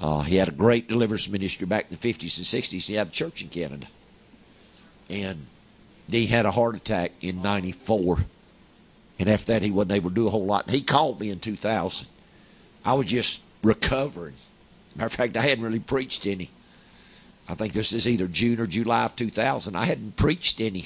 Uh, 0.00 0.22
he 0.22 0.36
had 0.36 0.48
a 0.48 0.52
great 0.52 0.88
deliverance 0.88 1.28
ministry 1.28 1.66
back 1.66 1.86
in 1.90 1.98
the 2.00 2.12
50s 2.12 2.38
and 2.38 2.64
60s. 2.64 2.86
He 2.86 2.94
had 2.94 3.08
a 3.08 3.10
church 3.10 3.42
in 3.42 3.48
Canada. 3.48 3.86
And 5.10 5.46
he 6.08 6.26
had 6.26 6.46
a 6.46 6.50
heart 6.50 6.74
attack 6.74 7.12
in 7.20 7.42
94. 7.42 8.24
And 9.18 9.28
after 9.28 9.52
that, 9.52 9.62
he 9.62 9.70
wasn't 9.70 9.92
able 9.92 10.08
to 10.08 10.14
do 10.14 10.26
a 10.26 10.30
whole 10.30 10.46
lot. 10.46 10.66
And 10.66 10.74
he 10.74 10.80
called 10.80 11.20
me 11.20 11.28
in 11.28 11.40
2000. 11.40 12.08
I 12.82 12.94
was 12.94 13.06
just 13.06 13.42
recovering. 13.62 14.34
Matter 14.96 15.06
of 15.06 15.12
fact, 15.12 15.36
I 15.36 15.42
hadn't 15.42 15.62
really 15.62 15.80
preached 15.80 16.26
any. 16.26 16.50
I 17.50 17.54
think 17.54 17.72
this 17.72 17.92
is 17.92 18.06
either 18.06 18.28
June 18.28 18.60
or 18.60 18.66
July 18.66 19.04
of 19.04 19.16
2000. 19.16 19.74
I 19.74 19.84
hadn't 19.84 20.16
preached 20.16 20.60
any 20.60 20.84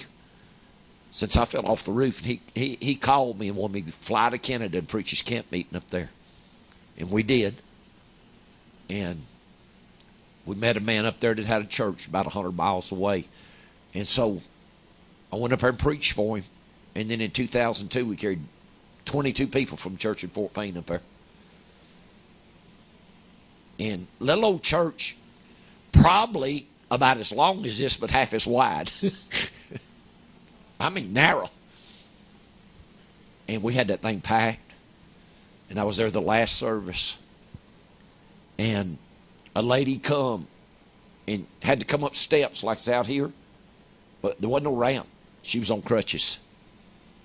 since 1.10 1.36
I 1.36 1.44
fell 1.44 1.66
off 1.66 1.84
the 1.84 1.92
roof. 1.92 2.20
And 2.20 2.26
he, 2.26 2.40
he, 2.54 2.78
he 2.80 2.94
called 2.94 3.38
me 3.38 3.48
and 3.48 3.56
wanted 3.56 3.74
me 3.74 3.82
to 3.82 3.92
fly 3.92 4.30
to 4.30 4.38
Canada 4.38 4.78
and 4.78 4.88
preach 4.88 5.10
his 5.10 5.20
camp 5.20 5.52
meeting 5.52 5.76
up 5.76 5.90
there. 5.90 6.08
And 6.96 7.10
we 7.10 7.22
did. 7.22 7.56
And 8.88 9.24
we 10.46 10.56
met 10.56 10.78
a 10.78 10.80
man 10.80 11.04
up 11.04 11.20
there 11.20 11.34
that 11.34 11.44
had 11.44 11.60
a 11.60 11.66
church 11.66 12.08
about 12.08 12.24
100 12.24 12.52
miles 12.52 12.90
away. 12.90 13.26
And 13.92 14.08
so 14.08 14.40
I 15.30 15.36
went 15.36 15.52
up 15.52 15.60
there 15.60 15.68
and 15.68 15.78
preached 15.78 16.12
for 16.12 16.38
him. 16.38 16.44
And 16.94 17.10
then 17.10 17.20
in 17.20 17.30
2002, 17.30 18.06
we 18.06 18.16
carried 18.16 18.40
22 19.04 19.48
people 19.48 19.76
from 19.76 19.98
church 19.98 20.24
in 20.24 20.30
Fort 20.30 20.54
Payne 20.54 20.78
up 20.78 20.86
there. 20.86 21.02
And 23.78 24.06
little 24.18 24.46
old 24.46 24.62
church, 24.62 25.18
probably 25.94 26.66
about 26.90 27.18
as 27.18 27.32
long 27.32 27.64
as 27.66 27.78
this, 27.78 27.96
but 27.96 28.10
half 28.10 28.34
as 28.34 28.46
wide. 28.46 28.90
I 30.80 30.90
mean, 30.90 31.12
narrow. 31.12 31.50
And 33.48 33.62
we 33.62 33.74
had 33.74 33.88
that 33.88 34.00
thing 34.02 34.20
packed. 34.20 34.60
And 35.70 35.78
I 35.78 35.84
was 35.84 35.96
there 35.96 36.10
the 36.10 36.20
last 36.20 36.56
service. 36.56 37.18
And 38.58 38.98
a 39.56 39.62
lady 39.62 39.98
come 39.98 40.46
and 41.26 41.46
had 41.60 41.80
to 41.80 41.86
come 41.86 42.04
up 42.04 42.16
steps 42.16 42.62
like 42.62 42.78
it's 42.78 42.88
out 42.88 43.06
here. 43.06 43.32
But 44.22 44.40
there 44.40 44.48
wasn't 44.48 44.66
no 44.66 44.76
ramp. 44.76 45.06
She 45.42 45.58
was 45.58 45.70
on 45.70 45.82
crutches. 45.82 46.40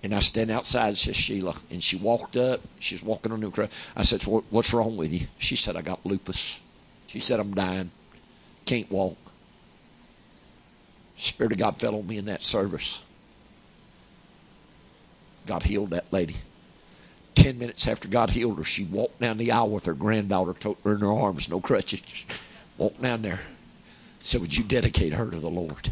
And 0.01 0.15
I 0.15 0.19
stand 0.19 0.49
outside, 0.49 0.97
says 0.97 1.15
Sheila. 1.15 1.55
And 1.69 1.83
she 1.83 1.97
walked 1.97 2.37
up. 2.37 2.61
She's 2.79 3.03
walking 3.03 3.31
on 3.31 3.41
the 3.41 3.51
crutch. 3.51 3.71
I 3.95 4.03
said, 4.03 4.23
What's 4.23 4.73
wrong 4.73 4.97
with 4.97 5.11
you? 5.11 5.27
She 5.37 5.55
said, 5.55 5.75
I 5.75 5.81
got 5.81 6.05
lupus. 6.05 6.61
She 7.07 7.19
said, 7.19 7.39
I'm 7.39 7.53
dying. 7.53 7.91
Can't 8.65 8.89
walk. 8.91 9.17
Spirit 11.17 11.51
of 11.51 11.57
God 11.57 11.77
fell 11.77 11.95
on 11.95 12.07
me 12.07 12.17
in 12.17 12.25
that 12.25 12.43
service. 12.43 13.01
God 15.45 15.63
healed 15.63 15.89
that 15.89 16.11
lady. 16.11 16.35
Ten 17.35 17.57
minutes 17.57 17.87
after 17.87 18.07
God 18.07 18.31
healed 18.31 18.57
her, 18.57 18.63
she 18.63 18.83
walked 18.83 19.19
down 19.19 19.37
the 19.37 19.51
aisle 19.51 19.69
with 19.69 19.85
her 19.85 19.93
granddaughter, 19.93 20.53
took 20.53 20.81
her 20.83 20.93
in 20.93 21.01
her 21.01 21.11
arms, 21.11 21.49
no 21.49 21.59
crutches. 21.59 22.25
Walked 22.77 23.01
down 23.01 23.21
there. 23.21 23.41
Said, 24.21 24.41
Would 24.41 24.55
you 24.55 24.63
dedicate 24.63 25.13
her 25.13 25.29
to 25.29 25.39
the 25.39 25.49
Lord? 25.49 25.91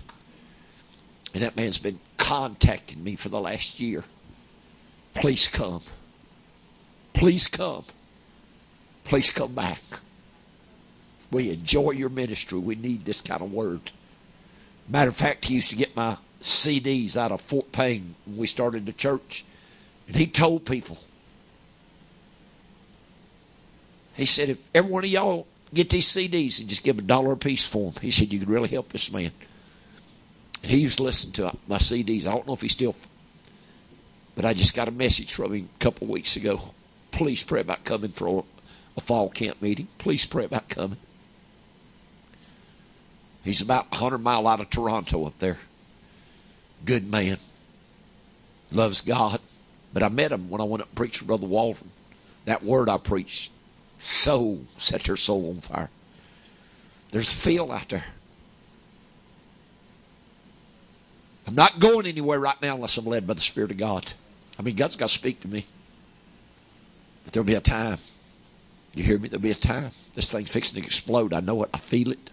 And 1.34 1.44
that 1.44 1.56
man's 1.56 1.78
been 1.78 2.00
contacting 2.18 3.04
me 3.04 3.16
for 3.16 3.30
the 3.30 3.40
last 3.40 3.80
year. 3.80 4.04
Please 5.14 5.48
come. 5.48 5.82
Please 7.14 7.48
come. 7.48 7.84
Please 9.04 9.32
come 9.32 9.54
back. 9.54 9.82
We 11.31 11.51
enjoy 11.51 11.91
your 11.91 12.09
ministry. 12.09 12.59
We 12.59 12.75
need 12.75 13.06
this 13.06 13.22
kind 13.22 13.41
of 13.41 13.51
word. 13.51 13.91
Matter 14.88 15.09
of 15.09 15.15
fact, 15.15 15.45
he 15.45 15.56
used 15.56 15.69
to 15.72 15.75
get 15.75 15.95
my 15.95 16.17
CDs 16.41 17.17
out 17.17 17.31
of 17.31 17.41
Fort 17.41 17.72
Payne 17.72 18.15
when 18.25 18.38
we 18.38 18.47
started 18.47 18.85
the 18.85 18.93
church. 18.93 19.43
And 20.07 20.15
he 20.15 20.27
told 20.27 20.65
people, 20.65 20.97
he 24.15 24.25
said, 24.25 24.49
if 24.49 24.59
every 24.73 24.89
one 24.89 25.03
of 25.03 25.09
y'all 25.09 25.45
get 25.73 25.89
these 25.89 26.07
CDs 26.07 26.59
and 26.59 26.69
just 26.69 26.83
give 26.83 26.97
a 26.97 27.01
dollar 27.01 27.33
a 27.33 27.38
piece 27.38 27.65
for 27.65 27.91
them, 27.91 28.01
he 28.01 28.11
said, 28.11 28.31
you 28.31 28.39
could 28.39 28.49
really 28.49 28.69
help 28.69 28.89
this 28.89 29.11
man. 29.11 29.31
And 30.64 30.72
he 30.72 30.77
used 30.77 30.97
to 30.97 31.03
listen 31.03 31.31
to 31.33 31.56
my 31.67 31.77
CDs. 31.77 32.25
I 32.25 32.31
don't 32.31 32.47
know 32.47 32.53
if 32.53 32.61
he 32.61 32.69
still, 32.69 32.95
but 34.35 34.45
I 34.45 34.53
just 34.53 34.75
got 34.75 34.88
a 34.88 34.91
message 34.91 35.33
from 35.33 35.53
him 35.53 35.69
a 35.75 35.83
couple 35.83 36.06
of 36.06 36.11
weeks 36.11 36.35
ago. 36.38 36.73
Please 37.11 37.43
pray 37.43 37.61
about 37.61 37.83
coming 37.83 38.11
for 38.11 38.27
a, 38.27 38.43
a 38.97 39.01
fall 39.01 39.30
camp 39.30 39.61
meeting. 39.61 39.88
Please 39.97 40.25
pray 40.25 40.45
about 40.45 40.69
coming. 40.69 40.97
He's 43.48 43.61
about 43.61 43.90
100 43.92 44.17
mile 44.17 44.45
out 44.45 44.59
of 44.59 44.69
Toronto 44.69 45.26
up 45.26 45.40
there. 45.40 45.58
Good 46.84 47.09
man. 47.09 47.38
Loves 48.74 49.00
God. 49.00 49.40
But 49.93 50.03
I 50.03 50.09
met 50.09 50.34
him 50.34 50.50
when 50.50 50.59
I 50.59 50.66
went 50.66 50.82
up 50.82 50.90
and 50.90 50.95
preached 50.95 51.22
with 51.22 51.27
Brother 51.27 51.48
Walton. 51.48 51.90
That 52.43 52.61
word 52.61 52.90
I 52.90 52.98
preached 52.98 53.53
so 54.00 54.59
set 54.76 55.03
their 55.03 55.16
soul 55.16 55.50
on 55.50 55.61
fire. 55.61 55.90
There's 57.11 57.32
a 57.32 57.35
feel 57.35 57.72
out 57.72 57.88
there. 57.88 58.03
I'm 61.48 61.56
not 61.56 61.80
going 61.80 62.06
anywhere 62.06 62.42
right 62.42 62.61
now 62.61 62.76
unless 62.76 62.98
I'm 62.98 63.06
led 63.06 63.26
by 63.26 63.34
the 63.34 63.40
Spirit 63.40 63.72
of 63.72 63.77
God. 63.77 64.11
I 64.59 64.61
mean, 64.61 64.76
God's 64.76 64.98
got 64.98 65.08
to 65.08 65.16
speak 65.16 65.40
to 65.42 65.48
me. 65.48 65.66
But 67.24 67.32
there'll 67.32 67.48
be 67.48 67.56
a 67.56 67.61
time. 67.61 68.00
You 68.93 69.06
hear 69.06 69.17
me? 69.17 69.30
There'll 69.30 69.42
be 69.42 69.51
a 69.51 69.56
time. 69.56 69.92
This 70.16 70.30
thing's 70.30 70.50
fixing 70.50 70.82
to 70.82 70.85
explode. 70.85 71.32
I 71.32 71.40
know 71.40 71.64
it. 71.64 71.69
I 71.74 71.77
feel 71.77 72.11
it. 72.11 72.30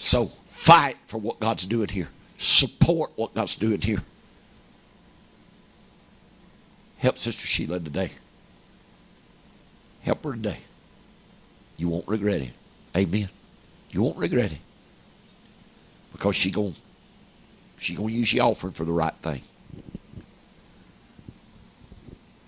So 0.00 0.24
fight 0.46 0.96
for 1.04 1.18
what 1.18 1.40
God's 1.40 1.66
doing 1.66 1.88
here. 1.88 2.08
Support 2.38 3.12
what 3.16 3.34
God's 3.34 3.54
doing 3.54 3.82
here. 3.82 4.02
Help 6.96 7.18
Sister 7.18 7.46
Sheila 7.46 7.78
today. 7.78 8.12
Help 10.00 10.24
her 10.24 10.32
today. 10.32 10.60
You 11.76 11.90
won't 11.90 12.08
regret 12.08 12.40
it. 12.40 12.52
Amen. 12.96 13.28
You 13.92 14.02
won't 14.02 14.16
regret 14.16 14.52
it. 14.52 14.58
Because 16.12 16.34
she 16.34 16.50
going 16.50 16.74
she 17.78 17.94
gonna 17.94 18.10
use 18.10 18.32
the 18.32 18.40
offering 18.40 18.72
for 18.72 18.86
the 18.86 18.92
right 18.92 19.14
thing. 19.20 19.42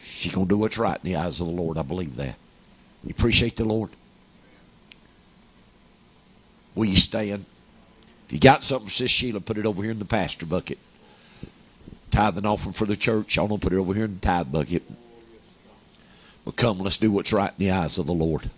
She 0.03 0.31
gonna 0.31 0.47
do 0.47 0.57
what's 0.57 0.79
right 0.79 0.99
in 1.05 1.13
the 1.13 1.17
eyes 1.17 1.39
of 1.39 1.49
the 1.49 1.53
Lord. 1.53 1.77
I 1.77 1.83
believe 1.83 2.17
that. 2.17 2.35
You 3.05 3.11
appreciate 3.11 3.57
the 3.57 3.67
Lord? 3.67 3.91
Will 6.75 6.87
you 6.87 6.97
stand? 6.97 7.45
If 8.27 8.33
you 8.33 8.39
got 8.39 8.63
something, 8.63 8.89
Sis 8.89 9.11
Sheila, 9.11 9.41
put 9.41 9.59
it 9.59 9.67
over 9.67 9.83
here 9.83 9.91
in 9.91 9.99
the 9.99 10.05
pastor 10.05 10.47
bucket. 10.47 10.79
Tithe 12.11 12.39
and 12.39 12.47
offering 12.47 12.73
for 12.73 12.87
the 12.87 12.97
church. 12.97 13.37
Y'all 13.37 13.49
don't 13.49 13.61
put 13.61 13.73
it 13.73 13.79
over 13.79 13.95
here 13.95 14.05
in 14.05 14.15
the 14.15 14.21
tithe 14.21 14.53
bucket. 14.53 14.83
But 16.45 16.57
come, 16.57 16.79
let's 16.79 16.99
do 16.99 17.13
what's 17.13 17.33
right 17.33 17.53
in 17.59 17.67
the 17.67 17.71
eyes 17.71 17.99
of 17.99 18.07
the 18.07 18.13
Lord. 18.13 18.51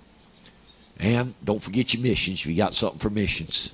And 0.99 1.35
don't 1.45 1.63
forget 1.63 1.93
your 1.93 2.03
missions 2.03 2.41
if 2.41 2.47
you 2.47 2.57
got 2.57 2.75
something 2.75 2.99
for 2.99 3.11
missions. 3.11 3.73